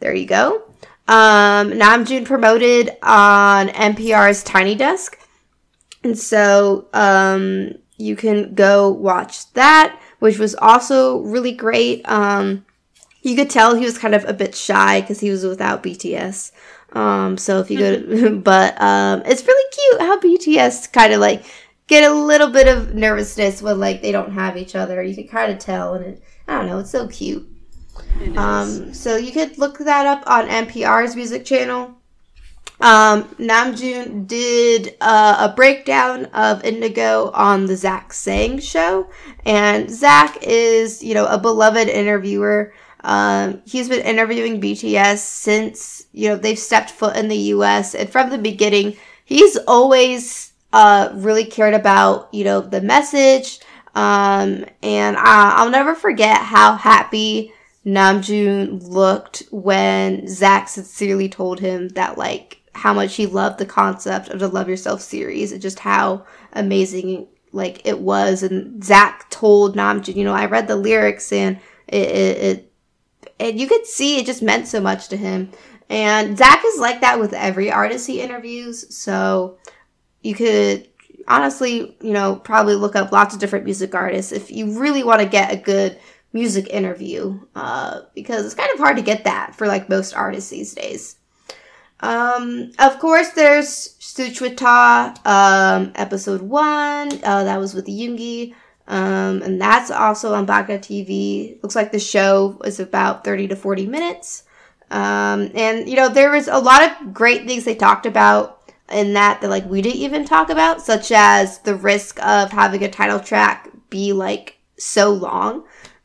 there 0.00 0.14
you 0.14 0.26
go. 0.26 0.62
Um, 1.06 1.70
Namjoon 1.72 2.24
promoted 2.24 2.96
on 3.02 3.68
NPR's 3.68 4.42
Tiny 4.42 4.74
Desk, 4.74 5.18
and 6.02 6.18
so 6.18 6.86
um, 6.94 7.72
you 7.98 8.16
can 8.16 8.54
go 8.54 8.90
watch 8.90 9.52
that, 9.52 10.00
which 10.20 10.38
was 10.38 10.54
also 10.54 11.18
really 11.20 11.52
great. 11.52 12.08
Um, 12.08 12.64
you 13.22 13.36
could 13.36 13.50
tell 13.50 13.74
he 13.74 13.84
was 13.84 13.98
kind 13.98 14.14
of 14.14 14.24
a 14.24 14.32
bit 14.32 14.54
shy 14.54 15.02
because 15.02 15.20
he 15.20 15.30
was 15.30 15.44
without 15.44 15.82
BTS. 15.82 16.52
Um, 16.94 17.36
so 17.36 17.58
if 17.60 17.70
you 17.70 17.78
go 17.78 17.98
to, 17.98 18.36
but 18.44 18.80
um, 18.80 19.22
it's 19.26 19.46
really 19.46 19.70
cute 19.72 20.00
how 20.00 20.20
BTS 20.20 20.92
kind 20.92 21.12
of 21.12 21.20
like 21.20 21.44
get 21.86 22.10
a 22.10 22.14
little 22.14 22.50
bit 22.50 22.68
of 22.68 22.94
nervousness 22.94 23.62
when 23.62 23.78
like 23.78 24.02
they 24.02 24.12
don't 24.12 24.32
have 24.32 24.56
each 24.56 24.74
other. 24.74 25.02
You 25.02 25.14
can 25.14 25.28
kind 25.28 25.52
of 25.52 25.58
tell, 25.58 25.94
and 25.94 26.04
it, 26.04 26.22
I 26.48 26.58
don't 26.58 26.66
know, 26.66 26.78
it's 26.78 26.90
so 26.90 27.08
cute. 27.08 27.48
Um, 28.36 28.92
so 28.92 29.16
you 29.16 29.32
could 29.32 29.58
look 29.58 29.78
that 29.78 30.06
up 30.06 30.24
on 30.26 30.48
NPR's 30.48 31.14
music 31.16 31.44
channel. 31.44 31.94
Um, 32.80 33.24
Namjoon 33.36 34.26
did 34.26 34.96
uh, 35.00 35.48
a 35.50 35.54
breakdown 35.54 36.26
of 36.26 36.64
Indigo 36.64 37.30
on 37.30 37.66
the 37.66 37.76
Zach 37.76 38.12
Sang 38.12 38.58
show, 38.58 39.08
and 39.44 39.88
Zach 39.90 40.38
is, 40.42 41.02
you 41.02 41.14
know, 41.14 41.26
a 41.26 41.38
beloved 41.38 41.88
interviewer. 41.88 42.72
Um, 43.00 43.62
he's 43.64 43.88
been 43.88 44.04
interviewing 44.04 44.60
BTS 44.60 45.18
since 45.18 46.06
you 46.12 46.30
know 46.30 46.36
they've 46.36 46.58
stepped 46.58 46.90
foot 46.90 47.16
in 47.16 47.28
the 47.28 47.36
U.S. 47.36 47.94
and 47.94 48.08
from 48.08 48.30
the 48.30 48.38
beginning, 48.38 48.96
he's 49.24 49.56
always 49.68 50.53
uh, 50.74 51.08
really 51.14 51.44
cared 51.44 51.72
about 51.72 52.28
you 52.34 52.44
know 52.44 52.60
the 52.60 52.80
message. 52.80 53.60
Um, 53.94 54.64
and 54.82 55.16
I, 55.16 55.54
I'll 55.56 55.70
never 55.70 55.94
forget 55.94 56.38
how 56.38 56.74
happy 56.74 57.52
Namjoon 57.86 58.88
looked 58.88 59.44
when 59.52 60.26
Zach 60.26 60.68
sincerely 60.68 61.28
told 61.28 61.60
him 61.60 61.90
that 61.90 62.18
like 62.18 62.60
how 62.74 62.92
much 62.92 63.14
he 63.14 63.26
loved 63.26 63.58
the 63.58 63.66
concept 63.66 64.30
of 64.30 64.40
the 64.40 64.48
Love 64.48 64.68
Yourself 64.68 65.00
series 65.00 65.52
and 65.52 65.62
just 65.62 65.78
how 65.78 66.26
amazing 66.52 67.28
like 67.52 67.86
it 67.86 68.00
was. 68.00 68.42
And 68.42 68.82
Zach 68.82 69.30
told 69.30 69.76
Namjoon, 69.76 70.16
you 70.16 70.24
know, 70.24 70.34
I 70.34 70.46
read 70.46 70.66
the 70.66 70.74
lyrics 70.74 71.32
and 71.32 71.60
it, 71.86 72.08
it, 72.08 72.38
it 72.38 72.72
and 73.38 73.60
you 73.60 73.68
could 73.68 73.86
see 73.86 74.18
it 74.18 74.26
just 74.26 74.42
meant 74.42 74.66
so 74.66 74.80
much 74.80 75.06
to 75.08 75.16
him. 75.16 75.52
And 75.88 76.36
Zach 76.36 76.64
is 76.66 76.80
like 76.80 77.00
that 77.02 77.20
with 77.20 77.32
every 77.32 77.70
artist 77.70 78.08
he 78.08 78.20
interviews. 78.20 78.92
So 78.92 79.58
you 80.24 80.34
could 80.34 80.88
honestly, 81.28 81.96
you 82.00 82.12
know, 82.12 82.36
probably 82.36 82.74
look 82.74 82.96
up 82.96 83.12
lots 83.12 83.34
of 83.34 83.40
different 83.40 83.64
music 83.64 83.94
artists 83.94 84.32
if 84.32 84.50
you 84.50 84.78
really 84.78 85.02
want 85.02 85.20
to 85.20 85.28
get 85.28 85.52
a 85.52 85.56
good 85.56 85.98
music 86.32 86.68
interview 86.68 87.38
uh, 87.54 88.00
because 88.14 88.44
it's 88.44 88.54
kind 88.54 88.70
of 88.72 88.78
hard 88.78 88.96
to 88.96 89.02
get 89.02 89.24
that 89.24 89.54
for 89.54 89.66
like 89.66 89.88
most 89.88 90.14
artists 90.14 90.50
these 90.50 90.74
days. 90.74 91.16
Um, 92.00 92.72
of 92.78 92.98
course, 92.98 93.30
there's 93.30 93.96
Suchwita, 94.00 95.24
um, 95.26 95.92
episode 95.94 96.42
one. 96.42 97.12
Uh, 97.22 97.44
that 97.44 97.58
was 97.58 97.74
with 97.74 97.86
Yoongi. 97.86 98.54
Um, 98.86 99.40
and 99.42 99.60
that's 99.60 99.90
also 99.90 100.34
on 100.34 100.44
Baka 100.44 100.78
TV. 100.78 101.62
Looks 101.62 101.76
like 101.76 101.92
the 101.92 101.98
show 101.98 102.60
is 102.64 102.80
about 102.80 103.24
30 103.24 103.48
to 103.48 103.56
40 103.56 103.86
minutes. 103.86 104.44
Um, 104.90 105.50
and, 105.54 105.88
you 105.88 105.96
know, 105.96 106.08
there 106.08 106.30
was 106.30 106.48
a 106.48 106.58
lot 106.58 106.82
of 106.82 107.14
great 107.14 107.46
things 107.46 107.64
they 107.64 107.74
talked 107.74 108.04
about 108.04 108.63
in 108.94 109.14
that 109.14 109.40
that, 109.40 109.50
like, 109.50 109.66
we 109.66 109.82
didn't 109.82 110.00
even 110.00 110.24
talk 110.24 110.50
about, 110.50 110.80
such 110.82 111.12
as 111.12 111.58
the 111.60 111.74
risk 111.74 112.18
of 112.24 112.50
having 112.50 112.82
a 112.82 112.90
title 112.90 113.20
track 113.20 113.68
be, 113.90 114.12
like, 114.12 114.58
so 114.78 115.12
long 115.12 115.64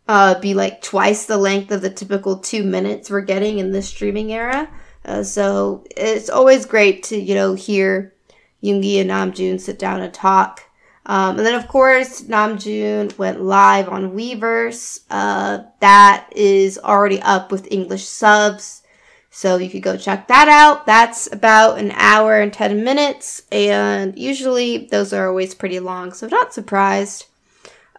uh, 0.10 0.40
be 0.40 0.56
like 0.56 0.82
twice 0.82 1.28
the 1.28 1.38
length 1.38 1.72
of 1.72 1.82
the 1.82 1.90
typical 1.90 2.40
two 2.40 2.64
minutes 2.64 3.12
we're 3.12 3.22
getting 3.22 3.60
in 3.60 3.72
the 3.72 3.82
streaming 3.82 4.34
era. 4.34 4.68
Uh, 5.06 5.24
so 5.24 5.86
it's 5.96 6.32
always 6.32 6.66
great 6.66 7.04
to 7.04 7.18
you 7.18 7.36
know 7.36 7.54
hear 7.54 8.14
Yoongi 8.64 9.00
and 9.00 9.12
Namjoon 9.12 9.62
sit 9.62 9.78
down 9.78 10.02
and 10.02 10.14
talk. 10.14 10.64
Um, 11.06 11.38
and 11.38 11.46
then 11.46 11.54
of 11.54 11.68
course 11.68 12.24
Namjoon 12.24 13.16
went 13.20 13.42
live 13.42 13.88
on 13.88 14.14
Weverse. 14.14 15.02
Uh, 15.12 15.60
that 15.80 16.28
is 16.36 16.80
already 16.80 17.22
up 17.22 17.52
with 17.52 17.72
English 17.72 18.06
subs. 18.06 18.79
So 19.32 19.58
you 19.58 19.70
could 19.70 19.84
go 19.84 19.96
check 19.96 20.28
that 20.28 20.48
out. 20.48 20.86
That's 20.86 21.32
about 21.32 21.78
an 21.78 21.92
hour 21.92 22.40
and 22.40 22.52
10 22.52 22.84
minutes, 22.84 23.44
and 23.52 24.18
usually 24.18 24.88
those 24.88 25.14
are 25.14 25.28
always 25.28 25.54
pretty 25.54 25.80
long, 25.80 26.14
so 26.14 26.28
not 26.28 26.54
surprised. 26.54 27.26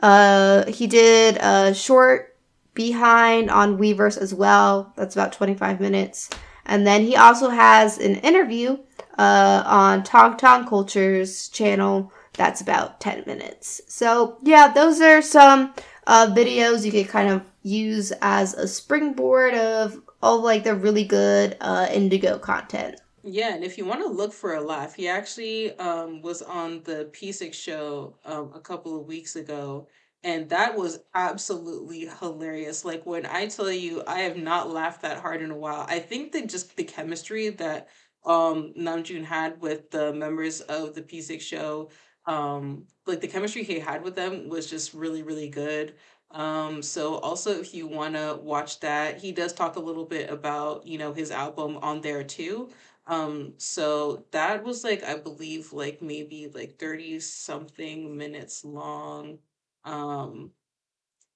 Uh, 0.02 0.66
he 0.66 0.86
did 0.86 1.36
a 1.36 1.74
short 1.74 2.36
behind 2.74 3.50
on 3.50 3.78
Weverse 3.78 4.18
as 4.18 4.34
well. 4.34 4.92
That's 4.96 5.14
about 5.14 5.32
25 5.32 5.80
minutes. 5.80 6.30
And 6.66 6.86
then 6.86 7.02
he 7.02 7.16
also 7.16 7.50
has 7.50 7.98
an 7.98 8.16
interview 8.16 8.78
uh, 9.18 9.62
on 9.66 10.02
Tong 10.02 10.36
Tong 10.36 10.66
Culture's 10.66 11.48
channel. 11.48 12.12
That's 12.34 12.60
about 12.60 13.00
10 13.00 13.24
minutes. 13.26 13.80
So, 13.88 14.38
yeah, 14.42 14.72
those 14.72 15.00
are 15.00 15.20
some 15.20 15.74
uh, 16.06 16.28
videos 16.34 16.84
you 16.84 16.92
could 16.92 17.08
kind 17.08 17.28
of 17.28 17.42
use 17.62 18.12
as 18.22 18.54
a 18.54 18.66
springboard 18.66 19.54
of 19.54 20.00
all 20.22 20.40
like 20.40 20.64
the 20.64 20.74
really 20.74 21.04
good 21.04 21.56
uh, 21.60 21.88
Indigo 21.92 22.38
content. 22.38 23.00
Yeah, 23.22 23.54
and 23.54 23.62
if 23.64 23.76
you 23.76 23.84
want 23.84 24.00
to 24.00 24.08
look 24.08 24.32
for 24.32 24.54
a 24.54 24.60
laugh, 24.62 24.94
he 24.94 25.06
actually 25.08 25.78
um, 25.78 26.22
was 26.22 26.40
on 26.40 26.82
the 26.84 27.10
Psick 27.12 27.52
show 27.52 28.16
um, 28.24 28.52
a 28.54 28.60
couple 28.60 28.98
of 28.98 29.06
weeks 29.06 29.36
ago, 29.36 29.88
and 30.22 30.48
that 30.48 30.76
was 30.76 31.00
absolutely 31.14 32.06
hilarious. 32.20 32.84
Like 32.84 33.04
when 33.04 33.26
I 33.26 33.46
tell 33.46 33.70
you, 33.70 34.02
I 34.06 34.20
have 34.20 34.38
not 34.38 34.70
laughed 34.70 35.02
that 35.02 35.18
hard 35.20 35.42
in 35.42 35.50
a 35.50 35.56
while. 35.56 35.84
I 35.88 35.98
think 35.98 36.32
that 36.32 36.48
just 36.48 36.76
the 36.76 36.84
chemistry 36.84 37.50
that 37.50 37.88
um 38.24 38.74
Namjoon 38.78 39.24
had 39.24 39.60
with 39.60 39.90
the 39.90 40.12
members 40.12 40.60
of 40.62 40.94
the 40.94 41.02
Psick 41.02 41.40
show, 41.40 41.90
um, 42.26 42.86
like 43.06 43.20
the 43.20 43.28
chemistry 43.28 43.64
he 43.64 43.78
had 43.78 44.02
with 44.02 44.14
them 44.14 44.48
was 44.48 44.68
just 44.68 44.94
really, 44.94 45.22
really 45.22 45.48
good. 45.48 45.94
Um, 46.32 46.82
so 46.82 47.16
also 47.16 47.50
if 47.60 47.74
you 47.74 47.86
want 47.88 48.14
to 48.14 48.38
watch 48.42 48.80
that, 48.80 49.18
he 49.18 49.32
does 49.32 49.52
talk 49.52 49.76
a 49.76 49.80
little 49.80 50.04
bit 50.06 50.30
about, 50.30 50.86
you 50.86 50.96
know, 50.98 51.12
his 51.12 51.30
album 51.30 51.78
on 51.78 52.00
there 52.02 52.22
too. 52.24 52.70
Um, 53.06 53.54
so 53.58 54.26
that 54.30 54.62
was 54.62 54.84
like, 54.84 55.02
I 55.02 55.16
believe, 55.16 55.72
like 55.72 56.00
maybe 56.02 56.48
like 56.54 56.78
30 56.78 57.18
something 57.20 58.16
minutes 58.16 58.64
long. 58.64 59.38
Um, 59.84 60.52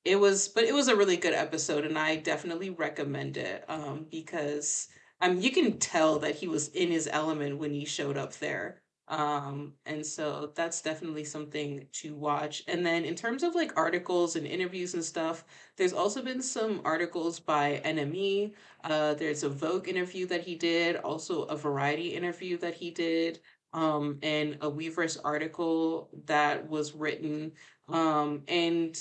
it 0.05 0.17
was, 0.17 0.49
but 0.49 0.65
it 0.65 0.75
was 0.75 0.89
a 0.89 0.97
really 0.97 1.17
good 1.19 1.35
episode, 1.35 1.85
and 1.87 1.99
I 1.99 2.17
definitely 2.17 2.71
recommend 2.71 3.37
it. 3.39 3.65
Um, 3.69 4.07
because 4.11 4.89
um, 5.23 5.41
you 5.41 5.53
can 5.53 5.79
tell 5.81 6.21
that 6.21 6.37
he 6.37 6.49
was 6.49 6.69
in 6.71 6.91
his 6.93 7.09
element 7.13 7.59
when 7.59 7.75
he 7.75 7.87
showed 7.87 8.19
up 8.19 8.35
there. 8.35 8.83
Um, 9.09 9.75
and 9.85 10.05
so 10.05 10.53
that's 10.55 10.81
definitely 10.81 11.25
something 11.25 11.87
to 11.93 12.15
watch. 12.15 12.63
And 12.69 12.85
then 12.85 13.05
in 13.05 13.15
terms 13.15 13.43
of 13.43 13.55
like 13.55 13.77
articles 13.77 14.37
and 14.37 14.47
interviews 14.47 14.95
and 14.95 15.05
stuff, 15.05 15.45
there's 15.77 15.93
also 15.93 16.23
been 16.23 16.41
some 16.41 16.81
articles 16.85 17.39
by 17.39 17.83
NME. 17.85 18.53
Uh, 18.83 19.15
there's 19.15 19.43
a 19.43 19.49
Vogue 19.49 19.89
interview 19.89 20.27
that 20.27 20.43
he 20.43 20.55
did, 20.55 20.97
also 20.97 21.43
a 21.45 21.57
Variety 21.57 22.15
interview 22.15 22.57
that 22.59 22.75
he 22.75 22.91
did, 22.91 23.41
um, 23.75 24.19
and 24.23 24.55
a 24.63 24.71
Weverse 24.71 25.19
article 25.23 26.09
that 26.25 26.67
was 26.69 26.95
written. 26.95 27.53
Um, 27.89 28.43
and 28.49 28.97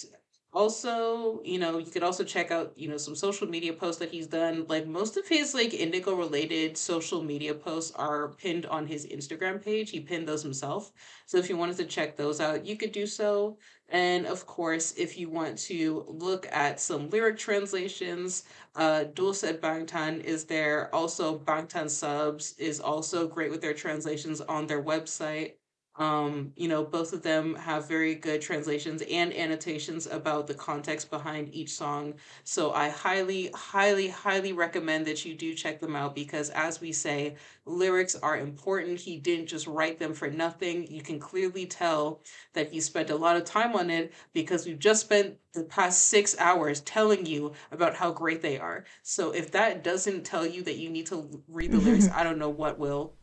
also, 0.53 1.41
you 1.43 1.57
know, 1.59 1.77
you 1.79 1.91
could 1.91 2.03
also 2.03 2.23
check 2.23 2.51
out, 2.51 2.73
you 2.77 2.87
know, 2.87 2.97
some 2.97 3.15
social 3.15 3.47
media 3.47 3.73
posts 3.73 3.99
that 3.99 4.11
he's 4.11 4.27
done. 4.27 4.65
Like 4.67 4.85
most 4.87 5.17
of 5.17 5.27
his 5.27 5.53
like 5.53 5.73
indigo 5.73 6.15
related 6.15 6.77
social 6.77 7.23
media 7.23 7.53
posts 7.55 7.91
are 7.95 8.29
pinned 8.33 8.65
on 8.67 8.85
his 8.87 9.05
Instagram 9.07 9.63
page. 9.63 9.89
He 9.89 9.99
pinned 9.99 10.27
those 10.27 10.43
himself. 10.43 10.91
So 11.25 11.37
if 11.37 11.49
you 11.49 11.57
wanted 11.57 11.77
to 11.77 11.85
check 11.85 12.15
those 12.15 12.39
out, 12.39 12.65
you 12.65 12.77
could 12.77 12.91
do 12.91 13.07
so. 13.07 13.57
And 13.89 14.25
of 14.25 14.45
course, 14.45 14.93
if 14.97 15.17
you 15.17 15.29
want 15.29 15.57
to 15.69 16.05
look 16.07 16.47
at 16.51 16.79
some 16.79 17.09
lyric 17.09 17.37
translations, 17.37 18.43
uh 18.75 19.05
Doolset 19.13 19.59
Bangtan 19.59 20.23
is 20.23 20.45
there. 20.45 20.93
Also 20.93 21.39
Bangtan 21.39 21.89
Subs 21.89 22.53
is 22.59 22.79
also 22.79 23.27
great 23.27 23.51
with 23.51 23.61
their 23.61 23.73
translations 23.73 24.39
on 24.41 24.67
their 24.67 24.83
website. 24.83 25.53
Um, 25.95 26.53
you 26.55 26.67
know, 26.67 26.83
both 26.83 27.13
of 27.13 27.21
them 27.21 27.53
have 27.55 27.87
very 27.87 28.15
good 28.15 28.41
translations 28.41 29.03
and 29.03 29.31
annotations 29.31 30.07
about 30.07 30.47
the 30.47 30.55
context 30.55 31.11
behind 31.11 31.53
each 31.53 31.71
song. 31.71 32.15
So 32.43 32.71
I 32.71 32.89
highly, 32.89 33.51
highly, 33.53 34.07
highly 34.07 34.53
recommend 34.53 35.05
that 35.05 35.23
you 35.23 35.35
do 35.35 35.53
check 35.53 35.79
them 35.79 35.95
out 35.95 36.15
because, 36.15 36.49
as 36.49 36.81
we 36.81 36.91
say, 36.91 37.35
lyrics 37.65 38.15
are 38.15 38.37
important. 38.37 38.99
He 38.99 39.17
didn't 39.17 39.47
just 39.47 39.67
write 39.67 39.99
them 39.99 40.15
for 40.15 40.29
nothing. 40.29 40.87
You 40.91 41.03
can 41.03 41.19
clearly 41.19 41.67
tell 41.67 42.21
that 42.53 42.71
he 42.71 42.81
spent 42.81 43.11
a 43.11 43.15
lot 43.15 43.35
of 43.35 43.45
time 43.45 43.75
on 43.75 43.91
it 43.91 44.13
because 44.33 44.65
we've 44.65 44.79
just 44.79 45.01
spent 45.01 45.37
the 45.53 45.63
past 45.63 46.05
six 46.05 46.35
hours 46.39 46.81
telling 46.81 47.27
you 47.27 47.53
about 47.71 47.95
how 47.95 48.11
great 48.11 48.41
they 48.41 48.57
are. 48.57 48.85
So 49.03 49.29
if 49.29 49.51
that 49.51 49.83
doesn't 49.83 50.23
tell 50.23 50.45
you 50.45 50.63
that 50.63 50.77
you 50.77 50.89
need 50.89 51.05
to 51.07 51.43
read 51.47 51.71
the 51.71 51.77
lyrics, 51.79 52.09
I 52.11 52.23
don't 52.23 52.39
know 52.39 52.49
what 52.49 52.79
will. 52.79 53.13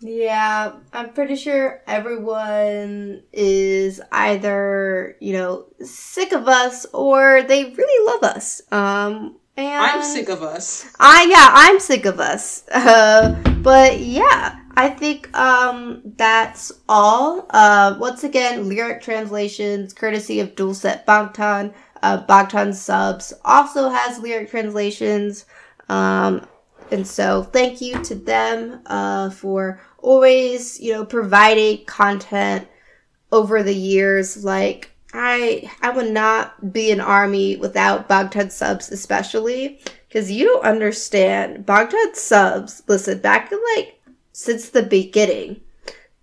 Yeah, 0.00 0.74
I'm 0.92 1.12
pretty 1.12 1.34
sure 1.34 1.82
everyone 1.86 3.22
is 3.32 4.00
either, 4.12 5.16
you 5.20 5.32
know, 5.32 5.66
sick 5.80 6.32
of 6.32 6.46
us 6.46 6.86
or 6.94 7.42
they 7.42 7.64
really 7.64 8.12
love 8.12 8.22
us. 8.22 8.62
Um, 8.70 9.38
and 9.56 9.82
I'm 9.84 10.02
sick 10.04 10.28
of 10.28 10.42
us. 10.42 10.86
I 11.00 11.24
yeah, 11.24 11.48
I'm 11.50 11.80
sick 11.80 12.04
of 12.04 12.20
us. 12.20 12.62
Uh, 12.68 13.42
but 13.60 13.98
yeah, 13.98 14.60
I 14.76 14.88
think 14.88 15.36
um 15.36 16.02
that's 16.16 16.70
all. 16.88 17.46
Uh, 17.50 17.96
once 17.98 18.22
again, 18.22 18.68
lyric 18.68 19.02
translations 19.02 19.92
courtesy 19.92 20.38
of 20.38 20.54
Doolset 20.54 21.04
Bangtan. 21.06 21.74
Uh, 22.00 22.24
Bangtan 22.24 22.72
subs 22.72 23.32
also 23.44 23.88
has 23.88 24.20
lyric 24.20 24.48
translations. 24.50 25.44
Um, 25.88 26.46
and 26.90 27.06
so 27.06 27.42
thank 27.42 27.80
you 27.80 28.02
to 28.04 28.14
them 28.14 28.80
uh, 28.86 29.30
for 29.30 29.80
always, 29.98 30.80
you 30.80 30.92
know, 30.92 31.04
providing 31.04 31.84
content 31.84 32.68
over 33.30 33.62
the 33.62 33.74
years. 33.74 34.44
Like 34.44 34.92
I, 35.12 35.70
I 35.82 35.90
would 35.90 36.12
not 36.12 36.72
be 36.72 36.90
an 36.90 37.00
army 37.00 37.56
without 37.56 38.08
Bangtan 38.08 38.50
subs, 38.50 38.90
especially 38.90 39.80
because 40.08 40.30
you 40.30 40.44
don't 40.44 40.64
understand. 40.64 41.66
Bangtan 41.66 42.14
subs, 42.14 42.82
listen, 42.86 43.18
back 43.18 43.52
in 43.52 43.58
like 43.76 44.00
since 44.32 44.70
the 44.70 44.82
beginning, 44.82 45.60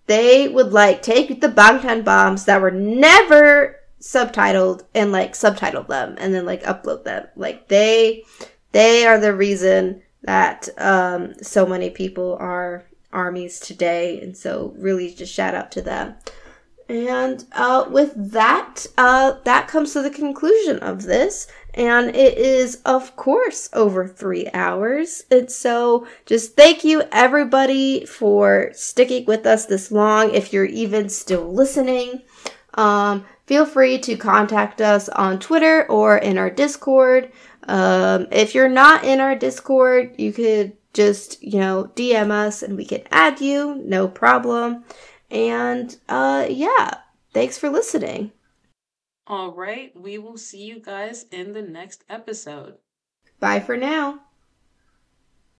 they 0.06 0.48
would 0.48 0.72
like 0.72 1.02
take 1.02 1.40
the 1.40 1.48
Bangtan 1.48 2.04
bombs 2.04 2.44
that 2.44 2.60
were 2.60 2.70
never 2.70 3.80
subtitled 4.00 4.84
and 4.94 5.10
like 5.10 5.34
subtitle 5.34 5.82
them 5.82 6.16
and 6.18 6.34
then 6.34 6.46
like 6.46 6.62
upload 6.62 7.04
them. 7.04 7.26
Like 7.34 7.68
they, 7.68 8.24
they 8.72 9.06
are 9.06 9.18
the 9.18 9.34
reason 9.34 10.02
that 10.22 10.68
um, 10.78 11.34
so 11.42 11.66
many 11.66 11.90
people 11.90 12.36
are 12.40 12.84
armies 13.16 13.58
today. 13.58 14.20
And 14.20 14.36
so, 14.36 14.74
really, 14.76 15.12
just 15.12 15.32
shout 15.32 15.54
out 15.54 15.72
to 15.72 15.82
them. 15.82 16.14
And 16.88 17.44
uh, 17.52 17.86
with 17.90 18.12
that, 18.30 18.86
uh, 18.96 19.34
that 19.44 19.66
comes 19.66 19.92
to 19.92 20.02
the 20.02 20.10
conclusion 20.10 20.78
of 20.78 21.02
this. 21.02 21.48
And 21.74 22.14
it 22.14 22.38
is, 22.38 22.80
of 22.86 23.16
course, 23.16 23.68
over 23.72 24.06
three 24.06 24.48
hours. 24.54 25.24
And 25.30 25.50
so, 25.50 26.06
just 26.26 26.56
thank 26.56 26.84
you, 26.84 27.02
everybody, 27.10 28.06
for 28.06 28.70
sticking 28.72 29.24
with 29.24 29.46
us 29.46 29.66
this 29.66 29.90
long. 29.90 30.32
If 30.32 30.52
you're 30.52 30.64
even 30.64 31.08
still 31.08 31.52
listening, 31.52 32.22
um, 32.74 33.24
feel 33.46 33.66
free 33.66 33.98
to 33.98 34.16
contact 34.16 34.80
us 34.80 35.08
on 35.08 35.40
Twitter 35.40 35.86
or 35.90 36.18
in 36.18 36.38
our 36.38 36.50
Discord. 36.50 37.32
Um, 37.68 38.28
if 38.30 38.54
you're 38.54 38.68
not 38.68 39.04
in 39.04 39.20
our 39.20 39.34
Discord, 39.34 40.14
you 40.18 40.32
could 40.32 40.75
just, 40.96 41.42
you 41.42 41.60
know, 41.60 41.92
DM 41.94 42.30
us 42.30 42.62
and 42.62 42.76
we 42.76 42.84
can 42.84 43.02
add 43.10 43.40
you, 43.40 43.76
no 43.84 44.08
problem. 44.08 44.84
And 45.30 45.96
uh 46.08 46.46
yeah, 46.48 46.98
thanks 47.32 47.58
for 47.58 47.68
listening. 47.68 48.32
All 49.28 49.52
right, 49.52 49.92
we 49.94 50.18
will 50.18 50.38
see 50.38 50.64
you 50.64 50.80
guys 50.80 51.26
in 51.30 51.52
the 51.52 51.62
next 51.62 52.04
episode. 52.08 52.78
Bye 53.40 53.60
for 53.60 53.76
now. 53.76 54.20